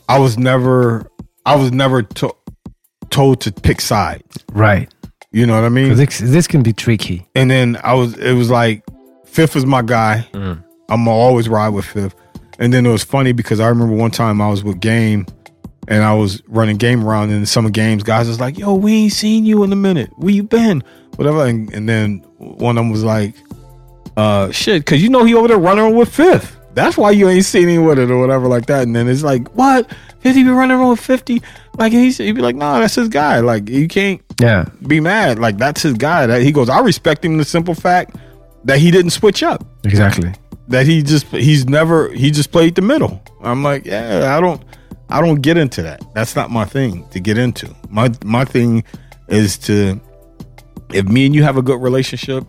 I 0.09 0.17
was 0.19 0.37
never 0.37 1.05
I 1.45 1.55
was 1.55 1.71
never 1.71 2.01
to, 2.03 2.33
told 3.11 3.41
to 3.41 3.51
pick 3.51 3.79
sides. 3.79 4.23
Right. 4.53 4.91
You 5.31 5.45
know 5.45 5.53
what 5.55 5.65
I 5.65 5.69
mean? 5.69 5.95
This, 5.95 6.19
this 6.19 6.47
can 6.47 6.63
be 6.63 6.73
tricky. 6.73 7.27
And 7.35 7.49
then 7.51 7.77
I 7.83 7.93
was, 7.95 8.17
it 8.17 8.33
was 8.33 8.49
like, 8.49 8.83
Fifth 9.25 9.55
is 9.55 9.65
my 9.65 9.81
guy. 9.81 10.27
I'm 10.33 10.63
gonna 10.89 11.09
always 11.11 11.47
ride 11.49 11.69
with 11.69 11.85
Fifth. 11.85 12.15
And 12.63 12.71
then 12.73 12.85
it 12.85 12.91
was 12.91 13.03
funny 13.03 13.33
because 13.33 13.59
I 13.59 13.67
remember 13.67 13.93
one 13.93 14.11
time 14.11 14.39
I 14.41 14.49
was 14.49 14.63
with 14.63 14.79
Game 14.79 15.25
and 15.89 16.01
I 16.01 16.13
was 16.13 16.41
running 16.47 16.77
game 16.77 17.05
around 17.05 17.31
in 17.31 17.45
some 17.45 17.69
games. 17.71 18.03
Guys 18.03 18.29
was 18.29 18.39
like, 18.39 18.57
"Yo, 18.57 18.73
we 18.73 18.93
ain't 18.93 19.11
seen 19.11 19.45
you 19.45 19.63
in 19.63 19.73
a 19.73 19.75
minute. 19.75 20.09
Where 20.15 20.31
you 20.33 20.43
been? 20.43 20.81
Whatever." 21.17 21.45
And, 21.45 21.73
and 21.73 21.89
then 21.89 22.19
one 22.37 22.77
of 22.77 22.83
them 22.85 22.89
was 22.91 23.03
like, 23.03 23.35
"Uh, 24.15 24.49
shit, 24.51 24.85
because 24.85 25.03
you 25.03 25.09
know 25.09 25.25
he 25.25 25.33
over 25.33 25.49
there 25.49 25.57
running 25.57 25.93
with 25.95 26.07
Fifth. 26.13 26.57
That's 26.73 26.97
why 26.97 27.11
you 27.11 27.27
ain't 27.29 27.45
seen 27.45 27.67
him 27.67 27.83
with 27.85 27.99
it 27.99 28.09
or 28.09 28.17
whatever 28.17 28.47
like 28.47 28.67
that." 28.67 28.83
And 28.83 28.95
then 28.95 29.09
it's 29.09 29.23
like, 29.23 29.53
"What? 29.55 29.91
Fifty 30.21 30.41
be 30.43 30.49
running 30.49 30.77
around 30.77 30.91
with 30.91 31.01
fifty? 31.01 31.41
Like 31.77 31.91
he's 31.91 32.17
he'd 32.17 32.31
be 32.31 32.41
like, 32.41 32.55
"Nah, 32.55 32.79
that's 32.79 32.95
his 32.95 33.09
guy. 33.09 33.41
Like 33.41 33.67
you 33.67 33.89
can't 33.89 34.21
Yeah. 34.39 34.69
be 34.87 35.01
mad. 35.01 35.37
Like 35.37 35.57
that's 35.57 35.81
his 35.81 35.93
guy. 35.95 36.27
That 36.27 36.41
he 36.43 36.53
goes, 36.53 36.69
I 36.69 36.79
respect 36.79 37.25
him. 37.25 37.37
The 37.37 37.43
simple 37.43 37.75
fact 37.75 38.15
that 38.63 38.77
he 38.79 38.89
didn't 38.89 39.11
switch 39.11 39.43
up. 39.43 39.65
Exactly. 39.83 40.31
That 40.69 40.85
he 40.85 41.03
just 41.03 41.25
he's 41.27 41.67
never 41.67 42.09
he 42.13 42.31
just 42.31 42.51
played 42.51 42.75
the 42.75 42.81
middle. 42.81 43.21
I'm 43.41 43.63
like, 43.63 43.85
yeah, 43.85 44.35
I 44.37 44.39
don't 44.41 44.61
I 45.09 45.19
don't 45.21 45.41
get 45.41 45.57
into 45.57 45.81
that. 45.83 46.01
That's 46.15 46.35
not 46.35 46.51
my 46.51 46.65
thing 46.65 47.07
to 47.09 47.19
get 47.19 47.37
into. 47.37 47.75
My 47.89 48.09
my 48.23 48.45
thing 48.45 48.83
is 49.27 49.57
to 49.59 49.99
if 50.93 51.05
me 51.07 51.25
and 51.25 51.35
you 51.35 51.43
have 51.43 51.57
a 51.57 51.61
good 51.61 51.81
relationship, 51.81 52.45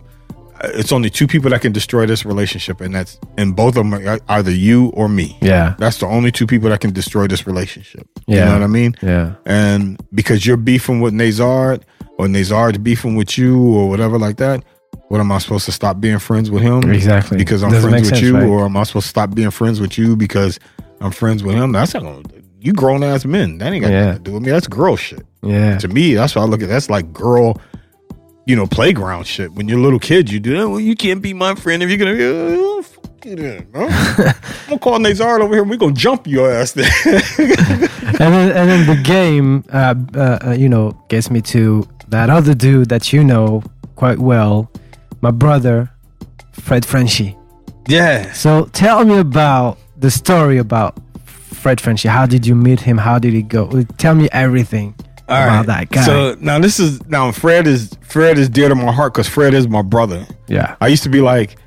uh, 0.61 0.69
it's 0.75 0.91
only 0.93 1.09
two 1.09 1.27
people 1.27 1.49
that 1.49 1.61
can 1.61 1.71
destroy 1.73 2.05
this 2.05 2.23
relationship, 2.25 2.79
and 2.79 2.95
that's 2.95 3.19
and 3.37 3.53
both 3.55 3.75
of 3.75 3.89
them 3.89 3.93
are 3.93 4.19
either 4.29 4.51
you 4.51 4.87
or 4.89 5.09
me. 5.09 5.37
Yeah. 5.41 5.75
That's 5.77 5.97
the 5.97 6.05
only 6.05 6.31
two 6.31 6.47
people 6.47 6.69
that 6.69 6.79
can 6.79 6.93
destroy 6.93 7.27
this 7.27 7.45
relationship. 7.45 8.07
You 8.27 8.37
Yeah. 8.37 8.45
know 8.45 8.53
what 8.53 8.61
I 8.63 8.67
mean? 8.67 8.95
Yeah. 9.01 9.33
And 9.45 9.99
because 10.13 10.45
you're 10.45 10.57
beefing 10.57 11.01
with 11.01 11.13
Nazard 11.13 11.85
or 12.17 12.27
Nazard's 12.29 12.77
beefing 12.77 13.15
with 13.17 13.37
you 13.37 13.61
or 13.61 13.89
whatever 13.89 14.17
like 14.17 14.37
that, 14.37 14.63
what 15.09 15.19
am 15.19 15.31
I 15.31 15.37
supposed 15.39 15.65
to 15.65 15.71
stop 15.71 15.99
being 15.99 16.19
friends 16.19 16.49
with 16.51 16.63
him? 16.63 16.91
Exactly. 16.91 17.37
Because 17.37 17.63
I'm 17.63 17.71
Doesn't 17.71 17.89
friends 17.89 18.09
with 18.11 18.19
sense, 18.19 18.21
you, 18.21 18.35
right? 18.37 18.47
or 18.47 18.65
am 18.65 18.77
I 18.77 18.83
supposed 18.83 19.05
to 19.05 19.09
stop 19.09 19.33
being 19.35 19.51
friends 19.51 19.79
with 19.81 19.97
you 19.97 20.15
because 20.15 20.59
I'm 21.01 21.11
friends 21.11 21.43
with 21.43 21.55
him? 21.55 21.71
That's 21.71 21.93
not 21.93 22.03
gonna 22.03 22.21
you 22.59 22.73
grown 22.73 23.03
ass 23.03 23.25
men. 23.25 23.59
That 23.59 23.73
ain't 23.73 23.83
got 23.83 23.91
Yeah. 23.91 24.05
nothing 24.07 24.23
to 24.23 24.29
do 24.29 24.33
with 24.33 24.43
me. 24.43 24.51
That's 24.51 24.67
girl 24.67 24.95
shit. 24.95 25.21
Yeah. 25.43 25.77
To 25.77 25.87
me, 25.87 26.15
that's 26.15 26.35
what 26.35 26.41
I 26.41 26.45
look 26.45 26.61
at. 26.63 26.69
That's 26.69 26.89
like 26.89 27.13
girl, 27.13 27.61
you 28.47 28.55
know, 28.55 28.65
playground 28.65 29.27
shit. 29.27 29.51
When 29.53 29.67
you're 29.67 29.79
little 29.79 29.99
kids, 29.99 30.31
you 30.33 30.39
do 30.39 30.57
that. 30.57 30.67
Well, 30.69 30.79
you 30.79 30.95
can't 30.95 31.21
be 31.21 31.33
my 31.33 31.53
friend 31.55 31.83
if 31.83 31.89
you're 31.89 31.97
gonna 31.99 32.15
be 32.15 32.83
fuck 32.83 33.25
you 33.25 33.35
then. 33.35 33.67
Huh? 33.75 34.33
I'm 34.63 34.69
gonna 34.69 34.79
call 34.79 34.99
Nazard 34.99 35.41
over 35.41 35.53
here. 35.53 35.63
We 35.63 35.77
gonna 35.77 35.93
jump 35.93 36.25
your 36.27 36.51
ass 36.51 36.71
then. 36.71 36.89
and 37.05 37.89
then 38.19 38.51
and 38.51 38.69
then 38.69 38.87
the 38.87 39.01
game, 39.03 39.63
uh, 39.71 39.95
uh, 40.15 40.39
uh, 40.47 40.51
you 40.57 40.69
know, 40.69 40.91
gets 41.09 41.29
me 41.29 41.41
to 41.41 41.87
that 42.07 42.29
other 42.29 42.53
dude 42.53 42.89
that 42.89 43.11
you 43.13 43.23
know 43.23 43.61
quite 43.95 44.19
well, 44.19 44.71
my 45.25 45.31
brother, 45.31 45.89
Fred 46.53 46.85
Frenchy. 46.85 47.35
yeah. 47.87 48.31
So 48.33 48.65
tell 48.73 49.03
me 49.05 49.17
about 49.17 49.77
the 49.97 50.11
story 50.11 50.57
about 50.59 50.91
Fred 51.61 51.81
Frenchy. 51.81 52.07
How 52.09 52.25
did 52.27 52.45
you 52.45 52.53
meet 52.67 52.79
him? 52.81 52.97
How 52.99 53.17
did 53.19 53.33
he 53.33 53.41
go? 53.41 53.61
Tell 53.97 54.13
me 54.13 54.27
everything 54.31 54.93
All 55.27 55.35
about 55.35 55.57
right. 55.67 55.67
that 55.67 55.89
guy. 55.89 56.05
So 56.05 56.35
now 56.39 56.59
this 56.59 56.79
is 56.79 57.03
now 57.07 57.31
Fred 57.31 57.65
is 57.65 57.81
Fred 58.01 58.37
is 58.37 58.49
dear 58.49 58.69
to 58.69 58.75
my 58.75 58.91
heart 58.91 59.13
because 59.13 59.27
Fred 59.27 59.53
is 59.55 59.67
my 59.67 59.81
brother. 59.81 60.27
yeah. 60.47 60.75
I 60.79 60.87
used 60.93 61.03
to 61.03 61.09
be 61.09 61.21
like, 61.21 61.57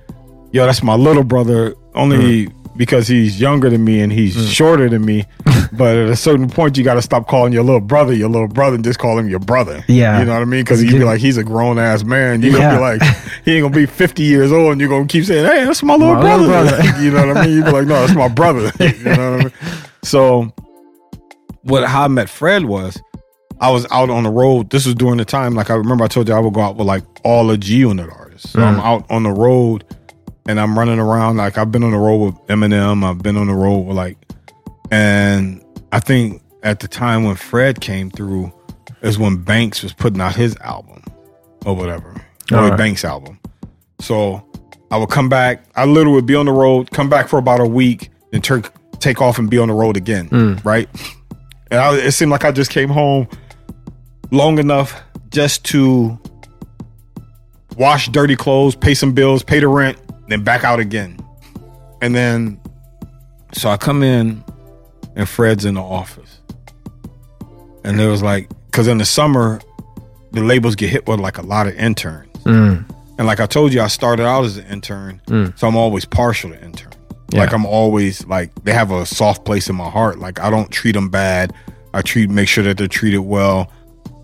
yo, 0.53 0.65
that's 0.67 0.83
my 0.85 0.95
little 0.95 1.25
brother, 1.25 1.75
only 1.97 2.47
Mm. 2.47 2.53
because 2.77 3.09
he's 3.09 3.41
younger 3.41 3.69
than 3.71 3.83
me 3.85 4.01
and 4.01 4.13
he's 4.13 4.35
shorter 4.59 4.89
than 4.89 5.05
me. 5.05 5.25
But 5.73 5.97
at 5.97 6.09
a 6.09 6.17
certain 6.17 6.49
point, 6.49 6.77
you 6.77 6.85
got 6.85 6.95
to 6.95 7.03
stop 7.03 7.27
calling 7.29 7.53
your 7.53 7.63
little 7.63 7.81
brother 7.81 8.13
your 8.13 8.29
little 8.29 8.49
brother 8.49 8.75
and 8.77 8.85
just 8.85 8.99
call 8.99 9.19
him 9.19 9.29
your 9.29 9.39
brother. 9.39 9.85
Yeah. 9.89 10.19
You 10.19 10.25
know 10.25 10.33
what 10.35 10.43
I 10.43 10.45
mean? 10.45 10.61
Because 10.63 10.83
you'd 10.83 10.93
be 10.93 11.05
like, 11.05 11.21
he's 11.21 11.37
a 11.37 11.45
grown 11.45 11.79
ass 11.79 12.05
man. 12.05 12.43
You're 12.43 12.53
Yeah. 12.59 12.79
going 12.79 12.91
to 12.91 12.99
be 12.99 13.05
like, 13.07 13.17
he 13.45 13.53
ain't 13.57 13.63
going 13.63 13.73
to 13.73 13.79
be 13.79 13.87
50 13.87 14.23
years 14.23 14.53
old 14.53 14.73
and 14.73 14.81
you're 14.81 14.89
going 14.91 15.07
to 15.07 15.13
keep 15.13 15.25
saying, 15.25 15.45
hey, 15.47 15.65
that's 15.65 15.83
my 15.83 15.95
little 15.95 16.15
My 16.15 16.21
brother. 16.21 16.43
little 16.47 16.65
brother. 16.79 17.01
you 17.03 17.11
know 17.11 17.27
what 17.27 17.37
I 17.37 17.47
mean? 17.47 17.55
You'd 17.57 17.65
be 17.65 17.71
like, 17.73 17.87
no, 17.87 18.01
that's 18.01 18.15
my 18.15 18.29
brother. 18.29 18.71
you 18.81 19.05
know 19.05 19.33
what 19.33 19.41
I 19.41 19.45
mean? 19.45 19.53
So, 20.03 20.53
what 21.63 21.85
how 21.85 22.05
I 22.05 22.09
met 22.09 22.29
Fred 22.31 22.65
was, 22.65 23.01
I 23.61 23.71
was 23.71 23.87
out 23.91 24.11
on 24.11 24.23
the 24.23 24.31
road. 24.31 24.71
This 24.71 24.87
was 24.87 24.95
during 24.95 25.19
the 25.19 25.25
time, 25.25 25.55
like 25.55 25.71
I 25.71 25.75
remember 25.75 26.05
I 26.05 26.09
told 26.09 26.29
you 26.29 26.35
I 26.35 26.39
would 26.39 26.55
go 26.55 26.61
out 26.61 26.77
with 26.77 26.87
like 26.87 27.05
all 27.25 27.47
the 27.49 27.59
G 27.59 27.79
Unit 27.79 28.09
artists. 28.11 28.51
So 28.53 28.63
I'm 28.63 28.77
Mm. 28.77 28.85
out 28.85 29.11
on 29.11 29.25
the 29.25 29.31
road 29.33 29.85
and 30.47 30.61
I'm 30.61 30.79
running 30.79 30.99
around. 31.01 31.37
Like 31.39 31.59
I've 31.59 31.73
been 31.73 31.83
on 31.83 31.91
the 31.91 31.99
road 31.99 32.19
with 32.19 32.35
Eminem. 32.47 33.05
I've 33.05 33.19
been 33.23 33.37
on 33.37 33.49
the 33.49 33.55
road 33.55 33.81
with 33.81 33.97
like, 33.97 34.17
and 34.91 35.65
I 35.93 36.01
think 36.01 36.43
at 36.63 36.81
the 36.81 36.89
time 36.89 37.25
when 37.25 37.37
Fred 37.37 37.81
came 37.81 38.11
through 38.11 38.53
is 39.03 39.19
when 39.19 39.37
Banks 39.37 39.83
was 39.83 39.93
putting 39.93 40.21
out 40.21 40.35
his 40.35 40.57
album 40.59 41.03
or 41.65 41.75
whatever, 41.75 42.15
or 42.51 42.59
Alright. 42.59 42.79
Banks 42.79 43.05
album. 43.05 43.39
So 44.01 44.45
I 44.91 44.97
would 44.97 45.11
come 45.11 45.29
back. 45.29 45.65
I 45.77 45.85
literally 45.85 46.17
would 46.17 46.27
be 46.27 46.35
on 46.35 46.47
the 46.47 46.53
road, 46.53 46.91
come 46.91 47.09
back 47.09 47.29
for 47.29 47.39
about 47.39 47.61
a 47.61 47.67
week, 47.67 48.11
and 48.33 48.43
tur- 48.43 48.63
take 48.99 49.21
off 49.21 49.39
and 49.39 49.49
be 49.49 49.59
on 49.59 49.69
the 49.69 49.75
road 49.75 49.97
again. 49.97 50.29
Mm. 50.31 50.65
Right. 50.65 50.89
And 51.71 51.81
I, 51.81 51.97
it 51.97 52.13
seemed 52.13 52.31
like 52.31 52.45
I 52.45 52.53
just 52.53 52.71
came 52.71 52.89
home 52.89 53.29
long 54.31 54.59
enough 54.59 55.01
just 55.31 55.65
to 55.67 56.19
wash 57.77 58.09
dirty 58.09 58.37
clothes, 58.37 58.75
pay 58.75 58.95
some 58.95 59.13
bills, 59.13 59.43
pay 59.43 59.61
the 59.61 59.69
rent, 59.69 59.99
then 60.29 60.43
back 60.43 60.65
out 60.65 60.81
again. 60.81 61.19
And 62.01 62.15
then, 62.15 62.61
so 63.53 63.69
I 63.69 63.77
come 63.77 64.03
in 64.03 64.43
and 65.19 65.29
Fred's 65.29 65.65
in 65.67 65.75
the 65.75 65.83
office. 65.83 66.39
And 67.85 67.99
there 67.99 68.09
was 68.09 68.23
like, 68.23 68.49
because 68.67 68.87
in 68.89 68.99
the 68.99 69.05
summer, 69.05 69.61
the 70.33 70.41
labels 70.43 70.75
get 70.77 70.89
hit 70.91 71.07
with 71.07 71.21
like 71.21 71.39
a 71.39 71.43
lot 71.43 71.67
of 71.67 71.75
interns. 71.77 72.33
Mm. 72.45 72.85
And 73.19 73.27
like 73.27 73.41
I 73.41 73.47
told 73.47 73.73
you, 73.73 73.81
I 73.81 73.89
started 73.89 74.25
out 74.25 74.45
as 74.45 74.57
an 74.57 74.67
intern, 74.67 75.21
Mm. 75.27 75.59
so 75.59 75.67
I'm 75.69 75.77
always 75.77 76.05
partial 76.05 76.51
to 76.51 76.63
intern. 76.65 76.93
Yeah. 77.33 77.41
Like 77.41 77.53
I'm 77.53 77.67
always 77.67 78.25
like 78.27 78.55
they 78.65 78.73
have 78.73 78.91
a 78.91 79.05
soft 79.05 79.45
place 79.45 79.69
in 79.69 79.77
my 79.77 79.91
heart. 79.91 80.19
Like 80.19 80.41
I 80.41 80.49
don't 80.51 80.71
treat 80.71 80.93
them 80.93 81.09
bad. 81.11 81.53
I 81.93 82.01
treat 82.03 82.31
make 82.31 82.49
sure 82.49 82.65
that 82.65 82.79
they're 82.79 82.87
treated 82.89 83.21
well. 83.21 83.71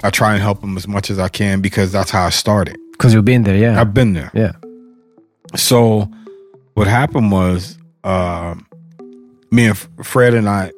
I 0.02 0.10
try 0.10 0.32
and 0.34 0.42
help 0.42 0.60
them 0.60 0.76
as 0.76 0.86
much 0.86 1.10
as 1.10 1.18
I 1.18 1.28
can 1.28 1.60
because 1.60 1.90
that's 1.92 2.10
how 2.10 2.24
I 2.26 2.30
started. 2.30 2.76
Because 2.92 3.12
you've 3.12 3.24
been 3.24 3.42
there, 3.42 3.56
yeah. 3.56 3.80
I've 3.80 3.92
been 3.94 4.12
there. 4.14 4.30
yeah. 4.34 4.52
So 5.56 6.08
what 6.74 6.86
happened 6.86 7.30
was 7.32 7.76
uh, 8.04 8.54
me 9.50 9.66
and 9.66 9.78
Fred 10.04 10.34
and 10.34 10.48
I. 10.48 10.70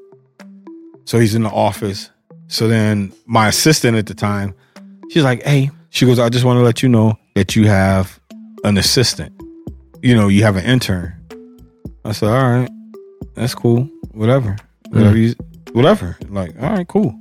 So 1.06 1.20
he's 1.20 1.34
in 1.36 1.44
the 1.44 1.50
office. 1.50 2.10
So 2.48 2.68
then 2.68 3.12
my 3.26 3.48
assistant 3.48 3.96
at 3.96 4.06
the 4.06 4.14
time, 4.14 4.54
she's 5.10 5.22
like, 5.22 5.42
"Hey," 5.44 5.70
she 5.90 6.04
goes, 6.04 6.18
"I 6.18 6.28
just 6.28 6.44
want 6.44 6.58
to 6.58 6.62
let 6.62 6.82
you 6.82 6.88
know 6.88 7.16
that 7.34 7.56
you 7.56 7.68
have 7.68 8.20
an 8.64 8.76
assistant. 8.76 9.32
You 10.02 10.16
know, 10.16 10.28
you 10.28 10.42
have 10.42 10.56
an 10.56 10.64
intern." 10.64 11.14
I 12.04 12.12
said, 12.12 12.28
"All 12.28 12.50
right, 12.50 12.70
that's 13.34 13.54
cool. 13.54 13.88
Whatever, 14.12 14.56
mm. 14.88 14.94
whatever, 14.94 15.16
you, 15.16 15.34
whatever." 15.72 16.18
Like, 16.28 16.60
all 16.60 16.70
right, 16.70 16.88
cool. 16.88 17.14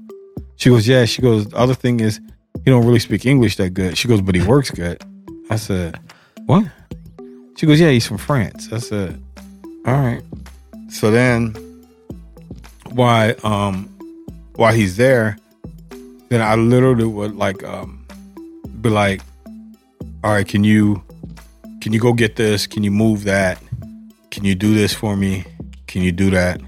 She 0.57 0.69
goes, 0.69 0.87
"Yeah." 0.87 1.05
She 1.05 1.21
goes, 1.21 1.47
"The 1.47 1.57
other 1.57 1.75
thing 1.75 1.99
is, 1.99 2.19
he 2.63 2.71
don't 2.71 2.85
really 2.85 2.99
speak 2.99 3.25
English 3.25 3.57
that 3.57 3.75
good." 3.75 3.97
She 3.97 4.07
goes, 4.07 4.21
"But 4.21 4.33
he 4.33 4.41
works 4.41 4.71
good." 4.71 5.03
I 5.51 5.57
said, 5.57 5.99
"What?" 6.47 6.65
She 7.55 7.67
goes, 7.67 7.79
"Yeah, 7.79 7.91
he's 7.91 8.07
from 8.07 8.17
France." 8.17 8.69
I 8.71 8.79
said, 8.79 9.21
"All 9.85 9.93
right." 9.93 10.23
So 10.89 11.11
then, 11.11 11.55
why 12.95 13.31
um, 13.43 13.85
while 14.55 14.73
he's 14.73 14.97
there, 14.97 15.37
then 16.29 16.41
I 16.41 16.55
literally 16.55 17.05
would 17.05 17.35
like 17.35 17.63
um, 17.63 18.05
be 18.81 18.89
like, 18.89 19.21
"All 20.23 20.31
right, 20.31 20.47
can 20.47 20.63
you 20.63 21.03
can 21.81 21.93
you 21.93 21.99
go 21.99 22.13
get 22.13 22.35
this? 22.35 22.65
Can 22.67 22.83
you 22.83 22.91
move 22.91 23.25
that? 23.25 23.61
Can 24.31 24.45
you 24.45 24.55
do 24.55 24.73
this 24.73 24.93
for 24.93 25.15
me? 25.15 25.45
Can 25.87 26.01
you 26.01 26.11
do 26.11 26.29
that?" 26.31 26.61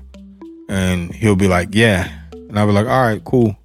And 0.69 1.13
he'll 1.13 1.35
be 1.35 1.47
like, 1.47 1.69
"Yeah," 1.71 2.11
and 2.33 2.59
I'll 2.59 2.67
be 2.67 2.73
like, 2.73 2.87
"All 2.87 3.01
right, 3.01 3.23
cool." 3.23 3.55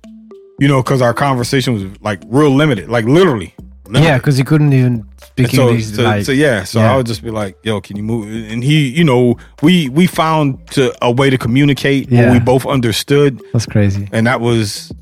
You 0.60 0.68
know, 0.68 0.82
because 0.82 1.02
our 1.02 1.14
conversation 1.14 1.74
was 1.74 2.00
like 2.00 2.22
real 2.26 2.54
limited, 2.54 2.88
like 2.88 3.04
literally. 3.04 3.54
Limited. 3.92 4.08
Yeah, 4.08 4.16
because 4.18 4.36
he 4.36 4.44
couldn't 4.44 4.72
even 4.72 5.06
speak 5.24 5.46
And 5.48 5.56
so, 5.56 5.68
English. 5.68 5.86
so, 5.86 6.02
like, 6.02 6.24
so 6.24 6.32
yeah, 6.32 6.64
so 6.64 6.80
yeah. 6.80 6.92
I 6.92 6.96
would 6.96 7.06
just 7.06 7.22
be 7.22 7.30
like, 7.30 7.56
"Yo, 7.62 7.80
can 7.80 7.96
you 7.96 8.02
move?" 8.02 8.26
And 8.50 8.62
he, 8.64 8.88
you 8.88 9.04
know, 9.04 9.36
we 9.62 9.88
we 9.88 10.06
found 10.06 10.66
to, 10.72 10.92
a 11.04 11.10
way 11.10 11.30
to 11.30 11.38
communicate 11.38 12.10
where 12.10 12.26
Yeah. 12.26 12.32
we 12.32 12.38
both 12.40 12.66
understood, 12.66 13.40
That's 13.52 13.66
crazy. 13.66 14.08
and 14.12 14.26
that 14.26 14.40
was, 14.40 14.92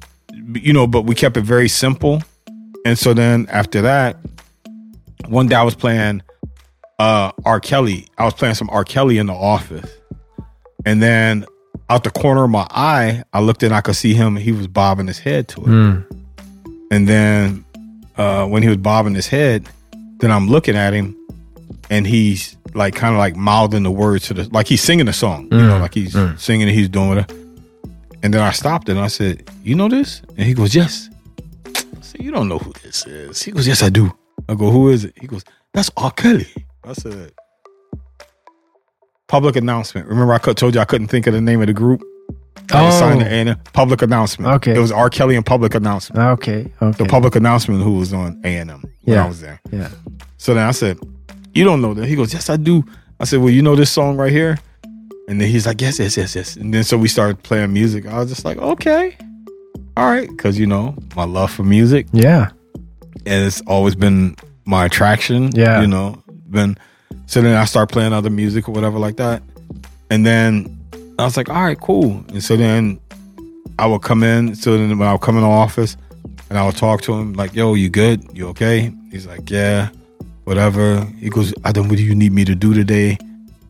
you 0.55 0.73
know, 0.73 0.87
but 0.87 1.03
we 1.03 1.15
kept 1.15 1.37
it 1.37 1.43
very 1.45 1.69
simple. 1.69 2.23
And 2.85 2.99
so 2.99 3.13
then 3.15 3.47
after 3.51 3.83
that, 3.83 4.17
one 5.29 5.47
day 5.49 5.55
I 5.57 5.63
was 5.63 5.75
playing 5.75 6.23
uh 6.99 7.33
R. 7.45 7.61
Kelly. 7.61 8.07
I 8.19 8.25
was 8.25 8.35
playing 8.35 8.55
some 8.55 8.69
R. 8.71 8.85
Kelly 8.85 9.19
in 9.19 9.27
the 9.27 9.35
office, 9.35 9.91
and 10.85 11.03
then 11.03 11.45
out 11.89 12.05
the 12.05 12.11
corner 12.11 12.45
of 12.45 12.51
my 12.51 12.67
eye, 12.71 13.25
I 13.33 13.41
looked 13.41 13.63
and 13.65 13.75
I 13.75 13.81
could 13.81 13.97
see 13.97 14.15
him. 14.15 14.37
And 14.37 14.45
he 14.45 14.53
was 14.53 14.67
bobbing 14.69 15.07
his 15.09 15.19
head 15.19 15.49
to 15.49 15.61
it. 15.63 15.67
Mm. 15.67 16.05
And 16.93 17.09
then 17.09 17.65
uh, 18.21 18.47
when 18.47 18.63
he 18.63 18.69
was 18.69 18.77
bobbing 18.77 19.15
his 19.15 19.27
head, 19.27 19.67
then 20.19 20.31
I'm 20.31 20.47
looking 20.49 20.77
at 20.77 20.93
him, 20.93 21.17
and 21.89 22.07
he's 22.07 22.57
like 22.75 22.95
kind 22.95 23.15
of 23.15 23.19
like 23.19 23.35
mouthing 23.35 23.83
the 23.83 23.91
words 23.91 24.27
to 24.29 24.35
the 24.35 24.45
like 24.51 24.67
he's 24.69 24.83
singing 24.83 25.09
a 25.09 25.13
song, 25.13 25.49
you 25.51 25.59
know, 25.59 25.79
Mm, 25.79 25.81
like 25.81 25.95
he's 25.95 26.15
mm. 26.15 26.39
singing 26.39 26.69
and 26.69 26.77
he's 26.79 26.89
doing 26.89 27.19
it. 27.19 27.33
And 28.23 28.35
then 28.35 28.43
I 28.43 28.53
stopped 28.53 28.89
it 28.91 28.93
and 28.93 29.01
I 29.01 29.09
said, 29.09 29.49
"You 29.65 29.75
know 29.75 29.89
this?" 29.89 30.21
And 30.37 30.47
he 30.47 30.53
goes, 30.53 30.75
"Yes." 30.75 31.09
I 31.67 32.03
said, 32.03 32.21
"You 32.23 32.31
don't 32.31 32.49
know 32.49 32.59
who 32.59 32.73
this 32.85 33.07
is." 33.07 33.43
He 33.43 33.53
goes, 33.53 33.67
"Yes, 33.67 33.83
I 33.83 33.89
do." 33.89 34.13
I 34.49 34.55
go, 34.55 34.71
"Who 34.71 34.91
is 34.91 35.05
it?" 35.05 35.15
He 35.19 35.27
goes, 35.27 35.43
"That's 35.73 35.91
R. 35.97 36.11
Kelly." 36.13 36.47
I 36.85 36.93
said, 36.93 37.33
"Public 39.29 39.57
announcement." 39.57 40.07
Remember, 40.09 40.35
I 40.35 40.39
told 40.39 40.75
you 40.75 40.81
I 40.81 40.85
couldn't 40.85 41.09
think 41.09 41.27
of 41.27 41.33
the 41.33 41.41
name 41.41 41.61
of 41.63 41.69
the 41.69 41.73
group. 41.73 42.03
I 42.73 42.83
was 42.87 42.99
signed 42.99 43.23
Oh. 43.23 43.27
A&M. 43.27 43.57
Public 43.73 44.03
announcement. 44.03 44.53
Okay. 44.55 44.75
It 44.75 44.79
was 44.79 44.93
R. 44.93 45.11
Kelly 45.11 45.37
and 45.37 45.45
public 45.45 45.75
announcement 45.75 46.21
Okay. 46.39 46.73
Okay. 46.81 47.03
the 47.03 47.09
public 47.09 47.35
announcement 47.37 47.83
who 47.83 47.93
was 47.93 48.13
on 48.13 48.41
A 48.45 48.57
and 48.57 48.71
M 48.71 48.83
when 49.05 49.17
Yeah. 49.17 49.25
I 49.25 49.29
was 49.29 49.41
there. 49.41 49.61
Yeah. 49.73 49.89
So 50.39 50.55
then 50.55 50.67
I 50.67 50.71
said, 50.73 50.99
"You 51.55 51.65
don't 51.65 51.81
know 51.83 51.95
that?" 51.95 52.07
He 52.07 52.15
goes, 52.17 52.33
"Yes, 52.33 52.49
I 52.51 52.57
do." 52.57 52.85
I 53.19 53.25
said, 53.25 53.41
"Well, 53.41 53.51
you 53.51 53.63
know 53.63 53.77
this 53.77 53.91
song 53.91 54.17
right 54.17 54.33
here?" 54.33 54.59
And 55.29 55.41
then 55.41 55.49
he's 55.49 55.67
like, 55.67 55.81
"Yes, 55.81 55.99
yes, 55.99 56.17
yes, 56.17 56.35
yes." 56.35 56.57
And 56.57 56.73
then 56.75 56.83
so 56.85 56.97
we 56.99 57.09
started 57.09 57.43
playing 57.43 57.73
music. 57.73 58.07
I 58.07 58.19
was 58.19 58.29
just 58.29 58.45
like, 58.45 58.57
"Okay, 58.59 59.17
all 59.97 60.11
right," 60.11 60.29
because 60.29 60.59
you 60.59 60.67
know 60.67 60.95
my 61.17 61.25
love 61.25 61.51
for 61.53 61.63
music, 61.63 62.07
Yeah. 62.13 62.49
and 63.27 63.45
it's 63.45 63.61
always 63.67 63.95
been 63.95 64.35
my 64.65 64.85
attraction. 64.87 65.51
Yeah. 65.55 65.81
you 65.83 65.87
know, 65.87 66.23
been. 66.51 66.77
So 67.27 67.41
then 67.43 67.55
I 67.57 67.65
start 67.67 67.93
playing 67.93 68.13
other 68.13 68.31
music 68.31 68.69
or 68.69 68.73
whatever 68.73 68.99
like 68.99 69.17
that, 69.19 69.43
and 70.11 70.25
then 70.27 70.80
I 71.21 71.25
was 71.25 71.37
like, 71.37 71.49
"All 71.49 71.63
right, 71.63 71.79
cool." 71.81 72.25
And 72.29 72.43
so 72.43 72.57
then 72.57 72.99
I 73.79 73.87
would 73.87 74.03
come 74.03 74.23
in. 74.23 74.55
So 74.55 74.77
then 74.77 74.99
when 74.99 75.09
I 75.09 75.13
would 75.13 75.21
come 75.23 75.37
in 75.37 75.43
the 75.43 75.49
office 75.49 75.97
and 76.49 76.59
I 76.59 76.65
would 76.67 76.77
talk 76.77 77.03
to 77.03 77.13
him 77.15 77.33
like, 77.35 77.55
"Yo, 77.55 77.75
you 77.75 77.89
good? 77.89 78.25
You 78.35 78.49
okay?" 78.49 78.93
He's 79.11 79.27
like, 79.27 79.51
"Yeah, 79.51 79.89
whatever." 80.45 81.05
He 81.19 81.29
goes, 81.31 81.53
"Adam, 81.65 81.89
what 81.89 81.97
do 81.97 82.03
you 82.05 82.15
need 82.15 82.33
me 82.33 82.45
to 82.45 82.55
do 82.55 82.75
today?" 82.75 83.19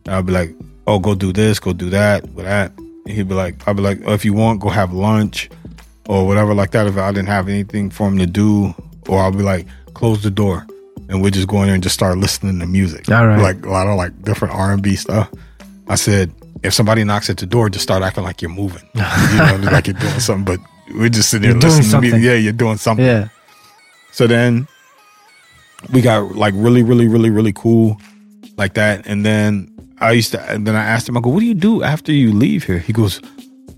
And 0.05 0.15
I'll 0.15 0.23
be 0.23 0.33
like, 0.33 0.53
"Oh, 0.87 0.99
go 0.99 1.15
do 1.15 1.31
this, 1.33 1.59
go 1.59 1.73
do 1.73 1.89
that, 1.91 2.23
with 2.33 2.45
that." 2.45 2.71
And 2.77 3.09
he'd 3.15 3.27
be 3.27 3.35
like, 3.35 3.55
"I'll 3.67 3.73
be 3.73 3.81
like, 3.81 3.99
oh, 4.05 4.13
if 4.13 4.23
you 4.25 4.33
want, 4.33 4.59
go 4.61 4.69
have 4.69 4.93
lunch 4.93 5.49
or 6.07 6.25
whatever 6.27 6.53
like 6.53 6.71
that." 6.71 6.87
If 6.87 6.97
I 6.97 7.11
didn't 7.11 7.27
have 7.29 7.47
anything 7.49 7.89
for 7.89 8.07
him 8.07 8.17
to 8.17 8.25
do, 8.27 8.73
or 9.07 9.19
I'll 9.21 9.31
be 9.31 9.43
like, 9.43 9.65
"Close 9.93 10.23
the 10.23 10.31
door," 10.31 10.65
and 11.09 11.21
we'd 11.21 11.33
just 11.33 11.47
go 11.47 11.61
in 11.61 11.65
there 11.67 11.73
and 11.75 11.83
just 11.83 11.95
start 11.95 12.17
listening 12.17 12.59
to 12.59 12.65
music, 12.65 13.09
All 13.09 13.25
right. 13.27 13.39
like 13.41 13.65
a 13.65 13.69
lot 13.69 13.87
of 13.87 13.97
like 13.97 14.19
different 14.23 14.53
R 14.55 14.71
and 14.73 14.81
B 14.81 14.95
stuff. 14.95 15.29
I 15.87 15.95
said, 15.95 16.31
if 16.63 16.73
somebody 16.73 17.03
knocks 17.03 17.29
at 17.29 17.37
the 17.37 17.45
door, 17.45 17.69
just 17.69 17.83
start 17.83 18.03
acting 18.03 18.23
like 18.23 18.41
you're 18.41 18.51
moving, 18.51 18.87
you 18.93 19.01
know, 19.01 19.59
like 19.71 19.87
you're 19.87 19.93
doing 19.95 20.19
something. 20.19 20.57
But 20.57 20.95
we're 20.95 21.09
just 21.09 21.29
sitting 21.29 21.49
there 21.49 21.51
You're 21.51 21.61
listening 21.61 21.91
to 21.91 22.01
music. 22.01 22.21
Yeah, 22.21 22.35
you're 22.35 22.53
doing 22.53 22.77
something. 22.77 23.05
Yeah. 23.05 23.29
So 24.11 24.27
then 24.27 24.67
we 25.91 26.01
got 26.01 26.35
like 26.35 26.53
really, 26.55 26.83
really, 26.83 27.07
really, 27.07 27.29
really 27.29 27.53
cool 27.53 27.99
like 28.57 28.75
that. 28.75 29.07
And 29.07 29.25
then 29.25 29.71
I 29.99 30.11
used 30.11 30.31
to, 30.31 30.41
and 30.41 30.67
then 30.67 30.75
I 30.75 30.83
asked 30.83 31.07
him, 31.09 31.17
I 31.17 31.21
go, 31.21 31.29
what 31.29 31.39
do 31.39 31.45
you 31.45 31.53
do 31.53 31.83
after 31.83 32.11
you 32.11 32.31
leave 32.31 32.65
here? 32.65 32.79
He 32.79 32.93
goes, 32.93 33.21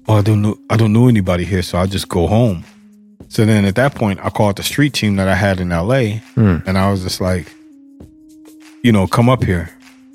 oh, 0.08 0.16
I 0.16 0.22
don't 0.22 0.42
know, 0.42 0.58
I 0.70 0.78
don't 0.78 0.94
know 0.94 1.08
anybody 1.08 1.46
here, 1.46 1.62
so 1.62 1.78
I 1.78 1.86
just 1.86 2.10
go 2.10 2.28
home. 2.28 2.64
So 3.30 3.46
then 3.46 3.66
at 3.66 3.76
that 3.76 3.96
point, 3.96 4.20
I 4.24 4.30
called 4.30 4.58
the 4.58 4.64
street 4.64 4.94
team 4.94 5.16
that 5.16 5.28
I 5.28 5.36
had 5.36 5.60
in 5.60 5.70
LA, 5.70 6.20
hmm. 6.36 6.58
and 6.66 6.78
I 6.78 6.92
was 6.92 7.04
just 7.04 7.20
like, 7.20 7.52
you 8.84 8.92
know, 8.92 9.08
come 9.08 9.30
up 9.30 9.44
here. 9.44 9.70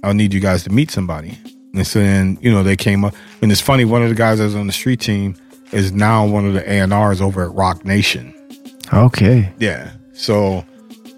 I'll 0.05 0.15
need 0.15 0.33
you 0.33 0.41
guys 0.41 0.63
to 0.65 0.71
meet 0.71 0.91
somebody. 0.91 1.37
And 1.75 1.87
so 1.87 1.99
then, 1.99 2.39
you 2.41 2.51
know, 2.51 2.63
they 2.63 2.77
came 2.77 3.05
up, 3.05 3.15
and 3.43 3.53
it's 3.53 3.61
funny. 3.61 3.85
One 3.85 4.03
of 4.03 4.09
the 4.09 4.15
guys 4.15 4.39
that 4.39 4.45
was 4.45 4.55
on 4.55 4.67
the 4.67 4.73
street 4.73 5.01
team 5.01 5.37
is 5.73 5.93
now 5.93 6.27
one 6.27 6.47
of 6.47 6.55
the 6.55 6.63
A 6.69 6.79
and 6.81 6.93
R's 6.95 7.21
over 7.21 7.45
at 7.45 7.53
Roc 7.55 7.85
Nation. 7.85 8.35
Okay. 8.93 9.53
Yeah. 9.59 9.93
So 10.15 10.65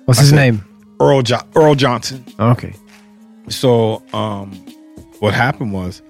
What's 0.07 0.19
I 0.19 0.23
his 0.23 0.33
name? 0.33 0.65
Earl 1.01 1.23
jo- 1.23 1.41
Earl 1.55 1.77
Johnson. 1.77 2.25
Okay. 2.39 2.75
So 3.49 4.03
um 4.13 4.53
what 5.21 5.35
happened 5.35 5.73
was 5.73 6.03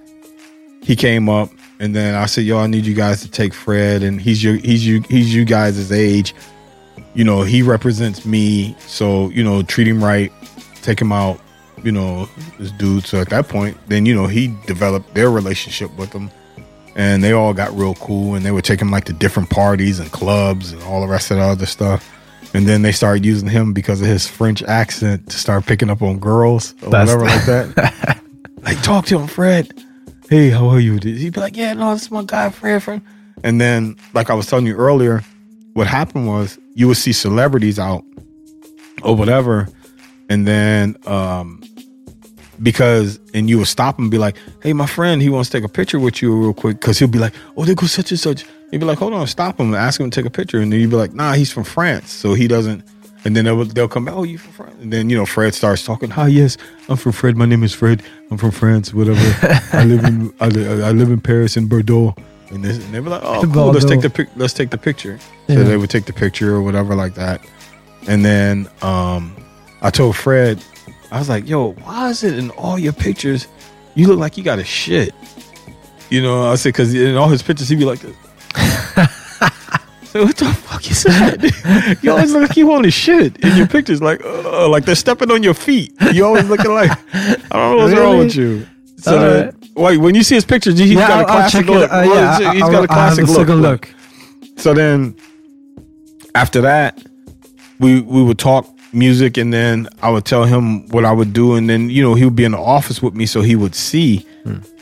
he 0.83 0.97
came 0.97 1.29
up 1.29 1.51
and 1.79 1.95
then 1.95 2.15
I 2.15 2.25
said, 2.27 2.45
Yo, 2.45 2.59
I 2.59 2.67
need 2.67 2.87
you 2.87 2.95
guys 2.95 3.21
to 3.21 3.31
take 3.31 3.53
Fred 3.53 4.03
and 4.03 4.21
he's 4.21 4.43
your 4.43 4.55
he's 4.57 4.87
you 4.87 5.03
he's 5.11 5.35
you 5.35 5.45
guys' 5.45 5.93
age. 5.93 6.35
You 7.15 7.25
know, 7.25 7.43
he 7.43 7.61
represents 7.63 8.25
me. 8.25 8.75
So, 8.87 9.29
you 9.31 9.45
know, 9.45 9.63
treat 9.63 9.87
him 9.87 10.03
right, 10.03 10.33
take 10.83 11.01
him 11.01 11.13
out, 11.13 11.41
you 11.85 11.93
know, 11.93 12.29
this 12.59 12.71
dude. 12.73 13.05
So 13.07 13.21
at 13.21 13.29
that 13.31 13.49
point, 13.49 13.77
then, 13.89 14.07
you 14.07 14.15
know, 14.15 14.27
he 14.27 14.55
developed 14.67 15.15
their 15.15 15.31
relationship 15.31 15.91
with 15.97 16.11
them 16.11 16.31
And 16.97 17.23
they 17.23 17.33
all 17.33 17.55
got 17.55 17.73
real 17.77 17.95
cool 17.95 18.35
and 18.35 18.45
they 18.45 18.51
would 18.51 18.65
take 18.65 18.81
him 18.81 18.91
like 18.91 19.05
to 19.05 19.13
different 19.13 19.49
parties 19.51 19.99
and 20.01 20.11
clubs 20.13 20.73
and 20.73 20.83
all 20.83 21.01
the 21.01 21.07
rest 21.09 21.31
of 21.31 21.37
the 21.39 21.43
other 21.45 21.67
stuff. 21.67 22.11
And 22.53 22.67
then 22.67 22.83
they 22.83 22.91
started 22.93 23.25
using 23.25 23.49
him 23.49 23.73
because 23.73 24.01
of 24.01 24.09
his 24.09 24.27
French 24.27 24.61
accent 24.65 25.29
to 25.31 25.39
start 25.39 25.67
picking 25.67 25.89
up 25.89 26.03
on 26.03 26.19
girls 26.19 26.75
or 26.83 26.91
That's- 26.91 27.15
whatever 27.15 27.25
like 27.27 27.45
that. 27.47 28.21
like, 28.63 28.83
talk 28.83 29.07
to 29.07 29.19
him, 29.21 29.29
Fred. 29.29 29.73
Hey, 30.29 30.51
how 30.51 30.69
are 30.69 30.81
you? 30.81 30.99
He'd 31.03 31.33
be 31.33 31.41
like, 31.41 31.57
yeah, 31.57 31.73
no, 31.75 31.93
this 31.95 32.03
is 32.03 32.11
my 32.11 32.25
guy, 32.25 32.51
Fred. 32.51 32.83
Fred. 32.83 33.03
And 33.45 33.61
then, 33.61 33.97
like 34.13 34.29
I 34.29 34.35
was 34.35 34.47
telling 34.47 34.67
you 34.67 34.77
earlier, 34.77 35.23
what 35.75 35.87
happened 35.87 36.27
was 36.27 36.59
you 36.75 36.89
would 36.89 36.97
see 36.97 37.13
celebrities 37.13 37.79
out 37.79 38.05
or 39.03 39.15
whatever. 39.17 39.69
And 40.29 40.47
then, 40.47 40.97
um, 41.07 41.60
because, 42.63 43.19
and 43.35 43.49
you 43.49 43.59
would 43.59 43.67
stop 43.69 43.99
him 43.99 44.05
and 44.05 44.11
be 44.11 44.19
like, 44.19 44.37
hey, 44.63 44.73
my 44.73 44.87
friend, 44.87 45.23
he 45.23 45.29
wants 45.29 45.51
to 45.51 45.59
take 45.59 45.65
a 45.65 45.73
picture 45.73 45.99
with 45.99 46.21
you 46.23 46.35
real 46.35 46.53
quick. 46.55 46.81
Cause 46.81 46.99
he'll 46.99 47.09
be 47.09 47.19
like, 47.19 47.35
oh, 47.57 47.65
there 47.65 47.75
goes 47.75 47.93
such 47.93 48.11
and 48.11 48.21
such. 48.21 48.45
You'd 48.71 48.79
be 48.81 48.85
like, 48.87 48.99
hold 48.99 49.13
on, 49.15 49.27
stop 49.27 49.59
him 49.59 49.67
and 49.69 49.77
ask 49.77 50.01
him 50.01 50.11
to 50.11 50.15
take 50.21 50.27
a 50.27 50.31
picture. 50.31 50.61
And 50.61 50.73
then 50.73 50.81
you'd 50.81 50.91
be 50.91 50.97
like, 50.97 51.13
nah, 51.15 51.33
he's 51.33 51.53
from 51.53 51.65
France. 51.65 52.13
So 52.13 52.35
he 52.35 52.47
doesn't. 52.49 52.85
And 53.25 53.37
then 53.37 53.45
they'll, 53.45 53.65
they'll 53.65 53.89
come 53.89 54.05
back, 54.07 54.15
oh, 54.15 54.23
you 54.23 54.39
from 54.39 54.53
France? 54.53 54.77
And 54.81 54.93
then, 54.93 55.11
you 55.11 55.17
know, 55.17 55.27
Fred 55.27 55.55
starts 55.55 55.85
talking, 55.85 56.09
hi, 56.11 56.29
yes, 56.29 56.57
I'm 56.89 56.97
from 56.97 57.13
Fred. 57.13 57.37
My 57.37 57.45
name 57.47 57.63
is 57.63 57.75
Fred. 57.75 58.03
I'm 58.31 58.39
from 58.39 58.51
France, 58.51 58.95
whatever. 58.95 59.21
I 59.77 59.85
live 59.85 60.05
in, 60.05 60.33
I, 60.41 60.49
li- 60.49 60.67
I 60.83 60.91
live 60.93 61.11
in 61.11 61.21
Paris 61.21 61.57
and 61.57 61.69
Bordeaux. 61.69 62.15
And, 62.51 62.65
this, 62.65 62.83
and 62.83 62.95
they 62.95 63.01
were 63.01 63.11
like, 63.11 63.23
oh, 63.23 63.43
cool, 63.53 63.67
let's 63.73 63.85
take 63.85 64.01
the 64.01 64.11
pic, 64.11 64.29
let's 64.37 64.55
take 64.55 64.71
the 64.71 64.79
picture. 64.79 65.19
So 65.49 65.55
Yeah. 65.55 65.63
they 65.65 65.77
would 65.77 65.91
take 65.91 66.07
the 66.07 66.13
picture 66.13 66.55
or 66.55 66.63
whatever 66.63 66.95
like 66.95 67.15
that. 67.15 67.41
And 68.09 68.25
then 68.25 68.69
um, 68.83 69.37
I 69.83 69.91
told 69.91 70.17
Fred, 70.17 70.65
I 71.13 71.19
was 71.19 71.29
like, 71.29 71.49
yo, 71.49 71.73
why 71.73 72.11
is 72.11 72.23
it 72.23 72.39
in 72.39 72.51
all 72.51 72.79
your 72.79 72.93
pictures, 72.93 73.49
you 73.95 74.07
look 74.09 74.19
like 74.19 74.37
you 74.37 74.45
got 74.45 74.59
a 74.59 74.65
shit? 74.65 75.13
You 76.09 76.23
know, 76.23 76.51
I 76.51 76.55
said, 76.57 76.71
because 76.73 76.95
in 76.95 77.17
all 77.17 77.29
his 77.29 77.43
pictures, 77.43 77.69
he'd 77.69 77.79
be 77.79 77.85
like 77.85 78.01
this. 78.01 78.17
so 80.05 80.25
what 80.25 80.37
the 80.37 80.47
fuck 80.47 80.91
is 80.91 81.03
that? 81.05 81.99
you 82.03 82.11
always 82.11 82.33
look 82.33 82.49
like 82.49 82.57
you 82.57 82.67
want 82.67 82.85
to 82.85 82.91
shit 82.91 83.37
in 83.45 83.57
your 83.57 83.67
pictures, 83.69 84.03
like 84.03 84.25
uh, 84.25 84.69
like 84.69 84.85
they're 84.85 84.95
stepping 84.97 85.31
on 85.31 85.43
your 85.43 85.55
feet. 85.55 85.93
You 86.13 86.25
always 86.27 86.49
looking 86.49 86.73
like 86.73 86.91
I 87.15 87.37
don't 87.53 87.77
know 87.77 87.85
what's 87.85 87.97
wrong 87.99 88.19
with 88.19 88.35
you. 88.35 88.67
So 88.99 89.15
All 89.17 89.21
then- 89.23 89.57
wait, 89.77 89.97
when 89.99 90.15
you 90.15 90.23
see 90.23 90.35
his 90.35 90.45
pictures, 90.45 90.79
he's 90.79 90.95
got 90.97 91.23
a 91.23 91.27
classic 91.27 91.67
look. 91.67 91.91
Uh, 91.93 92.03
yeah, 92.13 92.53
he's 92.53 92.63
I'll- 92.63 92.71
got 92.73 92.85
a 92.85 92.89
classic 92.89 93.27
look. 93.29 93.49
look. 93.49 93.95
So 94.57 94.75
then 94.75 95.15
after 96.35 96.61
that, 96.63 97.01
we 97.79 98.01
we 98.01 98.23
would 98.23 98.39
talk 98.39 98.67
music 98.93 99.37
and 99.37 99.53
then 99.53 99.89
I 100.03 100.11
would 100.11 100.25
tell 100.25 100.45
him 100.45 100.89
what 100.89 101.05
I 101.05 101.13
would 101.13 101.33
do 101.33 101.55
and 101.55 101.71
then 101.71 101.91
you 101.91 102.03
know 102.03 102.15
he 102.15 102.25
would 102.25 102.35
be 102.37 102.45
in 102.45 102.53
the 102.53 102.59
office 102.59 103.01
with 103.01 103.15
me 103.15 103.25
so 103.27 103.41
he 103.41 103.55
would 103.55 103.75
see 103.75 104.27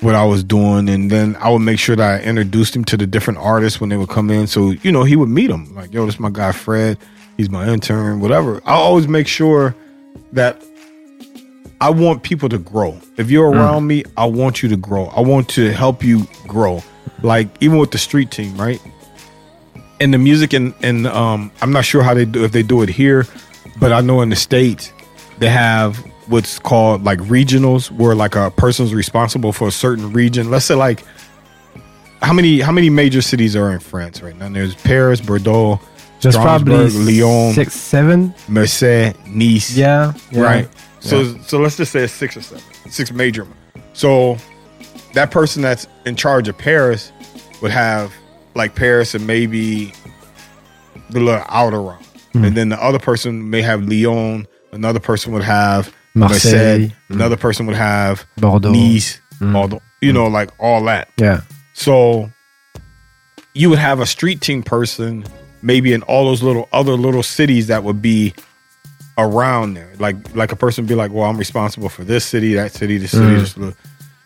what 0.00 0.14
I 0.14 0.24
was 0.24 0.42
doing 0.42 0.88
and 0.88 1.10
then 1.10 1.36
I 1.36 1.50
would 1.50 1.58
make 1.60 1.78
sure 1.78 1.94
that 1.96 2.20
I 2.20 2.24
introduced 2.24 2.74
him 2.74 2.84
to 2.86 2.96
the 2.96 3.06
different 3.06 3.38
artists 3.38 3.80
when 3.80 3.90
they 3.90 3.96
would 3.96 4.08
come 4.08 4.30
in 4.30 4.46
so 4.46 4.70
you 4.70 4.92
know 4.92 5.04
he 5.04 5.14
would 5.16 5.28
meet 5.28 5.48
them 5.48 5.74
like 5.74 5.92
yo 5.92 6.06
this 6.06 6.14
is 6.14 6.20
my 6.20 6.30
guy 6.30 6.52
Fred 6.52 6.96
he's 7.36 7.50
my 7.50 7.68
intern 7.68 8.20
whatever 8.20 8.62
I 8.64 8.74
always 8.74 9.08
make 9.08 9.26
sure 9.26 9.74
that 10.32 10.62
I 11.80 11.90
want 11.90 12.24
people 12.24 12.48
to 12.48 12.58
grow. 12.58 12.98
If 13.18 13.30
you're 13.30 13.48
around 13.50 13.86
me, 13.86 14.02
I 14.16 14.24
want 14.26 14.62
you 14.64 14.68
to 14.70 14.76
grow. 14.76 15.06
I 15.06 15.20
want 15.20 15.48
to 15.50 15.72
help 15.72 16.02
you 16.02 16.26
grow. 16.46 16.82
Like 17.22 17.48
even 17.60 17.78
with 17.78 17.92
the 17.92 17.98
street 17.98 18.32
team, 18.32 18.56
right? 18.56 18.80
And 20.00 20.12
the 20.12 20.18
music 20.18 20.52
and 20.52 20.74
and 20.82 21.06
um 21.06 21.52
I'm 21.62 21.72
not 21.72 21.84
sure 21.84 22.02
how 22.02 22.14
they 22.14 22.24
do 22.24 22.44
if 22.44 22.50
they 22.52 22.62
do 22.62 22.82
it 22.82 22.88
here, 22.88 23.26
but 23.78 23.92
I 23.92 24.00
know 24.00 24.20
in 24.22 24.28
the 24.30 24.36
states 24.36 24.92
they 25.38 25.48
have 25.48 25.96
what's 26.26 26.58
called 26.58 27.04
like 27.04 27.18
regionals 27.20 27.90
where 27.90 28.14
like 28.14 28.34
a 28.34 28.50
person's 28.50 28.92
responsible 28.94 29.52
for 29.52 29.68
a 29.68 29.72
certain 29.72 30.12
region. 30.12 30.50
Let's 30.50 30.66
say 30.66 30.74
like 30.74 31.04
how 32.22 32.32
many 32.32 32.60
how 32.60 32.72
many 32.72 32.90
major 32.90 33.22
cities 33.22 33.54
are 33.56 33.72
in 33.72 33.78
France 33.80 34.22
right 34.22 34.36
now? 34.36 34.48
There's 34.48 34.74
Paris, 34.74 35.20
Bordeaux, 35.20 35.80
There's 36.20 36.36
probably 36.36 36.90
Lyon, 36.90 37.54
six, 37.54 37.74
seven. 37.74 38.34
Marseille, 38.48 39.12
Nice. 39.26 39.76
Yeah. 39.76 40.12
yeah. 40.30 40.40
Right. 40.40 40.68
So 41.00 41.38
so 41.38 41.58
let's 41.60 41.76
just 41.76 41.92
say 41.92 42.00
it's 42.00 42.12
six 42.12 42.36
or 42.36 42.42
seven, 42.42 42.62
six 42.90 43.12
major. 43.12 43.46
So 43.92 44.36
that 45.14 45.30
person 45.30 45.62
that's 45.62 45.86
in 46.04 46.16
charge 46.16 46.48
of 46.48 46.58
Paris 46.58 47.12
would 47.62 47.70
have 47.70 48.12
like 48.54 48.74
Paris 48.74 49.14
and 49.14 49.26
maybe 49.26 49.92
the 51.10 51.20
little 51.20 51.44
outer 51.48 51.80
round, 51.80 52.04
Hmm. 52.38 52.44
and 52.44 52.56
then 52.56 52.68
the 52.70 52.82
other 52.82 52.98
person 52.98 53.50
may 53.50 53.62
have 53.62 53.82
Lyon. 53.88 54.46
Another 54.72 55.00
person 55.00 55.32
would 55.32 55.42
have 55.44 55.94
Marseille. 56.14 56.78
Marseille. 56.80 56.96
Another 57.08 57.36
person 57.36 57.66
would 57.66 57.76
have 57.76 58.26
Bordeaux. 58.36 58.72
Nice. 58.72 59.20
Mm. 59.40 59.52
Bordeaux. 59.52 59.82
You 60.00 60.12
know, 60.12 60.26
like 60.26 60.50
all 60.58 60.84
that. 60.84 61.08
Yeah. 61.16 61.40
So 61.72 62.30
you 63.54 63.70
would 63.70 63.78
have 63.78 64.00
a 64.00 64.06
street 64.06 64.40
team 64.40 64.62
person 64.62 65.24
maybe 65.62 65.92
in 65.92 66.02
all 66.02 66.24
those 66.26 66.42
little 66.42 66.68
other 66.72 66.92
little 66.92 67.22
cities 67.22 67.66
that 67.68 67.82
would 67.82 68.00
be 68.02 68.34
around 69.16 69.74
there. 69.74 69.92
Like 69.98 70.16
like 70.34 70.52
a 70.52 70.56
person 70.56 70.84
would 70.84 70.88
be 70.88 70.94
like, 70.94 71.10
well, 71.12 71.24
I'm 71.28 71.36
responsible 71.38 71.88
for 71.88 72.04
this 72.04 72.24
city, 72.24 72.54
that 72.54 72.72
city, 72.72 72.98
this 72.98 73.10
city, 73.12 73.24
Mm. 73.24 73.38
this 73.40 73.52
city. 73.52 73.74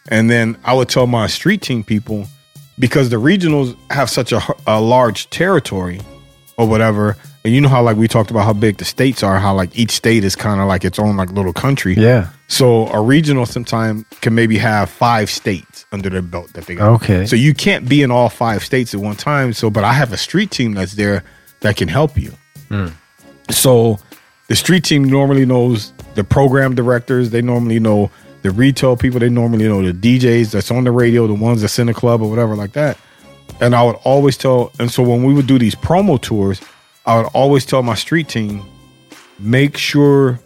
And 0.08 0.28
then 0.28 0.56
I 0.64 0.74
would 0.74 0.88
tell 0.88 1.06
my 1.06 1.26
street 1.28 1.62
team 1.62 1.84
people 1.84 2.26
because 2.78 3.08
the 3.10 3.16
regionals 3.16 3.76
have 3.90 4.10
such 4.10 4.32
a, 4.32 4.40
a 4.66 4.80
large 4.80 5.30
territory 5.30 6.00
or 6.58 6.66
whatever. 6.66 7.16
And 7.44 7.52
you 7.52 7.60
know 7.60 7.68
how 7.68 7.82
like 7.82 7.96
we 7.96 8.06
talked 8.06 8.30
about 8.30 8.44
how 8.44 8.52
big 8.52 8.76
the 8.76 8.84
states 8.84 9.22
are, 9.22 9.38
how 9.38 9.54
like 9.54 9.76
each 9.76 9.90
state 9.90 10.22
is 10.22 10.36
kind 10.36 10.60
of 10.60 10.68
like 10.68 10.84
its 10.84 10.98
own 10.98 11.16
like 11.16 11.32
little 11.32 11.52
country. 11.52 11.94
Yeah. 11.94 12.28
So 12.46 12.86
a 12.88 13.02
regional 13.02 13.46
sometime 13.46 14.06
can 14.20 14.34
maybe 14.34 14.58
have 14.58 14.88
five 14.90 15.28
states 15.28 15.84
under 15.90 16.08
their 16.08 16.22
belt 16.22 16.52
that 16.52 16.66
they 16.66 16.76
got. 16.76 17.02
Okay. 17.02 17.26
So 17.26 17.34
you 17.34 17.52
can't 17.52 17.88
be 17.88 18.02
in 18.02 18.12
all 18.12 18.28
five 18.28 18.64
states 18.64 18.94
at 18.94 19.00
one 19.00 19.16
time. 19.16 19.52
So, 19.54 19.70
but 19.70 19.82
I 19.82 19.92
have 19.92 20.12
a 20.12 20.16
street 20.16 20.52
team 20.52 20.74
that's 20.74 20.92
there 20.92 21.24
that 21.60 21.76
can 21.76 21.88
help 21.88 22.16
you. 22.16 22.32
Hmm. 22.68 22.88
So 23.50 23.98
the 24.46 24.54
street 24.54 24.84
team 24.84 25.02
normally 25.02 25.44
knows 25.44 25.92
the 26.14 26.22
program 26.22 26.74
directors. 26.76 27.30
They 27.30 27.42
normally 27.42 27.80
know 27.80 28.10
the 28.42 28.50
retail 28.50 28.96
people. 28.96 29.18
They 29.18 29.30
normally 29.30 29.66
know 29.66 29.82
the 29.82 29.92
DJs 29.92 30.52
that's 30.52 30.70
on 30.70 30.84
the 30.84 30.92
radio, 30.92 31.26
the 31.26 31.34
ones 31.34 31.62
that's 31.62 31.78
in 31.78 31.88
the 31.88 31.94
club 31.94 32.22
or 32.22 32.30
whatever 32.30 32.54
like 32.54 32.72
that. 32.72 32.98
And 33.60 33.74
I 33.74 33.82
would 33.82 33.96
always 34.04 34.36
tell, 34.36 34.72
and 34.78 34.90
so 34.90 35.02
when 35.02 35.24
we 35.24 35.34
would 35.34 35.46
do 35.46 35.58
these 35.58 35.74
promo 35.74 36.20
tours, 36.20 36.60
I 37.04 37.16
would 37.16 37.26
always 37.34 37.66
tell 37.66 37.82
my 37.82 37.94
street 37.94 38.28
team, 38.28 38.64
make 39.38 39.76
sure 39.76 40.38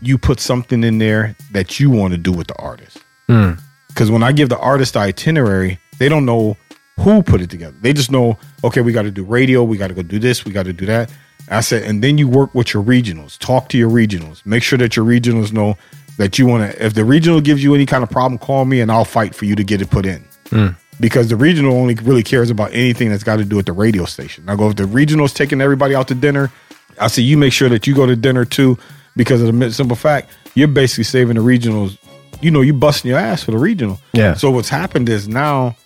you 0.00 0.18
put 0.18 0.40
something 0.40 0.84
in 0.84 0.98
there 0.98 1.36
that 1.52 1.78
you 1.80 1.90
want 1.90 2.12
to 2.12 2.18
do 2.18 2.32
with 2.32 2.48
the 2.48 2.56
artist. 2.56 2.98
Hmm. 3.28 3.52
Because 3.88 4.10
when 4.10 4.22
I 4.22 4.32
give 4.32 4.48
the 4.48 4.58
artist 4.58 4.94
the 4.94 5.00
itinerary, 5.00 5.78
they 5.98 6.08
don't 6.08 6.26
know 6.26 6.56
who 7.00 7.22
put 7.22 7.40
it 7.40 7.50
together. 7.50 7.76
They 7.80 7.92
just 7.92 8.10
know, 8.10 8.38
okay, 8.64 8.80
we 8.80 8.92
got 8.92 9.02
to 9.02 9.10
do 9.10 9.24
radio, 9.24 9.62
we 9.62 9.76
got 9.76 9.88
to 9.88 9.94
go 9.94 10.02
do 10.02 10.18
this, 10.18 10.44
we 10.44 10.52
got 10.52 10.64
to 10.66 10.72
do 10.72 10.86
that. 10.86 11.10
I 11.48 11.60
said, 11.60 11.84
and 11.84 12.02
then 12.02 12.18
you 12.18 12.28
work 12.28 12.54
with 12.54 12.74
your 12.74 12.82
regionals. 12.82 13.38
Talk 13.38 13.68
to 13.70 13.78
your 13.78 13.90
regionals. 13.90 14.44
Make 14.44 14.62
sure 14.62 14.78
that 14.78 14.96
your 14.96 15.04
regionals 15.04 15.52
know 15.52 15.78
that 16.18 16.38
you 16.38 16.46
want 16.46 16.72
to. 16.72 16.84
If 16.84 16.94
the 16.94 17.04
regional 17.04 17.40
gives 17.40 17.62
you 17.62 17.74
any 17.74 17.86
kind 17.86 18.02
of 18.02 18.10
problem, 18.10 18.38
call 18.38 18.64
me 18.64 18.80
and 18.80 18.90
I'll 18.90 19.04
fight 19.04 19.34
for 19.34 19.44
you 19.44 19.54
to 19.54 19.62
get 19.62 19.80
it 19.80 19.90
put 19.90 20.06
in. 20.06 20.24
Hmm. 20.50 20.68
Because 20.98 21.28
the 21.28 21.36
regional 21.36 21.74
only 21.74 21.94
really 21.94 22.22
cares 22.22 22.50
about 22.50 22.72
anything 22.72 23.10
that's 23.10 23.24
got 23.24 23.36
to 23.36 23.44
do 23.44 23.56
with 23.56 23.66
the 23.66 23.72
radio 23.72 24.06
station. 24.06 24.48
I 24.48 24.56
go, 24.56 24.70
if 24.70 24.76
the 24.76 24.86
regional's 24.86 25.34
taking 25.34 25.60
everybody 25.60 25.94
out 25.94 26.08
to 26.08 26.14
dinner, 26.14 26.50
I 26.98 27.08
say 27.08 27.22
you 27.22 27.36
make 27.36 27.52
sure 27.52 27.68
that 27.68 27.86
you 27.86 27.94
go 27.94 28.06
to 28.06 28.16
dinner 28.16 28.44
too, 28.46 28.78
because 29.14 29.42
of 29.42 29.58
the 29.58 29.72
simple 29.72 29.96
fact 29.96 30.30
you're 30.54 30.68
basically 30.68 31.04
saving 31.04 31.36
the 31.36 31.42
regionals. 31.42 31.98
You 32.40 32.50
know, 32.50 32.60
you 32.60 32.72
busting 32.72 33.10
your 33.10 33.18
ass 33.18 33.42
for 33.42 33.50
the 33.50 33.58
regional. 33.58 33.98
Yeah. 34.12 34.34
So 34.34 34.50
what's 34.50 34.68
happened 34.68 35.08
is 35.08 35.28
now 35.28 35.76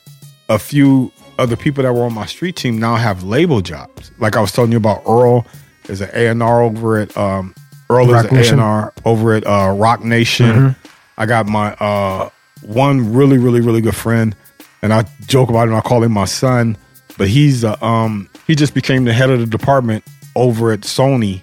a 0.49 0.59
few 0.59 1.13
other 1.39 1.57
people 1.57 1.83
that 1.83 1.93
were 1.93 2.05
on 2.05 2.13
my 2.13 2.27
street 2.27 2.57
team 2.57 2.79
now 2.79 2.97
have 2.97 3.23
label 3.23 3.61
jobs. 3.61 4.11
Like 4.19 4.37
I 4.37 4.41
was 4.41 4.53
telling 4.53 4.71
you 4.71 4.77
about 4.77 5.03
Earl 5.09 5.47
is 5.89 6.01
an 6.01 6.11
A 6.13 6.27
and 6.29 6.43
R 6.43 6.63
over 6.63 6.99
at 6.99 7.17
um 7.17 7.55
Earl 7.89 8.07
Rock 8.07 8.27
is 8.27 8.31
an 8.31 8.37
A 8.39 8.49
and 8.53 8.61
R 8.61 8.93
over 9.05 9.35
at 9.35 9.47
uh 9.47 9.75
Roc 9.77 10.05
Nation. 10.05 10.47
Mm-hmm. 10.47 10.89
I 11.19 11.27
got 11.27 11.47
my 11.47 11.73
uh 11.75 12.31
one 12.63 13.13
really, 13.15 13.39
really, 13.39 13.61
really 13.61 13.81
good 13.81 13.97
friend, 13.97 14.37
and 14.83 14.93
I 14.93 15.05
joke 15.27 15.49
about 15.51 15.69
him. 15.69 15.75
I 15.75 15.81
call 15.81 16.03
him 16.03 16.13
my 16.13 16.25
son, 16.25 16.77
but 17.19 17.29
he's 17.29 17.65
uh, 17.65 17.77
um 17.83 18.29
he 18.47 18.55
just 18.55 18.75
became 18.75 19.05
the 19.05 19.13
head 19.13 19.31
of 19.31 19.41
the 19.41 19.47
department 19.47 20.05
over 20.37 20.73
at 20.73 20.81
Sony. 20.81 21.43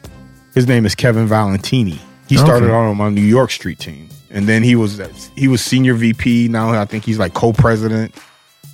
His 0.53 0.67
name 0.67 0.85
is 0.85 0.95
Kevin 0.95 1.27
Valentini. 1.27 1.99
He 2.27 2.35
started 2.37 2.65
Okay. 2.65 2.73
on 2.75 2.97
my 2.97 3.09
New 3.09 3.21
York 3.21 3.51
Street 3.51 3.79
team, 3.79 4.09
and 4.31 4.47
then 4.47 4.63
he 4.63 4.75
was 4.75 4.99
he 5.35 5.47
was 5.47 5.61
senior 5.61 5.93
VP. 5.93 6.47
Now 6.49 6.71
I 6.79 6.85
think 6.85 7.05
he's 7.05 7.19
like 7.19 7.33
co-president 7.33 8.15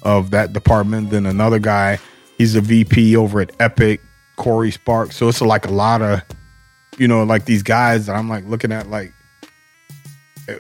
of 0.02 0.32
that 0.32 0.54
department. 0.54 1.10
Then 1.12 1.26
another 1.26 1.60
guy, 1.60 2.00
he's 2.38 2.56
a 2.56 2.62
VP 2.62 3.16
over 3.16 3.42
at 3.42 3.52
Epic, 3.60 4.02
Corey 4.38 4.72
Sparks. 4.72 5.16
So 5.18 5.28
it's 5.28 5.40
like 5.42 5.66
a 5.68 5.72
lot 5.72 6.02
of, 6.02 6.22
you 6.98 7.08
know, 7.08 7.24
like 7.24 7.46
these 7.46 7.62
guys 7.64 8.08
that 8.08 8.16
I'm 8.16 8.28
like 8.30 8.46
looking 8.46 8.72
at 8.72 8.90
like. 8.90 9.14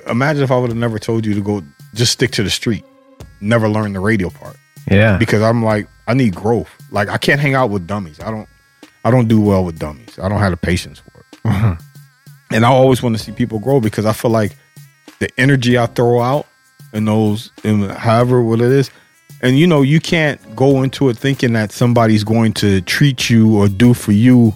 Imagine 0.07 0.43
if 0.43 0.51
I 0.51 0.57
would 0.57 0.69
have 0.69 0.77
never 0.77 0.97
told 0.97 1.25
you 1.25 1.33
to 1.33 1.41
go 1.41 1.61
just 1.93 2.13
stick 2.13 2.31
to 2.31 2.43
the 2.43 2.49
street, 2.49 2.85
never 3.43 3.69
learned 3.69 3.95
the 3.95 3.99
radio 3.99 4.29
part 4.29 4.57
Yeah. 4.89 5.17
because 5.17 5.41
I'm 5.41 5.63
like 5.63 5.87
I 6.07 6.13
need 6.13 6.35
growth. 6.35 6.69
Like 6.91 7.09
I 7.09 7.17
can't 7.17 7.39
hang 7.39 7.55
out 7.55 7.69
with 7.69 7.87
dummies. 7.87 8.19
I 8.19 8.31
don't 8.31 8.49
I 9.05 9.11
don't 9.11 9.27
do 9.27 9.41
well 9.41 9.65
with 9.65 9.79
dummies. 9.79 10.17
I 10.19 10.29
don't 10.29 10.39
have 10.39 10.51
the 10.51 10.57
patience 10.57 10.99
for 10.99 11.19
it. 11.19 11.39
Uh-huh. 11.45 11.75
And 12.51 12.65
I 12.65 12.69
always 12.69 13.01
want 13.01 13.17
to 13.17 13.23
see 13.23 13.31
people 13.31 13.59
grow 13.59 13.79
because 13.79 14.05
I 14.05 14.13
feel 14.13 14.31
like 14.31 14.55
the 15.19 15.29
energy 15.39 15.77
I 15.77 15.87
throw 15.87 16.21
out 16.21 16.47
in 16.93 17.05
those 17.05 17.51
in 17.63 17.89
however 17.89 18.43
what 18.43 18.61
it 18.61 18.71
is 18.71 18.91
and 19.41 19.57
you 19.57 19.65
know 19.65 19.81
you 19.81 19.99
can't 19.99 20.55
go 20.55 20.83
into 20.83 21.09
it 21.09 21.17
thinking 21.17 21.53
that 21.53 21.71
somebody's 21.71 22.23
going 22.23 22.53
to 22.53 22.81
treat 22.81 23.29
you 23.29 23.57
or 23.57 23.67
do 23.67 23.93
for 23.93 24.11
you 24.11 24.53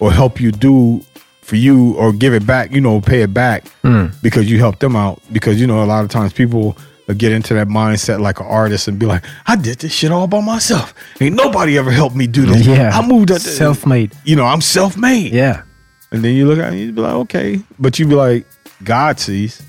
or 0.00 0.12
help 0.12 0.40
you 0.40 0.52
do 0.52 1.04
for 1.46 1.56
you 1.56 1.94
or 1.94 2.12
give 2.12 2.34
it 2.34 2.44
back, 2.44 2.72
you 2.72 2.80
know, 2.80 3.00
pay 3.00 3.22
it 3.22 3.32
back 3.32 3.68
hmm. 3.82 4.06
because 4.20 4.50
you 4.50 4.58
helped 4.58 4.80
them 4.80 4.96
out. 4.96 5.22
Because 5.32 5.60
you 5.60 5.66
know, 5.66 5.82
a 5.82 5.86
lot 5.86 6.04
of 6.04 6.10
times 6.10 6.32
people 6.32 6.76
get 7.14 7.32
into 7.32 7.54
that 7.54 7.68
mindset 7.68 8.20
like 8.20 8.40
an 8.40 8.46
artist 8.46 8.88
and 8.88 8.98
be 8.98 9.06
like, 9.06 9.24
I 9.46 9.56
did 9.56 9.78
this 9.78 9.92
shit 9.92 10.10
all 10.10 10.26
by 10.26 10.40
myself. 10.40 10.92
Ain't 11.20 11.36
nobody 11.36 11.78
ever 11.78 11.90
helped 11.90 12.16
me 12.16 12.26
do 12.26 12.46
this. 12.46 12.66
Yeah. 12.66 12.90
I 12.92 13.06
moved 13.06 13.30
at 13.30 13.40
the, 13.40 13.50
Self-made. 13.50 14.12
You 14.24 14.36
know, 14.36 14.44
I'm 14.44 14.60
self 14.60 14.96
made. 14.96 15.32
Yeah. 15.32 15.62
And 16.10 16.24
then 16.24 16.34
you 16.34 16.46
look 16.46 16.58
at 16.58 16.66
it 16.66 16.70
and 16.72 16.78
you 16.80 16.92
be 16.92 17.00
like, 17.00 17.14
okay. 17.14 17.60
But 17.78 17.98
you 17.98 18.06
be 18.06 18.14
like, 18.14 18.46
God 18.82 19.20
sees. 19.20 19.62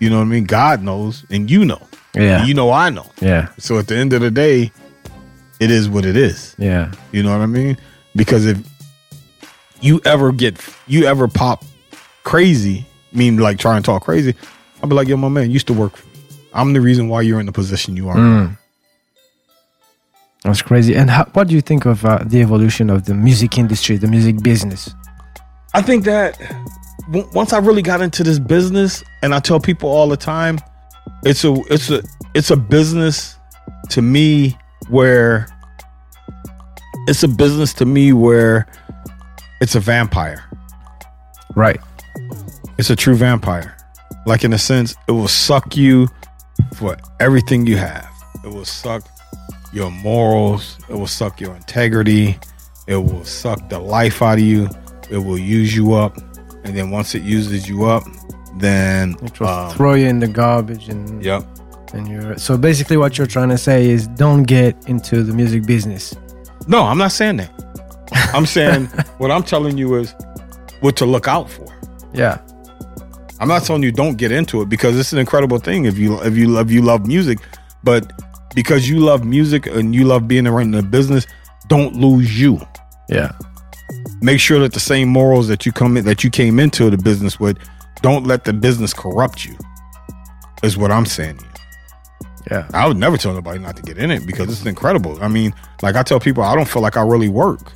You 0.00 0.10
know 0.10 0.16
what 0.16 0.24
I 0.24 0.26
mean? 0.26 0.44
God 0.44 0.82
knows 0.82 1.24
and 1.30 1.50
you 1.50 1.64
know. 1.64 1.80
Yeah. 2.14 2.44
You 2.44 2.54
know 2.54 2.70
I 2.70 2.90
know. 2.90 3.10
Yeah. 3.20 3.48
So 3.58 3.78
at 3.78 3.86
the 3.86 3.96
end 3.96 4.12
of 4.12 4.20
the 4.20 4.30
day, 4.30 4.72
it 5.60 5.70
is 5.70 5.88
what 5.88 6.04
it 6.04 6.16
is. 6.16 6.54
Yeah. 6.58 6.92
You 7.12 7.22
know 7.22 7.32
what 7.32 7.42
I 7.42 7.46
mean? 7.46 7.76
Because 8.16 8.46
if 8.46 8.58
you 9.80 10.00
ever 10.04 10.32
get 10.32 10.58
you 10.86 11.04
ever 11.04 11.28
pop 11.28 11.64
crazy, 12.24 12.86
mean 13.12 13.36
like 13.36 13.58
try 13.58 13.76
and 13.76 13.84
talk 13.84 14.04
crazy, 14.04 14.34
I'll 14.82 14.88
be 14.88 14.94
like, 14.94 15.08
yo, 15.08 15.16
my 15.16 15.28
man 15.28 15.50
used 15.50 15.66
to 15.68 15.72
work. 15.72 15.92
I'm 16.58 16.72
the 16.72 16.80
reason 16.80 17.08
why 17.08 17.22
you're 17.22 17.40
in 17.40 17.46
the 17.46 17.52
position 17.52 17.96
you 17.96 18.08
are. 18.08 18.16
Mm. 18.16 18.58
That's 20.42 20.62
crazy. 20.62 20.94
And 20.94 21.10
how, 21.10 21.24
what 21.32 21.48
do 21.48 21.54
you 21.54 21.60
think 21.60 21.84
of 21.84 22.04
uh, 22.04 22.24
the 22.24 22.40
evolution 22.40 22.90
of 22.90 23.04
the 23.04 23.14
music 23.14 23.58
industry, 23.58 23.96
the 23.96 24.06
music 24.08 24.42
business? 24.42 24.94
I 25.74 25.82
think 25.82 26.04
that 26.04 26.38
w- 27.12 27.28
once 27.32 27.52
I 27.52 27.58
really 27.58 27.82
got 27.82 28.00
into 28.00 28.22
this 28.24 28.38
business, 28.38 29.04
and 29.22 29.34
I 29.34 29.40
tell 29.40 29.60
people 29.60 29.88
all 29.88 30.08
the 30.08 30.16
time, 30.16 30.58
it's 31.24 31.44
a 31.44 31.54
it's 31.70 31.90
a 31.90 32.02
it's 32.34 32.50
a 32.50 32.56
business 32.56 33.36
to 33.90 34.02
me 34.02 34.56
where 34.88 35.46
it's 37.06 37.22
a 37.22 37.28
business 37.28 37.72
to 37.74 37.84
me 37.84 38.12
where 38.12 38.66
it's 39.60 39.74
a 39.74 39.80
vampire. 39.80 40.44
Right. 41.54 41.80
It's 42.78 42.90
a 42.90 42.96
true 42.96 43.16
vampire. 43.16 43.76
Like 44.26 44.44
in 44.44 44.52
a 44.52 44.58
sense, 44.58 44.94
it 45.08 45.12
will 45.12 45.28
suck 45.28 45.76
you 45.76 46.08
for 46.74 46.96
everything 47.20 47.66
you 47.66 47.76
have. 47.76 48.08
It 48.44 48.48
will 48.48 48.64
suck 48.64 49.02
your 49.72 49.90
morals. 49.90 50.78
It 50.88 50.94
will 50.94 51.06
suck 51.06 51.40
your 51.40 51.54
integrity. 51.54 52.38
It 52.86 52.96
will 52.96 53.24
suck 53.24 53.68
the 53.68 53.78
life 53.78 54.22
out 54.22 54.38
of 54.38 54.44
you. 54.44 54.68
It 55.10 55.18
will 55.18 55.38
use 55.38 55.74
you 55.74 55.94
up. 55.94 56.16
And 56.64 56.76
then 56.76 56.90
once 56.90 57.14
it 57.14 57.22
uses 57.22 57.68
you 57.68 57.84
up, 57.84 58.04
then 58.56 59.16
It 59.22 59.38
will 59.40 59.48
um, 59.48 59.70
throw 59.74 59.94
you 59.94 60.06
in 60.06 60.20
the 60.20 60.28
garbage 60.28 60.88
and 60.88 61.22
yep. 61.24 61.44
and 61.94 62.08
you're 62.08 62.36
so 62.38 62.56
basically 62.58 62.96
what 62.96 63.16
you're 63.16 63.26
trying 63.26 63.50
to 63.50 63.58
say 63.58 63.88
is 63.88 64.08
don't 64.08 64.44
get 64.44 64.88
into 64.88 65.22
the 65.22 65.32
music 65.32 65.66
business. 65.66 66.14
No, 66.66 66.82
I'm 66.82 66.98
not 66.98 67.12
saying 67.12 67.36
that. 67.36 67.50
I'm 68.34 68.46
saying 68.46 68.86
what 69.18 69.30
I'm 69.30 69.42
telling 69.42 69.78
you 69.78 69.94
is 69.96 70.14
what 70.80 70.96
to 70.96 71.06
look 71.06 71.28
out 71.28 71.48
for. 71.50 71.66
Yeah. 72.12 72.38
I'm 73.40 73.48
not 73.48 73.64
telling 73.64 73.82
you 73.82 73.92
don't 73.92 74.16
get 74.16 74.32
into 74.32 74.62
it 74.62 74.68
because 74.68 74.98
it's 74.98 75.12
an 75.12 75.18
incredible 75.18 75.58
thing 75.58 75.84
if 75.84 75.96
you 75.98 76.20
if 76.22 76.36
you 76.36 76.48
love 76.48 76.70
you 76.70 76.82
love 76.82 77.06
music, 77.06 77.38
but 77.84 78.12
because 78.54 78.88
you 78.88 78.98
love 78.98 79.24
music 79.24 79.66
and 79.66 79.94
you 79.94 80.04
love 80.04 80.26
being 80.26 80.46
around 80.46 80.72
the 80.72 80.82
business, 80.82 81.26
don't 81.68 81.94
lose 81.94 82.40
you. 82.40 82.60
Yeah. 83.08 83.32
Make 84.20 84.40
sure 84.40 84.58
that 84.60 84.72
the 84.72 84.80
same 84.80 85.08
morals 85.08 85.48
that 85.48 85.64
you 85.64 85.72
come 85.72 85.96
in 85.96 86.04
that 86.04 86.24
you 86.24 86.30
came 86.30 86.58
into 86.58 86.90
the 86.90 86.98
business 86.98 87.38
with, 87.38 87.58
don't 88.02 88.26
let 88.26 88.44
the 88.44 88.52
business 88.52 88.92
corrupt 88.92 89.44
you. 89.44 89.56
Is 90.62 90.76
what 90.76 90.90
I'm 90.90 91.06
saying. 91.06 91.38
Yeah. 92.50 92.68
I 92.72 92.88
would 92.88 92.96
never 92.96 93.16
tell 93.16 93.34
nobody 93.34 93.58
not 93.58 93.76
to 93.76 93.82
get 93.82 93.98
in 93.98 94.10
it 94.10 94.26
because 94.26 94.48
it's 94.48 94.66
incredible. 94.66 95.22
I 95.22 95.28
mean, 95.28 95.54
like 95.82 95.94
I 95.94 96.02
tell 96.02 96.18
people, 96.18 96.42
I 96.42 96.54
don't 96.54 96.68
feel 96.68 96.82
like 96.82 96.96
I 96.96 97.02
really 97.02 97.28
work. 97.28 97.72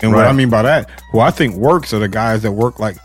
And 0.00 0.12
what 0.12 0.26
I 0.26 0.32
mean 0.32 0.48
by 0.48 0.62
that, 0.62 0.88
who 1.10 1.20
I 1.20 1.30
think 1.30 1.56
works 1.56 1.92
are 1.92 1.98
the 1.98 2.08
guys 2.08 2.42
that 2.42 2.52
work 2.52 2.78
like 2.78 2.96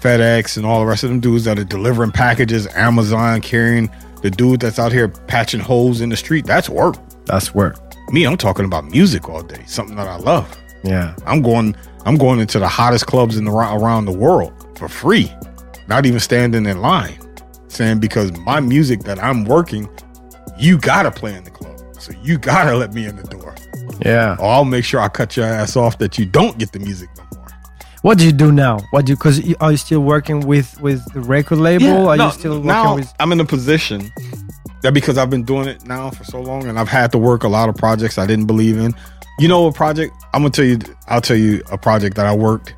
FedEx 0.00 0.56
and 0.56 0.64
all 0.64 0.80
the 0.80 0.86
rest 0.86 1.04
of 1.04 1.10
them 1.10 1.20
dudes 1.20 1.44
that 1.44 1.58
are 1.58 1.64
delivering 1.64 2.12
packages, 2.12 2.66
Amazon 2.74 3.40
carrying 3.40 3.90
the 4.22 4.30
dude 4.30 4.60
that's 4.60 4.78
out 4.78 4.92
here 4.92 5.08
patching 5.08 5.60
holes 5.60 6.00
in 6.00 6.08
the 6.08 6.16
street. 6.16 6.46
That's 6.46 6.68
work. 6.68 6.96
That's 7.24 7.54
work. 7.54 7.76
Me, 8.10 8.24
I'm 8.24 8.36
talking 8.36 8.64
about 8.64 8.84
music 8.90 9.28
all 9.28 9.42
day, 9.42 9.62
something 9.66 9.96
that 9.96 10.08
I 10.08 10.16
love. 10.16 10.56
Yeah. 10.82 11.14
I'm 11.26 11.42
going, 11.42 11.76
I'm 12.04 12.16
going 12.16 12.40
into 12.40 12.58
the 12.58 12.68
hottest 12.68 13.06
clubs 13.06 13.36
in 13.36 13.44
the 13.44 13.52
around 13.52 14.06
the 14.06 14.12
world 14.12 14.52
for 14.78 14.88
free, 14.88 15.32
not 15.88 16.06
even 16.06 16.20
standing 16.20 16.66
in 16.66 16.80
line. 16.80 17.18
Saying 17.68 18.00
because 18.00 18.32
my 18.38 18.60
music 18.60 19.02
that 19.02 19.22
I'm 19.22 19.44
working, 19.44 19.88
you 20.58 20.78
gotta 20.78 21.10
play 21.10 21.34
in 21.34 21.44
the 21.44 21.50
club, 21.50 21.80
so 21.98 22.12
you 22.22 22.38
gotta 22.38 22.74
let 22.76 22.94
me 22.94 23.04
in 23.04 23.16
the 23.16 23.24
door. 23.24 23.54
Yeah. 24.04 24.36
Or 24.40 24.46
I'll 24.46 24.64
make 24.64 24.84
sure 24.84 25.00
I 25.00 25.08
cut 25.08 25.36
your 25.36 25.46
ass 25.46 25.76
off 25.76 25.98
that 25.98 26.18
you 26.18 26.24
don't 26.24 26.56
get 26.58 26.72
the 26.72 26.78
music. 26.78 27.10
What 28.02 28.18
do 28.18 28.24
you 28.24 28.32
do 28.32 28.52
now? 28.52 28.78
What 28.90 29.06
do 29.06 29.12
you 29.12 29.16
because 29.16 29.40
are 29.56 29.72
you 29.72 29.76
still 29.76 30.00
working 30.00 30.40
with 30.46 30.80
with 30.80 31.04
the 31.12 31.20
record 31.20 31.58
label? 31.58 32.08
are 32.08 32.16
no, 32.16 32.26
you 32.26 32.32
still 32.32 32.52
working 32.52 32.66
now 32.66 32.94
with 32.94 33.12
I'm 33.18 33.32
in 33.32 33.40
a 33.40 33.44
position 33.44 34.12
that 34.82 34.94
because 34.94 35.18
I've 35.18 35.30
been 35.30 35.44
doing 35.44 35.68
it 35.68 35.84
now 35.86 36.10
for 36.10 36.24
so 36.24 36.40
long 36.40 36.68
and 36.68 36.78
I've 36.78 36.88
had 36.88 37.10
to 37.12 37.18
work 37.18 37.42
a 37.42 37.48
lot 37.48 37.68
of 37.68 37.76
projects 37.76 38.18
I 38.18 38.26
didn't 38.26 38.46
believe 38.46 38.78
in. 38.78 38.94
You 39.40 39.48
know 39.48 39.66
a 39.66 39.72
project? 39.72 40.12
I'm 40.32 40.42
gonna 40.42 40.50
tell 40.50 40.64
you. 40.64 40.78
I'll 41.06 41.20
tell 41.20 41.36
you 41.36 41.62
a 41.70 41.78
project 41.78 42.16
that 42.16 42.26
I 42.26 42.34
worked 42.34 42.74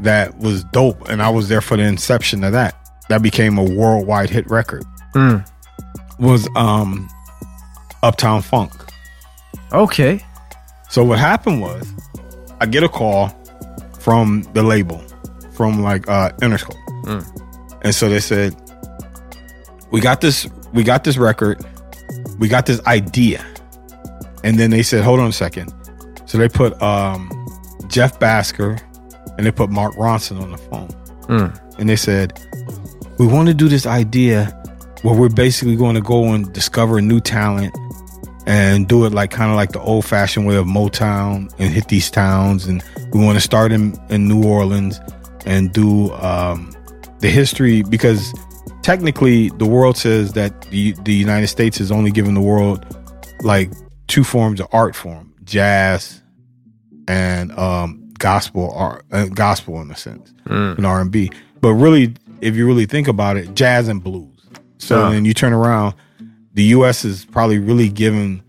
that 0.00 0.38
was 0.38 0.64
dope, 0.64 1.08
and 1.08 1.22
I 1.22 1.28
was 1.28 1.48
there 1.48 1.60
for 1.60 1.76
the 1.76 1.82
inception 1.82 2.42
of 2.44 2.52
that. 2.52 2.74
That 3.08 3.22
became 3.22 3.58
a 3.58 3.64
worldwide 3.64 4.30
hit 4.30 4.48
record. 4.50 4.84
Mm. 5.14 5.46
Was 6.18 6.48
um, 6.56 7.08
Uptown 8.02 8.42
Funk. 8.42 8.72
Okay. 9.72 10.24
So 10.88 11.04
what 11.04 11.18
happened 11.18 11.60
was, 11.60 11.92
I 12.60 12.66
get 12.66 12.82
a 12.82 12.88
call 12.88 13.28
from 14.00 14.42
the 14.54 14.62
label, 14.62 14.98
from 15.52 15.82
like 15.82 16.08
uh, 16.08 16.30
Interscope, 16.40 16.76
and 17.82 17.94
so 17.94 18.08
they 18.08 18.20
said, 18.20 18.54
"We 19.90 20.00
got 20.00 20.20
this, 20.20 20.46
we 20.72 20.82
got 20.82 21.04
this 21.04 21.16
record, 21.16 21.64
we 22.38 22.48
got 22.48 22.66
this 22.66 22.84
idea," 22.86 23.44
and 24.44 24.58
then 24.58 24.70
they 24.70 24.82
said, 24.82 25.04
"Hold 25.04 25.20
on 25.20 25.28
a 25.28 25.32
second. 25.32 25.72
So 26.26 26.38
they 26.38 26.48
put 26.48 26.80
um, 26.82 27.28
Jeff 27.88 28.18
Bhasker 28.20 28.80
and 29.36 29.46
they 29.46 29.50
put 29.50 29.68
Mark 29.70 29.94
Ronson 29.96 30.40
on 30.40 30.50
the 30.52 30.58
phone, 30.58 30.88
Mm. 31.28 31.78
and 31.78 31.88
they 31.88 31.96
said, 31.96 32.38
"We 33.18 33.26
want 33.26 33.48
to 33.48 33.54
do 33.54 33.68
this 33.68 33.86
idea 33.86 34.46
where 35.02 35.14
we're 35.14 35.28
basically 35.28 35.76
going 35.76 35.94
to 35.94 36.00
go 36.02 36.32
and 36.32 36.52
discover 36.52 37.00
new 37.00 37.20
talent." 37.20 37.74
and 38.46 38.88
do 38.88 39.04
it 39.04 39.12
like 39.12 39.30
kind 39.30 39.50
of 39.50 39.56
like 39.56 39.70
the 39.70 39.80
old 39.80 40.04
fashioned 40.04 40.44
way 40.46 40.56
of 40.56 40.66
Motown 40.66 41.52
and 41.58 41.72
hit 41.72 41.86
these 41.88 42.10
towns. 42.10 42.66
And 42.66 42.82
we 43.12 43.20
want 43.24 43.36
to 43.36 43.40
start 43.40 43.72
in, 43.72 43.98
in 44.08 44.28
New 44.28 44.44
Orleans 44.44 45.00
and 45.46 45.72
do 45.72 46.12
um, 46.14 46.72
the 47.20 47.28
history 47.28 47.82
because 47.82 48.32
technically 48.82 49.48
the 49.50 49.66
world 49.66 49.96
says 49.96 50.32
that 50.34 50.62
the, 50.70 50.92
the 51.02 51.12
United 51.14 51.48
States 51.48 51.78
has 51.78 51.90
only 51.90 52.10
given 52.10 52.34
the 52.34 52.40
world 52.40 52.84
like 53.42 53.70
two 54.06 54.24
forms 54.24 54.60
of 54.60 54.66
art 54.72 54.94
form 54.94 55.32
jazz 55.44 56.22
and 57.08 57.50
um, 57.58 58.12
gospel 58.18 58.72
art, 58.74 59.04
uh, 59.10 59.26
gospel 59.26 59.80
in 59.80 59.90
a 59.90 59.96
sense, 59.96 60.32
and 60.46 60.86
R 60.86 61.00
and 61.00 61.10
B. 61.10 61.30
But 61.60 61.74
really, 61.74 62.14
if 62.40 62.54
you 62.54 62.66
really 62.66 62.86
think 62.86 63.08
about 63.08 63.36
it, 63.36 63.54
jazz 63.54 63.88
and 63.88 64.02
blues. 64.02 64.28
So 64.78 65.04
Yeah. 65.06 65.10
then 65.14 65.24
you 65.24 65.34
turn 65.34 65.52
around, 65.52 65.94
the 66.54 66.62
U.S. 66.64 67.04
is 67.04 67.24
probably 67.24 67.58
really 67.58 67.88
given 67.88 68.42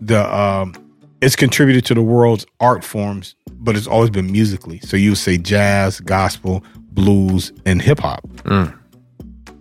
the 0.00 0.22
um, 0.34 0.74
it's 1.20 1.36
contributed 1.36 1.84
to 1.86 1.94
the 1.94 2.02
world's 2.02 2.44
art 2.60 2.84
forms, 2.84 3.34
but 3.64 3.76
it's 3.76 3.86
always 3.86 4.10
been 4.10 4.30
musically. 4.30 4.78
So 4.80 4.96
you 4.96 5.10
would 5.10 5.18
say 5.18 5.38
jazz, 5.38 6.00
gospel, 6.00 6.62
blues, 6.92 7.52
and 7.64 7.80
hip 7.80 8.00
hop. 8.00 8.22
Mm. 8.44 8.78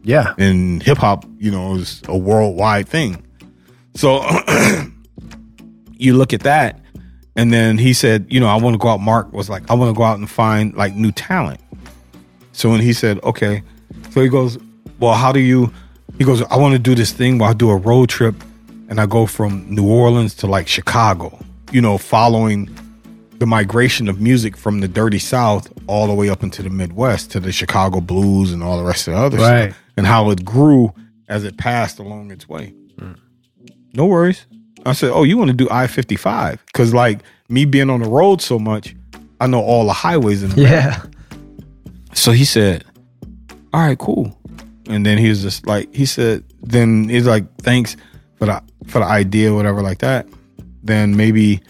Yeah. 0.03 0.33
and 0.37 0.83
hip 0.83 0.97
hop, 0.97 1.25
you 1.37 1.49
know, 1.49 1.75
is 1.75 2.01
a 2.09 2.17
worldwide 2.17 2.89
thing. 2.89 3.25
So 3.95 4.21
you 5.93 6.13
look 6.13 6.33
at 6.33 6.41
that, 6.41 6.81
and 7.35 7.53
then 7.53 7.77
he 7.77 7.93
said, 7.93 8.27
you 8.29 8.39
know, 8.39 8.47
I 8.47 8.57
want 8.57 8.73
to 8.73 8.77
go 8.77 8.89
out. 8.89 8.99
Mark 8.99 9.31
was 9.31 9.49
like, 9.49 9.69
I 9.71 9.73
want 9.73 9.89
to 9.89 9.97
go 9.97 10.03
out 10.03 10.19
and 10.19 10.29
find 10.29 10.75
like 10.75 10.93
new 10.93 11.11
talent. 11.11 11.61
So 12.51 12.69
when 12.69 12.81
he 12.81 12.93
said, 12.93 13.23
okay, 13.23 13.63
so 14.11 14.21
he 14.21 14.27
goes, 14.27 14.57
well, 14.99 15.13
how 15.13 15.31
do 15.31 15.39
you? 15.39 15.73
He 16.17 16.25
goes, 16.25 16.43
I 16.43 16.57
want 16.57 16.73
to 16.73 16.79
do 16.79 16.93
this 16.93 17.11
thing 17.11 17.39
where 17.39 17.49
I 17.49 17.53
do 17.53 17.69
a 17.69 17.77
road 17.77 18.09
trip, 18.09 18.35
and 18.89 18.99
I 18.99 19.05
go 19.05 19.25
from 19.25 19.73
New 19.73 19.89
Orleans 19.89 20.35
to 20.35 20.47
like 20.47 20.67
Chicago, 20.67 21.39
you 21.71 21.81
know, 21.81 21.97
following 21.97 22.69
the 23.43 23.47
migration 23.47 24.07
of 24.07 24.21
music 24.21 24.55
from 24.55 24.79
the 24.79 24.87
dirty 24.87 25.19
South 25.19 25.67
all 25.87 26.07
the 26.07 26.13
way 26.13 26.29
up 26.29 26.43
into 26.43 26.63
the 26.63 26.69
Midwest 26.69 27.29
to 27.31 27.41
the 27.41 27.51
Chicago 27.51 27.99
blues 27.99 28.53
and 28.53 28.63
all 28.63 28.77
the 28.77 28.85
rest 28.85 29.05
of 29.09 29.13
the 29.15 29.19
other 29.19 29.37
Right. 29.37 29.71
stuff, 29.71 29.81
and 29.97 30.07
how 30.07 30.29
it 30.29 30.45
grew 30.45 30.93
as 31.27 31.43
it 31.43 31.57
passed 31.57 31.99
along 31.99 32.31
its 32.31 32.47
way. 32.47 32.73
Mm. 32.97 33.17
No 33.93 34.05
worries. 34.05 34.45
I 34.85 34.93
said, 34.93 35.11
"Oh, 35.11 35.23
you 35.23 35.37
want 35.37 35.49
to 35.49 35.53
do 35.57 35.67
I 35.69 35.87
fifty 35.87 36.15
five? 36.15 36.63
Because 36.67 36.93
like 36.93 37.19
me 37.49 37.65
being 37.65 37.89
on 37.89 37.99
the 38.01 38.07
road 38.09 38.41
so 38.41 38.57
much, 38.57 38.95
I 39.41 39.47
know 39.47 39.59
all 39.61 39.85
the 39.87 39.93
highways 39.93 40.41
in 40.41 40.51
the 40.51 40.61
Yeah. 40.61 41.01
so 42.13 42.31
he 42.31 42.45
said, 42.45 42.85
"All 43.73 43.81
right, 43.81 43.97
cool." 43.99 44.37
And 44.87 45.05
then 45.05 45.17
he 45.17 45.27
was 45.27 45.41
just 45.41 45.67
like, 45.67 45.93
he 45.93 46.05
said, 46.05 46.43
then 46.61 47.09
he's 47.09 47.27
like, 47.27 47.43
"Thanks 47.61 47.97
for 48.37 48.45
the 48.45 48.61
for 48.87 48.99
the 48.99 49.05
idea, 49.05 49.53
whatever, 49.53 49.81
like 49.81 49.99
that." 49.99 50.27
Then 50.81 51.15
maybe 51.17 51.61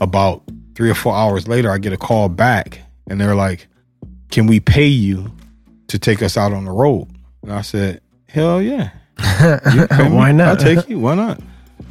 about 0.00 0.42
three 0.74 0.90
or 0.90 0.94
four 0.94 1.14
hours 1.14 1.46
later, 1.48 1.70
I 1.70 1.78
get 1.78 1.92
a 1.92 1.96
call 1.96 2.28
back, 2.28 2.80
and 3.08 3.20
they're 3.20 3.34
like, 3.34 3.66
"Can 4.30 4.46
we 4.46 4.60
pay 4.60 4.86
you 4.86 5.32
to 5.88 5.98
take 5.98 6.22
us 6.22 6.36
out 6.36 6.52
on 6.52 6.64
the 6.64 6.70
road?" 6.72 7.08
And 7.42 7.52
I 7.52 7.60
said, 7.62 8.00
"Hell 8.28 8.60
yeah, 8.62 8.90
You 9.74 9.86
pay 9.86 10.08
me? 10.08 10.16
Why 10.16 10.32
not? 10.32 10.48
I'll 10.48 10.56
take 10.56 10.88
you. 10.88 10.98
Why 10.98 11.14
not?" 11.14 11.38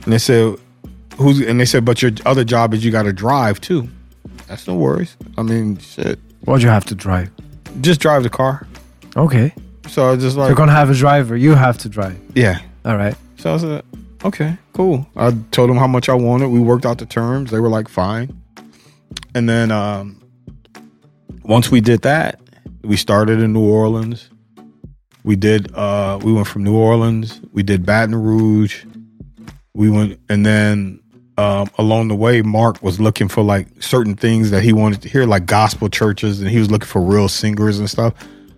And 0.03 0.13
they 0.13 0.17
said, 0.17 0.57
"Who's?" 1.17 1.39
And 1.41 1.59
they 1.59 1.65
said, 1.65 1.85
"But 1.85 2.01
your 2.01 2.11
other 2.25 2.43
job 2.43 2.73
is 2.73 2.83
you 2.83 2.91
got 2.91 3.03
to 3.03 3.13
drive 3.13 3.61
too." 3.61 3.87
That's 4.47 4.67
no 4.67 4.75
worries. 4.75 5.15
I 5.37 5.41
mean, 5.41 5.77
shit, 5.77 6.19
What 6.45 6.57
do 6.57 6.63
you 6.63 6.69
have 6.69 6.85
to 6.85 6.95
drive? 6.95 7.29
just 7.81 7.99
drive 8.01 8.21
the 8.23 8.29
car. 8.29 8.67
Okay. 9.17 9.53
So 9.87 10.05
I 10.07 10.11
was 10.11 10.23
just 10.23 10.37
like 10.37 10.47
You're 10.49 10.55
gonna 10.55 10.71
have 10.73 10.89
a 10.89 10.93
driver. 10.93 11.35
You 11.35 11.55
have 11.55 11.77
to 11.79 11.89
drive. 11.89 12.19
yeah. 12.35 12.59
All 12.85 12.97
right. 12.97 13.15
So 13.37 13.53
I 13.53 13.57
said, 13.57 13.83
okay, 14.25 14.57
cool. 14.73 15.07
I 15.15 15.31
told 15.51 15.69
them 15.69 15.77
how 15.77 15.87
much 15.87 16.07
I 16.09 16.13
wanted. 16.13 16.49
We 16.49 16.59
worked 16.59 16.85
out 16.85 16.97
the 16.99 17.05
terms. 17.05 17.51
They 17.51 17.59
were 17.59 17.69
like, 17.69 17.87
fine. 17.89 18.41
And 19.35 19.47
then 19.49 19.71
um, 19.71 20.21
once 21.43 21.71
we 21.71 21.81
did 21.81 22.01
that, 22.03 22.39
we 22.83 22.97
started 22.97 23.39
in 23.39 23.53
New 23.53 23.67
Orleans. 23.67 24.29
We 25.23 25.35
did. 25.35 25.73
Uh, 25.73 26.19
we 26.21 26.33
went 26.33 26.47
from 26.47 26.63
New 26.63 26.75
Orleans. 26.75 27.41
We 27.51 27.63
did 27.63 27.85
Baton 27.85 28.15
Rouge. 28.15 28.85
We 29.73 29.89
went, 29.89 30.19
and 30.29 30.45
then 30.45 30.99
um, 31.37 31.69
along 31.77 32.09
the 32.09 32.15
way, 32.15 32.41
Mark 32.41 32.83
was 32.83 32.99
looking 32.99 33.27
for 33.27 33.41
like 33.41 33.81
certain 33.81 34.15
things 34.15 34.51
that 34.51 34.63
he 34.63 34.73
wanted 34.73 35.01
to 35.03 35.09
hear, 35.09 35.25
like 35.25 35.45
gospel 35.45 35.89
churches, 35.89 36.41
and 36.41 36.49
he 36.49 36.59
was 36.59 36.69
looking 36.69 36.87
for 36.87 37.01
real 37.01 37.27
singers 37.27 37.79
and 37.79 37.89
stuff. 37.89 38.13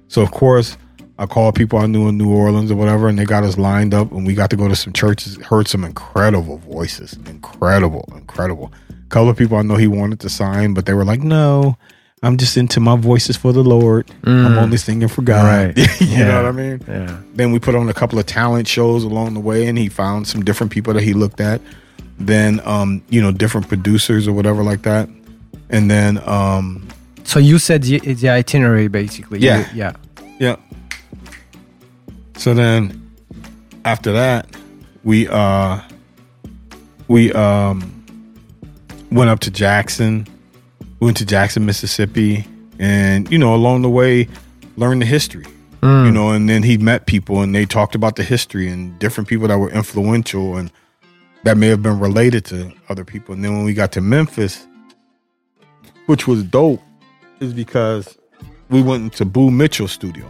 So 0.07 0.22
of 0.22 0.32
course, 0.32 0.77
I 1.18 1.26
called 1.26 1.56
people 1.56 1.80
I 1.80 1.86
knew 1.86 2.10
in 2.10 2.18
New 2.18 2.34
Orleans 2.34 2.72
or 2.72 2.76
whatever, 2.76 3.07
and 3.07 3.18
they 3.18 3.26
got 3.26 3.44
us 3.44 3.57
lined 3.57 3.94
up, 3.94 4.11
and 4.11 4.27
we 4.27 4.34
got 4.34 4.49
to 4.49 4.57
go 4.57 4.68
to 4.68 4.76
some 4.76 4.91
churches. 4.91 5.38
Heard 5.38 5.68
some 5.68 5.86
incredible 5.86 6.57
voices, 6.57 7.14
incredible, 7.27 8.10
incredible. 8.14 8.73
A 9.06 9.10
couple 9.10 9.30
of 9.30 9.38
people 9.38 9.57
I 9.57 9.61
know 9.61 9.76
he 9.76 9.88
wanted 9.88 10.19
to 10.22 10.30
sign, 10.30 10.73
but 10.73 10.86
they 10.86 10.94
were 10.94 11.06
like, 11.06 11.22
"No, 11.22 11.77
I'm 12.23 12.38
just 12.38 12.57
into 12.57 12.80
my 12.80 12.95
voices 12.95 13.38
for 13.38 13.53
the 13.53 13.64
Lord. 13.64 14.10
I'm 14.23 14.57
only 14.57 14.77
singing 14.77 15.07
for 15.07 15.22
God." 15.22 15.45
Right. 15.45 15.77
you 16.02 16.07
Yeah. 16.07 16.26
know 16.27 16.44
what 16.44 16.45
I 16.45 16.52
mean? 16.52 16.82
Yeah. 16.88 17.18
Then 17.36 17.52
we 17.52 17.60
put 17.60 17.76
on 17.76 17.88
a 17.90 17.94
couple 17.94 18.18
of 18.19 18.26
talent 18.26 18.68
shows 18.68 19.03
along 19.03 19.36
the 19.36 19.40
way, 19.40 19.68
and 19.68 19.77
he 19.77 19.90
found 19.90 20.27
some 20.27 20.44
different 20.44 20.72
people 20.72 20.94
that 20.94 21.03
he 21.03 21.14
looked 21.14 21.40
at. 21.40 21.61
Then, 22.18 22.61
um, 22.65 23.02
you 23.10 23.22
know, 23.22 23.32
different 23.32 23.68
producers 23.68 24.27
or 24.27 24.34
whatever 24.34 24.64
like 24.64 24.84
that. 24.84 25.10
And 25.69 25.90
then, 25.91 26.18
um, 26.27 26.88
So 27.26 27.40
you 27.40 27.60
said 27.60 27.84
the, 27.84 27.99
the 27.99 28.30
itinerary 28.30 28.88
basically. 28.88 29.40
Yeah. 29.40 29.60
You- 29.72 29.77
yeah. 29.77 29.94
yeah. 30.40 30.56
So 32.38 32.53
then, 32.53 33.02
after 33.84 34.11
that, 34.14 34.48
we 35.03 35.27
uh, 35.27 35.80
we 37.07 37.32
um, 37.34 37.95
went 39.16 39.30
up 39.30 39.40
to 39.40 39.52
Jackson. 39.52 40.28
Went 41.00 41.18
to 41.18 41.26
Jackson, 41.26 41.66
Mississippi, 41.66 42.46
and 42.80 43.32
you 43.32 43.38
know, 43.38 43.56
along 43.56 43.82
the 43.82 43.90
way, 43.90 44.28
learned 44.78 45.02
the 45.02 45.06
history. 45.06 45.46
you 45.46 45.90
mm. 45.90 46.14
know 46.14 46.32
and 46.32 46.50
then 46.50 46.64
he 46.64 46.78
met 46.78 47.06
people 47.06 47.42
and 47.42 47.54
they 47.54 47.66
talked 47.66 47.96
about 47.96 48.16
the 48.16 48.24
history 48.24 48.68
and 48.68 48.98
different 48.98 49.30
people 49.30 49.48
that 49.48 49.58
were 49.58 49.70
influential 49.70 50.58
and 50.58 50.72
that 51.44 51.58
may 51.58 51.68
have 51.68 51.84
been 51.84 52.00
related 52.00 52.44
to 52.46 52.72
other 52.90 53.06
people 53.06 53.36
and 53.36 53.44
then 53.44 53.56
when 53.56 53.64
we 53.66 53.74
got 53.74 53.92
to 53.92 54.02
memphis 54.02 54.66
which 56.08 56.28
was 56.28 56.44
dope 56.44 56.82
is 57.40 57.54
because 57.54 58.18
we 58.70 58.82
went 58.82 59.04
into 59.04 59.26
boo 59.26 59.52
mitchell 59.52 59.88
studio 59.88 60.28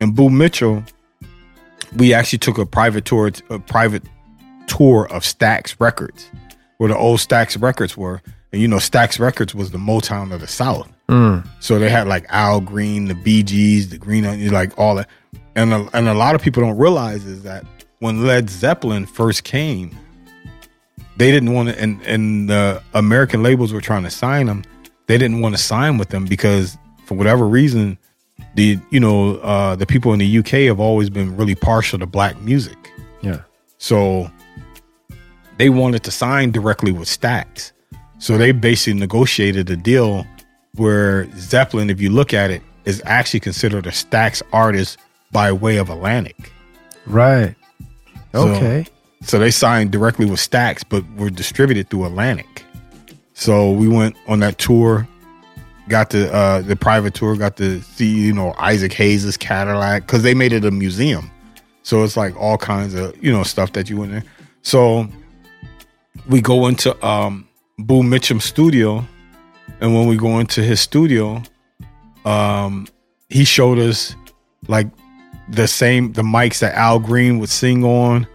and 0.00 0.14
boo 0.14 0.28
mitchell 0.28 0.84
we 1.96 2.12
actually 2.12 2.38
took 2.38 2.58
a 2.58 2.66
private 2.66 3.06
tour 3.06 3.30
a 3.48 3.58
private 3.58 4.02
tour 4.66 5.06
of 5.10 5.22
stax 5.22 5.74
records 5.80 6.28
where 6.78 6.88
the 6.88 6.96
old 6.96 7.18
stax 7.20 7.60
records 7.60 7.96
were 7.96 8.22
and 8.52 8.60
you 8.60 8.68
know 8.68 8.76
stax 8.76 9.18
records 9.18 9.54
was 9.54 9.70
the 9.70 9.78
motown 9.78 10.32
of 10.32 10.40
the 10.40 10.46
south 10.46 10.90
so 11.60 11.78
they 11.78 11.88
had 11.88 12.08
like 12.08 12.26
Al 12.30 12.60
Green, 12.60 13.06
the 13.06 13.14
Bee 13.14 13.42
Gees, 13.42 13.90
the 13.90 13.98
Green 13.98 14.24
Onions, 14.24 14.52
like 14.52 14.76
all 14.78 14.96
that. 14.96 15.08
And 15.54 15.72
a, 15.72 15.88
and 15.94 16.08
a 16.08 16.14
lot 16.14 16.34
of 16.34 16.42
people 16.42 16.62
don't 16.62 16.76
realize 16.76 17.24
is 17.24 17.42
that 17.44 17.64
when 18.00 18.26
Led 18.26 18.50
Zeppelin 18.50 19.06
first 19.06 19.44
came, 19.44 19.96
they 21.16 21.30
didn't 21.30 21.52
want 21.52 21.70
to, 21.70 21.80
and, 21.80 22.02
and 22.02 22.50
the 22.50 22.82
American 22.92 23.42
labels 23.42 23.72
were 23.72 23.80
trying 23.80 24.02
to 24.02 24.10
sign 24.10 24.46
them. 24.46 24.64
They 25.06 25.16
didn't 25.16 25.40
want 25.40 25.56
to 25.56 25.62
sign 25.62 25.96
with 25.96 26.08
them 26.08 26.26
because 26.26 26.76
for 27.04 27.14
whatever 27.14 27.46
reason, 27.46 27.98
the 28.54 28.78
you 28.90 29.00
know 29.00 29.36
uh, 29.36 29.76
the 29.76 29.86
people 29.86 30.12
in 30.12 30.18
the 30.18 30.38
UK 30.38 30.66
have 30.66 30.80
always 30.80 31.08
been 31.08 31.36
really 31.36 31.54
partial 31.54 31.98
to 32.00 32.06
black 32.06 32.38
music. 32.40 32.90
Yeah. 33.22 33.42
So 33.78 34.30
they 35.58 35.68
wanted 35.70 36.02
to 36.04 36.10
sign 36.10 36.50
directly 36.50 36.92
with 36.92 37.08
Stax. 37.08 37.72
So 38.18 38.38
they 38.38 38.52
basically 38.52 38.98
negotiated 38.98 39.68
a 39.70 39.76
deal 39.76 40.26
where 40.74 41.28
Zeppelin, 41.36 41.90
if 41.90 42.00
you 42.00 42.10
look 42.10 42.32
at 42.34 42.50
it, 42.50 42.62
is 42.84 43.02
actually 43.04 43.40
considered 43.40 43.86
a 43.86 43.90
Stax 43.90 44.42
artist 44.52 44.98
by 45.32 45.52
way 45.52 45.76
of 45.76 45.90
Atlantic. 45.90 46.52
Right. 47.06 47.54
So- 48.32 48.48
Okay. 48.54 48.86
So 49.22 49.38
they 49.38 49.50
signed 49.50 49.90
directly 49.90 50.26
with 50.26 50.38
Stax, 50.38 50.82
but 50.88 51.02
were 51.16 51.30
distributed 51.30 51.88
through 51.90 52.04
Atlantic. 52.06 52.62
So 53.34 53.72
we 53.72 53.88
went 53.88 54.14
on 54.28 54.40
that 54.40 54.58
tour, 54.58 55.08
got 55.88 56.10
the 56.10 56.32
uh, 56.32 56.60
the 56.60 56.76
private 56.76 57.14
tour, 57.14 57.34
got 57.36 57.56
to 57.56 57.80
see 57.80 58.06
you 58.08 58.32
know 58.32 58.54
Isaac 58.58 58.92
Hayes' 58.92 59.36
Cadillac 59.36 60.06
because 60.06 60.22
they 60.22 60.34
made 60.34 60.52
it 60.52 60.64
a 60.64 60.70
museum. 60.70 61.30
So 61.82 62.04
it's 62.04 62.16
like 62.16 62.36
all 62.36 62.56
kinds 62.58 62.94
of 62.94 63.16
you 63.24 63.32
know 63.32 63.42
stuff 63.42 63.72
that 63.72 63.90
you 63.90 63.96
went 63.96 64.12
there. 64.12 64.22
So 64.62 65.08
we 66.28 66.40
go 66.40 66.66
into 66.66 67.06
um, 67.06 67.48
Boo 67.78 68.02
Mitchell's 68.02 68.44
studio, 68.44 69.06
and 69.80 69.94
when 69.94 70.06
we 70.06 70.16
go 70.16 70.38
into 70.38 70.62
his 70.62 70.80
studio, 70.80 71.42
um, 72.24 72.86
he 73.28 73.44
showed 73.44 73.78
us 73.78 74.14
like 74.68 74.88
the 75.48 75.68
same 75.68 76.12
the 76.12 76.22
mics 76.22 76.60
that 76.60 76.74
Al 76.74 76.98
Green 76.98 77.38
would 77.38 77.50
sing 77.50 77.84
on. 77.84 78.26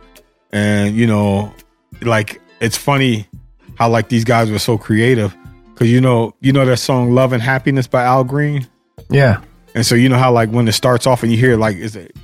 And 0.53 0.95
you 0.95 1.07
know 1.07 1.53
like 2.01 2.41
it's 2.59 2.77
funny 2.77 3.27
how 3.76 3.89
like 3.89 4.09
these 4.09 4.23
guys 4.23 4.51
were 4.51 4.59
so 4.59 4.77
creative. 4.77 5.35
Because 5.73 5.91
you 5.91 6.01
know 6.01 6.35
you 6.41 6.51
know 6.53 6.65
that 6.65 6.77
song 6.77 7.11
love 7.11 7.34
and 7.34 7.41
happiness 7.41 7.88
by 7.88 8.03
al 8.03 8.23
green? 8.23 8.68
Yeah. 9.09 9.41
and 9.73 9.85
so 9.85 9.95
you 9.95 10.09
know 10.09 10.18
how 10.18 10.31
like 10.31 10.49
when 10.49 10.68
it 10.68 10.73
starts 10.73 11.07
off 11.07 11.23
and 11.23 11.31
you 11.31 11.38
hear 11.38 11.57
like 11.57 11.76
is 11.77 11.95
it 11.95 12.15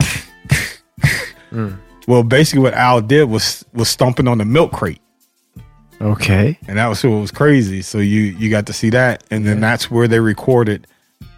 well 2.08 2.24
basically 2.24 2.62
what 2.62 2.74
al 2.74 3.02
did 3.02 3.24
was 3.26 3.66
was 3.74 3.90
stomping 3.90 4.28
on 4.28 4.38
the 4.38 4.46
milk 4.46 4.72
crate 4.72 5.02
Okay. 6.02 6.58
and 6.68 6.78
that 6.78 6.88
was 6.88 7.04
what 7.04 7.20
was 7.22 7.32
crazy 7.32 7.82
so 7.82 7.98
you 7.98 8.22
you 8.40 8.50
got 8.50 8.66
to 8.68 8.74
see 8.74 8.90
that 8.92 9.24
and 9.32 9.46
then 9.46 9.60
that's 9.60 9.90
where 9.90 10.08
they 10.08 10.20
recorded 10.20 10.86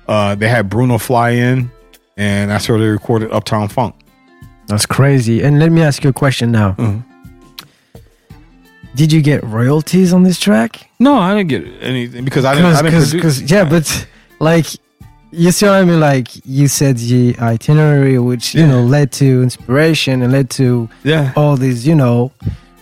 uh 0.08 0.36
they 0.36 0.50
had 0.50 0.70
bruno 0.70 0.98
fly 0.98 1.30
in 1.32 1.72
and 2.18 2.52
that's 2.52 2.68
where 2.68 2.78
they 2.78 2.88
recorded 2.88 3.32
uptown 3.32 3.70
funk 3.70 3.96
That's 4.68 4.86
crazy. 4.86 5.42
And 5.44 5.60
let 5.60 5.72
me 5.72 5.82
ask 5.82 6.04
you 6.04 6.10
a 6.12 6.14
question 6.14 6.52
now. 6.52 6.74
Mhm. 6.78 7.04
Did 8.96 9.12
you 9.12 9.22
get 9.22 9.44
royalties 9.44 10.14
on 10.14 10.24
this 10.24 10.40
track? 10.40 10.90
no 11.00 11.16
i 11.18 11.34
didn't 11.36 11.50
get 11.50 11.64
anything 11.82 12.26
because 12.26 12.44
i 12.46 12.54
didn't, 12.56 12.76
I 12.76 12.82
didn't 12.82 13.00
Cause, 13.00 13.12
produce- 13.12 13.40
'cause- 13.40 13.52
yeah, 13.52 13.64
but 13.70 14.08
like, 14.40 14.66
you 15.32 15.52
see 15.52 15.66
what 15.68 15.76
I 15.76 15.86
mean? 15.86 16.00
Like, 16.00 16.28
you 16.46 16.68
said 16.68 16.98
the 16.98 17.36
itinerary, 17.40 18.18
which 18.20 18.56
you 18.56 18.62
Yeah. 18.62 18.72
know 18.72 18.84
led 18.84 19.12
to 19.22 19.44
inspiration 19.44 20.22
and 20.24 20.32
led 20.34 20.50
to 20.52 20.90
yeah 21.04 21.34
all 21.36 21.56
these. 21.56 21.86
You 21.88 21.94
know, 21.96 22.32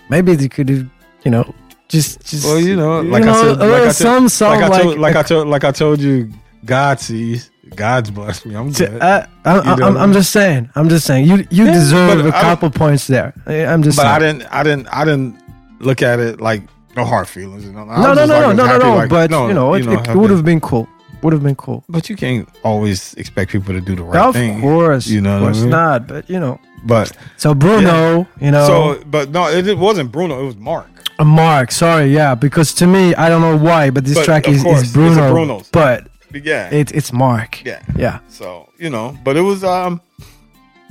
maybe 0.09 0.35
they 0.35 0.47
could 0.47 0.69
have, 0.69 0.85
you 1.25 1.31
know, 1.31 1.43
just 1.89 2.25
just. 2.25 2.45
Well, 2.45 2.59
you 2.59 2.75
know, 2.75 3.01
you 3.01 3.09
like 3.09 3.23
I 3.23 3.25
know, 3.27 3.33
said, 3.55 3.61
a 3.61 3.65
like 3.67 3.81
I 3.81 3.83
told- 3.85 3.95
some 3.95 4.29
song 4.29 4.59
like 4.61 4.71
I 4.71 4.81
told, 4.81 4.97
like 4.99 5.15
I 5.15 5.23
told, 5.23 5.47
like 5.47 5.63
I 5.63 5.71
told 5.71 5.99
you, 5.99 6.31
God 6.65 6.99
sees. 6.99 7.51
God's 7.75 8.09
blessed 8.11 8.45
me. 8.45 8.55
I'm 8.55 8.71
good. 8.71 9.01
Uh, 9.01 9.25
I, 9.43 9.51
I, 9.57 9.73
I'm, 9.73 9.97
I 9.97 10.01
I'm 10.01 10.13
just 10.13 10.31
saying. 10.31 10.69
I'm 10.75 10.87
just 10.87 11.05
saying. 11.05 11.25
You 11.27 11.45
you 11.51 11.65
Yeah, 11.65 11.73
deserve 11.73 12.25
a 12.25 12.29
I 12.29 12.41
couple 12.41 12.69
points 12.71 13.07
there. 13.07 13.33
I- 13.45 13.65
I'm 13.65 13.83
just 13.83 13.97
but 13.97 14.03
saying. 14.03 14.15
I 14.15 14.19
didn't. 14.19 14.53
I 14.53 14.63
didn't. 14.63 14.87
I 14.87 15.03
didn't 15.03 15.41
look 15.79 16.01
at 16.01 16.19
it 16.19 16.39
like 16.39 16.63
no 16.95 17.03
hard 17.03 17.27
feelings. 17.27 17.65
You 17.65 17.73
know? 17.73 17.83
No, 17.83 18.13
no, 18.13 18.13
no, 18.13 18.25
like, 18.25 18.27
no, 18.27 18.51
no, 18.53 18.65
no, 18.65 18.77
no. 18.77 18.95
like, 18.95 19.09
but 19.09 19.29
you 19.31 19.53
know, 19.53 19.73
it, 19.73 19.85
it, 19.85 20.15
would 20.15 20.29
have 20.29 20.45
been 20.45 20.61
cool. 20.61 20.87
Would 21.23 21.33
have 21.33 21.41
been 21.43 21.55
cool. 21.55 21.83
But 21.89 22.09
you 22.09 22.15
can't 22.15 22.47
always 22.63 23.13
expect 23.15 23.51
people 23.51 23.73
to 23.73 23.81
do 23.81 23.95
the 23.95 24.03
right 24.03 24.27
of 24.27 24.35
thing. 24.35 24.55
Of 24.57 24.61
course, 24.61 25.07
you 25.07 25.19
know 25.21 25.37
of 25.37 25.41
what 25.41 25.47
I 25.47 25.51
course 25.51 25.61
mean? 25.61 25.69
not. 25.71 26.07
But 26.07 26.29
you 26.29 26.39
know, 26.39 26.59
But 26.85 27.11
so 27.37 27.53
Bruno, 27.55 28.27
you 28.39 28.51
know, 28.51 28.67
so, 28.67 29.03
but 29.05 29.31
no, 29.31 29.47
it, 29.49 29.67
it 29.67 29.77
wasn't 29.77 30.11
Bruno. 30.11 30.39
It 30.41 30.45
was 30.45 30.55
Mark. 30.55 30.87
Uh, 31.19 31.25
Mark. 31.25 31.71
Sorry, 31.71 32.13
yeah, 32.13 32.35
because 32.35 32.73
to 32.75 32.85
me, 32.87 33.15
I 33.15 33.29
don't 33.29 33.41
know 33.41 33.57
why, 33.57 33.89
but 33.89 34.05
this 34.05 34.13
But 34.15 34.25
track 34.25 34.47
is, 34.47 34.61
course, 34.61 34.83
is 34.83 34.93
Bruno. 34.93 35.31
Bruno's. 35.31 35.69
But 35.71 36.07
Yeah, 36.33 36.69
it, 36.69 36.91
it's 36.93 37.11
Mark. 37.11 37.63
yeah. 37.65 37.81
yeah. 37.95 38.19
So 38.29 38.69
you 38.77 38.89
know, 38.91 39.17
but 39.23 39.35
it 39.37 39.41
was 39.41 39.63
um, 39.63 40.01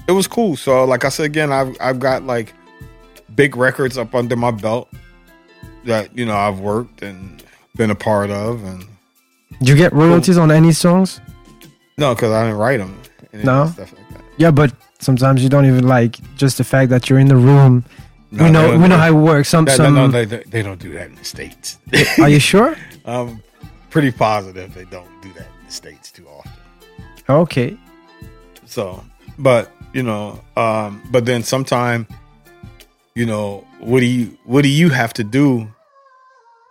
it 0.08 0.12
was 0.12 0.26
cool. 0.26 0.56
So 0.56 0.84
like 0.84 1.04
I 1.04 1.08
said 1.10 1.26
again, 1.26 1.52
I've 1.52 1.76
I've 1.80 2.00
got 2.00 2.24
like 2.24 2.52
big 3.36 3.54
records 3.56 3.96
up 3.96 4.14
under 4.14 4.34
my 4.34 4.50
belt 4.50 4.88
that 5.84 6.16
you 6.18 6.26
know 6.26 6.36
I've 6.36 6.58
worked 6.58 7.02
and 7.02 7.42
been 7.76 7.90
a 7.90 7.94
part 7.94 8.30
of, 8.30 8.64
and 8.64 8.84
Do 9.62 9.72
you 9.72 9.76
get 9.76 9.92
royalties 9.92 10.38
on 10.38 10.50
any 10.50 10.72
songs? 10.72 11.20
no, 11.98 12.14
because 12.14 12.30
I 12.32 12.44
didn't 12.44 12.58
write 12.58 12.76
them. 12.78 13.00
No? 13.32 13.66
stuff 13.68 13.92
like 13.92 14.08
that. 14.10 14.20
Yeah, 14.36 14.50
but 14.50 14.72
sometimes 14.98 15.42
you 15.42 15.48
don't 15.48 15.64
even 15.66 15.86
like 15.88 16.18
just 16.36 16.58
the 16.58 16.64
fact 16.64 16.90
that 16.90 17.08
you're 17.08 17.18
in 17.18 17.28
the 17.28 17.36
room. 17.36 17.84
No, 18.30 18.44
we 18.44 18.50
know 18.50 18.78
we 18.78 18.88
know 18.88 18.98
how 18.98 19.08
it 19.08 19.12
works. 19.12 19.48
Some 19.48 19.64
That- 19.64 19.76
some. 19.76 19.94
no, 19.94 20.08
they, 20.08 20.24
they 20.26 20.42
they 20.46 20.62
don't 20.62 20.80
do 20.80 20.92
that 20.94 21.06
in 21.08 21.14
the 21.14 21.24
states. 21.24 21.78
Are 22.18 22.28
you 22.28 22.40
sure? 22.40 22.76
I'm 23.04 23.42
pretty 23.90 24.10
positive 24.10 24.74
they 24.74 24.84
don't 24.84 25.08
do 25.22 25.32
that 25.34 25.46
in 25.60 25.66
the 25.66 25.72
states 25.72 26.10
too 26.12 26.26
often. 26.28 26.52
Okay. 27.28 27.78
So, 28.66 29.02
but 29.38 29.70
you 29.94 30.02
know, 30.02 30.40
um, 30.56 31.00
but 31.10 31.24
then 31.24 31.42
sometime, 31.42 32.06
you 33.14 33.24
know, 33.26 33.64
what 33.80 34.00
do 34.00 34.06
you 34.06 34.36
what 34.44 34.62
do 34.62 34.68
you 34.68 34.90
have 34.90 35.12
to 35.14 35.24
do 35.24 35.68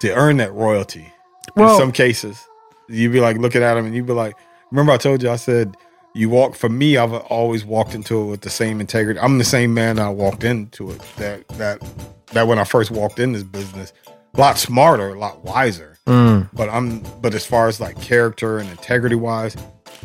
to 0.02 0.14
earn 0.14 0.38
that 0.38 0.53
royalty? 0.53 1.07
Well- 1.56 1.74
in 1.76 1.80
some 1.80 1.91
cases, 1.91 2.45
you'd 2.88 3.12
be 3.12 3.20
like 3.20 3.38
looking 3.38 3.64
at 3.64 3.76
them 3.76 3.86
and 3.86 3.95
you'd 3.95 4.06
be 4.06 4.14
like, 4.14 4.36
remember 4.72 4.91
I 4.91 4.98
told 4.98 5.24
you 5.24 5.30
I 5.30 5.36
said 5.36 5.76
you 6.14 6.30
walk 6.30 6.56
for 6.56 6.70
me. 6.70 6.98
I've 6.98 7.14
always 7.14 7.66
walked 7.66 7.94
into 7.94 8.22
it 8.22 8.26
with 8.26 8.41
the 8.41 8.49
same 8.49 8.80
integrity. 8.80 9.20
I'm 9.20 9.38
the 9.38 9.44
same 9.44 9.74
man 9.74 9.99
I 9.99 10.10
walked 10.10 10.44
into 10.44 10.91
it. 10.91 11.02
That 11.18 11.48
that 11.49 11.82
that 12.28 12.48
when 12.48 12.57
I 12.57 12.64
first 12.64 12.90
walked 12.90 13.20
in 13.20 13.34
this 13.34 13.44
business, 13.44 13.94
a 14.34 14.40
lot 14.40 14.57
smarter, 14.57 15.10
a 15.10 15.20
lot 15.20 15.44
wiser. 15.44 15.98
Mm. 16.07 16.49
But 16.53 16.70
I'm 16.70 17.03
but 17.22 17.34
as 17.36 17.45
far 17.45 17.68
as 17.68 17.82
like 17.82 17.99
character 18.02 18.60
and 18.60 18.70
integrity 18.70 19.16
wise, 19.16 19.57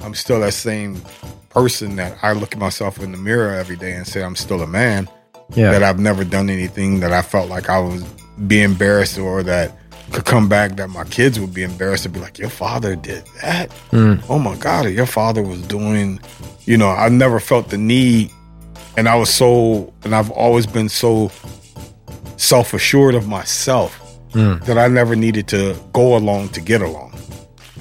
I'm 0.02 0.14
still 0.14 0.40
that 0.40 0.54
same 0.54 1.00
person 1.48 1.96
that 1.96 2.18
I 2.22 2.32
look 2.32 2.52
at 2.52 2.58
myself 2.58 3.00
in 3.00 3.12
the 3.12 3.18
mirror 3.18 3.54
every 3.54 3.76
day 3.76 3.92
and 3.92 4.06
say 4.06 4.22
I'm 4.22 4.36
still 4.36 4.62
a 4.62 4.66
man. 4.66 5.08
Yeah. 5.54 5.72
That 5.72 5.82
I've 5.82 5.98
never 5.98 6.24
done 6.24 6.48
anything 6.48 7.00
that 7.00 7.12
I 7.12 7.22
felt 7.22 7.48
like 7.48 7.68
I 7.68 7.78
was 7.78 8.04
be 8.46 8.62
embarrassed 8.62 9.18
or 9.18 9.42
that 9.42 9.76
could 10.10 10.24
come 10.26 10.48
back 10.48 10.76
that 10.76 10.88
my 10.90 11.04
kids 11.04 11.38
would 11.40 11.54
be 11.54 11.62
embarrassed 11.62 12.02
to 12.02 12.08
be 12.08 12.20
like, 12.20 12.38
Your 12.38 12.50
father 12.50 12.96
did 12.96 13.24
that? 13.42 13.70
Mm. 13.92 14.22
Oh 14.28 14.38
my 14.38 14.56
God, 14.56 14.86
your 14.90 15.06
father 15.06 15.42
was 15.42 15.60
doing 15.62 16.20
you 16.66 16.76
know, 16.76 16.88
I 16.90 17.08
never 17.08 17.40
felt 17.40 17.70
the 17.70 17.78
need 17.78 18.30
and 18.96 19.08
I 19.08 19.14
was 19.16 19.30
so 19.32 19.92
and 20.04 20.14
I've 20.14 20.30
always 20.30 20.66
been 20.66 20.88
so 20.88 21.30
self 22.36 22.74
assured 22.74 23.14
of 23.14 23.26
myself 23.28 23.96
Mm. 24.32 24.64
that 24.66 24.78
I 24.78 24.86
never 24.86 25.16
needed 25.16 25.48
to 25.48 25.74
go 25.92 26.16
along 26.16 26.50
to 26.50 26.60
get 26.60 26.82
along. 26.82 27.18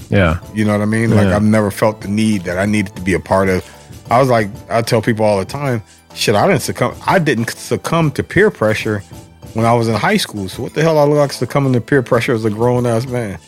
Yeah. 0.10 0.39
You 0.56 0.65
know 0.65 0.72
what 0.72 0.81
I 0.81 0.85
mean? 0.85 1.11
Like 1.11 1.27
I've 1.27 1.43
never 1.43 1.69
felt 1.69 2.01
the 2.01 2.07
need 2.07 2.41
that 2.45 2.57
I 2.57 2.65
needed 2.65 2.95
to 2.95 3.03
be 3.03 3.14
a 3.14 3.19
part 3.19 3.49
of. 3.49 3.64
I 4.10 4.19
was 4.19 4.30
like, 4.30 4.49
I 4.68 4.81
tell 4.81 4.99
people 4.99 5.23
all 5.26 5.38
the 5.38 5.45
time, 5.45 5.84
shit, 6.15 6.34
I 6.34 6.47
didn't 6.47 6.64
succumb. 6.64 6.95
I 7.06 7.19
didn't 7.19 7.51
succumb 7.51 8.10
to 8.14 8.23
peer 8.23 8.49
pressure 8.49 9.03
when 9.53 9.65
I 9.65 9.73
was 9.73 9.88
in 9.88 9.95
high 9.95 10.17
school. 10.17 10.47
So 10.49 10.63
what 10.63 10.73
the 10.73 10.81
hell 10.81 10.97
I 10.99 11.03
look 11.03 11.17
like 11.17 11.31
to 11.38 11.47
come 11.47 11.71
to 11.71 11.81
peer 11.81 12.01
pressure 12.03 12.34
as 12.34 12.45
a 12.45 12.49
grown 12.49 12.85
ass 12.85 13.05
man? 13.07 13.39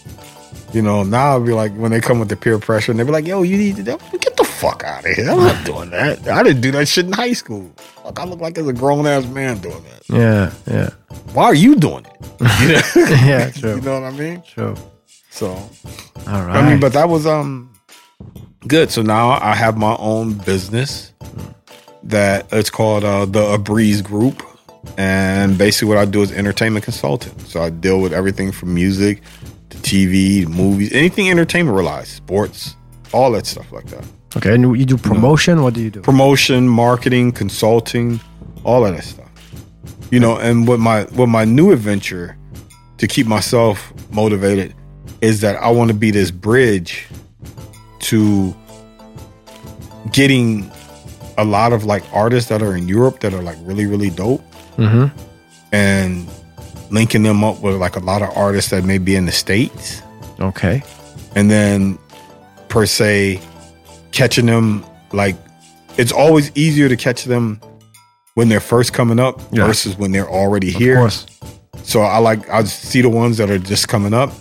You 0.74 0.82
know, 0.82 1.04
now 1.04 1.36
I'd 1.38 1.46
be 1.46 1.52
like, 1.52 1.74
when 1.74 1.92
they 1.92 2.00
come 2.00 2.20
with 2.20 2.30
the 2.30 2.38
peer 2.38 2.58
pressure 2.58 2.92
and 2.92 3.00
they 3.00 3.04
be 3.04 3.12
like, 3.12 3.28
yo, 3.28 3.44
you 3.44 3.58
need 3.58 3.76
to 3.76 3.84
get 3.84 4.38
the 4.38 4.44
fuck 4.46 4.84
out 4.86 5.06
of 5.06 5.12
here. 5.16 5.30
I'm 5.30 5.38
not 5.40 5.66
doing 5.66 5.90
that. 5.90 6.26
I 6.30 6.44
didn't 6.44 6.62
do 6.62 6.72
that 6.72 6.88
shit 6.88 7.06
in 7.06 7.12
high 7.12 7.34
school. 7.34 7.70
Like 8.06 8.18
I 8.20 8.24
look 8.24 8.40
like 8.40 8.58
as 8.58 8.68
a 8.68 8.74
grown 8.74 9.06
ass 9.06 9.26
man 9.26 9.58
doing 9.60 9.84
that. 9.84 10.10
Yeah. 10.10 10.54
Yeah. 10.74 10.90
Why 11.34 11.44
are 11.46 11.54
you 11.56 11.76
doing 11.76 12.06
it? 12.06 12.18
You 12.62 12.68
know, 12.70 13.12
Yeah, 13.26 13.50
true. 13.56 13.76
you 13.76 13.82
know 13.82 14.00
what 14.00 14.14
I 14.14 14.18
mean? 14.18 14.42
True. 14.48 14.76
So 15.30 15.48
All 15.50 15.68
right. 16.46 16.56
I 16.58 16.70
mean, 16.70 16.80
but 16.80 16.94
that 16.94 17.10
was 17.10 17.26
um 17.28 17.74
good. 18.68 18.92
So 18.92 19.02
now 19.02 19.32
I 19.42 19.54
have 19.56 19.78
my 19.78 19.96
own 20.00 20.34
business 20.36 21.12
that 22.04 22.48
it's 22.52 22.70
called 22.70 23.04
uh, 23.04 23.26
the 23.26 23.58
Abris 23.58 24.02
Group, 24.04 24.42
and 24.98 25.58
basically 25.58 25.88
what 25.90 25.98
I 25.98 26.06
do 26.06 26.22
is 26.22 26.32
entertainment 26.32 26.86
consulting. 26.86 27.38
So 27.40 27.62
I 27.62 27.70
deal 27.70 28.02
with 28.02 28.14
everything 28.14 28.52
from 28.52 28.74
music 28.74 29.22
to 29.70 29.78
TV, 29.78 30.48
movies, 30.48 30.92
anything 30.92 31.30
entertainment 31.30 31.78
related, 31.78 32.08
sports, 32.08 32.76
all 33.14 33.32
that 33.32 33.46
stuff 33.46 33.72
like 33.72 33.86
that. 33.88 34.06
okay. 34.38 34.56
And 34.56 34.78
you 34.78 34.86
do 34.86 34.98
promotion. 34.98 35.64
What 35.64 35.74
do 35.74 35.82
you 35.82 35.90
do? 35.90 36.02
Promotion, 36.02 36.68
marketing, 36.68 37.32
consulting, 37.32 38.20
all 38.64 38.86
of 38.86 38.96
that 38.96 39.04
stuff. 39.04 39.30
You 40.12 40.20
know, 40.20 40.38
and 40.38 40.68
with 40.68 40.80
my 40.80 41.06
with 41.06 41.30
my 41.30 41.46
new 41.46 41.72
adventure 41.72 42.38
to 42.98 43.08
keep 43.08 43.28
myself 43.28 43.94
motivated 44.12 44.76
is 45.22 45.42
that 45.42 45.56
I 45.58 45.70
want 45.70 45.90
to 45.90 45.94
be 45.94 46.12
this 46.12 46.32
bridge 46.32 47.08
to 48.00 48.56
getting 50.12 50.70
a 51.38 51.46
lot 51.46 51.74
of 51.74 51.84
like 51.86 52.04
artists 52.14 52.50
that 52.50 52.62
are 52.62 52.76
in 52.76 52.88
Europe 52.88 53.20
that 53.22 53.34
are 53.34 53.42
like 53.44 53.58
really 53.62 53.86
really 53.86 54.10
dope 54.10 54.44
Mm-hmm. 54.78 55.16
and 55.74 56.28
linking 56.90 57.24
them 57.24 57.44
up 57.44 57.62
with 57.62 57.76
like 57.76 57.96
a 57.96 58.00
lot 58.00 58.22
of 58.22 58.30
artists 58.36 58.72
that 58.72 58.84
may 58.86 58.98
be 58.98 59.16
in 59.16 59.26
the 59.26 59.32
states 59.32 60.02
Okay. 60.40 60.82
and 61.36 61.52
then 61.52 61.98
per 62.70 62.86
se 62.86 63.40
catching 64.12 64.46
them 64.46 64.84
like 65.14 65.36
it's 65.98 66.12
always 66.12 66.52
easier 66.56 66.88
to 66.90 66.96
catch 66.96 67.26
them 67.26 67.60
when 68.36 68.48
they're 68.50 68.60
first 68.62 68.94
coming 68.94 69.20
up 69.20 69.40
versus 69.52 69.98
when 69.98 70.12
they're 70.14 70.30
already 70.30 70.70
Of 70.70 70.76
here 70.76 70.96
course. 70.96 71.26
so 71.84 72.02
I 72.02 72.18
like 72.20 72.50
I 72.50 72.64
see 72.64 73.02
the 73.02 73.10
ones 73.10 73.38
that 73.38 73.50
are 73.52 73.60
just 73.60 73.88
coming 73.90 74.14
up 74.14 74.32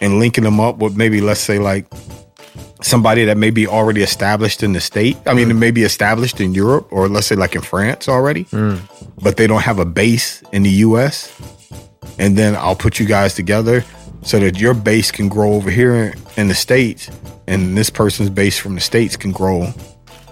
and 0.00 0.18
linking 0.18 0.44
them 0.44 0.60
up 0.60 0.78
with 0.78 0.96
maybe 0.96 1.20
let's 1.20 1.40
say 1.40 1.58
like 1.58 1.86
somebody 2.84 3.24
that 3.24 3.36
may 3.36 3.50
be 3.50 3.66
already 3.66 4.02
established 4.02 4.62
in 4.62 4.72
the 4.72 4.80
state. 4.80 5.16
I 5.26 5.34
mean, 5.34 5.48
mm. 5.48 5.52
it 5.52 5.54
may 5.54 5.70
be 5.70 5.82
established 5.82 6.40
in 6.40 6.54
Europe 6.54 6.86
or 6.90 7.08
let's 7.08 7.26
say 7.26 7.34
like 7.34 7.54
in 7.54 7.62
France 7.62 8.08
already, 8.08 8.44
mm. 8.46 8.78
but 9.22 9.36
they 9.36 9.46
don't 9.46 9.62
have 9.62 9.78
a 9.78 9.84
base 9.86 10.42
in 10.52 10.62
the 10.62 10.70
US. 10.86 11.32
And 12.18 12.36
then 12.36 12.54
I'll 12.54 12.76
put 12.76 13.00
you 13.00 13.06
guys 13.06 13.34
together 13.34 13.84
so 14.22 14.38
that 14.38 14.58
your 14.58 14.74
base 14.74 15.10
can 15.10 15.28
grow 15.28 15.54
over 15.54 15.70
here 15.70 16.14
in 16.36 16.48
the 16.48 16.54
states 16.54 17.10
and 17.46 17.76
this 17.76 17.90
person's 17.90 18.30
base 18.30 18.58
from 18.58 18.74
the 18.74 18.80
states 18.80 19.16
can 19.16 19.32
grow 19.32 19.62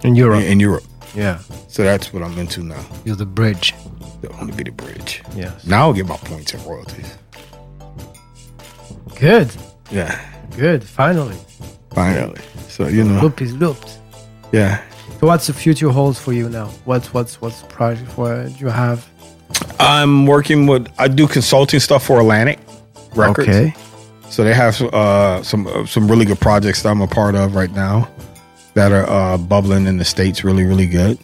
In 0.03 0.11
in, 0.11 0.15
Europe. 0.15 0.45
in 0.45 0.61
Europe. 0.61 0.85
yeah. 1.15 1.39
So 1.69 1.83
that's 1.83 2.13
what 2.13 2.23
I'm 2.23 2.39
into 2.39 2.63
now. 2.63 2.85
You're 3.05 3.17
the 3.17 3.27
bridge. 3.27 3.75
I 4.23 4.37
want 4.37 4.51
to 4.51 4.57
be 4.57 4.65
the 4.65 4.71
bridge. 4.73 5.23
Yes. 5.35 5.67
Now 5.67 5.83
I'll 5.83 5.93
get 5.93 6.07
my 6.07 6.17
points 6.19 6.55
and 6.55 6.65
royalties. 6.67 7.17
Good. 9.19 9.51
Yeah. 9.91 10.21
Good. 10.57 10.85
Finally. 10.85 11.37
Finally. 11.95 12.41
So 12.69 12.89
you 12.89 13.05
know, 13.05 13.21
Loop 13.23 13.41
is 13.43 13.53
looped. 13.55 13.99
yeah. 14.53 14.83
So 15.21 15.27
what's 15.29 15.47
the 15.47 15.53
future 15.53 15.89
holds 15.91 16.19
for 16.19 16.33
you 16.33 16.49
now? 16.49 16.67
What's 16.85 17.13
what's 17.15 17.41
what's 17.41 17.61
the 17.63 17.69
project 17.69 18.11
for 18.13 18.47
you 18.59 18.69
have? 18.69 19.07
I'm 19.79 20.27
working 20.27 20.67
with. 20.67 20.89
I 20.99 21.09
do 21.09 21.27
consulting 21.29 21.81
stuff 21.81 22.05
for 22.07 22.21
Atlantic 22.21 22.59
Records. 23.15 23.49
Okay. 23.49 23.75
So 24.31 24.43
they 24.45 24.55
have 24.55 24.81
uh, 24.83 25.43
some 25.43 25.67
uh, 25.67 25.87
some 25.87 26.09
really 26.11 26.25
good 26.25 26.41
projects 26.41 26.83
that 26.83 26.89
I'm 26.91 27.03
a 27.03 27.07
part 27.07 27.35
of 27.35 27.55
right 27.55 27.71
now 27.73 28.09
that 28.75 28.91
are 28.91 29.09
uh, 29.09 29.37
bubbling 29.37 29.87
in 29.87 29.99
the 29.99 30.05
states 30.05 30.43
really 30.45 30.65
really 30.65 30.87
good. 30.87 31.19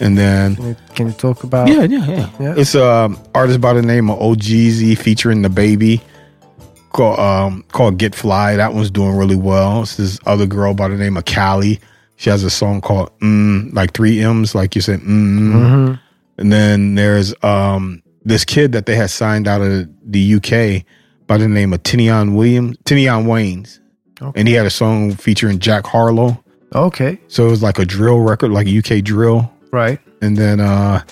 And 0.00 0.16
then 0.16 0.56
Can 0.56 0.64
you, 0.68 0.76
can 0.94 1.06
you 1.08 1.12
talk 1.12 1.44
about? 1.44 1.68
yeah 1.68 1.82
yeah 1.82 2.06
yeah, 2.06 2.30
Yeah. 2.40 2.54
it's 2.56 2.74
um 2.74 3.18
artist 3.34 3.60
by 3.60 3.72
the 3.72 3.82
name 3.82 4.10
of 4.10 4.18
OGZ 4.18 4.96
featuring 4.98 5.42
DaBaby 5.42 6.00
called 6.92 7.18
um 7.18 7.64
called 7.72 7.98
Get 7.98 8.14
Fly. 8.14 8.56
That 8.56 8.74
one's 8.74 8.90
doing 8.90 9.16
really 9.16 9.36
well. 9.36 9.82
It's 9.82 9.96
this 9.96 10.18
other 10.26 10.46
girl 10.46 10.74
by 10.74 10.88
the 10.88 10.96
name 10.96 11.16
of 11.16 11.24
Callie. 11.24 11.80
She 12.16 12.30
has 12.30 12.44
a 12.44 12.50
song 12.50 12.80
called 12.80 13.10
mm, 13.20 13.72
like 13.74 13.94
three 13.94 14.20
M's, 14.20 14.54
like 14.54 14.74
you 14.74 14.80
said. 14.80 15.00
Mm. 15.00 15.52
Mhm. 15.52 16.00
And 16.38 16.52
then 16.52 16.94
there's 16.94 17.34
um 17.42 18.02
this 18.24 18.44
kid 18.44 18.72
that 18.72 18.86
they 18.86 18.94
had 18.94 19.10
signed 19.10 19.48
out 19.48 19.60
of 19.60 19.88
the 20.04 20.34
UK 20.34 20.84
by 21.26 21.36
the 21.38 21.48
name 21.48 21.72
of 21.72 21.80
Tion 21.84 22.34
Williams, 22.34 22.76
Tion 22.86 22.98
Waynes. 22.98 23.80
Okay. 24.20 24.38
And 24.38 24.46
he 24.46 24.54
had 24.54 24.66
a 24.66 24.70
song 24.70 25.14
featuring 25.14 25.58
Jack 25.58 25.86
Harlow. 25.86 26.42
Okay. 26.74 27.18
So 27.28 27.46
it 27.46 27.50
was 27.50 27.62
like 27.62 27.78
a 27.78 27.84
drill 27.84 28.20
record, 28.20 28.52
like 28.52 28.66
UK 28.68 29.02
drill. 29.02 29.52
Right. 29.72 29.98
And 30.20 30.36
then 30.36 30.60
uh 30.60 31.02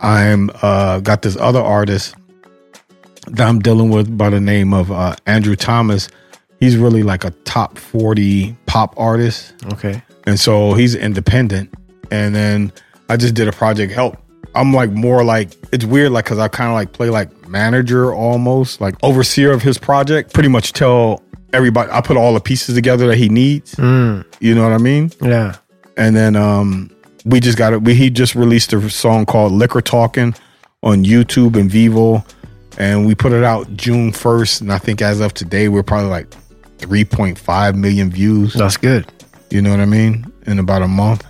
I'm 0.00 0.50
uh 0.62 1.00
got 1.00 1.22
this 1.22 1.36
other 1.36 1.60
artist 1.60 2.14
that 3.28 3.46
I'm 3.48 3.58
dealing 3.60 3.90
with 3.90 4.16
by 4.16 4.30
the 4.30 4.40
name 4.40 4.72
of 4.72 4.90
uh 4.92 5.16
Andrew 5.26 5.56
Thomas. 5.56 6.08
He's 6.60 6.76
really 6.76 7.02
like 7.02 7.24
a 7.24 7.30
top 7.44 7.76
40 7.76 8.56
pop 8.66 8.94
artist. 8.98 9.52
Okay. 9.72 10.02
And 10.26 10.40
so 10.40 10.72
he's 10.72 10.94
independent. 10.94 11.72
And 12.10 12.34
then 12.34 12.72
I 13.08 13.16
just 13.16 13.34
did 13.34 13.46
a 13.46 13.52
project 13.52 13.92
help. 13.92 14.16
I'm 14.54 14.72
like 14.72 14.90
more 14.90 15.22
like 15.22 15.50
it's 15.72 15.84
weird, 15.84 16.12
like 16.12 16.24
because 16.24 16.38
I 16.38 16.48
kind 16.48 16.68
of 16.70 16.74
like 16.74 16.92
play 16.92 17.10
like 17.10 17.48
manager 17.48 18.14
almost, 18.14 18.80
like 18.80 18.94
overseer 19.02 19.52
of 19.52 19.62
his 19.62 19.76
project. 19.76 20.32
Pretty 20.32 20.48
much 20.48 20.72
tell 20.72 21.22
everybody 21.52 21.90
I 21.92 22.00
put 22.00 22.16
all 22.16 22.34
the 22.34 22.40
pieces 22.40 22.74
together 22.74 23.06
that 23.08 23.16
he 23.16 23.28
needs. 23.28 23.74
Mm. 23.74 24.24
You 24.40 24.54
know 24.54 24.62
what 24.62 24.72
I 24.72 24.78
mean? 24.78 25.12
Yeah. 25.20 25.56
And 25.96 26.16
then 26.16 26.36
um 26.36 26.90
we 27.24 27.40
just 27.40 27.58
got 27.58 27.72
it. 27.72 27.82
We 27.82 27.94
he 27.94 28.08
just 28.08 28.34
released 28.34 28.72
a 28.72 28.88
song 28.88 29.26
called 29.26 29.52
Liquor 29.52 29.82
Talking 29.82 30.34
on 30.82 31.04
YouTube 31.04 31.56
and 31.58 31.70
Vevo, 31.70 32.24
and 32.78 33.06
we 33.06 33.14
put 33.14 33.32
it 33.32 33.44
out 33.44 33.74
June 33.76 34.12
first. 34.12 34.60
And 34.60 34.72
I 34.72 34.78
think 34.78 35.02
as 35.02 35.20
of 35.20 35.34
today, 35.34 35.68
we're 35.68 35.82
probably 35.82 36.10
like 36.10 36.30
3.5 36.78 37.74
million 37.74 38.10
views. 38.10 38.54
That's 38.54 38.76
good. 38.76 39.10
You 39.50 39.62
know 39.62 39.70
what 39.70 39.80
I 39.80 39.86
mean? 39.86 40.30
In 40.46 40.58
about 40.58 40.82
a 40.82 40.88
month. 40.88 41.24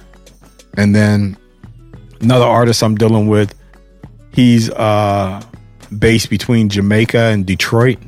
And 0.76 0.94
then 0.94 1.36
another 2.20 2.44
artist 2.44 2.82
I'm 2.82 2.94
dealing 2.96 3.28
with, 3.28 3.54
he's 4.32 4.70
uh 4.70 5.42
based 5.98 6.30
between 6.30 6.68
Jamaica 6.68 7.18
and 7.18 7.46
Detroit. 7.46 7.98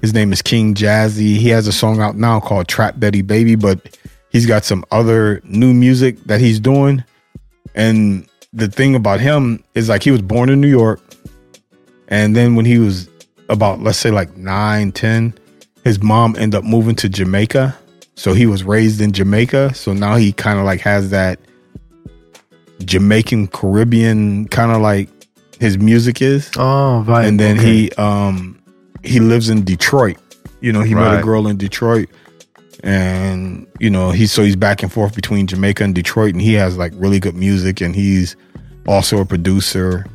His 0.00 0.14
name 0.14 0.32
is 0.32 0.40
King 0.40 0.74
Jazzy. 0.74 1.36
He 1.36 1.50
has 1.50 1.66
a 1.66 1.72
song 1.72 2.00
out 2.00 2.16
now 2.16 2.40
called 2.40 2.68
Trap 2.68 2.98
Betty 2.98 3.20
Baby, 3.20 3.54
but 3.54 3.98
he's 4.30 4.46
got 4.46 4.64
some 4.64 4.82
other 4.90 5.42
new 5.44 5.74
music 5.74 6.18
that 6.24 6.40
he's 6.40 6.58
doing. 6.58 7.04
And 7.74 8.26
the 8.54 8.68
thing 8.68 8.94
about 8.94 9.20
him 9.20 9.62
is 9.74 9.90
like 9.90 10.02
he 10.02 10.10
was 10.10 10.22
born 10.22 10.48
in 10.48 10.62
New 10.62 10.68
York. 10.68 11.00
And 12.08 12.34
then 12.34 12.54
when 12.54 12.64
he 12.64 12.78
was 12.78 13.08
about, 13.48 13.80
let's 13.80 13.98
say 13.98 14.10
like 14.10 14.36
nine, 14.36 14.92
10, 14.92 15.34
his 15.84 16.02
mom 16.02 16.36
ended 16.36 16.58
up 16.58 16.64
moving 16.64 16.96
to 16.96 17.08
Jamaica. 17.08 17.76
So 18.14 18.32
he 18.32 18.46
was 18.46 18.64
raised 18.64 19.00
in 19.00 19.12
Jamaica. 19.12 19.74
So 19.74 19.92
now 19.92 20.16
he 20.16 20.32
kind 20.32 20.58
of 20.58 20.64
like 20.64 20.80
has 20.80 21.10
that 21.10 21.38
Jamaican 22.84 23.48
Caribbean 23.48 24.48
kind 24.48 24.72
of 24.72 24.80
like 24.80 25.08
his 25.60 25.78
music 25.78 26.22
is. 26.22 26.50
Oh, 26.56 27.02
right. 27.02 27.26
and 27.26 27.38
then 27.38 27.58
okay. 27.58 27.66
he 27.66 27.90
um 27.92 28.60
he 29.04 29.20
lives 29.20 29.48
in 29.48 29.64
Detroit. 29.64 30.16
You 30.60 30.72
know, 30.72 30.82
he 30.82 30.94
met 30.94 31.20
a 31.20 31.22
girl 31.22 31.46
in 31.46 31.56
Detroit. 31.56 32.08
And 32.82 33.66
you 33.80 33.90
know, 33.90 34.10
he's 34.10 34.32
so 34.32 34.42
he's 34.42 34.56
back 34.56 34.82
and 34.82 34.92
forth 34.92 35.14
between 35.14 35.46
Jamaica 35.46 35.84
and 35.84 35.94
Detroit 35.94 36.32
and 36.32 36.40
he 36.40 36.54
has 36.54 36.76
like 36.76 36.92
really 36.96 37.20
good 37.20 37.34
music 37.34 37.80
and 37.80 37.94
he's 37.94 38.36
also 38.86 39.20
a 39.20 39.24
producer. 39.24 40.06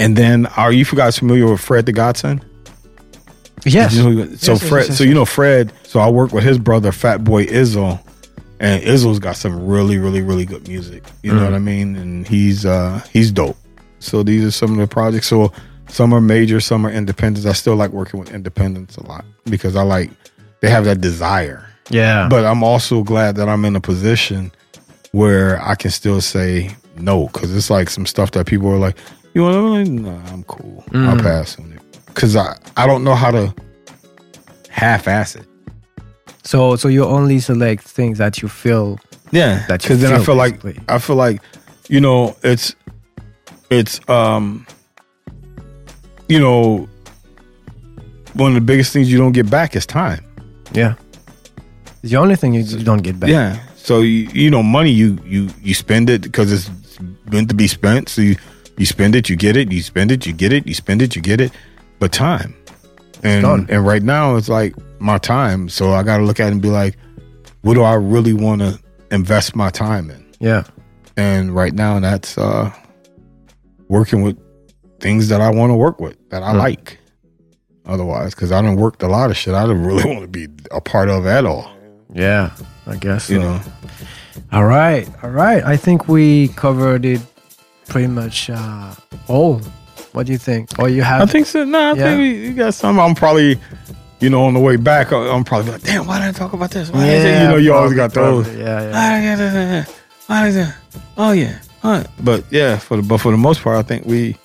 And 0.00 0.16
then 0.16 0.46
are 0.46 0.72
you 0.72 0.84
guys 0.84 1.18
familiar 1.18 1.48
with 1.50 1.60
Fred 1.60 1.86
the 1.86 1.92
Godson? 1.92 2.42
Yes. 3.64 3.94
You 3.94 4.02
know, 4.10 4.24
so 4.36 4.52
Yes, 4.52 4.62
yes, 4.62 4.68
Fred, 4.68 4.86
yes, 4.88 4.98
so 4.98 5.04
you 5.04 5.14
know 5.14 5.24
Fred. 5.26 5.72
So 5.84 6.00
I 6.00 6.08
work 6.08 6.32
with 6.32 6.42
his 6.44 6.58
brother, 6.58 6.90
Fat 6.92 7.22
Boy 7.22 7.44
Izzo, 7.46 8.00
and 8.58 8.82
Izzo's 8.82 9.18
got 9.18 9.36
some 9.36 9.66
really, 9.66 9.98
really, 9.98 10.22
really 10.22 10.46
good 10.46 10.66
music. 10.66 11.04
You 11.22 11.32
Mm. 11.32 11.36
know 11.36 11.44
what 11.44 11.54
I 11.54 11.58
mean? 11.58 11.96
And 11.96 12.26
he's 12.26 12.64
uh 12.64 13.02
he's 13.12 13.30
dope. 13.30 13.56
So 13.98 14.22
these 14.22 14.44
are 14.44 14.50
some 14.50 14.72
of 14.72 14.78
the 14.78 14.86
projects. 14.86 15.26
So 15.26 15.52
some 15.88 16.14
are 16.14 16.20
major, 16.22 16.60
some 16.60 16.86
are 16.86 16.90
independents. 16.90 17.46
I 17.46 17.52
still 17.52 17.76
like 17.76 17.90
working 17.90 18.18
with 18.18 18.32
independents 18.32 18.96
a 18.96 19.06
lot 19.06 19.24
because 19.44 19.76
I 19.76 19.82
like 19.82 20.10
they 20.62 20.70
have 20.70 20.86
that 20.86 21.02
desire. 21.02 21.66
Yeah. 21.90 22.28
But 22.30 22.46
I'm 22.46 22.62
also 22.62 23.02
glad 23.02 23.36
that 23.36 23.48
I'm 23.48 23.64
in 23.66 23.76
a 23.76 23.80
position 23.80 24.52
where 25.12 25.60
I 25.62 25.74
can 25.74 25.90
still 25.90 26.20
say 26.22 26.74
no 26.96 27.26
because 27.26 27.54
it's 27.54 27.68
like 27.68 27.90
some 27.90 28.06
stuff 28.06 28.30
that 28.30 28.46
people 28.46 28.68
are 28.68 28.78
like, 28.78 28.96
you 29.34 29.42
want 29.42 29.86
to? 29.86 29.92
Nah, 29.92 30.32
I'm 30.32 30.42
cool. 30.44 30.84
I'll 30.92 31.16
Mm. 31.16 31.22
pass 31.22 31.58
on 31.58 31.72
it 31.72 31.82
because 32.06 32.36
I 32.36 32.56
I 32.76 32.86
don't 32.86 33.04
know 33.04 33.14
how 33.14 33.30
to 33.30 33.54
half-ass 34.68 35.36
it. 35.36 35.46
so 36.42 36.76
so 36.76 36.88
you 36.88 37.04
only 37.04 37.38
select 37.40 37.82
things 37.84 38.18
that 38.18 38.40
you 38.42 38.48
feel 38.48 38.98
Yeah, 39.32 39.64
That 39.68 39.82
because 39.82 40.00
then 40.00 40.12
I 40.12 40.16
feel, 40.16 40.24
feel 40.26 40.34
like. 40.36 40.56
I 40.88 40.98
feel 40.98 41.16
like 41.16 41.40
you 41.88 42.00
know 42.00 42.34
it's 42.42 42.74
it's 43.70 44.00
um 44.08 44.66
you 46.28 46.38
know 46.40 46.88
one 48.34 48.50
of 48.50 48.54
the 48.54 48.60
biggest 48.72 48.92
things 48.92 49.10
you 49.10 49.18
don't 49.18 49.32
get 49.32 49.50
back 49.50 49.74
is 49.76 49.86
time. 49.86 50.24
yeah. 50.72 50.94
It's 52.02 52.12
the 52.12 52.16
only 52.16 52.36
thing 52.36 52.54
you, 52.54 52.62
you 52.62 52.82
don't 52.84 53.02
get 53.02 53.20
back. 53.20 53.28
Yeah. 53.28 53.58
So 53.76 54.00
you, 54.00 54.28
you 54.32 54.50
know, 54.50 54.62
money 54.62 54.90
you 54.90 55.18
you 55.26 55.48
you 55.62 55.74
spend 55.74 56.08
it 56.08 56.22
because 56.22 56.50
it's 56.52 56.70
meant 57.30 57.48
to 57.50 57.54
be 57.54 57.66
spent. 57.68 58.08
So 58.08 58.22
you 58.22 58.36
you 58.78 58.86
spend 58.86 59.14
it, 59.14 59.28
you 59.28 59.36
get 59.36 59.56
it. 59.56 59.70
You 59.72 59.82
spend 59.82 60.10
it, 60.12 60.26
you 60.26 60.32
get 60.32 60.52
it. 60.52 60.66
You 60.66 60.74
spend 60.74 61.02
it, 61.02 61.14
you 61.16 61.22
get 61.22 61.40
it. 61.40 61.52
But 61.98 62.12
time, 62.12 62.54
and 63.22 63.44
and 63.70 63.86
right 63.86 64.02
now 64.02 64.36
it's 64.36 64.48
like 64.48 64.74
my 65.00 65.18
time. 65.18 65.68
So 65.68 65.92
I 65.92 66.02
got 66.02 66.18
to 66.18 66.24
look 66.24 66.40
at 66.40 66.48
it 66.48 66.52
and 66.52 66.62
be 66.62 66.70
like, 66.70 66.96
what 67.62 67.74
do 67.74 67.82
I 67.82 67.94
really 67.94 68.32
want 68.32 68.60
to 68.62 68.78
invest 69.10 69.54
my 69.54 69.70
time 69.70 70.10
in? 70.10 70.24
Yeah. 70.40 70.64
And 71.16 71.54
right 71.54 71.74
now 71.74 72.00
that's 72.00 72.38
uh 72.38 72.72
working 73.88 74.22
with 74.22 74.38
things 75.00 75.28
that 75.28 75.40
I 75.40 75.50
want 75.50 75.70
to 75.70 75.74
work 75.74 76.00
with 76.00 76.16
that 76.30 76.42
I 76.42 76.52
Hmm. 76.52 76.58
like. 76.58 76.98
Otherwise, 77.86 78.34
because 78.34 78.52
I 78.52 78.62
don't 78.62 78.76
worked 78.76 79.02
a 79.02 79.08
lot 79.08 79.30
of 79.30 79.36
shit 79.36 79.52
I 79.54 79.66
don't 79.66 79.82
really 79.84 80.04
want 80.04 80.20
to 80.22 80.28
be 80.28 80.48
a 80.70 80.80
part 80.80 81.08
of 81.10 81.26
at 81.26 81.44
all. 81.44 81.70
Yeah. 82.14 82.50
I 82.86 82.96
guess. 82.96 83.28
You 83.28 83.40
so. 83.40 83.42
know. 83.42 83.60
All 84.52 84.64
right. 84.64 85.08
All 85.22 85.30
right. 85.30 85.62
I 85.64 85.76
think 85.76 86.08
we 86.08 86.48
covered 86.48 87.04
it 87.04 87.20
pretty 87.90 88.06
much 88.08 88.48
uh, 88.48 88.94
all. 89.28 89.60
What 90.12 90.26
do 90.26 90.32
you 90.32 90.38
think? 90.38 90.70
Or 90.78 90.88
you 90.88 91.02
have 91.02 91.22
I 91.22 91.26
think 91.26 91.46
so. 91.46 91.64
No, 91.64 91.78
I 91.78 91.92
Yeah. 91.92 91.94
think 92.04 92.18
we, 92.18 92.46
you 92.48 92.52
got 92.54 92.72
some. 92.74 92.98
I'm 92.98 93.14
probably, 93.14 93.60
you 94.20 94.30
know, 94.30 94.44
on 94.44 94.54
the 94.54 94.60
way 94.60 94.76
back, 94.76 95.12
I'm 95.12 95.44
probably 95.44 95.72
like, 95.72 95.82
damn, 95.82 96.06
why 96.06 96.18
didn't 96.18 96.34
I 96.36 96.38
talk 96.38 96.52
about 96.54 96.70
this? 96.70 96.90
Why 96.90 97.00
say-" 97.06 97.42
you 97.42 97.48
know, 97.48 97.56
you 97.56 97.74
always 97.74 97.92
got 97.92 98.12
those. 98.14 98.46
probably, 98.46 98.62
Yeah, 98.64 98.82
yeah. 98.82 99.84
Why 100.26 100.50
did 100.50 100.56
I- 100.58 100.66
why 100.66 100.74
Oh 101.16 101.32
yeah, 101.32 101.58
Huh. 101.82 102.04
but 102.20 102.44
yeah, 102.50 102.78
for 102.78 102.96
the 102.96 103.02
but 103.02 103.18
for 103.18 103.30
the 103.30 103.38
most 103.38 103.62
part, 103.62 103.76
I 103.76 103.82
think 103.82 104.06
we 104.06 104.36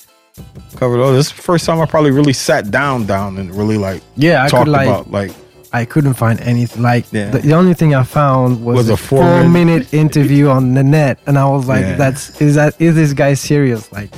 covered 0.76 1.00
all. 1.02 1.12
This 1.14 1.28
is 1.28 1.34
the 1.34 1.42
first 1.42 1.66
time 1.66 1.80
I 1.80 1.86
probably 1.86 2.12
really 2.12 2.34
sat 2.34 2.70
down, 2.70 3.06
down, 3.06 3.38
and 3.38 3.54
really 3.56 3.78
like 3.78 4.02
Yeah, 4.18 4.44
I 4.44 4.50
talked 4.50 4.66
could 4.66 4.72
like 4.72 4.88
about 4.88 5.10
like 5.12 5.32
I 5.82 5.86
couldn't 5.86 6.16
find 6.16 6.40
anything. 6.42 6.82
Like 6.82 7.06
Yeah. 7.12 7.30
the, 7.32 7.40
the 7.40 7.54
only 7.54 7.74
thing 7.74 7.94
I 7.96 8.04
found 8.04 8.64
was, 8.66 8.76
Was 8.78 8.90
a, 8.90 8.94
a 8.94 8.98
four 8.98 9.24
four, 9.24 9.50
minute- 9.50 9.94
interview 10.06 10.48
on 10.50 10.74
the 10.74 10.84
net, 10.84 11.20
and 11.28 11.38
I 11.38 11.46
was 11.56 11.68
like, 11.68 11.82
Yeah. 11.86 11.96
"That's 11.96 12.40
is 12.42 12.56
that 12.56 12.76
is 12.80 12.96
this 12.96 13.14
guy 13.14 13.34
serious? 13.36 13.92
Like, 13.92 14.10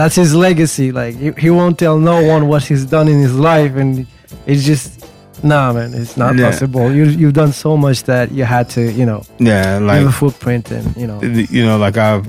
that's 0.00 0.16
his 0.16 0.34
legacy. 0.34 0.92
Like, 0.92 1.14
he, 1.16 1.32
he 1.32 1.50
won't 1.50 1.78
tell 1.78 1.98
no 1.98 2.22
one 2.32 2.48
what 2.48 2.62
he's 2.64 2.84
done 2.84 3.08
in 3.08 3.18
his 3.20 3.34
life, 3.34 3.74
and 3.76 4.06
it's 4.46 4.64
just 4.64 5.04
nah, 5.42 5.72
man, 5.72 5.94
it's 5.94 6.16
not 6.16 6.36
Yeah. 6.36 6.50
possible. 6.50 6.90
You 6.92 7.04
you've 7.04 7.34
done 7.42 7.52
so 7.52 7.76
much 7.76 8.02
that 8.04 8.32
you 8.32 8.44
had 8.44 8.68
to, 8.70 8.80
you 8.92 9.06
know, 9.06 9.22
yeah, 9.38 9.78
like 9.78 9.98
leave 10.00 10.08
a 10.08 10.12
footprint, 10.12 10.70
and 10.70 10.86
you 10.96 11.06
know, 11.06 11.22
you 11.22 11.64
know, 11.64 11.78
like 11.78 11.96
I've 11.96 12.26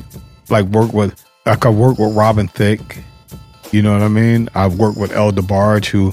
like 0.49 0.65
worked 0.77 0.93
with 0.93 1.11
like 1.45 1.65
I 1.65 1.69
worked 1.69 1.99
with 1.99 2.13
Robin 2.15 2.47
Thicke. 2.47 2.97
You 3.71 3.81
know 3.83 3.93
what 3.93 4.01
I 4.01 4.07
mean? 4.07 4.49
I've 4.55 4.75
worked 4.79 4.97
with 4.97 5.11
El 5.11 5.31
DeBarge, 5.31 5.87
who 5.93 6.11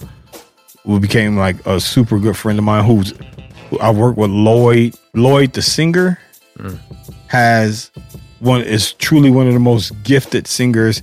who 0.87 1.01
became 1.01 1.37
like 1.37 1.65
a 1.67 1.81
super 1.81 2.19
good 2.19 2.37
friend 2.37 2.59
of 2.59 2.65
mine. 2.65 2.85
Who's 2.85 3.13
who 3.69 3.79
I 3.81 3.91
worked 3.91 4.17
with 4.17 4.31
Lloyd. 4.31 4.97
Lloyd, 5.15 5.53
the 5.53 5.63
singer, 5.63 6.19
mm. 6.59 6.79
has 7.27 7.91
one 8.41 8.63
is 8.63 8.93
truly 8.95 9.31
one 9.31 9.47
of 9.47 9.55
the 9.55 9.61
most 9.61 9.93
gifted 10.03 10.47
singers 10.47 11.03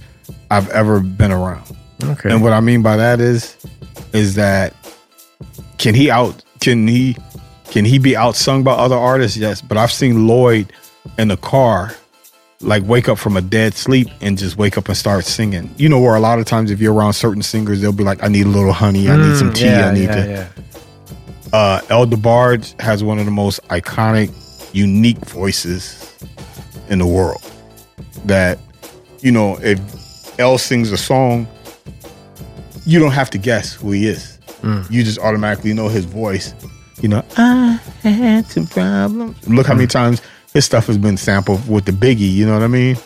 I've 0.49 0.69
ever 0.69 0.99
been 0.99 1.31
around. 1.31 1.75
okay, 2.03 2.31
And 2.31 2.41
what 2.43 2.53
I 2.53 2.59
mean 2.59 2.81
by 2.81 2.95
that 2.95 3.19
is, 3.19 3.57
is 4.13 4.35
that 4.35 4.73
can 5.77 5.95
he 5.95 6.09
out? 6.09 6.43
Can 6.59 6.87
he? 6.87 7.17
Can 7.65 7.85
he 7.85 7.97
be 7.97 8.11
outsung 8.11 8.63
by 8.63 8.73
other 8.73 8.95
artists? 8.95 9.35
Yes, 9.35 9.61
but 9.61 9.77
I've 9.77 9.91
seen 9.91 10.27
Lloyd 10.27 10.71
in 11.17 11.29
the 11.29 11.37
car, 11.37 11.95
like 12.63 12.83
wake 12.85 13.09
up 13.09 13.17
from 13.17 13.35
a 13.37 13.41
dead 13.41 13.73
sleep 13.73 14.07
and 14.21 14.37
just 14.37 14.57
wake 14.57 14.77
up 14.77 14.87
and 14.87 14.97
start 14.97 15.25
singing. 15.25 15.69
You 15.77 15.89
know, 15.89 15.99
where 15.99 16.15
a 16.15 16.19
lot 16.19 16.39
of 16.39 16.45
times 16.45 16.71
if 16.71 16.79
you're 16.79 16.93
around 16.93 17.13
certain 17.13 17.43
singers, 17.43 17.81
they'll 17.81 17.91
be 17.91 18.03
like, 18.03 18.23
"I 18.23 18.27
need 18.29 18.45
a 18.45 18.49
little 18.49 18.71
honey, 18.73 19.09
I 19.09 19.17
need 19.17 19.35
some 19.35 19.49
Mm, 19.51 19.55
tea, 19.55 19.65
yeah, 19.65 19.89
I 19.89 19.93
need 19.93 20.03
yeah, 20.05 20.15
to." 20.25 20.29
yeah. 20.31 20.47
Uh, 21.51 21.81
El 21.89 22.07
DeBarge 22.07 22.79
has 22.81 23.03
one 23.03 23.19
of 23.19 23.25
the 23.25 23.31
most 23.31 23.61
iconic, 23.67 24.31
unique 24.73 25.19
voices 25.25 26.15
in 26.89 26.99
the 26.99 27.05
world. 27.05 27.41
That 28.25 28.57
you 29.21 29.31
know, 29.31 29.57
if 29.61 29.79
El 30.39 30.57
sings 30.57 30.91
a 30.91 30.97
song, 30.97 31.47
you 32.85 32.99
don't 32.99 33.11
have 33.11 33.29
to 33.31 33.37
guess 33.37 33.73
who 33.73 33.91
he 33.91 34.07
is. 34.07 34.39
You 34.89 35.03
just 35.03 35.19
automatically 35.19 35.73
know 35.73 35.89
his 35.89 36.05
voice. 36.05 36.53
You 37.01 37.09
know, 37.09 37.23
I 37.35 37.77
had 38.03 38.45
some 38.45 38.65
problems. 38.65 39.45
Look 39.47 39.67
how 39.67 39.73
many 39.73 39.87
times 39.87 40.21
his 40.53 40.65
stuff 40.65 40.87
has 40.87 40.97
been 40.97 41.17
sampled 41.17 41.67
with 41.67 41.85
the 41.85 41.91
Biggie. 41.91 42.31
You 42.31 42.45
know 42.45 42.53
what 42.53 42.63
I 42.63 42.67
mean? 42.67 42.97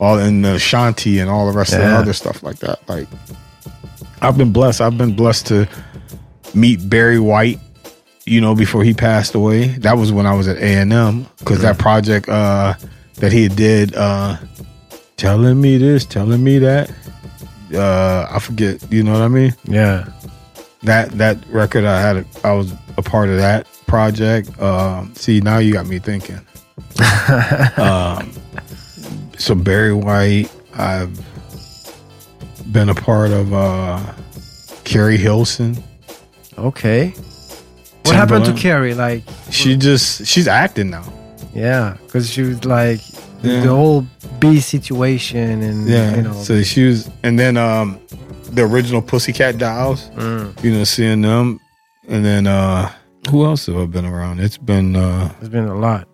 All 0.00 0.18
in 0.18 0.42
the 0.42 0.54
Shanti 0.56 1.20
and 1.20 1.30
all 1.30 1.50
the 1.50 1.56
rest 1.56 1.72
of 1.72 1.80
the 1.80 1.86
other 1.86 2.12
stuff 2.12 2.42
like 2.42 2.58
that. 2.58 2.86
Like, 2.88 3.08
I've 4.20 4.36
been 4.36 4.52
blessed. 4.52 4.80
I've 4.80 4.98
been 4.98 5.14
blessed 5.14 5.46
to 5.48 5.68
meet 6.54 6.88
Barry 6.88 7.18
White. 7.18 7.60
You 8.24 8.40
know, 8.40 8.56
before 8.56 8.82
he 8.82 8.92
passed 8.92 9.36
away, 9.36 9.68
that 9.78 9.96
was 9.96 10.10
when 10.10 10.26
I 10.26 10.34
was 10.34 10.48
at 10.48 10.56
A 10.56 10.78
and 10.78 10.92
M 10.92 11.26
because 11.38 11.60
that 11.62 11.78
project 11.78 12.28
uh, 12.28 12.74
that 13.14 13.30
he 13.30 13.46
did, 13.48 13.94
uh, 13.94 14.36
telling 15.16 15.60
me 15.60 15.78
this, 15.78 16.04
telling 16.04 16.42
me 16.42 16.58
that. 16.58 16.90
Uh, 17.72 18.26
I 18.28 18.38
forget. 18.40 18.82
You 18.92 19.02
know 19.04 19.12
what 19.12 19.22
I 19.22 19.28
mean? 19.28 19.54
yeah. 19.64 20.08
that 20.82 21.10
that 21.12 21.38
record 21.48 21.84
I 21.84 22.00
had 22.00 22.26
I 22.42 22.52
was 22.52 22.72
a 22.96 23.02
part 23.02 23.28
of 23.28 23.36
that 23.36 23.66
project. 23.86 24.60
Um, 24.60 25.14
see, 25.14 25.40
now 25.40 25.58
you 25.58 25.72
got 25.72 25.86
me 25.86 25.98
thinking. 25.98 26.40
um, 27.78 28.30
so 29.38 29.54
Barry 29.54 29.92
White, 29.94 30.50
I've 30.74 31.10
been 32.72 32.88
a 32.88 32.94
part 32.94 33.30
of 33.30 33.52
uh, 33.52 34.00
Keri 34.84 35.16
Hilson. 35.16 35.82
Okay. 36.58 37.08
What 38.04 38.14
happened 38.14 38.44
to. 38.46 38.52
Carrie? 38.54 38.94
Like, 38.94 39.24
She 39.50 39.76
just 39.76 40.26
she's 40.26 40.46
acting 40.48 40.90
now. 40.90 41.04
yeah, 41.54 41.96
because 42.06 42.30
she 42.30 42.42
was 42.42 42.64
like 42.64 43.00
Yeah. 43.42 43.60
the 43.60 43.68
whole 43.68 44.06
B 44.38 44.60
situation, 44.60 45.62
and 45.62 45.88
Yeah. 45.88 46.16
you 46.16 46.22
know, 46.22 46.32
So 46.34 46.62
she 46.62 46.84
was, 46.86 47.10
and 47.22 47.38
then 47.38 47.56
um, 47.56 47.98
the 48.50 48.62
original 48.62 49.02
Pussycat 49.02 49.58
Dolls. 49.58 50.08
mm, 50.14 50.62
You 50.64 50.72
know, 50.72 50.84
seeing 50.84 51.22
them, 51.22 51.58
and 52.08 52.24
then 52.24 52.46
uh, 52.46 52.90
who 53.30 53.44
else 53.44 53.66
have 53.66 53.76
I 53.76 53.86
been 53.86 54.06
around? 54.06 54.38
It's 54.40 54.56
been 54.58 54.94
uh, 54.96 55.32
there's 55.40 55.48
been 55.50 55.66
a 55.68 55.74
lot. 55.74 56.06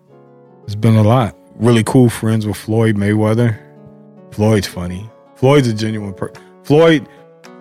It's 0.63 0.75
been 0.75 0.95
a 0.95 1.03
lot. 1.03 1.35
Really 1.55 1.83
cool 1.83 2.09
friends 2.09 2.45
with 2.45 2.57
Floyd 2.57 2.95
Mayweather. 2.95 3.59
Floyd's 4.31 4.67
funny. 4.67 5.09
Floyd's 5.35 5.67
a 5.67 5.73
genuine 5.73 6.13
person. 6.13 6.43
Floyd. 6.63 7.07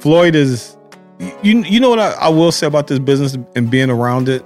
Floyd 0.00 0.34
is. 0.34 0.76
You 1.42 1.62
you 1.62 1.78
know 1.78 1.90
what 1.90 2.00
I, 2.00 2.12
I 2.12 2.28
will 2.28 2.50
say 2.50 2.66
about 2.66 2.88
this 2.88 2.98
business 2.98 3.36
and 3.54 3.70
being 3.70 3.90
around 3.90 4.28
it 4.28 4.42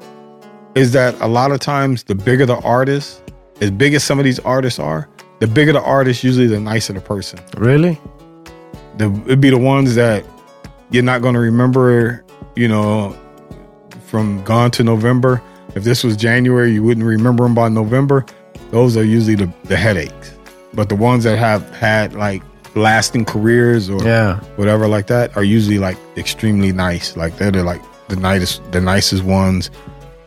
is 0.75 0.93
that 0.93 1.19
a 1.21 1.27
lot 1.27 1.51
of 1.51 1.61
times 1.61 2.05
the 2.05 2.15
bigger 2.15 2.45
the 2.45 2.59
artist, 2.61 3.23
as 3.63 3.71
big 3.71 3.95
as 3.95 4.05
some 4.05 4.19
of 4.19 4.27
these 4.27 4.39
artists 4.41 4.79
are, 4.79 5.09
the 5.39 5.47
bigger 5.47 5.73
the 5.73 5.81
artist, 5.81 6.23
usually 6.23 6.47
the 6.47 6.61
nicer 6.61 6.93
the 6.93 7.01
person. 7.01 7.39
Really? 7.57 7.99
the 8.97 9.13
it'd 9.27 9.41
be 9.41 9.51
the 9.51 9.59
ones 9.59 9.95
that 9.95 10.25
you're 10.91 11.03
not 11.03 11.23
going 11.23 11.35
to 11.35 11.41
remember 11.41 12.25
you 12.55 12.69
know 12.69 13.17
from 14.07 14.43
gone 14.45 14.71
to 14.71 14.83
november 14.83 15.43
if 15.75 15.85
this 15.85 16.03
was 16.03 16.17
january 16.17 16.73
you 16.73 16.83
wouldn't 16.83 17.07
remember 17.07 17.45
them 17.45 17.55
by 17.55 17.69
november 17.69 18.25
those 18.71 18.97
are 18.97 19.05
usually 19.05 19.35
the, 19.37 19.51
the 19.65 19.77
headaches 19.77 20.33
but 20.75 20.89
the 20.89 20.97
ones 20.97 21.25
that 21.25 21.39
have 21.39 21.63
had 21.75 22.15
like 22.15 22.43
lasting 22.75 23.25
careers 23.25 23.89
or 23.89 24.03
Yeah. 24.03 24.39
whatever 24.57 24.87
like 24.89 25.07
that 25.07 25.35
are 25.37 25.45
usually 25.45 25.79
like 25.79 25.97
extremely 26.17 26.73
nice 26.73 27.17
like 27.17 27.37
they're 27.39 27.51
the, 27.51 27.63
like 27.65 27.81
the 28.09 28.17
nicest 28.17 28.61
the 28.73 28.81
nicest 28.81 29.25
ones 29.25 29.71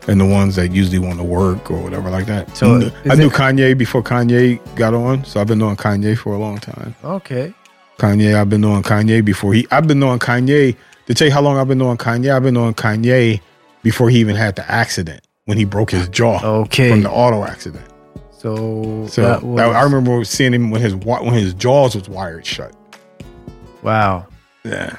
and 0.08 0.20
the 0.20 0.26
ones 0.26 0.56
that 0.56 0.72
usually 0.72 0.98
want 0.98 1.18
to 1.18 1.24
work 1.24 1.70
or 1.70 1.80
whatever 1.82 2.10
like 2.10 2.26
that 2.26 2.56
So, 2.56 2.76
i 2.76 3.12
is 3.12 3.18
knew 3.18 3.26
it- 3.26 3.32
kanye 3.32 3.76
before 3.78 4.02
kanye 4.02 4.58
got 4.74 4.94
on 4.94 5.24
so 5.24 5.40
i've 5.40 5.46
been 5.46 5.58
knowing 5.58 5.76
kanye 5.76 6.16
for 6.18 6.34
a 6.34 6.38
long 6.38 6.58
time 6.58 6.94
Okay. 7.04 7.54
Kanye. 7.98 8.34
I've 8.34 8.48
been 8.48 8.62
knowing 8.62 8.82
Kanye 8.82 9.22
before 9.22 9.52
he. 9.52 9.66
I've 9.70 9.86
been 9.86 9.98
knowing 10.00 10.20
Kanye. 10.20 10.74
To 11.04 11.12
tell 11.12 11.26
you 11.28 11.34
how 11.34 11.42
long 11.42 11.58
I've 11.58 11.68
been 11.68 11.76
knowing 11.76 11.98
Kanye, 11.98 12.34
I've 12.34 12.42
been 12.42 12.54
knowing 12.54 12.72
Kanye 12.72 13.42
before 13.82 14.08
he 14.08 14.18
even 14.20 14.36
had 14.36 14.56
the 14.56 14.64
accident 14.72 15.20
when 15.44 15.58
he 15.58 15.66
broke 15.66 15.90
his 15.90 16.08
jaw 16.08 16.40
Okay. 16.42 16.88
from 16.88 17.02
the 17.02 17.10
auto 17.10 17.44
accident. 17.44 17.84
So, 18.40 19.06
So 19.08 19.20
that 19.22 19.40
that- 19.40 19.46
was, 19.46 19.60
I 19.60 19.82
remember 19.82 20.24
seeing 20.24 20.54
him 20.54 20.70
when 20.70 20.80
his 20.80 20.94
when 20.94 21.34
his 21.34 21.52
jaws 21.52 21.94
was 21.94 22.08
wired 22.08 22.46
shut. 22.46 22.72
Wow, 23.82 24.26
Yeah, 24.64 24.96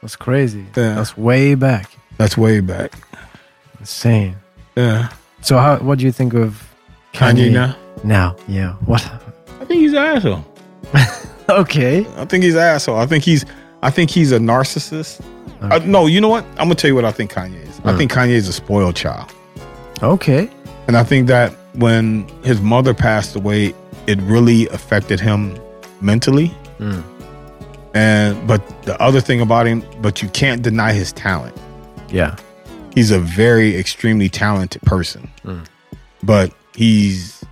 that's 0.00 0.14
crazy. 0.16 0.64
Yeah. 0.76 0.94
That's 0.94 1.16
way 1.16 1.54
back. 1.56 1.90
that's 2.18 2.36
way 2.36 2.60
back. 2.60 2.92
Insane. 3.80 4.36
Yeah, 4.76 5.08
So, 5.40 5.58
how? 5.58 5.76
What 5.78 5.98
do 5.98 6.04
you 6.04 6.12
think 6.12 6.34
of 6.34 6.68
Kanye, 7.12 7.52
now. 7.52 7.76
Now, 8.04 8.36
yeah. 8.48 8.72
What? 8.86 9.02
I 9.60 9.64
think 9.64 9.80
he's 9.80 9.92
an 9.92 9.98
asshole. 9.98 10.44
okay. 11.48 12.06
I 12.16 12.24
think 12.26 12.44
he's 12.44 12.54
an 12.54 12.60
asshole. 12.60 12.96
I 12.98 13.06
think 13.06 13.24
he's. 13.24 13.44
I 13.82 13.90
think 13.90 14.10
he's 14.10 14.32
a 14.32 14.38
narcissist. 14.38 15.20
Uh, 15.60 15.78
no, 15.84 16.06
you 16.06 16.20
know 16.20 16.28
what? 16.28 16.44
I'm 16.58 16.66
gonna 16.68 16.74
tell 16.76 16.88
you 16.88 16.94
what 16.94 17.04
I 17.04 17.12
think 17.12 17.32
Kanye 17.32 17.62
is. 17.68 17.80
I 17.84 17.92
Mm. 17.92 17.98
think 17.98 18.12
Kanye 18.12 18.30
is 18.30 18.48
a 18.48 18.52
spoiled 18.52 18.96
child. 18.96 19.32
Okay. 20.02 20.48
And 20.88 20.96
I 20.96 21.02
think 21.04 21.26
that 21.28 21.52
when 21.74 22.26
his 22.42 22.60
mother 22.60 22.94
passed 22.94 23.36
away, 23.36 23.74
it 24.06 24.20
really 24.22 24.68
affected 24.68 25.20
him 25.20 25.58
mentally. 26.00 26.52
Mm. 26.78 27.02
And 27.94 28.46
but 28.48 28.60
the 28.82 29.00
other 29.00 29.20
thing 29.20 29.40
about 29.40 29.66
him, 29.66 29.84
but 30.02 30.22
you 30.22 30.28
can't 30.30 30.62
deny 30.62 30.92
his 30.92 31.12
talent. 31.12 31.56
Yeah. 32.10 32.36
He's 32.94 33.10
a 33.10 33.18
very 33.18 33.76
extremely 33.76 34.28
talented 34.28 34.82
person. 34.82 35.30
Mm. 35.44 35.66
But 36.22 36.52
he's 36.74 37.44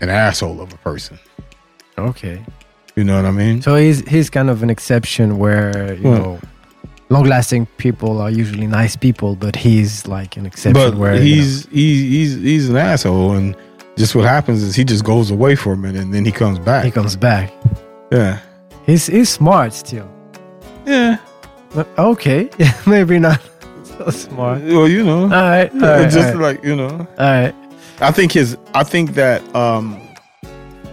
an 0.00 0.08
asshole 0.08 0.60
of 0.60 0.72
a 0.72 0.76
person. 0.78 1.18
Okay. 1.98 2.44
You 2.96 3.04
know 3.04 3.16
what 3.16 3.24
I 3.24 3.30
mean? 3.30 3.62
So 3.62 3.76
he's 3.76 4.06
he's 4.08 4.28
kind 4.28 4.50
of 4.50 4.62
an 4.62 4.68
exception 4.70 5.38
where 5.38 5.94
you 5.94 6.02
Hmm. 6.02 6.14
know, 6.14 6.40
long-lasting 7.12 7.66
people 7.76 8.20
are 8.22 8.30
usually 8.30 8.66
nice 8.66 8.96
people, 8.96 9.36
but 9.36 9.54
he's 9.54 10.06
like 10.06 10.36
an 10.38 10.46
exception 10.46 10.72
But 10.90 10.94
where 10.96 11.14
you 11.14 11.18
know- 11.20 11.24
he's 11.42 11.66
he's 11.66 12.00
he's 12.14 12.34
he's 12.48 12.68
an 12.70 12.76
asshole 12.76 13.32
and 13.38 13.54
just 13.96 14.14
what 14.14 14.24
happens 14.24 14.62
is 14.62 14.74
he 14.74 14.84
just 14.84 15.04
goes 15.04 15.30
away 15.30 15.54
for 15.54 15.72
a 15.72 15.76
minute 15.76 16.02
and 16.02 16.12
then 16.14 16.24
he 16.24 16.32
comes 16.32 16.58
back. 16.58 16.84
he 16.84 16.90
comes 16.90 17.14
back. 17.16 17.52
yeah. 18.10 18.38
He's 18.86 19.06
he's 19.06 19.28
smart 19.30 19.72
still. 19.74 20.08
Yeah. 20.86 21.18
But 21.74 21.86
okay, 21.98 22.50
maybe 22.86 23.18
not 23.18 23.40
so 23.84 24.10
smart. 24.10 24.62
Well, 24.62 24.88
you 24.88 25.04
know. 25.04 25.22
All 25.22 25.28
right, 25.28 25.70
all 25.72 25.80
right, 25.80 26.10
just 26.10 26.34
all 26.34 26.40
right. 26.40 26.56
like, 26.56 26.64
you 26.64 26.74
know. 26.76 26.88
all 27.18 27.26
right. 27.40 27.54
I 28.00 28.10
think 28.10 28.32
his 28.32 28.56
I 28.74 28.82
think 28.84 29.14
that 29.14 29.40
um 29.54 30.00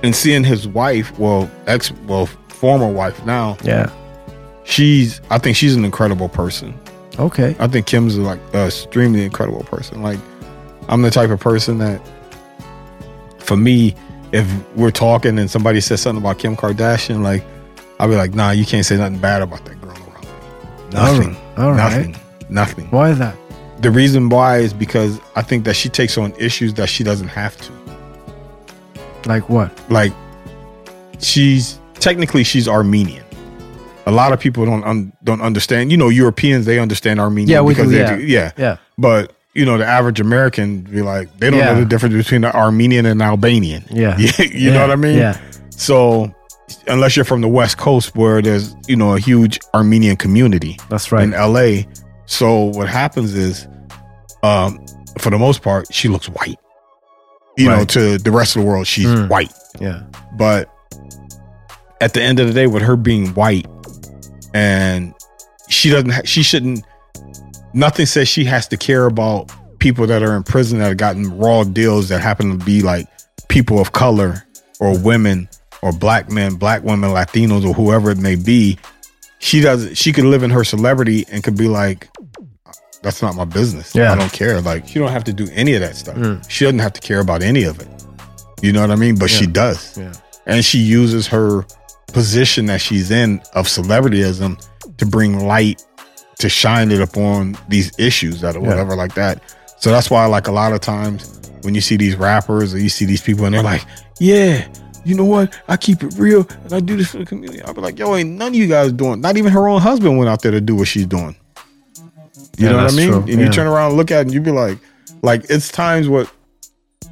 in 0.03 0.13
seeing 0.13 0.43
his 0.43 0.67
wife, 0.67 1.17
well, 1.19 1.49
ex 1.67 1.91
well, 2.07 2.27
former 2.49 2.87
wife 2.91 3.25
now, 3.25 3.57
Yeah. 3.63 3.89
She's 4.63 5.21
I 5.29 5.37
think 5.37 5.57
she's 5.57 5.75
an 5.75 5.85
incredible 5.85 6.29
person. 6.29 6.77
Okay. 7.17 7.55
I 7.59 7.67
think 7.67 7.85
Kim's 7.85 8.17
like 8.17 8.39
an 8.53 8.67
extremely 8.67 9.23
incredible 9.23 9.63
person. 9.63 10.01
Like 10.01 10.19
I'm 10.87 11.01
the 11.01 11.11
type 11.11 11.29
of 11.29 11.39
person 11.39 11.77
that 11.79 12.01
for 13.39 13.57
me, 13.57 13.95
if 14.31 14.47
we're 14.75 14.91
talking 14.91 15.39
and 15.39 15.49
somebody 15.49 15.81
says 15.81 16.01
something 16.01 16.21
about 16.21 16.39
Kim 16.39 16.55
Kardashian, 16.55 17.23
like 17.23 17.43
I'll 17.99 18.07
be 18.07 18.15
like, 18.15 18.33
nah, 18.33 18.51
you 18.51 18.65
can't 18.65 18.85
say 18.85 18.97
nothing 18.97 19.19
bad 19.19 19.41
about 19.41 19.65
that 19.65 19.81
girl 19.81 19.91
around 19.91 20.23
me. 20.23 20.93
Nothing. 20.93 21.37
All 21.57 21.71
right. 21.71 22.07
Nothing. 22.07 22.15
Nothing. 22.49 22.85
Why 22.91 23.09
is 23.09 23.19
that? 23.19 23.35
The 23.81 23.91
reason 23.91 24.29
why 24.29 24.59
is 24.59 24.73
because 24.73 25.19
I 25.35 25.41
think 25.41 25.65
that 25.65 25.75
she 25.75 25.89
takes 25.89 26.17
on 26.17 26.33
issues 26.37 26.73
that 26.75 26.89
she 26.89 27.03
doesn't 27.03 27.29
have 27.29 27.57
to. 27.57 27.73
Like 29.25 29.49
what? 29.49 29.71
like 29.91 30.13
she's 31.19 31.79
technically 31.95 32.43
she's 32.43 32.67
Armenian. 32.67 33.25
A 34.09 34.11
lot 34.11 34.33
of 34.33 34.39
people 34.39 34.65
don't 34.65 34.83
un, 34.83 35.13
don't 35.23 35.41
understand. 35.41 35.91
You 35.91 35.97
know, 35.97 36.09
Europeans 36.09 36.65
they 36.65 36.79
understand 36.79 37.19
Armenian 37.19 37.49
Yeah, 37.53 37.61
we 37.61 37.73
because 37.73 37.89
do, 37.89 37.95
they 37.95 38.01
yeah. 38.01 38.15
do, 38.15 38.21
yeah. 38.25 38.51
Yeah. 38.57 38.77
But 38.97 39.33
you 39.53 39.65
know, 39.65 39.77
the 39.77 39.85
average 39.85 40.19
American 40.19 40.81
be 40.81 41.01
like 41.01 41.27
they 41.39 41.49
don't 41.49 41.59
Yeah. 41.59 41.73
know 41.73 41.79
the 41.79 41.85
difference 41.85 42.15
between 42.15 42.41
the 42.41 42.55
Armenian 42.55 43.05
and 43.05 43.21
Albanian. 43.21 43.83
Yeah. 43.89 44.17
you 44.17 44.29
Yeah, 44.53 44.73
know 44.73 44.81
what 44.81 44.91
I 44.91 44.95
mean? 44.95 45.17
Yeah. 45.17 45.37
So 45.69 46.33
unless 46.87 47.15
you're 47.15 47.25
from 47.25 47.41
the 47.41 47.47
West 47.47 47.77
Coast 47.77 48.15
where 48.15 48.41
there's 48.41 48.75
you 48.87 48.95
know 48.95 49.15
a 49.15 49.19
huge 49.19 49.59
Armenian 49.73 50.17
community 50.17 50.77
That's 50.89 51.11
right. 51.11 51.23
in 51.23 51.31
LA, 51.31 51.83
so 52.25 52.65
what 52.65 52.87
happens 52.89 53.33
is, 53.35 53.67
um, 54.43 54.79
for 55.17 55.29
the 55.31 55.39
most 55.39 55.61
part, 55.63 55.91
she 55.93 56.07
looks 56.09 56.29
white. 56.29 56.57
You 57.57 57.67
know, 57.67 57.83
to 57.85 58.17
the 58.17 58.31
rest 58.31 58.55
of 58.55 58.61
the 58.61 58.67
world, 58.67 58.87
she's 58.87 59.07
Mm. 59.07 59.27
white. 59.29 59.51
yeah. 59.81 60.03
But 60.37 60.69
at 61.99 62.13
the 62.13 62.21
end 62.21 62.39
of 62.39 62.47
the 62.47 62.53
day, 62.53 62.67
with 62.67 62.83
her 62.83 62.95
being 62.95 63.33
white, 63.33 63.65
and 64.53 65.13
she 65.69 65.89
doesn't, 65.89 66.09
ha- 66.11 66.21
she 66.25 66.43
shouldn't. 66.43 66.85
Nothing 67.73 68.05
says 68.05 68.27
she 68.27 68.45
has 68.45 68.67
to 68.69 68.77
care 68.77 69.05
about 69.05 69.51
people 69.79 70.07
that 70.07 70.23
are 70.23 70.35
in 70.35 70.43
prison 70.43 70.79
that 70.79 70.87
have 70.87 70.97
gotten 70.97 71.37
raw 71.37 71.63
deals 71.63 72.09
that 72.09 72.19
happen 72.21 72.57
to 72.57 72.65
be 72.65 72.81
like 72.81 73.07
people 73.47 73.79
of 73.79 73.91
color 73.91 74.43
or 74.79 74.97
women 74.99 75.47
or 75.81 75.91
black 75.91 76.29
men, 76.31 76.55
black 76.55 76.83
women, 76.83 77.11
Latinos, 77.11 77.65
or 77.65 77.73
whoever 77.73 78.09
it 78.11 78.17
may 78.17 78.35
be. 78.35 78.77
She 79.39 79.61
doesn't. 79.61 79.95
She 79.95 80.11
could 80.11 80.25
live 80.25 80.43
in 80.43 80.49
her 80.49 80.63
celebrity 80.65 81.25
and 81.31 81.41
could 81.43 81.55
be 81.57 81.67
like, 81.69 82.09
"That's 83.03 83.21
not 83.21 83.35
my 83.35 83.45
business. 83.45 83.95
Yeah. 83.95 84.11
I 84.11 84.15
don't 84.15 84.33
care." 84.33 84.59
Like 84.59 84.85
she 84.87 84.99
don't 84.99 85.11
have 85.11 85.23
to 85.25 85.33
do 85.33 85.47
any 85.53 85.75
of 85.75 85.81
that 85.81 85.95
stuff. 85.95 86.17
Mm. 86.17 86.49
She 86.49 86.65
doesn't 86.65 86.79
have 86.79 86.91
to 86.93 87.01
care 87.01 87.19
about 87.21 87.41
any 87.41 87.63
of 87.63 87.79
it. 87.79 87.87
You 88.61 88.73
know 88.73 88.81
what 88.81 88.91
I 88.91 88.95
mean? 88.95 89.17
But 89.17 89.29
she 89.29 89.47
does 89.47 89.97
Yeah. 89.97 90.11
and 90.45 90.65
she 90.65 90.79
uses 90.79 91.25
her 91.27 91.65
position 92.13 92.65
that 92.67 92.81
she's 92.81 93.11
in 93.11 93.39
of 93.53 93.67
celebrityism 93.67 94.65
to 94.97 95.05
bring 95.05 95.39
light 95.45 95.83
to 96.39 96.49
shine 96.49 96.91
it 96.91 97.01
upon 97.01 97.57
these 97.67 97.91
issues 97.99 98.41
that 98.41 98.55
or 98.55 98.61
Yeah. 98.61 98.67
whatever 98.69 98.95
like 98.95 99.13
that 99.15 99.41
so 99.77 99.91
that's 99.91 100.09
why 100.09 100.25
like 100.25 100.47
a 100.47 100.51
lot 100.51 100.73
of 100.73 100.81
times 100.81 101.39
when 101.61 101.75
you 101.75 101.81
see 101.81 101.97
these 101.97 102.15
rappers 102.15 102.73
or 102.73 102.79
you 102.79 102.89
see 102.89 103.05
these 103.05 103.21
people 103.21 103.45
and 103.45 103.53
they're 103.53 103.63
like 103.63 103.83
yeah 104.19 104.67
you 105.05 105.15
know 105.15 105.25
what 105.25 105.53
i 105.67 105.75
keep 105.77 106.03
it 106.03 106.13
real 106.17 106.45
and 106.63 106.73
i 106.73 106.79
do 106.79 106.95
this 106.97 107.11
for 107.11 107.17
the 107.19 107.25
community 107.25 107.61
i'll 107.63 107.73
be 107.73 107.81
like 107.81 107.97
yo 107.99 108.15
ain't 108.15 108.31
none 108.31 108.49
of 108.49 108.55
you 108.55 108.67
guys 108.67 108.91
doing 108.93 109.19
not 109.21 109.37
even 109.37 109.51
her 109.51 109.67
own 109.67 109.81
husband 109.81 110.17
went 110.17 110.29
out 110.29 110.41
there 110.41 110.51
to 110.51 110.61
do 110.61 110.75
what 110.75 110.87
she's 110.87 111.05
doing 111.05 111.35
you 112.57 112.65
Yeah, 112.65 112.71
know 112.71 112.83
what 112.83 112.93
i 112.93 112.95
mean 112.95 113.09
true. 113.09 113.19
and 113.21 113.29
Yeah. 113.29 113.45
you 113.45 113.49
turn 113.51 113.67
around 113.67 113.89
and 113.89 113.97
look 113.97 114.11
at 114.11 114.19
it 114.19 114.21
and 114.21 114.33
you 114.33 114.41
be 114.41 114.51
like 114.51 114.77
like 115.21 115.45
it's 115.49 115.69
times 115.69 116.07
what 116.07 116.29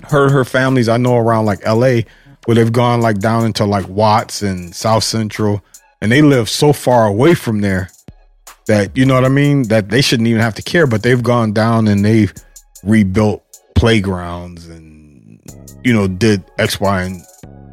her 0.04 0.30
her 0.30 0.46
families 0.46 0.88
I 0.88 0.98
know 0.98 1.18
around 1.18 1.46
like 1.46 1.66
LA 1.66 2.02
where 2.48 2.56
they've 2.56 2.72
gone 2.72 3.02
like 3.02 3.20
down 3.20 3.46
into 3.46 3.66
like 3.66 3.88
Watts 3.90 4.42
and 4.42 4.74
South 4.74 5.04
Central 5.04 5.62
and 6.02 6.12
they 6.12 6.22
live 6.22 6.50
so 6.50 6.72
far 6.72 7.06
away 7.06 7.36
from 7.36 7.60
there 7.60 7.90
that 8.68 8.96
you 8.96 9.06
know 9.06 9.16
what 9.16 9.26
I 9.26 9.30
mean 9.30 9.64
that 9.68 9.90
they 9.90 10.02
shouldn't 10.02 10.28
even 10.28 10.42
have 10.42 10.56
to 10.56 10.62
care 10.62 10.88
but 10.88 11.04
they've 11.04 11.22
gone 11.22 11.52
down 11.52 11.88
and 11.88 12.06
they've 12.06 12.34
rebuilt 12.84 13.44
playgrounds 13.76 14.68
and 14.68 15.40
you 15.84 15.94
know 15.94 16.08
did 16.08 16.44
X, 16.58 16.80
Y, 16.80 17.02
and 17.04 17.22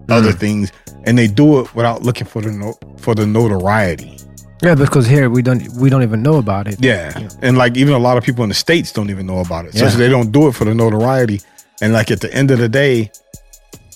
other 0.09 0.33
hmm. 0.33 0.39
things, 0.39 0.73
and 1.05 1.17
they 1.17 1.27
do 1.27 1.61
it 1.61 1.75
without 1.75 2.03
looking 2.03 2.27
for 2.27 2.43
the 2.43 2.51
no- 2.51 2.79
for 2.99 3.15
the 3.15 3.27
notoriety. 3.27 4.19
Yeah, 4.63 4.75
because 4.75 5.07
here 5.07 5.29
we 5.29 5.43
don't 5.43 5.67
we 5.75 5.91
don't 5.91 6.03
even 6.03 6.23
know 6.23 6.37
about 6.37 6.69
it. 6.69 6.77
Yeah. 6.83 7.29
And 7.43 7.59
like 7.59 7.77
even 7.77 7.95
a 7.95 7.99
lot 7.99 8.17
of 8.17 8.25
people 8.25 8.45
in 8.45 8.49
the 8.49 8.55
States 8.55 8.93
don't 8.93 9.11
even 9.11 9.27
know 9.27 9.41
about 9.41 9.67
it. 9.67 9.75
So 9.75 9.85
Yeah. 9.85 9.97
they 9.97 10.09
don't 10.09 10.33
do 10.33 10.49
it 10.49 10.53
for 10.53 10.65
the 10.65 10.75
notoriety. 10.75 11.41
And 11.83 11.93
like 11.93 12.11
at 12.11 12.21
the 12.21 12.33
end 12.33 12.51
of 12.51 12.59
the 12.59 12.69
day, 12.69 13.11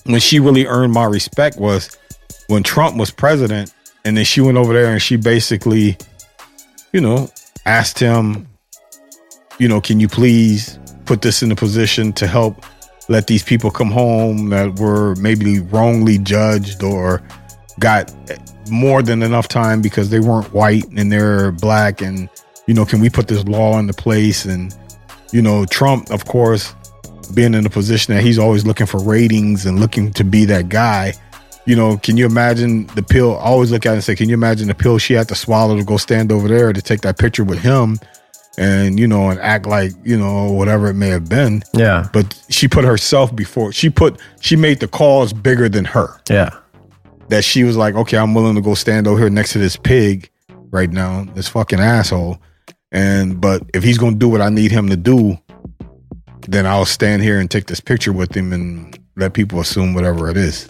when 0.08 0.20
she 0.20 0.40
really 0.40 0.64
earned 0.64 0.90
my 0.90 1.04
respect 1.04 1.58
was 1.58 1.96
when 2.46 2.62
Trump 2.62 2.96
was 2.96 3.10
president 3.10 3.74
and 4.06 4.16
then 4.16 4.24
she 4.24 4.40
went 4.40 4.56
over 4.56 4.72
there 4.72 4.90
and 4.90 5.02
she 5.02 5.16
basically, 5.16 5.98
you 6.94 7.00
know, 7.00 7.30
asked 7.66 7.98
him, 7.98 8.48
you 9.58 9.68
know, 9.68 9.82
can 9.82 10.00
you 10.00 10.08
please 10.08 10.78
put 11.04 11.20
this 11.20 11.42
in 11.42 11.52
a 11.52 11.54
position 11.54 12.14
to 12.14 12.26
help 12.26 12.64
let 13.10 13.26
these 13.26 13.42
people 13.42 13.70
come 13.70 13.90
home 13.90 14.48
that 14.48 14.78
were 14.78 15.14
maybe 15.16 15.60
wrongly 15.60 16.16
judged 16.16 16.82
or 16.82 17.22
got 17.78 18.10
more 18.70 19.02
than 19.02 19.22
enough 19.22 19.46
time 19.46 19.82
because 19.82 20.08
they 20.08 20.20
weren't 20.20 20.50
white 20.54 20.86
and 20.96 21.12
they're 21.12 21.52
black 21.52 22.00
and 22.00 22.30
you 22.66 22.72
know 22.72 22.86
can 22.86 23.00
we 23.00 23.10
put 23.10 23.28
this 23.28 23.44
law 23.44 23.78
into 23.78 23.92
place? 23.92 24.46
And 24.46 24.74
you 25.32 25.42
know 25.42 25.66
Trump 25.66 26.10
of 26.10 26.24
course 26.24 26.74
being 27.34 27.54
in 27.54 27.64
a 27.66 27.70
position 27.70 28.14
that 28.14 28.22
he's 28.22 28.38
always 28.38 28.64
looking 28.66 28.86
for 28.86 29.00
ratings 29.02 29.66
and 29.66 29.80
looking 29.80 30.12
to 30.12 30.24
be 30.24 30.44
that 30.46 30.68
guy 30.68 31.12
you 31.66 31.76
know 31.76 31.96
can 31.98 32.16
you 32.16 32.24
imagine 32.26 32.86
the 32.94 33.02
pill 33.02 33.36
I 33.38 33.42
always 33.44 33.70
look 33.70 33.84
at 33.86 33.90
it 33.90 33.94
and 33.94 34.04
say 34.04 34.14
can 34.16 34.28
you 34.28 34.34
imagine 34.34 34.68
the 34.68 34.74
pill 34.74 34.98
she 34.98 35.14
had 35.14 35.28
to 35.28 35.34
swallow 35.34 35.76
to 35.76 35.84
go 35.84 35.96
stand 35.96 36.32
over 36.32 36.48
there 36.48 36.72
to 36.72 36.80
take 36.82 37.02
that 37.02 37.18
picture 37.18 37.44
with 37.44 37.58
him 37.60 37.98
and 38.56 38.98
you 38.98 39.06
know 39.06 39.28
and 39.30 39.38
act 39.40 39.66
like 39.66 39.92
you 40.02 40.16
know 40.18 40.50
whatever 40.50 40.88
it 40.88 40.94
may 40.94 41.08
have 41.08 41.28
been 41.28 41.62
Yeah. 41.74 42.08
but 42.12 42.40
she 42.48 42.68
put 42.68 42.84
herself 42.84 43.34
before 43.36 43.72
she 43.72 43.90
put 43.90 44.20
she 44.40 44.56
made 44.56 44.80
the 44.80 44.88
cause 44.88 45.32
bigger 45.32 45.68
than 45.68 45.84
her 45.84 46.20
Yeah. 46.30 46.50
that 47.28 47.44
she 47.44 47.62
was 47.64 47.76
like, 47.76 47.94
okay, 47.94 48.16
I'm 48.16 48.32
willing 48.34 48.54
to 48.54 48.62
go 48.62 48.74
stand 48.74 49.06
over 49.06 49.18
here 49.20 49.30
next 49.30 49.52
to 49.52 49.58
this 49.58 49.76
pig 49.76 50.30
right 50.70 50.90
now, 50.90 51.24
this 51.34 51.46
fucking 51.48 51.78
asshole. 51.78 52.38
And 52.90 53.38
but 53.40 53.62
if 53.74 53.82
he's 53.84 53.98
gonna 53.98 54.16
do 54.16 54.28
what 54.30 54.40
I 54.40 54.48
need 54.48 54.72
him 54.72 54.88
to 54.88 54.96
do, 54.96 55.38
then 56.48 56.66
I'll 56.66 56.86
stand 56.86 57.22
here 57.22 57.38
and 57.38 57.50
take 57.50 57.66
this 57.66 57.78
picture 57.78 58.12
with 58.12 58.34
him 58.34 58.54
and 58.54 58.98
let 59.16 59.34
people 59.34 59.60
assume 59.60 59.92
whatever 59.92 60.30
it 60.30 60.36
is. 60.38 60.68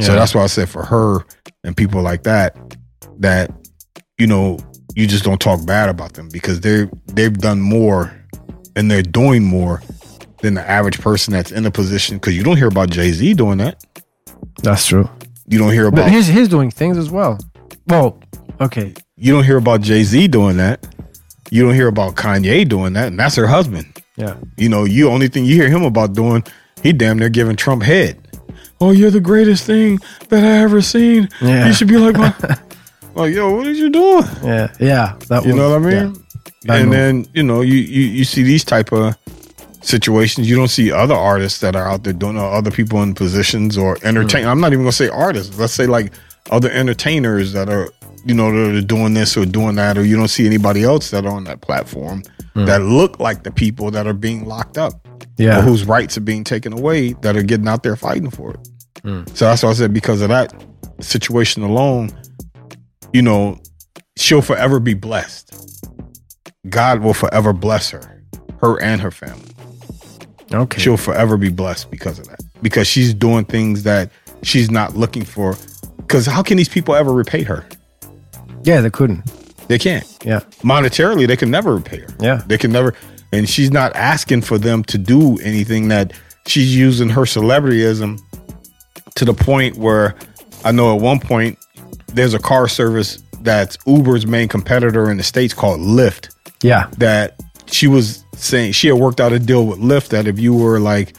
So 0.00 0.14
that's 0.14 0.34
why 0.34 0.42
I 0.42 0.46
said 0.46 0.68
for 0.68 0.84
her 0.84 1.24
and 1.64 1.76
people 1.76 2.00
like 2.02 2.22
that, 2.24 2.56
that 3.18 3.50
you 4.18 4.26
know, 4.26 4.58
you 4.94 5.06
just 5.06 5.24
don't 5.24 5.40
talk 5.40 5.66
bad 5.66 5.88
about 5.88 6.14
them 6.14 6.28
because 6.28 6.60
they're 6.60 6.88
they've 7.06 7.36
done 7.36 7.60
more 7.60 8.12
and 8.76 8.90
they're 8.90 9.02
doing 9.02 9.42
more 9.42 9.82
than 10.42 10.54
the 10.54 10.70
average 10.70 11.00
person 11.00 11.32
that's 11.32 11.50
in 11.50 11.66
a 11.66 11.70
position. 11.70 12.18
Because 12.18 12.36
you 12.36 12.44
don't 12.44 12.56
hear 12.56 12.68
about 12.68 12.90
Jay 12.90 13.10
Z 13.10 13.34
doing 13.34 13.58
that. 13.58 13.82
That's 14.62 14.86
true. 14.86 15.08
You 15.48 15.58
don't 15.58 15.72
hear 15.72 15.86
about 15.86 16.04
But 16.04 16.12
he's 16.12 16.28
he's 16.28 16.48
doing 16.48 16.70
things 16.70 16.98
as 16.98 17.10
well. 17.10 17.38
Well, 17.88 18.20
okay. 18.60 18.94
You 19.16 19.32
don't 19.32 19.44
hear 19.44 19.56
about 19.56 19.80
Jay 19.80 20.04
Z 20.04 20.28
doing 20.28 20.56
that. 20.58 20.86
You 21.50 21.64
don't 21.64 21.74
hear 21.74 21.88
about 21.88 22.14
Kanye 22.14 22.68
doing 22.68 22.92
that, 22.94 23.08
and 23.08 23.18
that's 23.18 23.34
her 23.36 23.46
husband. 23.46 23.86
Yeah. 24.16 24.36
You 24.56 24.68
know, 24.68 24.84
you 24.84 25.08
only 25.10 25.28
thing 25.28 25.44
you 25.44 25.54
hear 25.54 25.68
him 25.68 25.82
about 25.84 26.14
doing, 26.14 26.42
he 26.82 26.92
damn 26.92 27.18
near 27.18 27.28
giving 27.28 27.56
Trump 27.56 27.82
head. 27.82 28.18
Oh, 28.80 28.90
you're 28.90 29.10
the 29.10 29.20
greatest 29.20 29.64
thing 29.64 30.00
that 30.28 30.42
I 30.44 30.62
ever 30.62 30.80
seen. 30.82 31.28
Yeah. 31.40 31.66
You 31.66 31.72
should 31.72 31.88
be 31.88 31.96
like 31.98 32.16
my 32.16 32.34
like, 33.14 33.34
yo, 33.34 33.54
what 33.56 33.66
are 33.66 33.72
you 33.72 33.90
doing? 33.90 34.24
Yeah. 34.42 34.72
Yeah. 34.80 35.16
That 35.28 35.44
You 35.44 35.48
was- 35.54 35.56
know 35.56 35.70
what 35.78 35.92
I 35.92 36.02
mean? 36.04 36.22
That 36.64 36.80
and 36.80 36.86
move. 36.86 36.92
then, 36.96 37.26
you 37.32 37.42
know, 37.42 37.60
you, 37.60 37.74
you 37.74 38.02
you 38.02 38.24
see 38.24 38.42
these 38.42 38.64
type 38.64 38.92
of 38.92 39.14
situations. 39.82 40.48
You 40.50 40.56
don't 40.56 40.68
see 40.68 40.90
other 40.90 41.14
artists 41.14 41.60
that 41.60 41.76
are 41.76 41.86
out 41.88 42.02
there 42.04 42.12
doing 42.12 42.36
or 42.36 42.50
other 42.52 42.70
people 42.70 43.02
in 43.02 43.14
positions 43.14 43.78
or 43.78 43.98
entertain. 44.02 44.44
Mm. 44.44 44.48
I'm 44.48 44.60
not 44.60 44.72
even 44.72 44.84
gonna 44.84 44.92
say 44.92 45.08
artists. 45.08 45.56
Let's 45.58 45.72
say 45.72 45.86
like 45.86 46.12
other 46.50 46.70
entertainers 46.70 47.52
that 47.52 47.68
are, 47.68 47.88
you 48.24 48.34
know, 48.34 48.50
that 48.52 48.76
are 48.78 48.82
doing 48.82 49.14
this 49.14 49.36
or 49.36 49.46
doing 49.46 49.76
that, 49.76 49.96
or 49.96 50.04
you 50.04 50.16
don't 50.16 50.28
see 50.28 50.46
anybody 50.46 50.82
else 50.82 51.10
that 51.10 51.24
are 51.24 51.32
on 51.32 51.44
that 51.44 51.60
platform 51.60 52.22
Mm. 52.56 52.64
that 52.64 52.80
look 52.80 53.20
like 53.20 53.42
the 53.42 53.50
people 53.50 53.90
that 53.90 54.06
are 54.06 54.14
being 54.14 54.46
locked 54.46 54.78
up. 54.78 55.06
Yeah. 55.36 55.60
Whose 55.60 55.84
rights 55.84 56.16
are 56.16 56.22
being 56.22 56.42
taken 56.42 56.72
away 56.72 57.12
that 57.20 57.36
are 57.36 57.42
getting 57.42 57.68
out 57.68 57.82
there 57.82 57.96
fighting 57.96 58.30
for 58.30 58.54
it. 58.54 58.68
Mm. 59.02 59.28
So 59.36 59.44
that's 59.44 59.62
why 59.62 59.68
I 59.68 59.72
said 59.74 59.92
because 59.92 60.22
of 60.22 60.30
that 60.30 60.54
situation 61.00 61.62
alone, 61.62 62.10
you 63.12 63.20
know, 63.20 63.58
she'll 64.16 64.40
forever 64.40 64.80
be 64.80 64.94
blessed. 64.94 65.52
God 66.70 67.00
will 67.00 67.12
forever 67.12 67.52
bless 67.52 67.90
her, 67.90 68.22
her 68.62 68.80
and 68.80 69.02
her 69.02 69.10
family. 69.10 69.50
Okay. 70.54 70.80
She'll 70.80 70.96
forever 70.96 71.36
be 71.36 71.50
blessed 71.50 71.90
because 71.90 72.18
of 72.18 72.26
that. 72.28 72.40
Because 72.62 72.86
she's 72.86 73.12
doing 73.12 73.44
things 73.44 73.82
that 73.82 74.10
she's 74.42 74.70
not 74.70 74.96
looking 74.96 75.26
for. 75.26 75.56
Because 75.98 76.24
how 76.24 76.42
can 76.42 76.56
these 76.56 76.70
people 76.70 76.94
ever 76.94 77.12
repay 77.12 77.42
her? 77.42 77.66
Yeah, 78.62 78.80
they 78.80 78.90
couldn't. 78.90 79.30
They 79.68 79.78
can't. 79.78 80.04
Yeah. 80.24 80.40
Monetarily, 80.62 81.26
they 81.26 81.36
can 81.36 81.50
never 81.50 81.74
repay 81.76 81.98
her. 82.00 82.08
Yeah. 82.20 82.42
They 82.46 82.58
can 82.58 82.70
never. 82.72 82.94
And 83.32 83.48
she's 83.48 83.70
not 83.70 83.94
asking 83.96 84.42
for 84.42 84.58
them 84.58 84.84
to 84.84 84.98
do 84.98 85.38
anything 85.38 85.88
that 85.88 86.12
she's 86.46 86.74
using 86.76 87.08
her 87.10 87.22
celebrityism 87.22 88.20
to 89.16 89.24
the 89.24 89.34
point 89.34 89.76
where 89.76 90.14
I 90.64 90.72
know 90.72 90.94
at 90.94 91.02
one 91.02 91.18
point 91.20 91.58
there's 92.08 92.34
a 92.34 92.38
car 92.38 92.68
service 92.68 93.22
that's 93.40 93.76
Uber's 93.86 94.26
main 94.26 94.48
competitor 94.48 95.10
in 95.10 95.16
the 95.16 95.22
States 95.22 95.52
called 95.54 95.80
Lyft 95.80 96.34
Yeah. 96.62 96.88
that 96.98 97.40
she 97.66 97.86
was 97.88 98.24
saying 98.36 98.72
she 98.72 98.88
had 98.88 98.96
worked 98.98 99.20
out 99.20 99.32
a 99.32 99.38
deal 99.38 99.66
with 99.66 99.78
Lyft 99.80 100.08
that 100.08 100.26
if 100.26 100.38
you 100.38 100.54
were 100.54 100.78
like 100.78 101.14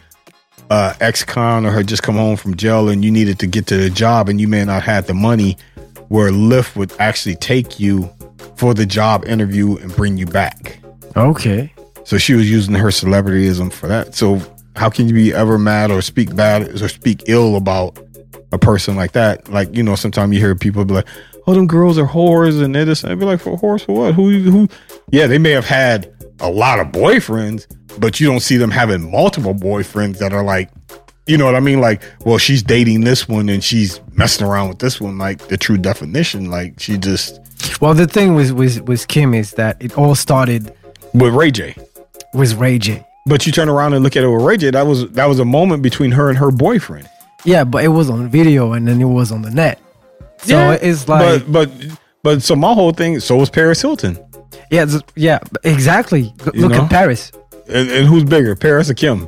uh, 0.69 0.93
ex-con 1.01 1.66
or 1.66 1.72
had 1.72 1.88
just 1.88 2.03
come 2.03 2.16
home 2.16 2.35
from 2.38 2.56
jail 2.56 2.90
and 2.90 3.03
you 3.03 3.11
needed 3.11 3.40
to 3.40 3.48
get 3.48 3.67
to 3.67 3.77
the 3.77 3.90
job 3.90 4.30
and 4.30 4.40
you 4.42 4.48
may 4.48 4.64
not 4.66 4.84
have 4.84 5.08
the 5.08 5.14
money, 5.14 5.58
where 6.09 6.30
Lyft 6.32 6.76
would 6.76 6.92
actually 7.00 7.35
take 7.35 7.80
you 7.80 8.09
for 8.58 8.74
the 8.74 8.86
job 8.86 9.26
interview 9.26 9.77
and 9.77 9.95
bring 9.95 10.18
you 10.18 10.26
back. 10.26 10.80
Okay. 11.16 11.72
So 12.03 12.18
she 12.18 12.34
was 12.34 12.50
using 12.50 12.74
her 12.74 12.88
celebrityism 12.88 13.72
for 13.72 13.88
that. 13.88 14.16
So 14.16 14.42
how 14.76 14.90
can 14.90 15.08
you 15.08 15.14
be 15.14 15.34
ever 15.34 15.58
mad 15.58 15.92
or 15.92 16.02
speak 16.02 16.36
bad 16.36 16.82
or 16.82 16.88
speak 16.88 17.24
ill 17.27 17.56
about 17.56 17.98
a 18.52 18.58
person 18.58 18.95
like 18.95 19.11
that? 19.14 19.50
Like 19.50 19.76
you 19.76 19.84
know, 19.84 19.95
sometimes 19.95 20.34
you 20.34 20.40
hear 20.40 20.56
people 20.56 20.86
be 20.86 20.94
like, 20.94 21.08
"Oh, 21.45 21.53
them 21.53 21.68
girls 21.68 21.98
are 21.98 22.08
whores," 22.08 22.64
and 22.64 22.74
they 22.74 22.86
just 22.86 23.06
I'd 23.06 23.19
be 23.19 23.26
like, 23.26 23.40
"For 23.40 23.58
whores 23.58 23.86
for 23.86 23.95
what? 23.95 24.14
Who 24.16 24.40
who?" 24.40 24.68
Yeah, 25.11 25.27
they 25.27 25.38
may 25.38 25.52
have 25.52 25.66
had 25.66 26.14
a 26.40 26.50
lot 26.50 26.80
of 26.80 26.88
boyfriends, 26.88 27.68
but 28.00 28.19
you 28.19 28.27
don't 28.27 28.40
see 28.42 28.58
them 28.58 28.72
having 28.72 29.11
multiple 29.11 29.53
boyfriends 29.53 30.19
that 30.19 30.34
are 30.34 30.44
like, 30.44 30.69
you 31.28 31.38
know 31.38 31.46
what 31.46 31.56
I 31.56 31.60
mean? 31.60 31.80
Like, 31.82 32.02
well, 32.26 32.38
she's 32.38 32.64
dating 32.64 33.02
this 33.02 33.28
one 33.28 33.50
and 33.50 33.64
she's 33.64 34.00
messing 34.14 34.46
around 34.48 34.70
with 34.70 34.80
this 34.80 35.00
one. 35.02 35.18
Like 35.18 35.48
the 35.48 35.58
true 35.58 35.78
definition, 35.78 36.50
like 36.50 36.80
she 36.80 36.98
just 36.98 37.40
Well, 37.82 37.94
the 37.94 38.08
thing 38.08 38.36
with 38.36 38.52
with 38.52 38.82
with 38.82 39.08
Kim 39.08 39.34
is 39.34 39.52
that 39.54 39.78
it 39.84 39.98
all 39.98 40.16
started 40.16 40.74
with 41.14 41.34
Ray 41.34 41.52
J. 41.52 41.76
with 42.34 42.54
Ray 42.56 42.80
J. 42.80 43.04
But 43.26 43.46
you 43.46 43.52
turn 43.52 43.68
around 43.68 43.94
and 43.94 44.04
look 44.04 44.16
at 44.16 44.24
it 44.24 44.28
with 44.30 44.42
Ray 44.42 44.58
J. 44.58 44.72
That 44.72 44.88
was 44.88 45.10
that 45.12 45.26
was 45.26 45.40
a 45.40 45.46
moment 45.46 45.84
between 45.84 46.12
her 46.12 46.30
and 46.30 46.38
her 46.38 46.50
boyfriend. 46.52 47.10
Yeah, 47.46 47.64
but 47.66 47.84
it 47.84 47.90
was 47.90 48.10
on 48.10 48.30
video 48.30 48.74
and 48.74 48.88
then 48.88 49.00
it 49.02 49.06
was 49.06 49.32
on 49.32 49.42
the 49.42 49.52
net. 49.52 49.80
So 50.40 50.72
it's 50.72 51.08
like 51.08 51.46
but 51.46 51.52
but 51.52 51.72
but 52.24 52.42
so 52.44 52.56
my 52.56 52.74
whole 52.74 52.92
thing. 52.92 53.20
So 53.20 53.36
was 53.38 53.50
Paris 53.50 53.82
Hilton, 53.82 54.18
yeah, 54.72 54.86
yeah, 55.16 55.40
exactly. 55.64 56.34
Look 56.46 56.56
You 56.56 56.68
know? 56.70 56.84
at 56.84 56.90
Paris. 56.90 57.32
and, 57.70 57.90
and 57.90 58.08
who's 58.08 58.24
bigger, 58.24 58.56
Paris 58.56 58.90
or 58.90 58.94
Kim? 58.94 59.28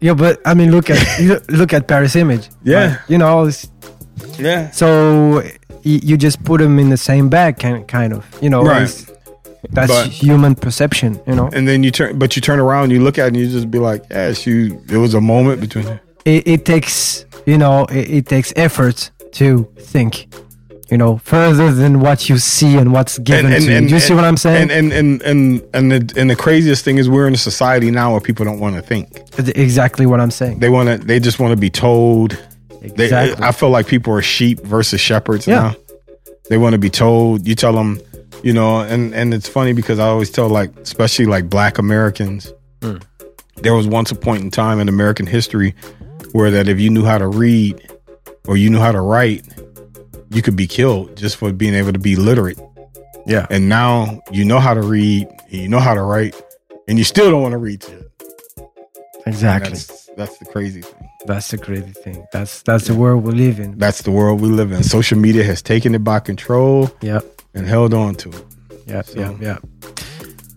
Yeah, 0.00 0.14
but 0.14 0.40
I 0.46 0.54
mean, 0.54 0.70
look 0.70 0.88
at 0.90 0.98
look 1.50 1.72
at 1.72 1.86
Paris 1.86 2.16
image. 2.16 2.48
Yeah. 2.64 2.86
Like, 2.86 2.98
you 3.08 3.18
know, 3.18 3.44
it's, 3.46 3.68
Yeah, 4.38 4.70
so 4.70 5.42
y- 5.84 6.00
you 6.02 6.16
just 6.16 6.42
put 6.44 6.60
them 6.60 6.78
in 6.78 6.88
the 6.90 6.96
same 6.96 7.28
bag, 7.28 7.58
kind 7.58 7.86
kind 7.86 8.12
of. 8.12 8.24
You 8.42 8.48
know, 8.50 8.62
Right. 8.62 8.88
that's 9.72 9.92
But- 9.92 10.06
human 10.08 10.54
perception. 10.54 11.20
You 11.26 11.34
know, 11.34 11.48
and 11.52 11.66
then 11.68 11.82
you 11.84 11.90
turn, 11.90 12.18
but 12.18 12.34
you 12.36 12.42
turn 12.42 12.58
around, 12.58 12.90
you 12.92 13.00
look 13.02 13.18
at 13.18 13.24
it, 13.24 13.28
and 13.28 13.36
you 13.36 13.46
just 13.48 13.70
be 13.70 13.78
like, 13.78 14.02
yeah. 14.10 14.32
It 14.46 14.96
was 14.98 15.14
a 15.14 15.20
moment 15.20 15.60
between. 15.60 15.86
it, 16.24 16.46
it 16.46 16.64
takes 16.64 17.24
you 17.46 17.58
know 17.58 17.84
it, 17.86 18.10
it 18.10 18.26
takes 18.26 18.52
effort 18.56 19.10
to 19.32 19.68
think. 19.78 20.26
You 20.90 20.98
know, 20.98 21.18
further 21.18 21.72
than 21.72 22.00
what 22.00 22.28
you 22.28 22.38
see 22.38 22.76
and 22.76 22.92
what's 22.92 23.16
given 23.18 23.52
to 23.52 23.60
you. 23.60 23.80
Do 23.88 23.94
you 23.94 24.00
see 24.00 24.12
what 24.12 24.24
I'm 24.24 24.36
saying? 24.36 24.70
And 24.70 24.92
and 24.92 24.92
and 24.92 25.22
and 25.22 25.62
and 25.72 25.92
the, 25.92 26.20
and 26.20 26.28
the 26.28 26.34
craziest 26.34 26.84
thing 26.84 26.98
is 26.98 27.08
we're 27.08 27.28
in 27.28 27.34
a 27.34 27.38
society 27.38 27.92
now 27.92 28.10
where 28.10 28.20
people 28.20 28.44
don't 28.44 28.58
want 28.58 28.74
to 28.74 28.82
think. 28.82 29.08
It's 29.38 29.50
exactly 29.50 30.04
what 30.06 30.18
I'm 30.20 30.32
saying. 30.32 30.58
They 30.58 30.68
want 30.68 30.88
to. 30.88 30.98
They 30.98 31.20
just 31.20 31.38
want 31.38 31.52
to 31.52 31.56
be 31.56 31.70
told. 31.70 32.36
They, 32.80 33.04
Exactly. 33.04 33.44
I 33.44 33.52
feel 33.52 33.68
like 33.70 33.86
people 33.86 34.12
are 34.14 34.22
sheep 34.22 34.60
versus 34.60 35.00
shepherds 35.00 35.46
Yeah. 35.46 35.60
now. 35.60 35.76
They 36.48 36.58
want 36.58 36.72
to 36.72 36.78
be 36.78 36.90
told. 36.90 37.46
You 37.46 37.54
tell 37.54 37.72
them, 37.74 38.00
you 38.42 38.52
know, 38.52 38.80
and 38.80 39.14
and 39.14 39.32
it's 39.32 39.48
funny 39.48 39.72
because 39.72 40.00
I 40.00 40.08
always 40.08 40.30
tell 40.30 40.48
like, 40.48 40.76
especially 40.80 41.26
like 41.26 41.48
Black 41.48 41.78
Americans. 41.78 42.52
Hmm. 42.82 42.96
There 43.56 43.74
was 43.74 43.86
once 43.86 44.10
a 44.10 44.16
point 44.16 44.42
in 44.42 44.50
time 44.50 44.80
in 44.80 44.88
American 44.88 45.26
history 45.26 45.74
where 46.32 46.50
that 46.50 46.66
if 46.66 46.80
you 46.80 46.90
knew 46.90 47.04
how 47.04 47.18
to 47.18 47.28
read 47.28 47.86
or 48.48 48.56
you 48.56 48.70
knew 48.70 48.78
how 48.80 48.90
to 48.92 49.00
write, 49.00 49.44
you 50.30 50.42
could 50.42 50.56
be 50.56 50.66
killed 50.66 51.16
just 51.16 51.36
for 51.36 51.52
being 51.52 51.74
able 51.74 51.92
to 51.92 51.98
be 51.98 52.16
literate. 52.16 52.58
yeah. 53.26 53.46
And 53.50 53.68
now 53.68 54.20
you 54.30 54.44
know 54.44 54.60
how 54.60 54.74
to 54.74 54.82
read, 54.82 55.28
and 55.28 55.52
you 55.62 55.68
know 55.68 55.80
how 55.80 55.94
to 55.94 56.02
write, 56.02 56.34
and 56.88 56.98
you 56.98 57.04
still 57.04 57.30
don't 57.30 57.42
want 57.42 57.52
to 57.52 57.58
read 57.58 57.82
shit. 57.82 58.10
And 58.58 59.34
Exactly. 59.34 59.70
That's, 59.70 60.06
that's 60.16 60.38
the 60.38 60.44
crazy 60.46 60.80
thing. 60.82 61.08
That's 61.26 61.50
the 61.50 61.58
crazy 61.58 61.92
thing. 61.92 62.26
That's 62.32 62.62
that's 62.62 62.86
the 62.86 62.94
world 62.94 63.24
we 63.24 63.32
live 63.32 63.60
in. 63.60 63.76
That's 63.78 64.02
the 64.02 64.10
world 64.10 64.40
we 64.40 64.48
live 64.48 64.72
in. 64.72 64.82
Social 64.82 65.18
media 65.18 65.44
has 65.44 65.60
taken 65.62 65.94
it 65.94 66.02
by 66.02 66.18
control 66.20 66.90
Yep. 67.02 67.24
and 67.54 67.66
held 67.66 67.92
on 67.92 68.14
to 68.16 68.30
it. 68.30 68.44
Yeah. 68.86 69.02
So- 69.02 69.20
Yep. 69.20 69.40
Yep. 69.42 69.62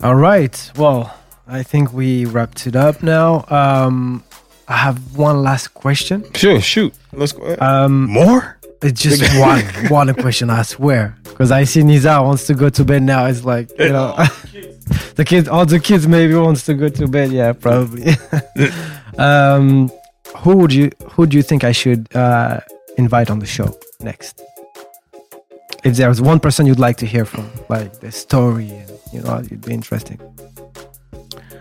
All 0.01 0.15
right. 0.15 0.71
Well, 0.77 1.13
I 1.47 1.63
think 1.63 1.91
we 1.93 2.25
wrapped 2.25 2.65
it 2.67 2.75
up 2.75 3.03
now. 3.03 3.45
Um, 3.49 4.23
I 4.67 4.77
have 4.77 5.15
one 5.17 5.43
last 5.43 5.73
question. 5.73 6.23
Sure, 6.33 6.61
shoot. 6.61 6.93
Let's 7.11 7.33
go. 7.33 7.55
Um, 7.59 8.09
More? 8.09 8.57
It's 8.83 9.01
just 9.01 9.21
one 9.39 9.63
one 9.89 10.13
question, 10.15 10.49
I 10.49 10.63
swear, 10.63 11.15
because 11.23 11.51
I 11.51 11.63
see 11.63 11.81
Nizar 11.81 12.23
wants 12.23 12.45
to 12.47 12.53
go 12.53 12.69
to 12.69 12.83
bed 12.83 13.03
now. 13.03 13.25
It's 13.25 13.43
like 13.45 13.69
you 13.79 13.89
know, 13.89 14.15
the 15.15 15.23
kids, 15.25 15.47
all 15.47 15.65
the 15.65 15.79
kids 15.79 16.07
maybe 16.07 16.35
wants 16.35 16.65
to 16.65 16.73
go 16.73 16.89
to 16.89 17.07
bed. 17.07 17.31
Yeah, 17.31 17.53
probably. 17.53 18.15
um, 19.17 19.89
who 20.37 20.57
would 20.57 20.73
you 20.73 20.91
who 21.11 21.25
do 21.25 21.37
you 21.37 21.43
think 21.43 21.63
I 21.63 21.71
should 21.71 22.13
uh, 22.15 22.59
invite 22.97 23.29
on 23.29 23.39
the 23.39 23.45
show 23.45 23.77
next? 23.99 24.41
If 25.83 25.97
there's 25.97 26.21
one 26.21 26.39
person 26.39 26.65
you'd 26.65 26.79
like 26.79 26.97
to 26.97 27.05
hear 27.05 27.25
from, 27.25 27.49
like 27.69 27.99
the 27.99 28.11
story, 28.11 28.69
and 28.69 28.91
you 29.11 29.21
know, 29.21 29.39
it'd 29.39 29.65
be 29.65 29.73
interesting. 29.73 30.19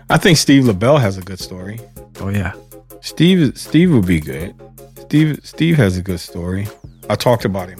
I 0.09 0.17
think 0.17 0.37
Steve 0.37 0.65
Lobel 0.65 0.99
has 0.99 1.17
a 1.17 1.21
good 1.21 1.39
story. 1.39 1.79
Oh 2.19 2.29
yeah, 2.29 2.53
Steve 3.01 3.57
Steve 3.57 3.91
would 3.93 4.05
be 4.07 4.19
good. 4.19 4.53
Steve 4.99 5.39
Steve 5.43 5.77
has 5.77 5.97
a 5.97 6.01
good 6.01 6.19
story. 6.19 6.67
I 7.09 7.15
talked 7.15 7.45
about 7.45 7.69
him 7.69 7.79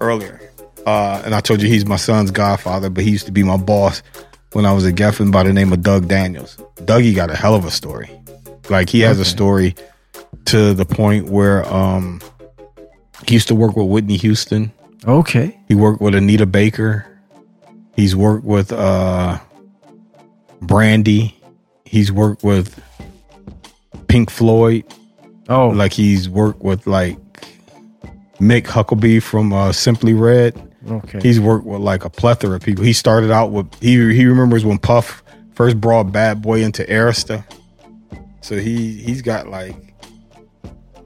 earlier. 0.00 0.40
Uh, 0.86 1.22
and 1.24 1.34
I 1.34 1.40
told 1.40 1.62
you 1.62 1.68
he's 1.68 1.86
my 1.86 1.96
son's 1.96 2.30
godfather, 2.30 2.90
but 2.90 3.04
he 3.04 3.10
used 3.10 3.26
to 3.26 3.32
be 3.32 3.42
my 3.44 3.56
boss 3.56 4.02
when 4.52 4.66
I 4.66 4.72
was 4.72 4.84
at 4.86 4.94
Geffen 4.94 5.30
by 5.30 5.44
the 5.44 5.52
name 5.52 5.72
of 5.72 5.82
Doug 5.82 6.08
Daniels. 6.08 6.56
Dougie 6.76 7.14
got 7.14 7.30
a 7.30 7.36
hell 7.36 7.54
of 7.54 7.64
a 7.64 7.70
story. 7.70 8.10
Like 8.68 8.88
he 8.90 9.00
has 9.00 9.18
a 9.20 9.24
story 9.24 9.74
to 10.46 10.74
the 10.74 10.84
point 10.84 11.28
where 11.28 11.64
um 11.72 12.20
he 13.26 13.34
used 13.34 13.48
to 13.48 13.54
work 13.54 13.76
with 13.76 13.86
Whitney 13.86 14.16
Houston. 14.16 14.72
okay, 15.06 15.56
He 15.68 15.74
worked 15.76 16.00
with 16.00 16.14
Anita 16.16 16.46
Baker. 16.46 17.06
He's 17.94 18.16
worked 18.16 18.44
with 18.44 18.72
uh 18.72 19.38
Brandy. 20.60 21.36
He's 21.84 22.10
worked 22.10 22.42
with 22.42 22.80
Pink 24.08 24.30
Floyd. 24.30 24.84
oh, 25.48 25.68
Like 25.68 25.92
he's 25.92 26.28
worked 26.28 26.60
with 26.62 26.86
like 26.86 27.18
Mick 28.42 28.64
Hucknall 28.64 29.22
from 29.22 29.52
uh, 29.52 29.70
Simply 29.72 30.14
Red. 30.14 30.52
okay, 30.90 31.20
He's 31.22 31.38
worked 31.38 31.64
with 31.64 31.80
like 31.80 32.04
a 32.04 32.10
plethora 32.10 32.56
of 32.56 32.62
people. 32.62 32.84
He 32.84 32.92
started 32.92 33.30
out 33.30 33.52
with 33.52 33.72
he 33.80 33.92
he 34.14 34.24
remembers 34.26 34.64
when 34.64 34.78
Puff 34.78 35.22
first 35.52 35.80
brought 35.80 36.10
Bad 36.12 36.42
Boy 36.42 36.62
into 36.62 36.82
Arista. 36.84 37.44
So 38.40 38.58
he 38.58 38.94
he's 39.00 39.22
got 39.22 39.46
like 39.48 39.76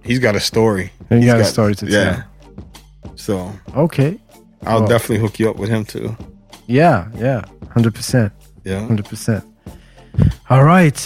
he's 0.02 0.18
got 0.18 0.34
a 0.34 0.40
story. 0.40 0.90
You 1.10 1.18
He's 1.18 1.26
got 1.26 1.40
a 1.40 1.44
story 1.44 1.74
to 1.74 1.86
tell. 1.86 1.94
yeah. 1.94 2.22
So 3.16 3.52
okay, 3.76 4.18
I'll 4.64 4.80
Well- 4.80 4.88
definitely 4.88 5.18
hook 5.18 5.38
you 5.38 5.50
up 5.50 5.56
with 5.56 5.68
him 5.68 5.84
too. 5.84 6.16
yeah, 6.66 7.08
yeah, 7.18 7.44
hundred 7.70 7.94
percent. 7.94 8.32
Yeah. 8.64 8.80
Hundred 8.86 9.04
percent. 9.06 9.44
All 10.48 10.64
right, 10.64 10.98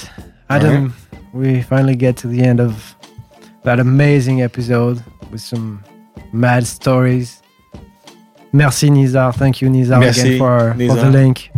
Adam. 0.49 0.95
We 1.35 1.63
finally 1.63 1.95
get 1.97 2.17
to 2.19 2.27
the 2.29 2.43
end 2.43 2.61
of 2.61 2.95
that 3.65 3.79
amazing 3.81 4.43
episode 4.43 5.03
with 5.31 5.41
some 5.41 5.83
mad 6.33 6.65
stories. 6.67 7.41
Merci 8.53 8.91
Nizar. 8.91 9.33
Thank 9.35 9.61
you 9.63 9.71
Nizar 9.71 9.99
Merci, 10.01 10.21
again 10.21 10.39
for, 10.39 10.73
for 10.73 10.77
the 10.77 10.85
Nizar. 10.87 11.13
link 11.13 11.51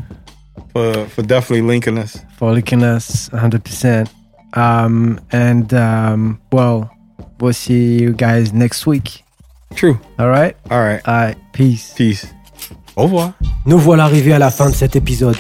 For 0.73 1.07
for 1.09 1.23
definitely 1.23 1.63
linking 1.67 1.99
us. 1.99 2.19
for 2.39 2.53
linking 2.53 2.83
us. 2.83 3.29
Hundred 3.33 3.63
percent. 3.65 4.09
Um, 4.55 5.19
and 5.33 5.73
um, 5.73 6.39
well, 6.53 6.91
we'll 7.41 7.55
see 7.55 7.99
you 8.03 8.13
guys 8.13 8.53
next 8.53 8.87
week. 8.87 9.25
True. 9.75 9.99
All 10.19 10.29
right? 10.29 10.55
All 10.71 10.81
right. 10.81 11.01
All 11.07 11.15
right. 11.15 11.37
Peace. 11.55 11.95
Peace. 11.97 12.27
Au 12.97 13.05
revoir. 13.05 13.33
Nous 13.65 13.79
voilà 13.79 14.05
arrivés 14.05 14.35
à 14.35 14.39
la 14.39 14.51
fin 14.51 14.69
de 14.69 14.75
cet 14.75 14.97
épisode. 14.97 15.37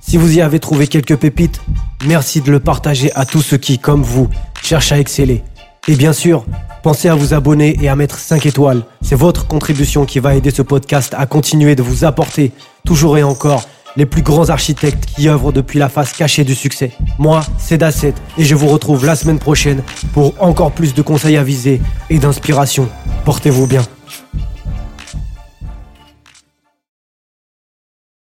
Si 0.00 0.16
vous 0.16 0.36
y 0.36 0.40
avez 0.40 0.58
trouvé 0.58 0.86
quelques 0.86 1.16
pépites, 1.16 1.60
merci 2.06 2.40
de 2.40 2.50
le 2.50 2.60
partager 2.60 3.10
à 3.14 3.26
tous 3.26 3.42
ceux 3.42 3.58
qui, 3.58 3.78
comme 3.78 4.02
vous, 4.02 4.28
cherchent 4.62 4.92
à 4.92 4.98
exceller. 4.98 5.42
Et 5.88 5.96
bien 5.96 6.12
sûr, 6.14 6.46
pensez 6.84 7.08
à 7.08 7.14
vous 7.14 7.32
abonner 7.32 7.78
et 7.80 7.88
à 7.88 7.96
mettre 7.96 8.18
5 8.18 8.44
étoiles. 8.44 8.82
C'est 9.00 9.14
votre 9.14 9.46
contribution 9.46 10.04
qui 10.04 10.18
va 10.18 10.34
aider 10.34 10.50
ce 10.50 10.60
podcast 10.60 11.14
à 11.16 11.24
continuer 11.24 11.74
de 11.74 11.82
vous 11.82 12.04
apporter, 12.04 12.52
toujours 12.84 13.16
et 13.16 13.22
encore, 13.22 13.64
les 13.96 14.04
plus 14.04 14.20
grands 14.20 14.50
architectes 14.50 15.06
qui 15.06 15.30
œuvrent 15.30 15.50
depuis 15.50 15.78
la 15.78 15.88
face 15.88 16.12
cachée 16.12 16.44
du 16.44 16.54
succès. 16.54 16.92
Moi, 17.18 17.42
c'est 17.56 17.78
Dasset 17.78 18.12
et 18.36 18.44
je 18.44 18.54
vous 18.54 18.68
retrouve 18.68 19.06
la 19.06 19.16
semaine 19.16 19.38
prochaine 19.38 19.82
pour 20.12 20.34
encore 20.40 20.72
plus 20.72 20.92
de 20.92 21.00
conseils 21.00 21.38
avisés 21.38 21.80
et 22.10 22.18
d'inspiration. 22.18 22.86
Portez-vous 23.24 23.66
bien. 23.66 23.82